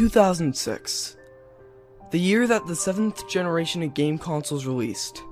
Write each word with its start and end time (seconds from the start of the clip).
2006. 0.00 1.18
The 2.10 2.18
year 2.18 2.46
that 2.46 2.66
the 2.66 2.74
seventh 2.74 3.28
generation 3.28 3.82
of 3.82 3.92
game 3.92 4.16
consoles 4.16 4.64
released. 4.64 5.22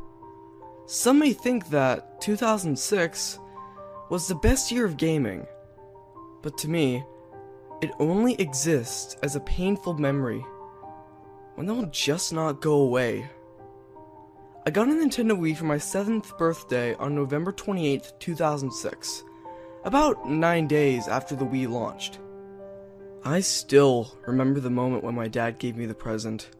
Some 0.84 1.20
may 1.20 1.32
think 1.32 1.70
that 1.70 2.20
2006 2.20 3.38
was 4.10 4.28
the 4.28 4.34
best 4.34 4.70
year 4.70 4.84
of 4.84 4.98
gaming, 4.98 5.46
but 6.42 6.58
to 6.58 6.68
me, 6.68 7.02
it 7.80 7.92
only 7.98 8.34
exists 8.34 9.16
as 9.22 9.36
a 9.36 9.40
painful 9.40 9.94
memory, 9.94 10.44
one 11.54 11.64
that 11.64 11.72
will 11.72 11.86
just 11.86 12.34
not 12.34 12.60
go 12.60 12.74
away. 12.74 13.26
I 14.66 14.70
got 14.70 14.88
a 14.88 14.90
Nintendo 14.90 15.32
Wii 15.32 15.56
for 15.56 15.64
my 15.64 15.76
7th 15.76 16.36
birthday 16.36 16.92
on 16.96 17.14
November 17.14 17.52
28, 17.52 18.12
2006, 18.20 19.24
about 19.84 20.28
9 20.28 20.66
days 20.66 21.08
after 21.08 21.34
the 21.34 21.46
Wii 21.46 21.70
launched. 21.70 22.18
I 23.24 23.40
still 23.40 24.16
remember 24.26 24.60
the 24.60 24.70
moment 24.70 25.02
when 25.02 25.14
my 25.14 25.28
dad 25.28 25.58
gave 25.58 25.76
me 25.76 25.86
the 25.86 25.94
present, 25.94 26.50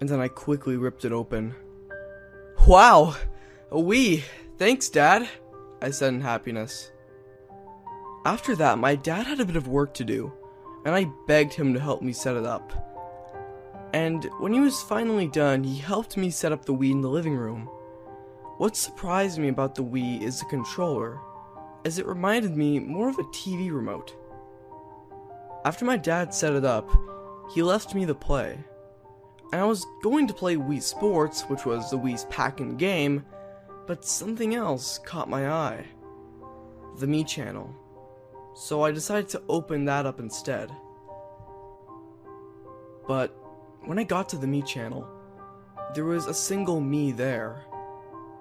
and 0.00 0.08
then 0.08 0.20
I 0.20 0.28
quickly 0.28 0.76
ripped 0.76 1.04
it 1.04 1.12
open. 1.12 1.54
Wow! 2.66 3.16
A 3.70 3.76
Wii! 3.76 4.22
Thanks, 4.58 4.88
Dad! 4.88 5.28
I 5.80 5.90
said 5.90 6.14
in 6.14 6.20
happiness. 6.20 6.90
After 8.24 8.56
that, 8.56 8.78
my 8.78 8.96
dad 8.96 9.26
had 9.26 9.38
a 9.38 9.44
bit 9.44 9.56
of 9.56 9.68
work 9.68 9.94
to 9.94 10.04
do, 10.04 10.32
and 10.84 10.94
I 10.94 11.10
begged 11.26 11.54
him 11.54 11.74
to 11.74 11.80
help 11.80 12.02
me 12.02 12.12
set 12.12 12.36
it 12.36 12.44
up. 12.44 12.72
And 13.92 14.24
when 14.40 14.52
he 14.52 14.60
was 14.60 14.82
finally 14.82 15.28
done, 15.28 15.62
he 15.62 15.78
helped 15.78 16.16
me 16.16 16.30
set 16.30 16.50
up 16.50 16.64
the 16.64 16.74
Wii 16.74 16.90
in 16.90 17.00
the 17.02 17.08
living 17.08 17.36
room. 17.36 17.68
What 18.58 18.76
surprised 18.76 19.38
me 19.38 19.48
about 19.48 19.74
the 19.74 19.84
Wii 19.84 20.22
is 20.22 20.40
the 20.40 20.46
controller, 20.46 21.20
as 21.84 21.98
it 21.98 22.06
reminded 22.06 22.56
me 22.56 22.80
more 22.80 23.08
of 23.08 23.18
a 23.18 23.24
TV 23.24 23.72
remote. 23.72 24.16
After 25.64 25.84
my 25.84 25.96
dad 25.96 26.34
set 26.34 26.52
it 26.52 26.64
up, 26.64 26.90
he 27.54 27.62
left 27.62 27.94
me 27.94 28.04
the 28.04 28.14
play. 28.14 28.58
And 29.52 29.60
I 29.60 29.64
was 29.64 29.86
going 30.02 30.26
to 30.26 30.34
play 30.34 30.56
Wii 30.56 30.82
Sports, 30.82 31.42
which 31.42 31.64
was 31.64 31.90
the 31.90 31.98
Wii's 31.98 32.26
pack-in 32.26 32.76
game, 32.76 33.24
but 33.86 34.04
something 34.04 34.54
else 34.54 34.98
caught 34.98 35.30
my 35.30 35.48
eye. 35.48 35.84
The 36.98 37.06
Mii 37.06 37.26
channel. 37.26 37.74
So 38.54 38.82
I 38.82 38.92
decided 38.92 39.28
to 39.30 39.42
open 39.48 39.84
that 39.86 40.06
up 40.06 40.20
instead. 40.20 40.70
But 43.06 43.36
when 43.84 43.98
I 43.98 44.04
got 44.04 44.28
to 44.30 44.36
the 44.36 44.46
Mii 44.46 44.66
channel, 44.66 45.08
there 45.94 46.04
was 46.04 46.26
a 46.26 46.34
single 46.34 46.80
Mii 46.80 47.16
there. 47.16 47.64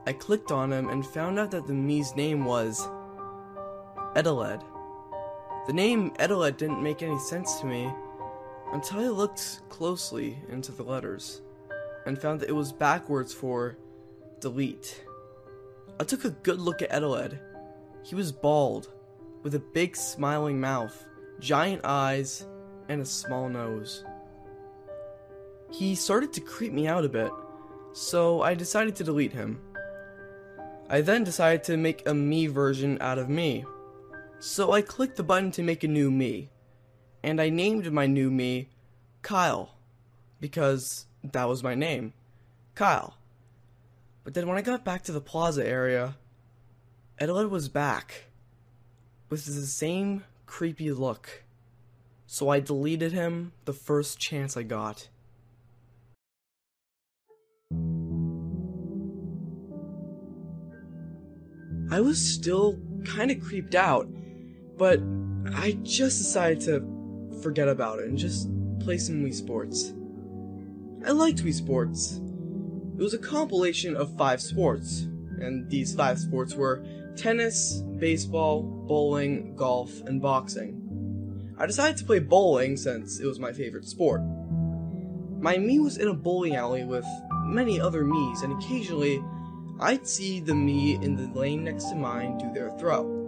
I 0.05 0.13
clicked 0.13 0.51
on 0.51 0.73
him 0.73 0.89
and 0.89 1.05
found 1.05 1.39
out 1.39 1.51
that 1.51 1.67
the 1.67 1.73
Mii's 1.73 2.15
name 2.15 2.43
was 2.43 2.87
Edeled. 4.15 4.63
The 5.65 5.73
name 5.73 6.11
Edeled 6.19 6.57
didn't 6.57 6.83
make 6.83 7.01
any 7.01 7.17
sense 7.19 7.59
to 7.61 7.65
me 7.65 7.89
until 8.73 8.99
I 8.99 9.07
looked 9.07 9.61
closely 9.69 10.37
into 10.49 10.73
the 10.73 10.83
letters 10.83 11.41
and 12.05 12.19
found 12.19 12.41
that 12.41 12.49
it 12.49 12.53
was 12.53 12.73
backwards 12.73 13.33
for 13.33 13.77
delete. 14.41 15.05
I 16.01 16.03
took 16.03 16.25
a 16.25 16.31
good 16.31 16.59
look 16.59 16.81
at 16.81 16.91
Edeled. 16.91 17.37
He 18.03 18.13
was 18.13 18.33
bald, 18.33 18.89
with 19.41 19.55
a 19.55 19.59
big 19.59 19.95
smiling 19.95 20.59
mouth, 20.59 21.05
giant 21.39 21.81
eyes, 21.85 22.45
and 22.89 23.01
a 23.01 23.05
small 23.05 23.47
nose. 23.47 24.03
He 25.71 25.95
started 25.95 26.33
to 26.33 26.41
creep 26.41 26.73
me 26.73 26.87
out 26.87 27.05
a 27.05 27.09
bit, 27.09 27.31
so 27.93 28.41
I 28.41 28.53
decided 28.53 28.97
to 28.97 29.03
delete 29.05 29.31
him. 29.31 29.61
I 30.89 30.99
then 30.99 31.23
decided 31.23 31.63
to 31.65 31.77
make 31.77 32.01
a 32.01 32.11
Mii 32.11 32.49
version 32.49 32.97
out 32.99 33.17
of 33.17 33.29
me. 33.29 33.63
So 34.45 34.73
I 34.73 34.81
clicked 34.81 35.15
the 35.15 35.23
button 35.23 35.51
to 35.51 35.63
make 35.63 35.85
a 35.85 35.87
new 35.87 36.11
Mii, 36.11 36.49
and 37.23 37.39
I 37.39 37.47
named 37.49 37.89
my 37.93 38.07
new 38.07 38.29
Mii 38.29 38.67
Kyle, 39.21 39.77
because 40.41 41.05
that 41.23 41.47
was 41.47 41.63
my 41.63 41.75
name, 41.75 42.11
Kyle. 42.75 43.15
But 44.25 44.33
then 44.33 44.45
when 44.45 44.57
I 44.57 44.61
got 44.61 44.83
back 44.83 45.03
to 45.03 45.13
the 45.13 45.21
plaza 45.21 45.65
area, 45.65 46.17
Edeled 47.21 47.49
was 47.49 47.69
back, 47.69 48.25
with 49.29 49.45
the 49.45 49.53
same 49.65 50.25
creepy 50.45 50.91
look. 50.91 51.45
So 52.27 52.49
I 52.49 52.59
deleted 52.59 53.13
him 53.13 53.53
the 53.63 53.71
first 53.71 54.19
chance 54.19 54.57
I 54.57 54.63
got. 54.63 55.07
I 61.89 62.01
was 62.01 62.19
still 62.19 62.77
kind 63.05 63.31
of 63.31 63.39
creeped 63.39 63.75
out, 63.75 64.09
but 64.83 64.99
I 65.55 65.77
just 65.83 66.17
decided 66.17 66.59
to 66.65 67.39
forget 67.41 67.69
about 67.69 67.99
it 67.99 68.09
and 68.09 68.17
just 68.17 68.49
play 68.81 68.97
some 68.97 69.23
Wii 69.23 69.33
Sports. 69.33 69.93
I 71.07 71.11
liked 71.11 71.41
Wii 71.41 71.53
Sports. 71.53 72.19
It 72.97 73.01
was 73.01 73.13
a 73.13 73.17
compilation 73.17 73.95
of 73.95 74.17
five 74.17 74.41
sports, 74.41 75.03
and 75.39 75.69
these 75.69 75.95
five 75.95 76.19
sports 76.19 76.53
were 76.55 76.83
tennis, 77.15 77.81
baseball, 77.97 78.61
bowling, 78.61 79.55
golf, 79.55 80.01
and 80.01 80.21
boxing. 80.21 81.55
I 81.57 81.65
decided 81.65 81.95
to 81.99 82.03
play 82.03 82.19
bowling 82.19 82.75
since 82.75 83.21
it 83.21 83.25
was 83.25 83.39
my 83.39 83.53
favorite 83.53 83.85
sport. 83.85 84.19
My 85.39 85.55
Mii 85.55 85.81
was 85.81 85.95
in 85.95 86.09
a 86.09 86.13
bowling 86.13 86.57
alley 86.57 86.83
with 86.83 87.05
many 87.45 87.79
other 87.79 88.03
Mii's, 88.03 88.41
and 88.41 88.51
occasionally 88.61 89.23
I'd 89.79 90.05
see 90.05 90.41
the 90.41 90.51
Mii 90.51 91.01
in 91.01 91.15
the 91.15 91.39
lane 91.39 91.63
next 91.63 91.85
to 91.85 91.95
mine 91.95 92.37
do 92.37 92.51
their 92.51 92.69
throw. 92.71 93.22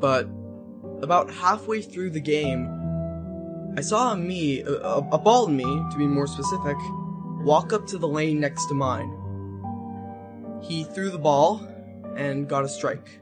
But 0.00 0.28
about 1.02 1.30
halfway 1.30 1.82
through 1.82 2.10
the 2.10 2.20
game, 2.20 2.66
I 3.76 3.80
saw 3.80 4.12
a 4.12 4.16
Mii, 4.16 4.66
a, 4.66 5.06
a 5.12 5.18
bald 5.18 5.50
Mii 5.50 5.90
to 5.90 5.98
be 5.98 6.06
more 6.06 6.26
specific, 6.26 6.76
walk 7.44 7.72
up 7.72 7.86
to 7.88 7.98
the 7.98 8.08
lane 8.08 8.40
next 8.40 8.66
to 8.66 8.74
mine. 8.74 9.12
He 10.62 10.84
threw 10.84 11.10
the 11.10 11.18
ball 11.18 11.66
and 12.16 12.48
got 12.48 12.64
a 12.64 12.68
strike. 12.68 13.20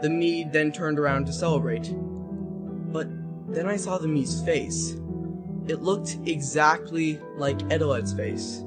The 0.00 0.08
Mii 0.08 0.50
then 0.52 0.72
turned 0.72 0.98
around 0.98 1.26
to 1.26 1.32
celebrate. 1.32 1.92
But 1.94 3.08
then 3.52 3.66
I 3.66 3.76
saw 3.76 3.98
the 3.98 4.08
Mii's 4.08 4.42
face. 4.42 4.96
It 5.68 5.82
looked 5.82 6.16
exactly 6.26 7.20
like 7.36 7.58
Edeled's 7.68 8.14
face. 8.14 8.64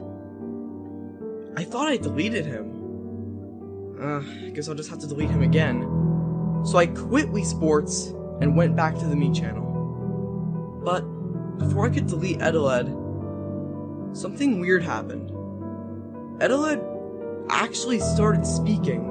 I 1.58 1.64
thought 1.64 1.88
I 1.88 1.98
deleted 1.98 2.46
him. 2.46 3.98
Uh, 4.00 4.20
I 4.20 4.50
guess 4.52 4.70
I'll 4.70 4.76
just 4.76 4.90
have 4.90 5.00
to 5.00 5.08
delete 5.08 5.30
him 5.30 5.42
again. 5.42 6.03
So 6.64 6.78
I 6.78 6.88
quit 6.88 7.32
Wii 7.32 7.46
Sports 7.46 8.14
and 8.42 8.56
went 8.56 8.76
back 8.76 8.98
to 9.00 9.06
the 9.06 9.16
Mii 9.16 9.36
channel. 9.36 10.82
But 10.84 11.02
before 11.60 11.86
I 11.86 11.90
could 11.90 12.08
delete 12.08 12.40
Edeled, 12.40 12.88
something 14.16 14.60
weird 14.60 14.84
happened. 14.84 15.32
Edeled 16.42 16.82
actually 17.50 18.00
started 18.00 18.46
speaking. 18.46 19.10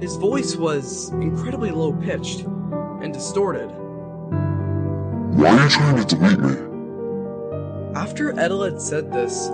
His 0.00 0.16
voice 0.16 0.56
was 0.56 1.10
incredibly 1.10 1.70
low 1.70 1.92
pitched 1.92 2.40
and 2.40 3.12
distorted. 3.12 3.68
Why 5.36 5.48
are 5.48 5.64
you 5.64 5.70
trying 5.70 5.96
to 5.96 6.16
delete 6.16 6.38
me? 6.38 6.56
After 7.94 8.32
Edeled 8.38 8.80
said 8.80 9.12
this, 9.12 9.48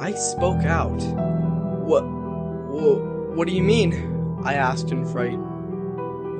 I 0.00 0.12
spoke 0.12 0.64
out. 0.64 1.00
What, 1.84 2.04
what, 2.04 3.36
what 3.36 3.48
do 3.48 3.54
you 3.54 3.62
mean? 3.62 4.40
I 4.44 4.54
asked 4.54 4.90
in 4.90 5.04
fright. 5.06 5.38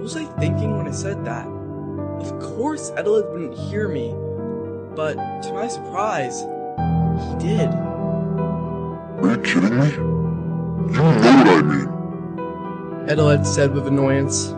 What 0.01 0.05
was 0.05 0.17
I 0.17 0.25
thinking 0.41 0.79
when 0.79 0.89
I 0.89 0.93
said 0.93 1.27
that? 1.27 1.47
Of 1.47 2.41
course 2.41 2.91
Edeled 2.97 3.31
wouldn't 3.33 3.53
hear 3.53 3.87
me, 3.87 4.15
but 4.97 5.13
to 5.43 5.53
my 5.53 5.69
surprise, 5.69 6.41
he 6.41 7.37
did. 7.39 7.69
Are 7.69 9.31
you 9.31 9.43
kidding 9.43 9.79
me? 9.79 9.91
You 9.91 10.97
know 10.97 11.05
what 11.05 11.49
I 11.49 11.61
mean. 11.61 13.09
Edeled 13.11 13.47
said 13.47 13.75
with 13.75 13.87
annoyance. 13.87 14.55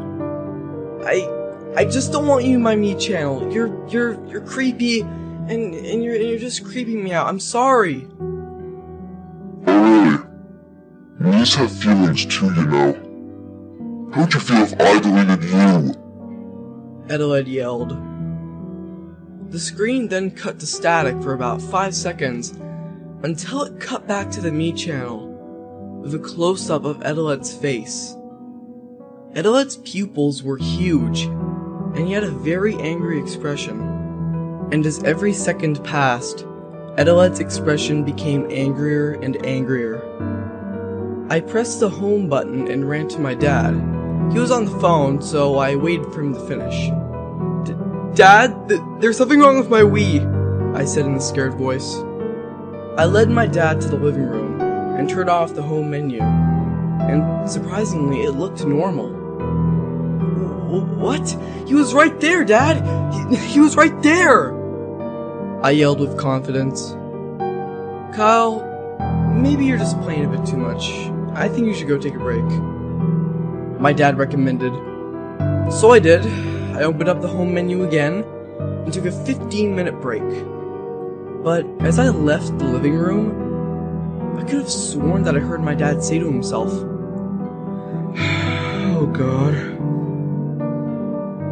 I 1.05 1.29
I 1.77 1.87
just 1.87 2.13
don't 2.13 2.29
want 2.29 2.45
you 2.45 2.55
in 2.55 2.63
my 2.63 2.77
Mii 2.77 3.01
channel. 3.01 3.53
You're 3.53 3.85
you're 3.89 4.25
you're 4.29 4.43
creepy 4.43 5.01
and 5.01 5.75
and 5.75 6.05
you're 6.05 6.15
and 6.15 6.29
you're 6.29 6.39
just 6.39 6.65
creeping 6.65 7.03
me 7.03 7.11
out. 7.15 7.27
I'm 7.27 7.41
sorry. 7.41 8.07
Oh 9.67 9.83
really? 9.83 10.19
Mii's 11.19 11.57
have 11.57 11.73
feelings 11.73 12.27
too, 12.27 12.47
you 12.55 12.67
know. 12.67 13.12
How 14.13 14.21
would 14.21 14.35
you 14.35 14.41
feel 14.41 14.63
if 14.65 14.79
I 14.79 15.01
deleted 15.01 15.43
you? 15.45 17.07
Edeled 17.09 17.49
yelled. 17.49 17.97
The 19.51 19.59
screen 19.59 20.09
then 20.09 20.31
cut 20.33 20.61
to 20.61 20.67
static 20.67 21.23
for 21.23 21.33
about 21.33 21.63
5 21.63 21.95
seconds 21.95 22.51
until 23.23 23.63
it 23.63 23.81
cut 23.81 24.07
back 24.07 24.31
to 24.33 24.43
the 24.43 24.51
Mii 24.51 24.77
channel 24.77 25.29
with 26.03 26.15
a 26.15 26.19
close 26.19 26.69
up 26.69 26.85
of 26.85 26.99
Edeled's 26.99 27.57
face. 27.57 28.15
Edeled's 29.35 29.79
pupils 29.79 30.43
were 30.43 30.59
huge, 30.59 31.23
and 31.23 32.07
he 32.07 32.13
had 32.13 32.25
a 32.25 32.31
very 32.31 32.75
angry 32.77 33.19
expression. 33.19 33.81
And 34.73 34.85
as 34.85 35.03
every 35.05 35.33
second 35.33 35.83
passed, 35.85 36.45
Edeled's 36.99 37.41
expression 37.41 38.05
became 38.05 38.47
angrier 38.51 39.13
and 39.23 39.43
angrier. 39.47 40.03
I 41.31 41.41
pressed 41.41 41.81
the 41.81 41.89
home 41.89 42.29
button 42.29 42.69
and 42.69 42.87
ran 42.87 43.09
to 43.09 43.19
my 43.19 43.35
dad. 43.35 43.92
He 44.33 44.39
was 44.39 44.51
on 44.51 44.65
the 44.65 44.79
phone, 44.81 45.21
so 45.21 45.59
I 45.59 45.77
waited 45.77 46.11
for 46.13 46.23
him 46.23 46.33
to 46.33 46.41
finish. 46.41 46.89
D- 47.67 47.75
Dad, 48.15 48.67
th- 48.67 48.81
there's 48.99 49.19
something 49.19 49.39
wrong 49.39 49.59
with 49.59 49.69
my 49.69 49.83
Wii, 49.83 50.75
I 50.75 50.87
said 50.87 51.05
in 51.05 51.15
a 51.15 51.21
scared 51.21 51.55
voice. 51.55 51.97
I 52.97 53.05
led 53.05 53.29
my 53.29 53.47
dad 53.47 53.81
to 53.83 53.89
the 53.89 53.97
living 53.97 54.23
room 54.23 54.59
and 54.61 55.09
turned 55.09 55.29
off 55.29 55.55
the 55.55 55.63
home 55.63 55.91
menu, 55.91 56.23
and 56.23 57.51
surprisingly, 57.51 58.23
it 58.23 58.33
looked 58.33 58.65
normal. 58.65 59.11
What? 60.99 61.29
He 61.67 61.75
was 61.75 61.93
right 61.93 62.19
there, 62.19 62.43
Dad! 62.43 62.83
He, 63.31 63.37
he 63.37 63.61
was 63.61 63.77
right 63.77 64.03
there! 64.03 64.55
I 65.63 65.73
yelled 65.73 66.01
with 66.01 66.17
confidence. 66.17 66.93
Kyle, 68.17 68.63
maybe 69.35 69.67
you're 69.67 69.77
just 69.77 70.01
playing 70.01 70.25
a 70.25 70.29
bit 70.29 70.47
too 70.47 70.57
much. 70.57 70.91
I 71.35 71.49
think 71.49 71.67
you 71.67 71.75
should 71.75 71.89
go 71.89 71.99
take 71.99 72.15
a 72.15 72.19
break. 72.19 72.45
My 73.83 73.93
dad 73.93 74.17
recommended. 74.17 74.73
So 75.73 75.91
I 75.91 75.99
did. 75.99 76.25
I 76.77 76.85
opened 76.85 77.09
up 77.09 77.21
the 77.21 77.27
home 77.27 77.53
menu 77.53 77.83
again 77.83 78.23
and 78.85 78.93
took 78.93 79.07
a 79.07 79.11
15 79.11 79.75
minute 79.75 80.01
break. 80.01 80.23
But 81.43 81.67
as 81.81 81.99
I 81.99 82.11
left 82.11 82.57
the 82.61 82.65
living 82.65 82.95
room, 82.95 84.39
I 84.39 84.45
could 84.45 84.61
have 84.61 84.71
sworn 84.71 85.25
that 85.25 85.35
I 85.35 85.41
heard 85.41 85.65
my 85.65 85.75
dad 85.75 86.05
say 86.05 86.21
to 86.21 86.25
himself, 86.25 86.71
Oh 88.95 89.11
god. 89.13 89.53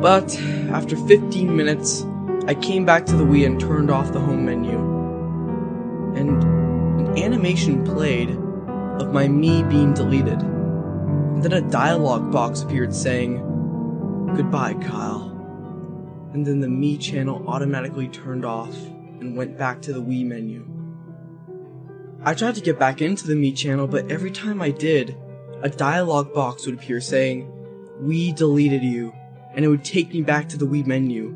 But 0.00 0.40
after 0.70 0.94
15 0.94 1.56
minutes, 1.56 2.06
I 2.46 2.54
came 2.54 2.86
back 2.86 3.06
to 3.06 3.16
the 3.16 3.24
Wii 3.24 3.44
and 3.44 3.60
turned 3.60 3.90
off 3.90 4.12
the 4.12 4.20
home 4.20 4.46
menu. 4.46 4.78
And 6.16 6.44
an 6.44 7.18
animation 7.18 7.84
played 7.84 8.30
of 9.00 9.12
my 9.12 9.26
Mii 9.26 9.68
being 9.68 9.94
deleted. 9.94 10.59
And 11.40 11.50
then 11.50 11.64
a 11.64 11.70
dialogue 11.70 12.30
box 12.30 12.60
appeared 12.60 12.94
saying, 12.94 13.38
Goodbye, 14.36 14.74
Kyle. 14.74 15.30
And 16.34 16.46
then 16.46 16.60
the 16.60 16.66
Mii 16.66 17.00
channel 17.00 17.48
automatically 17.48 18.08
turned 18.08 18.44
off 18.44 18.74
and 18.74 19.34
went 19.34 19.56
back 19.56 19.80
to 19.80 19.94
the 19.94 20.02
Wii 20.02 20.26
menu. 20.26 20.68
I 22.26 22.34
tried 22.34 22.56
to 22.56 22.60
get 22.60 22.78
back 22.78 23.00
into 23.00 23.26
the 23.26 23.32
Mii 23.32 23.56
channel, 23.56 23.86
but 23.86 24.10
every 24.10 24.30
time 24.30 24.60
I 24.60 24.70
did, 24.70 25.16
a 25.62 25.70
dialogue 25.70 26.34
box 26.34 26.66
would 26.66 26.74
appear 26.74 27.00
saying, 27.00 27.50
We 27.98 28.32
deleted 28.32 28.82
you, 28.82 29.10
and 29.54 29.64
it 29.64 29.68
would 29.68 29.82
take 29.82 30.12
me 30.12 30.20
back 30.20 30.46
to 30.50 30.58
the 30.58 30.66
Wii 30.66 30.84
menu. 30.84 31.34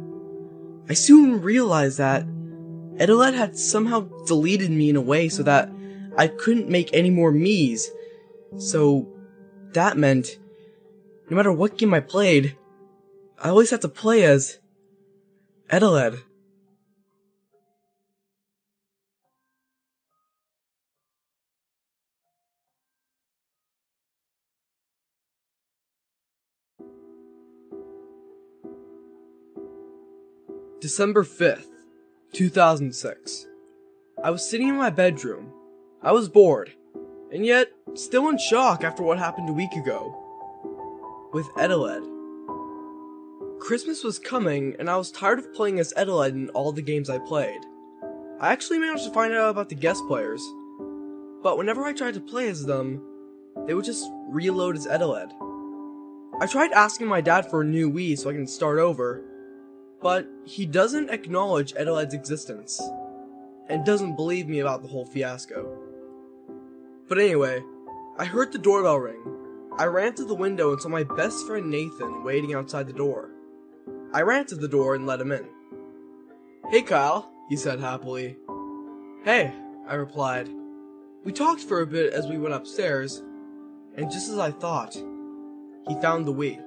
I 0.87 0.93
soon 0.93 1.41
realized 1.41 1.97
that 1.97 2.27
Edeled 2.99 3.33
had 3.33 3.57
somehow 3.57 4.01
deleted 4.27 4.71
me 4.71 4.91
in 4.91 4.97
a 4.97 5.01
way 5.01 5.31
so 5.31 5.43
that 5.45 5.71
I 6.19 6.29
couldn't 6.29 6.69
make 6.69 6.91
any 6.93 7.09
more 7.09 7.33
Mii's. 7.33 7.91
So 8.59 9.14
that 9.75 9.97
meant 9.97 10.39
no 11.31 11.37
matter 11.37 11.53
what 11.53 11.79
game 11.79 11.95
I 11.95 12.01
played, 12.01 12.57
I 13.43 13.49
always 13.49 13.71
had 13.71 13.83
to 13.83 13.89
play 13.89 14.25
as 14.25 14.59
Edeled. 15.71 16.23
December 30.81 31.25
5th, 31.25 31.65
2006. 32.35 33.47
I 34.23 34.31
was 34.31 34.47
sitting 34.47 34.69
in 34.69 34.77
my 34.77 34.91
bedroom. 34.91 35.51
I 36.03 36.13
was 36.13 36.29
bored, 36.29 36.75
and 37.33 37.47
yet 37.47 37.71
still 37.95 38.29
in 38.29 38.39
shock 38.39 38.83
after 38.83 39.03
what 39.03 39.19
happened 39.19 39.49
a 39.49 39.53
week 39.53 39.73
ago. 39.73 40.21
With 41.33 41.49
Edeled. 41.57 42.11
Christmas 43.61 44.03
was 44.05 44.19
coming, 44.19 44.75
and 44.79 44.91
I 44.91 44.97
was 44.97 45.11
tired 45.11 45.39
of 45.39 45.55
playing 45.55 45.79
as 45.79 45.95
Edeled 45.97 46.33
in 46.33 46.49
all 46.51 46.73
the 46.73 46.83
games 46.83 47.09
I 47.09 47.19
played. 47.19 47.61
I 48.41 48.53
actually 48.53 48.79
managed 48.79 49.05
to 49.05 49.13
find 49.13 49.33
out 49.33 49.51
about 49.51 49.69
the 49.69 49.75
guest 49.75 50.07
players, 50.07 50.43
but 51.43 51.57
whenever 51.57 51.85
I 51.85 51.93
tried 51.93 52.15
to 52.15 52.21
play 52.21 52.49
as 52.49 52.67
them, 52.67 53.01
they 53.67 53.75
would 53.75 53.85
just 53.85 54.11
reload 54.29 54.77
as 54.77 54.87
Edeled. 54.87 55.33
I 56.41 56.47
tried 56.47 56.73
asking 56.73 57.07
my 57.07 57.21
dad 57.21 57.49
for 57.49 57.61
a 57.61 57.65
new 57.65 57.91
Wii 57.91 58.19
so 58.19 58.29
I 58.29 58.33
can 58.33 58.47
start 58.47 58.79
over, 58.79 59.23
but 60.03 60.29
he 60.45 60.67
doesn't 60.67 61.11
acknowledge 61.11 61.75
Edeled's 61.75 62.13
existence, 62.13 62.83
and 63.69 63.87
doesn't 63.87 64.17
believe 64.17 64.49
me 64.49 64.59
about 64.59 64.83
the 64.83 64.89
whole 64.89 65.07
fiasco. 65.07 65.79
But 67.09 67.19
anyway, 67.19 67.63
I 68.17 68.25
heard 68.25 68.53
the 68.53 68.59
doorbell 68.59 68.99
ring. 68.99 69.21
I 69.77 69.87
ran 69.87 70.15
to 70.15 70.25
the 70.25 70.37
window 70.37 70.71
and 70.71 70.81
saw 70.81 70.89
my 70.89 71.03
best 71.03 71.47
friend 71.49 71.69
Nathan 71.69 72.23
waiting 72.23 72.55
outside 72.55 72.87
the 72.87 72.93
door. 72.93 73.31
I 74.13 74.23
ran 74.23 74.47
to 74.47 74.55
the 74.55 74.69
door 74.69 74.95
and 74.95 75.05
let 75.05 75.21
him 75.21 75.33
in. 75.33 75.49
Hey 76.71 76.83
Kyle, 76.83 77.29
he 77.49 77.57
said 77.57 77.81
happily. 77.81 78.37
Hey, 79.25 79.53
I 79.89 79.95
replied. 79.95 80.49
We 81.25 81.33
talked 81.33 81.63
for 81.63 81.81
a 81.81 81.87
bit 81.87 82.13
as 82.13 82.29
we 82.29 82.39
went 82.39 82.55
upstairs, 82.55 83.21
and 83.97 84.13
just 84.13 84.31
as 84.31 84.39
I 84.39 84.53
thought, 84.53 84.95
he 84.95 86.01
found 86.01 86.25
the 86.25 86.33
Wii. 86.33 86.63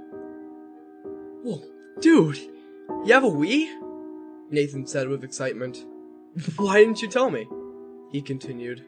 Whoa, 1.44 1.64
dude, 2.02 2.38
you 3.06 3.14
have 3.14 3.24
a 3.24 3.30
Wii? 3.30 3.72
Nathan 4.52 4.86
said 4.86 5.08
with 5.08 5.24
excitement. 5.24 5.86
Why 6.58 6.80
didn't 6.80 7.02
you 7.02 7.08
tell 7.08 7.30
me? 7.30 7.48
He 8.12 8.22
continued. 8.22 8.84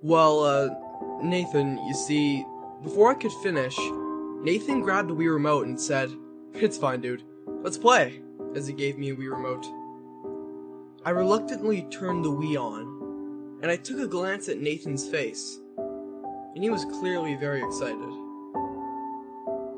Well, 0.00 0.40
uh, 0.40 0.68
Nathan, 1.22 1.78
you 1.86 1.94
see, 1.94 2.46
before 2.82 3.10
I 3.10 3.14
could 3.14 3.32
finish, 3.42 3.76
Nathan 4.42 4.82
grabbed 4.82 5.10
the 5.10 5.14
Wii 5.14 5.32
remote 5.32 5.66
and 5.66 5.80
said, 5.80 6.12
It's 6.54 6.78
fine, 6.78 7.00
dude. 7.00 7.24
Let's 7.46 7.76
play, 7.76 8.20
as 8.54 8.68
he 8.68 8.72
gave 8.72 8.98
me 8.98 9.10
a 9.10 9.16
Wii 9.16 9.30
remote. 9.30 9.66
I 11.04 11.10
reluctantly 11.10 11.82
turned 11.90 12.24
the 12.24 12.30
Wii 12.30 12.56
on, 12.56 13.58
and 13.62 13.70
I 13.70 13.76
took 13.76 13.98
a 13.98 14.06
glance 14.06 14.48
at 14.48 14.58
Nathan's 14.58 15.08
face, 15.08 15.58
and 15.76 16.62
he 16.62 16.70
was 16.70 16.84
clearly 16.84 17.34
very 17.34 17.62
excited. 17.64 17.98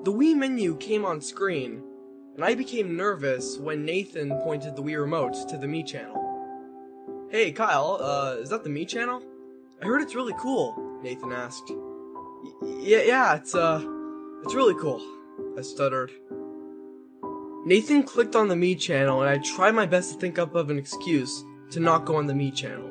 The 0.05 0.13
Wii 0.13 0.35
menu 0.35 0.77
came 0.77 1.07
on 1.07 1.23
screen, 1.23 1.83
and 2.35 2.45
I 2.45 2.55
became 2.55 2.97
nervous 2.97 3.57
when 3.57 3.85
Nathan 3.87 4.37
pointed 4.43 4.77
the 4.77 4.83
Wii 4.83 5.01
remote 5.01 5.49
to 5.49 5.57
the 5.57 5.67
Mii 5.67 5.87
channel. 5.87 7.29
Hey, 7.31 7.53
Kyle, 7.53 7.99
uh, 8.01 8.37
is 8.41 8.51
that 8.51 8.63
the 8.63 8.71
Mii 8.71 8.87
channel? 8.87 9.23
I 9.83 9.87
heard 9.87 10.03
it's 10.03 10.15
really 10.15 10.35
cool, 10.39 10.90
Nathan 11.03 11.33
asked. 11.33 11.71
Yeah, 12.63 13.03
yeah, 13.03 13.35
it's, 13.37 13.55
uh, 13.55 13.83
it's 14.45 14.55
really 14.55 14.75
cool, 14.75 15.01
I 15.59 15.63
stuttered. 15.63 16.11
Nathan 17.67 18.03
clicked 18.03 18.37
on 18.37 18.49
the 18.49 18.55
Mii 18.55 18.79
channel, 18.79 19.21
and 19.21 19.31
I 19.31 19.39
tried 19.39 19.73
my 19.73 19.87
best 19.87 20.13
to 20.13 20.19
think 20.19 20.39
up 20.39 20.55
of 20.55 20.71
an 20.71 20.79
excuse 20.79 21.45
to 21.71 21.81
not 21.81 22.05
go 22.05 22.17
on 22.17 22.27
the 22.27 22.33
Mii 22.33 22.55
channel. 22.55 22.91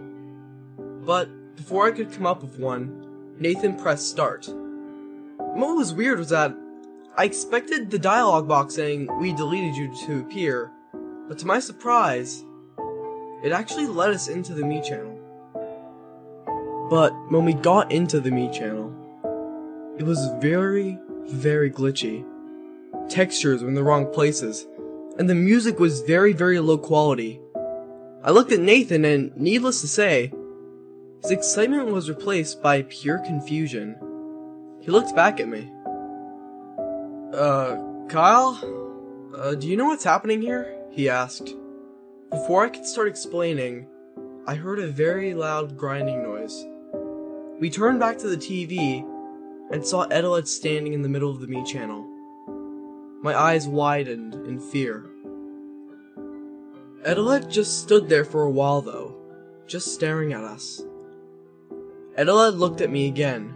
But 1.05 1.55
before 1.55 1.87
I 1.87 1.91
could 1.91 2.11
come 2.11 2.25
up 2.25 2.41
with 2.41 2.59
one, 2.59 3.35
Nathan 3.39 3.75
pressed 3.75 4.09
start. 4.09 4.47
What 5.37 5.75
was 5.75 5.93
weird 5.93 6.19
was 6.19 6.29
that 6.29 6.55
I 7.17 7.25
expected 7.25 7.89
the 7.89 7.99
dialogue 7.99 8.47
box 8.47 8.75
saying, 8.75 9.09
We 9.19 9.33
deleted 9.33 9.75
you 9.75 9.93
to 10.05 10.19
appear, 10.21 10.71
but 11.27 11.39
to 11.39 11.47
my 11.47 11.59
surprise, 11.59 12.43
it 13.43 13.51
actually 13.51 13.87
led 13.87 14.11
us 14.11 14.27
into 14.27 14.53
the 14.53 14.61
Mii 14.61 14.83
channel. 14.87 15.18
But 16.89 17.13
when 17.31 17.45
we 17.45 17.53
got 17.53 17.91
into 17.91 18.19
the 18.19 18.31
Mii 18.31 18.51
channel, 18.51 18.95
it 19.99 20.03
was 20.03 20.31
very, 20.41 20.97
very 21.27 21.69
glitchy. 21.69 22.25
Textures 23.09 23.61
were 23.61 23.69
in 23.69 23.75
the 23.75 23.83
wrong 23.83 24.11
places, 24.11 24.65
and 25.19 25.29
the 25.29 25.35
music 25.35 25.79
was 25.79 26.01
very, 26.01 26.33
very 26.33 26.59
low 26.59 26.77
quality. 26.77 27.39
I 28.23 28.31
looked 28.31 28.51
at 28.51 28.59
Nathan, 28.59 29.05
and 29.05 29.35
needless 29.37 29.81
to 29.81 29.87
say, 29.87 30.33
his 31.21 31.31
excitement 31.31 31.87
was 31.87 32.09
replaced 32.09 32.63
by 32.63 32.81
pure 32.83 33.19
confusion. 33.19 33.95
He 34.81 34.89
looked 34.89 35.15
back 35.15 35.39
at 35.39 35.47
me. 35.47 35.69
Uh, 37.33 37.77
Kyle? 38.07 38.57
Uh, 39.37 39.53
do 39.53 39.67
you 39.67 39.77
know 39.77 39.85
what's 39.85 40.03
happening 40.03 40.41
here? 40.41 40.75
He 40.89 41.07
asked. 41.07 41.53
Before 42.31 42.65
I 42.65 42.69
could 42.69 42.85
start 42.85 43.07
explaining, 43.07 43.85
I 44.47 44.55
heard 44.55 44.79
a 44.79 44.87
very 44.87 45.33
loud 45.33 45.77
grinding 45.77 46.23
noise. 46.23 46.65
We 47.59 47.69
turned 47.69 47.99
back 47.99 48.17
to 48.19 48.29
the 48.29 48.37
TV 48.37 49.05
and 49.69 49.85
saw 49.85 50.05
Edeled 50.05 50.47
standing 50.47 50.93
in 50.93 51.01
the 51.01 51.09
middle 51.09 51.29
of 51.29 51.41
the 51.41 51.47
Mii 51.47 51.67
channel. 51.67 52.07
My 53.21 53.35
eyes 53.35 53.67
widened 53.67 54.33
in 54.33 54.61
fear. 54.61 55.05
Edeled 57.03 57.51
just 57.51 57.81
stood 57.81 58.07
there 58.07 58.23
for 58.23 58.43
a 58.43 58.49
while 58.49 58.81
though, 58.81 59.13
just 59.67 59.93
staring 59.93 60.31
at 60.31 60.45
us. 60.45 60.81
Edeled 62.15 62.55
looked 62.55 62.79
at 62.79 62.89
me 62.89 63.07
again. 63.07 63.53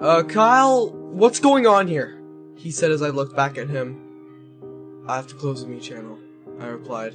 Uh, 0.00 0.22
Kyle, 0.22 0.88
what's 0.88 1.38
going 1.38 1.66
on 1.66 1.88
here? 1.88 2.18
He 2.56 2.70
said 2.70 2.90
as 2.90 3.02
I 3.02 3.08
looked 3.08 3.36
back 3.36 3.58
at 3.58 3.68
him. 3.68 5.04
I 5.06 5.16
have 5.16 5.26
to 5.26 5.34
close 5.34 5.66
the 5.66 5.70
Mii 5.70 5.82
channel, 5.82 6.18
I 6.58 6.66
replied. 6.68 7.14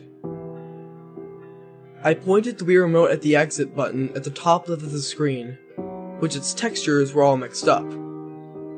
I 2.04 2.14
pointed 2.14 2.60
the 2.60 2.66
Wii 2.66 2.84
remote 2.84 3.10
at 3.10 3.24
the 3.24 3.36
exit 3.36 3.76
button 3.76 4.16
at 4.16 4.24
the 4.24 4.30
top 4.30 4.70
left 4.70 4.84
of 4.84 4.92
the 4.92 5.02
screen, 5.02 5.58
which 6.20 6.36
its 6.36 6.54
textures 6.54 7.14
were 7.14 7.24
all 7.24 7.38
mixed 7.38 7.68
up. 7.68 7.84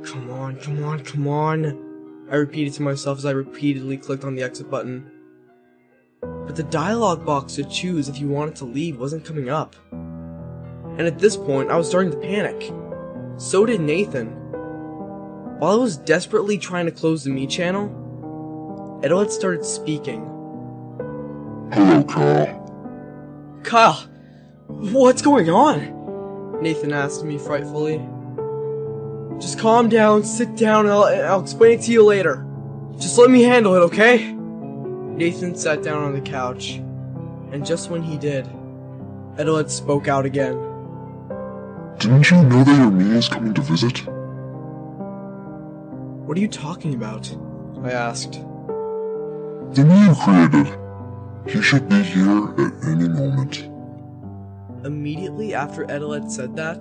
Come 0.05 0.29
on, 0.31 0.57
come 0.57 0.83
on, 0.83 1.03
come 1.03 1.27
on, 1.27 2.27
I 2.31 2.35
repeated 2.35 2.73
to 2.73 2.81
myself 2.81 3.17
as 3.17 3.25
I 3.25 3.31
repeatedly 3.31 3.97
clicked 3.97 4.23
on 4.23 4.35
the 4.35 4.43
exit 4.43 4.69
button. 4.69 5.09
but 6.21 6.55
the 6.55 6.63
dialogue 6.63 7.23
box 7.25 7.53
to 7.55 7.63
choose 7.63 8.09
if 8.09 8.19
you 8.19 8.27
wanted 8.27 8.55
to 8.55 8.65
leave 8.65 8.99
wasn't 8.99 9.23
coming 9.23 9.49
up. 9.49 9.75
And 9.91 11.01
at 11.01 11.19
this 11.19 11.37
point, 11.37 11.69
I 11.69 11.77
was 11.77 11.87
starting 11.87 12.11
to 12.11 12.17
panic. 12.17 12.73
So 13.37 13.67
did 13.67 13.81
Nathan. 13.81 14.29
While 15.59 15.73
I 15.73 15.75
was 15.75 15.95
desperately 15.97 16.57
trying 16.57 16.87
to 16.87 16.91
close 16.91 17.23
the 17.23 17.29
Mii 17.29 17.47
channel, 17.49 18.99
Edeled 19.03 19.31
started 19.31 19.63
speaking. 19.63 20.21
Hello, 21.71 22.03
Kyle. 22.03 23.61
Kyle, 23.63 24.09
what's 24.67 25.21
going 25.21 25.51
on? 25.51 25.98
Nathan 26.61 26.91
asked 26.91 27.23
me 27.23 27.37
frightfully. 27.37 28.01
Just 29.39 29.59
calm 29.59 29.87
down, 29.87 30.23
sit 30.23 30.57
down, 30.57 30.85
and 30.85 30.93
I'll, 30.93 31.05
I'll 31.05 31.41
explain 31.41 31.79
it 31.79 31.83
to 31.83 31.91
you 31.91 32.03
later. 32.03 32.45
Just 32.97 33.17
let 33.17 33.31
me 33.31 33.43
handle 33.43 33.75
it, 33.75 33.79
okay? 33.79 34.33
Nathan 34.33 35.55
sat 35.55 35.81
down 35.81 36.03
on 36.03 36.13
the 36.13 36.21
couch, 36.21 36.81
and 37.51 37.65
just 37.65 37.89
when 37.89 38.03
he 38.03 38.17
did, 38.17 38.45
Edeled 39.37 39.71
spoke 39.71 40.09
out 40.09 40.25
again. 40.25 40.57
Didn't 41.99 42.29
you 42.29 42.43
know 42.43 42.63
that 42.63 42.77
your 42.77 42.91
Mii 42.91 43.15
is 43.15 43.29
coming 43.29 43.53
to 43.53 43.61
visit? 43.61 44.05
What 46.25 46.37
are 46.37 46.41
you 46.41 46.47
talking 46.49 46.93
about? 46.93 47.33
I 47.83 47.91
asked. 47.91 48.33
The 49.73 49.83
you 49.85 50.15
created. 50.23 50.77
He 51.47 51.61
should 51.61 51.87
be 51.87 52.01
here 52.03 52.49
at 52.59 52.73
any 52.85 53.07
moment. 53.07 53.68
Immediately 54.85 55.53
after 55.53 55.89
Edeled 55.91 56.31
said 56.31 56.55
that, 56.55 56.79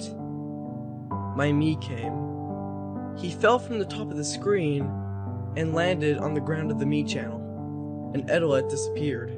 my 1.37 1.51
Mii 1.51 1.81
came. 1.81 3.17
He 3.19 3.31
fell 3.31 3.59
from 3.59 3.79
the 3.81 3.85
top 3.85 4.11
of 4.11 4.17
the 4.17 4.25
screen 4.25 4.83
and 5.57 5.75
landed 5.75 6.19
on 6.19 6.35
the 6.35 6.41
ground 6.41 6.71
of 6.71 6.79
the 6.79 6.85
Mii 6.85 7.09
channel, 7.09 8.13
and 8.15 8.31
Edeled 8.31 8.69
disappeared. 8.71 9.31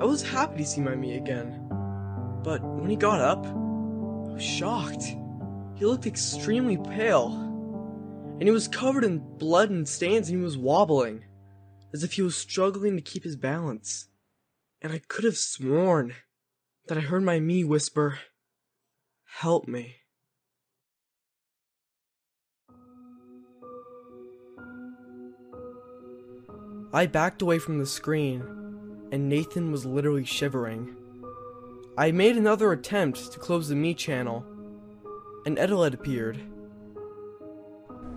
I 0.00 0.04
was 0.04 0.22
happy 0.22 0.58
to 0.58 0.66
see 0.66 0.80
my 0.80 0.92
Mii 0.92 1.16
again, 1.16 1.66
but 2.44 2.62
when 2.62 2.88
he 2.88 2.96
got 2.96 3.20
up, 3.20 3.44
I 3.44 4.32
was 4.34 4.42
shocked. 4.42 5.04
He 5.74 5.84
looked 5.84 6.06
extremely 6.06 6.76
pale, 6.76 7.32
and 8.38 8.42
he 8.42 8.52
was 8.52 8.68
covered 8.68 9.02
in 9.02 9.18
blood 9.38 9.70
and 9.70 9.88
stains, 9.88 10.28
and 10.28 10.38
he 10.38 10.44
was 10.44 10.56
wobbling, 10.56 11.24
as 11.92 12.04
if 12.04 12.12
he 12.12 12.22
was 12.22 12.36
struggling 12.36 12.94
to 12.94 13.02
keep 13.02 13.24
his 13.24 13.36
balance. 13.36 14.08
And 14.80 14.92
I 14.92 15.00
could 15.08 15.24
have 15.24 15.36
sworn 15.36 16.14
that 16.90 16.98
I 16.98 17.02
heard 17.02 17.22
my 17.22 17.38
Mii 17.38 17.64
whisper, 17.64 18.18
Help 19.24 19.68
me. 19.68 19.98
I 26.92 27.06
backed 27.06 27.42
away 27.42 27.60
from 27.60 27.78
the 27.78 27.86
screen, 27.86 28.42
and 29.12 29.28
Nathan 29.28 29.70
was 29.70 29.86
literally 29.86 30.24
shivering. 30.24 30.96
I 31.96 32.10
made 32.10 32.36
another 32.36 32.72
attempt 32.72 33.30
to 33.30 33.38
close 33.38 33.68
the 33.68 33.76
Mii 33.76 33.96
channel, 33.96 34.44
and 35.46 35.58
Edeled 35.58 35.94
appeared. 35.94 36.40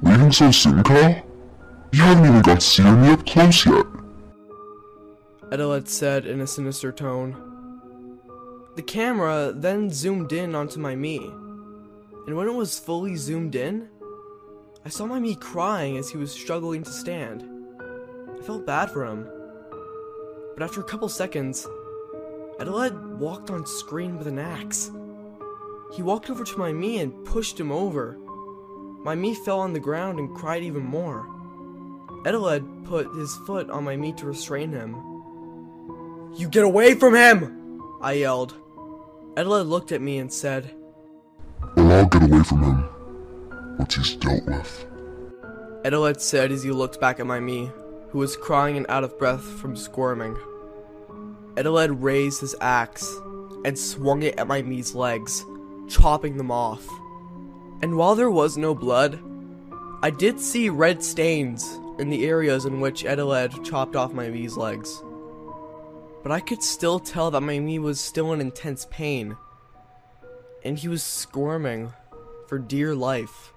Leaving 0.02 0.32
so 0.32 0.50
soon, 0.50 0.82
Kyle? 0.82 1.24
You 1.92 2.02
haven't 2.02 2.26
even 2.26 2.42
got 2.42 2.60
to 2.60 2.66
see 2.66 2.82
me 2.82 3.10
up 3.10 3.24
close 3.28 3.68
yet. 3.68 3.86
Edeled 5.52 5.88
said 5.88 6.26
in 6.26 6.42
a 6.42 6.48
sinister 6.48 6.92
tone. 6.92 7.53
The 8.76 8.82
camera 8.82 9.54
then 9.56 9.92
zoomed 9.92 10.34
in 10.34 10.56
onto 10.56 10.80
my 10.80 10.96
Mii, 10.96 11.32
and 12.26 12.36
when 12.36 12.48
it 12.48 12.54
was 12.54 12.80
fully 12.80 13.16
zoomed 13.16 13.54
in, 13.54 13.88
I 14.84 14.90
saw 14.90 15.06
my 15.06 15.20
Mii 15.20 15.40
crying 15.40 15.98
as 15.98 16.10
he 16.10 16.18
was 16.18 16.32
struggling 16.32 16.82
to 16.84 16.92
stand. 16.92 17.44
I 18.36 18.42
felt 18.42 18.66
bad 18.66 18.90
for 18.90 19.06
him. 19.06 19.30
But 20.56 20.64
after 20.64 20.82
a 20.82 20.86
couple 20.86 21.08
seconds, 21.08 21.68
Edeled 22.60 23.20
walked 23.20 23.52
on 23.52 23.66
screen 23.68 24.18
with 24.18 24.26
an 24.26 24.40
axe. 24.40 24.90
He 25.94 26.02
walked 26.02 26.32
over 26.32 26.44
to 26.44 26.58
my 26.58 26.72
Mii 26.72 27.00
and 27.00 27.26
pushed 27.26 27.60
him 27.60 27.72
over. 27.72 28.18
My 29.04 29.16
Mii 29.16 29.38
fell 29.46 29.60
on 29.60 29.74
the 29.74 29.80
ground 29.80 30.18
and 30.18 30.36
cried 30.36 30.64
even 30.64 30.84
more. 30.84 31.28
Edeled 32.26 32.86
put 32.86 33.14
his 33.14 33.36
foot 33.46 33.70
on 33.70 33.84
my 33.84 33.96
Mii 33.96 34.18
to 34.18 34.26
restrain 34.26 34.72
him. 34.72 34.96
You 36.36 36.50
get 36.50 36.64
away 36.64 36.96
from 36.96 37.14
him! 37.14 37.60
I 38.02 38.14
yelled. 38.14 38.63
Edeled 39.36 39.68
looked 39.68 39.92
at 39.92 40.02
me 40.02 40.20
and 40.20 40.32
said, 40.32 40.70
Well, 41.76 41.92
I'll 41.92 42.06
get 42.06 42.22
away 42.22 42.44
from 42.44 42.64
him. 42.64 43.78
Once 43.80 43.96
he's 43.96 44.16
dealt 44.16 44.46
with. 44.46 44.86
Edeled 45.84 46.22
said 46.22 46.52
as 46.52 46.62
he 46.62 46.70
looked 46.70 47.02
back 47.02 47.20
at 47.20 47.26
my 47.26 47.40
Mii, 47.40 47.72
who 48.12 48.20
was 48.20 48.38
crying 48.38 48.78
and 48.78 48.86
out 48.90 49.04
of 49.04 49.18
breath 49.18 49.44
from 49.44 49.76
squirming. 49.76 50.38
Edeled 51.58 52.04
raised 52.04 52.42
his 52.42 52.56
axe 52.62 53.20
and 53.66 53.78
swung 53.78 54.22
it 54.22 54.38
at 54.38 54.48
my 54.48 54.62
Mii's 54.62 54.94
legs, 54.94 55.44
chopping 55.88 56.38
them 56.38 56.52
off. 56.52 56.88
And 57.82 57.98
while 57.98 58.14
there 58.14 58.32
was 58.32 58.56
no 58.56 58.76
blood, 58.76 59.20
I 60.04 60.12
did 60.12 60.40
see 60.40 60.70
red 60.70 61.04
stains 61.04 61.80
in 61.98 62.12
the 62.12 62.26
areas 62.28 62.66
in 62.66 62.82
which 62.82 63.04
Edeled 63.04 63.66
chopped 63.66 63.96
off 63.96 64.14
my 64.14 64.28
Mii's 64.28 64.58
legs. 64.58 65.02
But 66.24 66.32
I 66.32 66.40
could 66.40 66.64
still 66.64 67.00
tell 67.00 67.30
that 67.32 67.42
my 67.42 67.58
Mii 67.58 67.80
was 67.80 68.00
still 68.00 68.32
in 68.32 68.40
intense 68.40 68.88
pain, 68.90 69.36
and 70.64 70.80
he 70.80 70.88
was 70.88 71.04
squirming 71.04 71.92
for 72.48 72.58
dear 72.58 72.96
life. 72.96 73.52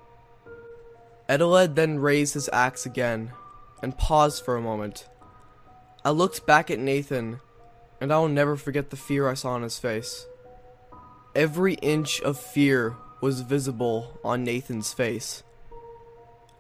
Edeled 1.29 1.77
then 1.77 2.01
raised 2.01 2.35
his 2.35 2.51
axe 2.53 2.85
again 2.85 3.33
and 3.83 3.97
paused 3.97 4.45
for 4.45 4.57
a 4.57 4.63
moment. 4.63 5.09
I 6.05 6.11
looked 6.11 6.45
back 6.47 6.71
at 6.71 6.81
Nathan, 6.81 7.41
and 8.01 8.13
I 8.13 8.19
will 8.19 8.29
never 8.29 8.57
forget 8.57 8.91
the 8.91 8.97
fear 8.97 9.29
I 9.29 9.35
saw 9.35 9.51
on 9.51 9.63
his 9.63 9.79
face. 9.79 10.27
Every 11.35 11.75
inch 11.75 12.21
of 12.23 12.39
fear 12.39 12.97
was 13.21 13.41
visible 13.43 14.19
on 14.25 14.45
Nathan's 14.45 14.93
face. 14.93 15.43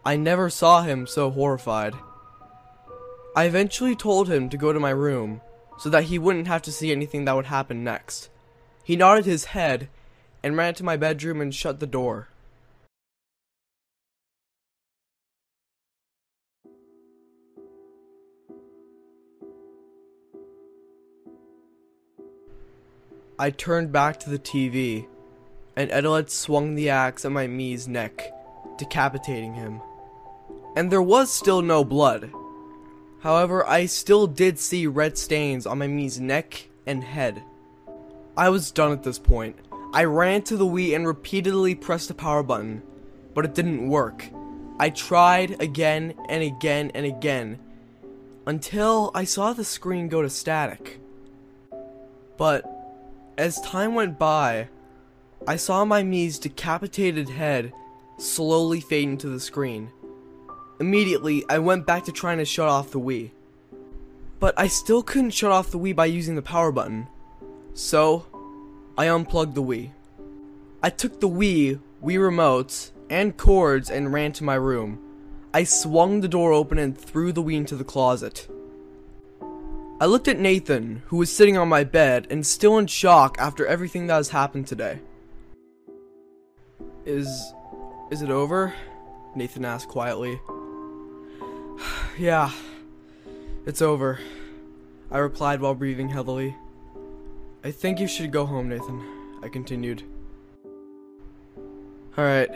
I 0.05 0.17
never 0.17 0.51
saw 0.51 0.83
him 0.83 1.07
so 1.07 1.31
horrified. 1.31 1.95
I 3.35 3.45
eventually 3.45 3.97
told 3.97 4.29
him 4.31 4.49
to 4.49 4.57
go 4.57 4.73
to 4.73 4.81
my 4.81 4.91
room 4.91 5.41
so 5.78 5.88
that 5.90 6.04
he 6.04 6.18
wouldn't 6.18 6.49
have 6.49 6.62
to 6.62 6.73
see 6.73 6.92
anything 6.92 7.25
that 7.25 7.37
would 7.37 7.47
happen 7.47 7.85
next. 7.85 8.30
He 8.83 8.97
nodded 8.97 9.25
his 9.25 9.47
head 9.47 9.88
and 10.42 10.56
ran 10.56 10.75
to 10.75 10.85
my 10.85 10.97
bedroom 10.97 11.40
and 11.40 11.54
shut 11.54 11.80
the 11.80 11.87
door. 11.87 12.28
I 23.38 23.50
turned 23.50 23.92
back 23.92 24.18
to 24.21 24.30
the 24.30 24.38
TV, 24.38 25.06
and 25.76 25.90
Edeled 25.90 26.30
swung 26.30 26.75
the 26.75 26.88
axe 26.88 27.26
at 27.26 27.33
my 27.33 27.47
Mii's 27.47 27.87
neck, 27.87 28.33
decapitating 28.78 29.52
him. 29.52 29.83
And 30.75 30.90
there 30.90 31.02
was 31.02 31.30
still 31.30 31.61
no 31.61 31.85
blood. 31.85 32.30
However, 33.21 33.67
I 33.67 33.87
still 33.87 34.27
did 34.27 34.59
see 34.59 34.87
red 34.87 35.19
stains 35.19 35.67
on 35.67 35.79
my 35.79 35.87
Mii's 35.87 36.21
neck 36.21 36.69
and 36.87 37.03
head. 37.03 37.43
I 38.37 38.51
was 38.51 38.71
done 38.71 38.93
at 38.93 39.03
this 39.03 39.19
point. 39.19 39.57
I 39.93 40.05
ran 40.05 40.43
to 40.43 40.57
the 40.57 40.67
Wii 40.67 40.95
and 40.95 41.07
repeatedly 41.07 41.75
pressed 41.75 42.09
the 42.09 42.15
power 42.15 42.43
button, 42.43 42.83
but 43.35 43.45
it 43.45 43.55
didn't 43.55 43.89
work. 43.89 44.25
I 44.79 44.91
tried 44.91 45.61
again 45.63 46.15
and 46.29 46.43
again 46.43 46.91
and 46.95 47.07
again 47.07 47.59
until 48.47 49.11
I 49.15 49.25
saw 49.25 49.53
the 49.53 49.65
screen 49.65 50.09
go 50.09 50.23
to 50.23 50.31
static. 50.31 51.01
But 52.37 52.65
as 53.39 53.61
time 53.63 53.95
went 53.95 54.19
by, 54.19 54.69
I 55.49 55.57
saw 55.57 55.85
my 55.85 56.03
Mii's 56.03 56.39
decapitated 56.39 57.31
head 57.31 57.73
slowly 58.19 58.81
fade 58.81 59.09
into 59.09 59.29
the 59.29 59.41
screen. 59.41 59.91
Immediately, 60.78 61.45
I 61.49 61.59
went 61.59 61.87
back 61.87 62.04
to 62.04 62.12
trying 62.12 62.38
to 62.38 62.45
shut 62.45 62.68
off 62.68 62.90
the 62.90 63.00
Wii. 63.00 63.30
But 64.38 64.59
I 64.59 64.68
still 64.68 65.02
couldn't 65.02 65.30
shut 65.30 65.50
off 65.50 65.71
the 65.71 65.78
Wii 65.78 65.97
by 65.97 66.06
using 66.06 66.37
the 66.37 66.42
power 66.42 66.71
button. 66.71 67.09
So, 67.73 68.26
I 68.99 69.09
unplugged 69.09 69.54
the 69.54 69.62
Wii. 69.62 69.90
I 70.83 70.90
took 70.90 71.21
the 71.21 71.28
Wii, 71.28 71.80
Wii 72.04 72.18
remotes, 72.18 72.90
and 73.09 73.37
cords 73.37 73.90
and 73.90 74.12
ran 74.12 74.33
to 74.33 74.45
my 74.45 74.54
room. 74.54 74.99
I 75.54 75.64
swung 75.64 76.21
the 76.21 76.28
door 76.28 76.52
open 76.52 76.78
and 76.78 76.97
threw 76.97 77.33
the 77.33 77.42
Wii 77.42 77.56
into 77.56 77.76
the 77.76 77.85
closet. 77.85 78.47
I 79.99 80.04
looked 80.04 80.28
at 80.28 80.38
Nathan, 80.38 81.02
who 81.06 81.16
was 81.16 81.33
sitting 81.33 81.56
on 81.56 81.68
my 81.68 81.83
bed 81.83 82.26
and 82.28 82.47
still 82.47 82.76
in 82.76 82.87
shock 82.87 83.37
after 83.38 83.66
everything 83.66 84.09
that 84.09 84.16
has 84.16 84.28
happened 84.28 84.66
today. 84.66 85.00
Is. 87.06 87.54
is 88.11 88.21
it 88.21 88.28
over? 88.28 88.75
Nathan 89.35 89.64
asked 89.64 89.88
quietly. 89.88 90.38
yeah, 92.18 92.50
it's 93.66 93.83
over. 93.83 94.18
I 95.11 95.18
replied 95.18 95.61
while 95.61 95.75
breathing 95.75 96.09
heavily. 96.09 96.54
I 97.64 97.71
think 97.71 98.00
you 98.00 98.09
should 98.09 98.30
go 98.30 98.47
home, 98.47 98.68
Nathan, 98.68 99.02
I 99.42 99.49
continued. 99.49 100.02
Alright. 102.16 102.50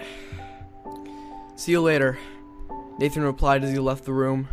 See 1.56 1.72
you 1.72 1.80
later, 1.80 2.18
Nathan 2.98 3.22
replied 3.22 3.64
as 3.64 3.70
he 3.70 3.78
left 3.78 4.04
the 4.04 4.12
room. 4.12 4.48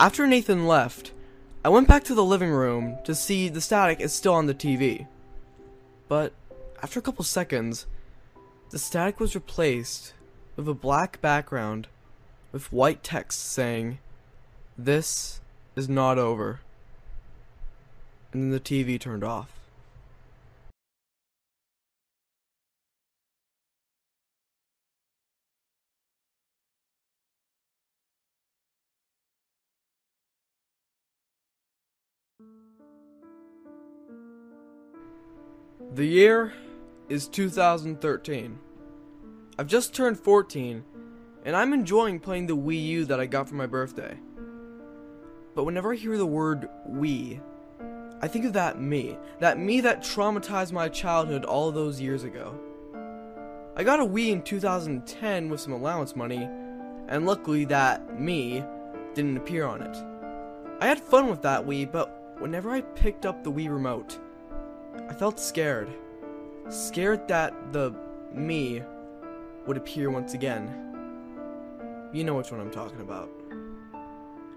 After 0.00 0.26
Nathan 0.26 0.66
left, 0.66 1.12
I 1.64 1.68
went 1.68 1.88
back 1.88 2.04
to 2.04 2.14
the 2.14 2.24
living 2.24 2.50
room 2.50 2.98
to 3.04 3.14
see 3.14 3.48
the 3.48 3.60
static 3.60 4.00
is 4.00 4.12
still 4.12 4.34
on 4.34 4.46
the 4.46 4.54
TV. 4.54 5.06
But 6.08 6.32
after 6.82 6.98
a 6.98 7.02
couple 7.02 7.24
seconds, 7.24 7.86
the 8.70 8.78
static 8.78 9.20
was 9.20 9.34
replaced 9.34 10.14
with 10.56 10.68
a 10.68 10.74
black 10.74 11.20
background 11.20 11.88
with 12.52 12.72
white 12.72 13.02
text 13.02 13.40
saying, 13.40 13.98
This 14.76 15.40
is 15.76 15.88
not 15.88 16.18
over. 16.18 16.60
And 18.32 18.42
then 18.42 18.50
the 18.50 18.60
TV 18.60 19.00
turned 19.00 19.24
off. 19.24 19.58
The 35.94 36.06
year 36.06 36.52
is 37.08 37.26
2013. 37.26 38.58
I've 39.58 39.66
just 39.66 39.92
turned 39.94 40.20
14, 40.20 40.84
and 41.48 41.56
I'm 41.56 41.72
enjoying 41.72 42.20
playing 42.20 42.46
the 42.46 42.56
Wii 42.58 42.84
U 42.88 43.04
that 43.06 43.20
I 43.20 43.24
got 43.24 43.48
for 43.48 43.54
my 43.54 43.64
birthday. 43.64 44.18
But 45.54 45.64
whenever 45.64 45.94
I 45.94 45.96
hear 45.96 46.18
the 46.18 46.26
word 46.26 46.68
Wii, 46.86 47.40
I 48.20 48.28
think 48.28 48.44
of 48.44 48.52
that 48.52 48.76
Mii. 48.76 49.16
That 49.40 49.56
Mii 49.56 49.82
that 49.84 50.02
traumatized 50.02 50.72
my 50.72 50.90
childhood 50.90 51.46
all 51.46 51.72
those 51.72 52.02
years 52.02 52.22
ago. 52.22 52.54
I 53.74 53.82
got 53.82 53.98
a 53.98 54.04
Wii 54.04 54.28
in 54.28 54.42
2010 54.42 55.48
with 55.48 55.58
some 55.58 55.72
allowance 55.72 56.14
money, 56.14 56.46
and 57.08 57.24
luckily 57.24 57.64
that 57.64 58.06
Mii 58.08 59.14
didn't 59.14 59.38
appear 59.38 59.64
on 59.64 59.80
it. 59.80 59.96
I 60.82 60.86
had 60.86 61.00
fun 61.00 61.30
with 61.30 61.40
that 61.42 61.64
Wii, 61.64 61.90
but 61.90 62.36
whenever 62.42 62.72
I 62.72 62.82
picked 62.82 63.24
up 63.24 63.42
the 63.42 63.50
Wii 63.50 63.70
remote, 63.70 64.18
I 65.08 65.14
felt 65.14 65.40
scared. 65.40 65.88
Scared 66.68 67.26
that 67.28 67.72
the 67.72 67.92
Mii 68.36 68.84
would 69.66 69.78
appear 69.78 70.10
once 70.10 70.34
again. 70.34 70.87
You 72.12 72.24
know 72.24 72.34
which 72.34 72.50
one 72.50 72.60
I'm 72.60 72.70
talking 72.70 73.00
about. 73.00 73.28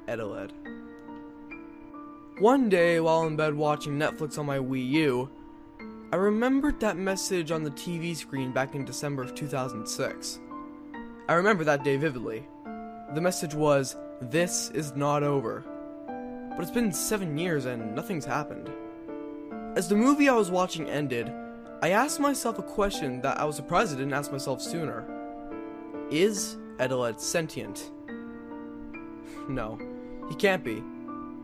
Edeled. 0.07 0.53
One 2.39 2.69
day, 2.69 2.99
while 3.01 3.27
in 3.27 3.35
bed 3.35 3.53
watching 3.53 3.99
Netflix 3.99 4.37
on 4.39 4.45
my 4.45 4.57
Wii 4.57 4.89
U, 4.91 5.29
I 6.13 6.15
remembered 6.15 6.79
that 6.79 6.97
message 6.97 7.51
on 7.51 7.63
the 7.63 7.71
TV 7.71 8.15
screen 8.15 8.51
back 8.51 8.73
in 8.73 8.85
December 8.85 9.21
of 9.23 9.35
2006. 9.35 10.39
I 11.27 11.33
remember 11.33 11.65
that 11.65 11.83
day 11.83 11.97
vividly. 11.97 12.47
The 13.15 13.21
message 13.21 13.53
was, 13.53 13.97
This 14.21 14.69
is 14.71 14.95
not 14.95 15.21
over. 15.21 15.63
But 16.55 16.61
it's 16.61 16.71
been 16.71 16.93
seven 16.93 17.37
years 17.37 17.65
and 17.65 17.93
nothing's 17.93 18.25
happened. 18.25 18.69
As 19.75 19.89
the 19.89 19.95
movie 19.95 20.29
I 20.29 20.35
was 20.35 20.51
watching 20.51 20.89
ended, 20.89 21.31
I 21.81 21.89
asked 21.89 22.19
myself 22.19 22.59
a 22.59 22.63
question 22.63 23.21
that 23.21 23.39
I 23.39 23.43
was 23.45 23.55
surprised 23.57 23.93
I 23.93 23.97
didn't 23.97 24.13
ask 24.13 24.31
myself 24.31 24.61
sooner. 24.61 25.05
Is 26.09 26.57
Edeled 26.81 27.21
sentient? 27.21 27.91
no, 29.47 29.79
he 30.27 30.35
can't 30.35 30.63
be. 30.63 30.83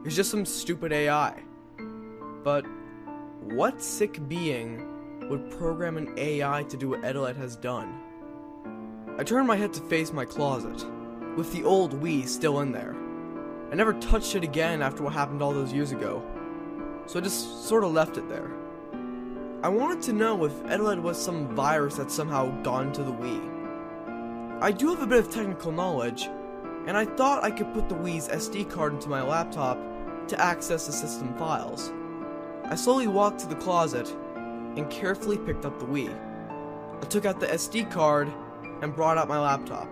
He's 0.04 0.16
just 0.16 0.32
some 0.32 0.46
stupid 0.46 0.92
AI. 0.92 1.42
But 2.44 2.66
what 3.42 3.82
sick 3.82 4.20
being 4.28 4.86
would 5.30 5.50
program 5.52 5.98
an 5.98 6.14
AI 6.18 6.64
to 6.64 6.78
do 6.78 6.90
what 6.90 7.04
Edeled 7.04 7.38
has 7.38 7.56
done? 7.56 8.02
I 9.18 9.24
turned 9.24 9.48
my 9.48 9.56
head 9.56 9.74
to 9.74 9.82
face 9.82 10.12
my 10.12 10.26
closet, 10.26 10.86
with 11.36 11.54
the 11.54 11.64
old 11.64 12.02
Wii 12.02 12.28
still 12.28 12.60
in 12.60 12.72
there. 12.72 12.96
I 13.72 13.76
never 13.76 13.94
touched 13.94 14.36
it 14.36 14.44
again 14.44 14.82
after 14.82 15.04
what 15.04 15.14
happened 15.14 15.42
all 15.42 15.54
those 15.54 15.74
years 15.74 15.92
ago 15.92 16.24
so 17.08 17.20
I 17.20 17.22
just 17.22 17.66
sort 17.66 17.86
of 17.86 17.94
left 17.94 18.18
it 18.18 18.28
there. 18.28 18.52
I 19.64 19.70
wanted 19.70 20.02
to 20.04 20.14
know 20.14 20.44
if 20.44 20.52
Edeled 20.66 21.02
was 21.02 21.18
some 21.18 21.56
virus 21.56 21.96
that 21.96 22.12
somehow 22.12 22.50
got 22.62 22.86
into 22.86 23.02
the 23.02 23.12
Wii. 23.12 23.57
I 24.60 24.72
do 24.72 24.90
have 24.90 25.04
a 25.04 25.08
bit 25.08 25.20
of 25.20 25.32
technical 25.32 25.72
knowledge, 25.72 26.28
and 26.88 26.98
I 26.98 27.06
thought 27.06 27.44
I 27.44 27.52
could 27.52 27.72
put 27.76 27.90
the 27.90 27.96
Wii's 27.96 28.28
SD 28.28 28.72
card 28.72 28.94
into 28.94 29.08
my 29.08 29.22
laptop 29.22 29.78
to 30.30 30.42
access 30.42 30.88
the 30.88 30.94
system 30.94 31.38
files. 31.38 31.94
I 32.66 32.74
slowly 32.74 33.06
walked 33.06 33.40
to 33.42 33.48
the 33.48 33.56
closet 33.56 34.12
and 34.76 34.90
carefully 34.90 35.38
picked 35.38 35.64
up 35.64 35.78
the 35.78 35.86
Wii. 35.86 36.10
I 36.10 37.06
took 37.06 37.26
out 37.26 37.40
the 37.40 37.46
SD 37.46 37.92
card 37.92 38.34
and 38.82 38.96
brought 38.96 39.20
out 39.20 39.28
my 39.28 39.40
laptop. 39.40 39.88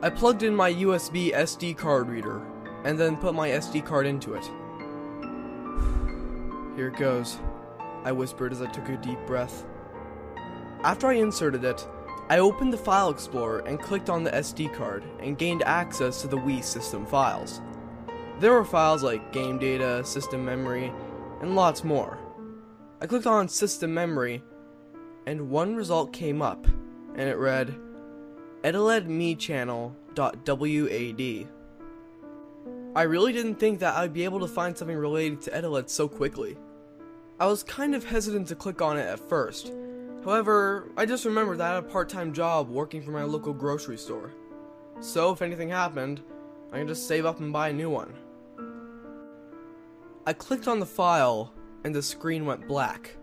I 0.00 0.08
plugged 0.08 0.42
in 0.42 0.56
my 0.56 0.72
USB 0.72 1.34
SD 1.34 1.76
card 1.76 2.08
reader 2.08 2.40
and 2.84 2.98
then 2.98 3.18
put 3.18 3.34
my 3.34 3.50
SD 3.50 3.84
card 3.84 4.06
into 4.06 4.32
it. 4.32 4.44
Here 6.76 6.88
it 6.88 6.96
goes, 6.96 7.38
I 8.04 8.12
whispered 8.12 8.52
as 8.52 8.62
I 8.62 8.72
took 8.72 8.88
a 8.88 8.96
deep 8.96 9.18
breath. 9.26 9.66
After 10.82 11.08
I 11.08 11.14
inserted 11.14 11.64
it, 11.64 11.86
I 12.30 12.38
opened 12.38 12.72
the 12.72 12.78
File 12.78 13.10
Explorer 13.10 13.58
and 13.66 13.78
clicked 13.78 14.08
on 14.08 14.24
the 14.24 14.30
SD 14.30 14.72
card 14.72 15.04
and 15.20 15.36
gained 15.36 15.62
access 15.62 16.22
to 16.22 16.28
the 16.28 16.38
Wii 16.38 16.64
system 16.64 17.04
files. 17.04 17.60
There 18.40 18.52
were 18.52 18.64
files 18.64 19.02
like 19.02 19.32
game 19.32 19.58
data, 19.58 20.02
system 20.04 20.42
memory, 20.44 20.90
and 21.42 21.54
lots 21.54 21.84
more. 21.84 22.18
I 23.02 23.06
clicked 23.06 23.26
on 23.26 23.46
system 23.48 23.92
memory, 23.92 24.42
and 25.26 25.50
one 25.50 25.76
result 25.76 26.14
came 26.14 26.40
up, 26.40 26.66
and 27.14 27.28
it 27.28 27.36
read 27.36 27.76
edeledmechannel.wad. 28.62 31.48
I 32.96 33.02
really 33.02 33.32
didn't 33.32 33.56
think 33.56 33.80
that 33.80 33.96
I'd 33.96 34.12
be 34.14 34.24
able 34.24 34.40
to 34.40 34.46
find 34.46 34.78
something 34.78 34.96
related 34.96 35.42
to 35.42 35.50
Edeled 35.50 35.90
so 35.90 36.08
quickly. 36.08 36.56
I 37.38 37.46
was 37.46 37.62
kind 37.64 37.94
of 37.94 38.04
hesitant 38.04 38.48
to 38.48 38.54
click 38.54 38.80
on 38.80 38.96
it 38.96 39.02
at 39.02 39.28
first. 39.28 39.74
However, 40.24 40.90
I 40.96 41.04
just 41.04 41.26
remembered 41.26 41.58
that 41.58 41.70
I 41.70 41.74
had 41.74 41.84
a 41.84 41.88
part-time 41.88 42.32
job 42.32 42.70
working 42.70 43.02
for 43.02 43.10
my 43.10 43.24
local 43.24 43.52
grocery 43.52 43.98
store. 43.98 44.32
So 45.00 45.32
if 45.32 45.42
anything 45.42 45.68
happened, 45.68 46.22
I 46.72 46.78
can 46.78 46.88
just 46.88 47.06
save 47.06 47.26
up 47.26 47.40
and 47.40 47.52
buy 47.52 47.68
a 47.68 47.72
new 47.72 47.90
one. 47.90 48.14
I 50.26 50.32
clicked 50.32 50.66
on 50.66 50.80
the 50.80 50.86
file, 50.86 51.52
and 51.84 51.94
the 51.94 52.02
screen 52.02 52.46
went 52.46 52.66
black. 52.66 53.16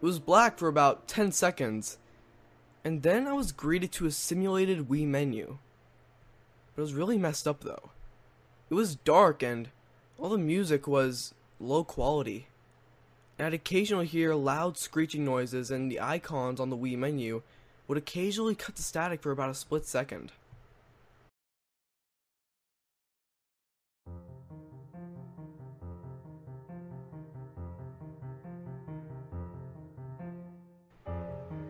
It 0.00 0.04
was 0.04 0.20
black 0.20 0.58
for 0.58 0.68
about 0.68 1.08
10 1.08 1.32
seconds, 1.32 1.98
and 2.84 3.02
then 3.02 3.26
I 3.26 3.32
was 3.32 3.50
greeted 3.50 3.90
to 3.92 4.06
a 4.06 4.10
simulated 4.12 4.88
Wii 4.88 5.06
menu. 5.06 5.58
But 6.74 6.82
It 6.82 6.86
was 6.86 6.94
really 6.94 7.18
messed 7.18 7.46
up 7.46 7.62
though. 7.62 7.90
It 8.68 8.74
was 8.74 8.96
dark 8.96 9.40
and 9.42 9.68
all 10.18 10.30
the 10.30 10.38
music 10.38 10.88
was 10.88 11.32
low 11.60 11.84
quality. 11.84 12.48
I'd 13.44 13.54
occasionally 13.54 14.06
hear 14.06 14.34
loud 14.34 14.76
screeching 14.76 15.24
noises 15.24 15.70
and 15.70 15.90
the 15.90 16.00
icons 16.00 16.60
on 16.60 16.70
the 16.70 16.76
Wii 16.76 16.96
menu 16.96 17.42
would 17.88 17.98
occasionally 17.98 18.54
cut 18.54 18.76
to 18.76 18.82
static 18.82 19.20
for 19.22 19.32
about 19.32 19.50
a 19.50 19.54
split 19.54 19.86
second. 19.86 20.32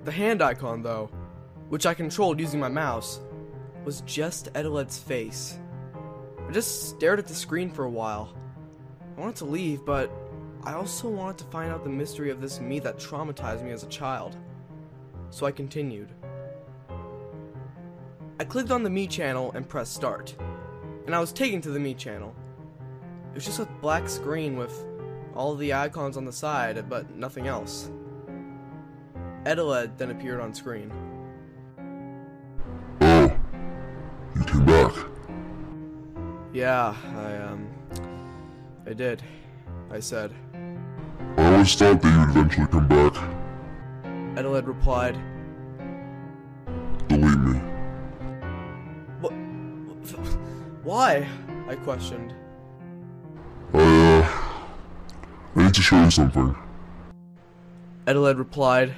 The 0.04 0.10
hand 0.10 0.42
icon, 0.42 0.82
though, 0.82 1.10
which 1.68 1.86
I 1.86 1.94
controlled 1.94 2.40
using 2.40 2.58
my 2.58 2.68
mouse, 2.68 3.20
was 3.84 4.02
just 4.02 4.52
Edeled's 4.52 4.98
face. 4.98 5.58
I 6.48 6.50
just 6.52 6.90
stared 6.90 7.18
at 7.18 7.28
the 7.28 7.34
screen 7.34 7.70
for 7.70 7.84
a 7.84 7.90
while. 7.90 8.34
I 9.16 9.20
wanted 9.20 9.36
to 9.36 9.44
leave, 9.44 9.84
but 9.84 10.10
I 10.64 10.74
also 10.74 11.08
wanted 11.08 11.38
to 11.38 11.44
find 11.44 11.72
out 11.72 11.82
the 11.82 11.90
mystery 11.90 12.30
of 12.30 12.40
this 12.40 12.60
Mii 12.60 12.82
that 12.84 12.96
traumatized 12.96 13.64
me 13.64 13.72
as 13.72 13.82
a 13.82 13.88
child. 13.88 14.36
So 15.30 15.44
I 15.44 15.50
continued. 15.50 16.12
I 18.38 18.44
clicked 18.44 18.70
on 18.70 18.82
the 18.82 18.90
Mii 18.90 19.10
channel 19.10 19.50
and 19.52 19.68
pressed 19.68 19.94
start, 19.94 20.36
and 21.06 21.14
I 21.14 21.20
was 21.20 21.32
taken 21.32 21.60
to 21.62 21.70
the 21.70 21.80
Mii 21.80 21.96
channel. 21.98 22.34
It 23.30 23.34
was 23.34 23.44
just 23.44 23.58
a 23.58 23.64
black 23.80 24.08
screen 24.08 24.56
with 24.56 24.86
all 25.34 25.56
the 25.56 25.74
icons 25.74 26.16
on 26.16 26.24
the 26.24 26.32
side, 26.32 26.88
but 26.88 27.10
nothing 27.16 27.48
else. 27.48 27.90
Edeled 29.44 29.98
then 29.98 30.10
appeared 30.10 30.40
on 30.40 30.54
screen. 30.54 30.92
Oh, 33.00 33.36
you 34.36 34.44
came 34.44 34.64
back. 34.64 34.94
Yeah, 36.52 36.94
I, 37.16 37.36
um, 37.38 37.66
I 38.86 38.92
did. 38.92 39.22
I 39.90 39.98
said. 39.98 40.32
I 41.62 41.64
always 41.64 41.76
thought 41.76 42.02
that 42.02 42.08
you'd 42.10 42.30
eventually 42.30 42.66
come 42.66 42.88
back. 42.88 43.14
Edeled 44.36 44.66
replied, 44.66 45.16
Delete 47.06 47.38
me. 47.38 47.60
What? 49.20 49.32
Why? 50.82 51.28
I 51.68 51.76
questioned. 51.76 52.34
I, 53.74 53.78
uh, 53.78 54.28
I 55.54 55.62
need 55.62 55.74
to 55.74 55.82
show 55.82 56.02
you 56.02 56.10
something. 56.10 56.56
Edeled 58.08 58.38
replied, 58.38 58.94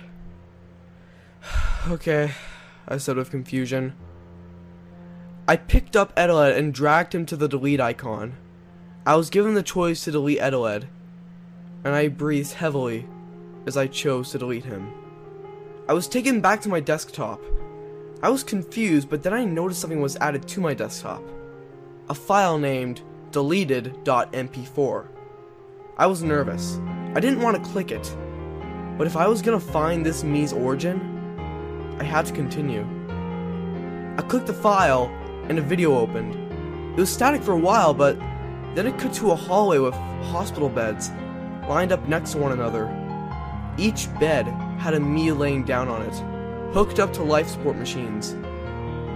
Okay, 1.88 2.32
I 2.88 2.96
said 2.96 3.18
with 3.18 3.30
confusion. 3.30 3.92
I 5.46 5.56
picked 5.56 5.96
up 5.96 6.16
Edeled 6.16 6.56
and 6.56 6.72
dragged 6.72 7.14
him 7.14 7.26
to 7.26 7.36
the 7.36 7.46
delete 7.46 7.82
icon. 7.82 8.38
I 9.04 9.16
was 9.16 9.28
given 9.28 9.52
the 9.52 9.62
choice 9.62 10.02
to 10.04 10.10
delete 10.10 10.38
Edeled, 10.40 10.86
and 11.84 11.94
I 11.94 12.08
breathed 12.08 12.54
heavily 12.54 13.06
as 13.66 13.76
I 13.76 13.86
chose 13.86 14.30
to 14.30 14.38
delete 14.38 14.64
him. 14.64 14.92
I 15.88 15.92
was 15.92 16.08
taken 16.08 16.40
back 16.40 16.60
to 16.62 16.68
my 16.68 16.80
desktop. 16.80 17.42
I 18.22 18.30
was 18.30 18.42
confused, 18.42 19.10
but 19.10 19.22
then 19.22 19.34
I 19.34 19.44
noticed 19.44 19.80
something 19.80 20.00
was 20.00 20.16
added 20.16 20.48
to 20.48 20.60
my 20.60 20.72
desktop. 20.72 21.22
A 22.08 22.14
file 22.14 22.58
named 22.58 23.02
deleted.mp4. 23.32 25.06
I 25.98 26.06
was 26.06 26.22
nervous. 26.22 26.80
I 27.14 27.20
didn't 27.20 27.42
want 27.42 27.62
to 27.62 27.70
click 27.70 27.90
it. 27.90 28.16
But 28.96 29.06
if 29.06 29.16
I 29.16 29.28
was 29.28 29.42
gonna 29.42 29.60
find 29.60 30.04
this 30.04 30.22
Mii's 30.22 30.52
origin, 30.52 31.96
I 32.00 32.04
had 32.04 32.26
to 32.26 32.32
continue. 32.32 32.86
I 34.16 34.22
clicked 34.22 34.46
the 34.46 34.54
file, 34.54 35.06
and 35.48 35.58
a 35.58 35.62
video 35.62 35.98
opened. 35.98 36.34
It 36.96 37.00
was 37.00 37.12
static 37.12 37.42
for 37.42 37.52
a 37.52 37.58
while, 37.58 37.92
but 37.92 38.18
then 38.74 38.86
it 38.86 38.98
cut 38.98 39.12
to 39.14 39.32
a 39.32 39.36
hallway 39.36 39.78
with 39.78 39.94
hospital 39.94 40.68
beds 40.68 41.10
lined 41.68 41.92
up 41.92 42.06
next 42.08 42.32
to 42.32 42.38
one 42.38 42.52
another. 42.52 42.88
Each 43.76 44.08
bed 44.20 44.46
had 44.78 44.94
a 44.94 44.98
Mii 44.98 45.36
laying 45.36 45.64
down 45.64 45.88
on 45.88 46.02
it, 46.02 46.74
hooked 46.74 46.98
up 46.98 47.12
to 47.14 47.22
life 47.22 47.48
support 47.48 47.76
machines. 47.76 48.30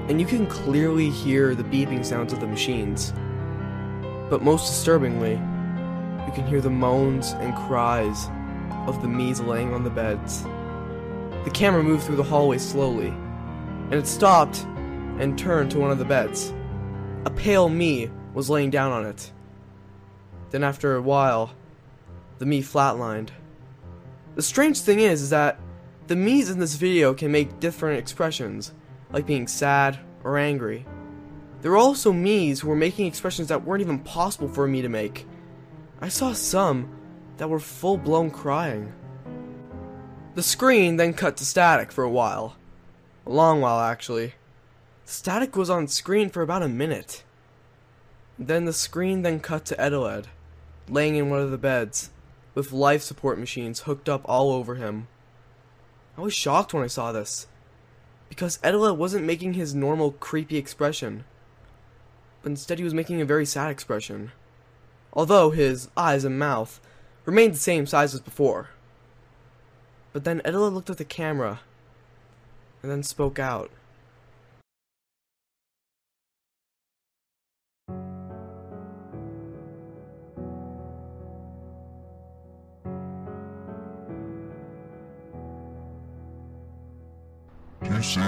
And 0.09 0.21
you 0.21 0.27
can 0.27 0.47
clearly 0.47 1.11
hear 1.11 1.55
the 1.55 1.65
beeping 1.65 2.05
sounds 2.05 2.33
of 2.33 2.41
the 2.41 2.47
machines. 2.47 3.13
But 4.31 4.43
most 4.43 4.69
disturbingly, 4.69 5.33
you 5.33 6.33
can 6.35 6.47
hear 6.47 6.61
the 6.61 6.71
moans 6.71 7.33
and 7.33 7.55
cries 7.55 8.29
of 8.87 9.01
the 9.03 9.09
Mii's 9.09 9.41
laying 9.41 9.73
on 9.73 9.85
the 9.85 9.91
beds. 9.91 10.43
The 11.45 11.51
camera 11.53 11.83
moved 11.83 12.05
through 12.05 12.17
the 12.17 12.23
hallway 12.23 12.59
slowly, 12.59 13.09
and 13.09 13.95
it 13.95 14.07
stopped 14.07 14.65
and 15.19 15.39
turned 15.39 15.71
to 15.73 15.79
one 15.79 15.91
of 15.91 15.99
the 15.99 16.05
beds. 16.05 16.53
A 17.25 17.31
pale 17.31 17.69
Mii 17.69 18.11
was 18.35 18.51
laying 18.51 18.71
down 18.71 18.93
on 18.93 19.05
it. 19.07 19.33
Then 20.51 20.65
after 20.65 20.97
a 20.97 21.03
while, 21.03 21.53
the 22.39 22.45
Mii 22.45 22.61
flatlined. 22.61 23.31
The 24.35 24.43
strange 24.43 24.81
thing 24.81 25.01
is, 25.01 25.23
is 25.23 25.31
that 25.31 25.59
the 26.07 26.15
Miis 26.15 26.51
in 26.51 26.59
this 26.59 26.77
video 26.77 27.13
can 27.13 27.31
make 27.33 27.61
different 27.61 27.99
expressions, 27.99 28.73
like 29.13 29.27
being 29.27 29.47
sad 29.47 29.99
or 30.25 30.39
angry. 30.39 30.87
There 31.61 31.73
were 31.73 31.77
also 31.77 32.13
Miis 32.13 32.61
who 32.61 32.69
were 32.69 32.77
making 32.77 33.07
expressions 33.07 33.49
that 33.49 33.65
weren't 33.65 33.83
even 33.83 33.99
possible 33.99 34.49
for 34.49 34.67
me 34.67 34.81
to 34.83 34.89
make. 34.89 35.27
I 36.01 36.09
saw 36.09 36.33
some 36.33 36.89
that 37.39 37.51
were 37.51 37.59
full 37.59 37.99
blown 37.99 38.31
crying. 38.31 38.93
The 40.35 40.43
screen 40.43 40.97
then 40.97 41.15
cut 41.15 41.37
to 41.39 41.45
static 41.45 41.91
for 41.91 42.05
a 42.05 42.11
while. 42.11 42.57
A 43.27 43.31
long 43.31 43.61
while, 43.61 43.81
actually. 43.81 44.35
Static 45.05 45.57
was 45.57 45.69
on 45.69 45.89
screen 45.89 46.31
for 46.31 46.43
about 46.43 46.63
a 46.63 46.69
minute. 46.69 47.25
Then 48.39 48.65
the 48.65 48.73
screen 48.73 49.23
then 49.23 49.41
cut 49.41 49.65
to 49.67 49.77
Edeled, 49.81 50.29
laying 50.89 51.17
in 51.17 51.29
one 51.29 51.41
of 51.41 51.51
the 51.51 51.59
beds, 51.59 52.11
with 52.59 52.73
life 52.73 53.03
support 53.03 53.39
machines 53.39 53.83
hooked 53.83 54.09
up 54.09 54.21
all 54.25 54.51
over 54.51 54.75
him. 54.75 55.07
I 56.17 56.23
was 56.23 56.35
shocked 56.35 56.75
when 56.75 56.83
I 56.83 56.89
saw 56.89 57.13
this, 57.13 57.47
because 58.29 58.59
Edeled 58.65 58.99
wasn't 58.99 59.25
making 59.25 59.53
his 59.53 59.77
normal 59.77 60.11
creepy 60.11 60.57
expression, 60.57 61.23
but 62.43 62.51
instead 62.51 62.79
he 62.79 62.83
was 62.83 62.95
making 62.95 63.21
a 63.21 63.25
very 63.25 63.47
sad 63.47 63.71
expression. 63.71 64.33
Although 65.13 65.51
his 65.51 65.89
eyes 65.97 66.25
and 66.25 66.37
mouth 66.37 66.81
remained 67.25 67.55
the 67.55 67.59
same 67.59 67.87
size 67.87 68.13
as 68.13 68.21
before. 68.21 68.71
But 70.13 70.25
then 70.25 70.43
Edeled 70.45 70.75
looked 70.75 70.91
at 70.91 70.99
the 70.99 71.05
camera 71.05 71.61
and 72.83 72.91
then 72.91 73.05
spoke 73.05 73.39
out. 73.39 73.71
You 87.99 88.05
see? 88.05 88.21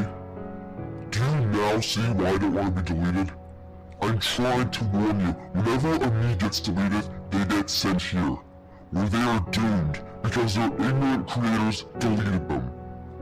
Do 1.10 1.20
you 1.20 1.46
now 1.46 1.78
see 1.78 2.00
why 2.00 2.30
I 2.30 2.38
don't 2.38 2.54
want 2.54 2.74
to 2.74 2.82
be 2.82 2.92
deleted? 2.92 3.30
I'm 4.02 4.18
trying 4.18 4.68
to 4.68 4.84
warn 4.86 5.20
you, 5.20 5.32
whenever 5.52 5.94
a 5.94 6.10
Mii 6.10 6.38
gets 6.40 6.58
deleted, 6.58 7.08
they 7.30 7.44
get 7.44 7.70
sent 7.70 8.02
here, 8.02 8.36
where 8.90 9.08
they 9.08 9.18
are 9.18 9.38
doomed 9.52 10.00
because 10.24 10.56
their 10.56 10.72
ignorant 10.74 11.28
creators 11.28 11.84
deleted 12.00 12.48
them. 12.48 12.68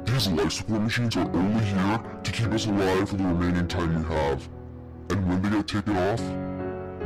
These 0.06 0.28
life 0.28 0.52
support 0.52 0.80
machines 0.80 1.18
are 1.18 1.30
only 1.36 1.62
here 1.66 2.00
to 2.22 2.32
keep 2.32 2.50
us 2.50 2.64
alive 2.64 3.10
for 3.10 3.16
the 3.16 3.24
remaining 3.24 3.68
time 3.68 3.94
we 3.98 4.14
have. 4.14 4.48
And 5.10 5.28
when 5.28 5.42
they 5.42 5.50
get 5.50 5.68
taken 5.68 5.98
off, 5.98 6.22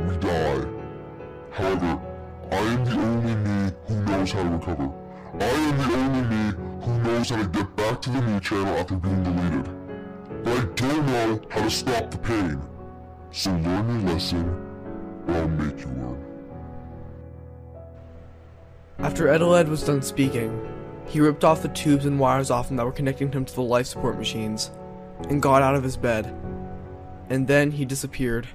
we 0.07 0.15
die. 0.25 0.65
However, 1.51 1.99
I 2.49 2.59
am 2.59 2.85
the 2.85 2.93
only 2.93 3.33
Mii 3.33 3.75
who 3.87 4.05
knows 4.05 4.31
how 4.31 4.43
to 4.43 4.49
recover. 4.49 4.89
I 5.41 5.43
am 5.43 5.77
the 5.79 5.97
only 5.97 6.21
Mii 6.33 6.72
who 6.83 7.01
knows 7.03 7.29
how 7.29 7.37
to 7.37 7.47
get 7.47 7.75
back 7.77 8.01
to 8.01 8.09
the 8.09 8.19
Mii 8.19 8.41
channel 8.41 8.77
after 8.77 8.95
being 8.95 9.23
deleted. 9.23 9.69
But 10.43 10.57
I 10.57 10.65
don't 10.75 11.05
know 11.05 11.41
how 11.49 11.63
to 11.63 11.69
stop 11.69 12.11
the 12.11 12.17
pain. 12.17 12.61
So 13.31 13.51
learn 13.51 14.01
your 14.01 14.13
lesson, 14.13 14.49
or 15.27 15.33
I'll 15.33 15.47
make 15.47 15.79
you 15.79 15.87
learn. 15.87 16.25
After 18.99 19.27
Edeled 19.29 19.69
was 19.69 19.83
done 19.83 20.01
speaking, 20.01 20.59
he 21.07 21.21
ripped 21.21 21.45
off 21.45 21.61
the 21.61 21.69
tubes 21.69 22.05
and 22.05 22.19
wires 22.19 22.51
off 22.51 22.69
him 22.69 22.75
that 22.77 22.85
were 22.85 22.91
connecting 22.91 23.31
him 23.31 23.45
to 23.45 23.55
the 23.55 23.61
life 23.61 23.87
support 23.87 24.17
machines, 24.17 24.69
and 25.29 25.41
got 25.41 25.61
out 25.61 25.75
of 25.75 25.83
his 25.83 25.95
bed. 25.95 26.35
And 27.29 27.47
then 27.47 27.71
he 27.71 27.85
disappeared. 27.85 28.47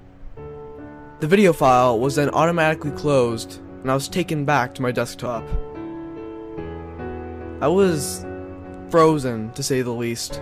The 1.20 1.26
video 1.26 1.54
file 1.54 1.98
was 1.98 2.16
then 2.16 2.28
automatically 2.30 2.90
closed, 2.90 3.58
and 3.80 3.90
I 3.90 3.94
was 3.94 4.06
taken 4.06 4.44
back 4.44 4.74
to 4.74 4.82
my 4.82 4.92
desktop. 4.92 5.44
I 7.60 7.66
was 7.66 8.24
frozen, 8.88 9.50
to 9.54 9.64
say 9.64 9.82
the 9.82 9.90
least. 9.90 10.40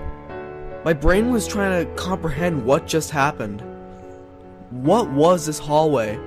My 0.84 0.92
brain 0.92 1.30
was 1.30 1.48
trying 1.48 1.84
to 1.84 1.90
comprehend 1.94 2.66
what 2.66 2.86
just 2.86 3.10
happened. 3.10 3.62
What 4.70 5.08
was 5.10 5.46
this 5.46 5.58
hallway? 5.58 6.20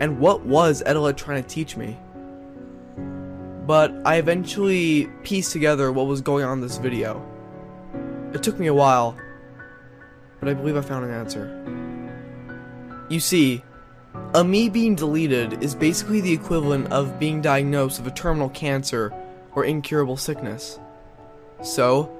And 0.00 0.18
what 0.18 0.46
was 0.46 0.82
Edeled 0.86 1.18
trying 1.18 1.42
to 1.42 1.48
teach 1.48 1.76
me? 1.76 1.98
But 3.66 3.92
I 4.06 4.16
eventually 4.16 5.10
pieced 5.22 5.52
together 5.52 5.92
what 5.92 6.06
was 6.06 6.22
going 6.22 6.44
on 6.44 6.54
in 6.54 6.60
this 6.62 6.78
video. 6.78 7.22
It 8.32 8.42
took 8.42 8.58
me 8.58 8.68
a 8.68 8.74
while, 8.74 9.14
but 10.40 10.48
I 10.48 10.54
believe 10.54 10.78
I 10.78 10.80
found 10.80 11.04
an 11.04 11.12
answer. 11.12 11.58
You 13.10 13.20
see, 13.20 13.62
a 14.34 14.42
Mii 14.42 14.72
being 14.72 14.94
deleted 14.94 15.62
is 15.62 15.74
basically 15.74 16.22
the 16.22 16.32
equivalent 16.32 16.90
of 16.90 17.18
being 17.18 17.42
diagnosed 17.42 18.00
with 18.02 18.10
a 18.10 18.16
terminal 18.16 18.48
cancer 18.48 19.12
or 19.54 19.64
incurable 19.64 20.16
sickness. 20.16 20.78
So, 21.62 22.10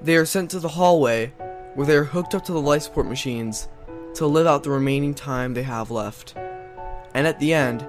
they 0.00 0.16
are 0.16 0.26
sent 0.26 0.50
to 0.50 0.60
the 0.60 0.68
hallway 0.68 1.32
where 1.74 1.86
they 1.86 1.96
are 1.96 2.04
hooked 2.04 2.34
up 2.34 2.44
to 2.44 2.52
the 2.52 2.60
life 2.60 2.82
support 2.82 3.06
machines 3.06 3.68
to 4.14 4.26
live 4.26 4.46
out 4.46 4.62
the 4.62 4.70
remaining 4.70 5.14
time 5.14 5.54
they 5.54 5.62
have 5.62 5.90
left. 5.90 6.34
And 7.14 7.26
at 7.26 7.40
the 7.40 7.52
end, 7.52 7.86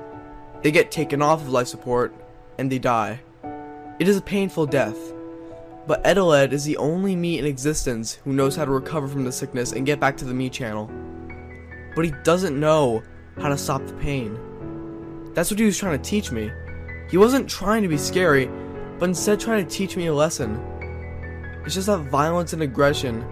they 0.64 0.72
get 0.72 0.92
taken 0.92 1.22
off 1.22 1.42
of 1.42 1.50
life 1.50 1.68
support 1.68 2.14
and 2.58 2.72
they 2.72 2.80
die. 2.80 3.20
It 4.00 4.08
is 4.08 4.18
a 4.18 4.22
painful 4.22 4.66
death, 4.66 4.98
but 5.88 6.04
Edeled 6.04 6.52
is 6.52 6.66
the 6.66 6.78
only 6.78 7.16
Mii 7.16 7.38
in 7.38 7.46
existence 7.46 8.16
who 8.24 8.34
knows 8.34 8.56
how 8.56 8.66
to 8.66 8.72
recover 8.72 9.08
from 9.08 9.24
the 9.24 9.32
sickness 9.32 9.72
and 9.72 9.86
get 9.86 10.00
back 10.00 10.18
to 10.18 10.26
the 10.26 10.34
Mii 10.34 10.52
channel. 10.52 10.90
But 11.96 12.06
he 12.06 12.14
doesn't 12.24 12.60
know 12.60 13.04
how 13.38 13.50
to 13.50 13.58
stop 13.58 13.86
the 13.86 13.94
pain. 13.94 14.40
That's 15.34 15.52
what 15.52 15.60
he 15.60 15.66
was 15.66 15.78
trying 15.78 16.02
to 16.02 16.10
teach 16.10 16.32
me. 16.32 16.52
He 17.10 17.18
wasn't 17.18 17.50
trying 17.50 17.84
to 17.84 17.88
be 17.88 17.98
scary, 17.98 18.50
but 19.00 19.10
instead 19.10 19.40
trying 19.40 19.66
to 19.66 19.72
teach 19.72 19.98
me 19.98 20.08
a 20.08 20.14
lesson. 20.14 20.60
It's 21.66 21.74
just 21.74 21.88
that 21.88 22.10
violence 22.10 22.54
and 22.54 22.62
aggression 22.62 23.26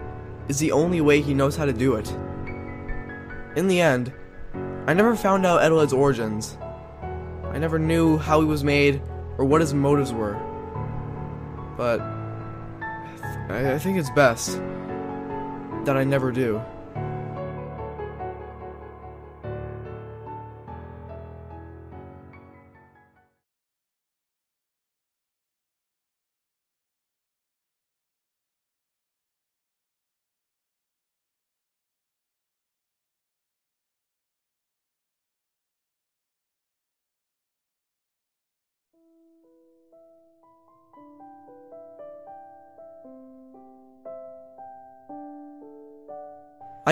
is 0.48 0.58
the 0.58 0.72
only 0.72 1.00
way 1.00 1.20
he 1.20 1.34
knows 1.34 1.56
how 1.56 1.64
to 1.64 1.72
do 1.72 1.94
it. 1.94 2.10
In 3.56 3.68
the 3.68 3.80
end, 3.80 4.12
I 4.86 4.94
never 4.94 5.16
found 5.16 5.46
out 5.46 5.62
Edeled's 5.62 5.92
origins. 5.92 6.58
I 7.44 7.58
never 7.58 7.78
knew 7.78 8.18
how 8.18 8.40
he 8.40 8.46
was 8.46 8.64
made 8.64 9.00
or 9.38 9.44
what 9.44 9.60
his 9.60 9.72
motives 9.72 10.12
were. 10.12 10.34
But 11.76 12.00
I, 13.48 13.74
I 13.74 13.78
think 13.78 13.98
it's 13.98 14.10
best 14.10 14.58
that 15.84 15.96
I 15.96 16.04
never 16.04 16.32
do. 16.32 16.62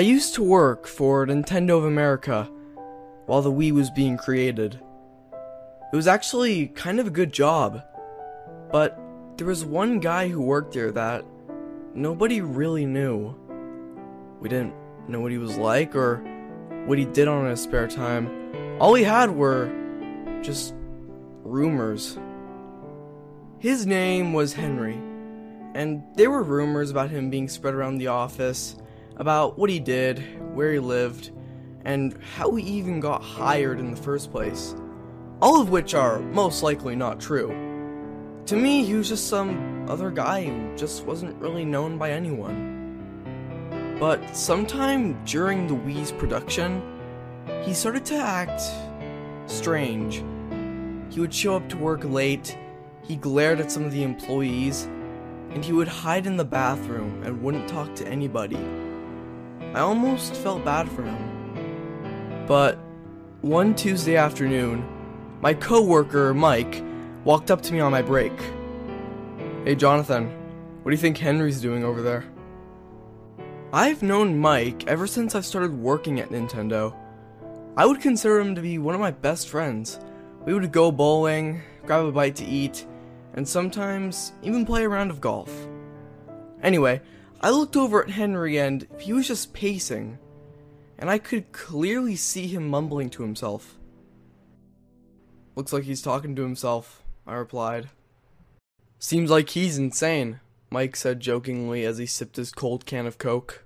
Used 0.02 0.34
to 0.34 0.42
work 0.42 0.86
for 0.86 1.26
Nintendo 1.26 1.78
of 1.78 1.84
America 1.84 2.48
while 3.26 3.42
the 3.42 3.52
Wii 3.52 3.72
was 3.72 3.90
being 3.90 4.16
created. 4.16 4.80
It 5.92 5.96
was 5.96 6.06
actually 6.06 6.68
kind 6.68 7.00
of 7.00 7.06
a 7.06 7.10
good 7.10 7.32
job, 7.32 7.82
but 8.70 8.98
there 9.36 9.46
was 9.46 9.64
one 9.64 10.00
guy 10.00 10.28
who 10.28 10.40
worked 10.40 10.74
there 10.74 10.90
that 10.92 11.24
nobody 11.94 12.40
really 12.40 12.86
knew. 12.86 13.34
We 14.40 14.48
didn't 14.48 14.74
know 15.08 15.20
what 15.20 15.32
he 15.32 15.38
was 15.38 15.56
like 15.56 15.94
or 15.94 16.16
what 16.86 16.98
he 16.98 17.04
did 17.04 17.28
on 17.28 17.48
his 17.48 17.60
spare 17.60 17.88
time. 17.88 18.78
All 18.80 18.92
we 18.92 19.04
had 19.04 19.30
were 19.30 19.70
just 20.42 20.74
rumors. 21.42 22.18
His 23.58 23.86
name 23.86 24.32
was 24.32 24.54
Henry, 24.54 24.98
and 25.74 26.02
there 26.16 26.30
were 26.30 26.42
rumors 26.42 26.90
about 26.90 27.10
him 27.10 27.30
being 27.30 27.48
spread 27.48 27.74
around 27.74 27.98
the 27.98 28.08
office, 28.08 28.76
about 29.16 29.58
what 29.58 29.70
he 29.70 29.80
did, 29.80 30.40
where 30.54 30.72
he 30.72 30.78
lived, 30.78 31.32
and 31.84 32.16
how 32.36 32.54
he 32.54 32.64
even 32.64 33.00
got 33.00 33.22
hired 33.22 33.78
in 33.78 33.90
the 33.90 34.00
first 34.00 34.30
place. 34.30 34.74
All 35.40 35.60
of 35.60 35.70
which 35.70 35.94
are 35.94 36.20
most 36.20 36.62
likely 36.62 36.94
not 36.94 37.20
true. 37.20 37.48
To 38.46 38.56
me, 38.56 38.84
he 38.84 38.94
was 38.94 39.08
just 39.08 39.28
some 39.28 39.86
other 39.88 40.10
guy 40.10 40.44
who 40.44 40.76
just 40.76 41.04
wasn't 41.04 41.40
really 41.40 41.64
known 41.64 41.98
by 41.98 42.10
anyone. 42.10 43.96
But 43.98 44.36
sometime 44.36 45.24
during 45.24 45.66
the 45.66 45.74
Wii's 45.74 46.12
production, 46.12 46.82
he 47.62 47.74
started 47.74 48.04
to 48.06 48.16
act 48.16 48.62
strange. 49.46 50.24
He 51.12 51.20
would 51.20 51.34
show 51.34 51.56
up 51.56 51.68
to 51.68 51.76
work 51.76 52.04
late, 52.04 52.56
he 53.02 53.16
glared 53.16 53.60
at 53.60 53.70
some 53.70 53.84
of 53.84 53.92
the 53.92 54.02
employees, 54.02 54.84
and 55.50 55.64
he 55.64 55.72
would 55.72 55.88
hide 55.88 56.26
in 56.26 56.36
the 56.36 56.44
bathroom 56.44 57.22
and 57.24 57.42
wouldn't 57.42 57.68
talk 57.68 57.94
to 57.96 58.08
anybody. 58.08 58.81
I 59.74 59.80
almost 59.80 60.34
felt 60.36 60.64
bad 60.64 60.88
for 60.90 61.02
him. 61.02 62.44
But 62.46 62.78
one 63.40 63.74
Tuesday 63.74 64.16
afternoon, 64.16 64.86
my 65.40 65.54
coworker 65.54 66.34
Mike 66.34 66.84
walked 67.24 67.50
up 67.50 67.62
to 67.62 67.72
me 67.72 67.80
on 67.80 67.90
my 67.90 68.02
break. 68.02 68.32
Hey 69.64 69.74
Jonathan, 69.74 70.26
what 70.82 70.90
do 70.90 70.94
you 70.94 71.00
think 71.00 71.16
Henry's 71.16 71.60
doing 71.60 71.84
over 71.84 72.02
there? 72.02 72.24
I've 73.72 74.02
known 74.02 74.38
Mike 74.38 74.86
ever 74.86 75.06
since 75.06 75.34
I've 75.34 75.46
started 75.46 75.72
working 75.72 76.20
at 76.20 76.28
Nintendo. 76.28 76.94
I 77.74 77.86
would 77.86 78.02
consider 78.02 78.38
him 78.38 78.54
to 78.54 78.60
be 78.60 78.76
one 78.76 78.94
of 78.94 79.00
my 79.00 79.12
best 79.12 79.48
friends. 79.48 79.98
We 80.44 80.52
would 80.52 80.70
go 80.70 80.92
bowling, 80.92 81.62
grab 81.86 82.04
a 82.04 82.12
bite 82.12 82.36
to 82.36 82.44
eat, 82.44 82.84
and 83.32 83.48
sometimes 83.48 84.32
even 84.42 84.66
play 84.66 84.84
a 84.84 84.88
round 84.90 85.10
of 85.10 85.22
golf. 85.22 85.50
Anyway, 86.62 87.00
I 87.44 87.50
looked 87.50 87.76
over 87.76 88.04
at 88.04 88.10
Henry 88.10 88.58
and 88.58 88.86
he 89.00 89.12
was 89.12 89.26
just 89.26 89.52
pacing, 89.52 90.16
and 90.96 91.10
I 91.10 91.18
could 91.18 91.50
clearly 91.50 92.14
see 92.14 92.46
him 92.46 92.68
mumbling 92.68 93.10
to 93.10 93.22
himself. 93.22 93.78
Looks 95.56 95.72
like 95.72 95.82
he's 95.82 96.02
talking 96.02 96.36
to 96.36 96.42
himself, 96.42 97.02
I 97.26 97.34
replied. 97.34 97.90
Seems 99.00 99.28
like 99.28 99.50
he's 99.50 99.76
insane, 99.76 100.38
Mike 100.70 100.94
said 100.94 101.18
jokingly 101.18 101.84
as 101.84 101.98
he 101.98 102.06
sipped 102.06 102.36
his 102.36 102.52
cold 102.52 102.86
can 102.86 103.06
of 103.06 103.18
Coke. 103.18 103.64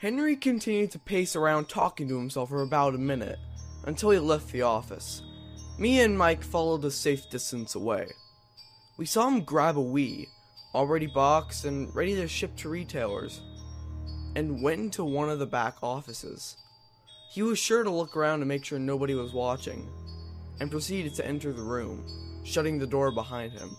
Henry 0.00 0.36
continued 0.36 0.90
to 0.90 0.98
pace 0.98 1.34
around 1.34 1.70
talking 1.70 2.06
to 2.08 2.18
himself 2.18 2.50
for 2.50 2.60
about 2.60 2.94
a 2.94 2.98
minute, 2.98 3.38
until 3.86 4.10
he 4.10 4.18
left 4.18 4.52
the 4.52 4.60
office. 4.60 5.22
Me 5.76 6.00
and 6.00 6.16
Mike 6.16 6.42
followed 6.42 6.84
a 6.84 6.90
safe 6.90 7.28
distance 7.30 7.74
away. 7.74 8.06
We 8.96 9.06
saw 9.06 9.26
him 9.26 9.42
grab 9.42 9.76
a 9.76 9.80
Wii, 9.80 10.28
already 10.72 11.08
boxed 11.08 11.64
and 11.64 11.92
ready 11.94 12.14
to 12.14 12.28
ship 12.28 12.54
to 12.58 12.68
retailers, 12.68 13.40
and 14.36 14.62
went 14.62 14.80
into 14.80 15.04
one 15.04 15.28
of 15.28 15.40
the 15.40 15.46
back 15.46 15.74
offices. 15.82 16.56
He 17.32 17.42
was 17.42 17.58
sure 17.58 17.82
to 17.82 17.90
look 17.90 18.16
around 18.16 18.38
to 18.38 18.46
make 18.46 18.64
sure 18.64 18.78
nobody 18.78 19.14
was 19.14 19.32
watching, 19.32 19.88
and 20.60 20.70
proceeded 20.70 21.16
to 21.16 21.26
enter 21.26 21.52
the 21.52 21.62
room, 21.62 22.06
shutting 22.44 22.78
the 22.78 22.86
door 22.86 23.10
behind 23.10 23.50
him. 23.52 23.76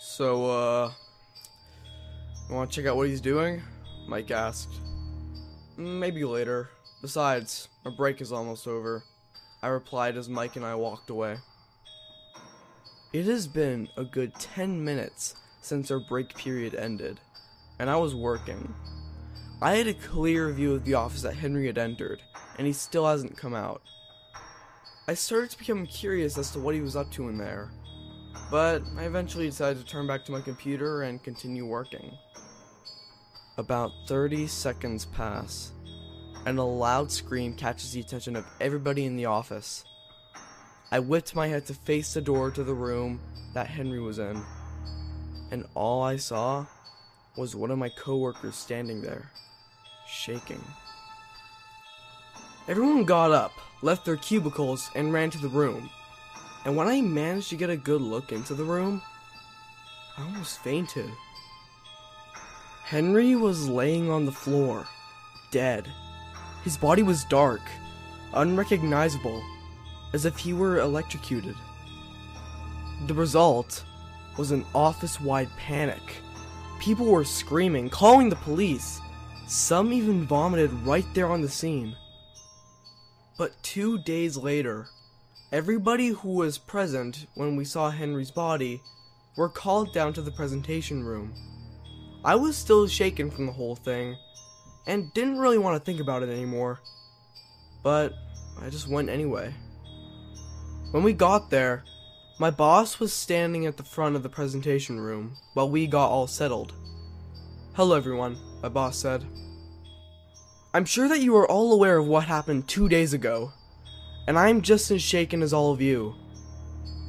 So, 0.00 0.50
uh, 0.50 0.92
you 2.46 2.54
want 2.54 2.70
to 2.70 2.76
check 2.76 2.86
out 2.86 2.96
what 2.96 3.08
he's 3.08 3.22
doing? 3.22 3.62
Mike 4.06 4.30
asked. 4.30 4.80
Maybe 5.78 6.24
later. 6.24 6.68
Besides, 7.00 7.68
our 7.86 7.92
break 7.92 8.20
is 8.20 8.32
almost 8.32 8.68
over. 8.68 9.02
I 9.62 9.68
replied 9.68 10.16
as 10.16 10.28
Mike 10.28 10.56
and 10.56 10.64
I 10.64 10.74
walked 10.74 11.08
away. 11.08 11.36
It 13.12 13.26
has 13.26 13.46
been 13.46 13.88
a 13.96 14.04
good 14.04 14.34
10 14.34 14.84
minutes 14.84 15.36
since 15.60 15.90
our 15.90 16.00
break 16.00 16.34
period 16.34 16.74
ended, 16.74 17.20
and 17.78 17.88
I 17.88 17.96
was 17.96 18.14
working. 18.14 18.74
I 19.60 19.76
had 19.76 19.86
a 19.86 19.94
clear 19.94 20.50
view 20.50 20.74
of 20.74 20.84
the 20.84 20.94
office 20.94 21.22
that 21.22 21.36
Henry 21.36 21.66
had 21.66 21.78
entered, 21.78 22.22
and 22.58 22.66
he 22.66 22.72
still 22.72 23.06
hasn't 23.06 23.36
come 23.36 23.54
out. 23.54 23.82
I 25.06 25.14
started 25.14 25.50
to 25.50 25.58
become 25.58 25.86
curious 25.86 26.36
as 26.38 26.50
to 26.52 26.58
what 26.58 26.74
he 26.74 26.80
was 26.80 26.96
up 26.96 27.12
to 27.12 27.28
in 27.28 27.38
there, 27.38 27.70
but 28.50 28.82
I 28.96 29.04
eventually 29.04 29.46
decided 29.46 29.78
to 29.78 29.86
turn 29.86 30.08
back 30.08 30.24
to 30.24 30.32
my 30.32 30.40
computer 30.40 31.02
and 31.02 31.22
continue 31.22 31.66
working. 31.66 32.10
About 33.58 33.92
30 34.08 34.48
seconds 34.48 35.04
pass, 35.04 35.72
and 36.46 36.58
a 36.58 36.62
loud 36.62 37.10
scream 37.10 37.54
catches 37.54 37.92
the 37.92 38.00
attention 38.00 38.36
of 38.36 38.46
everybody 38.60 39.04
in 39.04 39.16
the 39.16 39.26
office. 39.26 39.84
I 40.90 40.98
whipped 40.98 41.34
my 41.34 41.48
head 41.48 41.66
to 41.66 41.74
face 41.74 42.14
the 42.14 42.20
door 42.20 42.50
to 42.50 42.64
the 42.64 42.74
room 42.74 43.20
that 43.54 43.66
Henry 43.66 44.00
was 44.00 44.18
in, 44.18 44.42
and 45.50 45.64
all 45.74 46.02
I 46.02 46.16
saw 46.16 46.66
was 47.36 47.56
one 47.56 47.70
of 47.70 47.78
my 47.78 47.88
coworkers 47.88 48.56
standing 48.56 49.00
there, 49.00 49.30
shaking. 50.06 50.62
Everyone 52.68 53.04
got 53.04 53.32
up, 53.32 53.52
left 53.82 54.04
their 54.04 54.16
cubicles, 54.16 54.90
and 54.94 55.12
ran 55.12 55.30
to 55.30 55.38
the 55.38 55.48
room. 55.48 55.90
And 56.64 56.76
when 56.76 56.88
I 56.88 57.00
managed 57.00 57.50
to 57.50 57.56
get 57.56 57.70
a 57.70 57.76
good 57.76 58.00
look 58.00 58.30
into 58.30 58.54
the 58.54 58.64
room, 58.64 59.02
I 60.16 60.22
almost 60.22 60.62
fainted. 60.62 61.10
Henry 62.84 63.34
was 63.34 63.68
laying 63.68 64.10
on 64.10 64.26
the 64.26 64.32
floor, 64.32 64.86
dead. 65.50 65.90
His 66.64 66.76
body 66.76 67.02
was 67.02 67.24
dark, 67.24 67.60
unrecognizable, 68.34 69.42
as 70.12 70.24
if 70.24 70.36
he 70.36 70.52
were 70.52 70.78
electrocuted. 70.78 71.56
The 73.06 73.14
result 73.14 73.84
was 74.36 74.50
an 74.50 74.64
office 74.74 75.20
wide 75.20 75.50
panic. 75.56 76.02
People 76.78 77.06
were 77.06 77.24
screaming, 77.24 77.90
calling 77.90 78.28
the 78.28 78.36
police. 78.36 79.00
Some 79.46 79.92
even 79.92 80.24
vomited 80.24 80.72
right 80.84 81.06
there 81.14 81.28
on 81.28 81.42
the 81.42 81.48
scene. 81.48 81.96
But 83.36 83.60
two 83.62 83.98
days 83.98 84.36
later, 84.36 84.88
everybody 85.50 86.08
who 86.08 86.30
was 86.30 86.58
present 86.58 87.26
when 87.34 87.56
we 87.56 87.64
saw 87.64 87.90
Henry's 87.90 88.30
body 88.30 88.80
were 89.36 89.48
called 89.48 89.92
down 89.92 90.12
to 90.12 90.22
the 90.22 90.30
presentation 90.30 91.02
room. 91.02 91.34
I 92.24 92.36
was 92.36 92.56
still 92.56 92.86
shaken 92.86 93.30
from 93.30 93.46
the 93.46 93.52
whole 93.52 93.74
thing, 93.74 94.16
and 94.86 95.12
didn't 95.14 95.38
really 95.38 95.58
want 95.58 95.76
to 95.76 95.84
think 95.84 96.00
about 96.00 96.22
it 96.22 96.28
anymore. 96.28 96.80
But 97.82 98.12
I 98.60 98.70
just 98.70 98.88
went 98.88 99.08
anyway. 99.08 99.54
When 100.90 101.02
we 101.02 101.12
got 101.12 101.50
there, 101.50 101.84
my 102.38 102.50
boss 102.50 103.00
was 103.00 103.12
standing 103.12 103.66
at 103.66 103.76
the 103.76 103.82
front 103.82 104.16
of 104.16 104.22
the 104.22 104.28
presentation 104.28 105.00
room 105.00 105.36
while 105.54 105.68
we 105.68 105.86
got 105.86 106.08
all 106.08 106.26
settled. 106.26 106.74
Hello 107.74 107.96
everyone, 107.96 108.36
my 108.62 108.68
boss 108.68 108.98
said. 108.98 109.24
I'm 110.74 110.84
sure 110.84 111.08
that 111.08 111.20
you 111.20 111.36
are 111.36 111.48
all 111.48 111.72
aware 111.72 111.98
of 111.98 112.06
what 112.06 112.24
happened 112.24 112.68
two 112.68 112.88
days 112.88 113.12
ago, 113.12 113.52
and 114.26 114.38
I 114.38 114.48
am 114.48 114.62
just 114.62 114.90
as 114.90 115.02
shaken 115.02 115.42
as 115.42 115.52
all 115.52 115.72
of 115.72 115.80
you. 115.80 116.14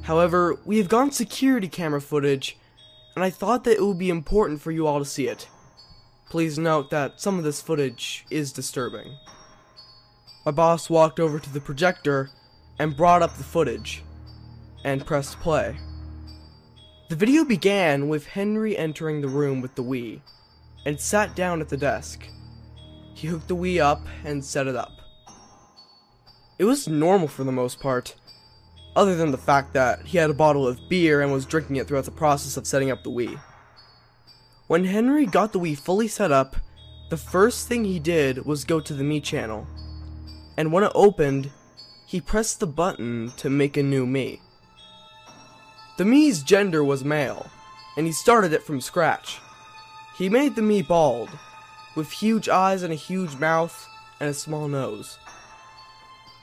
However, 0.02 0.58
we 0.64 0.78
have 0.78 0.88
gotten 0.88 1.10
security 1.10 1.68
camera 1.68 2.00
footage 2.00 2.58
and 3.14 3.24
I 3.24 3.30
thought 3.30 3.64
that 3.64 3.76
it 3.76 3.82
would 3.82 3.98
be 3.98 4.10
important 4.10 4.60
for 4.60 4.72
you 4.72 4.86
all 4.86 4.98
to 4.98 5.04
see 5.04 5.28
it. 5.28 5.48
Please 6.34 6.58
note 6.58 6.90
that 6.90 7.20
some 7.20 7.38
of 7.38 7.44
this 7.44 7.62
footage 7.62 8.26
is 8.28 8.52
disturbing. 8.52 9.18
My 10.44 10.50
boss 10.50 10.90
walked 10.90 11.20
over 11.20 11.38
to 11.38 11.52
the 11.52 11.60
projector 11.60 12.28
and 12.76 12.96
brought 12.96 13.22
up 13.22 13.36
the 13.36 13.44
footage, 13.44 14.02
and 14.84 15.06
pressed 15.06 15.38
play. 15.38 15.76
The 17.08 17.14
video 17.14 17.44
began 17.44 18.08
with 18.08 18.26
Henry 18.26 18.76
entering 18.76 19.20
the 19.20 19.28
room 19.28 19.60
with 19.60 19.76
the 19.76 19.84
Wii, 19.84 20.22
and 20.84 20.98
sat 21.00 21.36
down 21.36 21.60
at 21.60 21.68
the 21.68 21.76
desk. 21.76 22.26
He 23.14 23.28
hooked 23.28 23.46
the 23.46 23.54
Wii 23.54 23.80
up 23.80 24.04
and 24.24 24.44
set 24.44 24.66
it 24.66 24.74
up. 24.74 24.90
It 26.58 26.64
was 26.64 26.88
normal 26.88 27.28
for 27.28 27.44
the 27.44 27.52
most 27.52 27.78
part, 27.78 28.16
other 28.96 29.14
than 29.14 29.30
the 29.30 29.38
fact 29.38 29.72
that 29.74 30.06
he 30.06 30.18
had 30.18 30.30
a 30.30 30.34
bottle 30.34 30.66
of 30.66 30.88
beer 30.88 31.20
and 31.20 31.32
was 31.32 31.46
drinking 31.46 31.76
it 31.76 31.86
throughout 31.86 32.06
the 32.06 32.10
process 32.10 32.56
of 32.56 32.66
setting 32.66 32.90
up 32.90 33.04
the 33.04 33.10
Wii. 33.12 33.38
When 34.66 34.86
Henry 34.86 35.26
got 35.26 35.52
the 35.52 35.60
Wii 35.60 35.76
fully 35.76 36.08
set 36.08 36.32
up, 36.32 36.56
the 37.10 37.18
first 37.18 37.68
thing 37.68 37.84
he 37.84 37.98
did 37.98 38.46
was 38.46 38.64
go 38.64 38.80
to 38.80 38.94
the 38.94 39.04
Mii 39.04 39.22
channel. 39.22 39.66
And 40.56 40.72
when 40.72 40.84
it 40.84 40.92
opened, 40.94 41.50
he 42.06 42.18
pressed 42.18 42.60
the 42.60 42.66
button 42.66 43.32
to 43.36 43.50
make 43.50 43.76
a 43.76 43.82
new 43.82 44.06
Mii. 44.06 44.40
The 45.98 46.04
Mii's 46.04 46.42
gender 46.42 46.82
was 46.82 47.04
male, 47.04 47.50
and 47.98 48.06
he 48.06 48.12
started 48.12 48.54
it 48.54 48.62
from 48.62 48.80
scratch. 48.80 49.38
He 50.16 50.30
made 50.30 50.56
the 50.56 50.62
Mii 50.62 50.88
bald, 50.88 51.28
with 51.94 52.10
huge 52.10 52.48
eyes 52.48 52.82
and 52.82 52.92
a 52.92 52.96
huge 52.96 53.36
mouth 53.36 53.86
and 54.18 54.30
a 54.30 54.34
small 54.34 54.66
nose. 54.66 55.18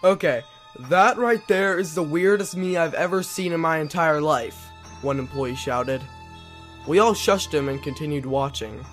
Okay, 0.03 0.43
that 0.89 1.17
right 1.17 1.45
there 1.47 1.79
is 1.79 1.95
the 1.95 2.03
weirdest 2.03 2.55
Mii 2.55 2.77
I've 2.77 2.93
ever 2.93 3.23
seen 3.23 3.51
in 3.51 3.60
my 3.60 3.79
entire 3.79 4.21
life, 4.21 4.69
one 5.01 5.17
employee 5.17 5.55
shouted. 5.55 6.01
We 6.87 6.99
all 6.99 7.13
shushed 7.13 7.53
him 7.53 7.69
and 7.69 7.81
continued 7.81 8.25
watching. 8.25 8.83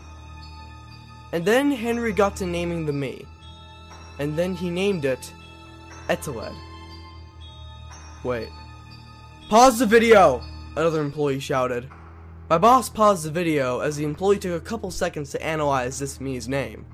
And 1.33 1.45
then 1.45 1.71
Henry 1.71 2.13
got 2.13 2.37
to 2.37 2.47
naming 2.47 2.87
the 2.87 2.93
Mii. 2.93 3.27
And 4.19 4.37
then 4.37 4.55
he 4.55 4.71
named 4.71 5.05
it 5.05 5.33
Eteled. 6.09 6.57
Wait. 8.25 8.49
Pause 9.49 9.81
the 9.81 9.87
video! 9.87 10.43
Another 10.77 11.01
employee 11.01 11.41
shouted. 11.41 11.89
My 12.49 12.59
boss 12.59 12.89
paused 12.89 13.25
the 13.25 13.31
video 13.31 13.81
as 13.81 13.97
the 13.97 14.05
employee 14.05 14.39
took 14.39 14.61
a 14.61 14.65
couple 14.65 14.91
seconds 14.91 15.31
to 15.31 15.43
analyze 15.43 15.99
this 15.99 16.19
Mii's 16.19 16.49
name. 16.49 16.87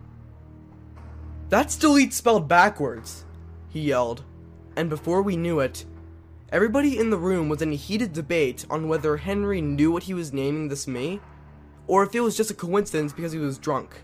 That's 1.48 1.76
delete 1.76 2.12
spelled 2.12 2.48
backwards, 2.48 3.24
he 3.68 3.80
yelled. 3.80 4.24
And 4.76 4.90
before 4.90 5.22
we 5.22 5.36
knew 5.36 5.60
it, 5.60 5.84
everybody 6.54 6.96
in 6.96 7.10
the 7.10 7.18
room 7.18 7.48
was 7.48 7.60
in 7.60 7.72
a 7.72 7.76
heated 7.76 8.12
debate 8.12 8.64
on 8.70 8.86
whether 8.86 9.16
Henry 9.16 9.60
knew 9.60 9.90
what 9.90 10.04
he 10.04 10.14
was 10.14 10.32
naming 10.32 10.68
this 10.68 10.86
Mii, 10.86 11.18
or 11.88 12.04
if 12.04 12.14
it 12.14 12.20
was 12.20 12.36
just 12.36 12.52
a 12.52 12.54
coincidence 12.54 13.12
because 13.12 13.32
he 13.32 13.40
was 13.40 13.58
drunk. 13.58 14.02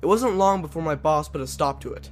It 0.00 0.06
wasn't 0.06 0.36
long 0.36 0.62
before 0.62 0.82
my 0.82 0.94
boss 0.94 1.28
put 1.28 1.40
a 1.40 1.48
stop 1.48 1.80
to 1.80 1.92
it. 1.92 2.10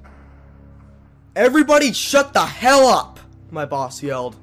Everybody 1.37 1.92
shut 1.92 2.33
the 2.33 2.44
hell 2.44 2.88
up! 2.88 3.20
My 3.53 3.64
boss 3.64 4.03
yelled. 4.03 4.35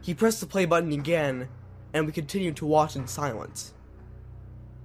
He 0.00 0.14
pressed 0.14 0.40
the 0.40 0.46
play 0.46 0.64
button 0.64 0.90
again, 0.90 1.48
and 1.92 2.06
we 2.06 2.12
continued 2.12 2.56
to 2.56 2.66
watch 2.66 2.96
in 2.96 3.06
silence. 3.06 3.74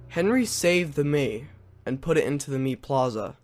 Henry 0.08 0.44
saved 0.44 0.96
the 0.96 1.02
Mii 1.02 1.46
and 1.86 2.02
put 2.02 2.18
it 2.18 2.26
into 2.26 2.50
the 2.50 2.58
Mii 2.58 2.82
plaza. 2.82 3.38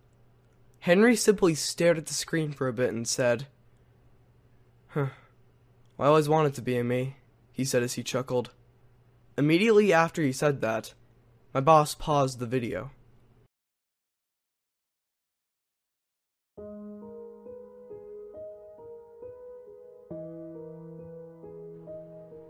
Henry 0.80 1.16
simply 1.16 1.54
stared 1.54 1.96
at 1.96 2.04
the 2.04 2.12
screen 2.12 2.52
for 2.52 2.68
a 2.68 2.72
bit 2.74 2.92
and 2.92 3.08
said, 3.08 3.46
Huh. 4.88 5.06
I 6.00 6.06
always 6.06 6.28
wanted 6.28 6.54
to 6.54 6.62
be 6.62 6.76
a 6.76 6.84
Mii, 6.84 7.14
he 7.52 7.64
said 7.64 7.82
as 7.82 7.94
he 7.94 8.04
chuckled. 8.04 8.50
Immediately 9.36 9.92
after 9.92 10.22
he 10.22 10.30
said 10.30 10.60
that, 10.60 10.94
my 11.52 11.60
boss 11.60 11.96
paused 11.96 12.38
the 12.38 12.46
video. 12.46 12.92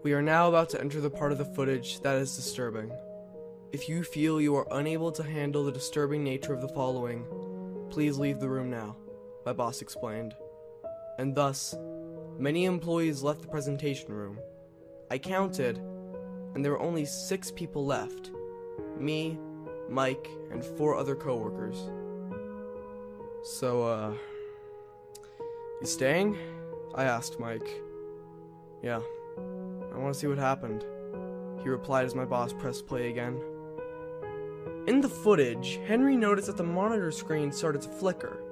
We 0.02 0.12
are 0.12 0.22
now 0.22 0.48
about 0.48 0.68
to 0.70 0.80
enter 0.80 1.00
the 1.00 1.10
part 1.10 1.32
of 1.32 1.38
the 1.38 1.44
footage 1.44 2.00
that 2.00 2.16
is 2.16 2.36
disturbing. 2.36 2.92
If 3.72 3.88
you 3.88 4.02
feel 4.02 4.40
you 4.40 4.56
are 4.56 4.68
unable 4.70 5.10
to 5.12 5.22
handle 5.22 5.64
the 5.64 5.72
disturbing 5.72 6.22
nature 6.22 6.52
of 6.52 6.60
the 6.60 6.68
following, 6.68 7.26
please 7.90 8.18
leave 8.18 8.40
the 8.40 8.48
room 8.48 8.70
now, 8.70 8.96
my 9.46 9.54
boss 9.54 9.80
explained. 9.80 10.34
And 11.18 11.34
thus, 11.34 11.74
many 12.38 12.64
employees 12.64 13.22
left 13.22 13.42
the 13.42 13.48
presentation 13.48 14.12
room. 14.12 14.38
I 15.10 15.18
counted, 15.18 15.78
and 16.54 16.64
there 16.64 16.72
were 16.72 16.80
only 16.80 17.04
six 17.04 17.50
people 17.50 17.84
left 17.84 18.30
me, 18.98 19.38
Mike, 19.88 20.28
and 20.50 20.64
four 20.64 20.96
other 20.96 21.14
coworkers. 21.14 21.90
So, 23.42 23.84
uh, 23.84 24.12
you 25.80 25.86
staying? 25.86 26.36
I 26.94 27.04
asked 27.04 27.38
Mike. 27.38 27.80
Yeah. 28.82 29.00
I 29.92 29.98
want 29.98 30.14
to 30.14 30.18
see 30.18 30.26
what 30.26 30.38
happened. 30.38 30.84
He 31.62 31.68
replied 31.68 32.06
as 32.06 32.14
my 32.14 32.24
boss 32.24 32.52
pressed 32.52 32.86
play 32.86 33.08
again. 33.08 33.40
In 34.86 35.00
the 35.00 35.08
footage, 35.08 35.78
Henry 35.86 36.16
noticed 36.16 36.46
that 36.46 36.56
the 36.56 36.62
monitor 36.62 37.10
screen 37.10 37.52
started 37.52 37.82
to 37.82 37.88
flicker. 37.88 38.42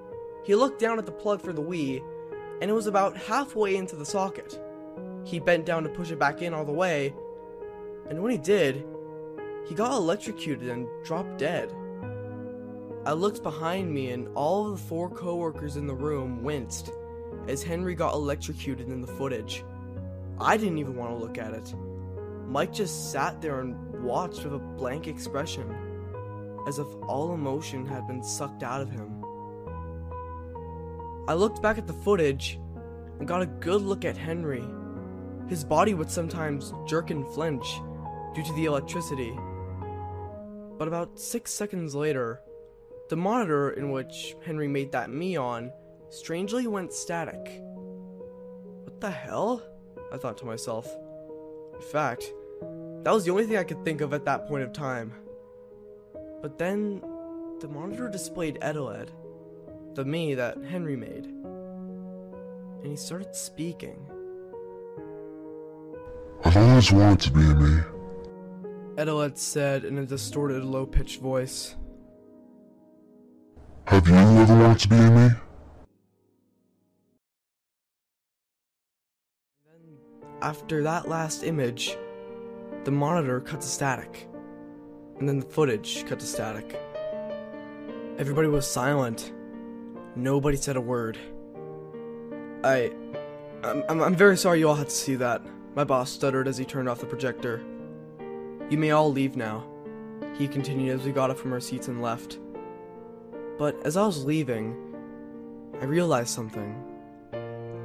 He 0.44 0.54
looked 0.54 0.80
down 0.80 0.98
at 0.98 1.06
the 1.06 1.12
plug 1.12 1.40
for 1.40 1.52
the 1.52 1.62
Wii, 1.62 2.02
and 2.60 2.70
it 2.70 2.74
was 2.74 2.86
about 2.86 3.16
halfway 3.16 3.76
into 3.76 3.96
the 3.96 4.06
socket. 4.06 4.60
He 5.24 5.40
bent 5.40 5.66
down 5.66 5.82
to 5.82 5.88
push 5.88 6.10
it 6.10 6.18
back 6.18 6.42
in 6.42 6.54
all 6.54 6.64
the 6.64 6.72
way, 6.72 7.14
and 8.08 8.22
when 8.22 8.30
he 8.30 8.38
did, 8.38 8.84
he 9.68 9.74
got 9.74 9.92
electrocuted 9.92 10.68
and 10.68 10.86
dropped 11.04 11.38
dead. 11.38 11.72
I 13.04 13.12
looked 13.12 13.42
behind 13.42 13.92
me, 13.92 14.10
and 14.10 14.28
all 14.34 14.66
of 14.66 14.78
the 14.78 14.86
four 14.88 15.10
coworkers 15.10 15.76
in 15.76 15.86
the 15.86 15.94
room 15.94 16.42
winced 16.42 16.90
as 17.48 17.62
Henry 17.62 17.94
got 17.94 18.14
electrocuted 18.14 18.88
in 18.88 19.00
the 19.00 19.06
footage. 19.06 19.64
I 20.40 20.56
didn't 20.56 20.78
even 20.78 20.96
want 20.96 21.12
to 21.12 21.16
look 21.16 21.38
at 21.38 21.54
it. 21.54 21.74
Mike 22.46 22.72
just 22.72 23.10
sat 23.12 23.40
there 23.40 23.60
and 23.60 23.76
watched 24.02 24.44
with 24.44 24.54
a 24.54 24.58
blank 24.58 25.08
expression, 25.08 25.68
as 26.66 26.78
if 26.78 26.86
all 27.08 27.32
emotion 27.34 27.86
had 27.86 28.06
been 28.06 28.22
sucked 28.22 28.62
out 28.62 28.80
of 28.80 28.90
him. 28.90 29.15
I 31.28 31.34
looked 31.34 31.60
back 31.60 31.76
at 31.76 31.86
the 31.88 31.92
footage 31.92 32.60
and 33.18 33.26
got 33.26 33.42
a 33.42 33.46
good 33.46 33.82
look 33.82 34.04
at 34.04 34.16
Henry. 34.16 34.64
His 35.48 35.64
body 35.64 35.92
would 35.92 36.10
sometimes 36.10 36.72
jerk 36.86 37.10
and 37.10 37.26
flinch 37.34 37.80
due 38.34 38.44
to 38.44 38.52
the 38.52 38.66
electricity. 38.66 39.36
But 40.78 40.88
about 40.88 41.18
six 41.18 41.52
seconds 41.52 41.94
later, 41.94 42.40
the 43.08 43.16
monitor 43.16 43.70
in 43.70 43.90
which 43.90 44.36
Henry 44.44 44.68
made 44.68 44.92
that 44.92 45.10
Mii 45.10 45.40
on 45.40 45.72
strangely 46.10 46.66
went 46.66 46.92
static. 46.92 47.60
What 48.84 49.00
the 49.00 49.10
hell? 49.10 49.62
I 50.12 50.18
thought 50.18 50.38
to 50.38 50.44
myself. 50.44 50.88
In 51.74 51.80
fact, 51.80 52.32
that 53.02 53.12
was 53.12 53.24
the 53.24 53.30
only 53.32 53.46
thing 53.46 53.56
I 53.56 53.64
could 53.64 53.84
think 53.84 54.00
of 54.00 54.12
at 54.14 54.24
that 54.26 54.46
point 54.46 54.62
of 54.62 54.72
time. 54.72 55.12
But 56.40 56.58
then, 56.58 57.00
the 57.60 57.68
monitor 57.68 58.08
displayed 58.08 58.58
Eteled, 58.60 59.08
the 59.96 60.04
Mii 60.04 60.36
that 60.36 60.62
Henry 60.62 60.94
made. 60.94 61.24
And 61.24 62.86
he 62.86 62.96
started 62.96 63.34
speaking. 63.34 63.96
I've 66.44 66.56
always 66.56 66.92
wanted 66.92 67.20
to 67.20 67.32
be 67.32 67.40
a 67.40 67.54
Mii. 67.54 67.84
Eteled 68.96 69.38
said 69.38 69.86
in 69.86 69.96
a 69.96 70.04
distorted, 70.04 70.64
low 70.64 70.84
pitched 70.84 71.20
voice. 71.20 71.76
Have 73.86 74.06
you 74.06 74.14
ever 74.14 74.54
wanted 74.54 74.80
to 74.80 74.88
be 74.88 74.96
a 74.96 74.98
Mii? 74.98 75.40
Then 79.64 79.98
after 80.42 80.82
that 80.82 81.08
last 81.08 81.42
image, 81.42 81.96
the 82.84 82.90
monitor 82.90 83.40
cut 83.40 83.62
to 83.62 83.66
static. 83.66 84.28
And 85.18 85.26
then 85.26 85.40
the 85.40 85.46
footage 85.46 86.04
cut 86.04 86.20
to 86.20 86.26
static. 86.26 86.78
Everybody 88.18 88.48
was 88.48 88.70
silent. 88.70 89.32
Nobody 90.16 90.56
said 90.56 90.76
a 90.76 90.80
word. 90.80 91.18
I. 92.64 92.90
I'm, 93.62 94.00
I'm, 94.00 94.14
very 94.14 94.36
sorry 94.36 94.60
you 94.60 94.68
all 94.68 94.74
had 94.74 94.88
to 94.88 94.94
see 94.94 95.16
that. 95.16 95.42
My 95.74 95.84
boss 95.84 96.10
stuttered 96.10 96.48
as 96.48 96.56
he 96.56 96.64
turned 96.64 96.88
off 96.88 97.00
the 97.00 97.06
projector. 97.06 97.62
You 98.70 98.78
may 98.78 98.92
all 98.92 99.10
leave 99.12 99.36
now, 99.36 99.66
he 100.38 100.48
continued 100.48 100.98
as 100.98 101.04
we 101.04 101.12
got 101.12 101.30
up 101.30 101.38
from 101.38 101.52
our 101.52 101.60
seats 101.60 101.88
and 101.88 102.00
left. 102.00 102.38
But 103.58 103.76
as 103.84 103.96
I 103.96 104.06
was 104.06 104.24
leaving, 104.24 104.76
I 105.80 105.84
realized 105.84 106.30
something. 106.30 106.82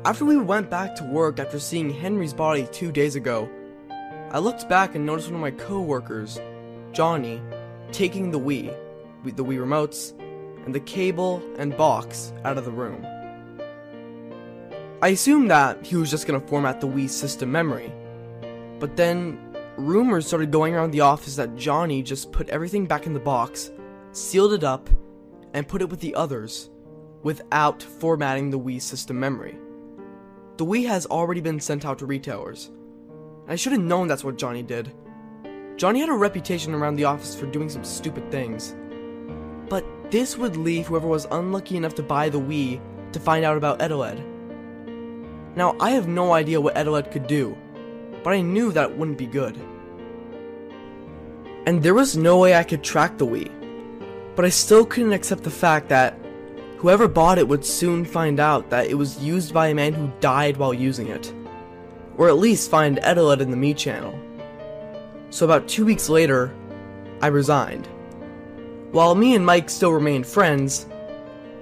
After 0.06 0.24
we 0.26 0.38
went 0.38 0.70
back 0.70 0.96
to 0.96 1.04
work 1.04 1.40
after 1.40 1.60
seeing 1.60 1.90
Henry's 1.90 2.34
body 2.34 2.68
two 2.72 2.92
days 2.92 3.16
ago, 3.16 3.50
I 4.32 4.40
looked 4.40 4.70
back 4.70 4.96
and 4.96 5.06
noticed 5.06 5.28
one 5.28 5.36
of 5.36 5.42
my 5.42 5.52
co-workers, 5.52 6.40
Johnny, 6.94 7.42
taking 7.92 8.32
the 8.32 8.40
Wii, 8.40 8.76
the 9.24 9.44
Wii 9.44 9.58
remotes, 9.58 10.14
and 10.66 10.76
the 10.76 10.80
cable 10.80 11.42
and 11.58 11.76
box 11.76 12.34
out 12.44 12.58
of 12.58 12.66
the 12.66 12.72
room. 12.72 13.06
I 15.02 15.10
assumed 15.10 15.50
that 15.50 15.86
he 15.86 15.96
was 15.96 16.12
just 16.12 16.28
gonna 16.28 16.40
format 16.40 16.80
the 16.80 16.88
Wii 16.88 17.10
system 17.10 17.52
memory, 17.52 17.92
but 18.80 18.96
then 18.96 19.40
rumors 19.78 20.28
started 20.28 20.52
going 20.52 20.76
around 20.76 20.92
the 20.92 21.02
office 21.02 21.36
that 21.36 21.56
Johnny 21.56 22.04
just 22.04 22.32
put 22.32 22.50
everything 22.50 22.86
back 22.86 23.06
in 23.06 23.14
the 23.14 23.20
box, 23.20 23.72
sealed 24.12 24.54
it 24.54 24.64
up, 24.64 24.90
and 25.54 25.68
put 25.68 25.82
it 25.82 25.90
with 25.90 26.00
the 26.00 26.14
others, 26.16 26.70
without 27.24 27.82
formatting 27.82 28.50
the 28.50 28.60
Wii 28.60 28.82
system 28.82 29.20
memory. 29.20 29.58
The 30.58 30.66
Wii 30.66 30.88
has 30.88 31.06
already 31.08 31.42
been 31.42 31.60
sent 31.60 31.86
out 31.86 32.00
to 32.00 32.06
retailers. 32.06 32.72
I 33.48 33.56
should 33.56 33.72
have 33.74 33.82
known 33.82 34.08
that's 34.08 34.24
what 34.24 34.38
Johnny 34.38 34.62
did. 34.64 34.94
Johnny 35.78 36.00
had 36.00 36.10
a 36.10 36.14
reputation 36.14 36.76
around 36.76 36.96
the 36.96 37.06
office 37.06 37.36
for 37.36 37.48
doing 37.48 37.70
some 37.70 37.84
stupid 37.84 38.30
things. 38.32 38.76
This 40.12 40.38
would 40.38 40.58
leave 40.58 40.88
whoever 40.88 41.08
was 41.08 41.26
unlucky 41.32 41.78
enough 41.78 41.96
to 41.96 42.04
buy 42.04 42.28
the 42.28 42.38
Wii 42.38 42.82
to 43.14 43.20
find 43.20 43.46
out 43.46 43.56
about 43.56 43.80
Eteled. 43.80 44.22
Now, 45.56 45.78
I 45.80 45.92
have 45.92 46.10
no 46.10 46.34
idea 46.34 46.60
what 46.60 46.76
Eteled 46.76 47.12
could 47.14 47.28
do, 47.28 47.58
but 48.22 48.34
I 48.34 48.42
knew 48.42 48.74
that 48.74 48.92
it 48.92 48.98
wouldn't 48.98 49.18
be 49.18 49.26
good. 49.26 49.58
And 51.66 51.82
there 51.82 51.94
was 51.94 52.18
no 52.18 52.38
way 52.38 52.56
I 52.56 52.64
could 52.64 52.84
track 52.84 53.18
the 53.18 53.26
Wii, 53.26 53.50
but 54.36 54.44
I 54.44 54.50
still 54.50 54.86
couldn't 54.86 55.14
accept 55.14 55.44
the 55.44 55.50
fact 55.50 55.88
that 55.88 56.20
whoever 56.78 57.08
bought 57.08 57.38
it 57.38 57.48
would 57.48 57.64
soon 57.64 58.04
find 58.04 58.38
out 58.38 58.70
that 58.70 58.88
it 58.88 58.96
was 58.96 59.24
used 59.24 59.54
by 59.54 59.68
a 59.68 59.74
man 59.74 59.94
who 59.94 60.12
died 60.20 60.58
while 60.58 60.74
using 60.74 61.08
it. 61.08 61.34
Or 62.18 62.28
at 62.28 62.38
least 62.38 62.70
find 62.70 62.98
Eteled 62.98 63.40
in 63.40 63.50
the 63.50 63.56
Mii 63.56 63.78
channel. 63.78 64.20
So 65.30 65.46
about 65.46 65.70
two 65.70 65.86
weeks 65.86 66.10
later, 66.10 66.54
I 67.22 67.28
resigned. 67.28 67.88
While 68.92 69.16
me 69.16 69.36
and 69.36 69.46
Mike 69.46 69.70
still 69.70 69.94
remain 69.94 70.26
friends, 70.26 70.86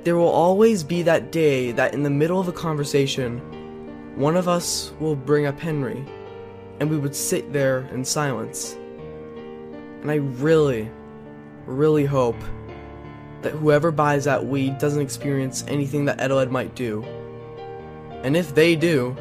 there 0.03 0.15
will 0.15 0.30
always 0.30 0.84
be 0.84 1.03
that 1.03 1.32
day 1.32 1.71
that 1.73 1.93
in 1.93 2.01
the 2.01 2.09
middle 2.09 2.39
of 2.39 2.47
a 2.47 2.51
conversation, 2.51 3.38
one 4.15 4.36
of 4.36 4.47
us 4.47 4.91
will 4.99 5.15
bring 5.15 5.45
up 5.45 5.59
Henry, 5.59 6.03
and 6.80 6.89
we 6.89 6.97
would 6.97 7.15
sit 7.15 7.53
there 7.53 7.88
in 7.93 8.03
silence. 8.03 8.75
And 10.01 10.09
I 10.09 10.15
really, 10.15 10.89
really 11.67 12.05
hope 12.05 12.41
that 13.43 13.53
whoever 13.53 13.91
buys 13.91 14.25
that 14.25 14.41
Wii 14.41 14.80
doesn't 14.80 15.01
experience 15.01 15.63
anything 15.67 16.05
that 16.05 16.17
Eteled 16.17 16.49
might 16.49 16.73
do. 16.73 17.03
And 18.23 18.36
if 18.36 18.55
they 18.55 18.75
do, 18.75 19.15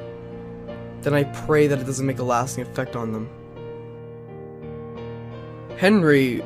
then 1.02 1.12
I 1.12 1.24
pray 1.24 1.66
that 1.66 1.78
it 1.78 1.84
doesn't 1.84 2.06
make 2.06 2.20
a 2.20 2.24
lasting 2.24 2.64
effect 2.64 2.96
on 2.96 3.12
them. 3.12 3.28
Henry 5.76 6.42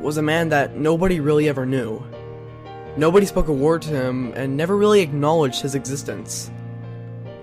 was 0.00 0.16
a 0.16 0.22
man 0.22 0.48
that 0.50 0.76
nobody 0.76 1.20
really 1.20 1.48
ever 1.48 1.66
knew. 1.66 2.02
Nobody 2.96 3.26
spoke 3.26 3.48
a 3.48 3.52
word 3.52 3.82
to 3.82 3.90
him 3.90 4.32
and 4.34 4.56
never 4.56 4.76
really 4.76 5.00
acknowledged 5.00 5.62
his 5.62 5.74
existence. 5.74 6.50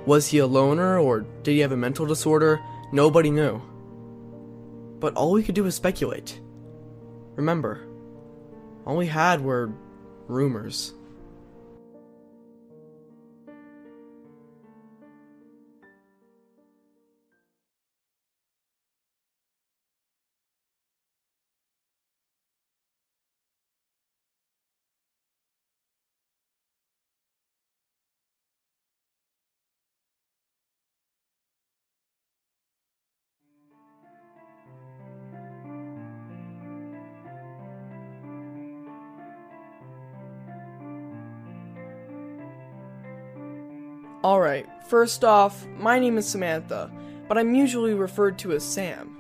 Was 0.05 0.27
he 0.27 0.39
a 0.39 0.47
loner 0.47 0.99
or 0.99 1.21
did 1.43 1.51
he 1.51 1.59
have 1.59 1.71
a 1.71 1.77
mental 1.77 2.05
disorder? 2.05 2.59
Nobody 2.91 3.31
knew. 3.31 3.61
But 4.99 5.15
all 5.15 5.31
we 5.31 5.43
could 5.43 5.55
do 5.55 5.63
was 5.63 5.75
speculate. 5.75 6.39
Remember, 7.35 7.81
all 8.85 8.97
we 8.97 9.07
had 9.07 9.41
were 9.41 9.71
rumors. 10.27 10.93
First 44.87 45.23
off, 45.23 45.65
my 45.77 45.99
name 45.99 46.17
is 46.17 46.27
Samantha, 46.27 46.91
but 47.27 47.37
I'm 47.37 47.55
usually 47.55 47.93
referred 47.93 48.37
to 48.39 48.53
as 48.53 48.63
Sam. 48.63 49.17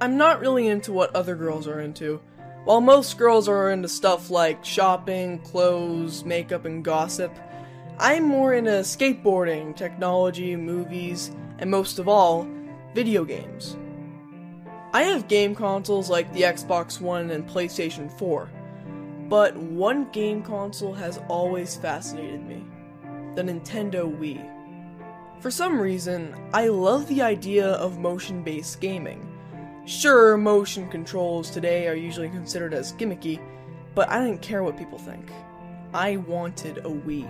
I'm 0.00 0.16
not 0.16 0.40
really 0.40 0.68
into 0.68 0.92
what 0.92 1.14
other 1.14 1.34
girls 1.34 1.66
are 1.66 1.80
into. 1.80 2.20
While 2.64 2.80
most 2.80 3.18
girls 3.18 3.48
are 3.48 3.70
into 3.70 3.88
stuff 3.88 4.30
like 4.30 4.64
shopping, 4.64 5.38
clothes, 5.40 6.24
makeup, 6.24 6.64
and 6.64 6.84
gossip, 6.84 7.36
I'm 7.98 8.24
more 8.24 8.54
into 8.54 8.70
skateboarding, 8.70 9.74
technology, 9.74 10.54
movies, 10.56 11.32
and 11.58 11.70
most 11.70 11.98
of 11.98 12.08
all, 12.08 12.46
video 12.94 13.24
games. 13.24 13.76
I 14.92 15.04
have 15.04 15.28
game 15.28 15.54
consoles 15.54 16.10
like 16.10 16.32
the 16.32 16.42
Xbox 16.42 17.00
One 17.00 17.30
and 17.30 17.48
PlayStation 17.48 18.12
4, 18.18 18.50
but 19.28 19.56
one 19.56 20.10
game 20.12 20.42
console 20.42 20.92
has 20.92 21.20
always 21.28 21.76
fascinated 21.76 22.46
me 22.46 22.64
the 23.34 23.42
Nintendo 23.42 24.10
Wii. 24.18 24.48
For 25.40 25.50
some 25.50 25.80
reason, 25.80 26.34
I 26.52 26.68
love 26.68 27.08
the 27.08 27.22
idea 27.22 27.66
of 27.66 27.98
motion 27.98 28.42
based 28.42 28.80
gaming. 28.80 29.28
Sure, 29.86 30.36
motion 30.36 30.88
controls 30.88 31.50
today 31.50 31.88
are 31.88 31.94
usually 31.94 32.28
considered 32.28 32.74
as 32.74 32.92
gimmicky, 32.92 33.40
but 33.94 34.08
I 34.08 34.24
didn't 34.24 34.42
care 34.42 34.62
what 34.62 34.76
people 34.76 34.98
think. 34.98 35.30
I 35.92 36.18
wanted 36.18 36.78
a 36.78 36.90
Wii. 36.90 37.26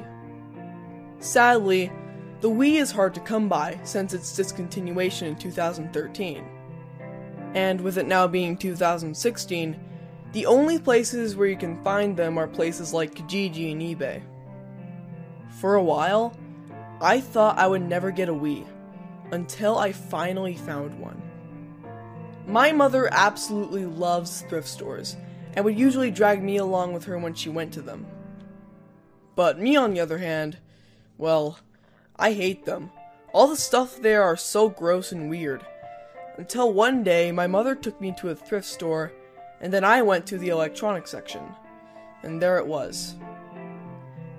Sadly, 1.20 1.90
the 2.40 2.50
Wii 2.50 2.80
is 2.80 2.90
hard 2.90 3.14
to 3.14 3.20
come 3.20 3.48
by 3.48 3.80
since 3.84 4.12
its 4.12 4.36
discontinuation 4.38 5.28
in 5.28 5.36
2013. 5.36 6.44
And 7.54 7.80
with 7.80 7.98
it 7.98 8.06
now 8.06 8.26
being 8.26 8.56
2016, 8.56 9.78
the 10.32 10.46
only 10.46 10.78
places 10.78 11.36
where 11.36 11.48
you 11.48 11.56
can 11.56 11.82
find 11.84 12.16
them 12.16 12.38
are 12.38 12.48
places 12.48 12.92
like 12.92 13.14
Kijiji 13.14 13.72
and 13.72 13.80
eBay. 13.80 14.22
For 15.62 15.76
a 15.76 15.82
while, 15.84 16.36
I 17.00 17.20
thought 17.20 17.56
I 17.56 17.68
would 17.68 17.82
never 17.82 18.10
get 18.10 18.28
a 18.28 18.34
Wii, 18.34 18.66
until 19.30 19.78
I 19.78 19.92
finally 19.92 20.56
found 20.56 20.98
one. 20.98 21.22
My 22.48 22.72
mother 22.72 23.08
absolutely 23.12 23.86
loves 23.86 24.40
thrift 24.48 24.66
stores, 24.66 25.16
and 25.54 25.64
would 25.64 25.78
usually 25.78 26.10
drag 26.10 26.42
me 26.42 26.56
along 26.56 26.94
with 26.94 27.04
her 27.04 27.16
when 27.16 27.34
she 27.34 27.48
went 27.48 27.72
to 27.74 27.80
them. 27.80 28.08
But 29.36 29.60
me, 29.60 29.76
on 29.76 29.94
the 29.94 30.00
other 30.00 30.18
hand, 30.18 30.58
well, 31.16 31.60
I 32.16 32.32
hate 32.32 32.64
them. 32.64 32.90
All 33.32 33.46
the 33.46 33.54
stuff 33.54 34.02
there 34.02 34.24
are 34.24 34.36
so 34.36 34.68
gross 34.68 35.12
and 35.12 35.30
weird. 35.30 35.64
Until 36.38 36.72
one 36.72 37.04
day, 37.04 37.30
my 37.30 37.46
mother 37.46 37.76
took 37.76 38.00
me 38.00 38.12
to 38.18 38.30
a 38.30 38.34
thrift 38.34 38.66
store, 38.66 39.12
and 39.60 39.72
then 39.72 39.84
I 39.84 40.02
went 40.02 40.26
to 40.26 40.38
the 40.38 40.48
electronics 40.48 41.12
section. 41.12 41.44
And 42.24 42.42
there 42.42 42.58
it 42.58 42.66
was. 42.66 43.14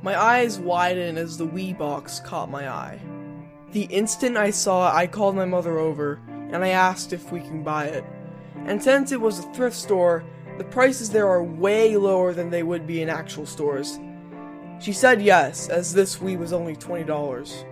My 0.04 0.22
eyes 0.22 0.60
widened 0.60 1.18
as 1.18 1.38
the 1.38 1.48
Wii 1.48 1.78
box 1.78 2.20
caught 2.20 2.52
my 2.52 2.68
eye. 2.68 3.00
The 3.72 3.84
instant 3.84 4.36
I 4.36 4.50
saw 4.50 4.90
it, 4.90 4.96
I 4.96 5.08
called 5.08 5.34
my 5.34 5.46
mother 5.46 5.80
over, 5.80 6.20
and 6.28 6.58
I 6.58 6.70
asked 6.70 7.14
if 7.14 7.32
we 7.32 7.40
can 7.40 7.64
buy 7.64 7.86
it. 7.86 8.04
And 8.66 8.84
since 8.84 9.14
it 9.14 9.22
was 9.22 9.40
a 9.40 9.54
thrift 9.54 9.78
store, 9.78 10.26
the 10.58 10.66
prices 10.66 11.10
there 11.10 11.30
are 11.30 11.42
way 11.42 11.96
lower 11.96 12.34
than 12.34 12.50
they 12.50 12.64
would 12.64 12.86
be 12.86 13.02
in 13.02 13.08
actual 13.08 13.46
stores. 13.46 13.98
She 14.82 14.92
said 14.92 15.22
yes, 15.22 15.70
as 15.70 15.94
this 15.94 16.18
Wii 16.18 16.38
was 16.38 16.52
only 16.52 16.76
$20. 16.76 17.66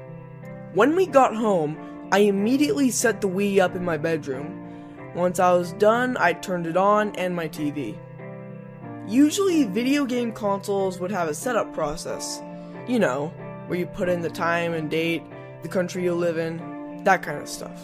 When 0.73 0.95
we 0.95 1.07
got 1.07 1.35
home, 1.35 2.07
I 2.13 2.19
immediately 2.19 2.91
set 2.91 3.19
the 3.19 3.27
Wii 3.27 3.59
up 3.59 3.75
in 3.75 3.83
my 3.83 3.97
bedroom. 3.97 4.57
Once 5.15 5.37
I 5.37 5.51
was 5.51 5.73
done, 5.73 6.15
I 6.15 6.31
turned 6.31 6.65
it 6.65 6.77
on 6.77 7.13
and 7.17 7.35
my 7.35 7.49
TV. 7.49 7.97
Usually, 9.07 9.63
video 9.63 10.05
game 10.05 10.31
consoles 10.31 10.99
would 10.99 11.11
have 11.11 11.27
a 11.27 11.33
setup 11.33 11.73
process. 11.73 12.41
You 12.87 12.99
know, 12.99 13.33
where 13.67 13.79
you 13.79 13.85
put 13.85 14.09
in 14.09 14.21
the 14.21 14.29
time 14.29 14.73
and 14.73 14.89
date, 14.89 15.23
the 15.63 15.69
country 15.69 16.03
you 16.03 16.13
live 16.13 16.37
in, 16.37 17.03
that 17.03 17.23
kind 17.23 17.41
of 17.41 17.47
stuff. 17.47 17.81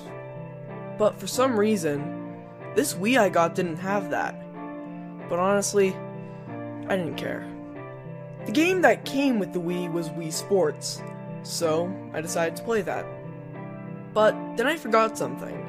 But 0.97 1.19
for 1.19 1.27
some 1.27 1.57
reason, 1.57 2.43
this 2.75 2.93
Wii 2.93 3.19
I 3.19 3.29
got 3.29 3.55
didn't 3.55 3.77
have 3.77 4.09
that. 4.09 4.35
But 5.29 5.39
honestly, 5.39 5.95
I 6.87 6.95
didn't 6.95 7.15
care. 7.15 7.47
The 8.45 8.51
game 8.51 8.81
that 8.81 9.05
came 9.05 9.39
with 9.39 9.53
the 9.53 9.59
Wii 9.59 9.91
was 9.91 10.09
Wii 10.09 10.31
Sports, 10.31 11.01
so 11.43 11.93
I 12.13 12.21
decided 12.21 12.55
to 12.57 12.63
play 12.63 12.81
that. 12.83 13.05
But 14.13 14.33
then 14.55 14.67
I 14.67 14.77
forgot 14.77 15.17
something. 15.17 15.65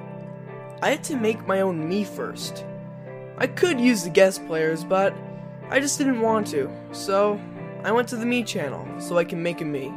I 0.81 0.91
had 0.91 1.05
to 1.05 1.17
make 1.17 1.47
my 1.47 1.61
own 1.61 1.91
Mii 1.91 2.07
first. 2.07 2.65
I 3.37 3.47
could 3.47 3.81
use 3.81 4.05
the 4.05 4.11
guest 4.11 4.47
players, 4.47 4.85
but 4.85 5.15
I 5.71 5.81
just 5.81 5.99
didn't 5.99 6.21
want 6.21 6.47
to, 6.49 6.71
so 6.93 7.39
I 7.85 7.93
went 7.93 8.09
to 8.09 8.17
the 8.17 8.25
Mii 8.25 8.47
channel 8.47 8.87
so 8.99 9.19
I 9.19 9.25
can 9.25 9.43
make 9.43 9.61
a 9.61 9.65
Mii. 9.65 9.93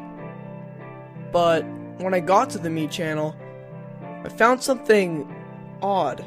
But 1.31 1.63
when 1.97 2.13
I 2.13 2.19
got 2.19 2.49
to 2.51 2.57
the 2.57 2.69
Mii 2.69 2.91
channel, 2.91 3.35
I 4.23 4.29
found 4.29 4.61
something 4.61 5.33
odd. 5.81 6.25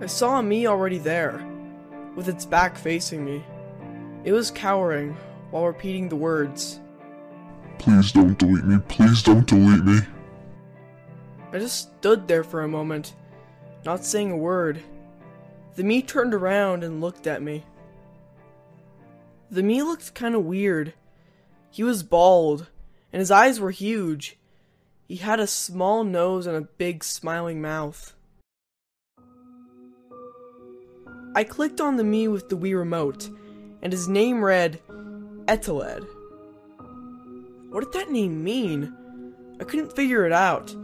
I 0.00 0.06
saw 0.06 0.40
a 0.40 0.42
Mii 0.42 0.66
already 0.66 0.98
there, 0.98 1.40
with 2.16 2.28
its 2.28 2.44
back 2.44 2.76
facing 2.76 3.24
me. 3.24 3.44
It 4.24 4.32
was 4.32 4.50
cowering 4.50 5.16
while 5.50 5.66
repeating 5.66 6.08
the 6.08 6.16
words. 6.16 6.80
Please 7.78 8.10
don't 8.10 8.36
delete 8.36 8.64
me. 8.64 8.78
Please 8.88 9.22
don't 9.22 9.46
delete 9.46 9.84
me. 9.84 10.00
I 11.52 11.58
just 11.58 11.96
stood 11.98 12.26
there 12.26 12.42
for 12.42 12.62
a 12.62 12.68
moment, 12.68 13.14
not 13.84 14.04
saying 14.04 14.32
a 14.32 14.36
word. 14.36 14.82
The 15.76 15.84
Mii 15.84 16.06
turned 16.06 16.34
around 16.34 16.82
and 16.82 17.00
looked 17.00 17.28
at 17.28 17.40
me. 17.40 17.64
The 19.50 19.62
Mii 19.62 19.84
looked 19.84 20.14
kind 20.14 20.34
of 20.34 20.44
weird. 20.44 20.94
He 21.70 21.82
was 21.82 22.02
bald, 22.02 22.68
and 23.12 23.20
his 23.20 23.30
eyes 23.30 23.60
were 23.60 23.70
huge. 23.70 24.36
He 25.06 25.16
had 25.16 25.38
a 25.38 25.46
small 25.46 26.04
nose 26.04 26.46
and 26.46 26.56
a 26.56 26.62
big 26.62 27.04
smiling 27.04 27.60
mouth. 27.60 28.14
I 31.36 31.44
clicked 31.44 31.80
on 31.80 31.96
the 31.96 32.04
Mii 32.04 32.30
with 32.30 32.48
the 32.48 32.56
Wii 32.56 32.78
remote, 32.78 33.28
and 33.82 33.92
his 33.92 34.08
name 34.08 34.44
read 34.44 34.80
Eteled. 35.46 36.06
What 37.70 37.84
did 37.84 37.92
that 37.92 38.10
name 38.12 38.42
mean? 38.44 38.94
I 39.60 39.64
couldn't 39.64 39.94
figure 39.94 40.24
it 40.26 40.32
out. 40.32 40.74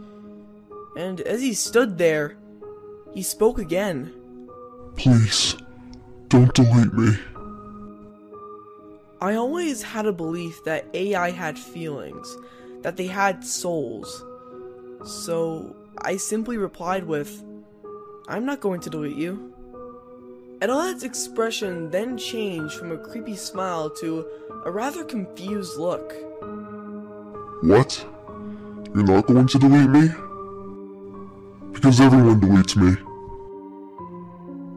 And 0.97 1.21
as 1.21 1.41
he 1.41 1.53
stood 1.53 1.97
there, 1.97 2.35
he 3.13 3.23
spoke 3.23 3.59
again. 3.59 4.13
Please, 4.97 5.55
don't 6.27 6.53
delete 6.53 6.93
me. 6.93 7.17
I 9.21 9.35
always 9.35 9.83
had 9.83 10.07
a 10.07 10.11
belief 10.11 10.63
that 10.63 10.87
AI 10.95 11.29
had 11.29 11.57
feelings, 11.59 12.35
that 12.81 12.97
they 12.97 13.05
had 13.05 13.45
souls. 13.45 14.25
So 15.05 15.75
I 15.99 16.17
simply 16.17 16.57
replied 16.57 17.03
with, 17.03 17.43
I'm 18.27 18.45
not 18.45 18.61
going 18.61 18.81
to 18.81 18.89
delete 18.89 19.17
you. 19.17 19.53
Eteled's 20.59 21.03
expression 21.03 21.91
then 21.91 22.17
changed 22.17 22.73
from 22.73 22.91
a 22.91 22.97
creepy 22.97 23.35
smile 23.35 23.91
to 24.01 24.25
a 24.65 24.71
rather 24.71 25.03
confused 25.03 25.77
look. 25.77 26.13
What? 27.61 28.03
You're 28.95 29.03
not 29.03 29.27
going 29.27 29.45
to 29.45 29.59
delete 29.59 29.89
me? 29.89 30.07
Because 31.73 32.01
everyone 32.01 32.41
deletes 32.41 32.75
me. 32.75 32.97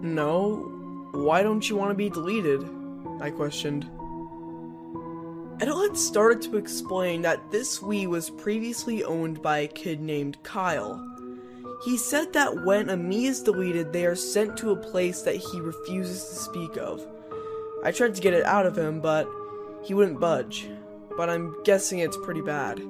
No. 0.03 0.71
Why 1.13 1.43
don't 1.43 1.67
you 1.67 1.77
want 1.77 1.93
to 1.93 1.95
be 1.95 2.11
deleted? 2.11 2.63
I 3.23 3.31
questioned. 3.31 3.89
Eteled 5.59 5.97
started 5.97 6.43
to 6.43 6.57
explain 6.57 7.23
that 7.23 7.51
this 7.51 7.79
Wii 7.79 8.09
was 8.09 8.29
previously 8.29 9.05
owned 9.05 9.41
by 9.41 9.59
a 9.59 9.69
kid 9.69 10.01
named 10.01 10.43
Kyle. 10.43 11.01
He 11.85 11.97
said 11.97 12.33
that 12.33 12.65
when 12.65 12.91
a 12.91 12.97
Mii 12.97 13.27
is 13.27 13.43
deleted, 13.43 13.93
they 13.93 14.05
are 14.05 14.17
sent 14.17 14.57
to 14.57 14.71
a 14.71 14.77
place 14.77 15.23
that 15.23 15.37
he 15.37 15.61
refuses 15.61 16.25
to 16.29 16.35
speak 16.35 16.77
of. 16.77 17.07
I 17.85 17.93
tried 17.93 18.15
to 18.17 18.21
get 18.21 18.35
it 18.35 18.45
out 18.45 18.67
of 18.67 18.77
him, 18.77 19.01
but 19.01 19.29
he 19.85 19.95
wouldn't 19.95 20.19
budge. 20.19 20.67
But 21.17 21.31
I'm 21.31 21.55
guessing 21.63 22.01
it's 22.01 22.17
pretty 22.25 22.41
bad. 22.41 22.81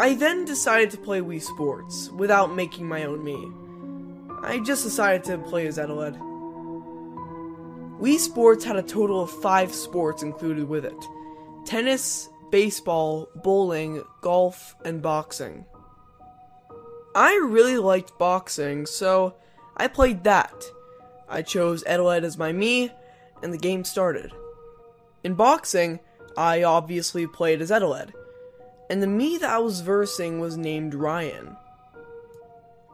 I 0.00 0.16
then 0.18 0.44
decided 0.44 0.90
to 0.90 0.98
play 0.98 1.20
Wii 1.20 1.40
Sports 1.40 2.10
without 2.10 2.54
making 2.54 2.88
my 2.88 3.04
own 3.04 3.24
Mii. 3.24 4.42
I 4.42 4.58
just 4.58 4.82
decided 4.82 5.22
to 5.24 5.38
play 5.38 5.66
as 5.66 5.78
Eteled. 5.78 6.18
Wii 8.00 8.18
Sports 8.18 8.62
had 8.64 8.76
a 8.76 8.82
total 8.82 9.22
of 9.22 9.30
five 9.30 9.72
sports 9.72 10.22
included 10.22 10.68
with 10.68 10.84
it 10.84 11.08
tennis, 11.64 12.28
baseball, 12.50 13.28
bowling, 13.36 14.02
golf, 14.20 14.76
and 14.84 15.00
boxing. 15.02 15.64
I 17.14 17.34
really 17.48 17.78
liked 17.78 18.18
boxing, 18.18 18.84
so 18.84 19.34
I 19.76 19.88
played 19.88 20.24
that. 20.24 20.64
I 21.28 21.40
chose 21.40 21.82
Eteled 21.84 22.22
as 22.22 22.36
my 22.36 22.52
Mii, 22.52 22.92
and 23.42 23.52
the 23.52 23.58
game 23.58 23.82
started. 23.82 24.30
In 25.24 25.34
boxing, 25.34 25.98
I 26.36 26.62
obviously 26.62 27.26
played 27.26 27.62
as 27.62 27.70
Eteled, 27.70 28.12
and 28.90 29.02
the 29.02 29.06
Mii 29.06 29.40
that 29.40 29.50
I 29.50 29.58
was 29.58 29.80
versing 29.80 30.38
was 30.38 30.58
named 30.58 30.94
Ryan. 30.94 31.56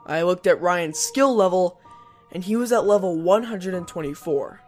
I 0.07 0.23
looked 0.23 0.47
at 0.47 0.61
Ryan's 0.61 0.99
skill 0.99 1.35
level, 1.35 1.81
and 2.31 2.45
he 2.45 2.57
was 2.57 2.73
at 2.73 2.87
level 2.87 3.21
124. 3.21 4.62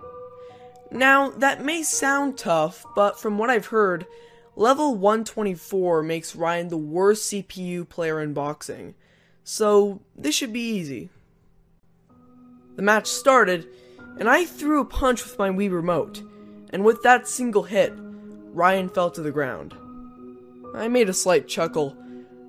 Now, 0.91 1.31
that 1.31 1.65
may 1.65 1.83
sound 1.83 2.39
tough, 2.39 2.85
but 2.95 3.19
from 3.19 3.39
what 3.39 3.51
I've 3.51 3.67
heard, 3.67 4.07
level 4.55 4.95
124 4.95 6.03
makes 6.03 6.37
Ryan 6.37 6.69
the 6.69 6.77
worst 6.77 7.33
CPU 7.33 7.89
player 7.89 8.21
in 8.21 8.33
boxing, 8.33 8.95
so 9.43 10.01
this 10.17 10.35
should 10.35 10.53
be 10.53 10.61
easy. 10.61 11.11
The 12.77 12.83
match 12.83 13.07
started, 13.07 13.67
and 14.19 14.29
I 14.29 14.45
threw 14.45 14.81
a 14.81 14.85
punch 14.85 15.25
with 15.25 15.39
my 15.39 15.51
Wii 15.51 15.73
remote, 15.73 16.23
and 16.71 16.85
with 16.85 17.03
that 17.03 17.27
single 17.27 17.65
hit, 17.65 17.93
Ryan 17.97 18.89
fell 18.89 19.11
to 19.11 19.21
the 19.21 19.33
ground. 19.33 19.75
I 20.75 20.89
made 20.89 21.09
a 21.09 21.15
slight 21.15 21.49
chuckle. 21.49 21.97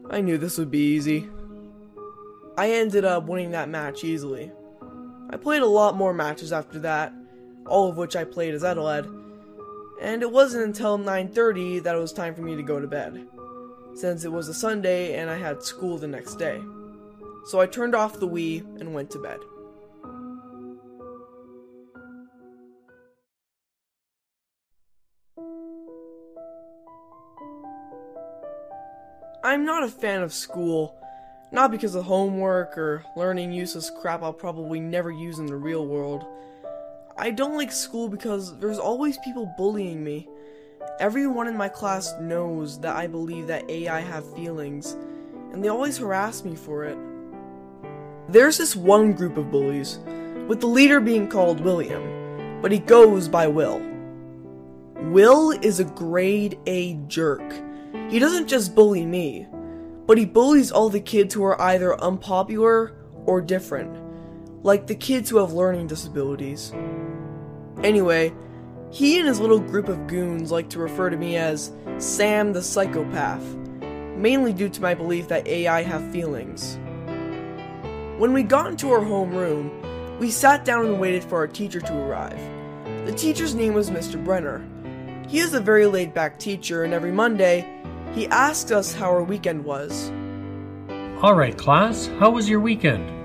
I 0.09 0.21
knew 0.21 0.37
this 0.37 0.57
would 0.57 0.71
be 0.71 0.93
easy. 0.93 1.27
I 2.57 2.71
ended 2.71 3.05
up 3.05 3.25
winning 3.25 3.51
that 3.51 3.69
match 3.69 4.03
easily. 4.03 4.51
I 5.29 5.37
played 5.37 5.61
a 5.61 5.67
lot 5.67 5.95
more 5.95 6.13
matches 6.13 6.53
after 6.53 6.79
that, 6.79 7.11
all 7.65 7.89
of 7.89 7.97
which 7.97 8.15
I 8.15 8.23
played 8.23 8.53
as 8.53 8.63
Eteled, 8.63 9.23
and 10.01 10.21
it 10.21 10.31
wasn't 10.31 10.65
until 10.65 10.97
9.30 10.97 11.83
that 11.83 11.95
it 11.95 11.99
was 11.99 12.13
time 12.13 12.35
for 12.35 12.41
me 12.41 12.55
to 12.55 12.63
go 12.63 12.79
to 12.79 12.87
bed, 12.87 13.27
since 13.95 14.25
it 14.25 14.31
was 14.31 14.47
a 14.47 14.53
Sunday 14.53 15.15
and 15.15 15.29
I 15.29 15.37
had 15.37 15.63
school 15.63 15.97
the 15.97 16.07
next 16.07 16.35
day. 16.35 16.61
So 17.45 17.59
I 17.59 17.67
turned 17.67 17.95
off 17.95 18.19
the 18.19 18.27
Wii 18.27 18.81
and 18.81 18.93
went 18.93 19.11
to 19.11 19.19
bed. 19.19 19.39
I'm 29.45 29.63
not 29.63 29.83
a 29.83 29.87
fan 29.87 30.23
of 30.23 30.33
school, 30.33 30.99
not 31.51 31.69
because 31.69 31.93
of 31.93 32.05
homework 32.05 32.77
or 32.79 33.05
learning 33.15 33.51
useless 33.51 33.91
crap 34.01 34.23
I'll 34.23 34.33
probably 34.33 34.79
never 34.79 35.11
use 35.11 35.37
in 35.37 35.45
the 35.45 35.55
real 35.55 35.85
world. 35.85 36.25
I 37.17 37.31
don't 37.31 37.55
like 37.55 37.71
school 37.71 38.09
because 38.09 38.59
there's 38.59 38.77
always 38.77 39.17
people 39.19 39.49
bullying 39.57 40.03
me. 40.03 40.27
Everyone 40.99 41.47
in 41.47 41.55
my 41.55 41.69
class 41.69 42.13
knows 42.19 42.77
that 42.81 42.97
I 42.97 43.07
believe 43.07 43.47
that 43.47 43.69
AI 43.69 44.01
have 44.01 44.35
feelings, 44.35 44.97
and 45.53 45.63
they 45.63 45.69
always 45.69 45.97
harass 45.97 46.43
me 46.43 46.55
for 46.55 46.83
it. 46.83 46.97
There's 48.27 48.57
this 48.57 48.75
one 48.75 49.13
group 49.13 49.37
of 49.37 49.49
bullies, 49.49 49.99
with 50.49 50.59
the 50.59 50.67
leader 50.67 50.99
being 50.99 51.29
called 51.29 51.61
William, 51.61 52.59
but 52.61 52.73
he 52.73 52.79
goes 52.79 53.29
by 53.29 53.47
Will. 53.47 53.81
Will 54.95 55.51
is 55.51 55.79
a 55.79 55.85
grade 55.85 56.59
A 56.65 56.95
jerk. 57.07 57.43
He 58.09 58.19
doesn't 58.19 58.47
just 58.47 58.75
bully 58.75 59.05
me, 59.05 59.47
but 60.05 60.17
he 60.17 60.25
bullies 60.25 60.69
all 60.69 60.89
the 60.89 60.99
kids 60.99 61.33
who 61.33 61.45
are 61.45 61.61
either 61.61 61.97
unpopular 62.01 62.91
or 63.25 63.39
different, 63.39 64.04
like 64.65 64.87
the 64.87 64.95
kids 64.95 65.29
who 65.29 65.37
have 65.37 65.53
learning 65.53 65.85
disabilities. 65.85 66.73
Anyway, 67.83 68.33
he 68.89 69.19
and 69.19 69.27
his 69.27 69.39
little 69.39 69.59
group 69.59 69.87
of 69.87 70.07
goons 70.07 70.51
like 70.51 70.71
to 70.71 70.79
refer 70.79 71.11
to 71.11 71.17
me 71.17 71.37
as 71.37 71.71
Sam 71.99 72.51
the 72.51 72.63
Psychopath, 72.63 73.43
mainly 74.17 74.53
due 74.53 74.69
to 74.69 74.81
my 74.81 74.95
belief 74.95 75.27
that 75.27 75.47
AI 75.47 75.83
have 75.83 76.11
feelings. 76.11 76.79
When 78.17 78.33
we 78.33 78.41
got 78.41 78.71
into 78.71 78.91
our 78.91 79.01
homeroom, 79.01 80.17
we 80.17 80.31
sat 80.31 80.65
down 80.65 80.87
and 80.87 80.99
waited 80.99 81.23
for 81.23 81.37
our 81.37 81.47
teacher 81.47 81.79
to 81.81 81.97
arrive. 81.99 82.39
The 83.05 83.13
teacher's 83.13 83.53
name 83.53 83.75
was 83.75 83.91
Mr. 83.91 84.21
Brenner. 84.23 84.65
He 85.27 85.39
is 85.39 85.53
a 85.53 85.59
very 85.59 85.85
laid 85.85 86.11
back 86.11 86.39
teacher, 86.39 86.83
and 86.83 86.91
every 86.91 87.11
Monday, 87.11 87.69
he 88.15 88.25
asked 88.29 88.71
us 88.71 88.95
how 88.95 89.11
our 89.11 89.23
weekend 89.23 89.63
was. 89.63 90.09
Alright, 91.21 91.55
class, 91.55 92.07
how 92.17 92.31
was 92.31 92.49
your 92.49 92.61
weekend? 92.61 93.24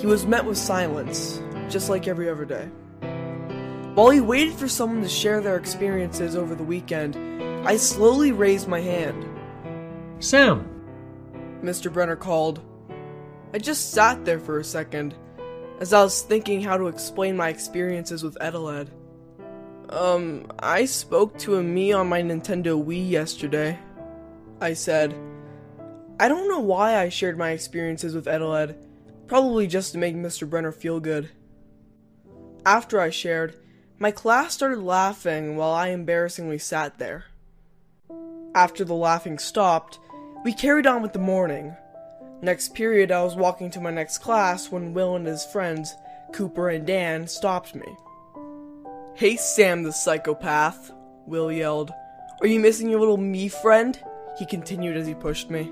He 0.00 0.06
was 0.06 0.24
met 0.24 0.46
with 0.46 0.56
silence, 0.56 1.42
just 1.68 1.90
like 1.90 2.08
every 2.08 2.30
other 2.30 2.46
day. 2.46 2.70
While 3.94 4.08
he 4.08 4.20
waited 4.20 4.54
for 4.54 4.66
someone 4.66 5.02
to 5.02 5.08
share 5.10 5.42
their 5.42 5.56
experiences 5.56 6.36
over 6.36 6.54
the 6.54 6.64
weekend, 6.64 7.16
I 7.68 7.76
slowly 7.76 8.32
raised 8.32 8.66
my 8.66 8.80
hand. 8.80 9.26
Sam, 10.18 10.66
Mr. 11.62 11.92
Brenner 11.92 12.16
called. 12.16 12.62
I 13.52 13.58
just 13.58 13.90
sat 13.90 14.24
there 14.24 14.38
for 14.38 14.58
a 14.58 14.64
second, 14.64 15.14
as 15.80 15.92
I 15.92 16.02
was 16.02 16.22
thinking 16.22 16.62
how 16.62 16.78
to 16.78 16.86
explain 16.86 17.36
my 17.36 17.50
experiences 17.50 18.22
with 18.22 18.38
Eteled. 18.40 18.88
Um, 19.90 20.46
I 20.60 20.86
spoke 20.86 21.36
to 21.40 21.56
a 21.56 21.62
Mii 21.62 21.94
on 21.94 22.08
my 22.08 22.22
Nintendo 22.22 22.82
Wii 22.82 23.10
yesterday. 23.10 23.78
I 24.62 24.72
said. 24.72 25.14
I 26.18 26.28
don't 26.28 26.48
know 26.48 26.60
why 26.60 26.96
I 26.96 27.08
shared 27.10 27.36
my 27.36 27.50
experiences 27.50 28.14
with 28.14 28.26
Eteled, 28.26 28.76
probably 29.30 29.68
just 29.68 29.92
to 29.92 29.98
make 29.98 30.16
Mr. 30.16 30.50
Brenner 30.50 30.72
feel 30.72 30.98
good. 30.98 31.30
After 32.66 33.00
I 33.00 33.10
shared, 33.10 33.54
my 33.96 34.10
class 34.10 34.54
started 34.54 34.80
laughing 34.80 35.54
while 35.54 35.70
I 35.70 35.90
embarrassingly 35.90 36.58
sat 36.58 36.98
there. 36.98 37.26
After 38.56 38.84
the 38.84 38.94
laughing 38.94 39.38
stopped, 39.38 40.00
we 40.44 40.52
carried 40.52 40.84
on 40.84 41.00
with 41.00 41.12
the 41.12 41.20
morning. 41.20 41.76
Next 42.42 42.74
period, 42.74 43.12
I 43.12 43.22
was 43.22 43.36
walking 43.36 43.70
to 43.70 43.80
my 43.80 43.92
next 43.92 44.18
class 44.18 44.72
when 44.72 44.94
Will 44.94 45.14
and 45.14 45.28
his 45.28 45.46
friends, 45.46 45.94
Cooper 46.32 46.68
and 46.68 46.84
Dan, 46.84 47.28
stopped 47.28 47.76
me. 47.76 47.86
Hey, 49.14 49.36
Sam 49.36 49.84
the 49.84 49.92
psychopath, 49.92 50.90
Will 51.26 51.52
yelled. 51.52 51.92
Are 52.40 52.48
you 52.48 52.58
missing 52.58 52.90
your 52.90 52.98
little 52.98 53.16
Mii 53.16 53.52
friend? 53.52 53.96
He 54.40 54.44
continued 54.44 54.96
as 54.96 55.06
he 55.06 55.14
pushed 55.14 55.50
me. 55.50 55.70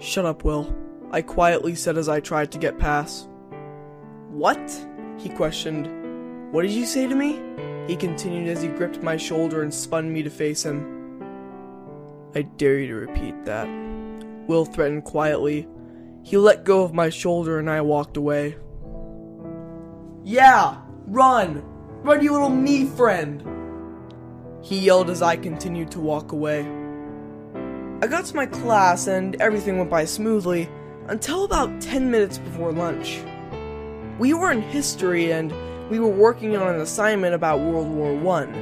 Shut 0.00 0.26
up, 0.26 0.42
Will, 0.42 0.74
I 1.12 1.22
quietly 1.22 1.74
said 1.74 1.96
as 1.96 2.08
I 2.08 2.20
tried 2.20 2.50
to 2.52 2.58
get 2.58 2.78
past. 2.78 3.28
What? 4.30 4.86
He 5.18 5.28
questioned. 5.28 6.52
What 6.52 6.62
did 6.62 6.72
you 6.72 6.84
say 6.84 7.06
to 7.06 7.14
me? 7.14 7.40
He 7.86 7.96
continued 7.96 8.48
as 8.48 8.62
he 8.62 8.68
gripped 8.68 9.02
my 9.02 9.16
shoulder 9.16 9.62
and 9.62 9.72
spun 9.72 10.12
me 10.12 10.22
to 10.22 10.30
face 10.30 10.64
him. 10.64 10.94
I 12.34 12.42
dare 12.42 12.78
you 12.78 12.88
to 12.88 12.94
repeat 12.94 13.44
that. 13.44 13.68
Will 14.48 14.64
threatened 14.64 15.04
quietly. 15.04 15.68
He 16.22 16.36
let 16.36 16.64
go 16.64 16.82
of 16.82 16.92
my 16.92 17.08
shoulder 17.08 17.58
and 17.60 17.70
I 17.70 17.80
walked 17.80 18.16
away. 18.16 18.56
Yeah! 20.24 20.78
Run! 21.06 21.64
Run, 22.02 22.22
you 22.22 22.32
little 22.32 22.50
Mii 22.50 22.94
friend! 22.96 23.42
He 24.60 24.80
yelled 24.80 25.08
as 25.08 25.22
I 25.22 25.36
continued 25.36 25.92
to 25.92 26.00
walk 26.00 26.32
away. 26.32 26.62
I 28.02 28.08
got 28.08 28.24
to 28.26 28.36
my 28.36 28.46
class 28.46 29.06
and 29.06 29.40
everything 29.40 29.78
went 29.78 29.88
by 29.88 30.04
smoothly 30.04 30.68
until 31.08 31.44
about 31.44 31.80
10 31.80 32.10
minutes 32.10 32.38
before 32.38 32.72
lunch. 32.72 33.20
We 34.18 34.34
were 34.34 34.50
in 34.50 34.62
history 34.62 35.32
and 35.32 35.52
we 35.90 36.00
were 36.00 36.08
working 36.08 36.56
on 36.56 36.74
an 36.74 36.80
assignment 36.80 37.34
about 37.34 37.60
World 37.60 37.88
War 37.88 38.14
One. 38.14 38.52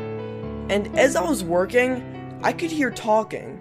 And 0.70 0.98
as 0.98 1.16
I 1.16 1.22
was 1.22 1.44
working, 1.44 2.38
I 2.42 2.52
could 2.52 2.70
hear 2.70 2.90
talking. 2.90 3.60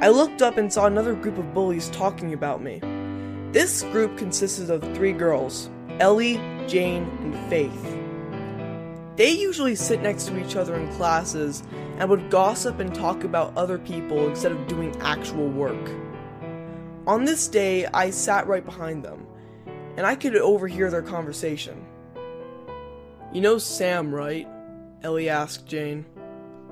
I 0.00 0.08
looked 0.08 0.42
up 0.42 0.56
and 0.56 0.72
saw 0.72 0.86
another 0.86 1.14
group 1.14 1.38
of 1.38 1.52
bullies 1.52 1.90
talking 1.90 2.32
about 2.32 2.62
me. 2.62 2.80
This 3.52 3.82
group 3.84 4.16
consisted 4.16 4.70
of 4.70 4.82
three 4.94 5.12
girls, 5.12 5.68
Ellie, 5.98 6.36
Jane, 6.68 7.02
and 7.20 7.50
Faith. 7.50 7.96
They 9.16 9.32
usually 9.32 9.74
sit 9.74 10.00
next 10.00 10.26
to 10.28 10.38
each 10.42 10.56
other 10.56 10.76
in 10.76 10.90
classes 10.94 11.62
and 11.98 12.08
would 12.08 12.30
gossip 12.30 12.78
and 12.78 12.94
talk 12.94 13.24
about 13.24 13.56
other 13.56 13.76
people 13.78 14.28
instead 14.28 14.52
of 14.52 14.68
doing 14.68 14.96
actual 15.00 15.48
work. 15.48 15.90
On 17.06 17.24
this 17.24 17.48
day, 17.48 17.86
I 17.86 18.10
sat 18.10 18.46
right 18.46 18.64
behind 18.64 19.04
them, 19.04 19.26
and 19.96 20.06
I 20.06 20.14
could 20.14 20.36
overhear 20.36 20.90
their 20.90 21.02
conversation. 21.02 21.86
You 23.32 23.40
know 23.40 23.58
Sam, 23.58 24.14
right? 24.14 24.46
Ellie 25.02 25.28
asked 25.28 25.66
Jane. 25.66 26.04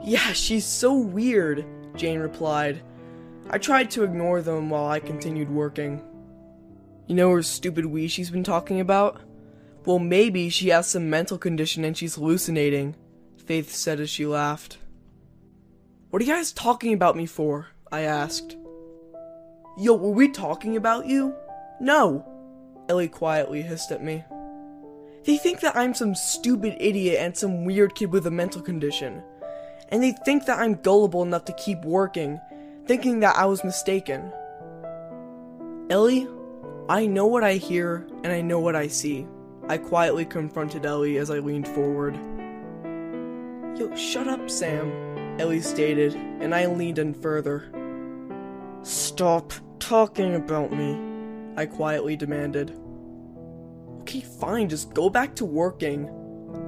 Yeah, 0.03 0.33
she's 0.33 0.67
so 0.67 0.95
weird, 0.95 1.65
Jane 1.97 2.21
replied. 2.21 2.83
I 3.51 3.59
tried 3.59 3.91
to 3.93 4.05
ignore 4.05 4.43
them 4.43 4.69
while 4.69 4.87
I 4.87 5.01
continued 5.01 5.51
working. 5.51 6.03
You 7.07 7.15
know 7.15 7.31
her 7.31 7.43
stupid 7.43 7.87
Wii 7.87 8.11
she's 8.11 8.31
been 8.31 8.45
talking 8.45 8.81
about? 8.81 9.21
Well, 9.87 9.99
maybe 9.99 10.51
she 10.51 10.69
has 10.69 10.87
some 10.87 11.09
mental 11.09 11.39
condition 11.39 11.85
and 11.85 11.97
she's 11.97 12.17
hallucinating, 12.17 12.95
Faith 13.47 13.75
said 13.75 13.99
as 13.99 14.11
she 14.11 14.27
laughed. 14.27 14.77
What 16.11 16.21
are 16.21 16.25
you 16.27 16.33
guys 16.33 16.53
talking 16.53 16.93
about 16.93 17.17
me 17.17 17.25
for? 17.25 17.69
I 17.91 18.03
asked. 18.03 18.57
Yo, 19.81 19.95
were 19.95 20.11
we 20.11 20.29
talking 20.29 20.77
about 20.77 21.07
you? 21.07 21.33
No, 21.81 22.27
Ellie 22.89 23.07
quietly 23.07 23.63
hissed 23.63 23.93
at 23.93 24.03
me. 24.03 24.25
They 25.25 25.37
think 25.37 25.61
that 25.61 25.77
I'm 25.77 25.95
some 25.95 26.17
stupid 26.17 26.77
idiot 26.81 27.19
and 27.21 27.37
some 27.37 27.65
weird 27.65 27.95
kid 27.95 28.11
with 28.11 28.27
a 28.27 28.31
mental 28.31 28.61
condition. 28.61 29.23
And 29.91 30.03
they 30.03 30.17
think 30.25 30.47
that 30.47 30.59
I'm 30.59 30.75
gullible 30.75 31.23
enough 31.23 31.45
to 31.45 31.53
keep 31.53 31.85
working, 31.85 32.41
thinking 32.87 33.21
that 33.21 33.37
I 33.37 33.45
was 33.45 33.63
mistaken. 33.63 34.33
Ellie, 35.91 36.27
I 36.89 37.07
know 37.07 37.27
what 37.27 37.45
I 37.45 37.55
hear 37.55 38.05
and 38.25 38.33
I 38.33 38.41
know 38.41 38.59
what 38.59 38.75
I 38.75 38.89
see. 38.89 39.29
I 39.69 39.79
quietly 39.79 40.25
confronted 40.25 40.87
Ellie 40.87 41.19
as 41.19 41.31
I 41.31 41.39
leaned 41.39 41.69
forward. 41.69 42.17
Yo, 43.79 43.95
shut 43.95 44.27
up, 44.27 44.51
Sam, 44.51 45.39
Ellie 45.39 45.61
stated, 45.61 46.15
and 46.15 46.53
I 46.53 46.67
leaned 46.67 46.99
in 46.99 47.15
further. 47.15 47.71
Stop 48.83 49.53
talking 49.79 50.35
about 50.35 50.73
me, 50.73 50.99
I 51.57 51.67
quietly 51.67 52.17
demanded. 52.17 52.79
Okay, 54.01 54.21
fine, 54.21 54.69
just 54.69 54.95
go 54.95 55.11
back 55.11 55.35
to 55.37 55.45
working, 55.45 56.09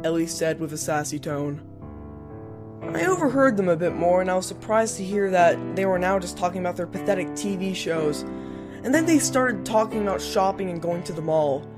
Ellie 0.04 0.26
said 0.26 0.60
with 0.60 0.72
a 0.72 0.78
sassy 0.78 1.18
tone. 1.18 1.66
I 2.94 3.06
overheard 3.06 3.56
them 3.56 3.68
a 3.68 3.76
bit 3.76 3.94
more, 3.94 4.20
and 4.20 4.30
I 4.30 4.34
was 4.34 4.46
surprised 4.46 4.96
to 4.96 5.04
hear 5.04 5.30
that 5.30 5.76
they 5.76 5.86
were 5.86 5.98
now 5.98 6.18
just 6.18 6.36
talking 6.36 6.60
about 6.60 6.76
their 6.76 6.86
pathetic 6.86 7.28
TV 7.28 7.74
shows. 7.74 8.22
And 8.82 8.94
then 8.94 9.06
they 9.06 9.18
started 9.18 9.64
talking 9.64 10.02
about 10.02 10.20
shopping 10.20 10.70
and 10.70 10.80
going 10.80 11.02
to 11.04 11.12
the 11.12 11.22
mall. 11.22 11.68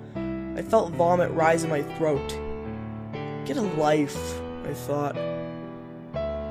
I 0.57 0.63
felt 0.63 0.93
vomit 0.93 1.31
rise 1.33 1.65
in 1.65 1.71
my 1.71 1.83
throat. 1.97 2.29
Get 3.45 3.57
a 3.57 3.63
life, 3.63 4.41
I 4.65 4.73
thought. 4.73 5.15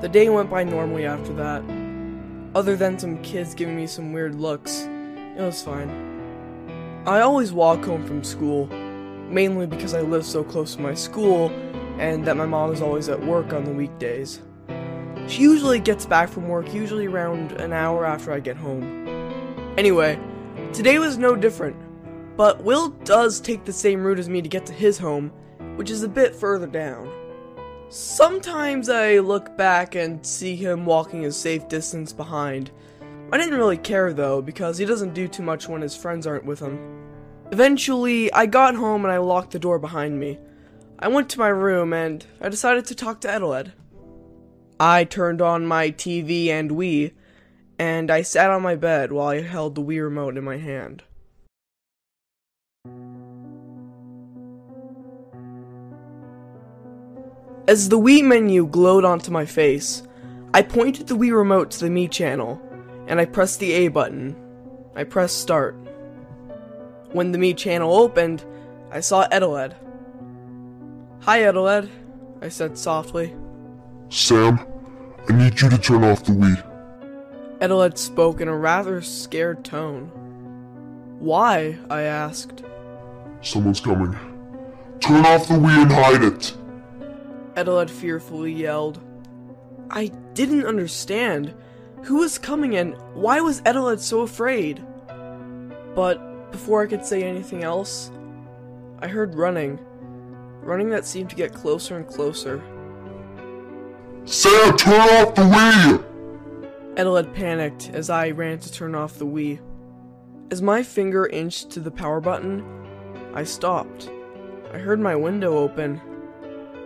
The 0.02 0.08
day 0.10 0.28
went 0.28 0.50
by 0.50 0.64
normally 0.64 1.06
after 1.06 1.32
that. 1.34 1.81
Other 2.54 2.76
than 2.76 2.98
some 2.98 3.22
kids 3.22 3.54
giving 3.54 3.74
me 3.74 3.86
some 3.86 4.12
weird 4.12 4.34
looks, 4.34 4.82
it 4.82 5.40
was 5.40 5.62
fine. 5.62 5.88
I 7.06 7.22
always 7.22 7.50
walk 7.50 7.82
home 7.84 8.04
from 8.04 8.22
school, 8.22 8.66
mainly 8.66 9.66
because 9.66 9.94
I 9.94 10.02
live 10.02 10.26
so 10.26 10.44
close 10.44 10.74
to 10.74 10.82
my 10.82 10.92
school 10.92 11.48
and 11.98 12.26
that 12.26 12.36
my 12.36 12.44
mom 12.44 12.70
is 12.70 12.82
always 12.82 13.08
at 13.08 13.24
work 13.24 13.54
on 13.54 13.64
the 13.64 13.72
weekdays. 13.72 14.42
She 15.28 15.40
usually 15.40 15.78
gets 15.78 16.04
back 16.04 16.28
from 16.28 16.46
work 16.46 16.74
usually 16.74 17.06
around 17.06 17.52
an 17.52 17.72
hour 17.72 18.04
after 18.04 18.32
I 18.32 18.40
get 18.40 18.58
home. 18.58 19.08
Anyway, 19.78 20.18
today 20.74 20.98
was 20.98 21.16
no 21.16 21.34
different. 21.34 21.76
But 22.36 22.62
Will 22.62 22.88
does 23.04 23.40
take 23.40 23.64
the 23.64 23.72
same 23.72 24.02
route 24.02 24.18
as 24.18 24.28
me 24.28 24.42
to 24.42 24.48
get 24.48 24.66
to 24.66 24.74
his 24.74 24.98
home, 24.98 25.30
which 25.76 25.90
is 25.90 26.02
a 26.02 26.08
bit 26.08 26.34
further 26.34 26.66
down. 26.66 27.10
Sometimes 27.94 28.88
I 28.88 29.18
look 29.18 29.54
back 29.58 29.96
and 29.96 30.24
see 30.24 30.56
him 30.56 30.86
walking 30.86 31.26
a 31.26 31.30
safe 31.30 31.68
distance 31.68 32.10
behind. 32.10 32.70
I 33.30 33.36
didn't 33.36 33.58
really 33.58 33.76
care 33.76 34.14
though, 34.14 34.40
because 34.40 34.78
he 34.78 34.86
doesn't 34.86 35.12
do 35.12 35.28
too 35.28 35.42
much 35.42 35.68
when 35.68 35.82
his 35.82 35.94
friends 35.94 36.26
aren't 36.26 36.46
with 36.46 36.58
him. 36.58 36.78
Eventually, 37.50 38.32
I 38.32 38.46
got 38.46 38.76
home 38.76 39.04
and 39.04 39.12
I 39.12 39.18
locked 39.18 39.50
the 39.50 39.58
door 39.58 39.78
behind 39.78 40.18
me. 40.18 40.38
I 40.98 41.08
went 41.08 41.28
to 41.30 41.38
my 41.38 41.48
room 41.48 41.92
and 41.92 42.24
I 42.40 42.48
decided 42.48 42.86
to 42.86 42.94
talk 42.94 43.20
to 43.20 43.28
Eteled. 43.28 43.72
I 44.80 45.04
turned 45.04 45.42
on 45.42 45.66
my 45.66 45.90
TV 45.90 46.48
and 46.48 46.70
Wii, 46.70 47.12
and 47.78 48.10
I 48.10 48.22
sat 48.22 48.48
on 48.48 48.62
my 48.62 48.74
bed 48.74 49.12
while 49.12 49.28
I 49.28 49.42
held 49.42 49.74
the 49.74 49.82
Wii 49.82 50.02
remote 50.02 50.38
in 50.38 50.44
my 50.44 50.56
hand. 50.56 51.02
As 57.68 57.88
the 57.88 57.98
Wii 57.98 58.24
menu 58.24 58.66
glowed 58.66 59.04
onto 59.04 59.30
my 59.30 59.46
face, 59.46 60.02
I 60.52 60.62
pointed 60.62 61.06
the 61.06 61.14
Wii 61.14 61.32
remote 61.32 61.70
to 61.70 61.80
the 61.80 61.90
Mii 61.90 62.10
channel, 62.10 62.60
and 63.06 63.20
I 63.20 63.24
pressed 63.24 63.60
the 63.60 63.72
A 63.72 63.88
button. 63.88 64.36
I 64.96 65.04
pressed 65.04 65.40
start. 65.40 65.76
When 67.12 67.30
the 67.30 67.38
Mii 67.38 67.56
channel 67.56 67.94
opened, 67.94 68.44
I 68.90 68.98
saw 68.98 69.28
Eteled. 69.28 69.74
Hi, 71.20 71.42
Eteled, 71.42 71.88
I 72.40 72.48
said 72.48 72.76
softly. 72.76 73.32
Sam, 74.08 74.58
I 75.28 75.32
need 75.32 75.60
you 75.60 75.70
to 75.70 75.78
turn 75.78 76.02
off 76.02 76.24
the 76.24 76.32
Wii. 76.32 77.58
Eteled 77.60 77.96
spoke 77.96 78.40
in 78.40 78.48
a 78.48 78.56
rather 78.56 79.00
scared 79.02 79.64
tone. 79.64 80.10
Why? 81.20 81.78
I 81.88 82.02
asked. 82.02 82.64
Someone's 83.40 83.78
coming. 83.80 84.18
Turn 84.98 85.24
off 85.24 85.46
the 85.46 85.54
Wii 85.54 85.82
and 85.82 85.92
hide 85.92 86.24
it. 86.24 86.56
Eteled 87.56 87.90
fearfully 87.90 88.52
yelled. 88.52 89.00
I 89.90 90.06
didn't 90.34 90.66
understand. 90.66 91.54
Who 92.04 92.16
was 92.16 92.38
coming 92.38 92.76
and 92.76 92.96
why 93.14 93.40
was 93.40 93.60
Eteled 93.62 94.00
so 94.00 94.20
afraid? 94.20 94.84
But 95.94 96.50
before 96.50 96.82
I 96.82 96.86
could 96.86 97.04
say 97.04 97.22
anything 97.22 97.62
else, 97.62 98.10
I 99.00 99.08
heard 99.08 99.34
running. 99.34 99.78
Running 100.62 100.90
that 100.90 101.04
seemed 101.04 101.30
to 101.30 101.36
get 101.36 101.52
closer 101.52 101.96
and 101.96 102.06
closer. 102.06 102.62
Sam, 104.24 104.76
turn 104.76 105.00
off 105.00 105.34
the 105.34 105.42
Wii! 105.42 106.04
Eteled 106.94 107.34
panicked 107.34 107.90
as 107.92 108.10
I 108.10 108.30
ran 108.30 108.58
to 108.60 108.72
turn 108.72 108.94
off 108.94 109.18
the 109.18 109.26
Wii. 109.26 109.60
As 110.50 110.62
my 110.62 110.82
finger 110.82 111.26
inched 111.26 111.70
to 111.70 111.80
the 111.80 111.90
power 111.90 112.20
button, 112.20 112.64
I 113.34 113.44
stopped. 113.44 114.10
I 114.72 114.78
heard 114.78 115.00
my 115.00 115.16
window 115.16 115.56
open. 115.56 116.00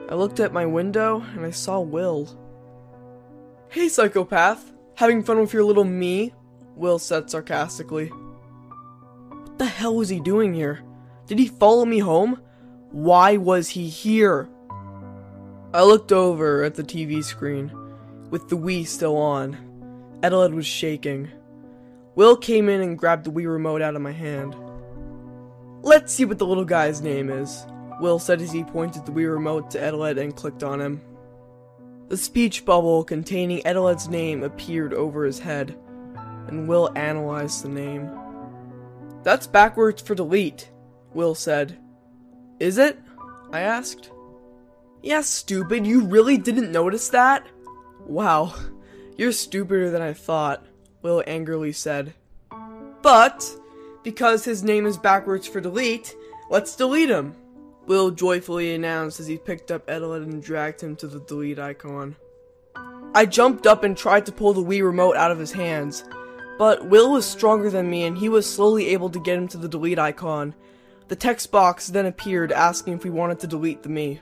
I 0.08 0.14
looked 0.14 0.40
at 0.40 0.52
my 0.52 0.66
window 0.66 1.24
and 1.34 1.44
I 1.44 1.50
saw 1.50 1.80
Will. 1.80 2.28
Hey, 3.68 3.88
psychopath! 3.88 4.72
Having 4.94 5.24
fun 5.24 5.40
with 5.40 5.52
your 5.52 5.64
little 5.64 5.84
Mii? 5.84 6.32
Will 6.76 6.98
said 6.98 7.28
sarcastically. 7.28 8.06
What 8.06 9.58
the 9.58 9.66
hell 9.66 9.96
was 9.96 10.08
he 10.08 10.20
doing 10.20 10.54
here? 10.54 10.82
Did 11.26 11.38
he 11.38 11.48
follow 11.48 11.84
me 11.84 11.98
home? 11.98 12.40
Why 12.92 13.36
was 13.36 13.68
he 13.70 13.88
here? 13.88 14.48
I 15.74 15.82
looked 15.82 16.12
over 16.12 16.62
at 16.62 16.76
the 16.76 16.84
TV 16.84 17.22
screen, 17.22 17.72
with 18.30 18.48
the 18.48 18.56
Wii 18.56 18.86
still 18.86 19.16
on. 19.16 19.58
Eteled 20.22 20.54
was 20.54 20.66
shaking. 20.66 21.30
Will 22.14 22.36
came 22.36 22.68
in 22.68 22.80
and 22.80 22.98
grabbed 22.98 23.24
the 23.24 23.30
Wii 23.30 23.50
remote 23.50 23.82
out 23.82 23.96
of 23.96 24.02
my 24.02 24.12
hand. 24.12 24.54
Let's 25.82 26.12
see 26.12 26.24
what 26.24 26.38
the 26.38 26.46
little 26.46 26.64
guy's 26.64 27.02
name 27.02 27.28
is, 27.28 27.66
Will 28.00 28.18
said 28.18 28.40
as 28.40 28.52
he 28.52 28.64
pointed 28.64 29.06
the 29.06 29.12
Wii 29.12 29.32
remote 29.32 29.70
to 29.70 29.78
Eteled 29.78 30.20
and 30.20 30.36
clicked 30.36 30.62
on 30.62 30.80
him. 30.80 31.00
The 32.08 32.16
speech 32.16 32.64
bubble 32.64 33.02
containing 33.02 33.62
Eteled's 33.62 34.08
name 34.08 34.42
appeared 34.42 34.94
over 34.94 35.24
his 35.24 35.38
head, 35.38 35.76
and 36.46 36.68
Will 36.68 36.92
analyzed 36.94 37.64
the 37.64 37.68
name. 37.68 38.10
That's 39.22 39.46
backwards 39.46 40.02
for 40.02 40.14
delete, 40.14 40.70
Will 41.14 41.34
said. 41.34 41.78
Is 42.60 42.78
it? 42.78 42.98
I 43.52 43.60
asked. 43.60 44.10
Yeah, 45.02 45.22
stupid, 45.22 45.86
you 45.86 46.02
really 46.02 46.36
didn't 46.36 46.70
notice 46.70 47.08
that? 47.08 47.46
Wow, 48.06 48.54
you're 49.16 49.32
stupider 49.32 49.90
than 49.90 50.02
I 50.02 50.12
thought, 50.12 50.64
Will 51.02 51.24
angrily 51.26 51.72
said. 51.72 52.14
But, 53.02 53.48
because 54.04 54.44
his 54.44 54.62
name 54.62 54.86
is 54.86 54.96
backwards 54.96 55.46
for 55.46 55.60
delete, 55.60 56.14
let's 56.50 56.76
delete 56.76 57.10
him, 57.10 57.34
Will 57.86 58.10
joyfully 58.10 58.74
announced 58.74 59.20
as 59.20 59.26
he 59.26 59.38
picked 59.38 59.70
up 59.70 59.86
Eteled 59.86 60.24
and 60.24 60.42
dragged 60.42 60.80
him 60.80 60.96
to 60.96 61.06
the 61.06 61.20
delete 61.20 61.58
icon. 61.58 62.16
I 63.14 63.26
jumped 63.26 63.66
up 63.66 63.84
and 63.84 63.96
tried 63.96 64.26
to 64.26 64.32
pull 64.32 64.52
the 64.52 64.62
Wii 64.62 64.82
remote 64.82 65.16
out 65.16 65.30
of 65.30 65.38
his 65.38 65.52
hands, 65.52 66.04
but 66.58 66.88
Will 66.88 67.12
was 67.12 67.24
stronger 67.24 67.70
than 67.70 67.88
me 67.88 68.04
and 68.04 68.18
he 68.18 68.28
was 68.28 68.52
slowly 68.52 68.88
able 68.88 69.08
to 69.10 69.20
get 69.20 69.38
him 69.38 69.48
to 69.48 69.56
the 69.56 69.68
delete 69.68 69.98
icon. 69.98 70.54
The 71.08 71.16
text 71.16 71.52
box 71.52 71.86
then 71.86 72.06
appeared 72.06 72.50
asking 72.50 72.94
if 72.94 73.04
we 73.04 73.10
wanted 73.10 73.38
to 73.40 73.46
delete 73.46 73.82
the 73.82 73.88
Mii. 73.88 74.20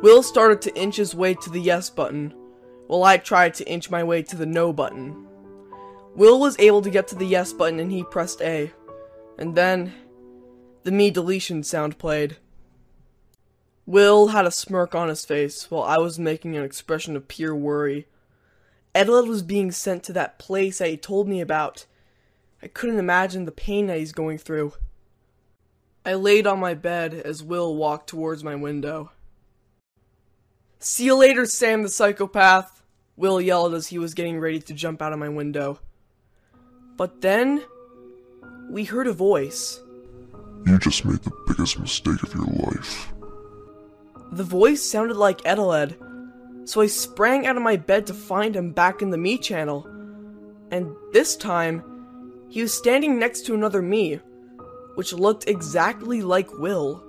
Will 0.00 0.22
started 0.22 0.62
to 0.62 0.76
inch 0.80 0.96
his 0.96 1.14
way 1.14 1.34
to 1.34 1.50
the 1.50 1.60
yes 1.60 1.90
button, 1.90 2.32
while 2.86 3.02
I 3.02 3.16
tried 3.16 3.54
to 3.54 3.68
inch 3.68 3.90
my 3.90 4.04
way 4.04 4.22
to 4.22 4.36
the 4.36 4.46
no 4.46 4.72
button. 4.72 5.26
Will 6.14 6.38
was 6.38 6.58
able 6.60 6.82
to 6.82 6.90
get 6.90 7.08
to 7.08 7.16
the 7.16 7.26
yes 7.26 7.52
button 7.52 7.80
and 7.80 7.90
he 7.90 8.04
pressed 8.04 8.40
A. 8.40 8.72
And 9.38 9.56
then, 9.56 9.92
The 10.84 10.92
Mii 10.92 11.12
deletion 11.12 11.64
sound 11.64 11.98
played. 11.98 12.36
Will 13.88 14.28
had 14.28 14.44
a 14.44 14.50
smirk 14.50 14.94
on 14.94 15.08
his 15.08 15.24
face 15.24 15.70
while 15.70 15.82
I 15.82 15.96
was 15.96 16.18
making 16.18 16.54
an 16.54 16.62
expression 16.62 17.16
of 17.16 17.26
pure 17.26 17.56
worry. 17.56 18.06
Eteled 18.94 19.26
was 19.26 19.42
being 19.42 19.72
sent 19.72 20.02
to 20.02 20.12
that 20.12 20.38
place 20.38 20.76
that 20.76 20.90
he 20.90 20.98
told 20.98 21.26
me 21.26 21.40
about. 21.40 21.86
I 22.62 22.66
couldn't 22.66 22.98
imagine 22.98 23.46
the 23.46 23.50
pain 23.50 23.86
that 23.86 23.96
he's 23.96 24.12
going 24.12 24.36
through. 24.36 24.74
I 26.04 26.12
laid 26.12 26.46
on 26.46 26.60
my 26.60 26.74
bed 26.74 27.14
as 27.14 27.42
Will 27.42 27.74
walked 27.76 28.10
towards 28.10 28.44
my 28.44 28.54
window. 28.54 29.10
See 30.78 31.06
you 31.06 31.14
later, 31.14 31.46
Sam 31.46 31.82
the 31.82 31.88
psychopath! 31.88 32.82
Will 33.16 33.40
yelled 33.40 33.72
as 33.72 33.86
he 33.86 33.98
was 33.98 34.12
getting 34.12 34.38
ready 34.38 34.60
to 34.60 34.74
jump 34.74 35.00
out 35.00 35.14
of 35.14 35.18
my 35.18 35.30
window. 35.30 35.80
But 36.98 37.22
then, 37.22 37.64
we 38.68 38.84
heard 38.84 39.06
a 39.06 39.14
voice. 39.14 39.80
You 40.66 40.78
just 40.78 41.06
made 41.06 41.20
the 41.20 41.32
biggest 41.46 41.78
mistake 41.78 42.22
of 42.22 42.34
your 42.34 42.44
life. 42.44 43.08
The 44.32 44.44
voice 44.44 44.82
sounded 44.82 45.16
like 45.16 45.42
Eteled, 45.42 45.96
so 46.68 46.80
I 46.80 46.86
sprang 46.86 47.46
out 47.46 47.56
of 47.56 47.62
my 47.62 47.76
bed 47.76 48.06
to 48.06 48.14
find 48.14 48.54
him 48.54 48.72
back 48.72 49.00
in 49.00 49.10
the 49.10 49.16
Mii 49.16 49.40
channel. 49.40 49.86
And 50.70 50.94
this 51.12 51.34
time, 51.34 51.82
he 52.48 52.60
was 52.60 52.74
standing 52.74 53.18
next 53.18 53.46
to 53.46 53.54
another 53.54 53.82
Mii, 53.82 54.20
which 54.96 55.12
looked 55.12 55.48
exactly 55.48 56.20
like 56.20 56.58
Will. 56.58 57.02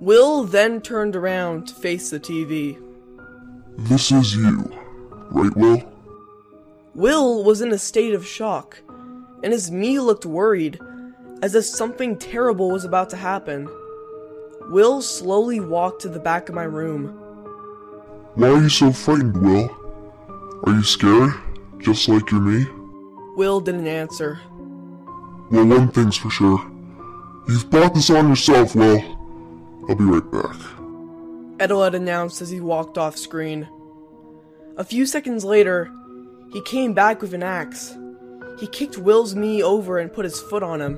Will 0.00 0.44
then 0.44 0.80
turned 0.80 1.16
around 1.16 1.68
to 1.68 1.74
face 1.74 2.10
the 2.10 2.20
TV. 2.20 2.78
This 3.78 4.12
is 4.12 4.34
you, 4.34 4.70
right, 5.30 5.56
Will? 5.56 5.82
Will 6.94 7.44
was 7.44 7.62
in 7.62 7.72
a 7.72 7.78
state 7.78 8.12
of 8.12 8.26
shock, 8.26 8.82
and 9.42 9.52
his 9.52 9.70
Mii 9.70 10.04
looked 10.04 10.26
worried, 10.26 10.78
as 11.42 11.54
if 11.54 11.64
something 11.64 12.18
terrible 12.18 12.70
was 12.70 12.84
about 12.84 13.08
to 13.10 13.16
happen. 13.16 13.70
Will 14.70 15.02
slowly 15.02 15.58
walked 15.58 16.02
to 16.02 16.08
the 16.08 16.20
back 16.20 16.48
of 16.48 16.54
my 16.54 16.62
room. 16.62 17.08
Why 18.36 18.50
are 18.50 18.62
you 18.62 18.68
so 18.68 18.92
frightened, 18.92 19.36
Will? 19.36 19.68
Are 20.62 20.72
you 20.72 20.84
scared? 20.84 21.32
Just 21.78 22.08
like 22.08 22.30
you're 22.30 22.40
Mii? 22.40 23.36
Will 23.36 23.60
didn't 23.60 23.88
answer. 23.88 24.38
Well, 25.50 25.66
one 25.66 25.88
thing's 25.88 26.16
for 26.16 26.30
sure. 26.30 26.64
You've 27.48 27.68
brought 27.68 27.94
this 27.94 28.10
on 28.10 28.28
yourself, 28.28 28.76
Will. 28.76 29.00
I'll 29.88 29.96
be 29.96 30.04
right 30.04 30.30
back. 30.30 30.56
Eteled 31.58 31.94
announced 31.94 32.40
as 32.40 32.50
he 32.50 32.60
walked 32.60 32.96
off 32.96 33.18
screen. 33.18 33.68
A 34.76 34.84
few 34.84 35.04
seconds 35.04 35.44
later, 35.44 35.90
he 36.52 36.62
came 36.62 36.94
back 36.94 37.20
with 37.20 37.34
an 37.34 37.42
axe. 37.42 37.96
He 38.60 38.68
kicked 38.68 38.98
Will's 38.98 39.34
knee 39.34 39.64
over 39.64 39.98
and 39.98 40.12
put 40.12 40.24
his 40.24 40.40
foot 40.40 40.62
on 40.62 40.80
him. 40.80 40.96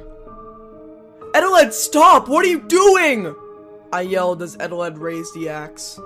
Eteled, 1.33 1.73
stop! 1.73 2.29
What 2.29 2.45
are 2.45 2.49
you 2.49 2.61
doing? 2.61 3.35
I 3.93 4.01
yelled 4.01 4.40
as 4.43 4.57
Eteled 4.57 4.99
raised 4.99 5.34
the 5.34 5.51
axe. 5.51 6.01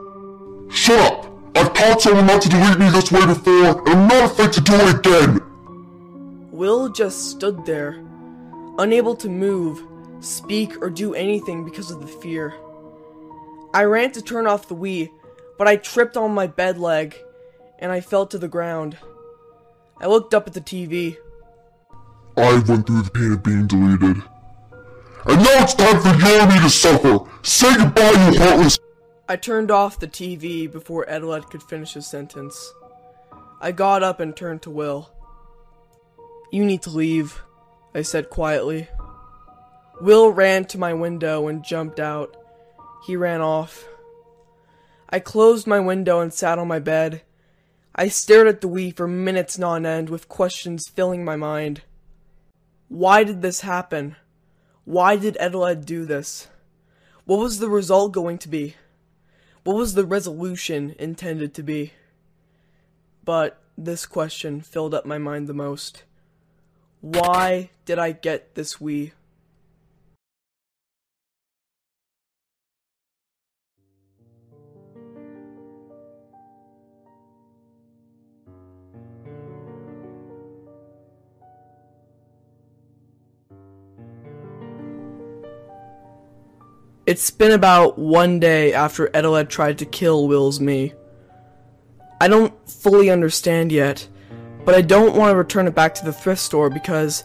Shut 0.71 0.99
up! 0.99 1.33
I've 1.55 1.73
taught 1.73 2.03
someone 2.03 2.27
not 2.27 2.43
to 2.43 2.49
delete 2.49 2.81
me 2.81 2.91
this 2.91 3.13
way 3.13 3.25
before, 3.25 3.79
and 3.87 3.89
I'm 3.89 4.09
not 4.09 4.33
afraid 4.33 4.53
to 4.55 4.61
do 4.61 4.75
it 4.75 4.99
again! 4.99 5.41
Will 6.51 6.89
just 6.89 7.31
stood 7.31 7.65
there, 7.65 8.05
unable 8.79 9.15
to 9.17 9.29
move, 9.29 9.81
speak, 10.19 10.83
or 10.83 10.91
do 10.91 11.15
anything 11.15 11.65
because 11.65 11.93
of 11.93 12.01
the 12.01 12.09
fear. 12.09 12.55
I 13.73 13.85
ran 13.85 14.11
to 14.13 14.23
turn 14.23 14.49
off 14.49 14.67
the 14.67 14.75
Wii, 14.75 15.11
but 15.57 15.69
I 15.69 15.77
tripped 15.77 16.17
on 16.17 16.35
my 16.35 16.49
bed 16.49 16.79
leg, 16.79 17.17
and 17.79 17.93
I 17.93 18.01
fell 18.01 18.27
to 18.27 18.39
the 18.39 18.49
ground. 18.49 18.99
I 20.01 20.07
looked 20.07 20.35
up 20.35 20.49
at 20.49 20.55
the 20.55 20.61
TV. 20.61 21.19
I 22.37 22.63
went 22.67 22.87
through 22.87 23.03
the 23.03 23.11
pain 23.11 23.33
of 23.33 23.45
being 23.45 23.69
deleted. 23.69 24.23
And 25.29 25.43
now 25.43 25.63
it's 25.65 25.75
time 25.75 26.01
for 26.01 26.09
your 26.09 26.47
Mii 26.47 26.63
to 26.63 26.71
suffer! 26.71 27.19
Say 27.43 27.77
goodbye, 27.77 28.11
you 28.11 28.39
heartless- 28.39 28.79
I 29.29 29.35
turned 29.35 29.73
off 29.73 29.99
the 29.99 30.07
TV 30.07 30.71
before 30.71 31.05
Eteled 31.07 31.51
could 31.51 31.65
finish 31.65 31.95
his 31.95 32.07
sentence. 32.07 32.73
I 33.61 33.73
got 33.73 34.05
up 34.05 34.21
and 34.21 34.37
turned 34.37 34.63
to 34.63 34.71
Will. 34.71 35.11
You 36.53 36.65
need 36.65 36.83
to 36.83 36.91
leave, 36.91 37.43
I 37.93 38.03
said 38.03 38.31
quietly. 38.31 38.89
Will 40.01 40.31
ran 40.31 40.67
to 40.67 40.79
my 40.79 40.95
window 40.95 41.49
and 41.49 41.65
jumped 41.65 41.99
out. 41.99 42.37
He 43.05 43.17
ran 43.17 43.41
off. 43.41 43.85
I 45.11 45.19
closed 45.19 45.67
my 45.67 45.81
window 45.81 46.21
and 46.21 46.33
sat 46.33 46.59
on 46.59 46.69
my 46.69 46.79
bed. 46.79 47.23
I 47.97 48.09
stared 48.09 48.47
at 48.47 48.61
the 48.61 48.69
Wii 48.69 48.95
for 48.95 49.09
minutes 49.09 49.59
on 49.59 49.87
end 49.87 50.09
with 50.09 50.29
questions 50.29 50.87
filling 50.87 51.25
my 51.25 51.35
mind. 51.35 51.83
Why 52.89 53.25
did 53.25 53.43
this 53.43 53.63
happen? 53.63 54.15
Why 54.87 55.17
did 55.17 55.37
Eteled 55.41 55.85
do 55.85 56.05
this? 56.05 56.47
What 57.25 57.41
was 57.41 57.59
the 57.59 57.69
result 57.69 58.13
going 58.13 58.39
to 58.39 58.49
be? 58.49 58.77
What 59.65 59.75
was 59.75 59.95
the 59.95 60.07
resolution 60.07 60.95
intended 60.97 61.55
to 61.55 61.65
be? 61.65 61.93
But 63.25 63.61
this 63.77 64.07
question 64.07 64.61
filled 64.61 64.95
up 64.95 65.05
my 65.05 65.19
mind 65.19 65.49
the 65.49 65.55
most. 65.55 66.05
Why 67.01 67.71
did 67.85 67.99
I 67.99 68.13
get 68.13 68.55
this 68.55 68.77
Wii? 68.77 69.11
It's 87.07 87.31
been 87.31 87.53
about 87.53 87.97
one 87.97 88.41
day 88.41 88.73
after 88.73 89.07
Eteled 89.15 89.49
tried 89.49 89.79
to 89.79 89.87
kill 89.87 90.27
Will's 90.27 90.59
Mii. 90.59 90.93
I 92.21 92.27
don't 92.27 92.53
fully 92.69 93.11
understand 93.11 93.71
yet, 93.71 94.09
but 94.65 94.75
I 94.75 94.81
don't 94.81 95.15
want 95.15 95.31
to 95.31 95.37
return 95.37 95.69
it 95.69 95.75
back 95.77 95.95
to 95.95 96.05
the 96.05 96.13
thrift 96.13 96.41
store 96.41 96.69
because 96.69 97.23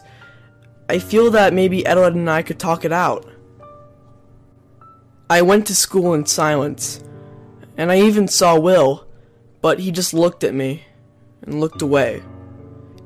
I 0.88 1.00
feel 1.00 1.32
that 1.32 1.52
maybe 1.52 1.82
Eteled 1.82 2.14
and 2.14 2.30
I 2.30 2.42
could 2.42 2.60
talk 2.60 2.84
it 2.84 2.92
out. 2.92 3.28
I 5.28 5.42
went 5.42 5.66
to 5.66 5.74
school 5.74 6.14
in 6.14 6.26
silence, 6.26 7.02
and 7.76 7.90
I 7.90 8.02
even 8.02 8.28
saw 8.28 8.56
Will, 8.56 9.08
but 9.62 9.80
he 9.80 9.90
just 9.90 10.14
looked 10.14 10.44
at 10.44 10.54
me 10.54 10.84
and 11.42 11.58
looked 11.58 11.82
away. 11.82 12.22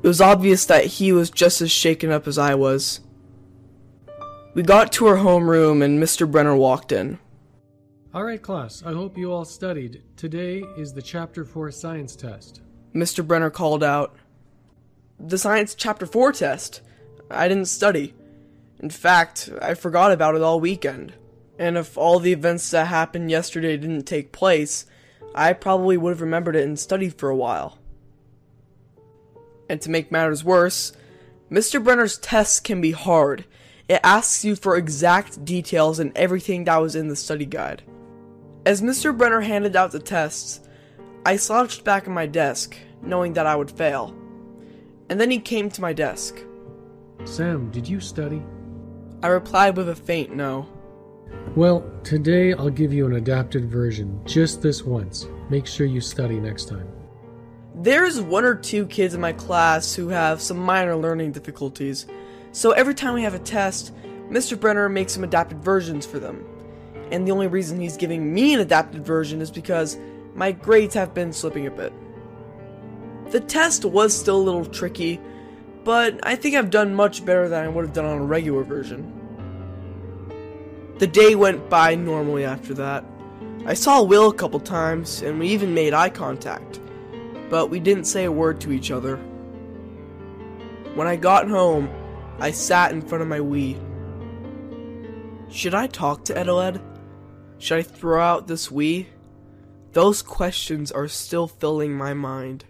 It 0.03 0.07
was 0.07 0.21
obvious 0.21 0.65
that 0.65 0.85
he 0.85 1.11
was 1.11 1.31
just 1.31 1.59
as 1.59 1.71
shaken 1.71 2.11
up 2.11 2.27
as 2.27 2.37
I 2.37 2.53
was. 2.53 2.99
We 4.57 4.63
got 4.63 4.91
to 4.93 5.05
our 5.05 5.17
homeroom 5.17 5.83
and 5.83 6.01
Mr. 6.01 6.27
Brenner 6.27 6.55
walked 6.55 6.91
in. 6.91 7.19
Alright, 8.15 8.41
class, 8.41 8.81
I 8.83 8.91
hope 8.91 9.15
you 9.15 9.31
all 9.31 9.45
studied. 9.45 10.01
Today 10.15 10.63
is 10.75 10.91
the 10.91 11.01
Chapter 11.03 11.45
4 11.45 11.69
science 11.69 12.15
test. 12.15 12.61
Mr. 12.91 13.23
Brenner 13.23 13.51
called 13.51 13.83
out. 13.83 14.15
The 15.19 15.37
Science 15.37 15.75
Chapter 15.75 16.07
4 16.07 16.31
test? 16.31 16.81
I 17.29 17.47
didn't 17.47 17.67
study. 17.67 18.15
In 18.79 18.89
fact, 18.89 19.47
I 19.61 19.75
forgot 19.75 20.11
about 20.11 20.33
it 20.33 20.41
all 20.41 20.59
weekend. 20.59 21.13
And 21.59 21.77
if 21.77 21.95
all 21.95 22.17
the 22.17 22.33
events 22.33 22.71
that 22.71 22.87
happened 22.87 23.29
yesterday 23.29 23.77
didn't 23.77 24.07
take 24.07 24.31
place, 24.31 24.87
I 25.35 25.53
probably 25.53 25.97
would 25.97 26.09
have 26.09 26.21
remembered 26.21 26.55
it 26.55 26.65
and 26.65 26.79
studied 26.79 27.13
for 27.13 27.29
a 27.29 27.35
while. 27.35 27.77
And 29.69 29.79
to 29.81 29.91
make 29.91 30.11
matters 30.11 30.43
worse, 30.43 30.93
Mr. 31.51 31.79
Brenner's 31.83 32.17
tests 32.17 32.59
can 32.59 32.81
be 32.81 32.93
hard. 32.93 33.45
It 33.89 34.01
asks 34.03 34.43
you 34.43 34.55
for 34.55 34.75
exact 34.75 35.45
details 35.45 35.99
and 35.99 36.15
everything 36.17 36.65
that 36.65 36.77
was 36.77 36.95
in 36.95 37.07
the 37.07 37.15
study 37.15 37.45
guide. 37.45 37.83
As 38.65 38.81
Mr. 38.81 39.17
Brenner 39.17 39.39
handed 39.39 39.77
out 39.77 39.91
the 39.91 39.99
tests, 39.99 40.59
I 41.25 41.37
slouched 41.37 41.85
back 41.85 42.05
in 42.05 42.13
my 42.13 42.25
desk, 42.25 42.75
knowing 43.01 43.33
that 43.33 43.45
I 43.45 43.55
would 43.55 43.71
fail. 43.71 44.13
And 45.09 45.21
then 45.21 45.31
he 45.31 45.39
came 45.39 45.69
to 45.71 45.81
my 45.81 45.93
desk. 45.93 46.37
Sam, 47.23 47.71
did 47.71 47.87
you 47.87 48.01
study? 48.01 48.41
I 49.23 49.27
replied 49.27 49.77
with 49.77 49.87
a 49.87 49.95
faint 49.95 50.35
no. 50.35 50.67
Well, 51.55 51.89
today 52.03 52.53
I'll 52.53 52.69
give 52.69 52.91
you 52.91 53.05
an 53.05 53.13
adapted 53.13 53.71
version, 53.71 54.19
just 54.25 54.61
this 54.61 54.83
once. 54.83 55.27
Make 55.49 55.65
sure 55.65 55.87
you 55.87 56.01
study 56.01 56.39
next 56.39 56.65
time. 56.65 56.87
There's 57.73 58.19
one 58.19 58.43
or 58.43 58.55
two 58.55 58.85
kids 58.87 59.13
in 59.13 59.21
my 59.21 59.33
class 59.33 59.95
who 59.95 60.09
have 60.09 60.41
some 60.41 60.57
minor 60.57 60.95
learning 60.95 61.31
difficulties, 61.31 62.05
so 62.57 62.71
every 62.71 62.95
time 62.95 63.13
we 63.13 63.21
have 63.21 63.35
a 63.35 63.39
test, 63.39 63.93
Mr. 64.31 64.59
Brenner 64.59 64.89
makes 64.89 65.13
some 65.13 65.23
adapted 65.23 65.63
versions 65.63 66.07
for 66.07 66.17
them. 66.17 66.43
And 67.11 67.27
the 67.27 67.31
only 67.31 67.45
reason 67.45 67.79
he's 67.79 67.97
giving 67.97 68.33
me 68.33 68.55
an 68.55 68.59
adapted 68.59 69.05
version 69.05 69.41
is 69.41 69.51
because 69.51 69.95
my 70.33 70.53
grades 70.53 70.95
have 70.95 71.13
been 71.13 71.31
slipping 71.31 71.67
a 71.67 71.71
bit. 71.71 71.93
The 73.29 73.41
test 73.41 73.85
was 73.85 74.19
still 74.19 74.37
a 74.37 74.41
little 74.41 74.65
tricky, 74.65 75.21
but 75.83 76.19
I 76.23 76.35
think 76.35 76.55
I've 76.55 76.71
done 76.71 76.95
much 76.95 77.23
better 77.23 77.47
than 77.47 77.63
I 77.63 77.67
would 77.67 77.85
have 77.85 77.93
done 77.93 78.05
on 78.05 78.17
a 78.17 78.25
regular 78.25 78.63
version. 78.63 79.13
The 80.97 81.05
day 81.05 81.35
went 81.35 81.69
by 81.69 81.93
normally 81.93 82.43
after 82.43 82.73
that. 82.73 83.05
I 83.67 83.75
saw 83.75 84.01
Will 84.01 84.31
a 84.31 84.33
couple 84.33 84.59
times, 84.59 85.21
and 85.21 85.37
we 85.37 85.49
even 85.49 85.75
made 85.75 85.93
eye 85.93 86.09
contact, 86.09 86.79
but 87.51 87.69
we 87.69 87.79
didn't 87.79 88.05
say 88.05 88.23
a 88.23 88.31
word 88.31 88.59
to 88.61 88.71
each 88.71 88.89
other. 88.89 89.17
When 90.95 91.05
I 91.05 91.17
got 91.17 91.47
home, 91.47 91.87
I 92.39 92.51
sat 92.51 92.91
in 92.91 93.01
front 93.01 93.23
of 93.23 93.27
my 93.27 93.39
Wii. 93.39 93.79
Should 95.49 95.73
I 95.73 95.87
talk 95.87 96.23
to 96.25 96.35
Eteled? 96.35 96.79
Should 97.57 97.79
I 97.79 97.81
throw 97.81 98.21
out 98.21 98.47
this 98.47 98.67
Wii? 98.67 99.07
Those 99.93 100.21
questions 100.21 100.91
are 100.91 101.07
still 101.07 101.47
filling 101.47 101.93
my 101.93 102.13
mind. 102.13 102.65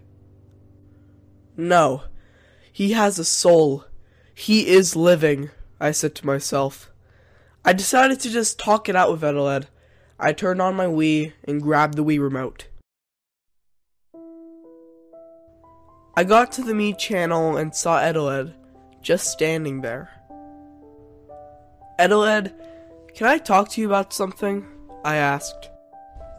No. 1.54 2.04
He 2.72 2.92
has 2.92 3.18
a 3.18 3.24
soul. 3.24 3.84
He 4.34 4.68
is 4.68 4.96
living, 4.96 5.50
I 5.78 5.90
said 5.90 6.14
to 6.16 6.26
myself. 6.26 6.90
I 7.62 7.74
decided 7.74 8.20
to 8.20 8.30
just 8.30 8.58
talk 8.58 8.88
it 8.88 8.96
out 8.96 9.10
with 9.10 9.20
Eteled. 9.20 9.66
I 10.18 10.32
turned 10.32 10.62
on 10.62 10.76
my 10.76 10.86
Wii 10.86 11.34
and 11.44 11.60
grabbed 11.60 11.96
the 11.96 12.04
Wii 12.04 12.20
remote. 12.22 12.68
I 16.16 16.24
got 16.24 16.52
to 16.52 16.62
the 16.62 16.72
Mii 16.72 16.96
channel 16.96 17.58
and 17.58 17.74
saw 17.74 18.00
Eteled 18.00 18.54
just 19.08 19.30
standing 19.30 19.80
there. 19.80 20.10
Eteled, 21.98 22.52
can 23.14 23.26
I 23.26 23.38
talk 23.38 23.70
to 23.70 23.80
you 23.80 23.86
about 23.86 24.12
something? 24.12 24.66
I 25.02 25.16
asked. 25.16 25.70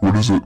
What 0.02 0.16
is 0.16 0.30
it? 0.30 0.44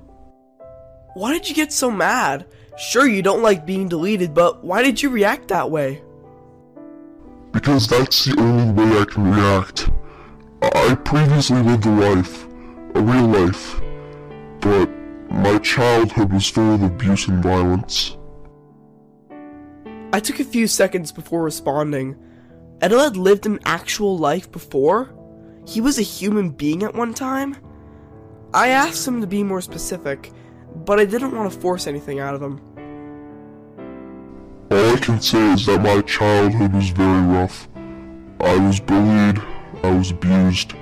Why 1.16 1.34
did 1.34 1.50
you 1.50 1.54
get 1.54 1.74
so 1.74 1.92
mad? 1.92 2.46
Sure, 2.78 3.06
you 3.06 3.22
don't 3.22 3.42
like 3.42 3.66
being 3.66 3.90
deleted, 3.90 4.34
but 4.34 4.64
why 4.64 4.82
did 4.84 5.04
you 5.04 5.10
react 5.10 5.50
that 5.50 5.70
way? 5.70 6.02
Because 7.52 7.88
that's 7.88 8.24
the 8.24 8.40
only 8.40 8.72
way 8.72 9.02
I 9.02 9.04
can 9.04 9.30
react. 9.30 9.90
I 10.62 10.96
previously 11.04 11.62
lived 11.62 11.86
a 11.86 11.92
life, 11.92 12.46
a 12.96 13.02
real 13.02 13.28
life, 13.28 13.82
but 14.62 14.90
my 15.30 15.58
childhood 15.60 16.32
was 16.32 16.48
full 16.48 16.76
of 16.76 16.84
abuse 16.84 17.28
and 17.28 17.44
violence. 17.44 18.16
I 20.14 20.20
took 20.20 20.40
a 20.40 20.44
few 20.44 20.68
seconds 20.68 21.12
before 21.12 21.42
responding. 21.42 22.16
Edel 22.84 23.00
had 23.00 23.18
lived 23.18 23.48
an 23.48 23.60
actual 23.66 24.16
life 24.16 24.52
before? 24.52 25.12
He 25.68 25.82
was 25.82 25.98
a 25.98 26.04
human 26.04 26.52
being 26.52 26.84
at 26.84 26.94
one 26.94 27.16
time? 27.16 27.58
I 28.54 28.68
asked 28.68 29.08
him 29.08 29.22
to 29.22 29.28
be 29.28 29.42
more 29.42 29.60
specific, 29.60 30.32
but 30.86 31.00
I 31.00 31.06
didn't 31.06 31.36
want 31.36 31.52
to 31.52 31.60
force 31.60 31.88
anything 31.88 32.20
out 32.20 32.36
of 32.36 32.44
him. 32.44 32.62
All 34.70 34.94
I 34.94 35.00
can 35.00 35.20
say 35.20 35.54
is 35.54 35.66
that 35.66 35.82
my 35.82 36.00
childhood 36.02 36.74
was 36.74 36.90
very 36.90 37.26
rough. 37.26 37.68
I 38.40 38.56
was 38.58 38.80
bullied, 38.80 39.42
I 39.82 39.98
was 39.98 40.12
abused, 40.12 40.76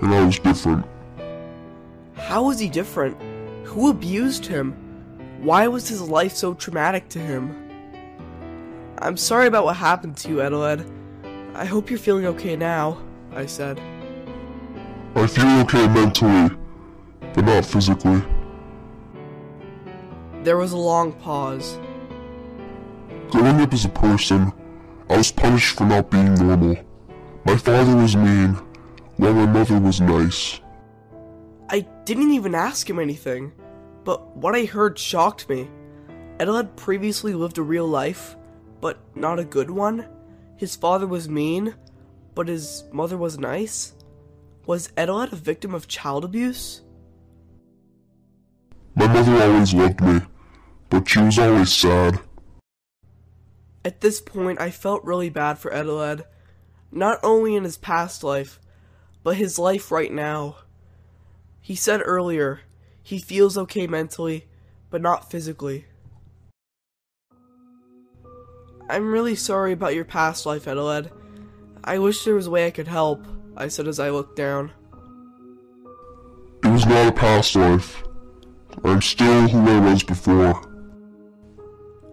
and 0.00 0.14
I 0.14 0.24
was 0.24 0.38
different. 0.38 0.86
How 2.14 2.44
was 2.44 2.58
he 2.58 2.70
different? 2.70 3.18
Who 3.66 3.90
abused 3.90 4.46
him? 4.46 4.72
Why 5.42 5.68
was 5.68 5.90
his 5.90 6.00
life 6.00 6.34
so 6.34 6.54
traumatic 6.54 7.10
to 7.10 7.18
him? 7.18 7.65
I'm 8.98 9.16
sorry 9.16 9.46
about 9.46 9.64
what 9.64 9.76
happened 9.76 10.16
to 10.18 10.28
you, 10.28 10.36
Eteled. 10.36 10.90
I 11.54 11.64
hope 11.64 11.90
you're 11.90 11.98
feeling 11.98 12.26
okay 12.26 12.56
now, 12.56 12.98
I 13.32 13.46
said. 13.46 13.78
I 15.14 15.26
feel 15.26 15.60
okay 15.60 15.86
mentally, 15.88 16.56
but 17.34 17.44
not 17.44 17.64
physically. 17.64 18.22
There 20.44 20.56
was 20.56 20.72
a 20.72 20.76
long 20.76 21.12
pause. 21.12 21.78
Growing 23.30 23.60
up 23.60 23.72
as 23.72 23.84
a 23.84 23.90
person, 23.90 24.52
I 25.10 25.16
was 25.18 25.30
punished 25.30 25.76
for 25.76 25.84
not 25.84 26.10
being 26.10 26.34
normal. 26.34 26.76
My 27.44 27.56
father 27.56 27.96
was 27.96 28.16
mean, 28.16 28.54
while 29.16 29.34
my 29.34 29.46
mother 29.46 29.78
was 29.78 30.00
nice. 30.00 30.60
I 31.68 31.80
didn't 32.04 32.32
even 32.32 32.54
ask 32.54 32.88
him 32.88 32.98
anything, 32.98 33.52
but 34.04 34.36
what 34.36 34.54
I 34.54 34.64
heard 34.64 34.98
shocked 34.98 35.48
me. 35.48 35.68
Eteled 36.38 36.76
previously 36.76 37.34
lived 37.34 37.58
a 37.58 37.62
real 37.62 37.86
life, 37.86 38.36
but 38.86 39.16
not 39.16 39.40
a 39.40 39.44
good 39.44 39.68
one. 39.68 40.06
His 40.56 40.76
father 40.76 41.08
was 41.08 41.28
mean, 41.28 41.74
but 42.36 42.46
his 42.46 42.84
mother 42.92 43.18
was 43.18 43.36
nice. 43.36 43.94
Was 44.64 44.92
Eteled 44.96 45.32
a 45.32 45.34
victim 45.34 45.74
of 45.74 45.88
child 45.88 46.24
abuse? 46.24 46.82
My 48.94 49.08
mother 49.08 49.42
always 49.42 49.74
loved 49.74 50.00
me, 50.00 50.20
but 50.88 51.08
she 51.08 51.18
was 51.18 51.36
always 51.36 51.72
sad. 51.72 52.20
At 53.84 54.02
this 54.02 54.20
point, 54.20 54.60
I 54.60 54.70
felt 54.70 55.02
really 55.02 55.30
bad 55.30 55.58
for 55.58 55.72
Eteled, 55.72 56.22
not 56.92 57.18
only 57.24 57.56
in 57.56 57.64
his 57.64 57.76
past 57.76 58.22
life, 58.22 58.60
but 59.24 59.34
his 59.34 59.58
life 59.58 59.90
right 59.90 60.12
now. 60.12 60.58
He 61.60 61.74
said 61.74 62.02
earlier 62.04 62.60
he 63.02 63.18
feels 63.18 63.58
okay 63.58 63.88
mentally, 63.88 64.46
but 64.90 65.02
not 65.02 65.28
physically. 65.28 65.86
I'm 68.88 69.10
really 69.10 69.34
sorry 69.34 69.72
about 69.72 69.94
your 69.94 70.04
past 70.04 70.46
life, 70.46 70.66
Eteled. 70.66 71.10
I 71.82 71.98
wish 71.98 72.24
there 72.24 72.34
was 72.34 72.46
a 72.46 72.50
way 72.50 72.66
I 72.66 72.70
could 72.70 72.88
help, 72.88 73.26
I 73.56 73.68
said 73.68 73.88
as 73.88 73.98
I 73.98 74.10
looked 74.10 74.36
down. 74.36 74.72
It 76.64 76.68
was 76.68 76.86
not 76.86 77.08
a 77.08 77.12
past 77.12 77.56
life. 77.56 78.02
I'm 78.84 79.02
still 79.02 79.48
who 79.48 79.68
I 79.68 79.80
was 79.80 80.02
before. 80.02 80.60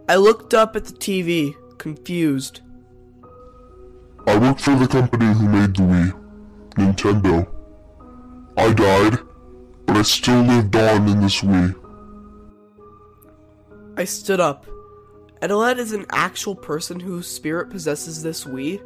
I 0.09 0.15
looked 0.15 0.53
up 0.53 0.75
at 0.75 0.85
the 0.85 0.93
TV, 0.93 1.55
confused. 1.77 2.61
I 4.25 4.37
worked 4.37 4.61
for 4.61 4.75
the 4.75 4.87
company 4.87 5.33
who 5.33 5.47
made 5.49 5.75
the 5.75 5.83
Wii, 5.83 6.11
Nintendo. 6.75 7.47
I 8.57 8.73
died, 8.73 9.19
but 9.85 9.97
I 9.97 10.01
still 10.01 10.41
lived 10.41 10.75
on 10.75 11.07
in 11.07 11.21
this 11.21 11.41
Wii. 11.41 11.75
I 13.97 14.05
stood 14.05 14.39
up. 14.39 14.65
Eteled 15.43 15.77
is 15.77 15.91
an 15.91 16.05
actual 16.09 16.55
person 16.55 17.01
whose 17.01 17.27
spirit 17.27 17.69
possesses 17.69 18.23
this 18.23 18.45
Wii? 18.45 18.81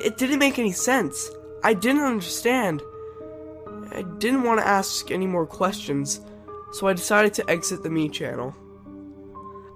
It 0.00 0.16
didn't 0.16 0.38
make 0.38 0.58
any 0.58 0.72
sense. 0.72 1.28
I 1.62 1.74
didn't 1.74 2.04
understand. 2.04 2.80
I 3.92 4.00
didn't 4.16 4.44
want 4.44 4.60
to 4.60 4.66
ask 4.66 5.10
any 5.10 5.26
more 5.26 5.44
questions, 5.44 6.22
so 6.72 6.86
I 6.86 6.94
decided 6.94 7.34
to 7.34 7.50
exit 7.50 7.82
the 7.82 7.90
Mii 7.90 8.10
channel. 8.10 8.56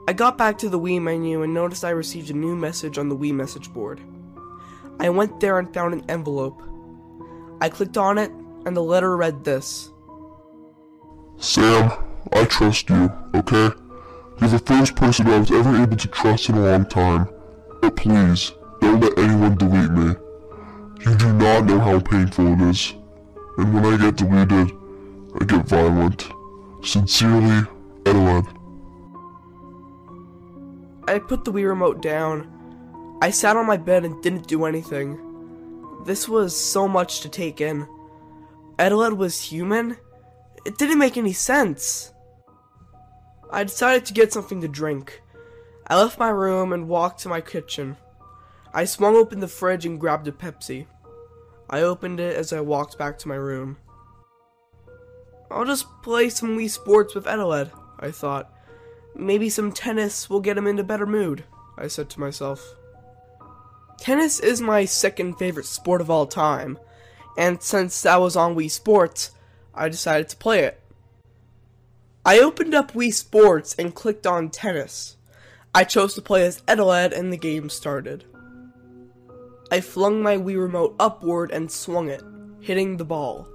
I 0.08 0.14
got 0.14 0.38
back 0.38 0.56
to 0.58 0.70
the 0.70 0.80
Wii 0.80 1.02
menu 1.02 1.42
and 1.42 1.52
noticed 1.52 1.84
I 1.84 1.90
received 1.90 2.30
a 2.30 2.32
new 2.32 2.56
message 2.56 2.96
on 2.96 3.10
the 3.10 3.16
Wii 3.16 3.34
message 3.34 3.70
board. 3.70 4.00
I 4.98 5.10
went 5.10 5.40
there 5.40 5.58
and 5.58 5.74
found 5.74 5.92
an 5.92 6.08
envelope. 6.08 6.62
I 7.60 7.68
clicked 7.68 7.98
on 7.98 8.16
it, 8.16 8.30
and 8.64 8.74
the 8.74 8.82
letter 8.82 9.14
read 9.14 9.44
this 9.44 9.90
Sam, 11.36 11.92
I 12.32 12.46
trust 12.46 12.88
you, 12.88 13.12
okay? 13.34 13.87
You're 14.40 14.50
the 14.50 14.58
first 14.60 14.94
person 14.94 15.26
I 15.26 15.38
was 15.38 15.50
ever 15.50 15.82
able 15.82 15.96
to 15.96 16.08
trust 16.08 16.48
in 16.48 16.56
a 16.56 16.60
long 16.60 16.86
time. 16.86 17.28
But 17.80 17.96
please, 17.96 18.52
don't 18.80 19.00
let 19.00 19.18
anyone 19.18 19.56
delete 19.56 19.90
me. 19.90 20.14
You 21.04 21.16
do 21.16 21.32
not 21.32 21.64
know 21.64 21.80
how 21.80 21.98
painful 22.00 22.52
it 22.52 22.60
is. 22.70 22.94
And 23.56 23.74
when 23.74 23.84
I 23.84 23.96
get 23.96 24.16
deleted, 24.16 24.72
I 25.40 25.44
get 25.44 25.66
violent. 25.66 26.28
Sincerely, 26.84 27.66
Eteled. 28.04 28.46
I 31.08 31.18
put 31.18 31.44
the 31.44 31.52
Wii 31.52 31.66
remote 31.68 32.00
down. 32.00 33.18
I 33.20 33.30
sat 33.30 33.56
on 33.56 33.66
my 33.66 33.76
bed 33.76 34.04
and 34.04 34.22
didn't 34.22 34.46
do 34.46 34.64
anything. 34.64 35.18
This 36.04 36.28
was 36.28 36.54
so 36.56 36.86
much 36.86 37.20
to 37.22 37.28
take 37.28 37.60
in. 37.60 37.88
Eteled 38.78 39.16
was 39.16 39.40
human? 39.40 39.96
It 40.64 40.78
didn't 40.78 40.98
make 40.98 41.16
any 41.16 41.32
sense. 41.32 42.12
I 43.50 43.64
decided 43.64 44.04
to 44.06 44.12
get 44.12 44.32
something 44.32 44.60
to 44.60 44.68
drink. 44.68 45.22
I 45.86 45.96
left 45.96 46.18
my 46.18 46.28
room 46.28 46.72
and 46.72 46.88
walked 46.88 47.20
to 47.20 47.28
my 47.28 47.40
kitchen. 47.40 47.96
I 48.74 48.84
swung 48.84 49.16
open 49.16 49.40
the 49.40 49.48
fridge 49.48 49.86
and 49.86 49.98
grabbed 49.98 50.28
a 50.28 50.32
Pepsi. 50.32 50.86
I 51.70 51.80
opened 51.80 52.20
it 52.20 52.36
as 52.36 52.52
I 52.52 52.60
walked 52.60 52.98
back 52.98 53.18
to 53.18 53.28
my 53.28 53.34
room. 53.34 53.78
I'll 55.50 55.64
just 55.64 55.86
play 56.02 56.28
some 56.28 56.58
Wii 56.58 56.68
Sports 56.68 57.14
with 57.14 57.24
Eteled, 57.24 57.70
I 57.98 58.10
thought. 58.10 58.52
Maybe 59.14 59.48
some 59.48 59.72
tennis 59.72 60.28
will 60.28 60.40
get 60.40 60.58
him 60.58 60.66
into 60.66 60.84
better 60.84 61.06
mood, 61.06 61.44
I 61.78 61.86
said 61.88 62.10
to 62.10 62.20
myself. 62.20 62.74
Tennis 63.98 64.38
is 64.38 64.60
my 64.60 64.84
second 64.84 65.34
favorite 65.34 65.66
sport 65.66 66.00
of 66.00 66.10
all 66.10 66.26
time, 66.26 66.78
and 67.36 67.62
since 67.62 68.02
that 68.02 68.20
was 68.20 68.36
on 68.36 68.54
Wii 68.54 68.70
Sports, 68.70 69.30
I 69.74 69.88
decided 69.88 70.28
to 70.28 70.36
play 70.36 70.64
it. 70.64 70.80
I 72.28 72.40
opened 72.40 72.74
up 72.74 72.92
Wii 72.92 73.14
Sports 73.14 73.74
and 73.78 73.94
clicked 73.94 74.26
on 74.26 74.50
Tennis. 74.50 75.16
I 75.74 75.84
chose 75.84 76.12
to 76.12 76.20
play 76.20 76.44
as 76.44 76.60
Eteled 76.68 77.18
and 77.18 77.32
the 77.32 77.38
game 77.38 77.70
started. 77.70 78.26
I 79.72 79.80
flung 79.80 80.22
my 80.22 80.36
Wii 80.36 80.60
remote 80.60 80.94
upward 81.00 81.50
and 81.50 81.72
swung 81.72 82.10
it, 82.10 82.22
hitting 82.60 82.98
the 82.98 83.04
ball. 83.06 83.48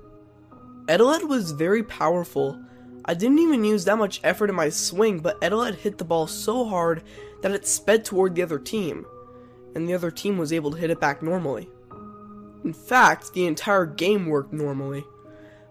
Eteled 0.87 1.27
was 1.27 1.51
very 1.51 1.83
powerful. 1.83 2.59
I 3.05 3.13
didn't 3.13 3.37
even 3.37 3.63
use 3.63 3.85
that 3.85 3.99
much 3.99 4.19
effort 4.23 4.49
in 4.49 4.55
my 4.55 4.69
swing, 4.69 5.19
but 5.19 5.39
Eteled 5.39 5.75
hit 5.75 5.99
the 5.99 6.03
ball 6.03 6.25
so 6.25 6.65
hard 6.65 7.03
that 7.43 7.51
it 7.51 7.67
sped 7.67 8.03
toward 8.03 8.33
the 8.33 8.41
other 8.41 8.57
team, 8.57 9.05
and 9.75 9.87
the 9.87 9.93
other 9.93 10.09
team 10.09 10.39
was 10.39 10.51
able 10.51 10.71
to 10.71 10.77
hit 10.77 10.89
it 10.89 10.99
back 10.99 11.21
normally. 11.21 11.69
In 12.63 12.73
fact, 12.73 13.33
the 13.33 13.45
entire 13.45 13.85
game 13.85 14.25
worked 14.25 14.51
normally. 14.51 15.05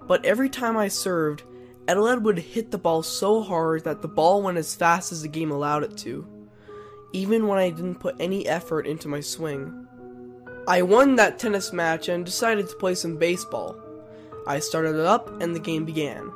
But 0.07 0.25
every 0.25 0.49
time 0.49 0.77
I 0.77 0.87
served, 0.87 1.43
Eteled 1.87 2.23
would 2.23 2.39
hit 2.39 2.71
the 2.71 2.79
ball 2.79 3.03
so 3.03 3.43
hard 3.43 3.85
that 3.85 4.03
the 4.03 4.09
ball 4.09 4.43
went 4.43 4.59
as 4.59 4.75
fast 4.75 5.11
as 5.11 5.23
the 5.23 5.29
game 5.29 5.51
allowed 5.51 5.83
it 5.83 5.97
to, 5.99 6.27
even 7.13 7.49
when 7.49 7.59
I 7.59 7.71
didn't 7.71 7.97
put 7.97 8.15
any 8.21 8.47
effort 8.47 8.87
into 8.87 9.09
my 9.09 9.21
swing. 9.21 9.87
I 10.69 10.83
won 10.83 11.17
that 11.17 11.41
tennis 11.41 11.73
match 11.73 12.09
and 12.09 12.25
decided 12.25 12.69
to 12.69 12.77
play 12.77 12.95
some 12.95 13.17
baseball. 13.17 13.77
I 14.47 14.61
started 14.61 14.95
it 14.95 15.07
up 15.07 15.41
and 15.43 15.55
the 15.55 15.61
game 15.61 15.85
began. 15.85 16.33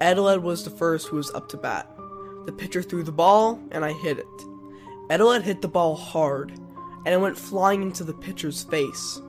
Eteled 0.00 0.42
was 0.42 0.62
the 0.62 0.70
first 0.70 1.08
who 1.08 1.16
was 1.16 1.34
up 1.34 1.48
to 1.48 1.56
bat. 1.56 1.90
The 2.46 2.52
pitcher 2.52 2.82
threw 2.82 3.02
the 3.02 3.10
ball 3.10 3.60
and 3.72 3.84
I 3.84 3.92
hit 3.92 4.18
it. 4.18 4.26
Eteled 5.10 5.42
hit 5.42 5.60
the 5.60 5.68
ball 5.68 5.96
hard 5.96 6.52
and 7.04 7.08
it 7.08 7.20
went 7.20 7.36
flying 7.36 7.82
into 7.82 8.04
the 8.04 8.14
pitcher's 8.14 8.62
face. 8.62 9.20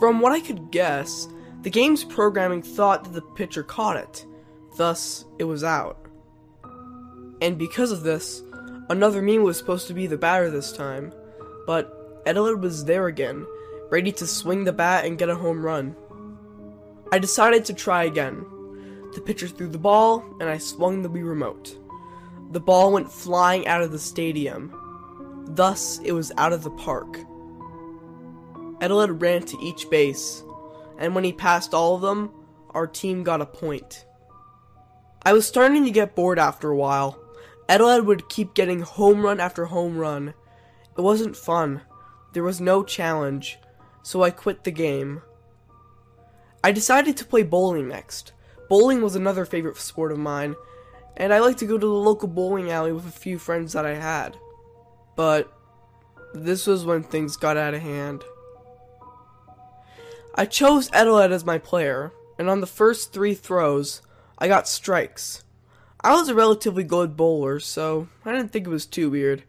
From 0.00 0.20
what 0.20 0.32
I 0.32 0.40
could 0.40 0.70
guess, 0.70 1.28
the 1.66 1.70
game's 1.70 2.04
programming 2.04 2.62
thought 2.62 3.02
that 3.02 3.12
the 3.12 3.20
pitcher 3.20 3.64
caught 3.64 3.96
it, 3.96 4.24
thus, 4.76 5.24
it 5.40 5.42
was 5.42 5.64
out. 5.64 5.98
And 7.42 7.58
because 7.58 7.90
of 7.90 8.04
this, 8.04 8.40
another 8.88 9.20
Mii 9.20 9.42
was 9.42 9.58
supposed 9.58 9.88
to 9.88 9.92
be 9.92 10.06
the 10.06 10.16
batter 10.16 10.48
this 10.48 10.70
time, 10.70 11.12
but 11.66 12.24
Eteled 12.24 12.60
was 12.60 12.84
there 12.84 13.08
again, 13.08 13.44
ready 13.90 14.12
to 14.12 14.28
swing 14.28 14.62
the 14.62 14.72
bat 14.72 15.06
and 15.06 15.18
get 15.18 15.28
a 15.28 15.34
home 15.34 15.60
run. 15.60 15.96
I 17.10 17.18
decided 17.18 17.64
to 17.64 17.74
try 17.74 18.04
again. 18.04 18.46
The 19.14 19.20
pitcher 19.20 19.48
threw 19.48 19.66
the 19.66 19.76
ball, 19.76 20.24
and 20.38 20.48
I 20.48 20.58
swung 20.58 21.02
the 21.02 21.10
Wii 21.10 21.26
remote. 21.26 21.76
The 22.52 22.60
ball 22.60 22.92
went 22.92 23.10
flying 23.10 23.66
out 23.66 23.82
of 23.82 23.90
the 23.90 23.98
stadium. 23.98 24.72
Thus, 25.48 25.98
it 26.04 26.12
was 26.12 26.30
out 26.38 26.52
of 26.52 26.62
the 26.62 26.70
park. 26.70 27.18
Eteled 28.80 29.20
ran 29.20 29.42
to 29.46 29.58
each 29.60 29.90
base, 29.90 30.44
and 30.98 31.14
when 31.14 31.24
he 31.24 31.32
passed 31.32 31.74
all 31.74 31.94
of 31.94 32.02
them, 32.02 32.30
our 32.70 32.86
team 32.86 33.22
got 33.22 33.40
a 33.40 33.46
point. 33.46 34.04
I 35.22 35.32
was 35.32 35.46
starting 35.46 35.84
to 35.84 35.90
get 35.90 36.14
bored 36.14 36.38
after 36.38 36.70
a 36.70 36.76
while. 36.76 37.18
Eteled 37.68 38.04
would 38.06 38.28
keep 38.28 38.54
getting 38.54 38.80
home 38.80 39.22
run 39.22 39.40
after 39.40 39.66
home 39.66 39.98
run. 39.98 40.34
It 40.96 41.00
wasn't 41.00 41.36
fun. 41.36 41.82
There 42.32 42.44
was 42.44 42.60
no 42.60 42.84
challenge, 42.84 43.58
so 44.02 44.22
I 44.22 44.30
quit 44.30 44.64
the 44.64 44.70
game. 44.70 45.22
I 46.62 46.70
decided 46.72 47.16
to 47.16 47.24
play 47.24 47.42
bowling 47.42 47.88
next. 47.88 48.32
Bowling 48.68 49.02
was 49.02 49.16
another 49.16 49.44
favorite 49.44 49.76
sport 49.76 50.12
of 50.12 50.18
mine, 50.18 50.54
and 51.16 51.32
I 51.32 51.40
liked 51.40 51.58
to 51.60 51.66
go 51.66 51.78
to 51.78 51.86
the 51.86 51.92
local 51.92 52.28
bowling 52.28 52.70
alley 52.70 52.92
with 52.92 53.06
a 53.06 53.10
few 53.10 53.38
friends 53.38 53.72
that 53.72 53.86
I 53.86 53.94
had. 53.94 54.36
But 55.16 55.52
this 56.34 56.66
was 56.66 56.84
when 56.84 57.02
things 57.02 57.36
got 57.36 57.56
out 57.56 57.74
of 57.74 57.82
hand. 57.82 58.22
I 60.38 60.44
chose 60.44 60.90
Eteled 60.90 61.30
as 61.30 61.46
my 61.46 61.56
player, 61.56 62.12
and 62.38 62.50
on 62.50 62.60
the 62.60 62.66
first 62.66 63.10
three 63.10 63.32
throws, 63.32 64.02
I 64.36 64.48
got 64.48 64.68
strikes. 64.68 65.44
I 66.02 66.12
was 66.12 66.28
a 66.28 66.34
relatively 66.34 66.84
good 66.84 67.16
bowler, 67.16 67.58
so 67.58 68.08
I 68.22 68.32
didn't 68.32 68.52
think 68.52 68.66
it 68.66 68.70
was 68.70 68.84
too 68.84 69.08
weird. 69.08 69.44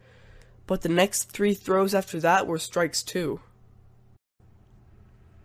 But 0.65 0.83
the 0.83 0.89
next 0.89 1.29
three 1.29 1.53
throws 1.53 1.93
after 1.93 2.21
that 2.21 2.47
were 2.47 2.57
strikes 2.57 3.03
too. 3.03 3.41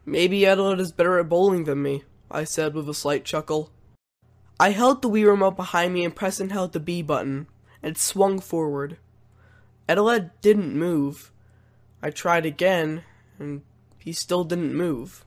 Maybe 0.06 0.42
Eteled 0.42 0.78
is 0.78 0.92
better 0.92 1.18
at 1.18 1.28
bowling 1.28 1.64
than 1.64 1.82
me, 1.82 2.04
I 2.30 2.44
said 2.44 2.72
with 2.74 2.88
a 2.88 2.94
slight 2.94 3.24
chuckle. 3.24 3.72
I 4.60 4.70
held 4.70 5.02
the 5.02 5.10
Wii 5.10 5.26
remote 5.26 5.56
behind 5.56 5.92
me 5.92 6.04
and 6.04 6.14
pressed 6.14 6.38
and 6.38 6.52
held 6.52 6.72
the 6.72 6.78
B 6.78 7.02
button, 7.02 7.48
and 7.82 7.98
swung 7.98 8.38
forward. 8.38 8.98
Eteled 9.88 10.30
didn't 10.40 10.78
move. 10.78 11.32
I 12.00 12.10
tried 12.10 12.46
again, 12.46 13.02
and 13.40 13.62
he 13.98 14.12
still 14.12 14.44
didn't 14.44 14.76
move. 14.76 15.24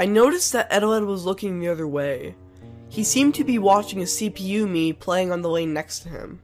I 0.00 0.06
noticed 0.06 0.54
that 0.54 0.70
Eteled 0.70 1.06
was 1.06 1.26
looking 1.26 1.60
the 1.60 1.68
other 1.68 1.86
way. 1.86 2.34
He 2.88 3.04
seemed 3.04 3.34
to 3.34 3.44
be 3.44 3.58
watching 3.58 4.00
a 4.00 4.04
CPU 4.04 4.66
Mii 4.66 4.98
playing 4.98 5.30
on 5.30 5.42
the 5.42 5.50
lane 5.50 5.74
next 5.74 6.00
to 6.00 6.08
him. 6.08 6.40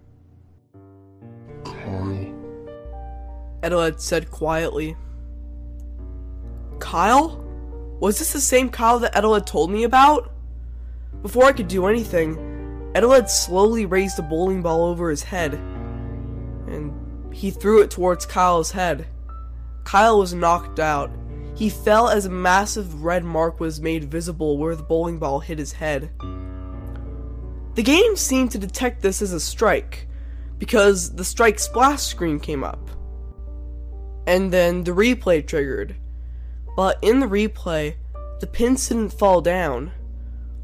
Kyle. 1.65 2.27
Said 3.99 4.31
quietly. 4.31 4.95
Kyle? 6.81 7.43
Was 7.99 8.19
this 8.19 8.35
the 8.35 8.41
same 8.41 8.69
Kyle 8.69 8.99
that 8.99 9.15
Eteled 9.15 9.47
told 9.47 9.71
me 9.71 9.85
about? 9.85 10.31
Before 11.23 11.45
I 11.45 11.53
could 11.53 11.67
do 11.67 11.87
anything, 11.87 12.37
Eteled 12.95 13.31
slowly 13.31 13.87
raised 13.87 14.19
the 14.19 14.23
bowling 14.23 14.61
ball 14.61 14.85
over 14.85 15.09
his 15.09 15.23
head, 15.23 15.55
and 15.55 16.93
he 17.33 17.51
threw 17.51 17.81
it 17.81 17.91
towards 17.91 18.27
Kyle's 18.27 18.73
head. 18.73 19.07
Kyle 19.85 20.19
was 20.19 20.35
knocked 20.35 20.79
out, 20.79 21.11
he 21.57 21.71
fell 21.71 22.09
as 22.09 22.27
a 22.27 22.31
massive 22.31 23.03
red 23.03 23.25
mark 23.25 23.59
was 23.59 23.81
made 23.81 24.05
visible 24.05 24.59
where 24.59 24.77
the 24.77 24.83
bowling 24.83 25.19
ball 25.19 25.41
hit 25.41 25.59
his 25.59 25.73
head. 25.73 26.11
The 27.75 27.83
game 27.83 28.15
seemed 28.17 28.51
to 28.53 28.59
detect 28.59 29.01
this 29.01 29.23
as 29.23 29.33
a 29.33 29.41
strike, 29.41 30.07
because 30.59 31.15
the 31.15 31.25
strike 31.25 31.59
splash 31.59 32.03
screen 32.03 32.41
came 32.41 32.63
up. 32.63 32.91
And 34.27 34.53
then 34.53 34.85
the 34.85 34.93
replay 34.93 35.47
triggered. 35.47 35.97
But 36.77 36.99
in 37.01 37.21
the 37.21 37.27
replay, 37.27 37.97
the 38.41 38.47
pins 38.47 38.89
didn't 38.89 39.15
fall 39.15 39.41
down. 39.41 39.93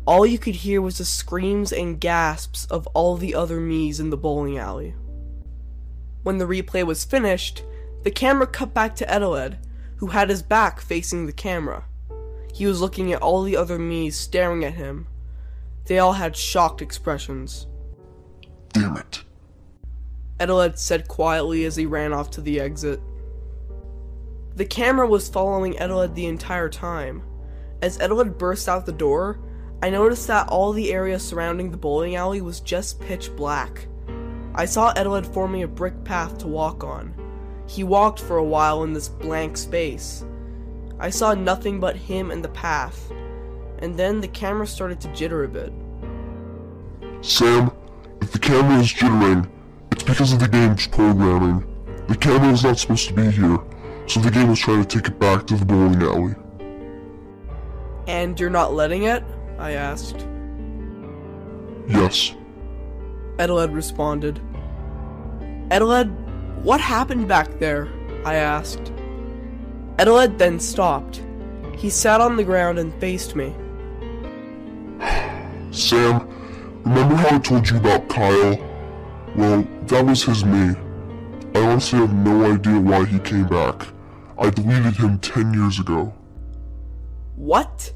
All 0.04 0.26
you 0.26 0.38
could 0.38 0.56
hear 0.56 0.82
was 0.82 0.98
the 0.98 1.06
screams 1.06 1.72
and 1.72 2.00
gasps 2.00 2.66
of 2.66 2.86
all 2.88 3.16
the 3.16 3.34
other 3.34 3.60
Mii's 3.60 3.98
in 3.98 4.10
the 4.10 4.16
bowling 4.18 4.58
alley. 4.58 4.94
When 6.22 6.36
the 6.36 6.44
replay 6.44 6.84
was 6.84 7.04
finished, 7.04 7.62
the 8.02 8.10
camera 8.10 8.46
cut 8.46 8.74
back 8.74 8.94
to 8.96 9.06
Eteled, 9.06 9.56
who 10.02 10.08
had 10.08 10.30
his 10.30 10.42
back 10.42 10.80
facing 10.80 11.26
the 11.26 11.32
camera. 11.32 11.84
He 12.52 12.66
was 12.66 12.80
looking 12.80 13.12
at 13.12 13.22
all 13.22 13.44
the 13.44 13.56
other 13.56 13.78
Mii's 13.78 14.16
staring 14.16 14.64
at 14.64 14.74
him. 14.74 15.06
They 15.84 16.00
all 16.00 16.14
had 16.14 16.36
shocked 16.36 16.82
expressions. 16.82 17.68
Damn 18.70 18.96
it. 18.96 19.22
Eteled 20.40 20.76
said 20.76 21.06
quietly 21.06 21.64
as 21.66 21.76
he 21.76 21.86
ran 21.86 22.12
off 22.12 22.32
to 22.32 22.40
the 22.40 22.58
exit. 22.58 23.00
The 24.56 24.64
camera 24.64 25.06
was 25.06 25.28
following 25.28 25.74
Eteled 25.74 26.16
the 26.16 26.26
entire 26.26 26.68
time. 26.68 27.22
As 27.80 27.98
Eteled 27.98 28.38
burst 28.38 28.68
out 28.68 28.86
the 28.86 28.90
door, 28.90 29.38
I 29.84 29.90
noticed 29.90 30.26
that 30.26 30.48
all 30.48 30.72
the 30.72 30.92
area 30.92 31.20
surrounding 31.20 31.70
the 31.70 31.76
bowling 31.76 32.16
alley 32.16 32.40
was 32.40 32.58
just 32.58 33.00
pitch 33.00 33.30
black. 33.36 33.86
I 34.52 34.64
saw 34.64 34.92
Eteled 34.94 35.32
forming 35.32 35.62
a 35.62 35.68
brick 35.68 36.02
path 36.02 36.38
to 36.38 36.48
walk 36.48 36.82
on. 36.82 37.21
He 37.66 37.84
walked 37.84 38.20
for 38.20 38.36
a 38.36 38.44
while 38.44 38.82
in 38.82 38.92
this 38.92 39.08
blank 39.08 39.56
space. 39.56 40.24
I 40.98 41.10
saw 41.10 41.34
nothing 41.34 41.80
but 41.80 41.96
him 41.96 42.30
and 42.30 42.44
the 42.44 42.50
path, 42.50 43.10
and 43.78 43.96
then 43.96 44.20
the 44.20 44.28
camera 44.28 44.66
started 44.66 45.00
to 45.00 45.08
jitter 45.08 45.44
a 45.44 45.48
bit. 45.48 45.72
Sam, 47.24 47.72
if 48.20 48.32
the 48.32 48.38
camera 48.38 48.78
is 48.80 48.92
jittering, 48.92 49.48
it's 49.90 50.02
because 50.02 50.32
of 50.32 50.40
the 50.40 50.48
game's 50.48 50.86
programming. 50.86 51.66
The 52.08 52.16
camera 52.16 52.52
is 52.52 52.64
not 52.64 52.78
supposed 52.78 53.08
to 53.08 53.14
be 53.14 53.30
here, 53.30 53.58
so 54.06 54.20
the 54.20 54.30
game 54.30 54.50
is 54.50 54.60
trying 54.60 54.84
to 54.84 54.98
take 54.98 55.08
it 55.08 55.18
back 55.18 55.46
to 55.46 55.56
the 55.56 55.64
bowling 55.64 56.02
alley. 56.02 56.34
And 58.06 58.38
you're 58.38 58.50
not 58.50 58.74
letting 58.74 59.04
it? 59.04 59.24
I 59.58 59.72
asked. 59.72 60.26
Yes. 61.88 62.34
Eteled 63.38 63.74
responded. 63.74 64.40
Eteled, 65.70 66.21
what 66.62 66.80
happened 66.80 67.28
back 67.28 67.58
there? 67.58 67.88
I 68.24 68.36
asked. 68.36 68.92
Eteled 69.98 70.38
then 70.38 70.60
stopped. 70.60 71.22
He 71.76 71.90
sat 71.90 72.20
on 72.20 72.36
the 72.36 72.44
ground 72.44 72.78
and 72.78 72.94
faced 73.00 73.34
me. 73.34 73.54
Sam, 75.72 76.28
remember 76.84 77.16
how 77.16 77.36
I 77.36 77.38
told 77.38 77.68
you 77.68 77.78
about 77.78 78.08
Kyle? 78.08 78.56
Well, 79.34 79.66
that 79.86 80.04
was 80.04 80.22
his 80.22 80.44
Mii. 80.44 80.76
I 81.54 81.60
honestly 81.60 81.98
have 81.98 82.14
no 82.14 82.52
idea 82.52 82.78
why 82.78 83.04
he 83.06 83.18
came 83.18 83.48
back. 83.48 83.88
I 84.38 84.50
deleted 84.50 84.96
him 84.96 85.18
10 85.18 85.54
years 85.54 85.80
ago. 85.80 86.14
What? 87.34 87.92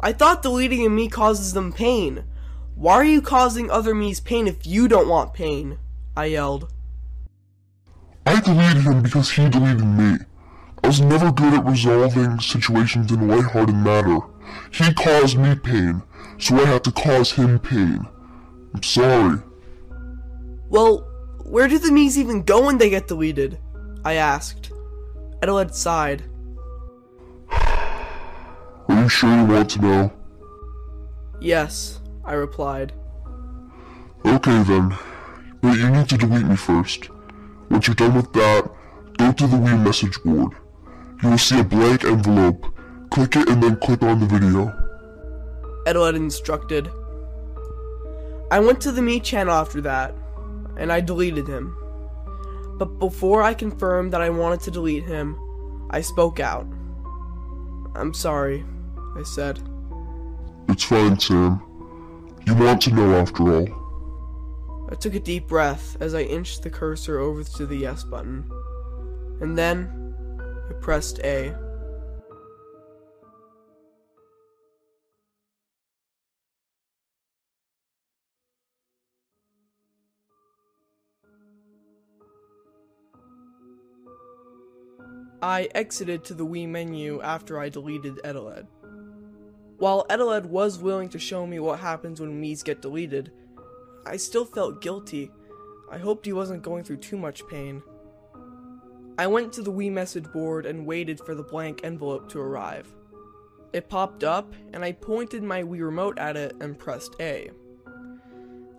I 0.00 0.12
thought 0.12 0.42
deleting 0.42 0.84
a 0.84 0.90
Mii 0.90 1.10
causes 1.10 1.54
them 1.54 1.72
pain. 1.72 2.24
Why 2.74 2.94
are 2.94 3.04
you 3.04 3.22
causing 3.22 3.70
other 3.70 3.94
Mii's 3.94 4.20
pain 4.20 4.46
if 4.46 4.66
you 4.66 4.88
don't 4.88 5.08
want 5.08 5.32
pain? 5.32 5.78
I 6.16 6.26
yelled. 6.26 6.73
I 8.26 8.40
deleted 8.40 8.82
him 8.82 9.02
because 9.02 9.30
he 9.30 9.48
deleted 9.48 9.84
me. 9.84 10.16
I 10.82 10.86
was 10.86 11.00
never 11.00 11.30
good 11.32 11.54
at 11.54 11.64
resolving 11.64 12.40
situations 12.40 13.10
in 13.12 13.20
a 13.20 13.36
lighthearted 13.36 13.74
manner. 13.74 14.20
He 14.70 14.92
caused 14.94 15.38
me 15.38 15.54
pain, 15.54 16.02
so 16.38 16.56
I 16.56 16.66
had 16.66 16.84
to 16.84 16.92
cause 16.92 17.32
him 17.32 17.58
pain. 17.58 18.06
I'm 18.74 18.82
sorry. 18.82 19.40
Well, 20.68 21.06
where 21.44 21.68
do 21.68 21.78
the 21.78 21.88
Mii's 21.88 22.18
even 22.18 22.42
go 22.42 22.66
when 22.66 22.78
they 22.78 22.90
get 22.90 23.08
deleted? 23.08 23.58
I 24.04 24.14
asked. 24.14 24.72
Eteled 25.42 25.74
sighed. 25.74 26.24
Are 27.50 29.02
you 29.02 29.08
sure 29.08 29.34
you 29.34 29.44
want 29.44 29.70
to 29.70 29.80
know? 29.80 30.12
Yes, 31.40 32.00
I 32.24 32.32
replied. 32.32 32.92
Okay 34.24 34.62
then. 34.62 34.96
But 35.60 35.78
you 35.78 35.90
need 35.90 36.08
to 36.08 36.18
delete 36.18 36.46
me 36.46 36.56
first. 36.56 37.08
Once 37.70 37.86
you're 37.86 37.94
done 37.94 38.14
with 38.14 38.32
that, 38.32 38.70
go 39.18 39.32
to 39.32 39.46
the 39.46 39.56
Wii 39.56 39.82
message 39.82 40.22
board. 40.22 40.52
You 41.22 41.30
will 41.30 41.38
see 41.38 41.60
a 41.60 41.64
blank 41.64 42.04
envelope. 42.04 42.66
Click 43.10 43.36
it 43.36 43.48
and 43.48 43.62
then 43.62 43.76
click 43.76 44.02
on 44.02 44.20
the 44.20 44.26
video. 44.26 44.72
Eteled 45.86 46.16
instructed. 46.16 46.90
I 48.50 48.60
went 48.60 48.80
to 48.82 48.92
the 48.92 49.00
Mii 49.00 49.22
channel 49.22 49.54
after 49.54 49.80
that, 49.82 50.14
and 50.76 50.92
I 50.92 51.00
deleted 51.00 51.46
him. 51.46 51.76
But 52.78 52.98
before 52.98 53.42
I 53.42 53.54
confirmed 53.54 54.12
that 54.12 54.20
I 54.20 54.30
wanted 54.30 54.60
to 54.62 54.70
delete 54.70 55.04
him, 55.04 55.38
I 55.90 56.00
spoke 56.00 56.40
out. 56.40 56.66
I'm 57.94 58.12
sorry, 58.12 58.64
I 59.16 59.22
said. 59.22 59.60
It's 60.68 60.84
fine, 60.84 61.18
Sam. 61.20 61.62
You 62.46 62.54
want 62.56 62.82
to 62.82 62.90
know 62.90 63.14
after 63.14 63.42
all. 63.54 63.83
I 64.94 64.96
took 64.96 65.16
a 65.16 65.18
deep 65.18 65.48
breath 65.48 65.96
as 65.98 66.14
I 66.14 66.20
inched 66.20 66.62
the 66.62 66.70
cursor 66.70 67.18
over 67.18 67.42
to 67.42 67.66
the 67.66 67.74
yes 67.74 68.04
button. 68.04 68.48
And 69.40 69.58
then 69.58 70.14
I 70.70 70.72
pressed 70.74 71.18
A. 71.24 71.52
I 85.42 85.68
exited 85.74 86.22
to 86.26 86.34
the 86.34 86.46
Wii 86.46 86.68
menu 86.68 87.20
after 87.20 87.58
I 87.58 87.68
deleted 87.68 88.20
Eteled. 88.22 88.68
While 89.78 90.06
Eteled 90.08 90.46
was 90.46 90.78
willing 90.78 91.08
to 91.08 91.18
show 91.18 91.48
me 91.48 91.58
what 91.58 91.80
happens 91.80 92.20
when 92.20 92.40
Miis 92.40 92.62
get 92.62 92.80
deleted, 92.80 93.32
I 94.06 94.16
still 94.16 94.44
felt 94.44 94.80
guilty. 94.80 95.30
I 95.90 95.98
hoped 95.98 96.26
he 96.26 96.32
wasn't 96.32 96.62
going 96.62 96.84
through 96.84 96.98
too 96.98 97.16
much 97.16 97.46
pain. 97.48 97.82
I 99.16 99.26
went 99.26 99.52
to 99.52 99.62
the 99.62 99.72
Wii 99.72 99.92
message 99.92 100.30
board 100.32 100.66
and 100.66 100.86
waited 100.86 101.20
for 101.20 101.34
the 101.34 101.42
blank 101.42 101.82
envelope 101.84 102.28
to 102.30 102.40
arrive. 102.40 102.92
It 103.72 103.88
popped 103.88 104.24
up, 104.24 104.52
and 104.72 104.84
I 104.84 104.92
pointed 104.92 105.42
my 105.42 105.62
Wii 105.62 105.84
remote 105.84 106.18
at 106.18 106.36
it 106.36 106.56
and 106.60 106.78
pressed 106.78 107.16
A. 107.20 107.50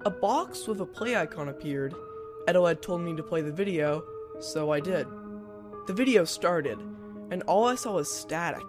A 0.05 0.09
box 0.09 0.67
with 0.67 0.81
a 0.81 0.85
play 0.85 1.15
icon 1.15 1.49
appeared. 1.49 1.95
Eteled 2.47 2.81
told 2.81 3.01
me 3.01 3.15
to 3.15 3.23
play 3.23 3.41
the 3.41 3.51
video, 3.51 4.03
so 4.39 4.71
I 4.71 4.79
did. 4.79 5.07
The 5.87 5.93
video 5.93 6.25
started, 6.25 6.79
and 7.31 7.41
all 7.43 7.65
I 7.65 7.75
saw 7.75 7.93
was 7.93 8.11
static. 8.11 8.65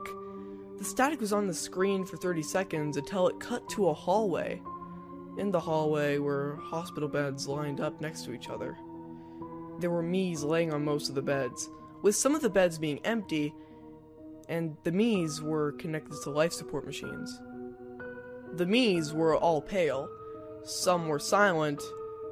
The 0.79 0.85
static 0.85 1.21
was 1.21 1.33
on 1.33 1.47
the 1.47 1.55
screen 1.55 2.05
for 2.05 2.17
30 2.17 2.43
seconds 2.43 2.97
until 2.97 3.29
it 3.29 3.41
cut 3.41 3.69
to 3.71 3.89
a 3.89 3.95
hallway. 3.95 4.63
In 5.39 5.51
the 5.51 5.61
hallway 5.61 6.19
were 6.19 6.59
hospital 6.63 7.09
beds 7.09 7.47
lined 7.47 7.81
up 7.81 8.01
next 8.01 8.25
to 8.25 8.33
each 8.33 8.49
other. 8.49 8.77
There 9.79 9.91
were 9.91 10.03
Miis 10.03 10.43
laying 10.43 10.73
on 10.73 10.85
most 10.85 11.09
of 11.09 11.15
the 11.15 11.23
beds, 11.23 11.69
with 12.03 12.17
some 12.17 12.35
of 12.35 12.41
the 12.41 12.49
beds 12.49 12.79
being 12.79 13.01
empty, 13.05 13.55
and 14.49 14.77
the 14.85 14.93
Miis 14.93 15.41
were 15.41 15.73
connected 15.73 16.17
to 16.23 16.31
life 16.31 16.53
support 16.53 16.87
machines. 16.87 17.39
The 18.55 18.65
Miis 18.65 19.13
were 19.13 19.37
all 19.37 19.61
pale, 19.61 20.09
some 20.65 21.09
were 21.09 21.19
silent, 21.19 21.83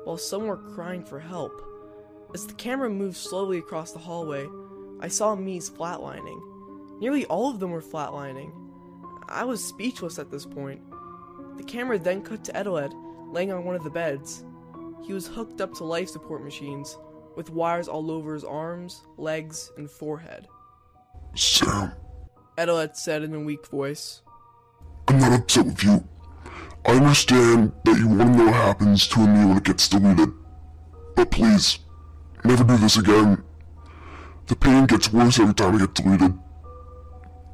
while 0.04 0.16
some 0.16 0.46
were 0.46 0.56
crying 0.56 1.04
for 1.04 1.20
help. 1.20 1.60
As 2.32 2.46
the 2.46 2.54
camera 2.54 2.88
moved 2.88 3.16
slowly 3.16 3.58
across 3.58 3.92
the 3.92 3.98
hallway, 3.98 4.48
I 5.00 5.08
saw 5.08 5.36
Miis 5.36 5.70
flatlining. 5.70 6.40
Nearly 7.00 7.26
all 7.26 7.50
of 7.50 7.60
them 7.60 7.70
were 7.70 7.82
flatlining. 7.82 8.52
I 9.28 9.44
was 9.44 9.62
speechless 9.62 10.18
at 10.18 10.30
this 10.30 10.46
point. 10.46 10.80
The 11.56 11.64
camera 11.64 11.98
then 11.98 12.22
cut 12.22 12.44
to 12.44 12.52
Eteled, 12.52 12.92
laying 13.32 13.52
on 13.52 13.64
one 13.64 13.76
of 13.76 13.84
the 13.84 13.90
beds. 13.90 14.44
He 15.04 15.12
was 15.12 15.26
hooked 15.26 15.60
up 15.60 15.74
to 15.74 15.84
life 15.84 16.08
support 16.08 16.42
machines, 16.42 16.96
with 17.36 17.50
wires 17.50 17.88
all 17.88 18.10
over 18.10 18.34
his 18.34 18.44
arms, 18.44 19.02
legs, 19.16 19.70
and 19.76 19.90
forehead. 19.90 20.48
Sam, 21.34 21.92
Eteled 22.56 22.96
said 22.96 23.22
in 23.22 23.34
a 23.34 23.40
weak 23.40 23.66
voice. 23.66 24.22
I'm 25.08 25.18
not 25.18 25.32
upset 25.32 25.66
with 25.66 25.82
you. 25.82 26.08
I 26.86 26.92
understand 26.92 27.72
that 27.84 27.98
you 27.98 28.08
want 28.08 28.20
to 28.32 28.38
know 28.38 28.44
what 28.46 28.54
happens 28.54 29.08
to 29.08 29.20
a 29.20 29.26
Mii 29.26 29.48
when 29.48 29.56
it 29.56 29.64
gets 29.64 29.88
deleted. 29.88 30.32
But 31.14 31.30
please, 31.30 31.78
never 32.44 32.64
do 32.64 32.76
this 32.76 32.96
again. 32.96 33.42
The 34.46 34.56
pain 34.56 34.86
gets 34.86 35.12
worse 35.12 35.38
every 35.38 35.54
time 35.54 35.76
it 35.76 35.78
gets 35.78 36.00
deleted. 36.02 36.38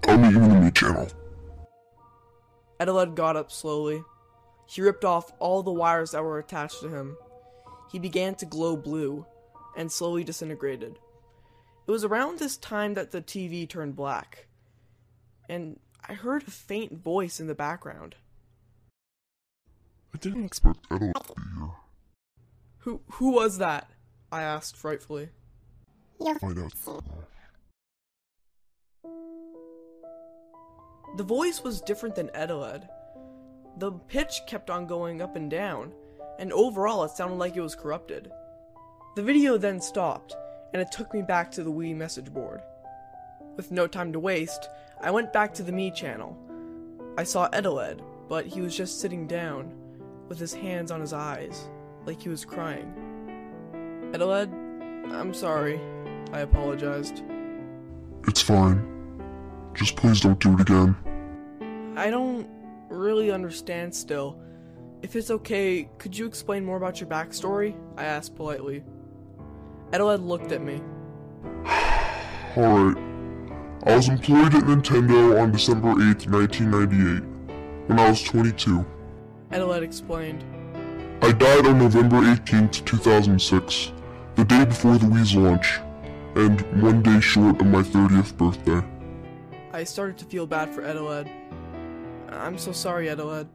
I'll 0.09 0.19
meet 0.19 0.33
you 0.33 0.43
in 0.43 0.49
the 0.49 0.55
Mii 0.57 0.75
channel. 0.75 1.09
Eteled 2.81 3.15
got 3.15 3.37
up 3.37 3.53
slowly. 3.53 4.03
He 4.67 4.81
ripped 4.81 5.05
off 5.05 5.33
all 5.39 5.63
the 5.63 5.73
wires 5.73 6.13
that 6.13 6.25
were 6.25 6.39
attached 6.39 6.81
to 6.81 6.89
him. 6.89 7.17
He 7.93 7.99
began 7.99 8.35
to 8.37 8.47
glow 8.47 8.77
blue, 8.77 9.27
and 9.77 9.91
slowly 9.91 10.25
disintegrated. 10.25 10.99
It 11.87 11.91
was 11.91 12.05
around 12.05 12.39
this 12.39 12.57
time 12.57 12.95
that 12.95 13.11
the 13.11 13.21
TV 13.21 13.69
turned 13.69 13.97
black, 13.97 14.47
and 15.49 15.79
I 16.09 16.15
heard 16.15 16.47
a 16.47 16.51
faint 16.51 17.03
voice 17.03 17.41
in 17.41 17.49
the 17.49 17.55
background. 17.55 18.15
I 20.15 20.19
didn't 20.19 20.45
expect 20.45 20.89
Eteled 20.91 21.15
to 21.15 21.35
be 21.35 21.43
here. 21.59 21.71
Who 22.79 23.01
who 23.13 23.33
was 23.33 23.59
that? 23.59 23.91
I 24.33 24.43
asked 24.43 24.77
frightfully. 24.77 25.31
You'll 26.21 26.39
Find 26.39 26.59
out. 26.59 26.73
The 31.17 31.25
voice 31.25 31.63
was 31.63 31.81
different 31.81 32.15
than 32.15 32.29
Eteled. 32.29 32.89
The 33.79 33.93
pitch 33.93 34.43
kept 34.47 34.71
on 34.71 34.87
going 34.87 35.21
up 35.23 35.37
and 35.37 35.51
down, 35.51 35.93
and 36.39 36.53
overall 36.53 37.05
it 37.05 37.11
sounded 37.11 37.37
like 37.37 37.57
it 37.57 37.61
was 37.61 37.75
corrupted. 37.75 38.31
The 39.17 39.23
video 39.23 39.59
then 39.59 39.81
stopped, 39.81 40.37
and 40.73 40.81
it 40.81 40.93
took 40.93 41.13
me 41.13 41.23
back 41.23 41.51
to 41.53 41.65
the 41.65 41.73
Wii 41.73 41.97
message 41.97 42.33
board. 42.33 42.61
With 43.57 43.73
no 43.73 43.87
time 43.87 44.13
to 44.13 44.21
waste, 44.21 44.69
I 45.01 45.11
went 45.11 45.33
back 45.33 45.53
to 45.55 45.63
the 45.63 45.73
Mii 45.73 45.95
channel. 45.95 46.37
I 47.19 47.25
saw 47.25 47.49
Eteled, 47.51 48.01
but 48.29 48.47
he 48.47 48.61
was 48.61 48.77
just 48.77 49.01
sitting 49.01 49.27
down, 49.27 49.73
with 50.29 50.39
his 50.39 50.55
hands 50.55 50.93
on 50.93 51.01
his 51.01 51.13
eyes, 51.13 51.69
like 52.07 52.23
he 52.23 52.29
was 52.29 52.45
crying. 52.45 52.95
Eteled, 54.13 54.53
I'm 55.13 55.35
sorry. 55.35 55.81
I 56.33 56.41
apologized. 56.41 57.23
It's 58.29 58.41
fine. 58.41 59.00
Just 59.75 59.97
please 59.97 60.21
don't 60.21 60.39
do 60.39 60.55
it 60.55 60.61
again. 60.61 60.97
I 61.97 62.11
don't 62.11 62.49
really 62.89 63.31
understand 63.31 63.95
still. 63.95 64.39
If 65.03 65.17
it's 65.17 65.31
okay, 65.31 65.89
could 65.99 66.17
you 66.17 66.27
explain 66.27 66.65
more 66.65 66.77
about 66.77 67.01
your 67.01 67.09
backstory? 67.09 67.75
I 67.97 68.05
asked 68.05 68.37
politely. 68.37 68.85
Eteled 69.93 70.27
looked 70.27 70.53
at 70.53 70.63
me. 70.63 70.83
Alright. 72.57 72.97
I 73.85 73.97
was 73.97 74.09
employed 74.09 74.55
at 74.55 74.65
Nintendo 74.65 75.41
on 75.41 75.53
December 75.53 75.95
8th, 75.95 76.31
1998, 76.31 77.87
when 77.87 77.99
I 77.99 78.11
was 78.11 78.23
22. 78.23 78.85
Eteled 79.51 79.83
explained. 79.83 80.45
I 81.23 81.33
died 81.33 81.67
on 81.67 81.79
November 81.79 82.21
18th, 82.21 82.85
2006, 82.85 83.93
the 84.37 84.45
day 84.45 84.65
before 84.65 84.99
the 84.99 85.07
Wii's 85.07 85.35
launch, 85.35 85.81
and 86.35 86.61
one 86.83 87.03
day 87.03 87.21
short 87.21 87.61
of 87.61 87.67
my 87.67 87.83
30th 87.83 88.37
birthday. 88.37 88.83
I 89.73 89.85
started 89.85 90.19
to 90.19 90.25
feel 90.25 90.47
bad 90.47 90.75
for 90.75 90.83
Eteled. 90.83 91.31
I'm 92.29 92.59
so 92.59 92.73
sorry, 92.73 93.07
Eteled, 93.07 93.47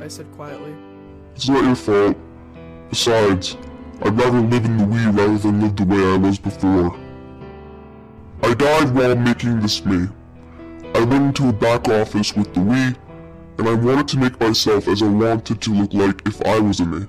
I 0.00 0.08
said 0.08 0.30
quietly. 0.32 0.74
It's 1.36 1.48
not 1.48 1.64
your 1.64 1.76
fault. 1.76 2.16
Besides, 2.90 3.56
I'd 4.02 4.18
rather 4.18 4.40
live 4.40 4.64
in 4.64 4.76
the 4.76 4.84
Wii 4.84 5.16
rather 5.16 5.38
than 5.38 5.60
live 5.60 5.76
the 5.76 5.84
way 5.84 6.02
I 6.04 6.16
was 6.16 6.38
before. 6.38 6.98
I 8.42 8.54
died 8.54 8.92
while 8.92 9.14
making 9.14 9.60
this 9.60 9.80
Mii. 9.82 10.12
I 10.96 11.04
went 11.04 11.26
into 11.26 11.48
a 11.48 11.52
back 11.52 11.88
office 11.88 12.34
with 12.34 12.52
the 12.54 12.60
Wii, 12.60 12.96
and 13.58 13.68
I 13.68 13.74
wanted 13.74 14.08
to 14.08 14.18
make 14.18 14.38
myself 14.40 14.88
as 14.88 15.00
I 15.00 15.08
wanted 15.08 15.60
to 15.60 15.70
look 15.72 15.94
like 15.94 16.26
if 16.26 16.44
I 16.44 16.58
was 16.58 16.80
a 16.80 16.84
Mii. 16.84 17.08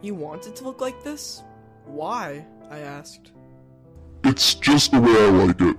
You 0.00 0.14
wanted 0.14 0.56
to 0.56 0.64
look 0.64 0.80
like 0.80 1.04
this? 1.04 1.42
Why? 1.84 2.46
I 2.70 2.78
asked. 2.78 3.32
It's 4.24 4.54
just 4.54 4.92
the 4.92 5.00
way 5.00 5.12
I 5.12 5.28
like 5.28 5.60
it. 5.60 5.76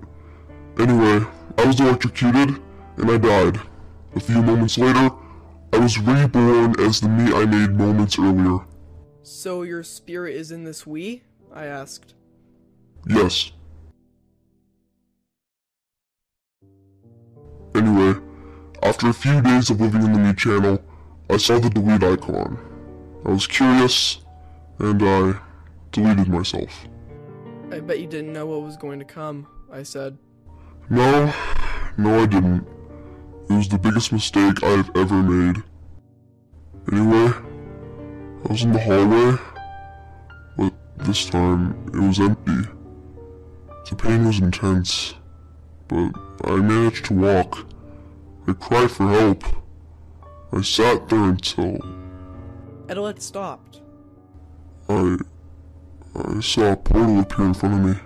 Anyway, 0.80 1.26
I 1.58 1.66
was 1.66 1.80
electrocuted, 1.80 2.60
and 2.98 3.12
I 3.12 3.18
died. 3.18 3.60
A 4.16 4.20
few 4.20 4.42
moments 4.42 4.78
later, 4.78 5.12
I 5.72 5.80
was 5.80 6.00
reborn 6.00 6.80
as 6.80 7.00
the 7.00 7.08
Mii 7.08 7.34
I 7.34 7.46
made 7.46 7.78
moments 7.78 8.18
earlier. 8.18 8.66
So 9.22 9.62
your 9.64 9.84
spirit 9.84 10.36
is 10.36 10.52
in 10.52 10.64
this 10.64 10.84
Wii? 10.84 11.22
I 11.54 11.66
asked. 11.66 12.16
Yes. 13.08 13.52
Anyway, 17.76 18.20
after 18.82 19.10
a 19.10 19.14
few 19.14 19.42
days 19.42 19.70
of 19.70 19.80
living 19.80 20.04
in 20.04 20.14
the 20.14 20.20
Mii 20.20 20.38
channel, 20.38 20.84
I 21.30 21.38
saw 21.38 21.60
the 21.60 21.70
delete 21.70 22.04
icon. 22.04 22.58
I 23.26 23.30
was 23.30 23.48
curious, 23.48 24.22
and 24.80 25.02
I 25.02 25.40
deleted 25.92 26.28
myself. 26.28 26.88
I 27.72 27.80
bet 27.80 28.00
you 28.00 28.08
didn't 28.08 28.34
know 28.34 28.48
what 28.48 28.62
was 28.62 28.78
going 28.78 29.00
to 29.00 29.06
come, 29.06 29.48
I 29.72 29.84
said. 29.84 30.18
No, 30.90 31.34
no 31.98 32.20
I 32.22 32.26
didn't. 32.26 32.68
It 33.50 33.54
was 33.54 33.68
the 33.68 33.78
biggest 33.78 34.12
mistake 34.12 34.64
I've 34.64 34.90
ever 34.96 35.22
made. 35.24 35.64
Anyway, 36.92 37.34
I 38.46 38.48
was 38.50 38.64
in 38.64 38.74
the 38.74 38.80
hallway, 38.80 39.38
but 40.58 40.74
this 41.06 41.26
time 41.30 41.76
it 41.94 42.00
was 42.00 42.20
empty. 42.20 42.70
The 43.90 43.96
pain 43.96 44.26
was 44.26 44.40
intense, 44.40 45.14
but 45.88 46.12
I 46.44 46.56
managed 46.56 47.06
to 47.06 47.14
walk. 47.14 47.66
I 48.48 48.54
cried 48.54 48.92
for 48.92 49.08
help. 49.10 49.44
I 50.52 50.62
sat 50.62 51.08
there 51.10 51.24
until 51.24 51.80
Eteled 52.88 53.22
stopped. 53.22 53.82
I. 54.90 55.18
I 56.16 56.40
saw 56.42 56.74
a 56.74 56.76
portal 56.76 57.22
appear 57.22 57.46
in 57.46 57.54
front 57.54 57.76
of 57.76 57.82
me. 57.82 58.02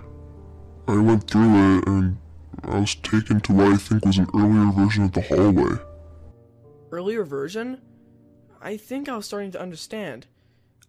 I 0.86 0.96
went 0.96 1.28
through 1.28 1.78
it 1.78 1.86
and 1.86 2.16
I 2.64 2.80
was 2.80 2.94
taken 2.96 3.40
to 3.40 3.52
what 3.52 3.72
I 3.72 3.76
think 3.76 4.04
was 4.04 4.18
an 4.18 4.28
earlier 4.34 4.72
version 4.72 5.04
of 5.04 5.12
the 5.12 5.20
hallway. 5.22 5.76
Earlier 6.90 7.24
version? 7.24 7.80
I 8.60 8.76
think 8.76 9.08
I 9.08 9.16
was 9.16 9.26
starting 9.26 9.52
to 9.52 9.60
understand. 9.60 10.26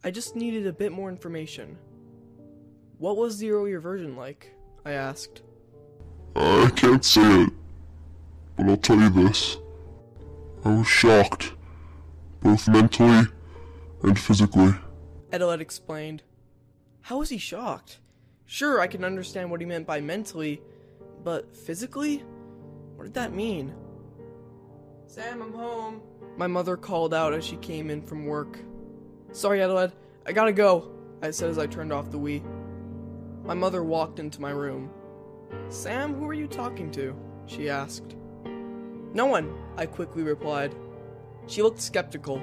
I 0.04 0.12
just 0.12 0.36
needed 0.36 0.66
a 0.66 0.74
bit 0.74 0.92
more 0.92 1.10
information. 1.10 1.78
What 2.98 3.18
was 3.18 3.38
the 3.38 3.52
earlier 3.52 3.80
version 3.80 4.16
like? 4.16 4.54
I 4.86 4.92
asked. 4.92 5.42
I 6.36 6.72
can't 6.76 7.04
say 7.04 7.44
it, 7.44 7.54
but 8.56 8.68
I'll 8.68 8.78
tell 8.78 9.00
you 9.00 9.10
this. 9.10 9.58
I 10.66 10.76
was 10.76 10.88
shocked, 10.88 11.54
both 12.42 12.68
mentally 12.68 13.28
and 14.04 14.20
physically. 14.20 14.74
Eteled 15.32 15.60
explained. 15.60 16.24
How 17.02 17.20
was 17.20 17.30
he 17.30 17.38
shocked? 17.38 18.00
Sure, 18.46 18.82
I 18.82 18.88
can 18.88 19.04
understand 19.04 19.52
what 19.52 19.62
he 19.62 19.66
meant 19.66 19.86
by 19.86 20.02
mentally, 20.02 20.62
but 21.24 21.56
physically? 21.56 22.24
What 22.96 23.06
did 23.06 23.14
that 23.14 23.34
mean? 23.34 23.74
Sam, 25.08 25.42
I'm 25.42 25.54
home. 25.54 26.02
My 26.38 26.48
mother 26.48 26.78
called 26.78 27.14
out 27.14 27.34
as 27.34 27.44
she 27.44 27.58
came 27.58 27.90
in 27.90 28.02
from 28.02 28.26
work. 28.26 28.60
Sorry, 29.32 29.60
Eteled, 29.60 29.92
I 30.26 30.32
gotta 30.32 30.52
go, 30.52 30.92
I 31.22 31.32
said 31.32 31.50
as 31.50 31.58
I 31.58 31.68
turned 31.68 31.92
off 31.92 32.12
the 32.12 32.20
Wii. 32.20 32.44
My 33.44 33.54
mother 33.54 33.84
walked 33.84 34.20
into 34.20 34.42
my 34.42 34.52
room. 34.52 34.92
Sam, 35.70 36.14
who 36.14 36.28
are 36.28 36.34
you 36.34 36.48
talking 36.48 36.92
to? 36.92 37.16
she 37.48 37.70
asked. 37.70 38.16
No 39.14 39.26
one, 39.26 39.58
I 39.76 39.88
quickly 39.88 40.22
replied. 40.22 40.76
She 41.48 41.64
looked 41.64 41.82
skeptical. 41.82 42.42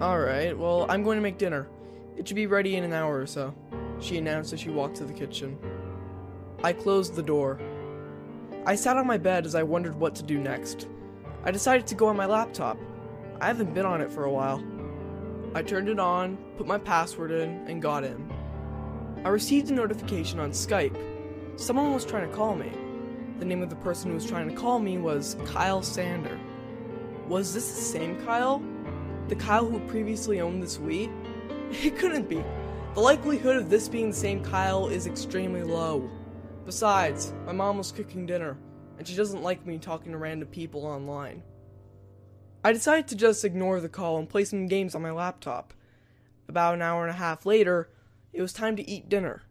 Alright, 0.00 0.58
well, 0.58 0.86
I'm 0.88 1.04
going 1.04 1.16
to 1.16 1.22
make 1.22 1.38
dinner. 1.38 1.68
It 2.16 2.26
should 2.26 2.34
be 2.34 2.46
ready 2.48 2.76
in 2.76 2.84
an 2.84 2.92
hour 2.92 3.20
or 3.20 3.26
so, 3.26 3.54
she 4.00 4.18
announced 4.18 4.52
as 4.52 4.60
she 4.60 4.70
walked 4.70 4.96
to 4.96 5.04
the 5.04 5.12
kitchen. 5.12 5.56
I 6.64 6.72
closed 6.72 7.14
the 7.14 7.22
door. 7.22 7.60
I 8.64 8.74
sat 8.74 8.96
on 8.96 9.06
my 9.06 9.18
bed 9.18 9.44
as 9.44 9.54
I 9.54 9.62
wondered 9.62 9.96
what 9.96 10.14
to 10.14 10.22
do 10.22 10.38
next. 10.38 10.88
I 11.44 11.50
decided 11.50 11.86
to 11.88 11.94
go 11.94 12.06
on 12.06 12.16
my 12.16 12.24
laptop. 12.24 12.78
I 13.38 13.48
haven't 13.48 13.74
been 13.74 13.84
on 13.84 14.00
it 14.00 14.10
for 14.10 14.24
a 14.24 14.30
while. 14.30 14.64
I 15.54 15.62
turned 15.62 15.90
it 15.90 15.98
on, 15.98 16.38
put 16.56 16.66
my 16.66 16.78
password 16.78 17.32
in, 17.32 17.50
and 17.68 17.82
got 17.82 18.02
in. 18.02 18.32
I 19.26 19.28
received 19.28 19.70
a 19.70 19.74
notification 19.74 20.40
on 20.40 20.52
Skype. 20.52 20.96
Someone 21.56 21.92
was 21.92 22.06
trying 22.06 22.30
to 22.30 22.34
call 22.34 22.56
me. 22.56 22.72
The 23.40 23.44
name 23.44 23.60
of 23.60 23.68
the 23.68 23.76
person 23.76 24.08
who 24.08 24.14
was 24.14 24.24
trying 24.24 24.48
to 24.48 24.56
call 24.56 24.78
me 24.78 24.96
was 24.96 25.36
Kyle 25.44 25.82
Sander. 25.82 26.40
Was 27.28 27.52
this 27.52 27.68
the 27.68 27.82
same 27.82 28.24
Kyle? 28.24 28.62
The 29.28 29.36
Kyle 29.36 29.66
who 29.66 29.80
previously 29.80 30.40
owned 30.40 30.62
this 30.62 30.78
Wii? 30.78 31.12
It 31.84 31.98
couldn't 31.98 32.26
be. 32.26 32.42
The 32.94 33.00
likelihood 33.00 33.56
of 33.56 33.68
this 33.68 33.86
being 33.86 34.12
the 34.12 34.16
same 34.16 34.42
Kyle 34.42 34.88
is 34.88 35.06
extremely 35.06 35.62
low. 35.62 36.08
Besides, 36.64 37.34
my 37.44 37.52
mom 37.52 37.76
was 37.76 37.92
cooking 37.92 38.24
dinner, 38.24 38.56
and 38.96 39.06
she 39.06 39.14
doesn't 39.14 39.42
like 39.42 39.66
me 39.66 39.78
talking 39.78 40.12
to 40.12 40.18
random 40.18 40.48
people 40.48 40.86
online. 40.86 41.42
I 42.64 42.72
decided 42.72 43.06
to 43.08 43.16
just 43.16 43.44
ignore 43.44 43.80
the 43.80 43.90
call 43.90 44.18
and 44.18 44.28
play 44.28 44.44
some 44.44 44.66
games 44.66 44.94
on 44.94 45.02
my 45.02 45.10
laptop. 45.10 45.74
About 46.48 46.74
an 46.74 46.80
hour 46.80 47.02
and 47.02 47.10
a 47.10 47.18
half 47.18 47.44
later, 47.44 47.90
it 48.32 48.40
was 48.40 48.54
time 48.54 48.76
to 48.76 48.90
eat 48.90 49.10
dinner. 49.10 49.42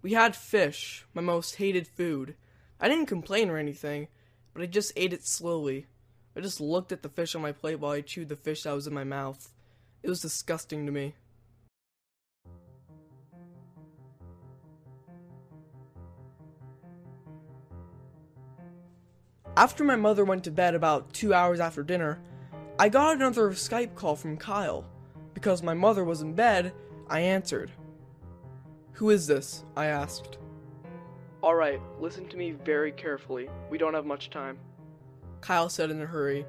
We 0.00 0.12
had 0.12 0.36
fish, 0.36 1.04
my 1.12 1.22
most 1.22 1.56
hated 1.56 1.88
food. 1.88 2.36
I 2.80 2.88
didn't 2.88 3.06
complain 3.06 3.50
or 3.50 3.56
anything, 3.56 4.06
but 4.52 4.62
I 4.62 4.66
just 4.66 4.92
ate 4.94 5.12
it 5.12 5.26
slowly. 5.26 5.86
I 6.36 6.40
just 6.40 6.60
looked 6.60 6.92
at 6.92 7.02
the 7.02 7.08
fish 7.08 7.34
on 7.34 7.42
my 7.42 7.52
plate 7.52 7.80
while 7.80 7.92
I 7.92 8.00
chewed 8.00 8.28
the 8.28 8.36
fish 8.36 8.62
that 8.62 8.74
was 8.74 8.86
in 8.86 8.94
my 8.94 9.04
mouth. 9.04 9.52
It 10.04 10.08
was 10.08 10.20
disgusting 10.20 10.86
to 10.86 10.92
me. 10.92 11.14
After 19.56 19.84
my 19.84 19.94
mother 19.94 20.24
went 20.24 20.42
to 20.44 20.50
bed 20.50 20.74
about 20.74 21.12
two 21.12 21.32
hours 21.32 21.60
after 21.60 21.84
dinner, 21.84 22.18
I 22.76 22.88
got 22.88 23.14
another 23.14 23.50
Skype 23.50 23.94
call 23.94 24.16
from 24.16 24.36
Kyle. 24.36 24.84
Because 25.32 25.62
my 25.62 25.74
mother 25.74 26.02
was 26.02 26.22
in 26.22 26.34
bed, 26.34 26.72
I 27.08 27.20
answered. 27.20 27.70
Who 28.94 29.10
is 29.10 29.28
this? 29.28 29.64
I 29.76 29.86
asked. 29.86 30.38
Alright, 31.40 31.80
listen 32.00 32.26
to 32.30 32.36
me 32.36 32.50
very 32.50 32.90
carefully. 32.90 33.48
We 33.70 33.78
don't 33.78 33.94
have 33.94 34.06
much 34.06 34.30
time. 34.30 34.58
Kyle 35.40 35.68
said 35.68 35.90
in 35.90 36.02
a 36.02 36.06
hurry. 36.06 36.46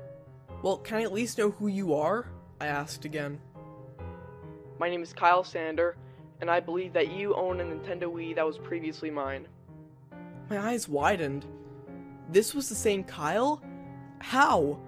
Well, 0.64 0.78
can 0.78 0.98
I 0.98 1.04
at 1.04 1.14
least 1.14 1.38
know 1.38 1.52
who 1.52 1.68
you 1.68 1.94
are? 1.94 2.28
I 2.60 2.68
asked 2.68 3.06
again. 3.06 3.40
My 4.80 4.90
name 4.90 5.04
is 5.04 5.14
Kyle 5.14 5.44
Sander, 5.44 5.96
and 6.42 6.50
I 6.50 6.60
believe 6.60 6.94
that 6.94 7.12
you 7.12 7.36
own 7.36 7.60
a 7.60 7.64
Nintendo 7.64 8.04
Wii 8.04 8.34
that 8.36 8.46
was 8.46 8.58
previously 8.58 9.12
mine. 9.12 9.48
My 10.50 10.58
eyes 10.58 10.90
widened. 10.90 11.46
This 12.30 12.54
was 12.54 12.70
the 12.70 12.76
same 12.76 13.04
Kyle? 13.04 13.62
How? 14.20 14.80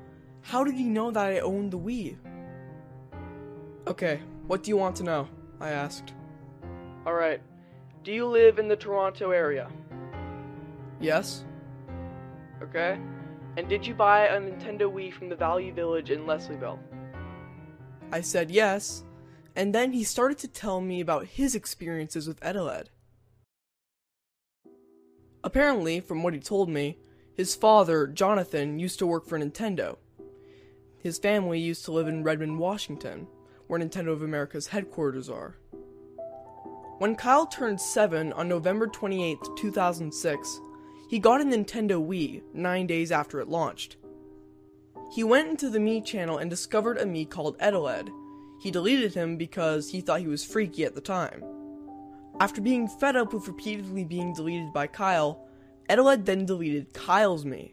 How 0.42 0.64
did 0.64 0.76
he 0.76 0.84
know 0.84 1.12
that 1.12 1.26
I 1.26 1.40
owned 1.40 1.72
the 1.72 1.80
Wii? 1.80 2.18
Okay, 3.88 4.20
what 4.48 4.64
do 4.64 4.70
you 4.70 4.78
want 4.78 4.96
to 4.98 5.04
know? 5.04 5.28
I 5.60 5.70
asked. 5.70 6.14
Alright, 7.06 7.42
do 8.04 8.12
you 8.12 8.26
live 8.26 8.60
in 8.60 8.68
the 8.68 8.76
Toronto 8.76 9.32
area? 9.32 9.70
Yes. 11.00 11.46
Okay. 12.62 13.00
And 13.58 13.68
did 13.68 13.86
you 13.86 13.94
buy 13.94 14.28
a 14.28 14.40
Nintendo 14.40 14.92
Wii 14.92 15.12
from 15.14 15.30
the 15.30 15.36
Value 15.36 15.74
Village 15.74 16.12
in 16.12 16.26
Leslieville? 16.26 16.80
I 18.12 18.22
said 18.22 18.52
yes, 18.52 19.04
and 19.56 19.74
then 19.74 19.92
he 19.92 20.04
started 20.04 20.38
to 20.40 20.48
tell 20.48 20.80
me 20.80 21.02
about 21.02 21.26
his 21.26 21.56
experiences 21.56 22.28
with 22.28 22.40
Eteled. 22.42 22.88
Apparently, 25.44 26.00
from 26.00 26.24
what 26.24 26.34
he 26.34 26.40
told 26.40 26.70
me, 26.70 26.98
his 27.38 27.54
father, 27.54 28.08
Jonathan, 28.08 28.80
used 28.80 28.98
to 28.98 29.06
work 29.06 29.28
for 29.28 29.38
Nintendo. 29.38 29.98
His 30.98 31.20
family 31.20 31.60
used 31.60 31.86
to 31.86 31.92
live 31.92 32.08
in 32.08 32.24
Redmond, 32.24 32.58
Washington, 32.58 33.28
where 33.68 33.80
Nintendo 33.80 34.08
of 34.08 34.24
America's 34.24 34.68
headquarters 34.68 35.30
are. 35.30 35.56
When 36.98 37.16
Kyle 37.16 37.46
turned 37.46 37.80
7 37.80 38.34
on 38.34 38.50
November 38.50 38.88
28, 38.88 39.38
2006, 39.56 40.60
he 41.12 41.20
got 41.20 41.40
a 41.40 41.44
Nintendo 41.44 42.04
Wii 42.04 42.42
nine 42.56 42.88
days 42.88 43.12
after 43.12 43.40
it 43.40 43.48
launched. 43.48 43.98
He 45.14 45.24
went 45.24 45.48
into 45.48 45.70
the 45.70 45.78
Mii 45.78 46.04
channel 46.04 46.40
and 46.40 46.50
discovered 46.50 46.98
a 46.98 47.06
Mii 47.06 47.30
called 47.30 47.60
Eteled. 47.60 48.10
He 48.60 48.72
deleted 48.72 49.14
him 49.14 49.38
because 49.38 49.92
he 49.92 50.02
thought 50.02 50.22
he 50.22 50.28
was 50.28 50.44
freaky 50.44 50.86
at 50.86 50.96
the 50.96 51.02
time. 51.02 51.44
After 52.40 52.62
being 52.62 52.88
fed 52.88 53.16
up 53.16 53.32
with 53.32 53.48
repeatedly 53.48 54.06
being 54.06 54.34
deleted 54.34 54.74
by 54.74 54.88
Kyle, 54.88 55.47
Eteled 55.90 56.26
then 56.26 56.46
deleted 56.46 56.94
Kyle's 56.94 57.46
Mii. 57.46 57.72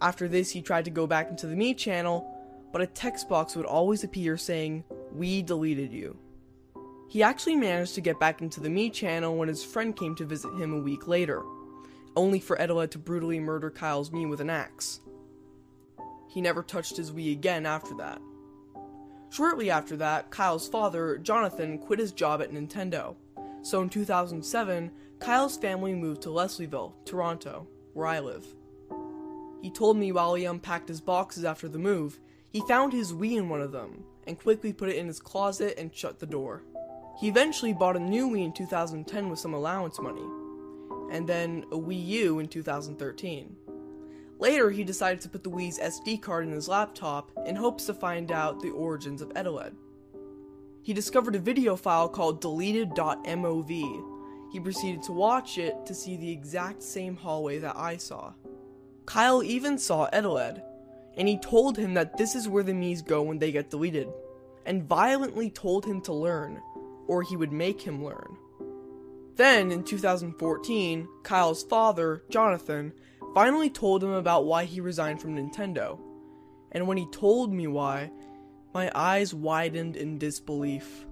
After 0.00 0.28
this, 0.28 0.50
he 0.50 0.62
tried 0.62 0.84
to 0.86 0.90
go 0.90 1.06
back 1.06 1.30
into 1.30 1.46
the 1.46 1.54
Mii 1.54 1.76
channel, 1.76 2.26
but 2.72 2.82
a 2.82 2.86
text 2.86 3.28
box 3.28 3.56
would 3.56 3.66
always 3.66 4.04
appear 4.04 4.36
saying, 4.36 4.84
We 5.12 5.42
deleted 5.42 5.92
you. 5.92 6.16
He 7.08 7.22
actually 7.22 7.56
managed 7.56 7.94
to 7.94 8.00
get 8.00 8.20
back 8.20 8.42
into 8.42 8.60
the 8.60 8.68
Mii 8.68 8.92
channel 8.92 9.36
when 9.36 9.48
his 9.48 9.64
friend 9.64 9.96
came 9.96 10.14
to 10.16 10.24
visit 10.24 10.52
him 10.54 10.72
a 10.72 10.80
week 10.80 11.06
later, 11.06 11.42
only 12.16 12.40
for 12.40 12.56
Eteled 12.56 12.90
to 12.90 12.98
brutally 12.98 13.38
murder 13.38 13.70
Kyle's 13.70 14.10
Mii 14.10 14.28
with 14.28 14.40
an 14.40 14.50
axe. 14.50 15.00
He 16.28 16.40
never 16.40 16.62
touched 16.62 16.96
his 16.96 17.12
Wii 17.12 17.32
again 17.32 17.64
after 17.64 17.94
that. 17.94 18.20
Shortly 19.30 19.70
after 19.70 19.96
that, 19.96 20.30
Kyle's 20.30 20.68
father, 20.68 21.18
Jonathan, 21.18 21.78
quit 21.78 21.98
his 21.98 22.12
job 22.12 22.42
at 22.42 22.52
Nintendo. 22.52 23.16
So 23.62 23.82
in 23.82 23.88
2007, 23.88 24.90
Kyle's 25.18 25.56
family 25.56 25.94
moved 25.94 26.22
to 26.22 26.28
Leslieville, 26.28 26.92
Toronto, 27.04 27.66
where 27.94 28.06
I 28.06 28.20
live. 28.20 28.46
He 29.62 29.70
told 29.70 29.96
me 29.96 30.12
while 30.12 30.34
he 30.34 30.44
unpacked 30.44 30.88
his 30.88 31.00
boxes 31.00 31.44
after 31.44 31.68
the 31.68 31.78
move, 31.78 32.20
he 32.50 32.60
found 32.68 32.92
his 32.92 33.12
Wii 33.12 33.36
in 33.36 33.48
one 33.48 33.60
of 33.60 33.72
them, 33.72 34.04
and 34.26 34.38
quickly 34.38 34.72
put 34.72 34.88
it 34.88 34.96
in 34.96 35.06
his 35.06 35.18
closet 35.20 35.74
and 35.78 35.94
shut 35.94 36.18
the 36.18 36.26
door. 36.26 36.62
He 37.18 37.28
eventually 37.28 37.72
bought 37.72 37.96
a 37.96 38.00
new 38.00 38.28
Wii 38.28 38.44
in 38.44 38.52
2010 38.52 39.28
with 39.30 39.38
some 39.38 39.54
allowance 39.54 39.98
money, 39.98 40.26
and 41.10 41.26
then 41.26 41.64
a 41.72 41.76
Wii 41.76 42.06
U 42.06 42.38
in 42.38 42.46
2013. 42.48 43.56
Later, 44.38 44.70
he 44.70 44.84
decided 44.84 45.22
to 45.22 45.30
put 45.30 45.42
the 45.42 45.50
Wii's 45.50 45.78
SD 45.78 46.20
card 46.20 46.44
in 46.46 46.52
his 46.52 46.68
laptop 46.68 47.32
in 47.46 47.56
hopes 47.56 47.86
to 47.86 47.94
find 47.94 48.30
out 48.30 48.60
the 48.60 48.70
origins 48.70 49.22
of 49.22 49.30
Eteled. 49.30 49.74
He 50.82 50.92
discovered 50.92 51.34
a 51.34 51.40
video 51.40 51.74
file 51.74 52.08
called 52.08 52.42
deleted.mov. 52.42 54.15
He 54.52 54.60
proceeded 54.60 55.02
to 55.04 55.12
watch 55.12 55.58
it 55.58 55.86
to 55.86 55.94
see 55.94 56.16
the 56.16 56.30
exact 56.30 56.82
same 56.82 57.16
hallway 57.16 57.58
that 57.58 57.76
I 57.76 57.96
saw. 57.96 58.32
Kyle 59.04 59.42
even 59.42 59.78
saw 59.78 60.08
Eteled, 60.12 60.62
and 61.16 61.28
he 61.28 61.38
told 61.38 61.76
him 61.76 61.94
that 61.94 62.16
this 62.16 62.34
is 62.34 62.48
where 62.48 62.62
the 62.62 62.72
Miis 62.72 63.04
go 63.04 63.22
when 63.22 63.38
they 63.38 63.52
get 63.52 63.70
deleted, 63.70 64.08
and 64.64 64.84
violently 64.84 65.50
told 65.50 65.84
him 65.84 66.00
to 66.02 66.12
learn, 66.12 66.60
or 67.06 67.22
he 67.22 67.36
would 67.36 67.52
make 67.52 67.80
him 67.80 68.04
learn. 68.04 68.36
Then, 69.36 69.70
in 69.70 69.84
2014, 69.84 71.08
Kyle's 71.22 71.62
father, 71.62 72.22
Jonathan, 72.30 72.92
finally 73.34 73.68
told 73.68 74.02
him 74.02 74.12
about 74.12 74.46
why 74.46 74.64
he 74.64 74.80
resigned 74.80 75.20
from 75.20 75.36
Nintendo. 75.36 76.00
And 76.72 76.86
when 76.86 76.96
he 76.96 77.06
told 77.10 77.52
me 77.52 77.66
why, 77.66 78.10
my 78.72 78.90
eyes 78.94 79.34
widened 79.34 79.96
in 79.96 80.18
disbelief. 80.18 81.06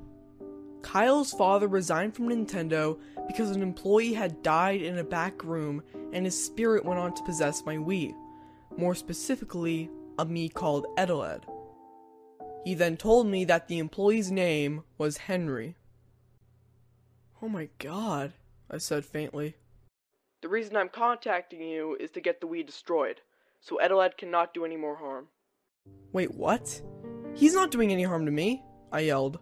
Kyle's 0.85 1.33
father 1.33 1.67
resigned 1.67 2.15
from 2.15 2.29
Nintendo 2.29 2.99
because 3.27 3.51
an 3.51 3.63
employee 3.63 4.13
had 4.13 4.43
died 4.43 4.83
in 4.83 4.99
a 4.99 5.03
back 5.03 5.43
room 5.43 5.83
and 6.13 6.27
his 6.27 6.45
spirit 6.45 6.85
went 6.85 7.01
on 7.01 7.15
to 7.15 7.23
possess 7.23 7.65
my 7.65 7.77
Wii. 7.77 8.15
More 8.77 8.95
specifically, 8.95 9.91
a 10.19 10.27
Mii 10.27 10.53
called 10.53 10.87
Eteled. 10.99 11.45
He 12.65 12.75
then 12.75 12.99
told 12.99 13.27
me 13.27 13.47
that 13.47 13.67
the 13.67 13.79
employee's 13.79 14.31
name 14.31 14.85
was 14.99 15.17
Henry. 15.17 15.75
Oh 17.41 17.49
my 17.49 17.71
god, 17.79 18.35
I 18.71 18.77
said 18.77 19.07
faintly. 19.07 19.57
The 20.43 20.49
reason 20.51 20.77
I'm 20.77 20.91
contacting 20.91 21.63
you 21.63 21.97
is 21.99 22.11
to 22.11 22.21
get 22.21 22.43
the 22.43 22.47
Wii 22.47 22.67
destroyed, 22.67 23.23
so 23.63 23.79
Eteled 23.83 24.19
cannot 24.19 24.53
do 24.53 24.67
any 24.67 24.77
more 24.77 24.97
harm. 24.97 25.29
Wait, 26.13 26.35
what? 26.35 26.83
He's 27.35 27.55
not 27.55 27.71
doing 27.71 27.91
any 27.91 28.03
harm 28.03 28.27
to 28.27 28.31
me, 28.31 28.63
I 28.93 29.01
yelled. 29.01 29.39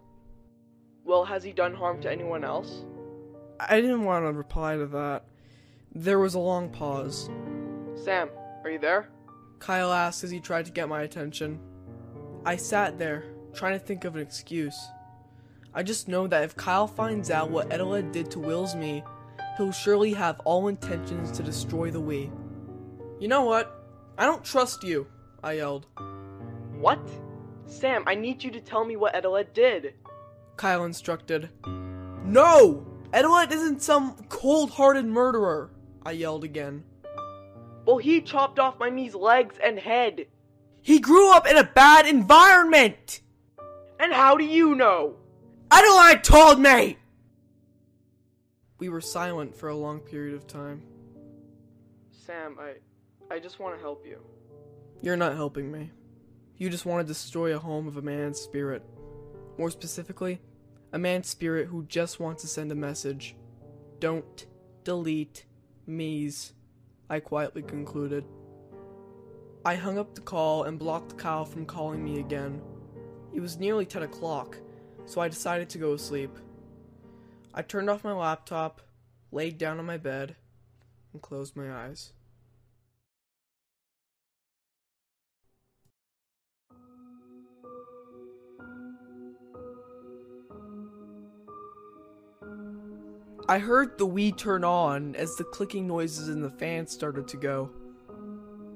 Well, 1.05 1.25
has 1.25 1.43
he 1.43 1.51
done 1.51 1.73
harm 1.73 2.01
to 2.01 2.11
anyone 2.11 2.43
else? 2.43 2.83
I 3.59 3.81
didn't 3.81 4.03
want 4.03 4.25
to 4.25 4.31
reply 4.31 4.77
to 4.77 4.85
that. 4.87 5.25
There 5.93 6.19
was 6.19 6.33
a 6.33 6.39
long 6.39 6.69
pause. 6.69 7.29
Sam, 7.95 8.29
are 8.63 8.69
you 8.69 8.79
there? 8.79 9.09
Kyle 9.59 9.91
asked 9.91 10.23
as 10.23 10.31
he 10.31 10.39
tried 10.39 10.65
to 10.65 10.71
get 10.71 10.89
my 10.89 11.03
attention. 11.03 11.59
I 12.45 12.55
sat 12.55 12.97
there, 12.97 13.25
trying 13.53 13.79
to 13.79 13.85
think 13.85 14.03
of 14.03 14.15
an 14.15 14.21
excuse. 14.21 14.77
I 15.73 15.83
just 15.83 16.07
know 16.07 16.27
that 16.27 16.43
if 16.43 16.55
Kyle 16.55 16.87
finds 16.87 17.31
out 17.31 17.49
what 17.49 17.69
Eteled 17.69 18.11
did 18.11 18.29
to 18.31 18.39
Will's 18.39 18.75
Mii, 18.75 19.03
he'll 19.57 19.71
surely 19.71 20.13
have 20.13 20.39
all 20.41 20.67
intentions 20.67 21.31
to 21.31 21.43
destroy 21.43 21.91
the 21.91 22.01
Wii. 22.01 22.31
You 23.19 23.27
know 23.27 23.43
what? 23.43 23.87
I 24.17 24.25
don't 24.25 24.43
trust 24.43 24.83
you, 24.83 25.07
I 25.43 25.53
yelled. 25.53 25.87
What? 26.77 26.99
Sam, 27.65 28.03
I 28.05 28.15
need 28.15 28.43
you 28.43 28.51
to 28.51 28.59
tell 28.59 28.83
me 28.83 28.95
what 28.95 29.15
Eteled 29.15 29.53
did. 29.53 29.93
Kyle 30.57 30.85
instructed. 30.85 31.49
No! 32.25 32.85
Eteled 33.13 33.51
isn't 33.51 33.81
some 33.81 34.15
cold 34.29 34.71
hearted 34.71 35.05
murderer, 35.05 35.71
I 36.05 36.11
yelled 36.11 36.43
again. 36.43 36.83
Well, 37.85 37.97
he 37.97 38.21
chopped 38.21 38.59
off 38.59 38.79
my 38.79 38.89
Mii's 38.89 39.13
legs 39.13 39.55
and 39.63 39.77
head. 39.77 40.27
He 40.81 40.99
grew 40.99 41.31
up 41.31 41.47
in 41.47 41.57
a 41.57 41.63
bad 41.63 42.07
environment! 42.07 43.21
And 43.99 44.13
how 44.13 44.35
do 44.35 44.43
you 44.43 44.75
know? 44.75 45.15
Eteled 45.69 46.23
told 46.23 46.59
me! 46.59 46.97
We 48.79 48.89
were 48.89 49.01
silent 49.01 49.55
for 49.55 49.69
a 49.69 49.75
long 49.75 49.99
period 49.99 50.35
of 50.35 50.47
time. 50.47 50.81
Sam, 52.11 52.57
I. 52.59 52.73
I 53.33 53.39
just 53.39 53.59
want 53.59 53.75
to 53.75 53.81
help 53.81 54.05
you. 54.05 54.19
You're 55.01 55.17
not 55.17 55.35
helping 55.35 55.71
me. 55.71 55.91
You 56.57 56.69
just 56.69 56.85
want 56.85 57.05
to 57.05 57.13
destroy 57.13 57.55
a 57.55 57.59
home 57.59 57.87
of 57.87 57.97
a 57.97 58.01
man's 58.01 58.39
spirit. 58.39 58.83
More 59.57 59.71
specifically, 59.71 60.41
a 60.91 60.99
man's 60.99 61.27
spirit 61.27 61.67
who 61.67 61.83
just 61.85 62.19
wants 62.19 62.41
to 62.41 62.47
send 62.47 62.71
a 62.71 62.75
message. 62.75 63.35
Don't 63.99 64.45
delete 64.83 65.45
Mii's, 65.87 66.53
I 67.09 67.19
quietly 67.19 67.61
concluded. 67.61 68.25
I 69.65 69.75
hung 69.75 69.97
up 69.97 70.13
the 70.15 70.21
call 70.21 70.63
and 70.63 70.79
blocked 70.79 71.17
Kyle 71.17 71.45
from 71.45 71.65
calling 71.65 72.03
me 72.03 72.19
again. 72.19 72.61
It 73.33 73.39
was 73.39 73.59
nearly 73.59 73.85
10 73.85 74.03
o'clock, 74.03 74.57
so 75.05 75.21
I 75.21 75.27
decided 75.27 75.69
to 75.69 75.77
go 75.77 75.95
to 75.95 76.03
sleep. 76.03 76.37
I 77.53 77.61
turned 77.61 77.89
off 77.89 78.03
my 78.03 78.13
laptop, 78.13 78.81
laid 79.31 79.57
down 79.57 79.79
on 79.79 79.85
my 79.85 79.97
bed, 79.97 80.35
and 81.13 81.21
closed 81.21 81.55
my 81.55 81.71
eyes. 81.71 82.13
I 93.49 93.59
heard 93.59 93.97
the 93.97 94.07
Wii 94.07 94.37
turn 94.37 94.63
on 94.63 95.15
as 95.15 95.35
the 95.35 95.43
clicking 95.43 95.85
noises 95.85 96.29
in 96.29 96.41
the 96.41 96.49
fan 96.49 96.87
started 96.87 97.27
to 97.27 97.37
go. 97.37 97.71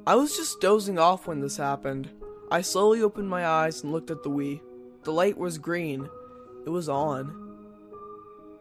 I 0.06 0.16
was 0.16 0.36
just 0.36 0.60
dozing 0.60 1.00
off 1.00 1.26
when 1.26 1.40
this 1.40 1.56
happened. 1.56 2.10
I 2.52 2.62
slowly 2.62 3.02
opened 3.02 3.30
my 3.30 3.46
eyes 3.46 3.82
and 3.82 3.94
looked 3.94 4.12
at 4.12 4.24
the 4.24 4.30
Wii. 4.30 4.60
The 5.04 5.14
light 5.14 5.38
was 5.38 5.58
green. 5.58 6.10
It 6.66 6.70
was 6.70 6.90
on. 6.90 7.56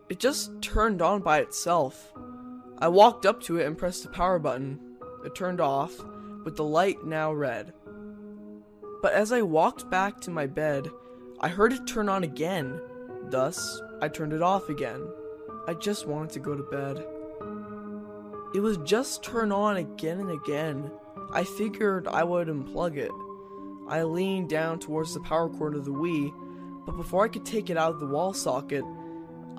It 0.08 0.20
just 0.20 0.62
turned 0.62 1.02
on 1.02 1.22
by 1.22 1.40
itself. 1.40 2.12
I 2.78 2.86
walked 2.86 3.26
up 3.26 3.42
to 3.42 3.58
it 3.58 3.66
and 3.66 3.76
pressed 3.76 4.04
the 4.04 4.08
power 4.10 4.38
button. 4.38 4.78
It 5.24 5.34
turned 5.34 5.60
off, 5.60 5.92
with 6.44 6.54
the 6.54 6.62
light 6.62 7.04
now 7.04 7.32
red. 7.32 7.72
But 9.02 9.12
as 9.12 9.32
I 9.32 9.42
walked 9.42 9.90
back 9.90 10.20
to 10.20 10.30
my 10.30 10.46
bed, 10.46 10.88
I 11.40 11.48
heard 11.48 11.72
it 11.72 11.84
turn 11.84 12.08
on 12.08 12.22
again. 12.22 12.80
Thus, 13.24 13.82
I 14.00 14.06
turned 14.06 14.32
it 14.32 14.42
off 14.42 14.68
again. 14.68 15.04
I 15.68 15.74
just 15.74 16.06
wanted 16.06 16.30
to 16.30 16.38
go 16.38 16.54
to 16.54 16.62
bed. 16.62 17.04
It 18.54 18.60
was 18.60 18.78
just 18.78 19.24
turned 19.24 19.52
on 19.52 19.76
again 19.76 20.20
and 20.20 20.30
again. 20.30 20.90
I 21.32 21.42
figured 21.42 22.06
I 22.06 22.22
would 22.22 22.48
unplug 22.48 22.96
it. 22.96 23.10
I 23.88 24.04
leaned 24.04 24.48
down 24.48 24.78
towards 24.78 25.12
the 25.12 25.20
power 25.20 25.48
cord 25.48 25.74
of 25.74 25.84
the 25.84 25.92
Wii, 25.92 26.32
but 26.86 26.96
before 26.96 27.24
I 27.24 27.28
could 27.28 27.44
take 27.44 27.68
it 27.68 27.76
out 27.76 27.92
of 27.92 28.00
the 28.00 28.06
wall 28.06 28.32
socket, 28.32 28.84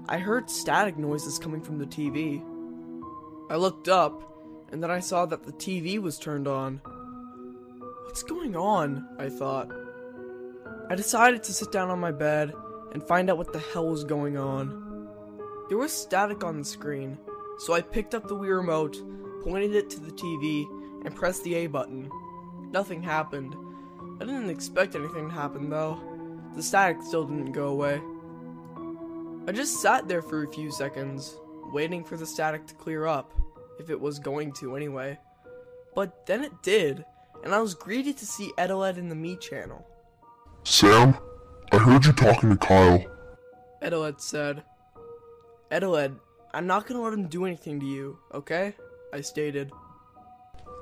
I 0.08 0.18
heard 0.18 0.50
static 0.50 0.98
noises 0.98 1.38
coming 1.38 1.62
from 1.62 1.78
the 1.78 1.86
TV. 1.86 2.42
I 3.50 3.58
looked 3.58 3.90
up, 3.90 4.24
and 4.72 4.82
then 4.82 4.90
I 4.90 5.02
saw 5.02 5.26
that 5.26 5.44
the 5.44 5.52
TV 5.52 6.00
was 6.00 6.18
turned 6.18 6.48
on. 6.48 6.82
What's 8.06 8.24
going 8.24 8.56
on? 8.56 9.06
I 9.20 9.28
thought. 9.28 9.70
I 10.90 10.96
decided 10.96 11.44
to 11.44 11.54
sit 11.54 11.74
down 11.74 11.90
on 11.90 12.00
my 12.00 12.14
bed 12.14 12.54
and 12.94 13.06
find 13.06 13.30
out 13.30 13.38
what 13.38 13.52
the 13.52 13.60
hell 13.60 13.90
was 13.90 14.06
going 14.06 14.38
on. 14.38 14.87
There 15.70 15.78
was 15.78 15.92
static 15.92 16.44
on 16.44 16.58
the 16.58 16.66
screen, 16.66 17.18
so 17.60 17.74
I 17.74 17.82
picked 17.82 18.16
up 18.16 18.28
the 18.28 18.36
Wii 18.36 18.56
remote, 18.56 18.98
pointed 19.44 19.76
it 19.76 19.90
to 19.92 20.00
the 20.00 20.12
TV, 20.12 20.66
and 21.06 21.16
pressed 21.16 21.44
the 21.44 21.56
A 21.56 21.68
button. 21.68 22.10
Nothing 22.72 23.04
happened. 23.04 23.56
I 24.22 24.26
didn't 24.26 24.50
expect 24.50 24.96
anything 24.96 25.30
to 25.30 25.34
happen 25.36 25.70
though. 25.70 26.00
The 26.56 26.64
static 26.64 26.98
still 27.04 27.26
didn't 27.26 27.52
go 27.52 27.68
away. 27.68 28.02
I 29.48 29.52
just 29.52 29.82
sat 29.82 30.08
there 30.08 30.22
for 30.22 30.44
a 30.44 30.52
few 30.52 30.72
seconds, 30.72 31.38
waiting 31.72 32.04
for 32.04 32.18
the 32.18 32.26
static 32.26 32.66
to 32.68 32.74
clear 32.74 33.06
up, 33.06 33.34
if 33.80 33.90
it 33.90 34.00
was 34.00 34.20
going 34.20 34.54
to 34.54 34.76
anyway. 34.76 35.18
But 35.96 36.26
then 36.26 36.44
it 36.44 36.62
did, 36.62 37.06
and 37.44 37.54
I 37.54 37.60
was 37.60 37.74
greeted 37.74 38.18
to 38.18 38.26
see 38.26 38.52
Eteled 38.58 38.98
in 38.98 39.10
the 39.10 39.16
Mii 39.16 39.40
channel. 39.40 39.86
Sam, 40.64 41.18
I 41.72 41.78
heard 41.78 42.06
you 42.06 42.14
talking 42.14 42.50
to 42.50 42.58
Kyle. 42.58 43.06
Eteled 43.82 44.20
said, 44.20 44.64
Eteled, 45.72 46.16
I'm 46.54 46.66
not 46.66 46.88
gonna 46.88 47.02
let 47.02 47.14
him 47.14 47.28
do 47.28 47.46
anything 47.46 47.80
to 47.80 47.86
you, 47.86 48.18
okay? 48.34 48.74
I 49.14 49.22
stated. 49.22 49.72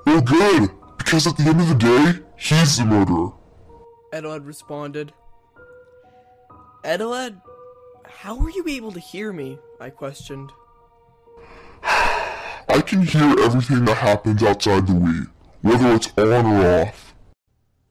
Well, 0.06 0.22
good, 0.22 0.70
because 0.98 1.26
at 1.26 1.38
the 1.38 1.44
end 1.44 1.62
of 1.62 1.70
the 1.70 1.76
day, 1.76 2.24
he's 2.38 2.78
the 2.78 2.86
murderer. 2.86 3.34
Eteled 4.14 4.45
responded. 4.45 5.12
Eteled, 6.84 7.41
how 8.06 8.36
were 8.36 8.52
you 8.52 8.64
able 8.68 8.91
to 8.91 8.99
hear 8.99 9.34
me? 9.34 9.57
I 9.80 9.90
questioned. 9.90 10.52
I 11.84 12.82
can 12.86 13.02
hear 13.02 13.36
everything 13.40 13.86
that 13.86 13.98
happens 13.98 14.44
outside 14.44 14.86
the 14.86 14.94
Wii, 14.94 15.30
whether 15.62 15.94
it's 15.94 16.12
on 16.18 16.45
or 16.45 16.82
off. 16.82 17.16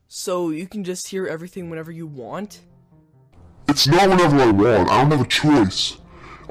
So 0.07 0.51
you 0.51 0.69
can 0.69 0.85
just 0.85 1.09
hear 1.09 1.27
everything 1.27 1.71
whenever 1.71 1.91
you 1.91 2.07
want? 2.07 2.61
It's 3.66 3.89
not 3.89 4.09
whenever 4.09 4.39
I 4.39 4.51
want, 4.53 4.91
I 4.91 5.03
don't 5.03 5.11
have 5.11 5.21
a 5.23 5.27
choice. 5.27 5.97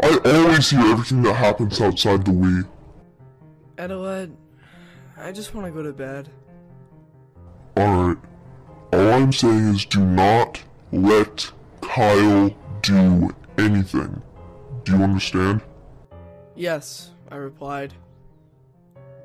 I 0.02 0.20
always 0.26 0.70
hear 0.70 0.82
everything 0.82 1.22
that 1.24 1.36
happens 1.36 1.80
outside 1.80 2.26
the 2.26 2.32
Wii. 2.32 2.68
Eteled, 3.78 4.36
I 5.18 5.32
just 5.32 5.54
want 5.54 5.68
to 5.68 5.72
go 5.72 5.84
to 5.84 5.94
bed. 5.94 6.30
Alright. 7.78 8.18
All 8.92 9.12
I'm 9.14 9.32
saying 9.32 9.76
is 9.76 9.86
do 9.86 10.00
not 10.00 10.62
let 10.92 11.52
Kyle 11.82 12.56
do 12.82 13.30
anything. 13.58 14.22
Do 14.84 14.98
you 14.98 15.04
understand? 15.04 15.62
Yes, 16.56 17.12
I 17.32 17.36
replied. 17.36 17.94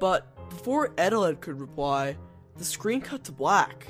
But 0.00 0.26
before 0.50 0.90
Eteled 0.96 1.40
could 1.40 1.60
reply, 1.60 2.16
the 2.56 2.64
screen 2.64 3.00
cut 3.00 3.24
to 3.24 3.32
black. 3.32 3.86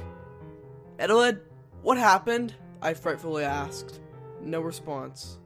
Eteled, 0.99 1.41
what 1.83 1.99
happened? 1.99 2.55
I 2.83 2.95
frightfully 2.95 3.45
asked. 3.45 4.01
No 4.41 4.61
response. 4.61 5.39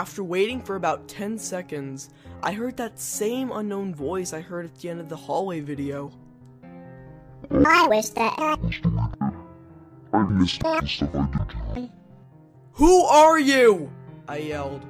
After 0.00 0.24
waiting 0.24 0.62
for 0.62 0.76
about 0.76 1.08
10 1.08 1.36
seconds, 1.36 2.08
I 2.42 2.52
heard 2.52 2.74
that 2.78 2.98
same 2.98 3.52
unknown 3.52 3.94
voice 3.94 4.32
I 4.32 4.40
heard 4.40 4.64
at 4.64 4.74
the 4.76 4.88
end 4.88 4.98
of 4.98 5.10
the 5.10 5.16
hallway 5.16 5.60
video. 5.60 6.10
I 7.50 7.86
wish 7.86 8.08
that 8.08 8.32
I 8.38 8.56
missed 10.22 10.62
the 10.62 10.86
stuff 10.86 11.10
I 11.14 11.74
did. 11.74 11.90
Who 12.72 13.02
are 13.02 13.38
you? 13.38 13.92
I 14.26 14.38
yelled. 14.38 14.86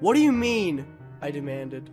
What 0.00 0.14
do 0.14 0.20
you 0.20 0.32
mean? 0.32 0.86
I 1.20 1.30
demanded. 1.30 1.88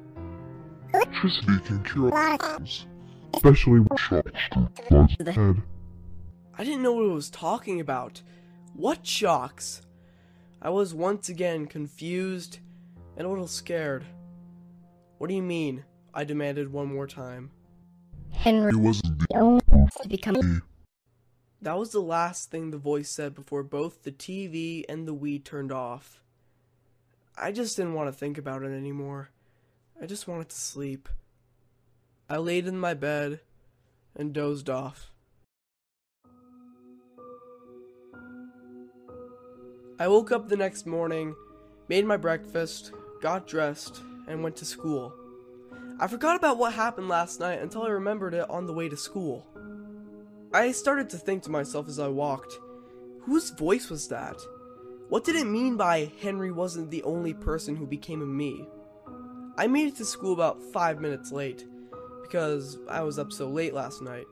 Electricity 0.92 1.60
can 1.66 1.84
cure 1.84 2.10
things, 2.40 2.88
especially 3.36 3.82
with 3.82 4.00
shocks 4.00 4.32
to 4.52 5.24
the 5.24 5.32
head. 5.32 5.62
I 6.60 6.66
didn't 6.66 6.82
know 6.82 6.92
what 6.92 7.06
it 7.06 7.14
was 7.14 7.30
talking 7.30 7.80
about. 7.80 8.22
What 8.74 9.08
shocks? 9.08 9.82
I 10.62 10.70
was 10.70 10.94
once 10.94 11.30
again 11.30 11.68
confused 11.68 12.60
and 13.16 13.26
a 13.26 13.30
little 13.30 13.48
scared. 13.48 14.04
What 15.20 15.30
do 15.30 15.36
you 15.36 15.42
mean? 15.42 15.86
I 16.14 16.26
demanded 16.26 16.70
one 16.70 16.94
more 16.94 17.08
time. 17.08 17.52
Henry 18.32 18.72
It 18.72 18.76
wasn't 18.76 19.20
the 19.20 19.38
only 19.38 19.62
to 20.02 20.10
become 20.10 20.62
That 21.62 21.80
was 21.80 21.92
the 21.92 22.02
last 22.02 22.52
thing 22.52 22.72
the 22.72 22.78
voice 22.78 23.10
said 23.10 23.36
before 23.36 23.64
both 23.64 24.04
the 24.04 24.12
TV 24.12 24.84
and 24.90 25.08
the 25.08 25.16
Wii 25.16 25.42
turned 25.42 25.72
off. 25.72 26.20
I 27.38 27.54
just 27.54 27.78
didn't 27.78 27.94
want 27.94 28.10
to 28.10 28.20
think 28.20 28.38
about 28.38 28.64
it 28.64 28.72
anymore. 28.72 29.30
I 30.02 30.08
just 30.08 30.28
wanted 30.28 30.50
to 30.50 30.58
sleep. 30.58 31.08
I 32.30 32.36
laid 32.36 32.68
in 32.68 32.78
my 32.78 32.96
bed 32.96 33.40
and 34.14 34.34
dozed 34.34 34.70
off. 34.70 35.10
I 40.02 40.08
woke 40.08 40.32
up 40.32 40.48
the 40.48 40.56
next 40.56 40.86
morning, 40.86 41.36
made 41.90 42.06
my 42.06 42.16
breakfast, 42.16 42.94
got 43.22 43.46
dressed, 43.46 44.02
and 44.30 44.42
went 44.42 44.56
to 44.56 44.66
school. 44.66 45.14
I 46.00 46.08
forgot 46.08 46.38
about 46.38 46.58
what 46.58 46.72
happened 46.72 47.10
last 47.10 47.42
night 47.42 47.62
until 47.62 47.84
I 47.84 47.90
remembered 47.90 48.34
it 48.34 48.50
on 48.50 48.66
the 48.66 48.72
way 48.72 48.88
to 48.88 48.96
school. 48.96 49.46
I 50.54 50.72
started 50.72 51.10
to 51.10 51.18
think 51.18 51.44
to 51.44 51.52
myself 51.52 51.90
as 51.90 52.00
I 52.00 52.08
walked, 52.08 52.54
whose 53.24 53.50
voice 53.50 53.90
was 53.90 54.08
that? 54.08 54.38
What 55.10 55.26
did 55.26 55.36
it 55.36 55.46
mean 55.46 55.76
by 55.76 56.14
Henry 56.22 56.52
wasn't 56.52 56.92
the 56.92 57.04
only 57.04 57.34
person 57.34 57.76
who 57.76 57.86
became 57.86 58.22
a 58.22 58.26
Mii? 58.26 58.68
I 59.58 59.68
made 59.68 59.90
it 59.90 59.98
to 59.98 60.06
school 60.06 60.32
about 60.32 60.64
five 60.72 61.02
minutes 61.02 61.34
late, 61.34 61.66
because 62.22 62.80
I 62.88 63.02
was 63.02 63.20
up 63.20 63.34
so 63.34 63.50
late 63.50 63.74
last 63.74 64.02
night. 64.02 64.28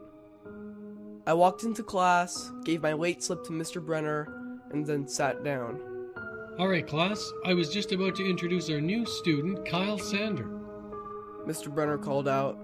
I 1.26 1.34
walked 1.34 1.64
into 1.64 1.84
class, 1.84 2.54
gave 2.64 2.84
my 2.84 2.94
late 2.94 3.22
slip 3.22 3.44
to 3.44 3.52
Mr. 3.52 3.86
Brenner, 3.86 4.37
and 4.72 4.86
then 4.86 5.08
sat 5.08 5.44
down. 5.44 5.80
All 6.60 6.68
right, 6.68 6.86
class, 6.86 7.32
I 7.46 7.54
was 7.54 7.70
just 7.70 7.92
about 7.92 8.16
to 8.16 8.30
introduce 8.30 8.70
our 8.70 8.82
new 8.82 9.06
student, 9.06 9.66
Kyle 9.68 10.00
Sander. 10.00 10.50
Mr. 11.46 11.74
Brenner 11.74 11.98
called 11.98 12.28
out. 12.28 12.58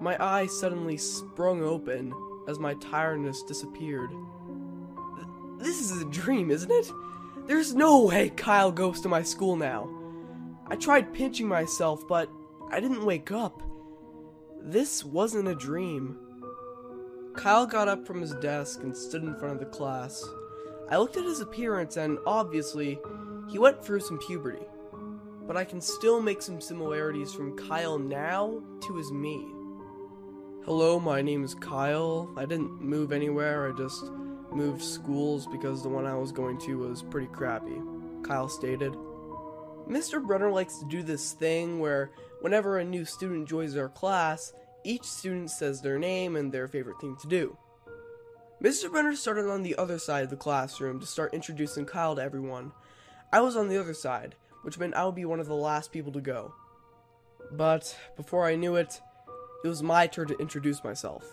My 0.00 0.22
eyes 0.22 0.58
suddenly 0.58 0.96
sprung 0.96 1.62
open 1.62 2.12
as 2.48 2.58
my 2.58 2.74
tiredness 2.74 3.42
disappeared. 3.42 4.10
This 5.58 5.80
is 5.80 6.00
a 6.00 6.06
dream, 6.06 6.50
isn't 6.50 6.70
it? 6.70 6.90
There's 7.46 7.74
no 7.74 8.04
way 8.04 8.30
Kyle 8.30 8.70
goes 8.70 9.00
to 9.00 9.08
my 9.08 9.22
school 9.22 9.56
now. 9.56 9.88
I 10.66 10.76
tried 10.76 11.12
pinching 11.12 11.48
myself, 11.48 12.06
but 12.06 12.30
I 12.70 12.80
didn't 12.80 13.04
wake 13.04 13.32
up. 13.32 13.62
This 14.62 15.04
wasn't 15.04 15.48
a 15.48 15.54
dream. 15.54 16.18
Kyle 17.34 17.66
got 17.66 17.88
up 17.88 18.06
from 18.06 18.20
his 18.20 18.34
desk 18.34 18.82
and 18.82 18.96
stood 18.96 19.22
in 19.22 19.34
front 19.36 19.54
of 19.54 19.60
the 19.60 19.66
class. 19.66 20.22
I 20.90 20.96
looked 20.96 21.16
at 21.16 21.24
his 21.24 21.40
appearance, 21.40 21.96
and 21.96 22.18
obviously, 22.26 22.98
he 23.48 23.58
went 23.58 23.84
through 23.84 24.00
some 24.00 24.18
puberty 24.18 24.66
but 25.50 25.56
I 25.56 25.64
can 25.64 25.80
still 25.80 26.22
make 26.22 26.42
some 26.42 26.60
similarities 26.60 27.34
from 27.34 27.56
Kyle 27.56 27.98
now 27.98 28.62
to 28.82 28.94
his 28.94 29.10
Mii. 29.10 29.50
Hello, 30.64 31.00
my 31.00 31.22
name 31.22 31.42
is 31.42 31.56
Kyle. 31.56 32.32
I 32.36 32.46
didn't 32.46 32.80
move 32.80 33.10
anywhere, 33.10 33.68
I 33.68 33.76
just 33.76 34.12
moved 34.52 34.80
schools 34.80 35.48
because 35.48 35.82
the 35.82 35.88
one 35.88 36.06
I 36.06 36.14
was 36.14 36.30
going 36.30 36.56
to 36.58 36.78
was 36.78 37.02
pretty 37.02 37.26
crappy, 37.26 37.82
Kyle 38.22 38.48
stated. 38.48 38.92
Mr. 39.88 40.24
Brenner 40.24 40.52
likes 40.52 40.78
to 40.78 40.84
do 40.84 41.02
this 41.02 41.32
thing 41.32 41.80
where 41.80 42.12
whenever 42.42 42.78
a 42.78 42.84
new 42.84 43.04
student 43.04 43.48
joins 43.48 43.76
our 43.76 43.88
class, 43.88 44.52
each 44.84 45.02
student 45.02 45.50
says 45.50 45.82
their 45.82 45.98
name 45.98 46.36
and 46.36 46.52
their 46.52 46.68
favorite 46.68 47.00
thing 47.00 47.16
to 47.22 47.26
do. 47.26 47.56
Mr. 48.62 48.90
Brenner 48.90 49.16
started 49.16 49.48
on 49.48 49.62
the 49.62 49.74
other 49.76 49.98
side 49.98 50.22
of 50.22 50.28
the 50.28 50.36
classroom 50.36 51.00
to 51.00 51.06
start 51.06 51.32
introducing 51.32 51.86
Kyle 51.86 52.14
to 52.14 52.22
everyone. 52.22 52.72
I 53.32 53.40
was 53.40 53.56
on 53.56 53.68
the 53.68 53.80
other 53.80 53.94
side, 53.94 54.34
which 54.60 54.78
meant 54.78 54.94
I 54.94 55.06
would 55.06 55.14
be 55.14 55.24
one 55.24 55.40
of 55.40 55.46
the 55.46 55.54
last 55.54 55.90
people 55.90 56.12
to 56.12 56.20
go. 56.20 56.52
But 57.50 57.96
before 58.18 58.46
I 58.46 58.56
knew 58.56 58.76
it, 58.76 59.00
it 59.64 59.68
was 59.68 59.82
my 59.82 60.06
turn 60.06 60.28
to 60.28 60.36
introduce 60.36 60.84
myself. 60.84 61.24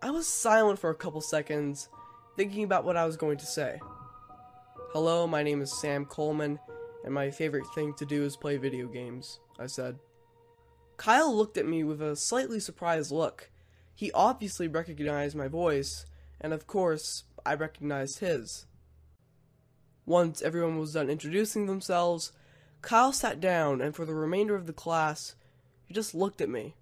I 0.00 0.10
was 0.10 0.26
silent 0.26 0.78
for 0.78 0.88
a 0.88 0.94
couple 0.94 1.20
seconds, 1.20 1.90
thinking 2.34 2.64
about 2.64 2.84
what 2.84 2.96
I 2.96 3.04
was 3.04 3.18
going 3.18 3.36
to 3.38 3.46
say. 3.46 3.78
Hello, 4.92 5.26
my 5.26 5.42
name 5.42 5.60
is 5.60 5.78
Sam 5.78 6.06
Coleman, 6.06 6.58
and 7.04 7.12
my 7.12 7.30
favorite 7.30 7.66
thing 7.74 7.92
to 7.98 8.06
do 8.06 8.24
is 8.24 8.38
play 8.38 8.56
video 8.56 8.86
games, 8.86 9.38
I 9.58 9.66
said. 9.66 9.98
Kyle 10.96 11.36
looked 11.36 11.58
at 11.58 11.66
me 11.66 11.84
with 11.84 12.00
a 12.00 12.16
slightly 12.16 12.58
surprised 12.58 13.12
look. 13.12 13.50
He 13.94 14.10
obviously 14.12 14.66
recognized 14.66 15.36
my 15.36 15.48
voice, 15.48 16.06
and 16.40 16.52
of 16.52 16.66
course, 16.66 17.24
I 17.44 17.54
recognized 17.54 18.20
his. 18.20 18.66
Once 20.06 20.40
everyone 20.40 20.78
was 20.78 20.94
done 20.94 21.10
introducing 21.10 21.66
themselves, 21.66 22.32
Kyle 22.80 23.12
sat 23.12 23.40
down, 23.40 23.80
and 23.80 23.94
for 23.94 24.04
the 24.04 24.14
remainder 24.14 24.54
of 24.54 24.66
the 24.66 24.72
class, 24.72 25.34
he 25.84 25.92
just 25.92 26.14
looked 26.14 26.40
at 26.40 26.48
me. 26.48 26.76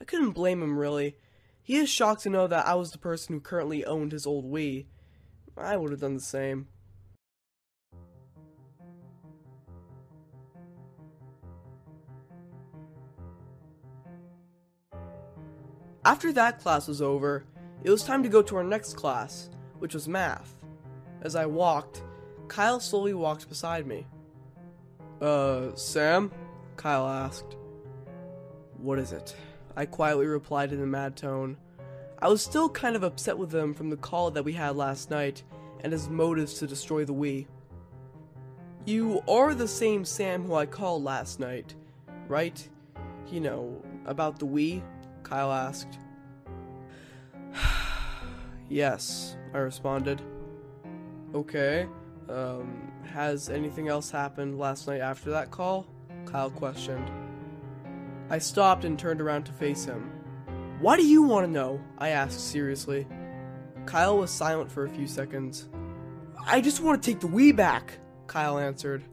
I 0.00 0.04
couldn't 0.04 0.30
blame 0.30 0.62
him, 0.62 0.78
really. 0.78 1.16
He 1.62 1.76
is 1.76 1.88
shocked 1.88 2.22
to 2.22 2.30
know 2.30 2.46
that 2.46 2.66
I 2.66 2.74
was 2.74 2.92
the 2.92 2.98
person 2.98 3.34
who 3.34 3.40
currently 3.40 3.84
owned 3.84 4.12
his 4.12 4.26
old 4.26 4.50
Wii. 4.50 4.86
I 5.56 5.76
would 5.76 5.90
have 5.90 6.00
done 6.00 6.14
the 6.14 6.20
same. 6.20 6.68
After 16.04 16.32
that 16.34 16.60
class 16.60 16.86
was 16.86 17.02
over, 17.02 17.44
it 17.84 17.90
was 17.90 18.04
time 18.04 18.22
to 18.22 18.28
go 18.28 18.42
to 18.42 18.56
our 18.56 18.64
next 18.64 18.94
class, 18.94 19.50
which 19.78 19.94
was 19.94 20.08
math. 20.08 20.54
As 21.22 21.36
I 21.36 21.46
walked, 21.46 22.02
Kyle 22.48 22.80
slowly 22.80 23.14
walked 23.14 23.48
beside 23.48 23.86
me. 23.86 24.06
Uh, 25.20 25.74
Sam? 25.74 26.30
Kyle 26.76 27.06
asked. 27.06 27.56
What 28.78 28.98
is 28.98 29.12
it? 29.12 29.34
I 29.76 29.86
quietly 29.86 30.26
replied 30.26 30.72
in 30.72 30.82
a 30.82 30.86
mad 30.86 31.16
tone. 31.16 31.56
I 32.18 32.28
was 32.28 32.42
still 32.42 32.68
kind 32.68 32.96
of 32.96 33.02
upset 33.02 33.36
with 33.36 33.54
him 33.54 33.74
from 33.74 33.90
the 33.90 33.96
call 33.96 34.30
that 34.30 34.44
we 34.44 34.52
had 34.52 34.76
last 34.76 35.10
night 35.10 35.42
and 35.80 35.92
his 35.92 36.08
motives 36.08 36.54
to 36.54 36.66
destroy 36.66 37.04
the 37.04 37.14
Wii. 37.14 37.46
You 38.86 39.20
are 39.28 39.54
the 39.54 39.68
same 39.68 40.04
Sam 40.04 40.44
who 40.44 40.54
I 40.54 40.64
called 40.64 41.02
last 41.04 41.40
night, 41.40 41.74
right? 42.28 42.68
You 43.30 43.40
know, 43.40 43.82
about 44.06 44.38
the 44.38 44.46
Wii? 44.46 44.82
Kyle 45.24 45.52
asked. 45.52 45.98
Yes, 48.68 49.36
I 49.54 49.58
responded. 49.58 50.22
Okay. 51.34 51.88
Um, 52.28 52.92
has 53.04 53.48
anything 53.48 53.88
else 53.88 54.10
happened 54.10 54.58
last 54.58 54.88
night 54.88 55.00
after 55.00 55.30
that 55.30 55.50
call? 55.50 55.86
Kyle 56.24 56.50
questioned. 56.50 57.10
I 58.30 58.38
stopped 58.38 58.84
and 58.84 58.98
turned 58.98 59.20
around 59.20 59.44
to 59.44 59.52
face 59.52 59.84
him. 59.84 60.10
Why 60.80 60.96
do 60.96 61.06
you 61.06 61.22
want 61.22 61.46
to 61.46 61.50
know? 61.50 61.80
I 61.98 62.08
asked 62.08 62.50
seriously. 62.50 63.06
Kyle 63.86 64.18
was 64.18 64.30
silent 64.30 64.70
for 64.70 64.84
a 64.84 64.90
few 64.90 65.06
seconds. 65.06 65.68
I 66.44 66.60
just 66.60 66.82
want 66.82 67.02
to 67.02 67.10
take 67.10 67.20
the 67.20 67.28
Wii 67.28 67.54
back, 67.54 67.98
Kyle 68.26 68.58
answered. 68.58 69.04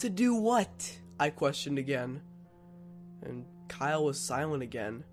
To 0.00 0.10
do 0.10 0.34
what? 0.34 0.98
I 1.18 1.30
questioned 1.30 1.78
again. 1.78 2.20
And 3.22 3.44
Kyle 3.68 4.04
was 4.04 4.20
silent 4.20 4.62
again. 4.62 5.04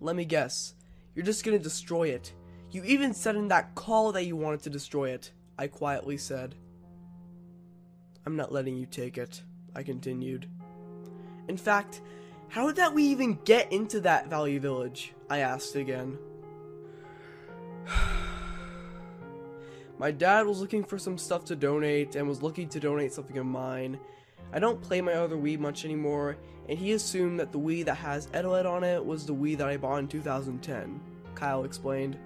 Let 0.00 0.16
me 0.16 0.24
guess. 0.24 0.74
You're 1.18 1.26
just 1.26 1.44
gonna 1.44 1.58
destroy 1.58 2.10
it. 2.10 2.32
You 2.70 2.84
even 2.84 3.12
said 3.12 3.34
in 3.34 3.48
that 3.48 3.74
call 3.74 4.12
that 4.12 4.26
you 4.26 4.36
wanted 4.36 4.62
to 4.62 4.70
destroy 4.70 5.10
it, 5.10 5.32
I 5.58 5.66
quietly 5.66 6.16
said. 6.16 6.54
I'm 8.24 8.36
not 8.36 8.52
letting 8.52 8.76
you 8.76 8.86
take 8.86 9.18
it, 9.18 9.42
I 9.74 9.82
continued. 9.82 10.46
In 11.48 11.56
fact, 11.56 12.02
how 12.46 12.68
did 12.68 12.76
that 12.76 12.94
Wii 12.94 13.00
even 13.00 13.40
get 13.44 13.72
into 13.72 13.98
that 14.02 14.30
Value 14.30 14.60
Village? 14.60 15.12
I 15.28 15.38
asked 15.38 15.74
again. 15.74 16.18
My 19.98 20.12
dad 20.12 20.46
was 20.46 20.60
looking 20.60 20.84
for 20.84 21.00
some 21.00 21.18
stuff 21.18 21.44
to 21.46 21.56
donate 21.56 22.14
and 22.14 22.28
was 22.28 22.44
looking 22.44 22.68
to 22.68 22.78
donate 22.78 23.12
something 23.12 23.38
of 23.38 23.46
mine. 23.46 23.98
I 24.52 24.60
don't 24.60 24.80
play 24.80 25.00
my 25.00 25.14
other 25.14 25.36
Wii 25.36 25.58
much 25.58 25.84
anymore, 25.84 26.36
and 26.68 26.78
he 26.78 26.92
assumed 26.92 27.40
that 27.40 27.50
the 27.50 27.58
Wii 27.58 27.84
that 27.86 27.96
has 27.96 28.28
Eteled 28.28 28.66
on 28.66 28.84
it 28.84 29.04
was 29.04 29.26
the 29.26 29.34
Wii 29.34 29.58
that 29.58 29.68
I 29.68 29.76
bought 29.76 29.98
in 29.98 30.08
2010, 30.08 31.00
Kyle 31.38 31.64
explained. 31.64 32.18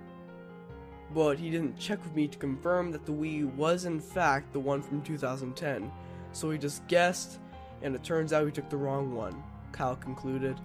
But 1.15 1.39
he 1.39 1.51
didn't 1.51 1.79
check 1.79 2.03
with 2.03 2.17
me 2.17 2.27
to 2.29 2.39
confirm 2.39 2.91
that 2.93 3.05
the 3.05 3.13
Wii 3.13 3.55
was 3.55 3.85
in 3.85 4.01
fact 4.01 4.53
the 4.53 4.61
one 4.61 4.81
from 4.81 5.03
2010, 5.03 5.93
so 6.33 6.51
he 6.51 6.57
just 6.57 6.87
guessed, 6.89 7.39
and 7.83 7.95
it 7.95 8.03
turns 8.03 8.33
out 8.33 8.47
he 8.47 8.53
took 8.53 8.71
the 8.71 8.77
wrong 8.77 9.15
one, 9.15 9.43
Kyle 9.73 9.97
concluded. 9.97 10.59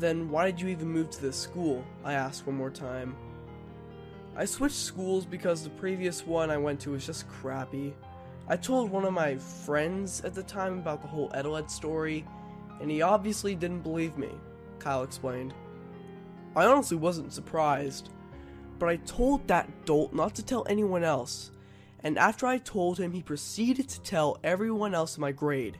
Then 0.00 0.28
why 0.28 0.50
did 0.50 0.60
you 0.60 0.68
even 0.68 0.88
move 0.88 1.10
to 1.10 1.22
this 1.22 1.36
school? 1.36 1.84
I 2.04 2.14
asked 2.14 2.46
one 2.46 2.56
more 2.56 2.70
time. 2.70 3.14
I 4.34 4.46
switched 4.46 4.74
schools 4.74 5.24
because 5.24 5.62
the 5.62 5.70
previous 5.70 6.26
one 6.26 6.50
I 6.50 6.56
went 6.56 6.80
to 6.80 6.92
was 6.92 7.06
just 7.06 7.28
crappy. 7.28 7.94
I 8.48 8.56
told 8.56 8.90
one 8.90 9.04
of 9.04 9.12
my 9.12 9.36
friends 9.36 10.22
at 10.24 10.34
the 10.34 10.42
time 10.42 10.78
about 10.78 11.02
the 11.02 11.08
whole 11.08 11.30
Eteled 11.30 11.70
story, 11.70 12.24
and 12.80 12.90
he 12.90 13.02
obviously 13.02 13.54
didn't 13.54 13.82
believe 13.82 14.18
me, 14.18 14.30
Kyle 14.80 15.04
explained. 15.04 15.54
I 16.54 16.66
honestly 16.66 16.96
wasn't 16.96 17.32
surprised, 17.32 18.10
but 18.78 18.88
I 18.88 18.96
told 18.96 19.46
that 19.48 19.86
dolt 19.86 20.12
not 20.12 20.34
to 20.34 20.44
tell 20.44 20.66
anyone 20.68 21.04
else. 21.04 21.50
And 22.00 22.18
after 22.18 22.46
I 22.46 22.58
told 22.58 22.98
him, 22.98 23.12
he 23.12 23.22
proceeded 23.22 23.88
to 23.88 24.02
tell 24.02 24.38
everyone 24.42 24.94
else 24.94 25.16
in 25.16 25.20
my 25.20 25.32
grade. 25.32 25.78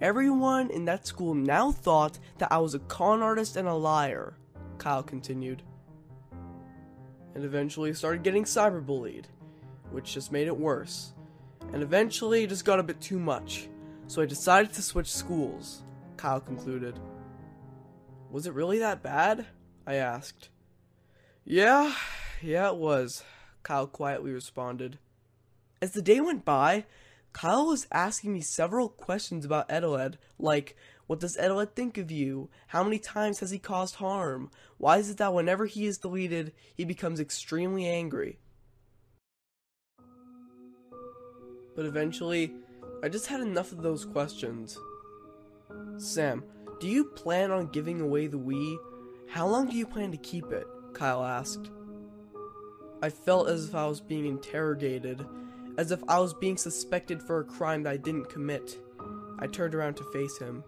Everyone 0.00 0.70
in 0.70 0.84
that 0.86 1.06
school 1.06 1.34
now 1.34 1.70
thought 1.70 2.18
that 2.38 2.50
I 2.50 2.58
was 2.58 2.74
a 2.74 2.78
con 2.80 3.22
artist 3.22 3.56
and 3.56 3.68
a 3.68 3.74
liar, 3.74 4.34
Kyle 4.78 5.02
continued. 5.02 5.62
And 7.34 7.44
eventually 7.44 7.92
started 7.92 8.22
getting 8.22 8.44
cyberbullied, 8.44 9.26
which 9.90 10.14
just 10.14 10.32
made 10.32 10.46
it 10.46 10.56
worse. 10.56 11.12
And 11.72 11.82
eventually 11.82 12.44
it 12.44 12.48
just 12.48 12.64
got 12.64 12.80
a 12.80 12.84
bit 12.84 13.00
too 13.00 13.18
much, 13.18 13.68
so 14.06 14.22
I 14.22 14.26
decided 14.26 14.72
to 14.72 14.82
switch 14.82 15.12
schools, 15.12 15.82
Kyle 16.16 16.40
concluded. 16.40 16.98
Was 18.30 18.46
it 18.46 18.54
really 18.54 18.78
that 18.78 19.02
bad? 19.02 19.46
I 19.88 19.94
asked. 19.94 20.50
Yeah, 21.46 21.94
yeah, 22.42 22.68
it 22.68 22.76
was, 22.76 23.24
Kyle 23.62 23.86
quietly 23.86 24.32
responded. 24.32 24.98
As 25.80 25.92
the 25.92 26.02
day 26.02 26.20
went 26.20 26.44
by, 26.44 26.84
Kyle 27.32 27.68
was 27.68 27.86
asking 27.90 28.34
me 28.34 28.42
several 28.42 28.90
questions 28.90 29.46
about 29.46 29.70
Eteled, 29.70 30.16
like, 30.38 30.76
what 31.06 31.20
does 31.20 31.38
Eteled 31.38 31.74
think 31.74 31.96
of 31.96 32.10
you? 32.10 32.50
How 32.66 32.84
many 32.84 32.98
times 32.98 33.40
has 33.40 33.50
he 33.50 33.58
caused 33.58 33.94
harm? 33.94 34.50
Why 34.76 34.98
is 34.98 35.08
it 35.08 35.16
that 35.16 35.32
whenever 35.32 35.64
he 35.64 35.86
is 35.86 35.96
deleted, 35.96 36.52
he 36.74 36.84
becomes 36.84 37.18
extremely 37.18 37.86
angry? 37.86 38.40
But 41.74 41.86
eventually, 41.86 42.52
I 43.02 43.08
just 43.08 43.28
had 43.28 43.40
enough 43.40 43.72
of 43.72 43.80
those 43.80 44.04
questions. 44.04 44.78
Sam, 45.96 46.44
do 46.78 46.88
you 46.88 47.06
plan 47.06 47.50
on 47.50 47.68
giving 47.68 48.02
away 48.02 48.26
the 48.26 48.38
Wii? 48.38 48.76
How 49.30 49.46
long 49.46 49.68
do 49.68 49.76
you 49.76 49.86
plan 49.86 50.10
to 50.12 50.16
keep 50.16 50.50
it? 50.52 50.66
Kyle 50.94 51.22
asked. 51.22 51.70
I 53.02 53.10
felt 53.10 53.48
as 53.48 53.68
if 53.68 53.74
I 53.74 53.86
was 53.86 54.00
being 54.00 54.24
interrogated, 54.26 55.24
as 55.76 55.90
if 55.90 56.00
I 56.08 56.18
was 56.18 56.32
being 56.32 56.56
suspected 56.56 57.22
for 57.22 57.40
a 57.40 57.44
crime 57.44 57.82
that 57.82 57.92
I 57.92 57.96
didn't 57.98 58.30
commit. 58.30 58.78
I 59.38 59.46
turned 59.46 59.74
around 59.74 59.96
to 59.98 60.10
face 60.12 60.38
him. 60.38 60.64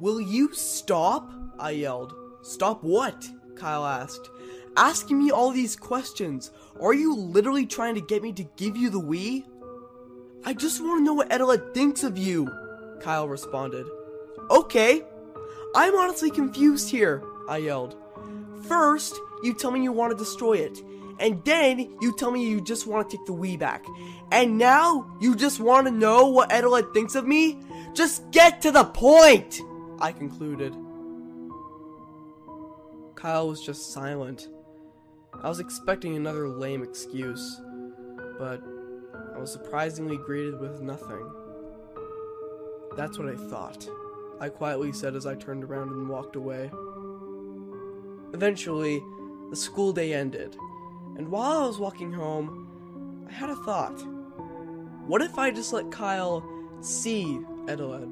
Will 0.00 0.20
you 0.20 0.52
stop? 0.54 1.30
I 1.60 1.72
yelled. 1.72 2.14
Stop 2.40 2.82
what? 2.82 3.28
Kyle 3.54 3.86
asked. 3.86 4.30
Asking 4.76 5.18
me 5.18 5.30
all 5.30 5.50
these 5.50 5.76
questions. 5.76 6.50
Are 6.80 6.94
you 6.94 7.14
literally 7.14 7.66
trying 7.66 7.94
to 7.96 8.00
get 8.00 8.22
me 8.22 8.32
to 8.32 8.44
give 8.56 8.76
you 8.76 8.88
the 8.88 9.00
Wii? 9.00 9.44
I 10.44 10.54
just 10.54 10.80
want 10.80 11.00
to 11.00 11.04
know 11.04 11.14
what 11.14 11.28
Eteled 11.28 11.74
thinks 11.74 12.02
of 12.02 12.16
you, 12.16 12.50
Kyle 13.00 13.28
responded. 13.28 13.86
Okay. 14.50 15.02
I'm 15.74 15.94
honestly 15.94 16.30
confused 16.30 16.90
here, 16.90 17.22
I 17.52 17.58
yelled. 17.58 17.96
First, 18.66 19.14
you 19.42 19.52
tell 19.52 19.70
me 19.70 19.82
you 19.82 19.92
want 19.92 20.10
to 20.10 20.16
destroy 20.16 20.54
it. 20.54 20.80
And 21.18 21.44
then 21.44 21.94
you 22.00 22.16
tell 22.16 22.30
me 22.30 22.48
you 22.48 22.62
just 22.62 22.86
want 22.86 23.10
to 23.10 23.16
take 23.18 23.26
the 23.26 23.34
Wii 23.34 23.58
back. 23.58 23.84
And 24.30 24.56
now 24.56 25.14
you 25.20 25.36
just 25.36 25.60
want 25.60 25.86
to 25.86 25.90
know 25.90 26.28
what 26.28 26.48
Eteled 26.48 26.94
thinks 26.94 27.14
of 27.14 27.26
me? 27.26 27.58
Just 27.92 28.30
get 28.30 28.62
to 28.62 28.70
the 28.70 28.84
point! 28.84 29.60
I 30.00 30.12
concluded. 30.12 30.74
Kyle 33.16 33.48
was 33.48 33.62
just 33.62 33.92
silent. 33.92 34.48
I 35.42 35.50
was 35.50 35.60
expecting 35.60 36.16
another 36.16 36.48
lame 36.48 36.82
excuse, 36.82 37.60
but 38.38 38.62
I 39.34 39.38
was 39.38 39.52
surprisingly 39.52 40.16
greeted 40.16 40.58
with 40.58 40.80
nothing. 40.80 41.30
That's 42.96 43.18
what 43.18 43.28
I 43.28 43.36
thought, 43.36 43.86
I 44.40 44.48
quietly 44.48 44.92
said 44.92 45.14
as 45.14 45.26
I 45.26 45.34
turned 45.34 45.64
around 45.64 45.90
and 45.90 46.08
walked 46.08 46.36
away. 46.36 46.70
Eventually, 48.32 49.02
the 49.50 49.56
school 49.56 49.92
day 49.92 50.14
ended, 50.14 50.56
and 51.16 51.28
while 51.28 51.62
I 51.62 51.66
was 51.66 51.78
walking 51.78 52.12
home, 52.12 53.26
I 53.28 53.32
had 53.32 53.50
a 53.50 53.56
thought. 53.56 54.00
What 55.06 55.20
if 55.20 55.38
I 55.38 55.50
just 55.50 55.72
let 55.72 55.90
Kyle 55.90 56.42
see 56.80 57.24
Eteled? 57.66 58.10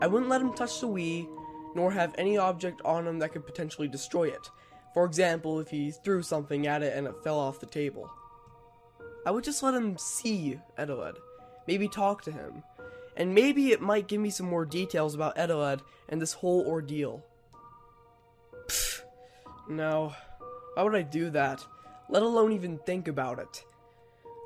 I 0.00 0.06
wouldn't 0.06 0.30
let 0.30 0.40
him 0.40 0.52
touch 0.52 0.80
the 0.80 0.86
Wii, 0.86 1.28
nor 1.74 1.90
have 1.90 2.14
any 2.16 2.38
object 2.38 2.80
on 2.84 3.06
him 3.06 3.18
that 3.18 3.32
could 3.32 3.46
potentially 3.46 3.88
destroy 3.88 4.28
it. 4.28 4.50
For 4.94 5.04
example, 5.04 5.58
if 5.60 5.68
he 5.70 5.90
threw 5.90 6.22
something 6.22 6.66
at 6.66 6.82
it 6.82 6.96
and 6.96 7.06
it 7.06 7.22
fell 7.24 7.38
off 7.38 7.60
the 7.60 7.66
table. 7.66 8.10
I 9.26 9.30
would 9.30 9.44
just 9.44 9.62
let 9.62 9.74
him 9.74 9.98
see 9.98 10.58
Eteled, 10.78 11.16
maybe 11.66 11.88
talk 11.88 12.22
to 12.22 12.32
him, 12.32 12.62
and 13.16 13.34
maybe 13.34 13.72
it 13.72 13.80
might 13.80 14.06
give 14.06 14.20
me 14.20 14.30
some 14.30 14.46
more 14.46 14.64
details 14.64 15.14
about 15.14 15.36
Eteled 15.36 15.80
and 16.08 16.22
this 16.22 16.32
whole 16.34 16.64
ordeal. 16.66 17.24
Pfft, 18.68 19.02
no, 19.68 20.14
why 20.74 20.82
would 20.82 20.94
I 20.94 21.02
do 21.02 21.30
that? 21.30 21.64
Let 22.08 22.22
alone 22.22 22.52
even 22.52 22.78
think 22.78 23.08
about 23.08 23.38
it. 23.38 23.64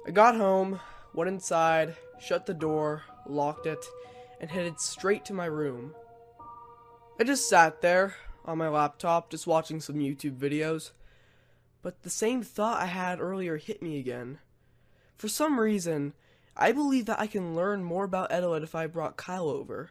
I 0.06 0.10
got 0.10 0.36
home, 0.36 0.80
went 1.14 1.28
inside, 1.28 1.96
shut 2.20 2.46
the 2.46 2.54
door, 2.54 3.02
locked 3.26 3.66
it, 3.66 3.84
and 4.40 4.50
headed 4.50 4.80
straight 4.80 5.24
to 5.26 5.34
my 5.34 5.46
room. 5.46 5.94
I 7.20 7.24
just 7.24 7.48
sat 7.48 7.82
there 7.82 8.16
on 8.44 8.58
my 8.58 8.68
laptop, 8.68 9.30
just 9.30 9.46
watching 9.46 9.80
some 9.80 9.96
YouTube 9.96 10.36
videos. 10.36 10.90
But 11.82 12.02
the 12.02 12.10
same 12.10 12.42
thought 12.42 12.82
I 12.82 12.86
had 12.86 13.20
earlier 13.20 13.56
hit 13.56 13.82
me 13.82 13.98
again. 13.98 14.38
For 15.16 15.28
some 15.28 15.60
reason, 15.60 16.14
I 16.56 16.72
believe 16.72 17.06
that 17.06 17.20
I 17.20 17.26
can 17.26 17.54
learn 17.54 17.84
more 17.84 18.04
about 18.04 18.30
Eteled 18.30 18.62
if 18.62 18.74
I 18.74 18.86
brought 18.86 19.16
Kyle 19.16 19.48
over. 19.48 19.90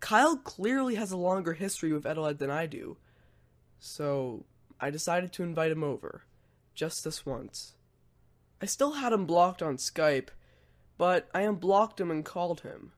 Kyle 0.00 0.36
clearly 0.36 0.94
has 0.96 1.10
a 1.10 1.16
longer 1.16 1.54
history 1.54 1.92
with 1.92 2.04
Eteled 2.04 2.38
than 2.38 2.50
I 2.50 2.66
do. 2.66 2.96
So, 3.86 4.46
I 4.80 4.88
decided 4.88 5.30
to 5.34 5.42
invite 5.42 5.70
him 5.70 5.84
over. 5.84 6.22
Just 6.74 7.04
this 7.04 7.26
once. 7.26 7.74
I 8.62 8.64
still 8.64 8.92
had 8.92 9.12
him 9.12 9.26
blocked 9.26 9.62
on 9.62 9.76
Skype, 9.76 10.28
but 10.96 11.28
I 11.34 11.42
unblocked 11.42 12.00
him 12.00 12.10
and 12.10 12.24
called 12.24 12.62
him. 12.62 12.92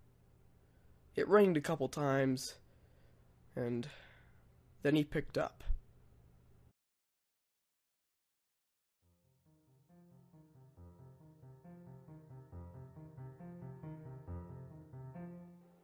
It 1.16 1.26
rang 1.26 1.56
a 1.56 1.60
couple 1.60 1.88
times, 1.88 2.54
and 3.56 3.88
then 4.82 4.94
he 4.94 5.02
picked 5.02 5.36
up. 5.36 5.64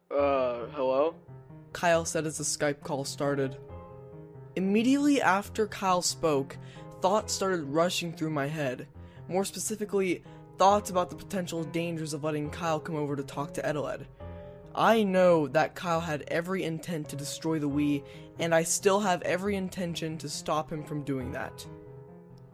Uh, 0.08 0.66
hello? 0.76 1.16
Kyle 1.72 2.04
said 2.04 2.24
as 2.24 2.38
the 2.38 2.44
Skype 2.44 2.82
call 2.84 3.04
started. 3.04 3.58
Immediately 4.56 5.22
after 5.22 5.66
Kyle 5.66 6.02
spoke, 6.02 6.58
thoughts 7.00 7.32
started 7.32 7.64
rushing 7.64 8.12
through 8.12 8.30
my 8.30 8.46
head. 8.46 8.86
More 9.28 9.44
specifically, 9.44 10.22
thoughts 10.58 10.90
about 10.90 11.08
the 11.10 11.16
potential 11.16 11.64
dangers 11.64 12.12
of 12.12 12.22
letting 12.22 12.50
Kyle 12.50 12.78
come 12.78 12.96
over 12.96 13.16
to 13.16 13.22
talk 13.22 13.54
to 13.54 13.62
Eteled. 13.62 14.04
I 14.74 15.02
know 15.02 15.48
that 15.48 15.74
Kyle 15.74 16.00
had 16.00 16.24
every 16.28 16.64
intent 16.64 17.08
to 17.10 17.16
destroy 17.16 17.58
the 17.58 17.68
Wii, 17.68 18.04
and 18.38 18.54
I 18.54 18.62
still 18.62 19.00
have 19.00 19.22
every 19.22 19.56
intention 19.56 20.18
to 20.18 20.28
stop 20.28 20.70
him 20.70 20.84
from 20.84 21.02
doing 21.02 21.32
that. 21.32 21.66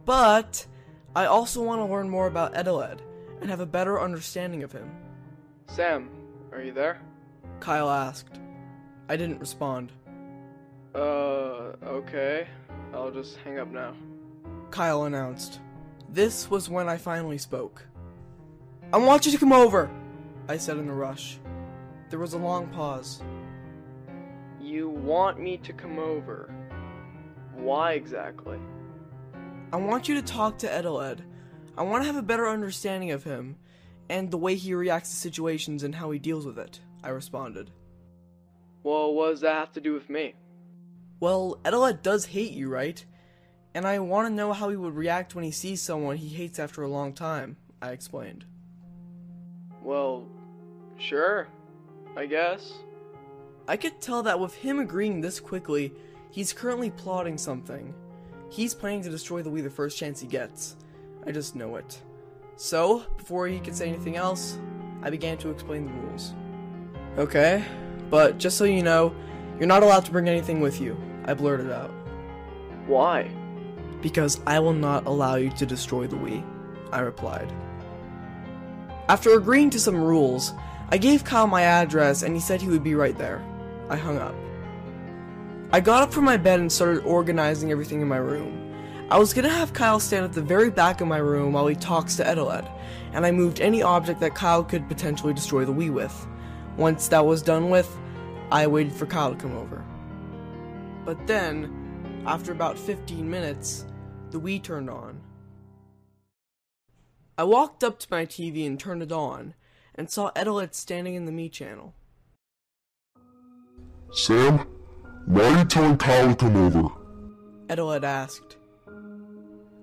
But, 0.05 0.65
I 1.15 1.25
also 1.25 1.61
want 1.61 1.81
to 1.81 1.91
learn 1.91 2.09
more 2.09 2.27
about 2.27 2.53
Eteled, 2.53 2.99
and 3.41 3.49
have 3.49 3.59
a 3.59 3.65
better 3.65 4.01
understanding 4.01 4.63
of 4.63 4.71
him. 4.71 4.89
Sam, 5.67 6.09
are 6.51 6.61
you 6.61 6.73
there? 6.73 7.01
Kyle 7.59 7.89
asked. 7.89 8.39
I 9.07 9.17
didn't 9.17 9.39
respond. 9.39 9.91
Uh, 10.95 11.73
okay. 11.85 12.47
I'll 12.93 13.11
just 13.11 13.37
hang 13.37 13.59
up 13.59 13.71
now. 13.71 13.93
Kyle 14.71 15.03
announced. 15.03 15.59
This 16.09 16.49
was 16.49 16.69
when 16.69 16.89
I 16.89 16.97
finally 16.97 17.37
spoke. 17.37 17.85
I 18.91 18.97
want 18.97 19.25
you 19.25 19.31
to 19.31 19.37
come 19.37 19.53
over, 19.53 19.89
I 20.47 20.57
said 20.57 20.77
in 20.77 20.89
a 20.89 20.93
rush. 20.93 21.39
There 22.09 22.17
was 22.17 22.33
a 22.33 22.39
long 22.39 22.67
pause. 22.67 23.21
You 24.59 24.89
want 24.89 25.39
me 25.39 25.57
to 25.57 25.73
come 25.73 25.99
over? 25.99 26.53
Why 27.53 27.93
exactly? 27.93 28.57
I 29.71 29.77
want 29.77 30.07
you 30.07 30.15
to 30.15 30.21
talk 30.23 30.57
to 30.59 30.67
Eteled. 30.67 31.19
I 31.77 31.83
want 31.83 32.03
to 32.03 32.07
have 32.07 32.15
a 32.15 32.23
better 32.23 32.49
understanding 32.49 33.11
of 33.11 33.23
him, 33.23 33.57
and 34.09 34.31
the 34.31 34.37
way 34.37 34.55
he 34.55 34.73
reacts 34.73 35.11
to 35.11 35.15
situations 35.15 35.83
and 35.83 35.93
how 35.93 36.09
he 36.09 36.17
deals 36.17 36.45
with 36.45 36.57
it, 36.57 36.79
I 37.03 37.09
responded. 37.09 37.69
Well, 38.81 39.13
what 39.13 39.29
does 39.29 39.41
that 39.41 39.55
have 39.55 39.71
to 39.73 39.81
do 39.81 39.93
with 39.93 40.09
me? 40.09 40.33
Well, 41.19 41.59
Eteled 41.63 42.01
does 42.01 42.27
hate 42.27 42.51
you, 42.51 42.69
right? 42.69 43.03
And 43.73 43.85
I 43.85 43.99
want 43.99 44.27
to 44.27 44.33
know 44.33 44.53
how 44.53 44.69
he 44.69 44.75
would 44.75 44.95
react 44.95 45.35
when 45.35 45.43
he 45.43 45.51
sees 45.51 45.81
someone 45.81 46.17
he 46.17 46.29
hates 46.29 46.59
after 46.59 46.81
a 46.81 46.87
long 46.87 47.13
time, 47.13 47.57
I 47.81 47.91
explained. 47.91 48.45
Well, 49.83 50.27
sure, 50.97 51.47
I 52.15 52.25
guess. 52.25 52.73
I 53.67 53.77
could 53.77 54.01
tell 54.01 54.23
that 54.23 54.39
with 54.39 54.55
him 54.55 54.79
agreeing 54.79 55.21
this 55.21 55.39
quickly, 55.39 55.93
he's 56.31 56.53
currently 56.53 56.89
plotting 56.89 57.37
something. 57.37 57.93
He's 58.49 58.73
planning 58.73 59.03
to 59.03 59.09
destroy 59.09 59.43
the 59.43 59.51
Wii 59.51 59.63
the 59.63 59.69
first 59.69 59.97
chance 59.97 60.19
he 60.19 60.27
gets. 60.27 60.75
I 61.25 61.31
just 61.31 61.55
know 61.55 61.75
it. 61.75 62.01
So, 62.55 63.05
before 63.17 63.47
he 63.47 63.59
could 63.59 63.75
say 63.75 63.87
anything 63.87 64.15
else, 64.15 64.57
I 65.01 65.09
began 65.09 65.37
to 65.37 65.49
explain 65.49 65.85
the 65.85 65.93
rules. 65.93 66.33
Okay, 67.17 67.63
but 68.09 68.37
just 68.37 68.57
so 68.57 68.63
you 68.63 68.83
know, 68.83 69.13
you're 69.59 69.67
not 69.67 69.83
allowed 69.83 70.05
to 70.05 70.11
bring 70.11 70.27
anything 70.27 70.59
with 70.61 70.81
you, 70.81 70.97
I 71.29 71.35
blurted 71.35 71.71
out. 71.71 71.91
Why? 72.87 73.29
Because 74.01 74.41
I 74.47 74.57
will 74.57 74.73
not 74.73 75.05
allow 75.05 75.35
you 75.35 75.51
to 75.51 75.65
destroy 75.65 76.07
the 76.07 76.15
Wii, 76.15 76.43
I 76.91 77.01
replied. 77.01 77.53
After 79.09 79.35
agreeing 79.35 79.69
to 79.69 79.79
some 79.79 80.01
rules, 80.01 80.53
I 80.89 80.97
gave 80.97 81.23
Kyle 81.23 81.45
my 81.45 81.61
address 81.61 82.23
and 82.23 82.33
he 82.33 82.41
said 82.41 82.63
he 82.63 82.67
would 82.67 82.83
be 82.83 82.95
right 82.95 83.15
there. 83.15 83.45
I 83.89 83.95
hung 83.95 84.17
up. 84.17 84.33
I 85.71 85.81
got 85.81 86.01
up 86.01 86.11
from 86.11 86.23
my 86.23 86.35
bed 86.35 86.61
and 86.61 86.71
started 86.71 87.03
organizing 87.03 87.69
everything 87.69 88.01
in 88.01 88.07
my 88.07 88.17
room. 88.17 88.73
I 89.11 89.19
was 89.19 89.31
gonna 89.31 89.49
have 89.49 89.71
Kyle 89.71 89.99
stand 89.99 90.25
at 90.25 90.33
the 90.33 90.41
very 90.41 90.71
back 90.71 90.99
of 90.99 91.07
my 91.07 91.17
room 91.17 91.53
while 91.53 91.67
he 91.67 91.75
talks 91.75 92.15
to 92.15 92.23
Eteled, 92.23 92.67
and 93.13 93.23
I 93.23 93.29
moved 93.29 93.61
any 93.61 93.83
object 93.83 94.19
that 94.21 94.33
Kyle 94.33 94.63
could 94.63 94.87
potentially 94.87 95.35
destroy 95.35 95.63
the 95.63 95.73
Wii 95.73 95.93
with. 95.93 96.27
Once 96.75 97.07
that 97.09 97.23
was 97.23 97.43
done 97.43 97.69
with, 97.69 97.95
I 98.51 98.65
waited 98.65 98.93
for 98.93 99.05
Kyle 99.05 99.29
to 99.29 99.39
come 99.39 99.55
over. 99.55 99.85
But 101.09 101.25
then, 101.25 102.21
after 102.27 102.51
about 102.51 102.77
15 102.77 103.27
minutes, 103.27 103.87
the 104.29 104.39
Wii 104.39 104.61
turned 104.61 104.91
on. 104.91 105.19
I 107.35 107.45
walked 107.45 107.83
up 107.83 107.97
to 107.97 108.07
my 108.11 108.27
TV 108.27 108.67
and 108.67 108.79
turned 108.79 109.01
it 109.01 109.11
on, 109.11 109.55
and 109.95 110.07
saw 110.07 110.29
Eteled 110.35 110.75
standing 110.75 111.15
in 111.15 111.25
the 111.25 111.31
Mii 111.31 111.51
channel. 111.51 111.95
Sam, 114.11 114.59
why 115.25 115.45
are 115.45 115.57
you 115.57 115.65
telling 115.65 115.97
Kyle 115.97 116.29
to 116.29 116.35
come 116.35 116.55
over? 116.55 116.89
Eteled 117.69 118.03
asked. 118.03 118.57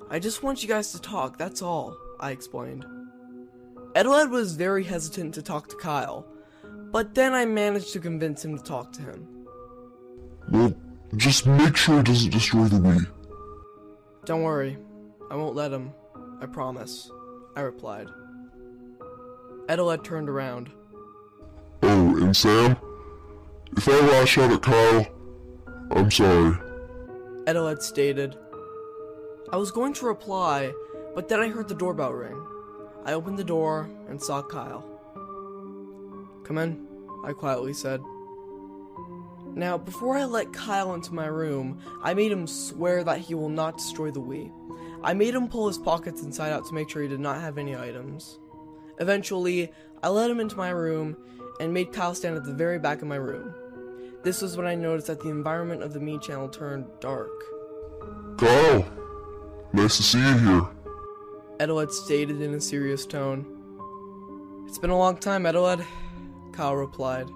I 0.08 0.20
just 0.20 0.44
want 0.44 0.62
you 0.62 0.68
guys 0.68 0.92
to 0.92 1.00
talk, 1.00 1.38
that's 1.38 1.60
all, 1.60 1.96
I 2.20 2.30
explained. 2.30 2.86
Eteled 3.96 4.30
was 4.30 4.54
very 4.54 4.84
hesitant 4.84 5.34
to 5.34 5.42
talk 5.42 5.66
to 5.70 5.76
Kyle, 5.76 6.24
but 6.92 7.16
then 7.16 7.34
I 7.34 7.46
managed 7.46 7.92
to 7.94 7.98
convince 7.98 8.44
him 8.44 8.56
to 8.56 8.62
talk 8.62 8.92
to 8.92 9.02
him. 9.02 9.26
Well, 10.52 10.72
just 11.16 11.46
make 11.46 11.76
sure 11.76 11.98
he 11.98 12.02
doesn't 12.02 12.30
destroy 12.30 12.64
the 12.64 12.76
Wii. 12.76 13.06
Don't 14.24 14.42
worry, 14.42 14.76
I 15.30 15.36
won't 15.36 15.56
let 15.56 15.72
him. 15.72 15.92
I 16.40 16.46
promise, 16.46 17.10
I 17.54 17.60
replied. 17.60 18.08
Eteled 19.68 20.04
turned 20.04 20.28
around. 20.28 20.70
Oh, 21.82 22.16
and 22.22 22.36
Sam, 22.36 22.76
if 23.76 23.88
I 23.88 24.00
lash 24.00 24.38
out 24.38 24.52
at 24.52 24.62
Kyle, 24.62 25.06
I'm 25.90 26.10
sorry. 26.10 26.56
Eteled 27.46 27.82
stated. 27.82 28.36
I 29.52 29.56
was 29.56 29.70
going 29.70 29.92
to 29.94 30.06
reply, 30.06 30.72
but 31.14 31.28
then 31.28 31.40
I 31.40 31.48
heard 31.48 31.68
the 31.68 31.74
doorbell 31.74 32.12
ring. 32.12 32.40
I 33.04 33.12
opened 33.12 33.38
the 33.38 33.44
door 33.44 33.88
and 34.08 34.20
saw 34.20 34.42
Kyle. 34.42 34.84
Come 36.44 36.58
in, 36.58 36.86
I 37.24 37.32
quietly 37.32 37.72
said. 37.72 38.00
Now, 39.56 39.78
before 39.78 40.18
I 40.18 40.24
let 40.24 40.52
Kyle 40.52 40.92
into 40.92 41.14
my 41.14 41.24
room, 41.24 41.80
I 42.02 42.12
made 42.12 42.30
him 42.30 42.46
swear 42.46 43.02
that 43.04 43.20
he 43.20 43.34
will 43.34 43.48
not 43.48 43.78
destroy 43.78 44.10
the 44.10 44.20
Wii. 44.20 44.52
I 45.02 45.14
made 45.14 45.34
him 45.34 45.48
pull 45.48 45.66
his 45.66 45.78
pockets 45.78 46.22
inside 46.22 46.52
out 46.52 46.66
to 46.66 46.74
make 46.74 46.90
sure 46.90 47.00
he 47.00 47.08
did 47.08 47.20
not 47.20 47.40
have 47.40 47.56
any 47.56 47.74
items. 47.74 48.38
Eventually, 49.00 49.72
I 50.02 50.10
let 50.10 50.30
him 50.30 50.40
into 50.40 50.56
my 50.56 50.68
room 50.68 51.16
and 51.58 51.72
made 51.72 51.90
Kyle 51.90 52.14
stand 52.14 52.36
at 52.36 52.44
the 52.44 52.52
very 52.52 52.78
back 52.78 53.00
of 53.00 53.08
my 53.08 53.16
room. 53.16 53.54
This 54.22 54.42
was 54.42 54.58
when 54.58 54.66
I 54.66 54.74
noticed 54.74 55.06
that 55.06 55.22
the 55.22 55.30
environment 55.30 55.82
of 55.82 55.94
the 55.94 56.00
Mii 56.00 56.20
channel 56.20 56.50
turned 56.50 56.84
dark. 57.00 57.30
Kyle, 58.36 58.86
nice 59.72 59.96
to 59.96 60.02
see 60.02 60.18
you 60.18 60.38
here. 60.38 60.66
Eteled 61.60 61.92
stated 61.92 62.42
in 62.42 62.52
a 62.52 62.60
serious 62.60 63.06
tone. 63.06 63.46
It's 64.68 64.78
been 64.78 64.90
a 64.90 64.98
long 64.98 65.16
time, 65.16 65.44
Eteled, 65.44 65.82
Kyle 66.52 66.76
replied. 66.76 67.28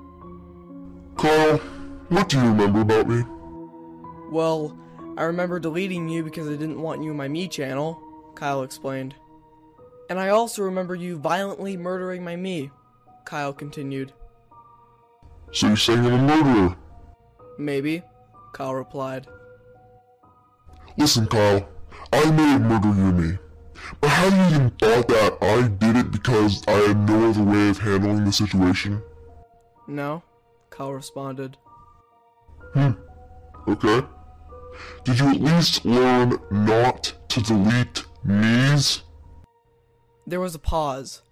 Kyle, 1.17 1.59
what 2.11 2.29
do 2.29 2.39
you 2.39 2.45
remember 2.45 2.81
about 2.83 3.09
me? 3.09 3.25
Well, 4.31 4.77
I 5.17 5.25
remember 5.25 5.59
deleting 5.59 6.09
you 6.09 6.23
because 6.23 6.49
I 6.49 6.53
didn't 6.53 6.81
want 6.81 7.03
you 7.03 7.11
in 7.13 7.17
my 7.17 7.29
Mii 7.29 7.51
channel, 7.51 8.01
Kyle 8.35 8.63
explained. 8.63 9.15
And 10.09 10.19
I 10.19 10.31
also 10.31 10.63
remember 10.63 10.95
you 10.95 11.19
violently 11.19 11.77
murdering 11.77 12.25
my 12.25 12.35
Mii, 12.35 12.71
Kyle 13.25 13.53
continued. 13.53 14.13
So 15.53 15.69
you're 15.69 15.77
saying 15.77 16.05
I'm 16.05 16.13
a 16.13 16.19
murderer? 16.19 16.77
Maybe, 17.59 18.03
Kyle 18.53 18.75
replied. 18.75 19.27
Listen, 20.97 21.27
Kyle, 21.27 21.69
I 22.13 22.31
may 22.33 22.43
have 22.43 22.63
murdered 22.63 22.97
you 22.97 23.05
and 23.05 23.21
me, 23.31 23.39
but 24.01 24.11
have 24.11 24.33
you 24.33 24.57
even 24.57 24.71
thought 24.71 25.07
that 25.09 25.39
I 25.41 25.69
did 25.69 25.97
it 25.97 26.11
because 26.11 26.65
I 26.67 26.73
had 26.73 27.09
no 27.09 27.31
other 27.31 27.43
way 27.43 27.69
of 27.69 27.79
handling 27.79 28.25
the 28.25 28.33
situation? 28.33 29.01
No, 29.87 30.23
Kyle 30.71 30.93
responded. 30.93 31.57
Hmm. 32.73 32.93
Okay. 33.69 34.07
Did 35.05 35.19
you 35.19 35.29
at 35.29 35.41
least 35.41 35.85
learn 35.85 36.39
not 36.51 37.15
to 37.29 37.43
delete 37.43 38.05
Mii's? 38.25 39.03
There 40.27 40.41
was 40.41 40.55
a 40.55 40.61
pause. 40.61 41.23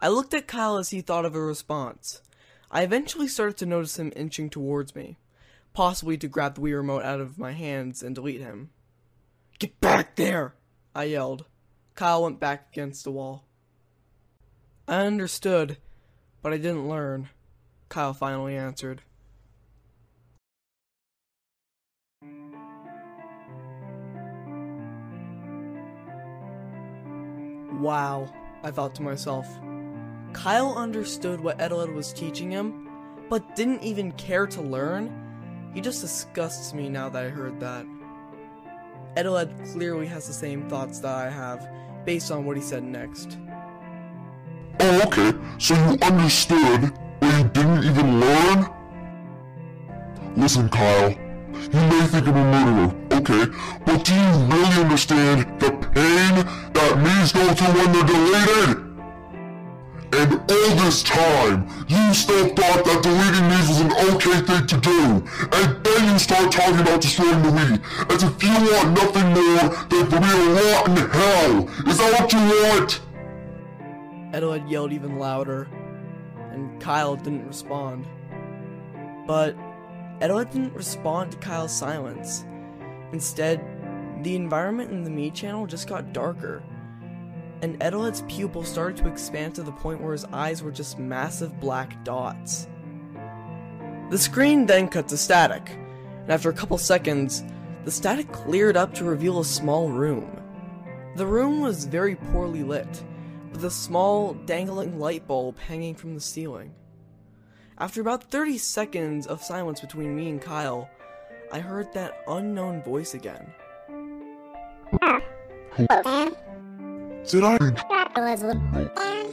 I 0.00 0.08
looked 0.08 0.34
at 0.34 0.46
Kyle 0.46 0.76
as 0.76 0.90
he 0.90 1.00
thought 1.00 1.24
of 1.24 1.34
a 1.34 1.40
response. 1.40 2.22
I 2.70 2.82
eventually 2.82 3.28
started 3.28 3.56
to 3.58 3.66
notice 3.66 3.98
him 3.98 4.12
inching 4.14 4.50
towards 4.50 4.94
me, 4.94 5.16
possibly 5.72 6.16
to 6.18 6.28
grab 6.28 6.54
the 6.54 6.60
Wii 6.60 6.76
remote 6.76 7.04
out 7.04 7.20
of 7.20 7.38
my 7.38 7.52
hands 7.52 8.02
and 8.02 8.14
delete 8.14 8.40
him. 8.40 8.70
Get 9.58 9.80
back 9.80 10.16
there! 10.16 10.54
I 10.94 11.04
yelled. 11.04 11.46
Kyle 11.94 12.22
went 12.22 12.40
back 12.40 12.68
against 12.72 13.04
the 13.04 13.12
wall. 13.12 13.44
I 14.86 15.06
understood, 15.06 15.78
but 16.42 16.52
I 16.52 16.56
didn't 16.56 16.88
learn, 16.88 17.30
Kyle 17.88 18.12
finally 18.12 18.56
answered. 18.56 19.02
Wow, 27.72 28.32
I 28.62 28.70
thought 28.70 28.94
to 28.96 29.02
myself. 29.02 29.46
Kyle 30.32 30.74
understood 30.76 31.40
what 31.40 31.58
Eteled 31.58 31.94
was 31.94 32.12
teaching 32.12 32.50
him, 32.50 32.88
but 33.28 33.56
didn't 33.56 33.82
even 33.82 34.12
care 34.12 34.46
to 34.46 34.60
learn? 34.60 35.12
He 35.74 35.80
just 35.80 36.00
disgusts 36.00 36.74
me 36.74 36.88
now 36.88 37.08
that 37.08 37.24
I 37.24 37.28
heard 37.28 37.60
that. 37.60 37.86
Eteled 39.16 39.72
clearly 39.72 40.06
has 40.06 40.26
the 40.26 40.32
same 40.32 40.68
thoughts 40.68 40.98
that 41.00 41.14
I 41.14 41.30
have, 41.30 41.68
based 42.04 42.30
on 42.30 42.44
what 42.44 42.56
he 42.56 42.62
said 42.62 42.82
next. 42.82 43.38
Oh, 44.80 45.02
okay. 45.06 45.32
So 45.58 45.74
you 45.74 45.98
understood, 46.02 46.92
but 47.20 47.38
you 47.38 47.44
didn't 47.50 47.84
even 47.84 48.20
learn? 48.20 48.66
Listen, 50.36 50.68
Kyle. 50.68 51.14
You 51.54 51.80
may 51.80 52.06
think 52.06 52.26
I'm 52.26 52.36
a 52.36 52.44
murderer, 52.44 52.94
okay, 53.12 53.46
but 53.86 54.04
do 54.04 54.12
you 54.12 54.30
really 54.50 54.82
understand 54.82 55.60
the 55.60 55.70
pain 55.94 56.44
that 56.84 56.98
Mii's 56.98 57.32
go 57.32 57.52
through 57.54 57.74
when 57.80 57.92
they're 57.92 58.04
deleted? 58.04 58.84
And 60.16 60.32
all 60.32 60.84
this 60.84 61.02
time, 61.02 61.66
you 61.88 62.14
still 62.14 62.48
thought 62.54 62.84
that 62.84 63.02
deleting 63.02 63.48
these 63.50 63.68
was 63.68 63.80
an 63.80 63.92
okay 64.14 64.40
thing 64.46 64.66
to 64.68 64.76
do, 64.76 65.24
and 65.50 65.84
then 65.84 66.12
you 66.12 66.18
start 66.20 66.52
talking 66.52 66.78
about 66.78 67.00
destroying 67.00 67.42
the 67.42 67.48
Wii, 67.48 68.12
as 68.12 68.22
if 68.22 68.42
you 68.42 68.52
want 68.52 68.92
nothing 68.92 69.28
more 69.34 69.74
than 69.90 70.06
for 70.08 70.20
me 70.20 70.28
to 70.28 70.46
rot 70.54 70.88
in 70.88 70.96
hell. 71.10 71.68
Is 71.88 71.98
that 71.98 72.20
what 72.20 72.32
you 72.32 72.38
want? 72.38 73.00
Eteled 74.32 74.70
yelled 74.70 74.92
even 74.92 75.18
louder, 75.18 75.68
and 76.52 76.80
Kyle 76.80 77.16
didn't 77.16 77.46
respond. 77.48 78.06
But 79.26 79.56
Eteled 80.20 80.52
didn't 80.52 80.74
respond 80.74 81.32
to 81.32 81.38
Kyle's 81.38 81.76
silence. 81.76 82.44
Instead, 83.12 83.64
the 84.22 84.36
environment 84.36 84.92
in 84.92 85.02
the 85.02 85.10
Mii 85.10 85.34
channel 85.34 85.66
just 85.66 85.88
got 85.88 86.12
darker, 86.12 86.62
and 87.64 87.80
Eteled's 87.80 88.22
pupil 88.28 88.62
started 88.62 88.98
to 88.98 89.08
expand 89.08 89.54
to 89.54 89.62
the 89.62 89.72
point 89.72 89.98
where 89.98 90.12
his 90.12 90.26
eyes 90.26 90.62
were 90.62 90.70
just 90.70 90.98
massive 90.98 91.58
black 91.60 92.04
dots. 92.04 92.68
The 94.10 94.18
screen 94.18 94.66
then 94.66 94.86
cut 94.86 95.08
to 95.08 95.16
static, 95.16 95.70
and 95.70 96.30
after 96.30 96.50
a 96.50 96.52
couple 96.52 96.76
seconds, 96.76 97.42
the 97.86 97.90
static 97.90 98.30
cleared 98.32 98.76
up 98.76 98.92
to 98.94 99.04
reveal 99.04 99.40
a 99.40 99.44
small 99.46 99.88
room. 99.88 100.30
The 101.16 101.26
room 101.26 101.62
was 101.62 101.86
very 101.86 102.16
poorly 102.16 102.62
lit, 102.62 103.02
with 103.50 103.64
a 103.64 103.70
small, 103.70 104.34
dangling 104.34 105.00
light 105.00 105.26
bulb 105.26 105.58
hanging 105.58 105.94
from 105.94 106.14
the 106.14 106.20
ceiling. 106.20 106.74
After 107.78 108.02
about 108.02 108.24
30 108.24 108.58
seconds 108.58 109.26
of 109.26 109.42
silence 109.42 109.80
between 109.80 110.14
me 110.14 110.28
and 110.28 110.40
Kyle, 110.40 110.90
I 111.50 111.60
heard 111.60 111.90
that 111.94 112.24
unknown 112.28 112.82
voice 112.82 113.14
again. 113.14 113.50
Did 115.78 116.43
I? 118.96 119.26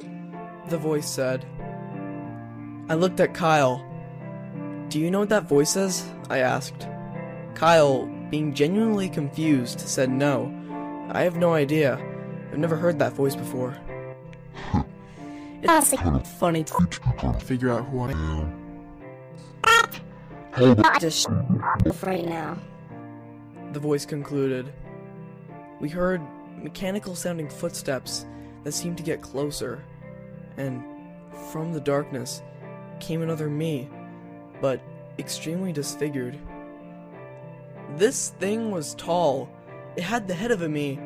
The 0.70 0.78
voice 0.78 1.10
said. 1.10 1.46
I 2.88 2.96
looked 2.96 3.20
at 3.20 3.34
Kyle. 3.34 3.86
Do 4.90 5.00
you 5.00 5.12
know 5.12 5.20
what 5.20 5.30
that 5.30 5.44
voice 5.44 5.76
is? 5.76 6.06
I 6.30 6.40
asked. 6.40 6.88
Kyle, 7.54 8.06
being 8.30 8.54
genuinely 8.54 9.10
confused, 9.10 9.82
said 9.82 10.10
no. 10.10 10.54
I 11.12 11.22
have 11.24 11.36
no 11.36 11.54
idea. 11.54 12.00
I've 12.52 12.58
never 12.58 12.78
heard 12.78 12.98
that 13.00 13.14
voice 13.14 13.36
before. 13.36 13.78
It's 15.64 15.70
honestly 15.70 15.98
funny 16.40 16.64
to 16.64 16.88
figure 17.40 17.72
out 17.72 17.86
who 17.86 18.00
I 18.02 18.12
am. 18.12 18.58
Just 21.00 21.28
right 22.04 22.26
now. 22.26 22.58
The 23.74 23.80
voice 23.80 24.06
concluded. 24.06 24.74
We 25.80 25.90
heard 25.90 26.22
mechanical 26.64 27.16
sounding 27.16 27.50
footsteps 27.50 28.26
that 28.64 28.74
seemed 28.74 28.98
to 28.98 29.04
get 29.04 29.22
closer, 29.22 29.84
and 30.58 30.84
from 31.52 31.74
the 31.74 31.82
darkness 31.82 32.42
came 33.00 33.22
another 33.22 33.50
Mii, 33.50 33.90
but 34.62 34.82
extremely 35.18 35.74
disfigured. 35.74 36.38
This 37.96 38.30
thing 38.40 38.72
was 38.72 38.96
tall, 38.96 39.50
it 39.96 40.04
had 40.04 40.28
the 40.28 40.34
head 40.34 40.52
of 40.52 40.62
a 40.62 40.68
Mii, 40.68 41.00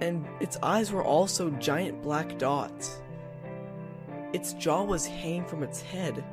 and 0.00 0.26
its 0.40 0.58
eyes 0.62 0.92
were 0.92 1.04
also 1.04 1.50
giant 1.50 2.02
black 2.02 2.38
dots. 2.38 3.00
Its 4.32 4.52
jaw 4.54 4.82
was 4.84 5.06
hanging 5.06 5.46
from 5.46 5.62
its 5.62 5.80
head, 5.80 6.24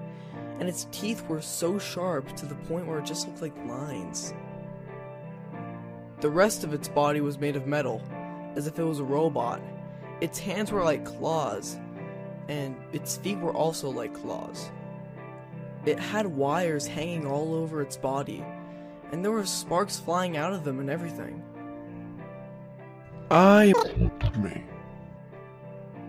and 0.60 0.68
its 0.68 0.88
teeth 0.92 1.28
were 1.28 1.42
so 1.42 1.80
sharp 1.80 2.36
to 2.36 2.46
the 2.46 2.56
point 2.56 2.88
where 2.88 3.00
it 3.00 3.06
just 3.06 3.28
looked 3.28 3.42
like 3.42 3.58
lines. 3.66 4.34
The 6.22 6.30
rest 6.30 6.64
of 6.64 6.74
its 6.74 6.88
body 6.88 7.22
was 7.22 7.40
made 7.40 7.56
of 7.56 7.68
metal, 7.68 8.02
as 8.56 8.68
if 8.68 8.80
it 8.80 8.84
was 8.84 9.00
a 9.00 9.04
robot. 9.04 9.62
Its 10.22 10.40
hands 10.40 10.72
were 10.72 10.84
like 10.84 11.06
claws, 11.06 11.78
and 12.48 12.76
its 12.94 13.18
feet 13.18 13.38
were 13.40 13.54
also 13.54 13.90
like 13.90 14.14
claws. 14.14 14.72
It 15.86 16.00
had 16.00 16.26
wires 16.26 16.88
hanging 16.88 17.28
all 17.28 17.54
over 17.54 17.82
its 17.82 17.98
body, 17.98 18.44
and 19.12 19.24
there 19.24 19.32
were 19.32 19.46
sparks 19.46 20.00
flying 20.00 20.38
out 20.38 20.54
of 20.54 20.64
them 20.64 20.80
and 20.80 20.90
everything. 20.90 21.44
I 23.30 23.74
me. 24.38 24.64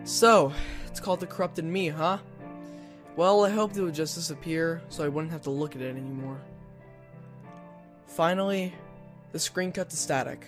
So, 0.05 0.52
it's 0.86 1.01
called 1.01 1.20
the 1.20 1.27
corrupted 1.27 1.64
Mii, 1.64 1.93
huh? 1.93 2.18
Well, 3.16 3.44
I 3.44 3.51
hoped 3.51 3.77
it 3.77 3.82
would 3.82 3.94
just 3.94 4.14
disappear 4.14 4.82
so 4.89 5.05
I 5.05 5.09
wouldn't 5.09 5.32
have 5.32 5.43
to 5.43 5.51
look 5.51 5.74
at 5.74 5.82
it 5.82 5.89
anymore. 5.89 6.39
Finally, 8.06 8.74
the 9.32 9.39
screen 9.39 9.73
cut 9.73 9.90
to 9.90 9.97
static, 9.97 10.47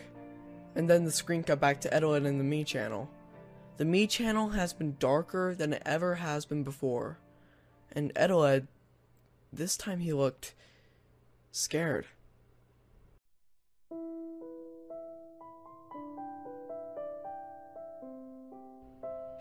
and 0.78 0.88
then 0.88 1.04
the 1.04 1.10
screen 1.10 1.42
cut 1.42 1.60
back 1.60 1.80
to 1.80 1.90
Eteled 1.90 2.24
and 2.24 2.40
the 2.40 2.44
Mii 2.44 2.64
channel. 2.64 3.10
The 3.78 3.84
Mii 3.84 4.08
channel 4.08 4.50
has 4.50 4.72
been 4.72 4.96
darker 5.00 5.52
than 5.54 5.72
it 5.72 5.82
ever 5.84 6.14
has 6.14 6.46
been 6.46 6.62
before, 6.62 7.18
and 7.92 8.14
Eteled, 8.14 8.68
this 9.52 9.76
time 9.76 9.98
he 9.98 10.12
looked 10.12 10.54
scared. 11.50 12.06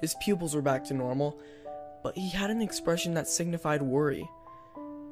His 0.02 0.16
pupils 0.22 0.56
were 0.56 0.62
back 0.64 0.84
to 0.86 0.96
normal, 0.96 1.40
but 2.02 2.18
he 2.18 2.30
had 2.30 2.50
an 2.50 2.62
expression 2.62 3.14
that 3.14 3.28
signified 3.28 3.84
worry. 3.84 4.28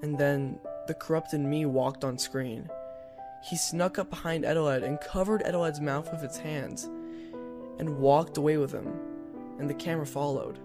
And 0.01 0.17
then 0.17 0.59
the 0.87 0.93
corrupted 0.95 1.41
Mii 1.41 1.67
walked 1.67 2.03
on 2.03 2.17
screen. 2.17 2.69
He 3.45 3.57
snuck 3.57 3.99
up 3.99 4.09
behind 4.09 4.43
Eteled 4.43 4.83
and 4.83 4.99
covered 4.99 5.43
Eteled's 5.43 5.79
mouth 5.79 6.11
with 6.11 6.23
its 6.23 6.39
hands, 6.39 6.89
and 7.77 7.99
walked 7.99 8.37
away 8.37 8.57
with 8.57 8.71
him, 8.71 8.91
and 9.59 9.69
the 9.69 9.75
camera 9.75 10.07
followed. 10.07 10.57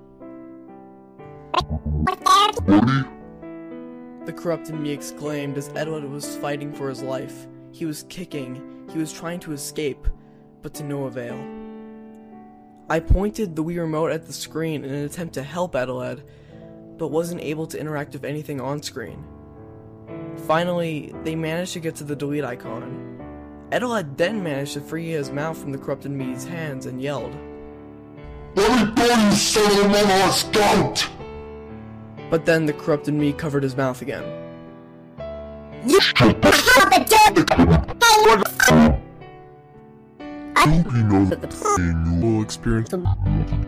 The 4.24 4.32
corrupted 4.34 4.76
Mii 4.76 4.94
exclaimed 4.94 5.58
as 5.58 5.68
Eteled 5.70 6.10
was 6.10 6.38
fighting 6.38 6.72
for 6.72 6.88
his 6.88 7.02
life. 7.02 7.46
He 7.70 7.84
was 7.84 8.04
kicking, 8.04 8.86
he 8.90 8.98
was 8.98 9.12
trying 9.12 9.40
to 9.40 9.52
escape, 9.52 10.08
but 10.62 10.72
to 10.74 10.82
no 10.82 11.04
avail. 11.04 11.38
I 12.88 13.00
pointed 13.00 13.56
the 13.56 13.62
Wii 13.62 13.76
remote 13.76 14.10
at 14.10 14.26
the 14.26 14.32
screen 14.32 14.86
in 14.86 14.90
an 14.90 15.04
attempt 15.04 15.34
to 15.34 15.42
help 15.42 15.74
Eteled, 15.74 16.22
but 16.96 17.08
wasn't 17.08 17.42
able 17.42 17.66
to 17.66 17.78
interact 17.78 18.14
with 18.14 18.24
anything 18.24 18.58
on 18.58 18.82
screen. 18.82 19.22
Finally, 20.46 21.14
they 21.24 21.34
managed 21.34 21.72
to 21.74 21.80
get 21.80 21.94
to 21.96 22.04
the 22.04 22.16
delete 22.16 22.44
icon. 22.44 23.06
Eteled 23.70 24.16
then 24.16 24.42
managed 24.42 24.74
to 24.74 24.80
free 24.80 25.10
his 25.10 25.30
mouth 25.30 25.56
from 25.56 25.72
the 25.72 25.78
corrupted 25.78 26.10
Mii's 26.10 26.44
hands 26.44 26.86
and 26.86 27.00
yelled. 27.00 27.36
Let 28.56 28.88
me 28.88 28.94
go, 28.94 29.04
you 29.04 29.32
son 29.32 29.70
of 29.70 29.84
a 29.84 29.88
mama 29.88 30.32
scout! 30.32 31.08
But 32.30 32.46
then 32.46 32.66
the 32.66 32.72
corrupted 32.72 33.14
Mii 33.14 33.36
covered 33.36 33.62
his 33.62 33.76
mouth 33.76 34.02
again. 34.02 34.24
I 40.56 40.68
hope 40.68 40.92
you 40.92 41.02
know 41.04 41.24
that 41.26 41.40
the 41.40 41.48
pain 41.48 42.20
you 42.20 42.26
will 42.26 42.42
experience 42.42 42.92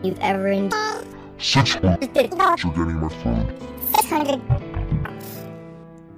you've 0.03 0.19
ever 0.19 0.47
endured. 0.49 1.07
six 1.39 1.81
months 1.81 2.07
after 2.39 2.67
getting 2.69 2.99
my 2.99 3.09
food. 3.09 3.47
600 3.95 4.72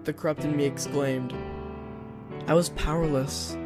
The 0.06 0.14
corrupted 0.14 0.52
Mii 0.52 0.68
exclaimed. 0.68 1.34
I 2.45 2.53
was 2.53 2.69
powerless, 2.69 3.57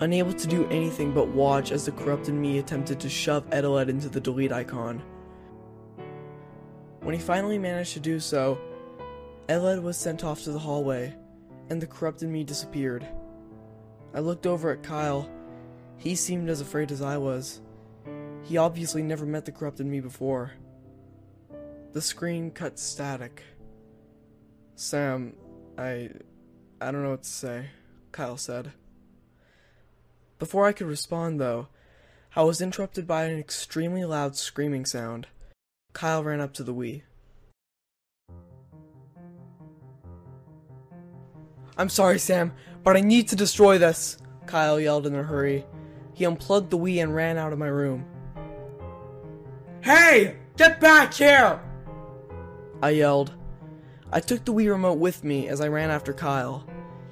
unable 0.00 0.32
to 0.32 0.46
do 0.48 0.66
anything 0.70 1.12
but 1.14 1.28
watch 1.28 1.70
as 1.70 1.84
the 1.84 1.92
corrupted 1.92 2.34
Mii 2.34 2.58
attempted 2.58 2.98
to 2.98 3.08
shove 3.08 3.48
Eteled 3.50 3.88
into 3.88 4.08
the 4.08 4.20
delete 4.20 4.50
icon. 4.50 5.00
When 7.00 7.14
he 7.14 7.20
finally 7.20 7.58
managed 7.58 7.92
to 7.92 8.00
do 8.00 8.18
so, 8.18 8.58
Eteled 9.48 9.80
was 9.80 9.96
sent 9.96 10.24
off 10.24 10.42
to 10.42 10.50
the 10.50 10.58
hallway, 10.58 11.14
and 11.70 11.80
the 11.80 11.86
corrupted 11.86 12.28
Mii 12.28 12.44
disappeared. 12.44 13.06
I 14.12 14.18
looked 14.18 14.48
over 14.48 14.72
at 14.72 14.82
Kyle. 14.82 15.30
He 15.96 16.16
seemed 16.16 16.50
as 16.50 16.60
afraid 16.60 16.90
as 16.90 17.02
I 17.02 17.18
was. 17.18 17.60
He 18.42 18.56
obviously 18.56 19.04
never 19.04 19.24
met 19.24 19.44
the 19.44 19.52
corrupted 19.52 19.86
Mii 19.86 20.02
before. 20.02 20.54
The 21.92 22.02
screen 22.02 22.50
cut 22.50 22.80
static. 22.80 23.44
Sam, 24.74 25.34
I. 25.78 26.10
I 26.80 26.90
don't 26.90 27.02
know 27.02 27.10
what 27.10 27.22
to 27.22 27.28
say, 27.28 27.66
Kyle 28.12 28.36
said. 28.36 28.72
Before 30.38 30.66
I 30.66 30.72
could 30.72 30.86
respond, 30.86 31.40
though, 31.40 31.68
I 32.36 32.42
was 32.42 32.60
interrupted 32.60 33.06
by 33.06 33.24
an 33.24 33.38
extremely 33.38 34.04
loud 34.04 34.36
screaming 34.36 34.84
sound. 34.84 35.28
Kyle 35.92 36.22
ran 36.22 36.40
up 36.40 36.52
to 36.54 36.62
the 36.62 36.74
Wii. 36.74 37.02
I'm 41.76 41.88
sorry, 41.88 42.18
Sam, 42.18 42.52
but 42.82 42.96
I 42.96 43.00
need 43.00 43.28
to 43.28 43.36
destroy 43.36 43.78
this, 43.78 44.18
Kyle 44.46 44.78
yelled 44.78 45.06
in 45.06 45.14
a 45.14 45.22
hurry. 45.22 45.64
He 46.12 46.24
unplugged 46.24 46.70
the 46.70 46.78
Wii 46.78 47.02
and 47.02 47.14
ran 47.14 47.38
out 47.38 47.52
of 47.52 47.58
my 47.58 47.68
room. 47.68 48.04
Hey! 49.80 50.36
Get 50.56 50.80
back 50.80 51.14
here! 51.14 51.60
I 52.82 52.90
yelled. 52.90 53.32
I 54.10 54.20
took 54.20 54.44
the 54.44 54.54
Wii 54.54 54.70
remote 54.70 54.98
with 54.98 55.22
me 55.22 55.48
as 55.48 55.60
I 55.60 55.68
ran 55.68 55.90
after 55.90 56.14
Kyle. 56.14 56.66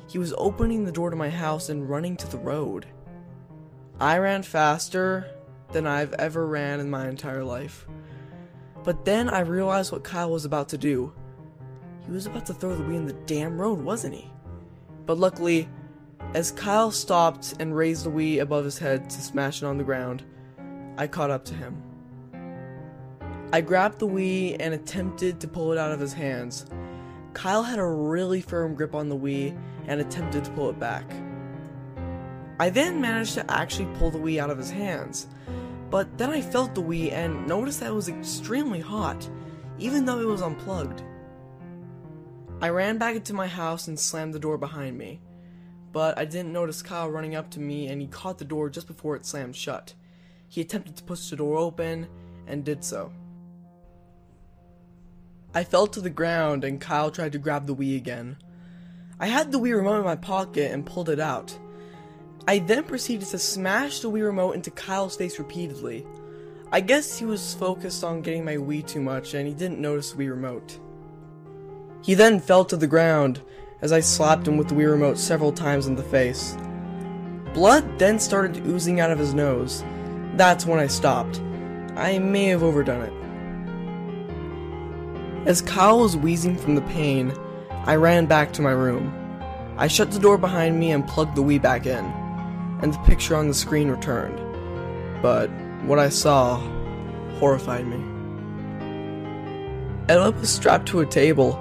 He 0.07 0.19
was 0.19 0.33
opening 0.39 0.85
the 0.85 0.93
door 0.93 1.11
to 1.11 1.17
my 1.17 1.29
house 1.29 1.69
and 1.69 1.89
running 1.89 2.17
to 2.17 2.27
the 2.27 2.39
road. 2.39 2.87
I 4.01 4.17
ran 4.17 4.43
faster 4.43 5.31
than 5.73 5.87
I've 5.87 6.15
ever 6.15 6.47
ran 6.47 6.81
in 6.81 6.89
my 6.89 7.07
entire 7.07 7.45
life. 7.45 7.87
But 8.83 9.05
then 9.05 9.29
I 9.29 9.41
realized 9.41 9.93
what 9.93 10.05
Kyle 10.05 10.31
was 10.31 10.47
about 10.47 10.71
to 10.71 10.79
do. 10.79 11.13
He 12.07 12.13
was 12.13 12.25
about 12.25 12.47
to 12.47 12.55
throw 12.55 12.75
the 12.75 12.85
Wii 12.85 12.97
in 12.97 13.07
the 13.07 13.13
damn 13.13 13.61
road, 13.61 13.81
wasn't 13.81 14.15
he? 14.15 14.31
But 15.05 15.19
luckily, 15.19 15.69
as 16.33 16.51
Kyle 16.51 16.91
stopped 16.91 17.55
and 17.61 17.77
raised 17.77 18.07
the 18.07 18.11
Wii 18.11 18.41
above 18.41 18.65
his 18.65 18.79
head 18.79 19.11
to 19.11 19.21
smash 19.21 19.63
it 19.63 19.67
on 19.67 19.77
the 19.77 19.85
ground, 19.85 20.25
I 20.97 21.09
caught 21.09 21.31
up 21.31 21.45
to 21.47 21.55
him. 21.55 21.83
I 23.53 23.61
grabbed 23.61 23.99
the 23.99 24.09
Wii 24.09 24.57
and 24.61 24.73
attempted 24.73 25.41
to 25.41 25.49
pull 25.49 25.73
it 25.73 25.79
out 25.79 25.93
of 25.93 26.01
his 26.01 26.13
hands. 26.15 26.65
Kyle 27.37 27.63
had 27.63 27.79
a 27.79 27.85
really 27.87 28.41
firm 28.41 28.75
grip 28.75 28.95
on 28.95 29.11
the 29.11 29.17
Wii 29.17 29.55
and 29.89 30.01
attempted 30.01 30.43
to 30.43 30.51
pull 30.53 30.71
it 30.71 30.81
back. 30.81 31.05
I 32.59 32.71
then 32.71 32.99
managed 32.99 33.35
to 33.35 33.51
actually 33.51 33.95
pull 33.99 34.11
the 34.11 34.19
Wii 34.19 34.39
out 34.41 34.49
of 34.49 34.57
his 34.57 34.71
hands, 34.71 35.27
but 35.91 36.17
then 36.17 36.31
I 36.31 36.41
felt 36.41 36.75
the 36.75 36.83
Wii 36.83 37.13
and 37.13 37.47
noticed 37.47 37.81
that 37.81 37.91
it 37.91 37.95
was 37.95 38.09
extremely 38.09 38.81
hot, 38.81 39.29
even 39.79 40.07
though 40.07 40.19
it 40.19 40.27
was 40.27 40.41
unplugged. 40.41 41.03
I 42.63 42.71
ran 42.71 42.97
back 42.97 43.17
into 43.17 43.35
my 43.35 43.49
house 43.49 43.87
and 43.87 44.01
slammed 44.01 44.33
the 44.33 44.39
door 44.39 44.57
behind 44.57 44.97
me, 44.97 45.21
but 45.93 46.17
I 46.17 46.25
didn't 46.25 46.55
notice 46.55 46.81
Kyle 46.81 47.11
running 47.11 47.35
up 47.35 47.51
to 47.51 47.61
me 47.61 47.89
and 47.89 48.01
he 48.01 48.07
caught 48.07 48.39
the 48.39 48.47
door 48.47 48.71
just 48.71 48.87
before 48.87 49.15
it 49.15 49.27
slammed 49.27 49.57
shut. 49.57 49.93
He 50.49 50.63
attempted 50.63 50.97
to 50.97 51.05
push 51.05 51.29
the 51.29 51.37
door 51.37 51.59
open 51.59 52.09
and 52.47 52.65
did 52.65 52.83
so. 52.83 53.13
I 55.57 55.65
fell 55.65 55.87
to 55.87 56.03
the 56.03 56.11
ground 56.11 56.65
and 56.65 56.79
Kyle 56.79 57.11
tried 57.11 57.33
to 57.33 57.39
grab 57.39 57.67
the 57.67 57.75
Wii 57.75 57.97
again. 57.97 58.37
I 59.19 59.29
had 59.29 59.51
the 59.51 59.59
Wii 59.59 59.75
remote 59.75 60.01
in 60.01 60.05
my 60.05 60.15
pocket 60.15 60.71
and 60.71 60.85
pulled 60.85 61.09
it 61.09 61.19
out. 61.19 61.59
I 62.47 62.59
then 62.59 62.85
proceeded 62.85 63.29
to 63.29 63.39
smash 63.39 64.01
the 64.01 64.11
Wii 64.11 64.23
remote 64.23 64.53
into 64.53 64.71
Kyle's 64.71 65.17
face 65.17 65.39
repeatedly. 65.39 66.07
I 66.71 66.83
guess 66.83 67.17
he 67.17 67.25
was 67.25 67.55
focused 67.55 68.05
on 68.05 68.21
getting 68.21 68.45
my 68.45 68.57
Wii 68.57 68.87
too 68.87 69.01
much 69.01 69.33
and 69.33 69.49
he 69.49 69.55
didn't 69.55 69.81
notice 69.81 70.13
the 70.13 70.23
Wii 70.23 70.29
remote. 70.29 70.79
He 72.03 72.13
then 72.13 72.39
fell 72.39 72.67
to 72.67 72.77
the 72.77 72.87
ground 72.87 73.41
as 73.81 73.93
I 73.93 74.01
slapped 74.01 74.47
him 74.47 74.59
with 74.59 74.69
the 74.69 74.75
Wii 74.75 74.91
remote 74.91 75.17
several 75.17 75.53
times 75.53 75.87
in 75.87 75.97
the 75.97 76.03
face. 76.03 76.55
Blood 77.55 77.99
then 77.99 78.19
started 78.19 78.67
oozing 78.67 79.01
out 79.01 79.11
of 79.11 79.19
his 79.19 79.33
nose. 79.33 79.83
That's 80.35 80.67
when 80.67 80.81
I 80.81 80.87
stopped. 80.87 81.41
I 81.97 82.19
may 82.19 82.45
have 82.49 82.63
overdone 82.63 83.05
it. 83.05 83.26
As 85.47 85.63
Kyle 85.63 86.01
was 86.01 86.17
wheezing 86.17 86.57
from 86.57 86.75
the 86.75 86.83
pain, 86.83 87.33
I 87.71 87.95
ran 87.95 88.27
back 88.27 88.53
to 88.55 88.63
my 88.63 88.73
room. 88.73 89.15
I 89.79 89.87
shut 89.87 90.11
the 90.11 90.19
door 90.19 90.39
behind 90.39 90.81
me 90.81 90.91
and 90.91 91.07
plugged 91.07 91.37
the 91.37 91.43
Wii 91.43 91.63
back 91.63 91.87
in. 91.87 92.05
and 92.83 92.93
the 92.93 92.99
picture 93.07 93.35
on 93.37 93.49
the 93.49 93.55
screen 93.55 93.89
returned. 93.89 94.39
But 95.23 95.49
what 95.85 95.99
I 95.99 96.09
saw 96.11 96.59
horrified 97.39 97.87
me. 97.87 97.97
Elliot 100.09 100.37
was 100.41 100.51
strapped 100.51 100.87
to 100.89 101.01
a 101.01 101.07
table, 101.07 101.59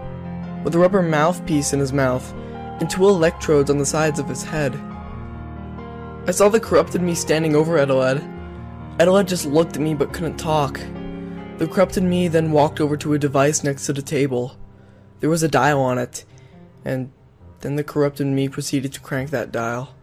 with 0.64 0.76
a 0.76 0.80
rubber 0.80 1.02
mouthpiece 1.02 1.72
in 1.72 1.80
his 1.80 1.94
mouth 1.94 2.34
and 2.80 2.90
two 2.90 3.08
electrodes 3.08 3.70
on 3.70 3.78
the 3.78 3.86
sides 3.86 4.20
of 4.20 4.28
his 4.28 4.44
head. 4.44 4.76
I 6.28 6.32
saw 6.32 6.50
the 6.50 6.60
corrupted 6.60 7.02
Mii 7.02 7.16
standing 7.16 7.56
over 7.56 7.78
Eteled. 7.78 8.20
Eteled 8.98 9.28
just 9.28 9.46
looked 9.46 9.76
at 9.76 9.82
me 9.82 9.94
but 9.94 10.12
couldn't 10.12 10.38
talk. 10.38 10.80
The 11.58 11.68
corrupted 11.68 12.04
Mii 12.04 12.30
then 12.30 12.52
walked 12.52 12.82
over 12.82 12.98
to 12.98 13.14
a 13.14 13.20
device 13.20 13.64
next 13.64 13.86
to 13.86 13.94
the 13.94 14.02
table. 14.02 14.58
There 15.22 15.30
was 15.30 15.42
a 15.42 15.48
dial 15.48 15.80
on 15.80 15.98
it, 15.98 16.26
and 16.84 17.12
then 17.62 17.78
the 17.78 17.84
corrupted 17.84 18.28
Mii 18.28 18.52
proceeded 18.52 18.92
to 18.92 19.00
crank 19.00 19.30
that 19.30 19.54
dial. 19.54 19.96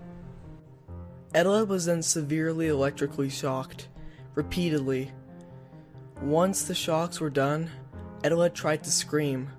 Eteled 1.35 1.69
was 1.69 1.85
then 1.85 2.03
severely 2.03 2.69
electrically 2.69 3.29
shocked, 3.29 3.89
repeatedly. 4.35 5.13
Once 6.23 6.63
the 6.65 6.75
shocks 6.75 7.21
were 7.21 7.29
done, 7.29 7.71
Eteled 8.23 8.55
tried 8.55 8.83
to 8.85 8.91
scream, 8.91 9.51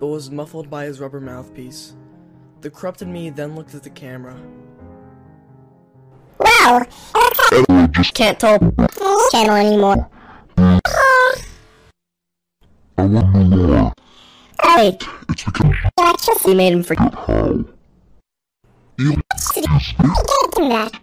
but 0.00 0.08
was 0.08 0.32
muffled 0.32 0.68
by 0.68 0.86
his 0.86 0.98
rubber 0.98 1.20
mouthpiece. 1.20 1.94
The 2.60 2.70
corrupted 2.70 3.06
Mii 3.06 3.36
then 3.36 3.54
looked 3.54 3.76
at 3.76 3.84
the 3.84 3.90
camera. 3.90 4.36
Wow, 6.40 6.84
Edward 7.52 7.94
just 7.94 8.14
can't 8.14 8.40
tell 8.40 8.58
channel 9.30 9.54
anymore. 9.54 10.10
I 13.00 13.04
want 13.06 13.48
more. 13.48 13.92
Wait, 14.76 15.02
It's 15.30 15.44
because 15.44 15.74
electricity 15.96 16.54
made 16.54 16.74
him 16.74 16.82
forget 16.82 17.14
how. 17.14 17.64
You 18.98 19.16
that. 20.58 21.00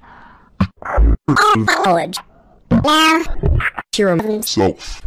Knowledge. 1.57 2.19
Now, 2.69 3.23
Hear 3.95 4.09
him. 4.09 4.19
yourself. 4.19 5.01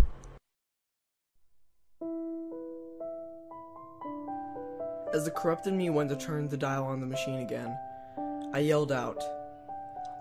As 5.14 5.24
the 5.24 5.30
corrupted 5.30 5.74
Mii 5.74 5.92
went 5.92 6.10
to 6.10 6.16
turn 6.16 6.48
the 6.48 6.56
dial 6.56 6.86
on 6.86 6.98
the 6.98 7.06
machine 7.06 7.38
again, 7.38 7.78
I 8.52 8.58
yelled 8.58 8.90
out, 8.90 9.22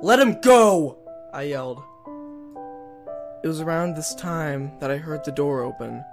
Let 0.01 0.19
him 0.19 0.39
go! 0.41 0.99
I 1.33 1.43
yelled. 1.43 1.81
It 3.43 3.47
was 3.47 3.59
around 3.59 3.95
this 3.95 4.13
time 4.13 4.71
that 4.79 4.91
I 4.91 4.97
heard 4.97 5.25
the 5.25 5.31
door 5.31 5.63
open. 5.63 6.03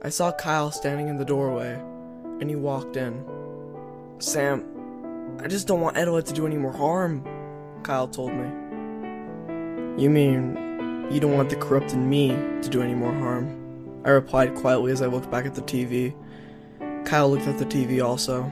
I 0.00 0.10
saw 0.10 0.30
Kyle 0.30 0.70
standing 0.70 1.08
in 1.08 1.16
the 1.16 1.24
doorway, 1.24 1.74
and 2.40 2.48
he 2.48 2.54
walked 2.54 2.96
in. 2.96 3.24
Sam, 4.20 5.38
I 5.42 5.48
just 5.48 5.66
don't 5.66 5.80
want 5.80 5.96
Edward 5.96 6.24
to 6.26 6.32
do 6.32 6.46
any 6.46 6.56
more 6.56 6.72
harm, 6.72 7.26
Kyle 7.82 8.06
told 8.06 8.32
me. 8.32 8.46
You 10.00 10.08
mean 10.08 11.08
you 11.10 11.18
don't 11.18 11.34
want 11.34 11.50
the 11.50 11.56
corrupted 11.56 11.98
Mii 11.98 12.62
to 12.62 12.68
do 12.68 12.80
any 12.80 12.94
more 12.94 13.12
harm? 13.12 14.02
I 14.04 14.10
replied 14.10 14.54
quietly 14.54 14.92
as 14.92 15.02
I 15.02 15.06
looked 15.06 15.32
back 15.32 15.46
at 15.46 15.56
the 15.56 15.62
TV. 15.62 16.14
Kyle 17.04 17.28
looked 17.28 17.48
at 17.48 17.58
the 17.58 17.66
TV 17.66 18.00
also. 18.04 18.48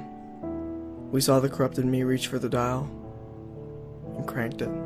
We 1.13 1.21
saw 1.21 1.39
the 1.39 1.49
corrupted 1.49 1.85
Mii 1.85 2.05
reach 2.05 2.27
for 2.27 2.41
the 2.41 2.49
dial 2.49 2.91
and 4.17 4.27
cranked 4.27 4.63
it. 4.63 4.86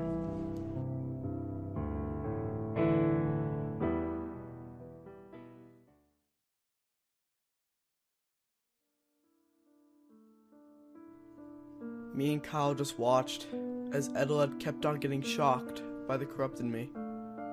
Me 12.21 12.35
and 12.35 12.43
Kyle 12.43 12.75
just 12.75 12.99
watched 12.99 13.47
as 13.93 14.11
Eteled 14.11 14.61
kept 14.61 14.85
on 14.85 15.01
getting 15.01 15.23
shocked 15.23 15.83
by 16.07 16.19
the 16.19 16.27
corrupted 16.27 16.67
Mii. 16.67 16.91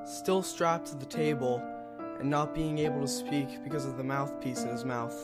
Still 0.05 0.43
strapped 0.43 0.87
to 0.87 0.97
the 0.97 1.05
table 1.05 1.63
and 2.19 2.29
not 2.29 2.53
being 2.53 2.77
able 2.79 2.99
to 2.99 3.07
speak 3.07 3.63
because 3.63 3.85
of 3.85 3.95
the 3.95 4.03
mouthpiece 4.03 4.63
in 4.63 4.69
his 4.69 4.83
mouth. 4.83 5.15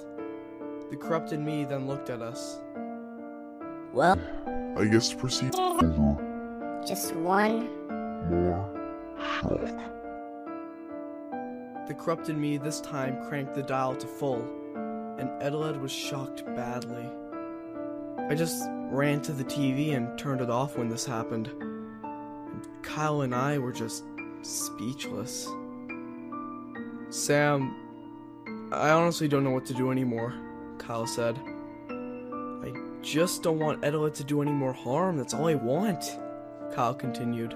The 0.90 0.96
corrupted 0.96 1.42
Mii 1.42 1.68
then 1.68 1.88
looked 1.88 2.10
at 2.10 2.22
us. 2.22 2.62
well, 3.92 4.18
I 4.78 4.86
guess 4.86 5.14
proceed 5.14 5.52
just 6.88 7.14
one. 7.14 7.68
more 8.30 8.64
shock. 9.20 9.60
The 11.90 11.94
corrupted 11.96 12.38
Mii 12.38 12.64
this 12.64 12.80
time 12.80 13.22
cranked 13.28 13.56
the 13.56 13.64
dial 13.64 13.94
to 13.98 14.08
full, 14.08 14.42
and 15.20 15.30
Eteled 15.42 15.82
was 15.82 15.92
shocked 15.92 16.46
badly. 16.56 17.10
I 18.30 18.36
just 18.36 18.70
ran 18.92 19.22
to 19.22 19.32
the 19.32 19.44
TV 19.44 19.96
and 19.96 20.18
turned 20.18 20.42
it 20.42 20.50
off 20.50 20.78
when 20.78 20.90
this 20.90 21.06
happened. 21.06 21.50
Kyle 22.82 23.22
and 23.22 23.34
I 23.34 23.58
were 23.58 23.72
just 23.72 24.04
speechless. 24.42 25.48
Sam, 27.10 27.76
I 28.72 28.90
honestly 28.90 29.28
don't 29.28 29.44
know 29.44 29.52
what 29.52 29.66
to 29.68 29.74
do 29.74 29.92
anymore, 29.92 30.34
Kyle 30.78 31.08
said. 31.08 31.40
I 31.90 32.74
just 33.02 33.44
don't 33.44 33.60
want 33.60 33.82
Eteled 33.82 34.14
to 34.16 34.24
do 34.24 34.42
any 34.42 34.52
more 34.52 34.74
harm, 34.74 35.18
that's 35.18 35.34
all 35.34 35.48
I 35.48 35.56
want, 35.56 36.04
Kyle 36.74 36.94
continued. 36.94 37.56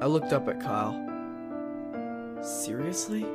I 0.00 0.06
looked 0.06 0.32
up 0.32 0.48
at 0.48 0.60
Kyle. 0.60 0.94
Seriously? 2.42 3.26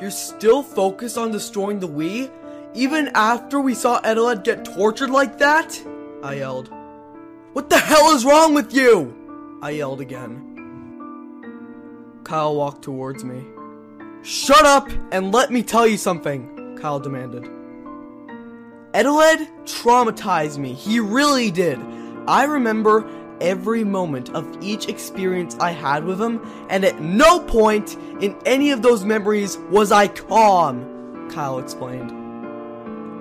You're 0.00 0.10
still 0.10 0.62
focused 0.62 1.18
on 1.18 1.32
destroying 1.32 1.80
the 1.80 1.88
Wii? 1.88 2.30
Even 2.74 3.08
after 3.14 3.60
we 3.60 3.74
saw 3.74 4.00
Eteled 4.02 4.44
get 4.44 4.64
tortured 4.64 5.10
like 5.10 5.38
that? 5.38 5.80
I 6.22 6.34
yelled. 6.34 6.70
What 7.52 7.70
the 7.70 7.78
hell 7.78 8.14
is 8.14 8.24
wrong 8.24 8.54
with 8.54 8.74
you? 8.74 9.58
I 9.62 9.70
yelled 9.70 10.00
again. 10.00 10.44
Kyle 12.24 12.56
walked 12.56 12.82
towards 12.82 13.24
me. 13.24 13.44
Shut 14.22 14.64
up 14.64 14.90
and 15.12 15.32
let 15.32 15.52
me 15.52 15.62
tell 15.62 15.86
you 15.86 15.96
something, 15.96 16.76
Kyle 16.80 16.98
demanded. 17.00 17.44
Eteled 18.92 19.48
traumatized 19.64 20.58
me. 20.58 20.72
He 20.72 20.98
really 20.98 21.50
did. 21.50 21.78
I 22.26 22.44
remember 22.44 23.08
every 23.40 23.84
moment 23.84 24.30
of 24.30 24.60
each 24.60 24.88
experience 24.88 25.56
I 25.60 25.70
had 25.70 26.04
with 26.04 26.20
him, 26.20 26.40
and 26.68 26.84
at 26.84 27.00
no 27.00 27.38
point 27.40 27.96
in 28.20 28.36
any 28.44 28.72
of 28.72 28.82
those 28.82 29.04
memories 29.04 29.56
was 29.70 29.92
I 29.92 30.08
calm, 30.08 31.30
Kyle 31.30 31.60
explained. 31.60 32.10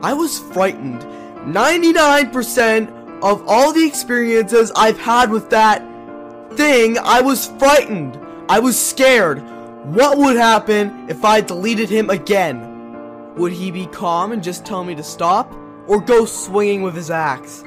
I 0.03 0.13
was 0.13 0.39
frightened. 0.39 1.03
99% 1.45 3.21
of 3.21 3.47
all 3.47 3.73
the 3.73 3.85
experiences 3.85 4.71
I've 4.75 4.99
had 4.99 5.31
with 5.31 5.49
that 5.49 5.81
thing, 6.55 6.97
I 6.97 7.21
was 7.21 7.47
frightened. 7.59 8.19
I 8.49 8.59
was 8.59 8.79
scared. 8.79 9.41
What 9.85 10.17
would 10.17 10.35
happen 10.35 11.09
if 11.09 11.23
I 11.23 11.41
deleted 11.41 11.89
him 11.89 12.09
again? 12.09 13.35
Would 13.35 13.53
he 13.53 13.71
be 13.71 13.85
calm 13.85 14.31
and 14.31 14.43
just 14.43 14.65
tell 14.65 14.83
me 14.83 14.95
to 14.95 15.03
stop? 15.03 15.53
Or 15.87 16.01
go 16.01 16.25
swinging 16.25 16.81
with 16.81 16.95
his 16.95 17.09
axe? 17.09 17.63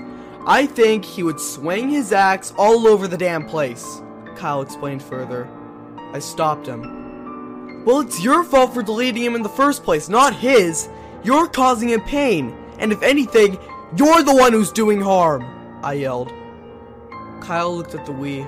I 0.47 0.67
think 0.67 1.05
he 1.05 1.23
would 1.23 1.41
swing 1.41 1.91
his 1.91 2.13
axe 2.13 2.53
all 2.57 2.87
over 2.87 3.07
the 3.07 3.17
damn 3.17 3.47
place, 3.47 4.03
Kyle 4.37 4.63
explained 4.63 5.03
further. 5.03 5.49
I 6.13 6.19
stopped 6.19 6.67
him. 6.67 7.85
Well, 7.85 8.01
it's 8.01 8.23
your 8.23 8.45
fault 8.45 8.75
for 8.75 8.83
deleting 8.83 9.23
him 9.23 9.35
in 9.35 9.43
the 9.43 9.49
first 9.49 9.85
place, 9.85 10.09
not 10.09 10.35
his. 10.35 10.89
You're 11.23 11.47
causing 11.47 11.91
him 11.91 12.03
pain, 12.03 12.55
and 12.81 12.93
if 12.93 13.03
anything, 13.03 13.59
you're 13.97 14.23
the 14.23 14.35
one 14.35 14.53
who's 14.53 14.73
doing 14.73 15.01
harm, 15.01 15.45
I 15.85 15.93
yelled. 15.95 16.33
Kyle 17.41 17.77
looked 17.77 17.95
at 17.95 18.07
the 18.07 18.13
Wii, 18.13 18.47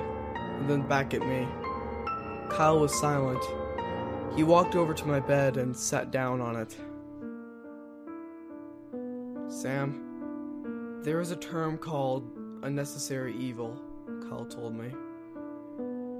and 0.58 0.68
then 0.68 0.82
back 0.82 1.14
at 1.14 1.20
me. 1.20 1.46
Kyle 2.48 2.80
was 2.80 2.98
silent. 2.98 3.42
He 4.36 4.42
walked 4.42 4.74
over 4.74 4.94
to 4.94 5.06
my 5.06 5.20
bed 5.20 5.56
and 5.56 5.76
sat 5.76 6.10
down 6.10 6.40
on 6.40 6.56
it. 6.56 6.76
Sam, 9.52 11.00
there 11.02 11.20
is 11.20 11.30
a 11.30 11.36
term 11.36 11.76
called 11.76 12.30
unnecessary 12.62 13.36
evil, 13.36 13.78
Kyle 14.28 14.46
told 14.46 14.74
me. 14.74 14.92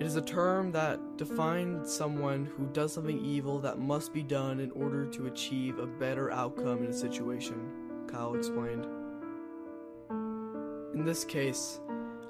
It 0.01 0.07
is 0.07 0.17
a 0.17 0.23
term 0.23 0.73
that 0.73 1.17
defines 1.17 1.93
someone 1.93 2.45
who 2.45 2.67
does 2.73 2.93
something 2.93 3.25
evil 3.25 3.61
that 3.61 3.79
must 3.79 4.13
be 4.13 4.23
done 4.23 4.59
in 4.59 4.71
order 4.73 5.07
to 5.07 5.27
achieve 5.29 5.79
a 5.79 5.87
better 5.87 6.31
outcome 6.33 6.83
in 6.83 6.91
a 6.91 6.93
situation, 6.93 7.82
Kyle 8.13 8.35
explained. 8.35 8.87
In 10.95 11.05
this 11.05 11.25
case, 11.25 11.81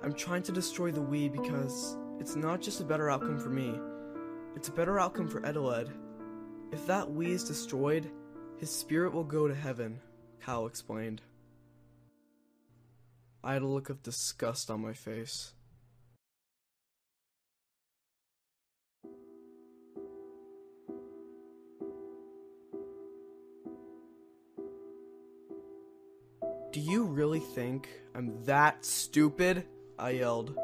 I'm 0.03 0.13
trying 0.13 0.43
to 0.45 0.53
destroy 0.53 0.93
the 0.93 1.01
Wii 1.01 1.33
because 1.33 1.99
it's 2.21 2.37
not 2.37 2.61
just 2.61 2.81
a 2.81 2.85
better 2.85 3.11
outcome 3.11 3.39
for 3.39 3.51
me, 3.51 3.79
it's 4.55 4.69
a 4.69 4.73
better 4.73 5.01
outcome 5.01 5.29
for 5.29 5.41
Eteled. 5.41 5.91
If 6.71 6.87
that 6.87 7.09
Wii 7.09 7.31
is 7.31 7.45
destroyed, 7.45 8.11
his 8.59 8.71
spirit 8.71 9.13
will 9.13 9.25
go 9.25 9.49
to 9.49 9.55
heaven, 9.55 10.01
Kyle 10.41 10.67
explained. 10.67 11.21
I 13.43 13.55
had 13.55 13.63
a 13.63 13.67
look 13.67 13.91
of 13.91 14.05
disgust 14.05 14.71
on 14.71 14.81
my 14.81 14.93
face. 14.93 15.53
Do 26.73 26.81
you 26.81 27.05
really 27.05 27.41
think 27.41 27.87
I'm 28.15 28.33
that 28.47 28.83
stupid? 28.83 29.65
I 29.99 30.11
yelled. 30.11 30.57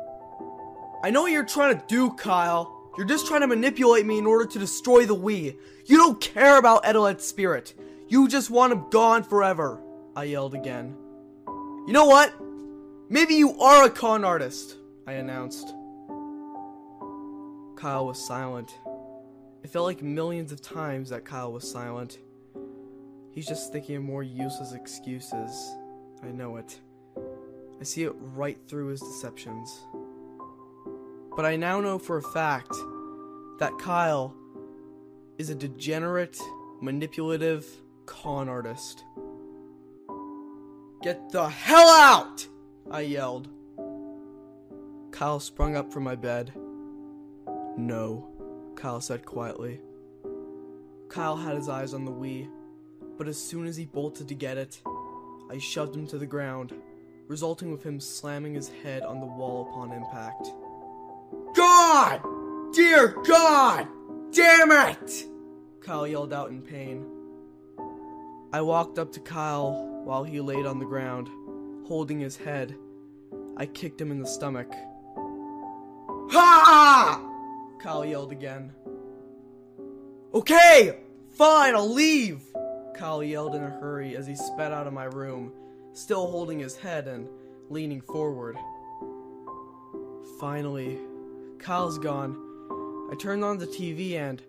I 1.04 1.10
know 1.10 1.22
what 1.22 1.32
you're 1.32 1.44
trying 1.44 1.78
to 1.78 1.84
do, 1.86 2.12
Kyle. 2.14 2.90
You're 2.96 3.06
just 3.06 3.26
trying 3.26 3.42
to 3.42 3.46
manipulate 3.46 4.06
me 4.06 4.18
in 4.18 4.26
order 4.26 4.46
to 4.46 4.58
destroy 4.58 5.04
the 5.04 5.14
Wii. 5.14 5.54
You 5.84 5.96
don't 5.98 6.18
care 6.18 6.56
about 6.56 6.84
Eteled's 6.84 7.26
spirit. 7.26 7.74
You 8.08 8.26
just 8.26 8.48
want 8.48 8.72
him 8.72 8.86
gone 8.88 9.22
forever. 9.22 9.82
I 10.16 10.24
yelled 10.24 10.54
again. 10.54 10.96
You 11.46 11.92
know 11.92 12.06
what? 12.06 12.32
Maybe 13.10 13.34
you 13.34 13.60
are 13.60 13.84
a 13.84 13.90
con 13.90 14.24
artist, 14.24 14.76
I 15.06 15.12
announced. 15.12 15.74
Kyle 17.76 18.06
was 18.06 18.18
silent. 18.26 18.70
It 19.62 19.68
felt 19.68 19.84
like 19.84 20.02
millions 20.02 20.52
of 20.52 20.62
times 20.62 21.10
that 21.10 21.26
Kyle 21.26 21.52
was 21.52 21.70
silent. 21.70 22.18
He's 23.30 23.46
just 23.46 23.72
thinking 23.72 23.96
of 23.96 24.02
more 24.02 24.22
useless 24.22 24.72
excuses. 24.72 25.76
I 26.22 26.30
know 26.30 26.56
it. 26.56 26.78
I 27.80 27.84
see 27.84 28.04
it 28.04 28.14
right 28.34 28.58
through 28.66 28.88
his 28.88 29.00
deceptions. 29.00 29.80
But 31.36 31.44
I 31.44 31.56
now 31.56 31.80
know 31.80 31.98
for 31.98 32.16
a 32.18 32.22
fact 32.22 32.72
that 33.58 33.78
Kyle 33.78 34.34
is 35.38 35.50
a 35.50 35.54
degenerate, 35.54 36.40
manipulative 36.80 37.66
con 38.06 38.48
artist. 38.48 39.04
Get 41.02 41.30
the 41.30 41.48
hell 41.48 41.88
out! 41.88 42.46
I 42.90 43.02
yelled. 43.02 43.48
Kyle 45.12 45.38
sprung 45.38 45.76
up 45.76 45.92
from 45.92 46.02
my 46.02 46.16
bed. 46.16 46.52
No, 47.76 48.28
Kyle 48.74 49.00
said 49.00 49.24
quietly. 49.24 49.80
Kyle 51.08 51.36
had 51.36 51.56
his 51.56 51.68
eyes 51.68 51.94
on 51.94 52.04
the 52.04 52.10
Wii, 52.10 52.48
but 53.16 53.28
as 53.28 53.38
soon 53.38 53.66
as 53.66 53.76
he 53.76 53.84
bolted 53.84 54.28
to 54.28 54.34
get 54.34 54.58
it, 54.58 54.82
I 55.50 55.58
shoved 55.58 55.96
him 55.96 56.06
to 56.08 56.18
the 56.18 56.26
ground, 56.26 56.74
resulting 57.26 57.70
with 57.70 57.82
him 57.82 58.00
slamming 58.00 58.54
his 58.54 58.68
head 58.82 59.02
on 59.02 59.20
the 59.20 59.26
wall 59.26 59.68
upon 59.68 59.92
impact. 59.92 60.52
God! 61.54 62.20
Dear 62.74 63.16
God! 63.26 63.88
Damn 64.30 64.70
it! 64.70 65.26
Kyle 65.80 66.06
yelled 66.06 66.32
out 66.32 66.50
in 66.50 66.60
pain. 66.60 67.06
I 68.52 68.60
walked 68.60 68.98
up 68.98 69.12
to 69.12 69.20
Kyle 69.20 70.02
while 70.04 70.24
he 70.24 70.40
laid 70.40 70.66
on 70.66 70.78
the 70.78 70.84
ground, 70.84 71.28
holding 71.86 72.20
his 72.20 72.36
head. 72.36 72.74
I 73.56 73.66
kicked 73.66 74.00
him 74.00 74.10
in 74.10 74.20
the 74.20 74.26
stomach. 74.26 74.72
Ha! 76.30 77.24
Kyle 77.78 78.04
yelled 78.04 78.32
again. 78.32 78.72
Okay, 80.34 80.98
fine, 81.36 81.74
I'll 81.74 81.92
leave! 81.92 82.42
Kyle 82.98 83.22
yelled 83.22 83.54
in 83.54 83.62
a 83.62 83.70
hurry 83.70 84.16
as 84.16 84.26
he 84.26 84.34
sped 84.34 84.72
out 84.72 84.88
of 84.88 84.92
my 84.92 85.04
room, 85.04 85.52
still 85.92 86.28
holding 86.28 86.58
his 86.58 86.76
head 86.76 87.06
and 87.06 87.28
leaning 87.70 88.00
forward. 88.00 88.56
Finally, 90.40 90.98
Kyle's 91.60 91.96
gone. 91.96 92.36
I 93.12 93.14
turned 93.14 93.44
on 93.44 93.56
the 93.56 93.68
TV 93.68 94.14
and 94.14 94.42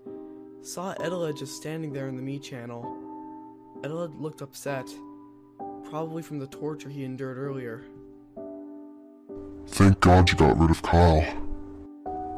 saw 0.63 0.95
Eteled 0.95 1.37
just 1.37 1.57
standing 1.57 1.93
there 1.93 2.07
in 2.07 2.15
the 2.15 2.23
Mii 2.23 2.41
channel. 2.41 2.83
Eteled 3.83 4.19
looked 4.19 4.41
upset, 4.41 4.87
probably 5.83 6.23
from 6.23 6.39
the 6.39 6.47
torture 6.47 6.89
he 6.89 7.03
endured 7.03 7.37
earlier. 7.37 7.83
Thank 9.67 9.99
God 9.99 10.27
you 10.27 10.35
got 10.35 10.57
rid 10.57 10.71
of 10.71 10.81
Kyle. 10.81 11.23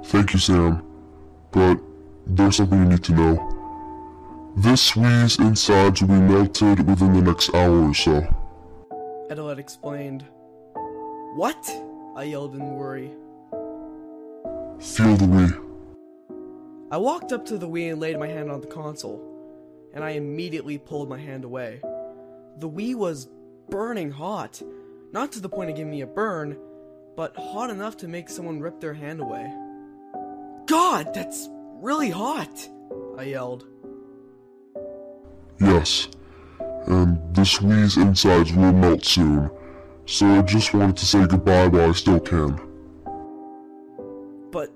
Thank 0.03 0.33
you, 0.33 0.39
Sam. 0.39 0.83
But 1.53 1.79
there's 2.27 2.57
something 2.57 2.79
you 2.79 2.85
need 2.85 3.03
to 3.05 3.13
know. 3.13 3.60
This 4.55 4.91
Wii's 4.91 5.39
insides 5.39 6.01
will 6.01 6.09
be 6.09 6.19
melted 6.19 6.87
within 6.87 7.13
the 7.13 7.21
next 7.21 7.53
hour 7.53 7.87
or 7.89 7.93
so. 7.93 8.27
Eteled 9.29 9.57
explained. 9.57 10.25
What? 11.35 11.57
I 12.17 12.23
yelled 12.23 12.55
in 12.55 12.75
worry. 12.75 13.11
Feel 14.79 15.15
the 15.15 15.25
Wii. 15.25 15.67
I 16.91 16.97
walked 16.97 17.31
up 17.31 17.45
to 17.45 17.57
the 17.57 17.69
Wii 17.69 17.93
and 17.93 18.01
laid 18.01 18.19
my 18.19 18.27
hand 18.27 18.51
on 18.51 18.59
the 18.59 18.67
console, 18.67 19.21
and 19.93 20.03
I 20.03 20.11
immediately 20.11 20.77
pulled 20.77 21.07
my 21.07 21.17
hand 21.17 21.45
away. 21.45 21.79
The 22.57 22.69
Wii 22.69 22.95
was 22.95 23.29
burning 23.69 24.11
hot, 24.11 24.61
not 25.13 25.31
to 25.31 25.39
the 25.39 25.47
point 25.47 25.69
of 25.69 25.77
giving 25.77 25.91
me 25.91 26.01
a 26.01 26.07
burn, 26.07 26.57
but 27.15 27.37
hot 27.37 27.69
enough 27.69 27.95
to 27.97 28.09
make 28.09 28.29
someone 28.29 28.59
rip 28.59 28.81
their 28.81 28.93
hand 28.93 29.21
away. 29.21 29.49
God, 30.65 31.13
that's 31.13 31.47
really 31.75 32.09
hot! 32.09 32.67
I 33.17 33.23
yelled. 33.23 33.70
Yes. 35.61 36.07
And 36.88 37.19
this 37.35 37.59
Wii's 37.59 37.97
insides 37.97 38.51
will 38.51 38.73
melt 38.73 39.05
soon. 39.05 39.51
So 40.07 40.25
I 40.25 40.41
just 40.41 40.73
wanted 40.73 40.97
to 40.97 41.05
say 41.05 41.25
goodbye 41.27 41.67
while 41.67 41.89
I 41.89 41.93
still 41.93 42.19
can. 42.19 42.59
But 44.51 44.73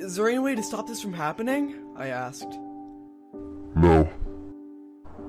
is 0.00 0.16
there 0.16 0.28
any 0.28 0.40
way 0.40 0.56
to 0.56 0.62
stop 0.62 0.88
this 0.88 1.00
from 1.00 1.12
happening? 1.12 1.76
I 1.96 2.08
asked. 2.08 2.58
No. 3.76 4.08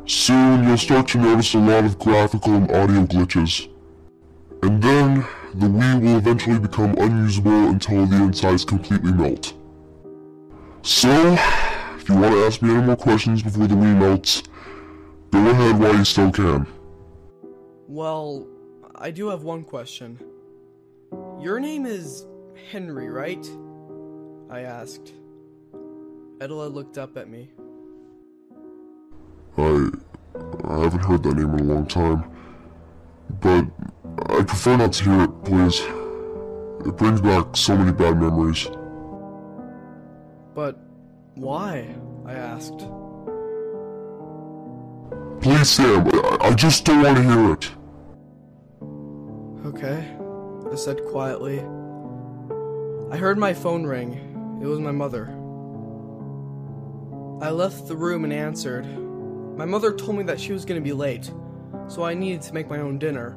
Soon 0.08 0.68
you'll 0.68 0.78
start 0.78 1.08
to 1.10 1.20
notice 1.20 1.54
a 1.54 1.60
lot 1.60 1.86
of 1.86 2.00
graphical 2.00 2.54
and 2.56 2.72
audio 2.72 3.06
glitches. 3.06 3.70
And 4.64 4.82
then, 4.82 5.26
the 5.54 5.68
Wii 5.68 6.02
will 6.02 6.18
eventually 6.18 6.58
become 6.58 6.96
unusable 6.98 7.70
until 7.70 8.08
the 8.08 8.16
insides 8.16 8.66
completely 8.66 9.14
melt. 9.14 9.54
So, 10.82 11.38
if 11.98 12.10
you 12.10 12.16
want 12.16 12.34
to 12.34 12.46
ask 12.46 12.62
me 12.62 12.74
any 12.74 12.84
more 12.84 12.96
questions 12.96 13.44
before 13.44 13.68
the 13.68 13.76
Wii 13.76 13.98
melts, 13.98 14.44
go 15.44 15.50
ahead 15.52 15.80
while 15.80 15.96
you 15.96 16.06
still 16.06 16.32
can. 16.32 16.66
Well, 17.88 18.48
I 18.96 19.12
do 19.12 19.28
have 19.30 19.44
one 19.44 19.64
question. 19.64 20.20
Your 21.40 21.60
name 21.60 21.86
is 21.86 22.26
Henry, 22.72 23.10
right? 23.10 23.46
I 24.50 24.62
asked. 24.62 25.14
Eteled 26.40 26.74
looked 26.74 26.98
up 26.98 27.18
at 27.18 27.30
me. 27.30 27.50
I... 29.58 29.90
I 30.66 30.80
haven't 30.80 31.06
heard 31.06 31.24
that 31.24 31.36
name 31.36 31.54
in 31.54 31.60
a 31.60 31.74
long 31.74 31.86
time. 31.86 32.30
But 33.42 33.66
I 34.30 34.44
prefer 34.44 34.78
not 34.78 34.94
to 34.94 35.04
hear 35.04 35.24
it, 35.24 35.44
please. 35.44 35.80
It 36.88 36.98
brings 36.98 37.22
back 37.22 37.56
so 37.56 37.78
many 37.78 37.92
bad 37.92 38.20
memories. 38.20 38.68
But 40.54 40.78
why? 41.36 41.96
I 42.26 42.34
asked. 42.34 42.88
Please, 45.46 45.70
Sam, 45.70 46.10
I, 46.42 46.56
just 46.56 46.86
don't 46.86 47.04
want 47.04 47.18
to 47.18 47.24
hear 47.24 47.54
it. 47.54 47.70
Okay, 49.68 50.18
I 50.72 50.76
said 50.76 51.06
quietly. 51.06 51.60
I 53.12 53.18
heard 53.18 53.38
my 53.38 53.54
phone 53.54 53.84
ring. 53.84 54.60
It 54.60 54.66
was 54.66 54.80
my 54.80 54.90
mother. 54.90 55.28
I 57.46 57.52
left 57.52 57.88
the 57.88 57.96
room 57.96 58.24
and 58.24 58.34
answered. 58.34 58.88
My 59.56 59.66
mother 59.66 59.94
told 59.94 60.18
me 60.18 60.24
that 60.24 60.40
she 60.40 60.52
was 60.52 60.66
going 60.66 60.82
to 60.82 60.84
be 60.84 60.94
late, 60.94 61.32
so 61.90 62.02
I 62.02 62.16
needed 62.16 62.42
to 62.42 62.54
make 62.56 62.68
my 62.68 62.80
own 62.80 62.98
dinner, 62.98 63.34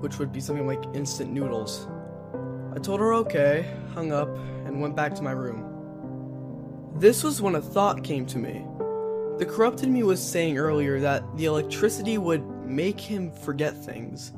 which 0.00 0.18
would 0.18 0.32
be 0.32 0.40
something 0.40 0.66
like 0.66 0.82
instant 0.94 1.30
noodles. 1.30 1.86
I 2.74 2.78
told 2.78 3.00
her 3.00 3.12
okay, 3.16 3.70
hung 3.92 4.12
up, 4.12 4.34
and 4.64 4.80
went 4.80 4.96
back 4.96 5.14
to 5.16 5.22
my 5.22 5.32
room. 5.32 6.94
This 6.96 7.22
was 7.22 7.42
when 7.42 7.56
a 7.56 7.60
thought 7.60 8.02
came 8.02 8.24
to 8.28 8.38
me. 8.38 8.64
The 9.36 9.46
corrupted 9.46 9.88
Mii 9.88 10.04
was 10.04 10.22
saying 10.22 10.58
earlier 10.58 11.00
that 11.00 11.36
the 11.36 11.46
electricity 11.46 12.18
would 12.18 12.44
make 12.64 13.00
him 13.00 13.32
forget 13.32 13.76
things, 13.76 14.32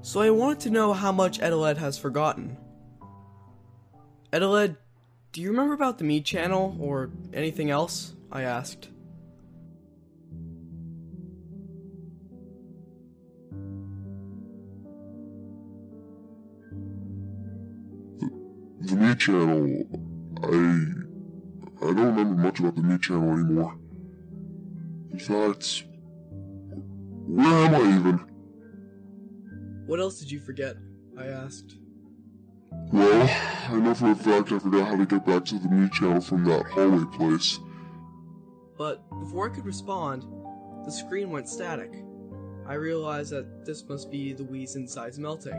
so 0.00 0.20
I 0.20 0.30
wanted 0.30 0.60
to 0.60 0.70
know 0.70 0.92
how 0.94 1.12
much 1.12 1.38
Eteled 1.38 1.76
has 1.76 1.98
forgotten. 1.98 2.56
Eteled, 4.32 4.76
do 5.32 5.42
you 5.42 5.50
remember 5.50 5.74
about 5.74 5.98
the 5.98 6.04
Mii 6.04 6.24
channel 6.24 6.76
or 6.80 7.10
anything 7.34 7.70
else? 7.70 8.14
I 8.32 8.42
asked. 8.42 8.88
The 18.80 18.96
Mii 18.96 19.18
Channel, 19.18 19.84
I... 20.42 21.02
I 21.84 21.92
don't 21.94 22.16
remember 22.16 22.42
much 22.42 22.60
about 22.60 22.76
the 22.76 22.82
Mii 22.82 23.00
Channel 23.00 23.30
anymore. 23.32 23.76
In 25.12 25.18
fact, 25.18 25.84
where 27.26 27.46
am 27.46 27.74
I 27.74 27.98
even? 27.98 28.18
What 29.86 30.00
else 30.00 30.18
did 30.18 30.30
you 30.30 30.40
forget? 30.40 30.76
I 31.18 31.26
asked. 31.26 31.76
Well, 32.92 33.28
I 33.68 33.76
know 33.76 33.94
for 33.94 34.10
a 34.10 34.14
fact 34.14 34.52
I 34.52 34.58
forgot 34.58 34.88
how 34.88 34.96
to 34.96 35.06
get 35.06 35.26
back 35.26 35.44
to 35.46 35.58
the 35.58 35.68
Mii 35.68 35.92
Channel 35.92 36.20
from 36.20 36.44
that 36.44 36.66
hallway 36.66 37.04
place. 37.16 37.58
But 38.78 39.08
before 39.20 39.50
I 39.50 39.54
could 39.54 39.66
respond, 39.66 40.24
the 40.84 40.90
screen 40.90 41.30
went 41.30 41.48
static. 41.48 41.92
I 42.66 42.74
realized 42.74 43.32
that 43.32 43.66
this 43.66 43.84
must 43.88 44.10
be 44.10 44.32
the 44.32 44.44
Wii's 44.44 44.76
insides 44.76 45.18
melting, 45.18 45.52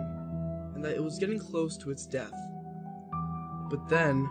and 0.73 0.83
that 0.83 0.95
it 0.95 1.03
was 1.03 1.19
getting 1.19 1.39
close 1.39 1.77
to 1.77 1.91
its 1.91 2.07
death. 2.07 2.33
But 3.69 3.87
then, 3.87 4.27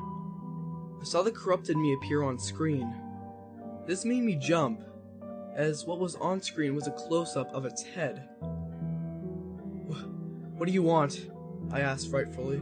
I 1.01 1.05
saw 1.05 1.23
the 1.23 1.31
corrupted 1.31 1.77
Mii 1.77 1.97
appear 1.97 2.23
on 2.23 2.39
screen. 2.39 2.93
This 3.87 4.05
made 4.05 4.23
me 4.23 4.37
jump, 4.37 4.83
as 5.55 5.85
what 5.85 5.99
was 5.99 6.15
on 6.17 6.41
screen 6.41 6.75
was 6.75 6.87
a 6.87 6.93
close 6.93 7.37
up 7.37 7.53
of 7.55 7.65
its 7.65 7.83
head. 7.83 8.29
What 10.57 10.67
do 10.67 10.73
you 10.73 10.83
want? 10.83 11.29
I 11.71 11.81
asked 11.81 12.11
frightfully. 12.11 12.61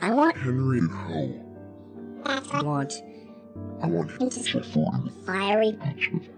I 0.00 0.10
want 0.10 0.36
Henry 0.36 0.78
and 0.78 0.90
Hal. 0.90 1.34
that's 2.24 2.46
what 2.48 2.56
I 2.56 2.62
want. 2.62 3.02
I 3.82 3.86
want 3.86 4.10
him 4.10 4.30
to 4.30 4.62
fall 4.62 4.94
in 4.94 5.04
the 5.04 5.10
Fiery. 5.26 5.72
beach 5.72 6.10
with 6.12 6.28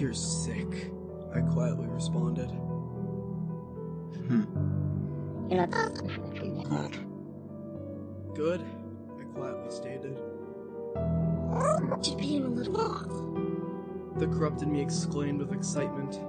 You're 0.00 0.14
sick, 0.14 0.90
I 1.34 1.40
quietly 1.40 1.86
responded. 1.88 2.50
Hmm. 4.26 4.44
You 5.50 5.56
know, 5.58 5.66
that. 5.66 6.92
Good, 8.34 8.64
I 9.18 9.24
quietly 9.34 9.70
stated. 9.70 10.18
Just 12.02 12.18
being 12.18 12.44
a 12.44 12.48
little 12.48 12.80
off. 12.80 13.08
The 14.18 14.26
corrupted 14.26 14.68
Mii 14.68 14.82
exclaimed 14.82 15.40
with 15.40 15.52
excitement. 15.52 16.20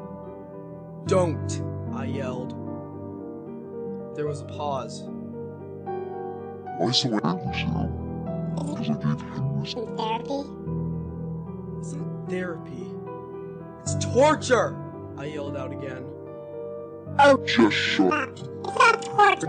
Don't! 1.07 1.63
I 1.93 2.05
yelled. 2.05 2.51
There 4.15 4.27
was 4.27 4.41
a 4.41 4.45
pause. 4.45 5.03
Why 6.77 6.91
so 6.91 7.19
angry, 7.23 7.53
Zero? 7.53 7.89
Because 8.55 8.89
I 8.89 8.93
gave 8.93 9.21
Henry 9.21 9.67
some 9.67 9.87
therapy? 9.97 10.43
It's 11.79 11.93
not 11.93 12.29
therapy. 12.29 12.91
It's 13.81 13.95
torture! 14.13 14.75
I 15.17 15.25
yelled 15.25 15.55
out 15.57 15.71
again. 15.71 16.05
Oh, 17.19 17.37
just 17.45 17.75
shut 17.75 18.29
It's 18.29 18.77
not 18.77 19.01
torture. 19.01 19.47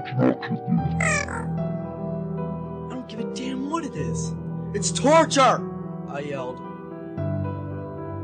I 2.88 2.94
don't 2.94 3.08
give 3.08 3.20
a 3.20 3.34
damn 3.34 3.68
what 3.68 3.84
it 3.84 3.94
is. 3.94 4.32
It's 4.74 4.90
torture! 4.90 5.60
I 6.08 6.20
yelled. 6.20 6.60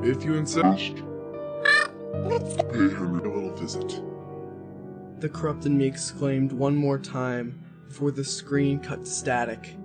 If 0.03 0.25
you 0.25 0.35
insist, 0.35 1.03
Let's 2.23 2.57
pay 2.57 2.89
him 2.89 3.19
a 3.19 3.23
little 3.23 3.55
visit. 3.55 4.01
The 5.21 5.29
corrupted 5.29 5.73
Mii 5.73 5.87
exclaimed 5.87 6.53
one 6.53 6.75
more 6.75 6.99
time 6.99 7.63
before 7.87 8.13
the 8.13 8.25
screen 8.25 8.79
cut 8.79 9.01
to 9.01 9.11
static. 9.11 9.77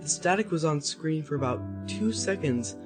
The 0.00 0.08
static 0.08 0.50
was 0.50 0.64
on 0.64 0.80
screen 0.82 1.22
for 1.22 1.36
about 1.36 1.62
two 1.86 2.12
seconds 2.12 2.76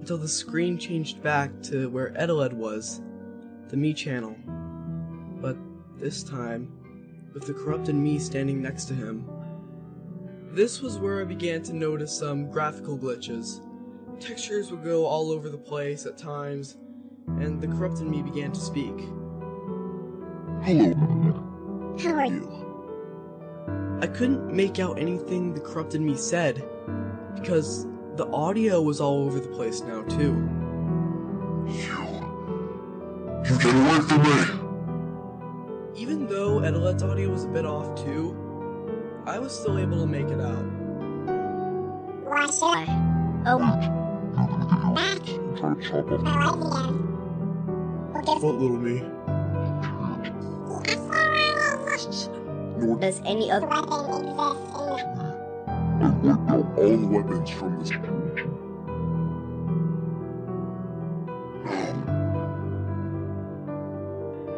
until 0.00 0.18
the 0.18 0.26
screen 0.26 0.76
changed 0.76 1.22
back 1.22 1.50
to 1.64 1.88
where 1.90 2.10
Eteled 2.14 2.52
was, 2.52 3.00
the 3.68 3.76
Mii 3.76 3.94
channel. 3.94 4.36
But 5.40 5.56
this 5.98 6.24
time, 6.24 6.72
with 7.34 7.46
the 7.46 7.54
corrupted 7.54 7.94
Mii 7.94 8.20
standing 8.20 8.60
next 8.60 8.86
to 8.86 8.94
him. 8.94 9.24
This 10.50 10.80
was 10.80 10.98
where 10.98 11.20
I 11.20 11.24
began 11.24 11.62
to 11.64 11.72
notice 11.72 12.16
some 12.16 12.50
graphical 12.50 12.98
glitches. 12.98 13.60
Textures 14.20 14.70
would 14.70 14.82
go 14.82 15.06
all 15.06 15.30
over 15.30 15.48
the 15.48 15.58
place 15.58 16.04
at 16.06 16.18
times, 16.18 16.76
and 17.38 17.60
the 17.60 17.68
corrupted 17.68 18.06
Mii 18.06 18.24
began 18.24 18.50
to 18.52 18.60
speak. 18.60 18.94
Hello, 20.64 20.92
How 22.02 22.14
are 22.14 22.26
you? 22.26 22.32
you. 22.32 23.98
I 24.02 24.06
couldn't 24.06 24.52
make 24.52 24.78
out 24.80 24.98
anything 24.98 25.54
the 25.54 25.60
corrupted 25.60 26.00
Mii 26.00 26.18
said 26.18 26.64
because 27.34 27.86
the 28.16 28.26
audio 28.32 28.82
was 28.82 29.00
all 29.00 29.24
over 29.24 29.38
the 29.40 29.48
place 29.48 29.80
now 29.82 30.02
too. 30.02 30.48
You. 31.68 32.18
You 33.44 33.58
get 33.58 33.74
away 33.74 34.00
from 34.00 34.22
me! 34.22 36.00
Even 36.00 36.26
though 36.26 36.58
Eteled's 36.60 37.02
audio 37.02 37.30
was 37.30 37.44
a 37.44 37.48
bit 37.48 37.64
off 37.64 37.94
too, 38.04 38.36
I 39.26 39.38
was 39.38 39.52
still 39.58 39.78
able 39.78 40.00
to 40.00 40.06
make 40.06 40.28
it 40.28 40.40
out. 40.40 40.64
Why 42.24 42.46
should 42.46 42.64
I? 42.64 43.04
Oh, 43.46 43.58
You're 44.70 44.80
gonna 44.80 45.20
get 45.20 45.28
your 45.28 45.28
axe 45.28 45.30
and 45.30 45.56
try 45.58 45.74
to 45.74 45.82
chop 45.82 46.12
off 46.12 46.22
my 46.22 46.34
life 46.34 46.56
again. 46.56 47.08
We'll 48.12 48.22
get 48.24 48.42
What 48.42 48.54
little 48.56 48.78
me? 48.78 49.02
Nor 52.78 52.98
Does 53.00 53.20
any 53.24 53.50
other 53.50 53.66
weapon 53.66 53.94
exist 53.94 54.22
in 54.24 54.26
I 56.00 56.10
wiped 56.10 56.50
out 56.50 56.66
all 56.78 56.96
the 56.96 57.06
weapons 57.08 57.50
from 57.50 57.78
this 57.80 57.92
region. 57.94 58.54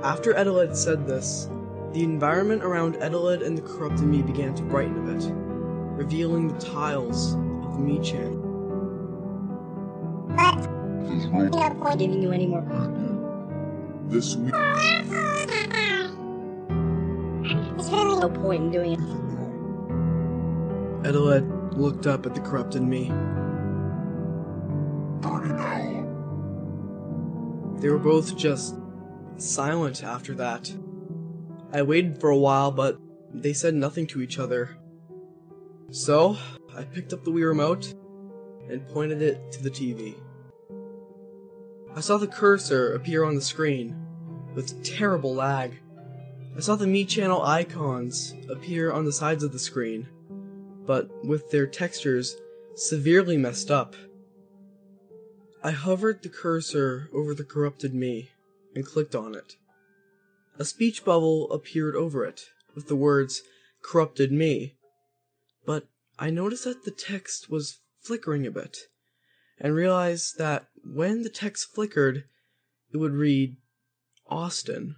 After 0.03 0.35
Eteled 0.35 0.77
said 0.77 1.07
this, 1.07 1.49
the 1.93 2.05
environment 2.05 2.63
around 2.65 2.97
Eteled 2.97 3.45
and 3.45 3.57
the 3.57 3.63
corrupted 3.63 4.07
Mii 4.07 4.27
began 4.27 4.55
to 4.55 4.63
brighten 4.65 4.97
a 5.09 5.15
bit, 5.15 5.25
revealing 5.99 6.49
the 6.49 6.59
tiles 6.59 7.35
of 7.35 7.75
the 7.75 7.81
Mii 7.81 8.05
channel. 8.05 8.40
There's 11.11 11.27
no 11.27 11.49
no 11.49 11.75
point 11.75 11.99
giving 11.99 12.23
you 12.23 12.31
any 12.31 12.47
more. 12.47 12.65
Ah, 12.71 12.87
this 14.09 14.37
week. 14.37 14.53
There's 17.75 17.91
really 17.91 18.21
no 18.21 18.29
point 18.29 18.63
in 18.63 18.71
doing 18.71 18.93
it. 18.93 19.01
Eteled 21.05 21.77
looked 21.77 22.07
up 22.07 22.27
at 22.27 22.37
the 22.37 22.41
corrupted 22.41 22.83
Mii. 22.83 23.09
Burning 25.21 25.59
hell. 25.59 26.07
They 27.81 27.89
were 27.89 27.99
both 27.99 28.37
just 28.37 28.77
silent 29.37 30.05
after 30.05 30.35
that. 30.35 30.73
I 31.73 31.83
waited 31.83 32.21
for 32.21 32.31
a 32.31 32.39
while, 32.39 32.71
but 32.71 33.01
they 33.35 33.53
said 33.53 33.75
nothing 33.75 34.07
to 34.09 34.23
each 34.23 34.39
other. 34.39 34.77
So, 35.91 36.37
I 36.77 36.85
picked 36.85 37.13
up 37.13 37.25
the 37.25 37.33
Wii 37.33 37.49
remote 37.49 37.95
and 38.69 38.87
pointed 38.87 39.23
it 39.23 39.51
to 39.53 39.63
the 39.63 39.71
TV. 39.71 40.15
I 41.97 42.01
saw 42.01 42.19
the 42.19 42.29
cursor 42.29 42.95
appear 42.95 43.25
on 43.25 43.35
the 43.35 43.41
screen 43.41 43.97
with 44.55 44.85
terrible 44.85 45.35
lag. 45.35 45.81
I 46.57 46.61
saw 46.61 46.77
the 46.77 46.87
Mii 46.87 47.09
Channel 47.09 47.43
icons 47.43 48.33
appear 48.49 48.93
on 48.93 49.05
the 49.05 49.13
sides 49.13 49.43
of 49.43 49.51
the 49.51 49.59
screen, 49.59 50.09
but 50.87 51.11
with 51.25 51.51
their 51.51 51.67
textures 51.67 52.37
severely 52.77 53.37
messed 53.37 53.73
up. 53.73 53.97
I 55.65 55.73
hovered 55.73 56.23
the 56.23 56.29
cursor 56.29 57.11
over 57.13 57.35
the 57.35 57.45
corrupted 57.45 57.93
Mii 57.93 58.29
and 58.75 58.87
clicked 58.87 59.17
on 59.17 59.35
it. 59.35 59.57
A 60.59 60.65
speech 60.65 61.05
bubble 61.05 61.51
appeared 61.51 61.97
over 61.97 62.25
it 62.25 62.51
with 62.75 62.87
the 62.87 62.97
words 62.97 63.43
corrupted 63.83 64.31
Mii, 64.31 64.75
but 65.67 65.89
I 66.21 66.31
noticed 66.31 66.65
that 66.65 66.85
the 66.85 66.93
text 66.93 67.51
was 67.51 67.79
flickering 68.01 68.47
a 68.47 68.51
bit 68.53 68.79
and 69.59 69.75
realized 69.75 70.39
that 70.39 70.70
when 70.85 71.23
the 71.23 71.31
text 71.31 71.75
flickered, 71.75 72.25
it 72.93 72.97
would 72.97 73.13
read 73.13 73.57
Austin. 74.27 74.97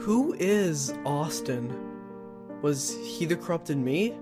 Who 0.00 0.34
is 0.38 0.94
Austin? 1.04 1.76
Was 2.62 2.96
he 3.04 3.26
the 3.26 3.36
corrupted 3.36 3.76
Mii? 3.76 4.16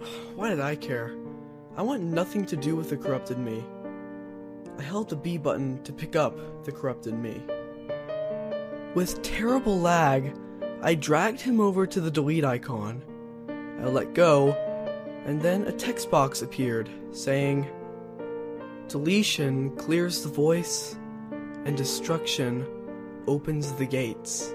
Why 0.34 0.48
did 0.48 0.60
I 0.60 0.76
care? 0.76 1.14
I 1.76 1.82
want 1.82 2.02
nothing 2.02 2.44
to 2.46 2.56
do 2.56 2.74
with 2.74 2.90
the 2.90 2.96
corrupted 2.96 3.36
Mii. 3.36 3.62
I 4.78 4.82
held 4.82 5.10
the 5.10 5.16
B 5.16 5.38
button 5.38 5.82
to 5.84 5.92
pick 5.92 6.16
up 6.16 6.64
the 6.64 6.72
corrupted 6.72 7.14
Mii. 7.14 7.61
With 8.94 9.22
terrible 9.22 9.80
lag, 9.80 10.36
I 10.82 10.94
dragged 10.94 11.40
him 11.40 11.60
over 11.60 11.86
to 11.86 11.98
the 11.98 12.10
delete 12.10 12.44
icon. 12.44 13.02
I 13.80 13.86
let 13.86 14.12
go, 14.12 14.52
and 15.24 15.40
then 15.40 15.62
a 15.64 15.72
text 15.72 16.10
box 16.10 16.42
appeared 16.42 16.90
saying, 17.10 17.66
Deletion 18.88 19.74
clears 19.76 20.22
the 20.22 20.28
voice, 20.28 20.94
and 21.64 21.74
destruction 21.74 22.66
opens 23.26 23.72
the 23.72 23.86
gates. 23.86 24.52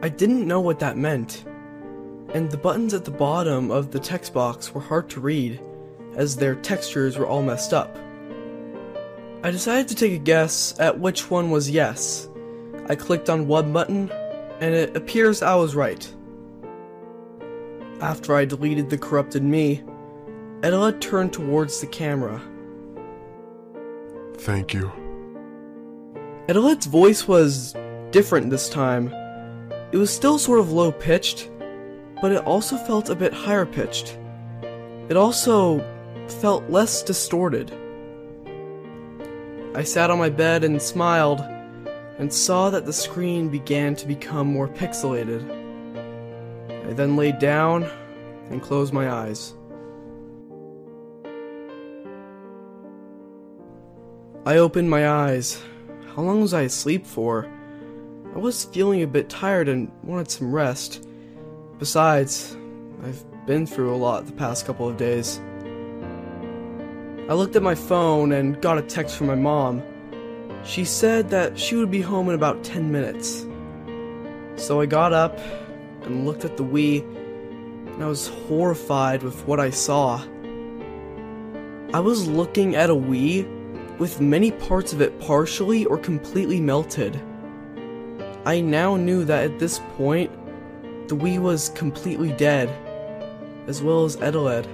I 0.00 0.08
didn't 0.08 0.48
know 0.48 0.60
what 0.60 0.78
that 0.78 0.96
meant, 0.96 1.44
and 2.32 2.50
the 2.50 2.56
buttons 2.56 2.94
at 2.94 3.04
the 3.04 3.10
bottom 3.10 3.70
of 3.70 3.90
the 3.90 4.00
text 4.00 4.32
box 4.32 4.72
were 4.72 4.80
hard 4.80 5.10
to 5.10 5.20
read, 5.20 5.60
as 6.14 6.36
their 6.36 6.54
textures 6.54 7.18
were 7.18 7.26
all 7.26 7.42
messed 7.42 7.74
up. 7.74 7.98
I 9.42 9.50
decided 9.50 9.88
to 9.88 9.94
take 9.94 10.12
a 10.12 10.18
guess 10.18 10.74
at 10.80 10.98
which 10.98 11.30
one 11.30 11.50
was 11.50 11.70
yes. 11.70 12.30
I 12.92 12.94
clicked 12.94 13.30
on 13.30 13.48
one 13.48 13.72
button, 13.72 14.10
and 14.60 14.74
it 14.74 14.94
appears 14.94 15.40
I 15.40 15.54
was 15.54 15.74
right. 15.74 16.14
After 18.02 18.36
I 18.36 18.44
deleted 18.44 18.90
the 18.90 18.98
corrupted 18.98 19.42
Mii, 19.42 19.82
Eteled 20.60 21.00
turned 21.00 21.32
towards 21.32 21.80
the 21.80 21.86
camera. 21.86 22.38
Thank 24.36 24.74
you. 24.74 24.92
Eteled's 26.48 26.84
voice 26.84 27.26
was 27.26 27.74
different 28.10 28.50
this 28.50 28.68
time. 28.68 29.10
It 29.90 29.96
was 29.96 30.14
still 30.14 30.38
sort 30.38 30.60
of 30.60 30.70
low 30.70 30.92
pitched, 30.92 31.50
but 32.20 32.30
it 32.30 32.44
also 32.44 32.76
felt 32.76 33.08
a 33.08 33.14
bit 33.14 33.32
higher 33.32 33.64
pitched. 33.64 34.18
It 35.08 35.16
also 35.16 35.82
felt 36.42 36.68
less 36.68 37.02
distorted. 37.02 37.72
I 39.74 39.82
sat 39.82 40.10
on 40.10 40.18
my 40.18 40.28
bed 40.28 40.62
and 40.62 40.82
smiled, 40.82 41.40
and 42.18 42.32
saw 42.32 42.70
that 42.70 42.86
the 42.86 42.92
screen 42.92 43.48
began 43.48 43.94
to 43.96 44.06
become 44.06 44.46
more 44.46 44.68
pixelated. 44.68 45.42
I 46.88 46.92
then 46.92 47.16
laid 47.16 47.38
down 47.38 47.84
and 48.50 48.62
closed 48.62 48.92
my 48.92 49.10
eyes. 49.10 49.54
I 54.44 54.56
opened 54.56 54.90
my 54.90 55.08
eyes. 55.08 55.62
How 56.14 56.22
long 56.22 56.40
was 56.40 56.52
I 56.52 56.62
asleep 56.62 57.06
for? 57.06 57.48
I 58.34 58.38
was 58.38 58.64
feeling 58.64 59.02
a 59.02 59.06
bit 59.06 59.28
tired 59.28 59.68
and 59.68 59.90
wanted 60.02 60.30
some 60.30 60.52
rest. 60.52 61.06
Besides, 61.78 62.56
I've 63.04 63.24
been 63.46 63.66
through 63.66 63.94
a 63.94 63.96
lot 63.96 64.26
the 64.26 64.32
past 64.32 64.66
couple 64.66 64.88
of 64.88 64.96
days. 64.96 65.40
I 67.28 67.34
looked 67.34 67.56
at 67.56 67.62
my 67.62 67.74
phone 67.74 68.32
and 68.32 68.60
got 68.60 68.78
a 68.78 68.82
text 68.82 69.16
from 69.16 69.28
my 69.28 69.34
mom. 69.34 69.82
She 70.64 70.84
said 70.84 71.30
that 71.30 71.58
she 71.58 71.76
would 71.76 71.90
be 71.90 72.00
home 72.00 72.28
in 72.28 72.34
about 72.34 72.62
10 72.62 72.90
minutes. 72.90 73.46
So 74.56 74.80
I 74.80 74.86
got 74.86 75.12
up 75.12 75.38
and 76.02 76.24
looked 76.24 76.44
at 76.44 76.56
the 76.56 76.64
Wii, 76.64 77.02
and 77.94 78.02
I 78.02 78.06
was 78.06 78.28
horrified 78.28 79.22
with 79.22 79.46
what 79.46 79.58
I 79.58 79.70
saw. 79.70 80.22
I 81.94 82.00
was 82.00 82.28
looking 82.28 82.76
at 82.76 82.90
a 82.90 82.94
Wii 82.94 83.98
with 83.98 84.20
many 84.20 84.50
parts 84.52 84.92
of 84.92 85.00
it 85.00 85.18
partially 85.20 85.84
or 85.84 85.98
completely 85.98 86.60
melted. 86.60 87.20
I 88.44 88.60
now 88.60 88.96
knew 88.96 89.24
that 89.24 89.44
at 89.44 89.58
this 89.58 89.80
point, 89.96 90.30
the 91.08 91.16
Wii 91.16 91.38
was 91.38 91.68
completely 91.70 92.32
dead, 92.32 92.68
as 93.66 93.82
well 93.82 94.04
as 94.04 94.16
Eteled. 94.16 94.66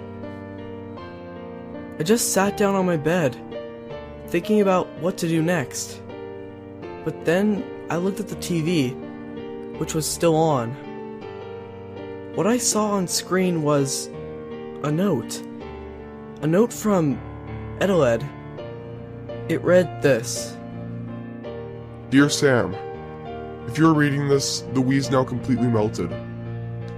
I 1.98 2.02
just 2.02 2.32
sat 2.32 2.56
down 2.56 2.74
on 2.74 2.86
my 2.86 2.97
bed, 2.97 3.36
thinking 4.29 4.61
about 4.61 4.87
what 5.01 5.17
to 5.19 5.29
do 5.29 5.43
next. 5.43 6.01
But 7.05 7.25
then 7.25 7.65
I 7.91 7.97
looked 7.97 8.21
at 8.21 8.29
the 8.29 8.37
TV, 8.37 8.95
which 9.79 9.95
was 9.95 10.07
still 10.07 10.37
on. 10.37 10.71
What 12.35 12.47
I 12.47 12.59
saw 12.59 12.91
on 12.91 13.09
screen 13.09 13.63
was 13.63 14.09
a 14.85 14.91
note. 14.91 15.43
A 16.43 16.47
note 16.47 16.73
from 16.73 17.19
Eteled. 17.81 18.27
It 19.49 19.63
read 19.63 20.03
this 20.03 20.57
Dear 22.11 22.29
Sam, 22.29 22.75
if 23.67 23.79
you're 23.79 23.95
reading 23.95 24.29
this, 24.29 24.61
the 24.73 24.83
Wii's 24.83 25.11
now 25.11 25.25
completely 25.25 25.69
melted. 25.69 26.11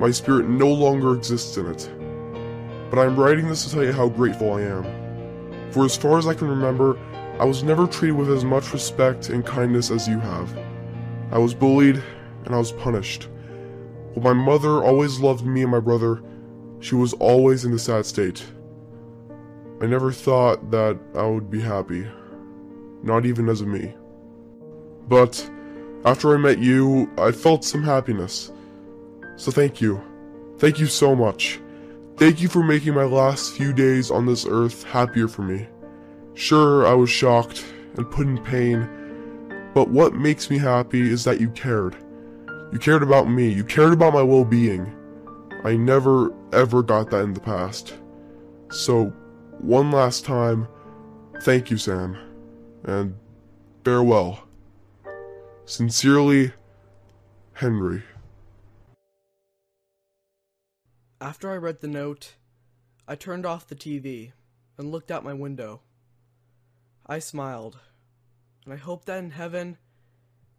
My 0.01 0.11
spirit 0.11 0.49
no 0.49 0.69
longer 0.69 1.15
exists 1.15 1.57
in 1.57 1.67
it. 1.67 1.91
But 2.91 2.99
I'm 2.99 3.19
writing 3.19 3.49
this 3.49 3.65
to 3.65 3.71
tell 3.71 3.85
you 3.85 3.93
how 3.93 4.09
grateful 4.09 4.55
I 4.55 4.63
am. 4.63 5.71
For 5.71 5.85
as 5.85 5.97
far 5.97 6.19
as 6.19 6.27
I 6.27 6.35
can 6.35 6.49
remember, 6.49 6.99
I 7.41 7.45
was 7.45 7.63
never 7.63 7.87
treated 7.87 8.17
with 8.17 8.31
as 8.31 8.45
much 8.45 8.71
respect 8.75 9.31
and 9.31 9.47
kindness 9.47 9.91
as 9.91 10.07
you 10.07 10.21
have. 10.21 10.55
I 11.33 11.39
was 11.39 11.55
bullied, 11.55 12.03
and 12.45 12.55
I 12.55 12.59
was 12.59 12.71
punished. 12.71 13.29
While 14.13 14.35
my 14.35 14.45
mother 14.45 14.85
always 14.85 15.21
loved 15.21 15.47
me 15.47 15.63
and 15.63 15.71
my 15.71 15.81
brother, 15.81 16.23
she 16.81 16.97
was 16.97 17.15
always 17.15 17.65
in 17.65 17.73
a 17.73 17.79
sad 17.79 18.05
state. 18.05 18.45
I 19.81 19.87
never 19.87 20.13
thought 20.13 20.71
that 20.71 20.99
I 21.15 21.25
would 21.25 21.51
be 21.51 21.63
happy, 21.63 22.07
not 23.03 23.25
even 23.25 23.49
as 23.49 23.63
a 23.63 23.65
Mii. 23.65 23.97
But 25.09 25.51
after 26.05 26.35
I 26.35 26.37
met 26.37 26.59
you, 26.59 27.11
I 27.17 27.33
felt 27.33 27.65
some 27.65 27.83
happiness. 27.83 28.53
So 29.37 29.51
thank 29.51 29.81
you. 29.81 29.99
Thank 30.59 30.79
you 30.79 30.89
so 30.89 31.17
much. 31.17 31.59
Thank 32.19 32.43
you 32.43 32.49
for 32.49 32.63
making 32.63 32.93
my 32.93 33.05
last 33.05 33.55
few 33.55 33.73
days 33.73 34.11
on 34.11 34.27
this 34.27 34.45
earth 34.47 34.85
happier 34.85 35.27
for 35.27 35.41
me. 35.41 35.69
Sure, 36.35 36.87
I 36.87 36.95
was 36.95 37.11
shocked 37.11 37.65
and 37.97 38.11
put 38.11 38.27
in 38.27 38.43
pain, 38.43 38.89
but 39.75 39.89
what 39.89 40.15
makes 40.15 40.51
me 40.51 40.59
happy 40.59 41.11
is 41.11 41.25
that 41.25 41.41
you 41.41 41.51
cared. 41.51 41.97
You 42.73 42.79
cared 42.79 43.03
about 43.03 43.29
me, 43.29 43.49
you 43.53 43.65
cared 43.65 43.93
about 43.93 44.15
my 44.15 44.23
well 44.23 44.45
being. 44.45 44.97
I 45.65 45.77
never 45.77 46.33
ever 46.53 46.83
got 46.83 47.11
that 47.11 47.23
in 47.23 47.35
the 47.35 47.41
past. 47.41 47.95
So, 48.71 49.07
one 49.59 49.91
last 49.91 50.25
time, 50.25 50.69
thank 51.43 51.71
you, 51.71 51.77
Sam, 51.77 52.17
and 52.85 53.17
farewell. 53.85 54.47
Sincerely, 55.65 56.53
Henry. 57.53 58.03
After 61.21 61.51
I 61.51 61.57
read 61.57 61.81
the 61.81 61.89
note, 61.89 62.37
I 63.07 63.15
turned 63.15 63.45
off 63.45 63.67
the 63.67 63.75
TV 63.75 64.33
and 64.79 64.91
looked 64.91 65.11
out 65.11 65.25
my 65.25 65.35
window. 65.35 65.83
I 67.11 67.19
smiled, 67.19 67.77
and 68.65 68.73
I 68.73 68.77
hope 68.77 69.07
that 69.07 69.19
in 69.19 69.31
heaven, 69.31 69.79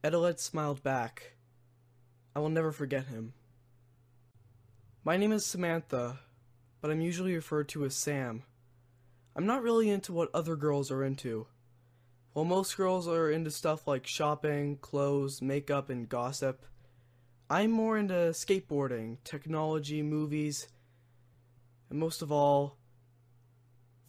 Eteled 0.03 0.37
smiled 0.37 0.83
back. 0.83 1.37
I 2.35 2.39
will 2.39 2.49
never 2.49 2.73
forget 2.73 3.05
him. 3.05 3.31
My 5.05 5.15
name 5.15 5.31
is 5.31 5.45
Samantha, 5.45 6.19
but 6.81 6.91
I'm 6.91 6.99
usually 6.99 7.33
referred 7.33 7.69
to 7.69 7.85
as 7.85 7.95
Sam. 7.95 8.43
I'm 9.33 9.45
not 9.45 9.63
really 9.63 9.89
into 9.89 10.11
what 10.11 10.27
other 10.33 10.57
girls 10.57 10.91
are 10.91 11.05
into. 11.05 11.47
While 12.33 12.43
most 12.43 12.75
girls 12.75 13.07
are 13.07 13.31
into 13.31 13.49
stuff 13.49 13.87
like 13.87 14.05
shopping, 14.05 14.75
clothes, 14.75 15.41
makeup, 15.41 15.89
and 15.89 16.09
gossip, 16.09 16.65
I'm 17.49 17.71
more 17.71 17.97
into 17.97 18.33
skateboarding, 18.33 19.19
technology, 19.23 20.01
movies, 20.01 20.67
and 21.89 21.97
most 21.97 22.21
of 22.21 22.29
all, 22.29 22.75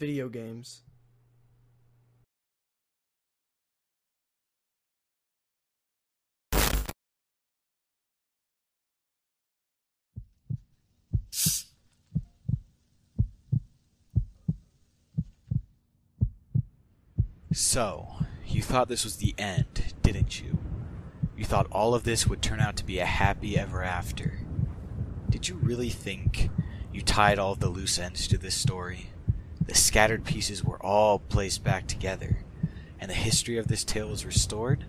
video 0.00 0.28
games. 0.28 0.82
So, 17.52 18.08
you 18.46 18.62
thought 18.62 18.88
this 18.88 19.04
was 19.04 19.16
the 19.16 19.34
end, 19.36 19.94
didn't 20.02 20.40
you? 20.40 20.58
You 21.36 21.44
thought 21.44 21.66
all 21.70 21.94
of 21.94 22.04
this 22.04 22.26
would 22.26 22.40
turn 22.40 22.60
out 22.60 22.76
to 22.76 22.84
be 22.84 22.98
a 22.98 23.04
happy 23.04 23.58
ever 23.58 23.82
after. 23.82 24.40
Did 25.28 25.48
you 25.48 25.56
really 25.56 25.90
think 25.90 26.48
you 26.92 27.02
tied 27.02 27.38
all 27.38 27.54
the 27.54 27.68
loose 27.68 27.98
ends 27.98 28.26
to 28.28 28.38
this 28.38 28.54
story? 28.54 29.10
The 29.66 29.74
scattered 29.74 30.24
pieces 30.24 30.64
were 30.64 30.82
all 30.82 31.18
placed 31.18 31.62
back 31.62 31.86
together, 31.86 32.38
and 32.98 33.10
the 33.10 33.14
history 33.14 33.58
of 33.58 33.68
this 33.68 33.84
tale 33.84 34.08
was 34.08 34.24
restored? 34.24 34.86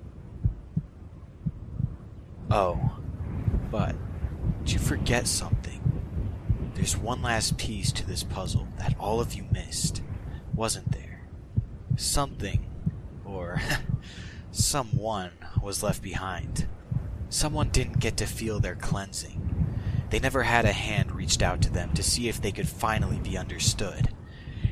Oh, 2.49 2.98
but 3.72 3.95
did 4.64 4.73
you 4.73 4.80
forget 4.80 5.27
something? 5.27 5.81
There's 6.76 6.95
one 6.95 7.22
last 7.22 7.57
piece 7.57 7.91
to 7.91 8.07
this 8.07 8.23
puzzle 8.23 8.69
that 8.77 8.95
all 8.98 9.19
of 9.19 9.34
you 9.34 9.45
missed, 9.52 10.02
wasn't 10.53 10.91
there? 10.94 11.12
Something, 11.95 12.65
or 13.26 13.61
someone, 14.52 15.32
was 15.61 15.84
left 15.84 16.02
behind. 16.02 16.68
Someone 17.30 17.70
didn't 17.70 17.99
get 17.99 18.18
to 18.18 18.26
feel 18.26 18.60
their 18.60 18.76
cleansing. 18.76 19.53
They 20.10 20.20
never 20.20 20.44
had 20.44 20.65
a 20.65 20.74
hand 20.74 21.11
reached 21.11 21.41
out 21.41 21.61
to 21.64 21.72
them 21.72 21.94
to 21.94 22.03
see 22.03 22.30
if 22.30 22.40
they 22.40 22.52
could 22.52 22.68
finally 22.68 23.18
be 23.18 23.38
understood. 23.38 24.10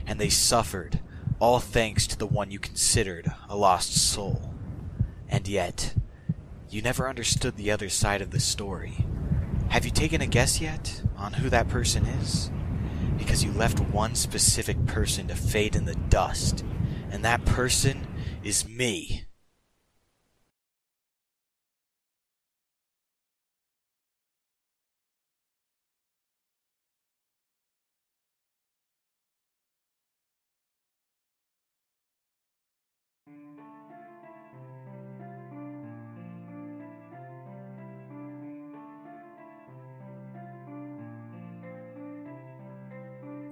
And 0.06 0.19
they 0.19 0.30
suffered, 0.30 0.99
all 1.39 1.60
thanks 1.60 2.06
to 2.07 2.18
the 2.18 2.27
one 2.27 2.52
you 2.52 2.60
considered 2.60 3.31
a 3.49 3.57
lost 3.57 3.95
soul. 3.95 4.53
And 5.27 5.48
yet, 5.48 5.95
you 6.69 6.81
never 6.81 7.10
understood 7.10 7.57
the 7.57 7.72
other 7.72 7.89
side 7.89 8.22
of 8.22 8.31
the 8.31 8.39
story. 8.39 9.06
Have 9.69 9.85
you 9.85 9.91
taken 9.91 10.22
a 10.22 10.27
guess 10.27 10.61
yet 10.61 11.02
on 11.18 11.34
who 11.34 11.49
that 11.49 11.68
person 11.68 12.06
is? 12.06 12.52
Because 13.18 13.43
you 13.43 13.52
left 13.52 13.80
one 13.80 14.15
specific 14.15 14.85
person 14.85 15.27
to 15.30 15.35
fade 15.35 15.76
in 15.76 15.85
the 15.85 15.95
dust, 15.95 16.64
and 17.11 17.25
that 17.25 17.43
person 17.45 18.07
is 18.43 18.67
me. 18.67 19.25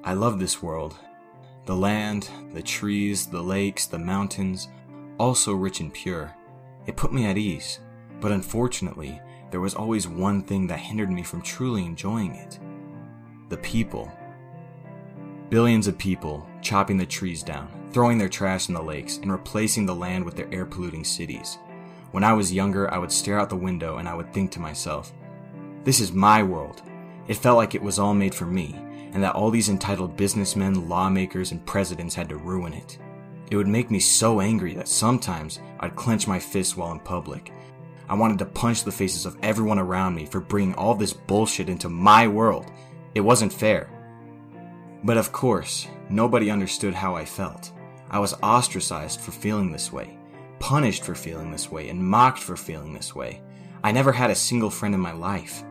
I 0.01 0.13
love 0.13 0.39
this 0.39 0.63
world. 0.63 0.97
The 1.65 1.75
land, 1.75 2.29
the 2.53 2.63
trees, 2.63 3.27
the 3.27 3.41
lakes, 3.41 3.85
the 3.85 3.99
mountains, 3.99 4.69
all 5.19 5.35
so 5.35 5.53
rich 5.53 5.79
and 5.79 5.93
pure. 5.93 6.33
It 6.87 6.95
put 6.95 7.13
me 7.13 7.25
at 7.25 7.37
ease, 7.37 7.79
but 8.19 8.31
unfortunately, 8.31 9.21
there 9.51 9.59
was 9.59 9.75
always 9.75 10.07
one 10.07 10.41
thing 10.43 10.67
that 10.67 10.79
hindered 10.79 11.11
me 11.11 11.23
from 11.23 11.41
truly 11.41 11.85
enjoying 11.85 12.35
it 12.35 12.59
the 13.49 13.57
people. 13.57 14.11
Billions 15.49 15.87
of 15.87 15.97
people 15.97 16.47
chopping 16.61 16.97
the 16.97 17.05
trees 17.05 17.41
down, 17.41 17.67
throwing 17.91 18.19
their 18.19 18.29
trash 18.29 18.67
in 18.67 18.75
the 18.75 18.81
lakes, 18.81 19.17
and 19.17 19.31
replacing 19.31 19.87
the 19.87 19.95
land 19.95 20.23
with 20.23 20.35
their 20.35 20.53
air 20.53 20.67
polluting 20.67 21.03
cities. 21.03 21.57
When 22.11 22.23
I 22.23 22.33
was 22.33 22.53
younger, 22.53 22.93
I 22.93 22.99
would 22.99 23.11
stare 23.11 23.39
out 23.39 23.49
the 23.49 23.55
window 23.55 23.97
and 23.97 24.07
I 24.07 24.13
would 24.13 24.31
think 24.31 24.51
to 24.51 24.59
myself, 24.59 25.11
This 25.83 25.99
is 25.99 26.11
my 26.11 26.43
world. 26.43 26.83
It 27.27 27.37
felt 27.37 27.57
like 27.57 27.73
it 27.73 27.81
was 27.81 27.97
all 27.97 28.13
made 28.13 28.35
for 28.35 28.45
me, 28.45 28.75
and 29.13 29.23
that 29.23 29.35
all 29.35 29.49
these 29.49 29.69
entitled 29.69 30.15
businessmen, 30.15 30.87
lawmakers, 30.87 31.51
and 31.51 31.65
presidents 31.65 32.15
had 32.15 32.29
to 32.29 32.37
ruin 32.37 32.73
it. 32.73 32.97
It 33.51 33.55
would 33.55 33.67
make 33.67 33.89
me 33.89 33.99
so 33.99 34.41
angry 34.41 34.73
that 34.75 34.87
sometimes 34.87 35.59
I'd 35.79 35.95
clench 35.95 36.27
my 36.27 36.39
fists 36.39 36.77
while 36.77 36.91
in 36.91 36.99
public. 36.99 37.51
I 38.07 38.15
wanted 38.15 38.39
to 38.39 38.45
punch 38.45 38.83
the 38.83 38.91
faces 38.91 39.25
of 39.25 39.37
everyone 39.41 39.79
around 39.79 40.15
me 40.15 40.25
for 40.25 40.39
bringing 40.39 40.75
all 40.75 40.95
this 40.95 41.13
bullshit 41.13 41.69
into 41.69 41.89
my 41.89 42.27
world. 42.27 42.71
It 43.15 43.21
wasn't 43.21 43.53
fair. 43.53 43.89
But 45.03 45.17
of 45.17 45.31
course, 45.31 45.87
nobody 46.09 46.51
understood 46.51 46.93
how 46.93 47.15
I 47.15 47.25
felt. 47.25 47.71
I 48.09 48.19
was 48.19 48.33
ostracized 48.41 49.19
for 49.19 49.31
feeling 49.31 49.71
this 49.71 49.91
way, 49.91 50.17
punished 50.59 51.03
for 51.03 51.15
feeling 51.15 51.51
this 51.51 51.71
way, 51.71 51.89
and 51.89 52.03
mocked 52.03 52.39
for 52.39 52.57
feeling 52.57 52.93
this 52.93 53.15
way. 53.15 53.41
I 53.83 53.91
never 53.91 54.11
had 54.11 54.31
a 54.31 54.35
single 54.35 54.69
friend 54.69 54.93
in 54.93 55.01
my 55.01 55.13
life. 55.13 55.63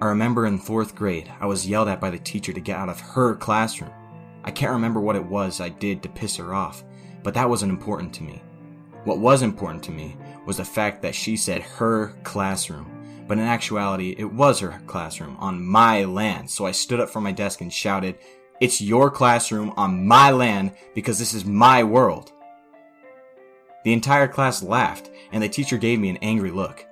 I 0.00 0.06
remember 0.06 0.46
in 0.46 0.56
fourth 0.56 0.94
grade, 0.94 1.30
I 1.40 1.46
was 1.46 1.68
yelled 1.68 1.88
at 1.88 2.00
by 2.00 2.08
the 2.08 2.18
teacher 2.18 2.54
to 2.54 2.60
get 2.60 2.78
out 2.78 2.88
of 2.88 3.00
her 3.00 3.34
classroom. 3.34 3.90
I 4.44 4.50
can't 4.50 4.72
remember 4.72 4.98
what 4.98 5.16
it 5.16 5.24
was 5.24 5.60
I 5.60 5.68
did 5.68 6.02
to 6.02 6.08
piss 6.08 6.36
her 6.36 6.54
off, 6.54 6.82
but 7.22 7.34
that 7.34 7.48
wasn't 7.48 7.72
important 7.72 8.14
to 8.14 8.22
me. 8.22 8.42
What 9.04 9.18
was 9.18 9.42
important 9.42 9.82
to 9.84 9.90
me 9.90 10.16
was 10.46 10.56
the 10.56 10.64
fact 10.64 11.02
that 11.02 11.14
she 11.14 11.36
said 11.36 11.60
her 11.60 12.14
classroom, 12.22 13.24
but 13.28 13.36
in 13.36 13.44
actuality, 13.44 14.14
it 14.16 14.24
was 14.24 14.60
her 14.60 14.80
classroom 14.86 15.36
on 15.38 15.62
my 15.62 16.04
land. 16.04 16.50
So 16.50 16.64
I 16.64 16.70
stood 16.70 17.00
up 17.00 17.10
from 17.10 17.24
my 17.24 17.32
desk 17.32 17.60
and 17.60 17.72
shouted, 17.72 18.16
It's 18.58 18.80
your 18.80 19.10
classroom 19.10 19.74
on 19.76 20.06
my 20.06 20.30
land 20.30 20.72
because 20.94 21.18
this 21.18 21.34
is 21.34 21.44
my 21.44 21.84
world. 21.84 22.32
The 23.84 23.92
entire 23.92 24.28
class 24.28 24.62
laughed, 24.62 25.10
and 25.30 25.42
the 25.42 25.48
teacher 25.48 25.76
gave 25.76 26.00
me 26.00 26.08
an 26.08 26.18
angry 26.22 26.50
look. 26.50 26.86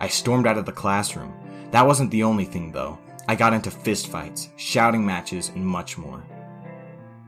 I 0.00 0.08
stormed 0.08 0.46
out 0.46 0.58
of 0.58 0.64
the 0.64 0.72
classroom. 0.72 1.34
That 1.70 1.86
wasn't 1.86 2.10
the 2.10 2.24
only 2.24 2.44
thing, 2.44 2.72
though. 2.72 2.98
I 3.28 3.36
got 3.36 3.52
into 3.52 3.70
fistfights, 3.70 4.48
shouting 4.56 5.06
matches, 5.06 5.50
and 5.54 5.64
much 5.64 5.96
more. 5.96 6.24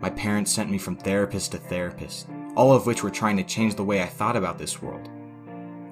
My 0.00 0.10
parents 0.10 0.52
sent 0.52 0.68
me 0.68 0.78
from 0.78 0.96
therapist 0.96 1.52
to 1.52 1.58
therapist, 1.58 2.28
all 2.56 2.72
of 2.72 2.86
which 2.86 3.04
were 3.04 3.10
trying 3.10 3.36
to 3.36 3.44
change 3.44 3.76
the 3.76 3.84
way 3.84 4.02
I 4.02 4.06
thought 4.06 4.36
about 4.36 4.58
this 4.58 4.82
world. 4.82 5.08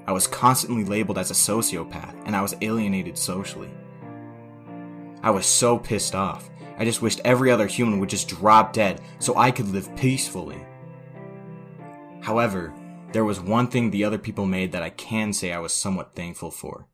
I 0.09 0.13
was 0.13 0.27
constantly 0.27 0.85
labeled 0.85 1.17
as 1.17 1.31
a 1.31 1.35
sociopath, 1.35 2.17
and 2.27 2.35
I 2.35 2.43
was 2.43 2.57
alienated 2.61 3.17
socially. 3.17 3.71
I 5.23 5.31
was 5.31 5.47
so 5.47 5.79
pissed 5.79 6.17
off. 6.17 6.51
I 6.77 6.85
just 6.85 7.03
wished 7.03 7.21
every 7.25 7.53
other 7.53 7.69
human 7.69 8.01
would 8.01 8.09
just 8.09 8.29
drop 8.29 8.73
dead 8.73 9.01
so 9.21 9.37
I 9.37 9.53
could 9.53 9.69
live 9.69 9.95
peacefully. 9.95 10.67
However, 12.21 12.75
there 13.13 13.25
was 13.25 13.41
one 13.41 13.69
thing 13.69 13.91
the 13.91 14.05
other 14.05 14.19
people 14.19 14.47
made 14.47 14.73
that 14.73 14.83
I 14.83 14.91
can 14.91 15.33
say 15.33 15.53
I 15.53 15.61
was 15.61 15.73
somewhat 15.73 16.17
thankful 16.17 16.51
for 16.51 16.87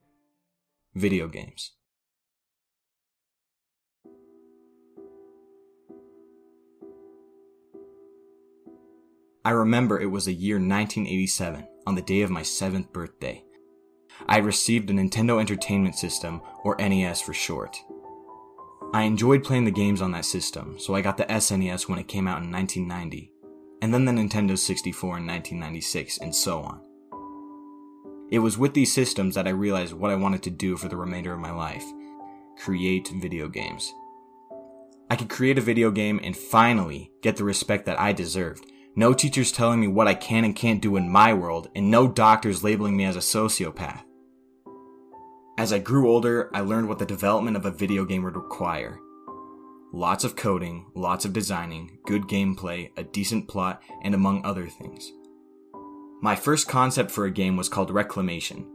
video 0.97 1.29
games. 1.29 1.73
I 9.45 9.51
remember 9.51 10.01
it 10.01 10.11
was 10.11 10.25
the 10.25 10.35
year 10.35 10.57
1987, 10.57 11.69
on 11.87 11.95
the 11.95 12.03
day 12.03 12.23
of 12.23 12.31
my 12.31 12.43
7th 12.43 12.93
birthday. 12.93 13.45
I 14.27 14.39
received 14.39 14.91
a 14.91 14.93
Nintendo 14.93 15.39
Entertainment 15.39 15.95
System, 15.95 16.41
or 16.65 16.75
NES 16.79 17.21
for 17.21 17.33
short. 17.33 17.77
I 18.93 19.03
enjoyed 19.03 19.45
playing 19.45 19.67
the 19.67 19.71
games 19.71 20.01
on 20.01 20.11
that 20.13 20.25
system, 20.25 20.79
so 20.79 20.95
I 20.95 21.03
got 21.03 21.17
the 21.17 21.27
SNES 21.27 21.89
when 21.89 21.99
it 21.99 22.09
came 22.09 22.27
out 22.27 22.43
in 22.43 22.51
1990, 22.51 23.31
and 23.83 23.95
then 23.95 24.05
the 24.05 24.13
Nintendo 24.13 24.59
64 24.59 25.19
in 25.19 25.27
1996, 25.27 26.19
and 26.19 26.35
so 26.35 26.61
on. 26.61 26.86
It 28.31 28.41
was 28.41 28.59
with 28.59 28.75
these 28.75 28.93
systems 28.93 29.35
that 29.35 29.47
I 29.47 29.51
realized 29.51 29.93
what 29.93 30.11
I 30.11 30.17
wanted 30.17 30.43
to 30.45 30.51
do 30.51 30.77
for 30.77 30.89
the 30.89 30.97
remainder 30.97 31.33
of 31.33 31.41
my 31.41 31.53
life 31.53 31.85
create 32.59 33.09
video 33.21 33.49
games. 33.49 33.93
I 35.11 35.17
could 35.17 35.29
create 35.29 35.59
a 35.59 35.63
video 35.63 35.91
game 35.91 36.19
and 36.23 36.37
finally 36.37 37.13
get 37.23 37.37
the 37.37 37.45
respect 37.45 37.85
that 37.87 38.01
I 38.01 38.13
deserved 38.13 38.65
no 38.99 39.13
teachers 39.13 39.53
telling 39.53 39.79
me 39.79 39.87
what 39.87 40.09
I 40.09 40.15
can 40.15 40.45
and 40.45 40.57
can't 40.57 40.81
do 40.81 40.97
in 40.97 41.11
my 41.11 41.35
world, 41.35 41.69
and 41.75 41.91
no 41.91 42.09
doctors 42.09 42.65
labeling 42.65 42.97
me 42.97 43.05
as 43.05 43.15
a 43.15 43.21
sociopath. 43.21 44.03
As 45.59 45.71
I 45.71 45.79
grew 45.79 46.11
older, 46.11 46.51
I 46.55 46.61
learned 46.61 46.89
what 46.89 46.99
the 46.99 47.05
development 47.05 47.59
of 47.59 47.67
a 47.67 47.71
video 47.71 48.07
game 48.07 48.25
would 48.25 48.37
require. 48.37 48.99
Lots 49.93 50.25
of 50.25 50.35
coding, 50.35 50.87
lots 50.95 51.27
of 51.27 51.35
designing, 51.35 51.99
good 52.07 52.23
gameplay, 52.23 52.91
a 52.97 53.05
decent 53.05 53.49
plot, 53.49 53.83
and 54.03 54.15
among 54.15 54.45
other 54.45 54.67
things. 54.67 55.13
My 56.23 56.35
first 56.35 56.67
concept 56.67 57.11
for 57.11 57.27
a 57.27 57.31
game 57.31 57.57
was 57.57 57.69
called 57.69 57.91
Reclamation. 57.91 58.67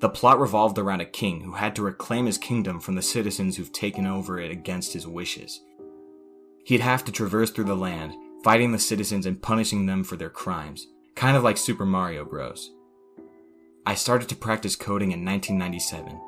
The 0.00 0.08
plot 0.08 0.40
revolved 0.40 0.78
around 0.78 1.00
a 1.00 1.06
king 1.06 1.42
who 1.42 1.52
had 1.52 1.76
to 1.76 1.82
reclaim 1.82 2.26
his 2.26 2.38
kingdom 2.38 2.80
from 2.80 2.96
the 2.96 3.02
citizens 3.02 3.56
who've 3.56 3.72
taken 3.72 4.04
over 4.04 4.40
it 4.40 4.50
against 4.50 4.92
his 4.92 5.06
wishes. 5.06 5.60
He'd 6.64 6.80
have 6.80 7.04
to 7.04 7.12
traverse 7.12 7.50
through 7.50 7.64
the 7.64 7.76
land, 7.76 8.14
fighting 8.42 8.72
the 8.72 8.78
citizens 8.80 9.26
and 9.26 9.40
punishing 9.40 9.86
them 9.86 10.02
for 10.02 10.16
their 10.16 10.28
crimes, 10.28 10.88
kind 11.14 11.36
of 11.36 11.44
like 11.44 11.56
Super 11.56 11.86
Mario 11.86 12.24
Bros. 12.24 12.72
I 13.86 13.94
started 13.94 14.28
to 14.30 14.36
practice 14.36 14.76
coding 14.76 15.12
in 15.12 15.24
1997. 15.24 16.20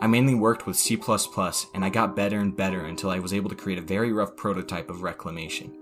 I 0.00 0.06
mainly 0.06 0.34
worked 0.34 0.66
with 0.66 0.76
C++ 0.76 1.00
and 1.74 1.84
I 1.84 1.88
got 1.88 2.14
better 2.14 2.38
and 2.38 2.56
better 2.56 2.84
until 2.84 3.10
I 3.10 3.20
was 3.20 3.32
able 3.32 3.48
to 3.48 3.56
create 3.56 3.78
a 3.78 3.82
very 3.82 4.12
rough 4.12 4.36
prototype 4.36 4.90
of 4.90 5.02
Reclamation. 5.02 5.74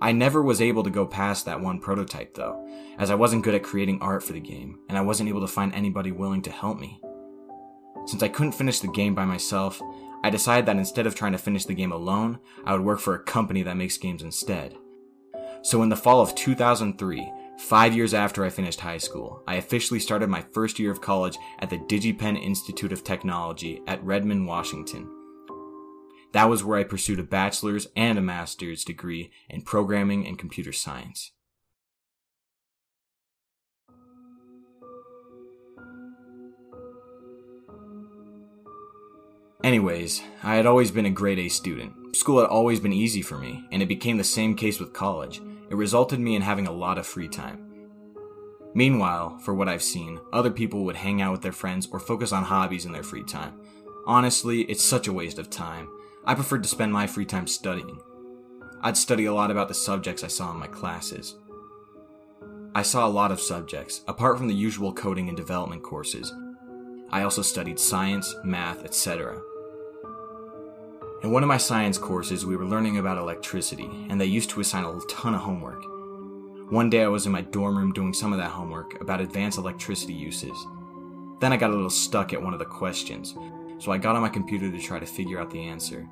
I 0.00 0.12
never 0.12 0.42
was 0.42 0.62
able 0.62 0.82
to 0.82 0.90
go 0.90 1.06
past 1.06 1.44
that 1.44 1.60
one 1.60 1.78
prototype 1.78 2.34
though, 2.34 2.66
as 2.98 3.10
I 3.10 3.14
wasn't 3.14 3.44
good 3.44 3.54
at 3.54 3.62
creating 3.62 4.00
art 4.00 4.22
for 4.22 4.32
the 4.32 4.40
game, 4.40 4.78
and 4.88 4.96
I 4.96 5.02
wasn't 5.02 5.28
able 5.28 5.42
to 5.42 5.46
find 5.46 5.74
anybody 5.74 6.10
willing 6.10 6.42
to 6.42 6.50
help 6.50 6.78
me. 6.78 7.00
Since 8.06 8.22
I 8.22 8.28
couldn't 8.28 8.52
finish 8.52 8.80
the 8.80 8.88
game 8.88 9.14
by 9.14 9.26
myself, 9.26 9.80
I 10.24 10.30
decided 10.30 10.66
that 10.66 10.76
instead 10.76 11.06
of 11.06 11.14
trying 11.14 11.32
to 11.32 11.38
finish 11.38 11.64
the 11.64 11.74
game 11.74 11.92
alone, 11.92 12.38
I 12.64 12.72
would 12.72 12.82
work 12.82 13.00
for 13.00 13.14
a 13.14 13.22
company 13.22 13.62
that 13.62 13.76
makes 13.76 13.98
games 13.98 14.22
instead. 14.22 14.74
So 15.62 15.82
in 15.82 15.90
the 15.90 15.96
fall 15.96 16.20
of 16.20 16.34
2003, 16.34 17.32
five 17.58 17.94
years 17.94 18.14
after 18.14 18.44
I 18.44 18.48
finished 18.48 18.80
high 18.80 18.98
school, 18.98 19.42
I 19.46 19.56
officially 19.56 20.00
started 20.00 20.30
my 20.30 20.42
first 20.52 20.78
year 20.78 20.90
of 20.90 21.02
college 21.02 21.36
at 21.58 21.68
the 21.68 21.78
DigiPen 21.78 22.42
Institute 22.42 22.92
of 22.92 23.04
Technology 23.04 23.82
at 23.86 24.02
Redmond, 24.02 24.46
Washington. 24.46 25.08
That 26.32 26.48
was 26.48 26.62
where 26.62 26.78
I 26.78 26.84
pursued 26.84 27.18
a 27.18 27.24
bachelor's 27.24 27.88
and 27.96 28.18
a 28.18 28.22
master's 28.22 28.84
degree 28.84 29.30
in 29.48 29.62
programming 29.62 30.26
and 30.26 30.38
computer 30.38 30.72
science. 30.72 31.32
Anyways, 39.62 40.22
I 40.42 40.54
had 40.54 40.64
always 40.64 40.90
been 40.90 41.04
a 41.04 41.10
grade 41.10 41.38
A 41.38 41.48
student. 41.48 42.16
School 42.16 42.40
had 42.40 42.48
always 42.48 42.80
been 42.80 42.94
easy 42.94 43.20
for 43.20 43.36
me, 43.36 43.64
and 43.70 43.82
it 43.82 43.88
became 43.88 44.16
the 44.16 44.24
same 44.24 44.54
case 44.54 44.80
with 44.80 44.94
college. 44.94 45.42
It 45.70 45.74
resulted 45.74 46.18
me 46.18 46.34
in 46.34 46.42
having 46.42 46.66
a 46.66 46.72
lot 46.72 46.96
of 46.96 47.06
free 47.06 47.28
time. 47.28 47.66
Meanwhile, 48.72 49.38
for 49.40 49.52
what 49.52 49.68
I've 49.68 49.82
seen, 49.82 50.18
other 50.32 50.50
people 50.50 50.84
would 50.84 50.96
hang 50.96 51.20
out 51.20 51.32
with 51.32 51.42
their 51.42 51.52
friends 51.52 51.88
or 51.92 52.00
focus 52.00 52.32
on 52.32 52.44
hobbies 52.44 52.86
in 52.86 52.92
their 52.92 53.02
free 53.02 53.24
time. 53.24 53.60
Honestly, 54.06 54.62
it's 54.62 54.82
such 54.82 55.08
a 55.08 55.12
waste 55.12 55.38
of 55.38 55.50
time. 55.50 55.88
I 56.24 56.34
preferred 56.34 56.62
to 56.62 56.68
spend 56.68 56.92
my 56.92 57.06
free 57.06 57.24
time 57.24 57.46
studying. 57.46 57.98
I'd 58.82 58.96
study 58.96 59.24
a 59.24 59.32
lot 59.32 59.50
about 59.50 59.68
the 59.68 59.74
subjects 59.74 60.22
I 60.22 60.28
saw 60.28 60.50
in 60.52 60.58
my 60.58 60.66
classes. 60.66 61.36
I 62.74 62.82
saw 62.82 63.06
a 63.06 63.08
lot 63.08 63.32
of 63.32 63.40
subjects, 63.40 64.02
apart 64.06 64.36
from 64.36 64.46
the 64.46 64.54
usual 64.54 64.92
coding 64.92 65.28
and 65.28 65.36
development 65.36 65.82
courses. 65.82 66.32
I 67.10 67.22
also 67.22 67.42
studied 67.42 67.78
science, 67.78 68.34
math, 68.44 68.84
etc. 68.84 69.40
In 71.22 71.32
one 71.32 71.42
of 71.42 71.48
my 71.48 71.56
science 71.56 71.98
courses, 71.98 72.46
we 72.46 72.56
were 72.56 72.64
learning 72.64 72.98
about 72.98 73.18
electricity, 73.18 73.90
and 74.08 74.20
they 74.20 74.26
used 74.26 74.50
to 74.50 74.60
assign 74.60 74.84
a 74.84 75.00
ton 75.08 75.34
of 75.34 75.40
homework. 75.40 75.82
One 76.70 76.88
day 76.88 77.02
I 77.02 77.08
was 77.08 77.26
in 77.26 77.32
my 77.32 77.40
dorm 77.40 77.76
room 77.76 77.92
doing 77.92 78.14
some 78.14 78.32
of 78.32 78.38
that 78.38 78.50
homework 78.50 79.00
about 79.00 79.20
advanced 79.20 79.58
electricity 79.58 80.14
uses. 80.14 80.56
Then 81.40 81.52
I 81.52 81.56
got 81.56 81.70
a 81.70 81.74
little 81.74 81.90
stuck 81.90 82.32
at 82.32 82.42
one 82.42 82.52
of 82.52 82.58
the 82.58 82.66
questions, 82.66 83.34
so 83.80 83.90
I 83.90 83.98
got 83.98 84.14
on 84.14 84.22
my 84.22 84.28
computer 84.28 84.70
to 84.70 84.78
try 84.78 85.00
to 85.00 85.06
figure 85.06 85.40
out 85.40 85.50
the 85.50 85.64
answer. 85.64 86.08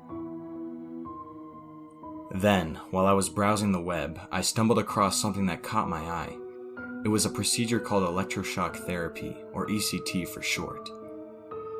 Then, 2.31 2.79
while 2.91 3.07
I 3.07 3.13
was 3.13 3.29
browsing 3.29 3.71
the 3.71 3.79
web, 3.79 4.19
I 4.31 4.41
stumbled 4.41 4.79
across 4.79 5.19
something 5.19 5.45
that 5.45 5.63
caught 5.63 5.89
my 5.89 6.01
eye. 6.01 6.35
It 7.05 7.09
was 7.09 7.25
a 7.25 7.29
procedure 7.29 7.79
called 7.79 8.03
electroshock 8.03 8.75
therapy, 8.85 9.37
or 9.53 9.67
ECT 9.67 10.27
for 10.27 10.41
short. 10.41 10.89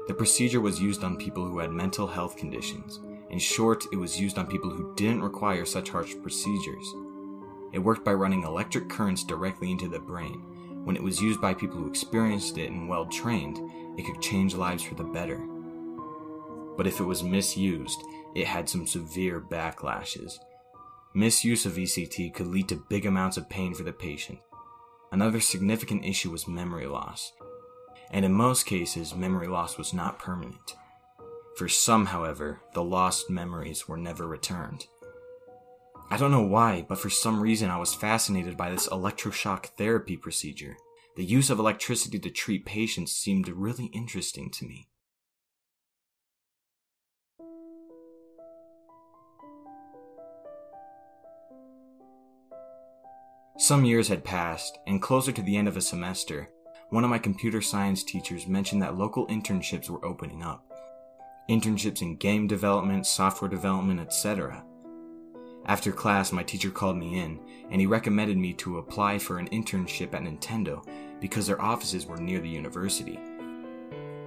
The 0.07 0.13
procedure 0.13 0.61
was 0.61 0.81
used 0.81 1.03
on 1.03 1.17
people 1.17 1.45
who 1.45 1.59
had 1.59 1.71
mental 1.71 2.07
health 2.07 2.37
conditions, 2.37 2.99
in 3.29 3.37
short, 3.37 3.85
it 3.91 3.95
was 3.95 4.19
used 4.19 4.39
on 4.39 4.47
people 4.47 4.71
who 4.71 4.93
didn't 4.95 5.21
require 5.21 5.63
such 5.63 5.89
harsh 5.89 6.15
procedures. 6.21 6.95
It 7.71 7.79
worked 7.79 8.03
by 8.03 8.13
running 8.13 8.43
electric 8.43 8.89
currents 8.89 9.23
directly 9.23 9.69
into 9.69 9.87
the 9.87 9.99
brain. 9.99 10.41
When 10.83 10.95
it 10.95 11.03
was 11.03 11.21
used 11.21 11.39
by 11.39 11.53
people 11.53 11.77
who 11.77 11.87
experienced 11.87 12.57
it 12.57 12.71
and 12.71 12.89
well 12.89 13.05
trained, 13.05 13.59
it 13.99 14.05
could 14.05 14.21
change 14.21 14.55
lives 14.55 14.81
for 14.81 14.95
the 14.95 15.03
better. 15.03 15.39
But 16.79 16.87
if 16.87 17.01
it 17.01 17.03
was 17.03 17.23
misused, 17.23 18.01
it 18.33 18.47
had 18.47 18.69
some 18.69 18.87
severe 18.87 19.41
backlashes. 19.41 20.39
Misuse 21.13 21.65
of 21.65 21.73
ECT 21.73 22.33
could 22.33 22.47
lead 22.47 22.69
to 22.69 22.85
big 22.87 23.05
amounts 23.05 23.35
of 23.35 23.49
pain 23.49 23.73
for 23.73 23.83
the 23.83 23.91
patient. 23.91 24.39
Another 25.11 25.41
significant 25.41 26.05
issue 26.05 26.31
was 26.31 26.47
memory 26.47 26.87
loss. 26.87 27.33
And 28.11 28.23
in 28.23 28.31
most 28.31 28.65
cases, 28.65 29.13
memory 29.13 29.47
loss 29.47 29.77
was 29.77 29.93
not 29.93 30.19
permanent. 30.19 30.77
For 31.57 31.67
some, 31.67 32.05
however, 32.05 32.61
the 32.73 32.81
lost 32.81 33.29
memories 33.29 33.89
were 33.89 33.97
never 33.97 34.25
returned. 34.25 34.87
I 36.09 36.15
don't 36.15 36.31
know 36.31 36.47
why, 36.47 36.85
but 36.87 36.99
for 36.99 37.09
some 37.09 37.41
reason 37.41 37.69
I 37.69 37.77
was 37.77 37.93
fascinated 37.93 38.55
by 38.55 38.71
this 38.71 38.87
electroshock 38.87 39.65
therapy 39.77 40.15
procedure. 40.15 40.77
The 41.17 41.25
use 41.25 41.49
of 41.49 41.59
electricity 41.59 42.19
to 42.19 42.29
treat 42.29 42.65
patients 42.65 43.11
seemed 43.11 43.49
really 43.49 43.87
interesting 43.87 44.49
to 44.51 44.65
me. 44.65 44.88
Some 53.59 53.83
years 53.83 54.07
had 54.07 54.23
passed, 54.23 54.79
and 54.87 55.01
closer 55.01 55.33
to 55.33 55.41
the 55.41 55.57
end 55.57 55.67
of 55.67 55.75
a 55.75 55.81
semester, 55.81 56.47
one 56.91 57.03
of 57.03 57.09
my 57.09 57.19
computer 57.19 57.59
science 57.59 58.05
teachers 58.05 58.47
mentioned 58.47 58.81
that 58.81 58.97
local 58.97 59.27
internships 59.27 59.89
were 59.89 60.03
opening 60.05 60.41
up. 60.41 60.63
Internships 61.49 62.01
in 62.01 62.15
game 62.15 62.47
development, 62.47 63.05
software 63.05 63.49
development, 63.49 63.99
etc. 63.99 64.63
After 65.65 65.91
class, 65.91 66.31
my 66.31 66.41
teacher 66.41 66.71
called 66.71 66.95
me 66.95 67.19
in, 67.19 67.37
and 67.69 67.81
he 67.81 67.85
recommended 67.85 68.37
me 68.37 68.53
to 68.53 68.77
apply 68.77 69.19
for 69.19 69.39
an 69.39 69.49
internship 69.49 70.13
at 70.13 70.23
Nintendo 70.23 70.81
because 71.19 71.45
their 71.45 71.61
offices 71.61 72.05
were 72.05 72.15
near 72.15 72.39
the 72.39 72.47
university. 72.47 73.19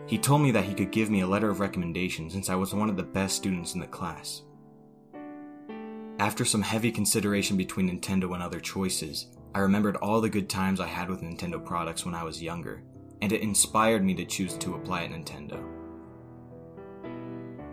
He 0.07 0.19
told 0.19 0.43
me 0.43 0.51
that 0.51 0.65
he 0.65 0.75
could 0.75 0.91
give 0.91 1.09
me 1.09 1.23
a 1.23 1.27
letter 1.27 1.49
of 1.49 1.59
recommendation 1.59 2.29
since 2.29 2.51
I 2.51 2.55
was 2.55 2.75
one 2.75 2.91
of 2.91 2.99
the 2.99 3.03
best 3.03 3.37
students 3.37 3.73
in 3.73 3.81
the 3.81 3.87
class. 3.87 4.43
After 6.19 6.45
some 6.45 6.63
heavy 6.63 6.93
consideration 6.93 7.57
between 7.57 7.91
Nintendo 7.91 8.35
and 8.35 8.43
other 8.43 8.61
choices, 8.61 9.27
I 9.55 9.61
remembered 9.61 9.97
all 9.97 10.21
the 10.21 10.31
good 10.31 10.49
times 10.49 10.81
I 10.81 10.87
had 10.87 11.09
with 11.09 11.23
Nintendo 11.23 11.63
products 11.63 12.05
when 12.05 12.15
I 12.15 12.23
was 12.23 12.43
younger, 12.43 12.83
and 13.21 13.33
it 13.33 13.43
inspired 13.43 14.05
me 14.05 14.15
to 14.15 14.25
choose 14.25 14.57
to 14.59 14.75
apply 14.75 15.05
at 15.05 15.11
Nintendo. 15.11 15.63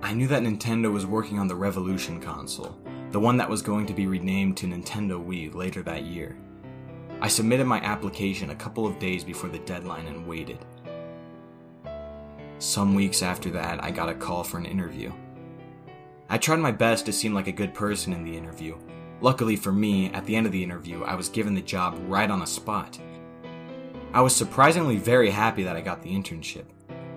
I 0.01 0.13
knew 0.13 0.27
that 0.27 0.43
Nintendo 0.43 0.91
was 0.91 1.05
working 1.05 1.39
on 1.39 1.47
the 1.47 1.55
Revolution 1.55 2.21
console, 2.21 2.79
the 3.11 3.19
one 3.19 3.37
that 3.37 3.49
was 3.49 3.61
going 3.61 3.85
to 3.87 3.93
be 3.93 4.07
renamed 4.07 4.57
to 4.57 4.67
Nintendo 4.67 5.23
Wii 5.23 5.53
later 5.53 5.83
that 5.83 6.03
year. 6.03 6.37
I 7.21 7.27
submitted 7.27 7.65
my 7.65 7.79
application 7.81 8.49
a 8.49 8.55
couple 8.55 8.87
of 8.87 8.97
days 8.97 9.23
before 9.23 9.49
the 9.49 9.59
deadline 9.59 10.07
and 10.07 10.25
waited. 10.25 10.65
Some 12.59 12.95
weeks 12.95 13.21
after 13.21 13.49
that, 13.51 13.83
I 13.83 13.91
got 13.91 14.09
a 14.09 14.13
call 14.13 14.43
for 14.43 14.57
an 14.57 14.65
interview. 14.65 15.11
I 16.31 16.37
tried 16.37 16.59
my 16.59 16.71
best 16.71 17.07
to 17.07 17.13
seem 17.13 17.33
like 17.33 17.47
a 17.47 17.51
good 17.51 17.73
person 17.73 18.13
in 18.13 18.23
the 18.23 18.37
interview. 18.37 18.77
Luckily 19.19 19.55
for 19.55 19.71
me, 19.71 20.11
at 20.13 20.25
the 20.25 20.35
end 20.35 20.45
of 20.45 20.51
the 20.51 20.63
interview, 20.63 21.03
I 21.03 21.15
was 21.15 21.27
given 21.27 21.55
the 21.55 21.61
job 21.61 21.97
right 22.07 22.29
on 22.29 22.39
the 22.39 22.45
spot. 22.45 22.99
I 24.13 24.21
was 24.21 24.35
surprisingly 24.35 24.97
very 24.97 25.31
happy 25.31 25.63
that 25.63 25.75
I 25.75 25.81
got 25.81 26.03
the 26.03 26.11
internship. 26.11 26.65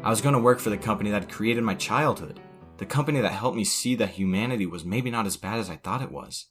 I 0.03 0.09
was 0.09 0.23
going 0.23 0.35
to 0.35 0.41
work 0.41 0.59
for 0.59 0.71
the 0.71 0.79
company 0.79 1.11
that 1.11 1.31
created 1.31 1.63
my 1.63 1.75
childhood, 1.75 2.41
the 2.79 2.87
company 2.87 3.21
that 3.21 3.33
helped 3.33 3.57
me 3.57 3.65
see 3.65 3.95
that 3.97 4.11
humanity 4.11 4.65
was 4.67 4.85
maybe 4.85 5.11
not 5.11 5.27
as 5.27 5.37
bad 5.37 5.59
as 5.59 5.69
I 5.69 5.77
thought 5.77 6.03
it 6.03 6.11
was. 6.11 6.47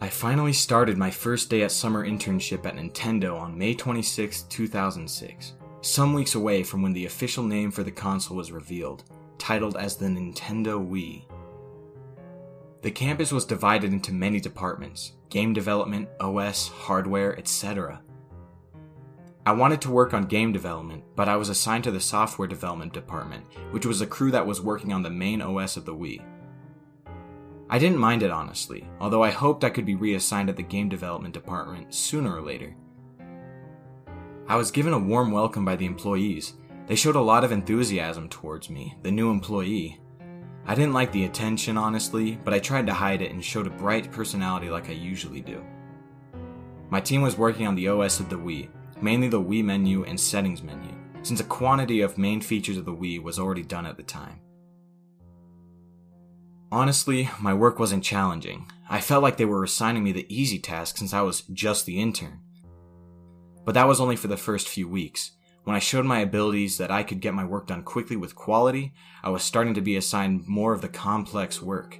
I 0.00 0.08
finally 0.08 0.52
started 0.52 0.96
my 0.96 1.10
first 1.10 1.50
day 1.50 1.62
at 1.62 1.72
summer 1.72 2.06
internship 2.06 2.64
at 2.64 2.76
Nintendo 2.76 3.36
on 3.36 3.58
May 3.58 3.74
26, 3.74 4.42
2006, 4.42 5.54
some 5.80 6.12
weeks 6.12 6.36
away 6.36 6.62
from 6.62 6.82
when 6.82 6.92
the 6.92 7.06
official 7.06 7.42
name 7.42 7.72
for 7.72 7.82
the 7.82 7.90
console 7.90 8.36
was 8.36 8.52
revealed, 8.52 9.02
titled 9.38 9.76
as 9.76 9.96
the 9.96 10.06
Nintendo 10.06 10.78
Wii. 10.78 11.24
The 12.82 12.92
campus 12.92 13.32
was 13.32 13.44
divided 13.44 13.92
into 13.92 14.12
many 14.12 14.38
departments 14.38 15.12
game 15.30 15.52
development, 15.52 16.08
OS, 16.20 16.68
hardware, 16.68 17.36
etc. 17.36 18.00
I 19.44 19.52
wanted 19.52 19.80
to 19.80 19.90
work 19.90 20.14
on 20.14 20.26
game 20.26 20.52
development, 20.52 21.02
but 21.16 21.28
I 21.28 21.36
was 21.36 21.48
assigned 21.48 21.82
to 21.84 21.90
the 21.90 22.00
software 22.00 22.46
development 22.46 22.92
department, 22.92 23.44
which 23.72 23.84
was 23.84 24.00
a 24.00 24.06
crew 24.06 24.30
that 24.30 24.46
was 24.46 24.60
working 24.60 24.92
on 24.92 25.02
the 25.02 25.10
main 25.10 25.42
OS 25.42 25.76
of 25.76 25.86
the 25.86 25.94
Wii. 25.94 26.22
I 27.70 27.78
didn't 27.78 27.98
mind 27.98 28.22
it 28.22 28.30
honestly, 28.30 28.88
although 28.98 29.22
I 29.22 29.30
hoped 29.30 29.62
I 29.62 29.68
could 29.68 29.84
be 29.84 29.94
reassigned 29.94 30.48
at 30.48 30.56
the 30.56 30.62
game 30.62 30.88
development 30.88 31.34
department 31.34 31.92
sooner 31.92 32.34
or 32.34 32.40
later. 32.40 32.74
I 34.46 34.56
was 34.56 34.70
given 34.70 34.94
a 34.94 34.98
warm 34.98 35.30
welcome 35.30 35.66
by 35.66 35.76
the 35.76 35.84
employees. 35.84 36.54
They 36.86 36.96
showed 36.96 37.16
a 37.16 37.20
lot 37.20 37.44
of 37.44 37.52
enthusiasm 37.52 38.30
towards 38.30 38.70
me, 38.70 38.96
the 39.02 39.10
new 39.10 39.30
employee. 39.30 40.00
I 40.64 40.74
didn't 40.74 40.94
like 40.94 41.12
the 41.12 41.26
attention, 41.26 41.76
honestly, 41.76 42.38
but 42.42 42.54
I 42.54 42.58
tried 42.58 42.86
to 42.86 42.94
hide 42.94 43.20
it 43.20 43.32
and 43.32 43.44
showed 43.44 43.66
a 43.66 43.70
bright 43.70 44.10
personality 44.10 44.70
like 44.70 44.88
I 44.88 44.92
usually 44.92 45.42
do. 45.42 45.62
My 46.88 47.02
team 47.02 47.20
was 47.20 47.36
working 47.36 47.66
on 47.66 47.74
the 47.74 47.88
OS 47.88 48.18
of 48.18 48.30
the 48.30 48.36
Wii, 48.36 48.70
mainly 49.02 49.28
the 49.28 49.42
Wii 49.42 49.62
menu 49.62 50.04
and 50.04 50.18
settings 50.18 50.62
menu, 50.62 50.94
since 51.20 51.40
a 51.40 51.44
quantity 51.44 52.00
of 52.00 52.16
main 52.16 52.40
features 52.40 52.78
of 52.78 52.86
the 52.86 52.94
Wii 52.94 53.22
was 53.22 53.38
already 53.38 53.62
done 53.62 53.84
at 53.84 53.98
the 53.98 54.02
time. 54.02 54.40
Honestly, 56.70 57.30
my 57.40 57.54
work 57.54 57.78
wasn't 57.78 58.04
challenging. 58.04 58.70
I 58.90 59.00
felt 59.00 59.22
like 59.22 59.38
they 59.38 59.46
were 59.46 59.64
assigning 59.64 60.04
me 60.04 60.12
the 60.12 60.26
easy 60.28 60.58
task 60.58 60.98
since 60.98 61.14
I 61.14 61.22
was 61.22 61.42
just 61.52 61.86
the 61.86 61.98
intern. 61.98 62.40
But 63.64 63.72
that 63.74 63.88
was 63.88 64.00
only 64.00 64.16
for 64.16 64.28
the 64.28 64.36
first 64.36 64.68
few 64.68 64.86
weeks. 64.86 65.32
When 65.64 65.74
I 65.74 65.78
showed 65.78 66.04
my 66.04 66.20
abilities 66.20 66.76
that 66.76 66.90
I 66.90 67.04
could 67.04 67.20
get 67.20 67.32
my 67.32 67.44
work 67.44 67.68
done 67.68 67.82
quickly 67.82 68.16
with 68.16 68.34
quality, 68.34 68.92
I 69.22 69.30
was 69.30 69.42
starting 69.42 69.74
to 69.74 69.80
be 69.80 69.96
assigned 69.96 70.46
more 70.46 70.74
of 70.74 70.82
the 70.82 70.88
complex 70.88 71.62
work. 71.62 71.98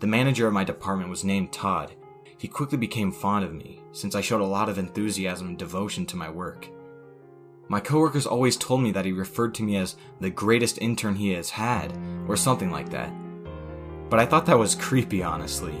The 0.00 0.06
manager 0.08 0.48
of 0.48 0.52
my 0.52 0.64
department 0.64 1.10
was 1.10 1.24
named 1.24 1.52
Todd. 1.52 1.94
He 2.36 2.48
quickly 2.48 2.78
became 2.78 3.12
fond 3.12 3.44
of 3.44 3.54
me, 3.54 3.80
since 3.92 4.16
I 4.16 4.20
showed 4.20 4.40
a 4.40 4.44
lot 4.44 4.68
of 4.68 4.78
enthusiasm 4.78 5.48
and 5.48 5.58
devotion 5.58 6.06
to 6.06 6.16
my 6.16 6.28
work. 6.28 6.68
My 7.68 7.78
coworkers 7.78 8.26
always 8.26 8.56
told 8.56 8.82
me 8.82 8.90
that 8.90 9.04
he 9.04 9.12
referred 9.12 9.54
to 9.54 9.62
me 9.62 9.76
as 9.76 9.94
the 10.20 10.30
greatest 10.30 10.78
intern 10.78 11.14
he 11.14 11.30
has 11.32 11.50
had, 11.50 11.96
or 12.28 12.36
something 12.36 12.70
like 12.70 12.90
that 12.90 13.12
but 14.10 14.20
I 14.20 14.26
thought 14.26 14.46
that 14.46 14.58
was 14.58 14.74
creepy, 14.74 15.22
honestly. 15.22 15.74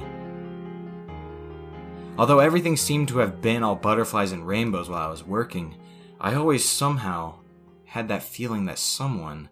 Although 2.16 2.38
everything 2.38 2.76
seemed 2.76 3.08
to 3.08 3.18
have 3.18 3.42
been 3.42 3.62
all 3.62 3.74
butterflies 3.74 4.32
and 4.32 4.46
rainbows 4.46 4.88
while 4.88 5.06
I 5.06 5.10
was 5.10 5.24
working, 5.24 5.76
I 6.20 6.34
always 6.34 6.68
somehow 6.68 7.40
had 7.86 8.08
that 8.08 8.22
feeling 8.22 8.66
that 8.66 8.78
someone 8.78 9.48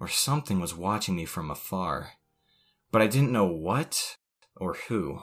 or 0.00 0.08
something 0.08 0.60
was 0.60 0.76
watching 0.76 1.16
me 1.16 1.24
from 1.24 1.50
afar. 1.50 2.12
But 2.92 3.02
I 3.02 3.08
didn't 3.08 3.32
know 3.32 3.46
what 3.46 4.16
or 4.56 4.74
who. 4.74 5.22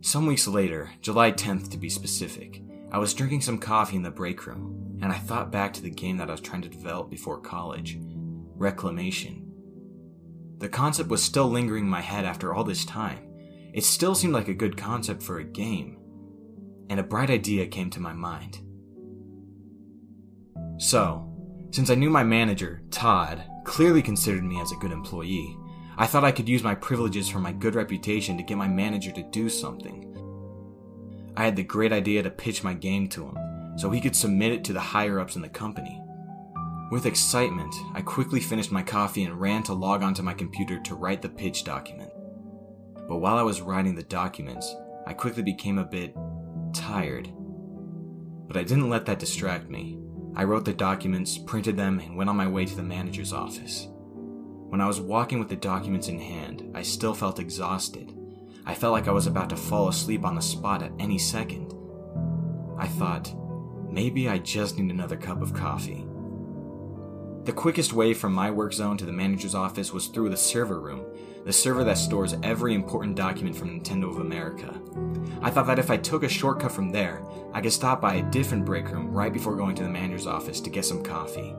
Some 0.00 0.26
weeks 0.26 0.48
later, 0.48 0.90
July 1.00 1.30
10th 1.30 1.70
to 1.70 1.78
be 1.78 1.88
specific, 1.88 2.60
I 2.92 2.98
was 2.98 3.14
drinking 3.14 3.40
some 3.40 3.56
coffee 3.56 3.96
in 3.96 4.02
the 4.02 4.10
break 4.10 4.46
room, 4.46 4.98
and 5.00 5.10
I 5.10 5.16
thought 5.16 5.50
back 5.50 5.72
to 5.72 5.82
the 5.82 5.88
game 5.88 6.18
that 6.18 6.28
I 6.28 6.32
was 6.32 6.42
trying 6.42 6.60
to 6.60 6.68
develop 6.68 7.08
before 7.08 7.40
college 7.40 7.98
Reclamation. 8.54 9.50
The 10.58 10.68
concept 10.68 11.08
was 11.08 11.22
still 11.22 11.48
lingering 11.48 11.84
in 11.84 11.90
my 11.90 12.02
head 12.02 12.26
after 12.26 12.52
all 12.52 12.64
this 12.64 12.84
time. 12.84 13.26
It 13.72 13.84
still 13.84 14.14
seemed 14.14 14.34
like 14.34 14.48
a 14.48 14.54
good 14.54 14.76
concept 14.76 15.22
for 15.22 15.38
a 15.38 15.44
game, 15.44 15.96
and 16.90 17.00
a 17.00 17.02
bright 17.02 17.30
idea 17.30 17.66
came 17.66 17.88
to 17.90 17.98
my 17.98 18.12
mind. 18.12 18.60
So, 20.76 21.34
since 21.70 21.88
I 21.88 21.94
knew 21.94 22.10
my 22.10 22.24
manager, 22.24 22.82
Todd, 22.90 23.42
clearly 23.64 24.02
considered 24.02 24.44
me 24.44 24.60
as 24.60 24.70
a 24.70 24.76
good 24.76 24.92
employee, 24.92 25.56
I 25.96 26.06
thought 26.06 26.24
I 26.24 26.32
could 26.32 26.48
use 26.48 26.62
my 26.62 26.74
privileges 26.74 27.26
from 27.26 27.42
my 27.42 27.52
good 27.52 27.74
reputation 27.74 28.36
to 28.36 28.42
get 28.42 28.58
my 28.58 28.68
manager 28.68 29.10
to 29.12 29.22
do 29.22 29.48
something 29.48 30.11
I 31.36 31.44
had 31.44 31.56
the 31.56 31.62
great 31.62 31.92
idea 31.92 32.22
to 32.22 32.30
pitch 32.30 32.62
my 32.62 32.74
game 32.74 33.08
to 33.10 33.26
him 33.26 33.78
so 33.78 33.90
he 33.90 34.00
could 34.00 34.14
submit 34.14 34.52
it 34.52 34.64
to 34.64 34.72
the 34.72 34.80
higher 34.80 35.18
ups 35.18 35.36
in 35.36 35.42
the 35.42 35.48
company. 35.48 36.02
With 36.90 37.06
excitement, 37.06 37.74
I 37.94 38.02
quickly 38.02 38.38
finished 38.38 38.70
my 38.70 38.82
coffee 38.82 39.24
and 39.24 39.40
ran 39.40 39.62
to 39.64 39.72
log 39.72 40.02
onto 40.02 40.22
my 40.22 40.34
computer 40.34 40.78
to 40.80 40.94
write 40.94 41.22
the 41.22 41.30
pitch 41.30 41.64
document. 41.64 42.10
But 43.08 43.16
while 43.16 43.38
I 43.38 43.42
was 43.42 43.62
writing 43.62 43.94
the 43.94 44.02
documents, 44.02 44.74
I 45.06 45.14
quickly 45.14 45.42
became 45.42 45.78
a 45.78 45.84
bit 45.84 46.14
tired. 46.74 47.30
But 48.46 48.58
I 48.58 48.62
didn't 48.62 48.90
let 48.90 49.06
that 49.06 49.18
distract 49.18 49.70
me. 49.70 49.98
I 50.36 50.44
wrote 50.44 50.66
the 50.66 50.74
documents, 50.74 51.38
printed 51.38 51.78
them, 51.78 51.98
and 51.98 52.14
went 52.14 52.28
on 52.28 52.36
my 52.36 52.46
way 52.46 52.66
to 52.66 52.76
the 52.76 52.82
manager's 52.82 53.32
office. 53.32 53.88
When 54.68 54.82
I 54.82 54.86
was 54.86 55.00
walking 55.00 55.38
with 55.38 55.48
the 55.48 55.56
documents 55.56 56.08
in 56.08 56.18
hand, 56.18 56.70
I 56.74 56.82
still 56.82 57.14
felt 57.14 57.38
exhausted 57.38 58.11
I 58.64 58.74
felt 58.74 58.92
like 58.92 59.08
I 59.08 59.12
was 59.12 59.26
about 59.26 59.50
to 59.50 59.56
fall 59.56 59.88
asleep 59.88 60.24
on 60.24 60.34
the 60.34 60.42
spot 60.42 60.82
at 60.82 60.92
any 60.98 61.18
second. 61.18 61.74
I 62.78 62.86
thought, 62.86 63.34
maybe 63.90 64.28
I 64.28 64.38
just 64.38 64.78
need 64.78 64.90
another 64.90 65.16
cup 65.16 65.42
of 65.42 65.52
coffee. 65.52 66.06
The 67.44 67.52
quickest 67.52 67.92
way 67.92 68.14
from 68.14 68.32
my 68.32 68.52
work 68.52 68.72
zone 68.72 68.96
to 68.98 69.04
the 69.04 69.12
manager's 69.12 69.56
office 69.56 69.92
was 69.92 70.06
through 70.06 70.28
the 70.28 70.36
server 70.36 70.78
room, 70.78 71.04
the 71.44 71.52
server 71.52 71.82
that 71.82 71.98
stores 71.98 72.36
every 72.44 72.72
important 72.72 73.16
document 73.16 73.56
from 73.56 73.80
Nintendo 73.80 74.08
of 74.08 74.18
America. 74.18 74.80
I 75.42 75.50
thought 75.50 75.66
that 75.66 75.80
if 75.80 75.90
I 75.90 75.96
took 75.96 76.22
a 76.22 76.28
shortcut 76.28 76.70
from 76.70 76.90
there, 76.90 77.20
I 77.52 77.60
could 77.60 77.72
stop 77.72 78.00
by 78.00 78.14
a 78.14 78.30
different 78.30 78.64
break 78.64 78.92
room 78.92 79.12
right 79.12 79.32
before 79.32 79.56
going 79.56 79.74
to 79.74 79.82
the 79.82 79.88
manager's 79.88 80.28
office 80.28 80.60
to 80.60 80.70
get 80.70 80.84
some 80.84 81.02
coffee. 81.02 81.52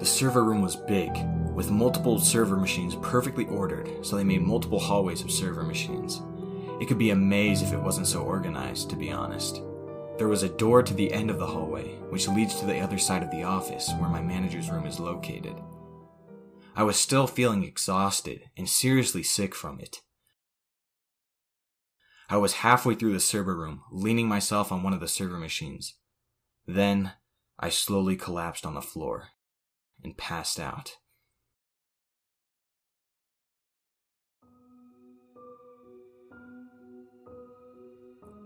The 0.00 0.06
server 0.06 0.42
room 0.42 0.60
was 0.60 0.74
big, 0.74 1.14
with 1.54 1.70
multiple 1.70 2.18
server 2.18 2.56
machines 2.56 2.96
perfectly 2.96 3.46
ordered, 3.46 4.04
so 4.04 4.16
they 4.16 4.24
made 4.24 4.42
multiple 4.42 4.80
hallways 4.80 5.22
of 5.22 5.30
server 5.30 5.62
machines. 5.62 6.20
It 6.80 6.88
could 6.88 6.98
be 6.98 7.10
a 7.10 7.16
maze 7.16 7.62
if 7.62 7.72
it 7.72 7.80
wasn't 7.80 8.08
so 8.08 8.22
organized, 8.22 8.90
to 8.90 8.96
be 8.96 9.12
honest. 9.12 9.62
There 10.18 10.28
was 10.28 10.42
a 10.42 10.48
door 10.48 10.82
to 10.82 10.94
the 10.94 11.12
end 11.12 11.30
of 11.30 11.38
the 11.38 11.46
hallway, 11.46 11.96
which 12.10 12.28
leads 12.28 12.58
to 12.60 12.66
the 12.66 12.78
other 12.80 12.98
side 12.98 13.22
of 13.22 13.30
the 13.30 13.44
office 13.44 13.90
where 13.98 14.08
my 14.08 14.20
manager's 14.20 14.70
room 14.70 14.86
is 14.86 15.00
located. 15.00 15.56
I 16.76 16.82
was 16.82 16.96
still 16.96 17.26
feeling 17.26 17.64
exhausted 17.64 18.50
and 18.56 18.68
seriously 18.68 19.22
sick 19.22 19.54
from 19.54 19.78
it. 19.80 20.02
I 22.28 22.36
was 22.36 22.54
halfway 22.54 22.94
through 22.94 23.12
the 23.12 23.20
server 23.20 23.56
room, 23.56 23.82
leaning 23.92 24.26
myself 24.26 24.72
on 24.72 24.82
one 24.82 24.92
of 24.92 25.00
the 25.00 25.08
server 25.08 25.38
machines. 25.38 25.94
Then 26.66 27.12
I 27.58 27.68
slowly 27.68 28.16
collapsed 28.16 28.66
on 28.66 28.74
the 28.74 28.82
floor 28.82 29.28
and 30.02 30.16
passed 30.16 30.58
out. 30.58 30.96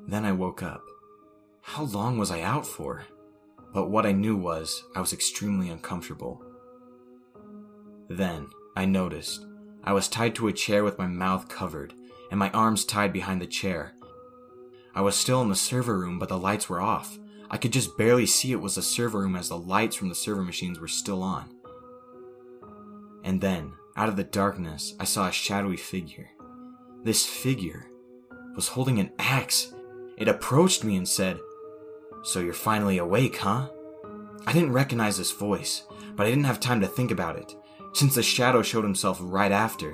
Then 0.08 0.24
I 0.24 0.32
woke 0.32 0.62
up. 0.62 0.84
How 1.60 1.84
long 1.84 2.16
was 2.16 2.30
I 2.30 2.40
out 2.40 2.66
for? 2.66 3.04
But 3.74 3.90
what 3.90 4.06
I 4.06 4.12
knew 4.12 4.36
was 4.36 4.82
I 4.96 5.00
was 5.00 5.12
extremely 5.12 5.68
uncomfortable. 5.68 6.42
Then 8.08 8.48
I 8.74 8.86
noticed 8.86 9.44
I 9.84 9.92
was 9.92 10.08
tied 10.08 10.34
to 10.36 10.48
a 10.48 10.52
chair 10.52 10.82
with 10.82 10.98
my 10.98 11.06
mouth 11.06 11.48
covered 11.48 11.92
and 12.30 12.38
my 12.38 12.50
arms 12.50 12.86
tied 12.86 13.12
behind 13.12 13.42
the 13.42 13.46
chair. 13.46 13.92
I 14.94 15.02
was 15.02 15.14
still 15.14 15.42
in 15.42 15.50
the 15.50 15.54
server 15.54 15.98
room, 15.98 16.18
but 16.18 16.30
the 16.30 16.38
lights 16.38 16.70
were 16.70 16.80
off. 16.80 17.18
I 17.50 17.58
could 17.58 17.74
just 17.74 17.98
barely 17.98 18.26
see 18.26 18.52
it 18.52 18.60
was 18.60 18.78
a 18.78 18.82
server 18.82 19.20
room 19.20 19.36
as 19.36 19.50
the 19.50 19.58
lights 19.58 19.94
from 19.94 20.08
the 20.08 20.14
server 20.14 20.42
machines 20.42 20.80
were 20.80 20.88
still 20.88 21.22
on. 21.22 21.50
And 23.24 23.42
then, 23.42 23.72
out 23.94 24.08
of 24.08 24.16
the 24.16 24.24
darkness, 24.24 24.94
I 24.98 25.04
saw 25.04 25.28
a 25.28 25.32
shadowy 25.32 25.76
figure. 25.76 26.30
This 27.04 27.26
figure 27.26 27.86
was 28.56 28.68
holding 28.68 28.98
an 28.98 29.12
axe. 29.18 29.74
It 30.18 30.28
approached 30.28 30.84
me 30.84 30.96
and 30.96 31.08
said, 31.08 31.38
So 32.24 32.40
you're 32.40 32.52
finally 32.52 32.98
awake, 32.98 33.36
huh? 33.36 33.68
I 34.46 34.52
didn't 34.52 34.72
recognize 34.72 35.16
this 35.16 35.30
voice, 35.30 35.84
but 36.16 36.26
I 36.26 36.30
didn't 36.30 36.44
have 36.44 36.60
time 36.60 36.80
to 36.80 36.88
think 36.88 37.10
about 37.10 37.36
it, 37.36 37.54
since 37.92 38.14
the 38.14 38.22
shadow 38.22 38.62
showed 38.62 38.84
himself 38.84 39.18
right 39.20 39.52
after. 39.52 39.92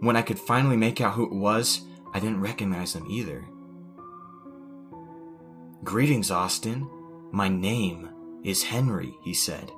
When 0.00 0.16
I 0.16 0.22
could 0.22 0.38
finally 0.38 0.76
make 0.76 1.00
out 1.00 1.14
who 1.14 1.24
it 1.24 1.32
was, 1.32 1.80
I 2.14 2.20
didn't 2.20 2.40
recognize 2.40 2.94
him 2.94 3.06
either. 3.10 3.44
Greetings, 5.82 6.30
Austin. 6.30 6.88
My 7.32 7.48
name 7.48 8.08
is 8.44 8.62
Henry, 8.62 9.14
he 9.22 9.34
said. 9.34 9.72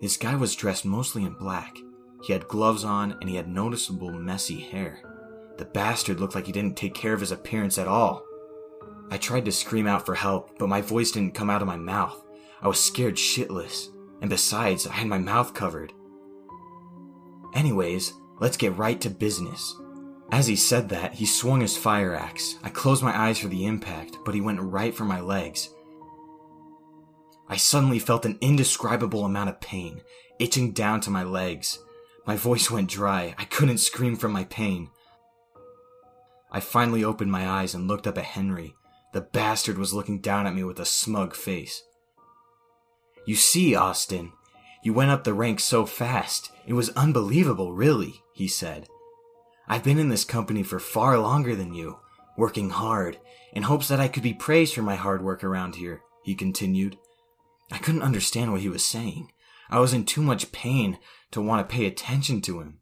This 0.00 0.16
guy 0.16 0.34
was 0.34 0.56
dressed 0.56 0.84
mostly 0.84 1.24
in 1.24 1.34
black. 1.34 1.76
He 2.24 2.32
had 2.32 2.48
gloves 2.48 2.84
on 2.84 3.12
and 3.20 3.28
he 3.28 3.36
had 3.36 3.48
noticeable 3.48 4.12
messy 4.12 4.60
hair. 4.60 5.13
The 5.56 5.64
bastard 5.64 6.20
looked 6.20 6.34
like 6.34 6.46
he 6.46 6.52
didn't 6.52 6.76
take 6.76 6.94
care 6.94 7.12
of 7.12 7.20
his 7.20 7.32
appearance 7.32 7.78
at 7.78 7.88
all. 7.88 8.24
I 9.10 9.18
tried 9.18 9.44
to 9.44 9.52
scream 9.52 9.86
out 9.86 10.04
for 10.04 10.14
help, 10.14 10.58
but 10.58 10.68
my 10.68 10.80
voice 10.80 11.10
didn't 11.10 11.34
come 11.34 11.50
out 11.50 11.62
of 11.62 11.68
my 11.68 11.76
mouth. 11.76 12.20
I 12.62 12.68
was 12.68 12.80
scared 12.80 13.16
shitless, 13.16 13.88
and 14.20 14.30
besides, 14.30 14.86
I 14.86 14.94
had 14.94 15.06
my 15.06 15.18
mouth 15.18 15.54
covered. 15.54 15.92
Anyways, 17.54 18.14
let's 18.40 18.56
get 18.56 18.76
right 18.76 19.00
to 19.00 19.10
business. 19.10 19.76
As 20.32 20.46
he 20.46 20.56
said 20.56 20.88
that, 20.88 21.14
he 21.14 21.26
swung 21.26 21.60
his 21.60 21.76
fire 21.76 22.14
axe. 22.14 22.56
I 22.62 22.70
closed 22.70 23.02
my 23.02 23.16
eyes 23.16 23.38
for 23.38 23.48
the 23.48 23.66
impact, 23.66 24.18
but 24.24 24.34
he 24.34 24.40
went 24.40 24.60
right 24.60 24.94
for 24.94 25.04
my 25.04 25.20
legs. 25.20 25.68
I 27.48 27.56
suddenly 27.56 27.98
felt 27.98 28.24
an 28.24 28.38
indescribable 28.40 29.24
amount 29.24 29.50
of 29.50 29.60
pain, 29.60 30.00
itching 30.40 30.72
down 30.72 31.00
to 31.02 31.10
my 31.10 31.22
legs. 31.22 31.78
My 32.26 32.36
voice 32.36 32.70
went 32.70 32.90
dry. 32.90 33.34
I 33.38 33.44
couldn't 33.44 33.78
scream 33.78 34.16
from 34.16 34.32
my 34.32 34.44
pain. 34.44 34.88
I 36.54 36.60
finally 36.60 37.02
opened 37.02 37.32
my 37.32 37.48
eyes 37.48 37.74
and 37.74 37.88
looked 37.88 38.06
up 38.06 38.16
at 38.16 38.24
Henry. 38.24 38.76
The 39.12 39.22
bastard 39.22 39.76
was 39.76 39.92
looking 39.92 40.20
down 40.20 40.46
at 40.46 40.54
me 40.54 40.62
with 40.62 40.78
a 40.78 40.84
smug 40.84 41.34
face. 41.34 41.82
You 43.26 43.34
see, 43.34 43.74
Austin, 43.74 44.30
you 44.84 44.92
went 44.92 45.10
up 45.10 45.24
the 45.24 45.34
ranks 45.34 45.64
so 45.64 45.84
fast. 45.84 46.52
It 46.64 46.74
was 46.74 46.90
unbelievable, 46.90 47.72
really, 47.72 48.22
he 48.32 48.46
said. 48.46 48.86
I've 49.66 49.82
been 49.82 49.98
in 49.98 50.10
this 50.10 50.24
company 50.24 50.62
for 50.62 50.78
far 50.78 51.18
longer 51.18 51.56
than 51.56 51.74
you, 51.74 51.98
working 52.36 52.70
hard, 52.70 53.18
in 53.52 53.64
hopes 53.64 53.88
that 53.88 53.98
I 53.98 54.06
could 54.06 54.22
be 54.22 54.32
praised 54.32 54.74
for 54.74 54.82
my 54.82 54.94
hard 54.94 55.24
work 55.24 55.42
around 55.42 55.74
here, 55.74 56.02
he 56.22 56.36
continued. 56.36 56.96
I 57.72 57.78
couldn't 57.78 58.02
understand 58.02 58.52
what 58.52 58.60
he 58.60 58.68
was 58.68 58.84
saying. 58.84 59.32
I 59.70 59.80
was 59.80 59.92
in 59.92 60.04
too 60.04 60.22
much 60.22 60.52
pain 60.52 60.98
to 61.32 61.40
want 61.40 61.68
to 61.68 61.74
pay 61.74 61.86
attention 61.86 62.40
to 62.42 62.60
him. 62.60 62.78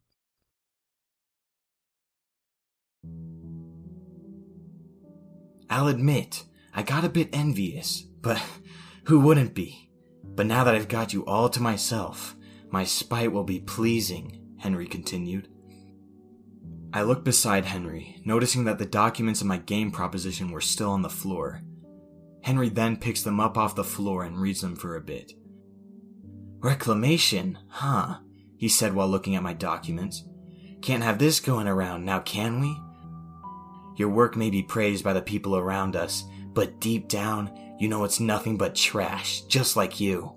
I'll 5.73 5.89
admit, 5.89 6.45
I 6.75 6.83
got 6.83 7.03
a 7.03 7.09
bit 7.09 7.31
envious, 7.33 8.03
but 8.21 8.41
who 9.05 9.21
wouldn't 9.21 9.55
be? 9.55 9.91
But 10.23 10.47
now 10.47 10.65
that 10.65 10.75
I've 10.75 10.89
got 10.89 11.15
you 11.15 11.25
all 11.25 11.49
to 11.49 11.63
myself, 11.63 12.37
my 12.71 12.85
spite 12.85 13.33
will 13.33 13.45
be 13.45 13.59
pleasing, 13.59 14.39
Henry 14.59 14.87
continued. 14.87 15.49
I 16.93 17.03
looked 17.03 17.25
beside 17.25 17.65
Henry, 17.65 18.21
noticing 18.23 18.65
that 18.65 18.79
the 18.79 18.85
documents 18.85 19.41
of 19.41 19.47
my 19.47 19.57
game 19.57 19.91
proposition 19.91 20.51
were 20.51 20.61
still 20.61 20.91
on 20.91 21.01
the 21.01 21.09
floor. 21.09 21.63
Henry 22.43 22.69
then 22.69 22.99
picks 22.99 23.23
them 23.23 23.41
up 23.41 23.57
off 23.57 23.75
the 23.75 23.83
floor 23.83 24.25
and 24.25 24.39
reads 24.39 24.61
them 24.61 24.77
for 24.77 24.97
a 24.97 25.01
bit. 25.01 25.33
Reclamation, 26.59 27.59
huh? 27.69 28.19
He 28.59 28.69
said 28.69 28.93
while 28.93 29.09
looking 29.09 29.37
at 29.37 29.43
my 29.43 29.55
documents. 29.55 30.23
Can't 30.83 31.03
have 31.03 31.19
this 31.19 31.41
going 31.41 31.67
around 31.67 32.05
now, 32.05 32.21
can 32.21 32.61
we? 32.61 32.79
Your 33.97 34.09
work 34.09 34.37
may 34.37 34.51
be 34.51 34.63
praised 34.63 35.05
by 35.05 35.13
the 35.13 35.23
people 35.23 35.57
around 35.57 35.97
us, 35.97 36.25
but 36.55 36.81
deep 36.81 37.09
down, 37.09 37.51
you 37.79 37.89
know 37.89 38.05
it's 38.05 38.21
nothing 38.21 38.57
but 38.57 38.75
trash, 38.75 39.43
just 39.43 39.77
like 39.77 40.01
you. 40.01 40.35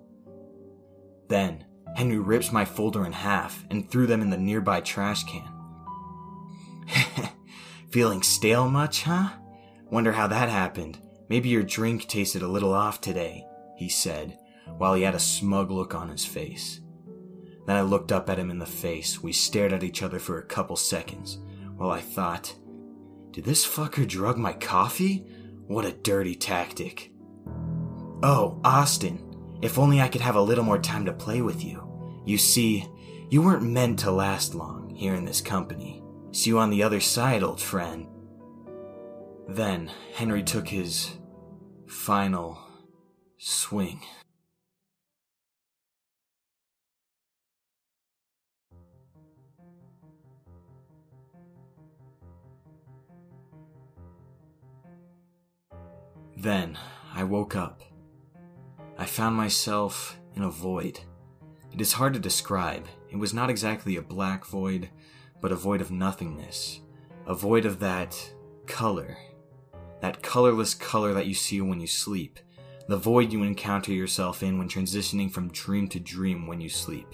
Then, 1.27 1.65
Henry 1.95 2.19
rips 2.19 2.51
my 2.51 2.65
folder 2.65 3.05
in 3.05 3.13
half 3.13 3.63
and 3.69 3.89
threw 3.89 4.07
them 4.07 4.21
in 4.21 4.29
the 4.29 4.37
nearby 4.37 4.81
trash 4.81 5.23
can. 5.23 5.47
Feeling 7.91 8.21
stale 8.21 8.69
much, 8.69 9.03
huh? 9.03 9.29
Wonder 9.89 10.11
how 10.11 10.27
that 10.27 10.49
happened. 10.49 10.99
Maybe 11.29 11.49
your 11.49 11.63
drink 11.63 12.07
tasted 12.07 12.41
a 12.41 12.47
little 12.47 12.73
off 12.73 13.01
today, 13.01 13.45
he 13.77 13.89
said, 13.89 14.37
while 14.77 14.93
he 14.93 15.03
had 15.03 15.15
a 15.15 15.19
smug 15.19 15.71
look 15.71 15.95
on 15.95 16.09
his 16.09 16.25
face. 16.25 16.81
Then 17.65 17.75
I 17.75 17.81
looked 17.81 18.11
up 18.11 18.29
at 18.29 18.37
him 18.37 18.51
in 18.51 18.59
the 18.59 18.65
face. 18.65 19.23
We 19.23 19.31
stared 19.31 19.73
at 19.73 19.83
each 19.83 20.03
other 20.03 20.19
for 20.19 20.37
a 20.37 20.45
couple 20.45 20.75
seconds, 20.75 21.39
while 21.77 21.89
I 21.89 22.01
thought, 22.01 22.53
did 23.35 23.43
this 23.43 23.67
fucker 23.67 24.07
drug 24.07 24.37
my 24.37 24.53
coffee? 24.53 25.25
What 25.67 25.83
a 25.83 25.91
dirty 25.91 26.35
tactic. 26.35 27.11
Oh, 28.23 28.61
Austin, 28.63 29.59
if 29.61 29.77
only 29.77 29.99
I 29.99 30.07
could 30.07 30.21
have 30.21 30.37
a 30.37 30.41
little 30.41 30.63
more 30.63 30.79
time 30.79 31.03
to 31.03 31.11
play 31.11 31.41
with 31.41 31.61
you. 31.61 31.83
You 32.25 32.37
see, 32.37 32.87
you 33.29 33.41
weren't 33.41 33.61
meant 33.61 33.99
to 33.99 34.11
last 34.11 34.55
long 34.55 34.89
here 34.95 35.15
in 35.15 35.25
this 35.25 35.41
company. 35.41 36.01
See 36.31 36.51
you 36.51 36.59
on 36.59 36.69
the 36.69 36.81
other 36.81 37.01
side, 37.01 37.43
old 37.43 37.59
friend. 37.59 38.07
Then 39.49 39.91
Henry 40.13 40.41
took 40.41 40.69
his 40.69 41.17
final 41.87 42.57
swing. 43.37 43.99
Then 56.45 56.77
I 57.11 57.23
woke 57.23 57.55
up. 57.55 57.81
I 58.99 59.05
found 59.05 59.35
myself 59.35 60.19
in 60.35 60.43
a 60.43 60.49
void. 60.51 60.99
It 61.73 61.81
is 61.81 61.93
hard 61.93 62.13
to 62.13 62.19
describe. 62.19 62.85
It 63.09 63.15
was 63.15 63.33
not 63.33 63.49
exactly 63.49 63.95
a 63.95 64.03
black 64.03 64.45
void, 64.45 64.91
but 65.41 65.51
a 65.51 65.55
void 65.55 65.81
of 65.81 65.89
nothingness. 65.89 66.81
A 67.25 67.33
void 67.33 67.65
of 67.65 67.79
that 67.79 68.31
color. 68.67 69.17
That 70.01 70.21
colorless 70.21 70.75
color 70.75 71.15
that 71.15 71.25
you 71.25 71.33
see 71.33 71.61
when 71.61 71.79
you 71.79 71.87
sleep. 71.87 72.39
The 72.87 72.95
void 72.95 73.33
you 73.33 73.41
encounter 73.41 73.91
yourself 73.91 74.43
in 74.43 74.59
when 74.59 74.69
transitioning 74.69 75.31
from 75.31 75.51
dream 75.51 75.87
to 75.87 75.99
dream 75.99 76.45
when 76.45 76.61
you 76.61 76.69
sleep. 76.69 77.07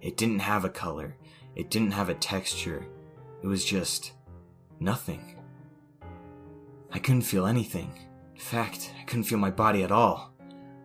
It 0.00 0.16
didn't 0.16 0.38
have 0.38 0.64
a 0.64 0.70
color. 0.70 1.18
It 1.56 1.68
didn't 1.68 1.92
have 1.92 2.08
a 2.08 2.14
texture. 2.14 2.86
It 3.42 3.46
was 3.46 3.66
just 3.66 4.12
nothing. 4.80 5.36
I 6.90 6.98
couldn't 6.98 7.20
feel 7.20 7.44
anything. 7.44 7.92
Fact, 8.42 8.92
I 9.00 9.04
couldn't 9.04 9.24
feel 9.24 9.38
my 9.38 9.50
body 9.50 9.82
at 9.82 9.92
all. 9.92 10.34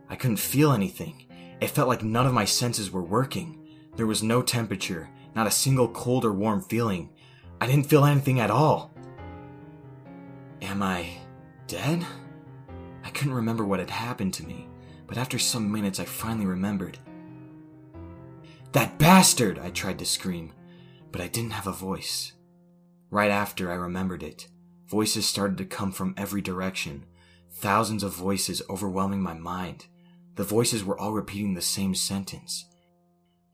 I 0.10 0.16
couldn't 0.16 0.38
feel 0.38 0.72
anything. 0.72 1.26
It 1.60 1.72
felt 1.72 1.90
like 1.90 2.04
none 2.04 2.26
of 2.26 2.34
my 2.34 2.46
senses 2.46 2.92
were 2.92 3.04
working. 3.04 3.68
There 3.98 4.08
was 4.08 4.24
no 4.24 4.42
temperature, 4.42 5.10
not 5.36 5.48
a 5.48 5.52
single 5.52 5.90
cold 5.90 6.24
or 6.24 6.32
warm 6.32 6.62
feeling. 6.62 7.10
I 7.60 7.68
didn't 7.68 7.88
feel 7.88 8.06
anything 8.06 8.40
at 8.40 8.52
all. 8.52 8.94
Am 10.62 10.82
I 10.82 11.10
dead? 11.66 12.06
I 13.04 13.10
couldn't 13.10 13.34
remember 13.34 13.66
what 13.66 13.80
had 13.80 13.90
happened 13.90 14.36
to 14.36 14.48
me, 14.48 14.70
but 15.06 15.18
after 15.18 15.40
some 15.40 15.70
minutes 15.70 16.00
I 16.00 16.06
finally 16.06 16.46
remembered. 16.46 17.00
That 18.72 18.98
bastard! 18.98 19.60
I 19.60 19.72
tried 19.72 20.00
to 20.00 20.06
scream, 20.06 20.54
but 21.12 21.22
I 21.22 21.28
didn't 21.28 21.52
have 21.52 21.68
a 21.68 21.74
voice. 21.74 22.34
Right 23.10 23.32
after 23.32 23.72
I 23.72 23.76
remembered 23.76 24.24
it, 24.24 24.48
voices 24.86 25.28
started 25.28 25.58
to 25.58 25.66
come 25.66 25.92
from 25.92 26.14
every 26.16 26.42
direction, 26.42 27.06
thousands 27.58 28.04
of 28.04 28.14
voices 28.14 28.62
overwhelming 28.70 29.22
my 29.22 29.34
mind. 29.34 29.88
The 30.36 30.44
voices 30.44 30.84
were 30.84 31.00
all 31.00 31.14
repeating 31.14 31.56
the 31.56 31.62
same 31.62 31.96
sentence 31.96 32.66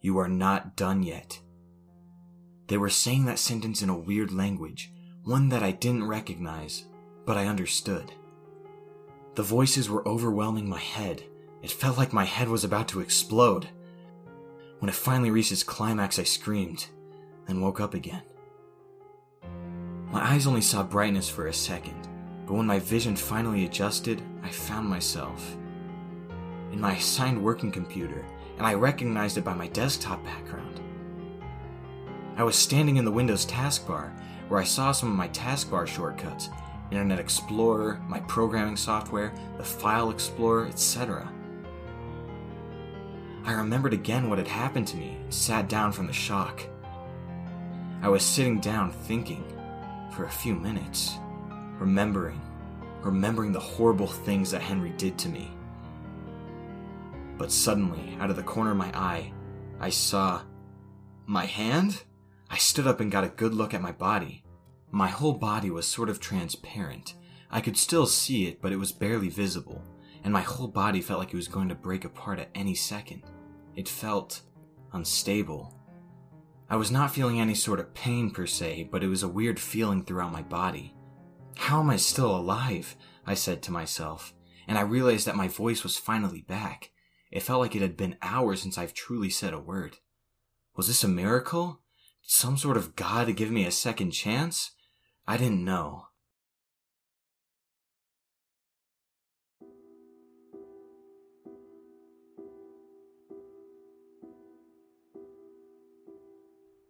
You 0.01 0.17
are 0.17 0.27
not 0.27 0.75
done 0.75 1.03
yet. 1.03 1.39
They 2.67 2.77
were 2.77 2.89
saying 2.89 3.25
that 3.25 3.39
sentence 3.39 3.81
in 3.81 3.89
a 3.89 3.97
weird 3.97 4.31
language, 4.31 4.91
one 5.23 5.49
that 5.49 5.63
I 5.63 5.71
didn't 5.71 6.07
recognize, 6.07 6.85
but 7.25 7.37
I 7.37 7.47
understood. 7.47 8.11
The 9.35 9.43
voices 9.43 9.89
were 9.89 10.07
overwhelming 10.07 10.67
my 10.67 10.79
head. 10.79 11.23
It 11.61 11.71
felt 11.71 11.97
like 11.97 12.11
my 12.11 12.25
head 12.25 12.49
was 12.49 12.63
about 12.63 12.89
to 12.89 12.99
explode. 12.99 13.69
When 14.79 14.89
it 14.89 14.95
finally 14.95 15.31
reached 15.31 15.53
its 15.53 15.63
climax, 15.63 16.19
I 16.19 16.23
screamed, 16.23 16.87
then 17.47 17.61
woke 17.61 17.79
up 17.79 17.93
again. 17.93 18.23
My 20.11 20.33
eyes 20.33 20.45
only 20.45 20.61
saw 20.61 20.83
brightness 20.83 21.29
for 21.29 21.47
a 21.47 21.53
second, 21.53 22.07
but 22.45 22.53
when 22.53 22.65
my 22.65 22.79
vision 22.79 23.15
finally 23.15 23.65
adjusted, 23.65 24.21
I 24.43 24.49
found 24.49 24.87
myself 24.87 25.55
in 26.71 26.81
my 26.81 26.95
assigned 26.95 27.41
working 27.41 27.71
computer, 27.71 28.25
and 28.57 28.65
I 28.65 28.73
recognized 28.73 29.37
it 29.37 29.43
by 29.43 29.53
my 29.53 29.67
desktop 29.67 30.23
background. 30.23 30.81
I 32.35 32.43
was 32.43 32.55
standing 32.55 32.97
in 32.97 33.05
the 33.05 33.11
Windows 33.11 33.45
taskbar, 33.45 34.11
where 34.47 34.59
I 34.59 34.63
saw 34.63 34.91
some 34.91 35.09
of 35.09 35.15
my 35.15 35.27
taskbar 35.29 35.87
shortcuts 35.87 36.49
Internet 36.91 37.19
Explorer, 37.19 38.01
my 38.07 38.19
programming 38.21 38.75
software, 38.75 39.33
the 39.57 39.63
File 39.63 40.09
Explorer, 40.09 40.67
etc. 40.67 41.31
I 43.45 43.53
remembered 43.53 43.93
again 43.93 44.29
what 44.29 44.37
had 44.37 44.47
happened 44.47 44.87
to 44.89 44.97
me 44.97 45.17
and 45.21 45.33
sat 45.33 45.67
down 45.67 45.91
from 45.91 46.07
the 46.07 46.13
shock. 46.13 46.63
I 48.01 48.09
was 48.09 48.23
sitting 48.23 48.59
down 48.59 48.91
thinking 48.91 49.43
for 50.11 50.25
a 50.25 50.31
few 50.31 50.55
minutes, 50.55 51.17
remembering, 51.83 52.39
remembering 53.01 53.51
the 53.51 53.59
horrible 53.59 54.07
things 54.07 54.51
that 54.51 54.61
Henry 54.61 54.91
did 54.91 55.17
to 55.17 55.27
me. 55.27 55.51
But 57.37 57.51
suddenly, 57.51 58.17
out 58.21 58.29
of 58.29 58.37
the 58.37 58.41
corner 58.43 58.71
of 58.71 58.77
my 58.77 58.89
eye, 58.97 59.33
I 59.81 59.89
saw 59.89 60.43
my 61.25 61.45
hand? 61.45 62.03
I 62.49 62.55
stood 62.55 62.87
up 62.87 63.01
and 63.01 63.11
got 63.11 63.25
a 63.25 63.29
good 63.29 63.53
look 63.53 63.73
at 63.73 63.81
my 63.81 63.91
body. 63.91 64.45
My 64.91 65.09
whole 65.09 65.33
body 65.33 65.69
was 65.69 65.85
sort 65.85 66.07
of 66.07 66.21
transparent. 66.21 67.15
I 67.51 67.59
could 67.59 67.75
still 67.75 68.05
see 68.05 68.47
it, 68.47 68.61
but 68.61 68.71
it 68.71 68.77
was 68.77 68.93
barely 68.93 69.27
visible, 69.27 69.83
and 70.23 70.31
my 70.31 70.41
whole 70.41 70.69
body 70.69 71.01
felt 71.01 71.19
like 71.19 71.33
it 71.33 71.37
was 71.37 71.49
going 71.49 71.67
to 71.67 71.75
break 71.75 72.05
apart 72.05 72.39
at 72.39 72.49
any 72.55 72.75
second. 72.75 73.23
It 73.75 73.89
felt 73.89 74.39
unstable. 74.93 75.77
I 76.69 76.77
was 76.77 76.91
not 76.91 77.11
feeling 77.11 77.41
any 77.41 77.55
sort 77.55 77.81
of 77.81 77.93
pain 77.93 78.31
per 78.31 78.45
se, 78.47 78.87
but 78.89 79.03
it 79.03 79.09
was 79.09 79.23
a 79.23 79.27
weird 79.27 79.59
feeling 79.59 80.05
throughout 80.05 80.31
my 80.31 80.43
body. 80.43 80.95
How 81.55 81.79
am 81.79 81.89
I 81.89 81.97
still 81.97 82.35
alive? 82.35 82.95
I 83.25 83.33
said 83.33 83.61
to 83.63 83.71
myself, 83.71 84.33
and 84.67 84.77
I 84.77 84.81
realized 84.81 85.25
that 85.27 85.35
my 85.35 85.47
voice 85.47 85.83
was 85.83 85.97
finally 85.97 86.41
back. 86.41 86.91
It 87.31 87.41
felt 87.41 87.61
like 87.61 87.75
it 87.75 87.81
had 87.81 87.97
been 87.97 88.17
hours 88.21 88.61
since 88.61 88.77
I've 88.77 88.93
truly 88.93 89.29
said 89.29 89.53
a 89.53 89.59
word. 89.59 89.97
Was 90.75 90.87
this 90.87 91.03
a 91.03 91.07
miracle? 91.07 91.81
Some 92.21 92.57
sort 92.57 92.77
of 92.77 92.95
god 92.95 93.27
to 93.27 93.33
give 93.33 93.49
me 93.51 93.65
a 93.65 93.71
second 93.71 94.11
chance? 94.11 94.71
I 95.27 95.37
didn't 95.37 95.63
know. 95.63 96.07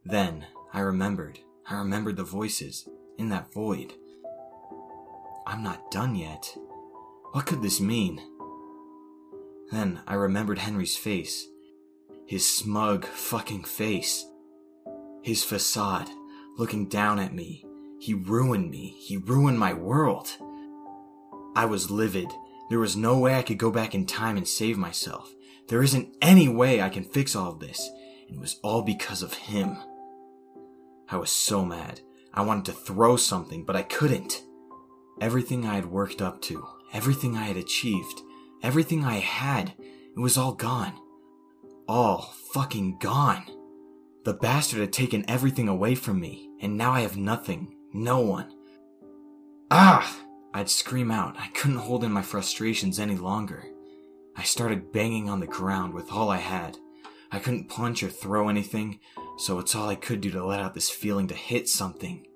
Then 0.06 0.48
I 0.74 0.82
remembered. 0.82 1.40
I 1.70 1.76
remembered 1.76 2.18
the 2.18 2.24
voices 2.24 2.88
in 3.18 3.30
that 3.30 3.54
void. 3.54 3.94
I'm 5.46 5.64
not 5.64 5.92
done 5.92 6.16
yet. 6.16 6.56
What 7.32 7.46
could 7.46 7.62
this 7.62 7.82
mean? 7.82 8.22
Then 9.72 10.02
I 10.08 10.16
remembered 10.16 10.60
Henry's 10.60 10.96
face. 10.96 11.48
His 12.28 12.48
smug 12.48 13.06
fucking 13.06 13.64
face. 13.64 14.26
His 15.24 15.44
facade, 15.44 16.10
looking 16.58 16.88
down 16.88 17.20
at 17.20 17.34
me. 17.34 17.66
He 18.00 18.14
ruined 18.14 18.70
me. 18.70 18.96
He 19.00 19.18
ruined 19.18 19.60
my 19.60 19.74
world. 19.74 20.30
I 21.56 21.66
was 21.66 21.92
livid. 21.92 22.28
There 22.70 22.80
was 22.80 22.96
no 22.96 23.18
way 23.18 23.36
I 23.36 23.42
could 23.42 23.58
go 23.58 23.72
back 23.72 23.94
in 23.94 24.06
time 24.06 24.38
and 24.38 24.48
save 24.48 24.78
myself. 24.78 25.34
There 25.68 25.84
isn't 25.84 26.16
any 26.22 26.48
way 26.48 26.82
I 26.82 26.90
can 26.90 27.04
fix 27.04 27.36
all 27.36 27.52
of 27.52 27.60
this. 27.60 27.90
It 28.30 28.40
was 28.40 28.60
all 28.64 28.82
because 28.82 29.22
of 29.22 29.34
him. 29.34 29.78
I 31.10 31.18
was 31.18 31.32
so 31.32 31.64
mad. 31.64 32.02
I 32.34 32.42
wanted 32.42 32.66
to 32.66 32.72
throw 32.72 33.16
something, 33.16 33.64
but 33.64 33.76
I 33.76 33.84
couldn't. 33.84 34.42
Everything 35.22 35.66
I 35.66 35.76
had 35.76 35.86
worked 35.86 36.22
up 36.22 36.42
to, 36.44 36.68
everything 36.92 37.38
I 37.38 37.44
had 37.44 37.58
achieved, 37.58 38.22
everything 38.62 39.04
I 39.04 39.20
had, 39.20 39.74
it 39.80 40.20
was 40.20 40.38
all 40.38 40.54
gone. 40.54 40.94
All 41.88 42.34
fucking 42.54 42.98
gone. 43.00 43.44
The 44.26 44.34
bastard 44.34 44.80
had 44.80 44.94
taken 44.94 45.30
everything 45.30 45.68
away 45.68 45.96
from 45.96 46.20
me, 46.20 46.50
and 46.62 46.78
now 46.78 46.92
I 46.92 47.02
have 47.02 47.18
nothing, 47.18 47.76
no 47.94 48.20
one. 48.22 48.52
Ah! 49.70 50.20
I'd 50.54 50.70
scream 50.70 51.10
out. 51.10 51.36
I 51.40 51.48
couldn't 51.48 51.78
hold 51.78 52.04
in 52.04 52.12
my 52.12 52.22
frustrations 52.22 53.00
any 53.00 53.16
longer. 53.16 53.66
I 54.36 54.44
started 54.44 54.92
banging 54.92 55.30
on 55.30 55.40
the 55.40 55.48
ground 55.48 55.94
with 55.94 56.12
all 56.12 56.30
I 56.30 56.38
had. 56.38 56.78
I 57.32 57.40
couldn't 57.40 57.70
punch 57.70 58.04
or 58.04 58.10
throw 58.10 58.50
anything, 58.50 59.00
so 59.38 59.58
it's 59.58 59.74
all 59.74 59.90
I 59.90 59.96
could 59.96 60.22
do 60.22 60.30
to 60.32 60.46
let 60.46 60.60
out 60.60 60.76
this 60.76 60.90
feeling 60.90 61.28
to 61.28 61.34
hit 61.34 61.68
something. 61.68 62.28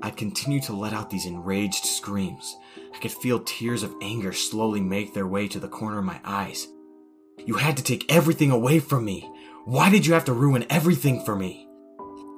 I'd 0.00 0.16
continue 0.16 0.60
to 0.62 0.72
let 0.74 0.92
out 0.92 1.10
these 1.10 1.26
enraged 1.26 1.84
screams. 1.84 2.56
I 2.94 2.98
could 2.98 3.12
feel 3.12 3.40
tears 3.40 3.82
of 3.82 3.94
anger 4.02 4.32
slowly 4.32 4.80
make 4.80 5.14
their 5.14 5.26
way 5.26 5.48
to 5.48 5.58
the 5.58 5.68
corner 5.68 5.98
of 5.98 6.04
my 6.04 6.20
eyes. 6.24 6.68
You 7.44 7.54
had 7.54 7.76
to 7.78 7.82
take 7.82 8.10
everything 8.12 8.50
away 8.50 8.78
from 8.78 9.04
me. 9.04 9.30
Why 9.64 9.90
did 9.90 10.06
you 10.06 10.14
have 10.14 10.24
to 10.26 10.32
ruin 10.32 10.66
everything 10.68 11.24
for 11.24 11.34
me? 11.34 11.68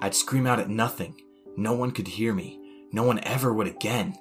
I'd 0.00 0.14
scream 0.14 0.46
out 0.46 0.60
at 0.60 0.70
nothing. 0.70 1.20
No 1.56 1.72
one 1.72 1.90
could 1.90 2.08
hear 2.08 2.32
me. 2.32 2.60
No 2.92 3.02
one 3.02 3.18
ever 3.24 3.52
would 3.52 3.66
again. 3.66 4.16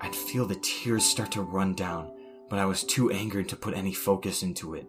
I'd 0.00 0.16
feel 0.16 0.46
the 0.46 0.56
tears 0.56 1.04
start 1.04 1.32
to 1.32 1.42
run 1.42 1.74
down, 1.74 2.10
but 2.48 2.58
I 2.58 2.64
was 2.64 2.82
too 2.82 3.10
angered 3.10 3.48
to 3.50 3.56
put 3.56 3.74
any 3.74 3.92
focus 3.92 4.42
into 4.42 4.74
it. 4.74 4.86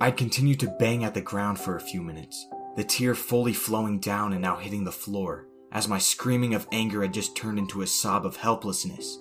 I'd 0.00 0.16
continue 0.16 0.54
to 0.56 0.74
bang 0.78 1.04
at 1.04 1.14
the 1.14 1.20
ground 1.20 1.58
for 1.58 1.76
a 1.76 1.80
few 1.80 2.02
minutes, 2.02 2.46
the 2.76 2.84
tear 2.84 3.14
fully 3.14 3.52
flowing 3.52 4.00
down 4.00 4.32
and 4.32 4.42
now 4.42 4.56
hitting 4.56 4.84
the 4.84 4.92
floor, 4.92 5.46
as 5.74 5.88
my 5.88 5.98
screaming 5.98 6.54
of 6.54 6.68
anger 6.72 7.02
had 7.02 7.12
just 7.12 7.36
turned 7.36 7.58
into 7.58 7.82
a 7.82 7.86
sob 7.86 8.24
of 8.24 8.36
helplessness. 8.36 9.18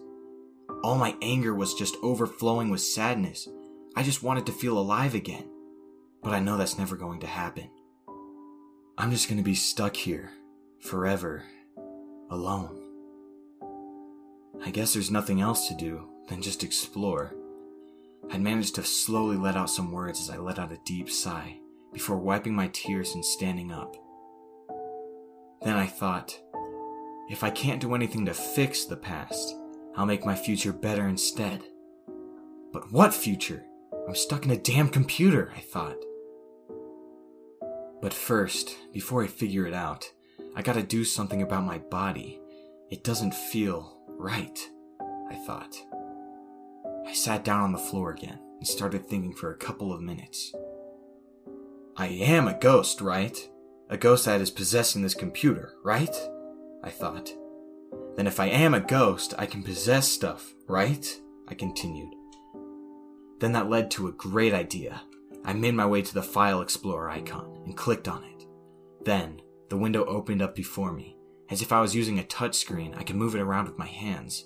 All 0.84 0.96
my 0.96 1.16
anger 1.22 1.56
was 1.56 1.74
just 1.74 1.98
overflowing 2.04 2.70
with 2.70 2.82
sadness. 2.82 3.50
I 3.96 4.04
just 4.04 4.22
wanted 4.22 4.46
to 4.46 4.52
feel 4.52 4.78
alive 4.78 5.16
again. 5.16 5.50
But 6.22 6.34
I 6.34 6.40
know 6.40 6.56
that's 6.56 6.78
never 6.78 6.96
going 6.96 7.20
to 7.22 7.28
happen. 7.28 7.70
I'm 8.98 9.12
just 9.12 9.28
going 9.28 9.40
to 9.40 9.44
be 9.44 9.56
stuck 9.56 9.96
here, 9.96 10.30
forever, 10.80 11.44
alone. 12.30 12.80
I 14.64 14.70
guess 14.70 14.94
there's 14.94 15.12
nothing 15.12 15.42
else 15.42 15.68
to 15.68 15.76
do 15.76 16.08
than 16.30 16.42
just 16.42 16.64
explore. 16.64 17.34
I'd 18.32 18.42
managed 18.42 18.76
to 18.76 18.84
slowly 18.84 19.36
let 19.36 19.58
out 19.58 19.70
some 19.70 19.92
words 19.92 20.22
as 20.22 20.30
I 20.30 20.38
let 20.38 20.60
out 20.60 20.72
a 20.72 20.80
deep 20.86 21.10
sigh 21.10 21.58
before 21.92 22.18
wiping 22.18 22.56
my 22.56 22.70
tears 22.72 23.16
and 23.16 23.26
standing 23.26 23.72
up. 23.72 23.96
Then 25.62 25.76
I 25.76 25.88
thought, 25.88 26.40
if 27.34 27.44
I 27.44 27.50
can't 27.50 27.82
do 27.82 27.96
anything 27.96 28.28
to 28.28 28.34
fix 28.36 28.86
the 28.86 28.96
past, 28.96 29.56
I'll 29.98 30.06
make 30.06 30.24
my 30.24 30.36
future 30.36 30.72
better 30.72 31.08
instead. 31.08 31.64
But 32.72 32.92
what 32.92 33.12
future? 33.12 33.66
I'm 34.08 34.14
stuck 34.14 34.46
in 34.46 34.52
a 34.52 34.58
damn 34.58 34.88
computer, 34.88 35.52
I 35.58 35.62
thought. 35.62 35.98
But 38.04 38.14
first, 38.14 38.78
before 38.92 39.24
I 39.24 39.28
figure 39.28 39.66
it 39.66 39.74
out, 39.74 40.06
I 40.56 40.62
gotta 40.62 40.84
do 40.84 41.04
something 41.04 41.42
about 41.42 41.66
my 41.66 41.80
body. 41.80 42.40
It 42.92 43.04
doesn't 43.04 43.34
feel 43.34 43.98
right, 44.10 44.60
I 45.32 45.36
thought. 45.48 45.76
I 47.08 47.14
sat 47.14 47.44
down 47.44 47.62
on 47.62 47.72
the 47.72 47.80
floor 47.80 48.12
again 48.12 48.38
and 48.60 48.68
started 48.68 49.08
thinking 49.08 49.34
for 49.34 49.52
a 49.52 49.58
couple 49.58 49.92
of 49.92 50.02
minutes. 50.02 50.54
I 51.98 52.10
am 52.10 52.48
a 52.48 52.60
ghost, 52.60 53.02
right? 53.02 53.50
A 53.90 53.98
ghost 53.98 54.26
that 54.26 54.40
is 54.40 54.52
possessing 54.52 55.02
this 55.02 55.16
computer, 55.16 55.74
right? 55.84 56.16
I 56.84 56.90
thought. 56.90 57.34
Then 58.16 58.28
if 58.28 58.40
I 58.40 58.48
am 58.48 58.74
a 58.74 58.80
ghost, 58.80 59.34
I 59.38 59.46
can 59.46 59.64
possess 59.64 60.08
stuff, 60.08 60.54
right? 60.68 61.06
I 61.48 61.54
continued. 61.54 62.14
Then 63.40 63.54
that 63.54 63.70
led 63.70 63.90
to 63.92 64.08
a 64.08 64.12
great 64.12 64.54
idea. 64.54 65.02
I 65.46 65.54
made 65.54 65.74
my 65.74 65.86
way 65.86 66.02
to 66.02 66.14
the 66.14 66.24
File 66.24 66.62
Explorer 66.62 67.10
icon 67.10 67.62
and 67.66 67.76
clicked 67.76 68.08
on 68.08 68.24
it. 68.24 68.46
Then, 69.04 69.42
the 69.70 69.78
window 69.78 70.06
opened 70.06 70.42
up 70.42 70.56
before 70.56 70.94
me. 70.94 71.18
As 71.50 71.62
if 71.62 71.72
I 71.72 71.82
was 71.82 71.96
using 71.96 72.20
a 72.20 72.24
touchscreen, 72.24 72.98
I 72.98 73.04
could 73.04 73.18
move 73.18 73.36
it 73.36 73.42
around 73.42 73.68
with 73.68 73.78
my 73.78 73.88
hands. 73.88 74.46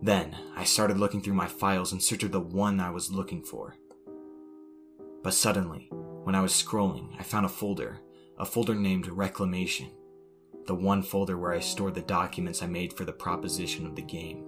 Then, 0.00 0.36
I 0.56 0.64
started 0.64 0.98
looking 0.98 1.20
through 1.20 1.34
my 1.34 1.46
files 1.46 1.92
in 1.92 2.00
search 2.00 2.22
of 2.22 2.32
the 2.32 2.40
one 2.40 2.80
I 2.80 2.90
was 2.90 3.10
looking 3.10 3.42
for. 3.42 3.76
But 5.22 5.34
suddenly, 5.34 5.88
When 6.24 6.36
I 6.36 6.40
was 6.40 6.52
scrolling, 6.52 7.08
I 7.18 7.24
found 7.24 7.46
a 7.46 7.48
folder, 7.48 7.98
a 8.38 8.44
folder 8.44 8.76
named 8.76 9.08
Reclamation, 9.08 9.90
the 10.66 10.74
one 10.74 11.02
folder 11.02 11.36
where 11.36 11.52
I 11.52 11.60
stored 11.60 11.94
the 11.94 12.02
documents 12.02 12.62
I 12.62 12.66
made 12.66 12.92
for 12.92 13.04
the 13.04 13.12
proposition 13.12 13.86
of 13.86 13.96
the 13.96 14.02
game. 14.02 14.44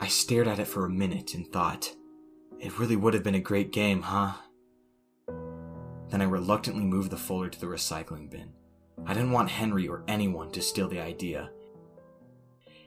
I 0.00 0.08
stared 0.08 0.48
at 0.48 0.58
it 0.58 0.66
for 0.66 0.84
a 0.84 0.90
minute 0.90 1.34
and 1.34 1.46
thought, 1.46 1.94
it 2.58 2.78
really 2.78 2.96
would 2.96 3.14
have 3.14 3.22
been 3.22 3.34
a 3.34 3.40
great 3.40 3.72
game, 3.72 4.02
huh? 4.02 4.32
Then 6.08 6.20
I 6.20 6.24
reluctantly 6.24 6.84
moved 6.84 7.10
the 7.10 7.16
folder 7.16 7.48
to 7.48 7.60
the 7.60 7.66
recycling 7.66 8.30
bin. 8.30 8.52
I 9.06 9.14
didn't 9.14 9.32
want 9.32 9.50
Henry 9.50 9.88
or 9.88 10.04
anyone 10.06 10.50
to 10.52 10.60
steal 10.60 10.88
the 10.88 11.00
idea. 11.00 11.50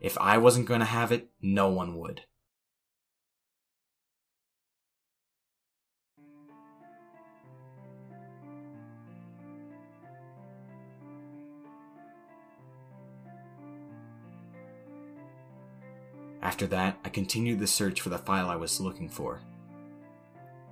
If 0.01 0.17
I 0.19 0.37
wasn't 0.37 0.67
going 0.67 0.81
to 0.81 0.85
have 0.85 1.11
it, 1.11 1.29
no 1.41 1.69
one 1.69 1.97
would. 1.97 2.21
After 16.45 16.67
that, 16.67 16.99
I 17.03 17.09
continued 17.09 17.57
the 17.57 17.65
search 17.65 18.01
for 18.01 18.09
the 18.09 18.19
file 18.19 18.51
I 18.51 18.55
was 18.55 18.79
looking 18.79 19.09
for. 19.09 19.41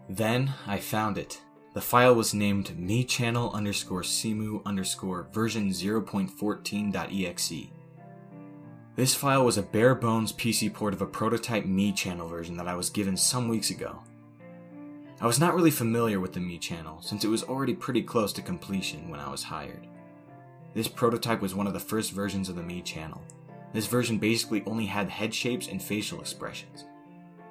Then 0.08 0.54
I 0.68 0.78
found 0.78 1.18
it. 1.18 1.42
The 1.74 1.82
file 1.82 2.14
was 2.14 2.32
named 2.32 2.78
miichannel 2.78 3.52
underscore 3.56 4.04
simu 4.04 4.64
underscore 4.68 5.30
version 5.34 5.70
0.14.exe. 5.72 7.70
This 8.96 9.16
file 9.16 9.44
was 9.44 9.58
a 9.58 9.64
bare 9.64 9.96
bones 9.96 10.32
PC 10.32 10.72
port 10.72 10.94
of 10.94 11.02
a 11.02 11.08
prototype 11.08 11.66
Mii 11.66 11.96
channel 11.96 12.28
version 12.28 12.56
that 12.58 12.68
I 12.68 12.76
was 12.76 12.92
given 12.92 13.18
some 13.18 13.48
weeks 13.48 13.72
ago. 13.72 14.04
I 15.20 15.26
was 15.26 15.40
not 15.40 15.56
really 15.56 15.72
familiar 15.72 16.20
with 16.20 16.34
the 16.34 16.40
Mii 16.40 16.62
channel 16.62 17.02
since 17.02 17.26
it 17.26 17.30
was 17.30 17.42
already 17.46 17.74
pretty 17.74 18.04
close 18.04 18.32
to 18.34 18.44
completion 18.44 19.10
when 19.10 19.20
I 19.20 19.28
was 19.28 19.42
hired. 19.42 19.88
This 20.76 20.88
prototype 20.88 21.42
was 21.42 21.56
one 21.56 21.66
of 21.66 21.74
the 21.74 21.80
first 21.80 22.12
versions 22.12 22.48
of 22.48 22.56
the 22.56 22.62
Mii 22.62 22.86
channel. 22.86 23.24
This 23.74 23.88
version 23.88 24.20
basically 24.20 24.64
only 24.66 24.86
had 24.86 25.10
head 25.10 25.34
shapes 25.34 25.68
and 25.68 25.82
facial 25.82 26.20
expressions. 26.20 26.86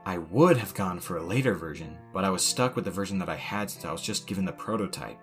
I 0.07 0.19
would 0.19 0.57
have 0.57 0.75
gone 0.75 1.01
for 1.01 1.17
a 1.17 1.23
later 1.23 1.55
version, 1.55 1.97
but 2.13 2.25
I 2.25 2.31
was 2.31 2.45
stuck 2.45 2.75
with 2.75 2.85
the 2.85 2.91
version 2.91 3.19
that 3.19 3.29
I 3.29 3.37
had 3.37 3.71
since 3.71 3.85
I 3.85 3.93
was 3.93 4.03
just 4.03 4.27
given 4.27 4.45
the 4.45 4.53
prototype. 4.53 5.19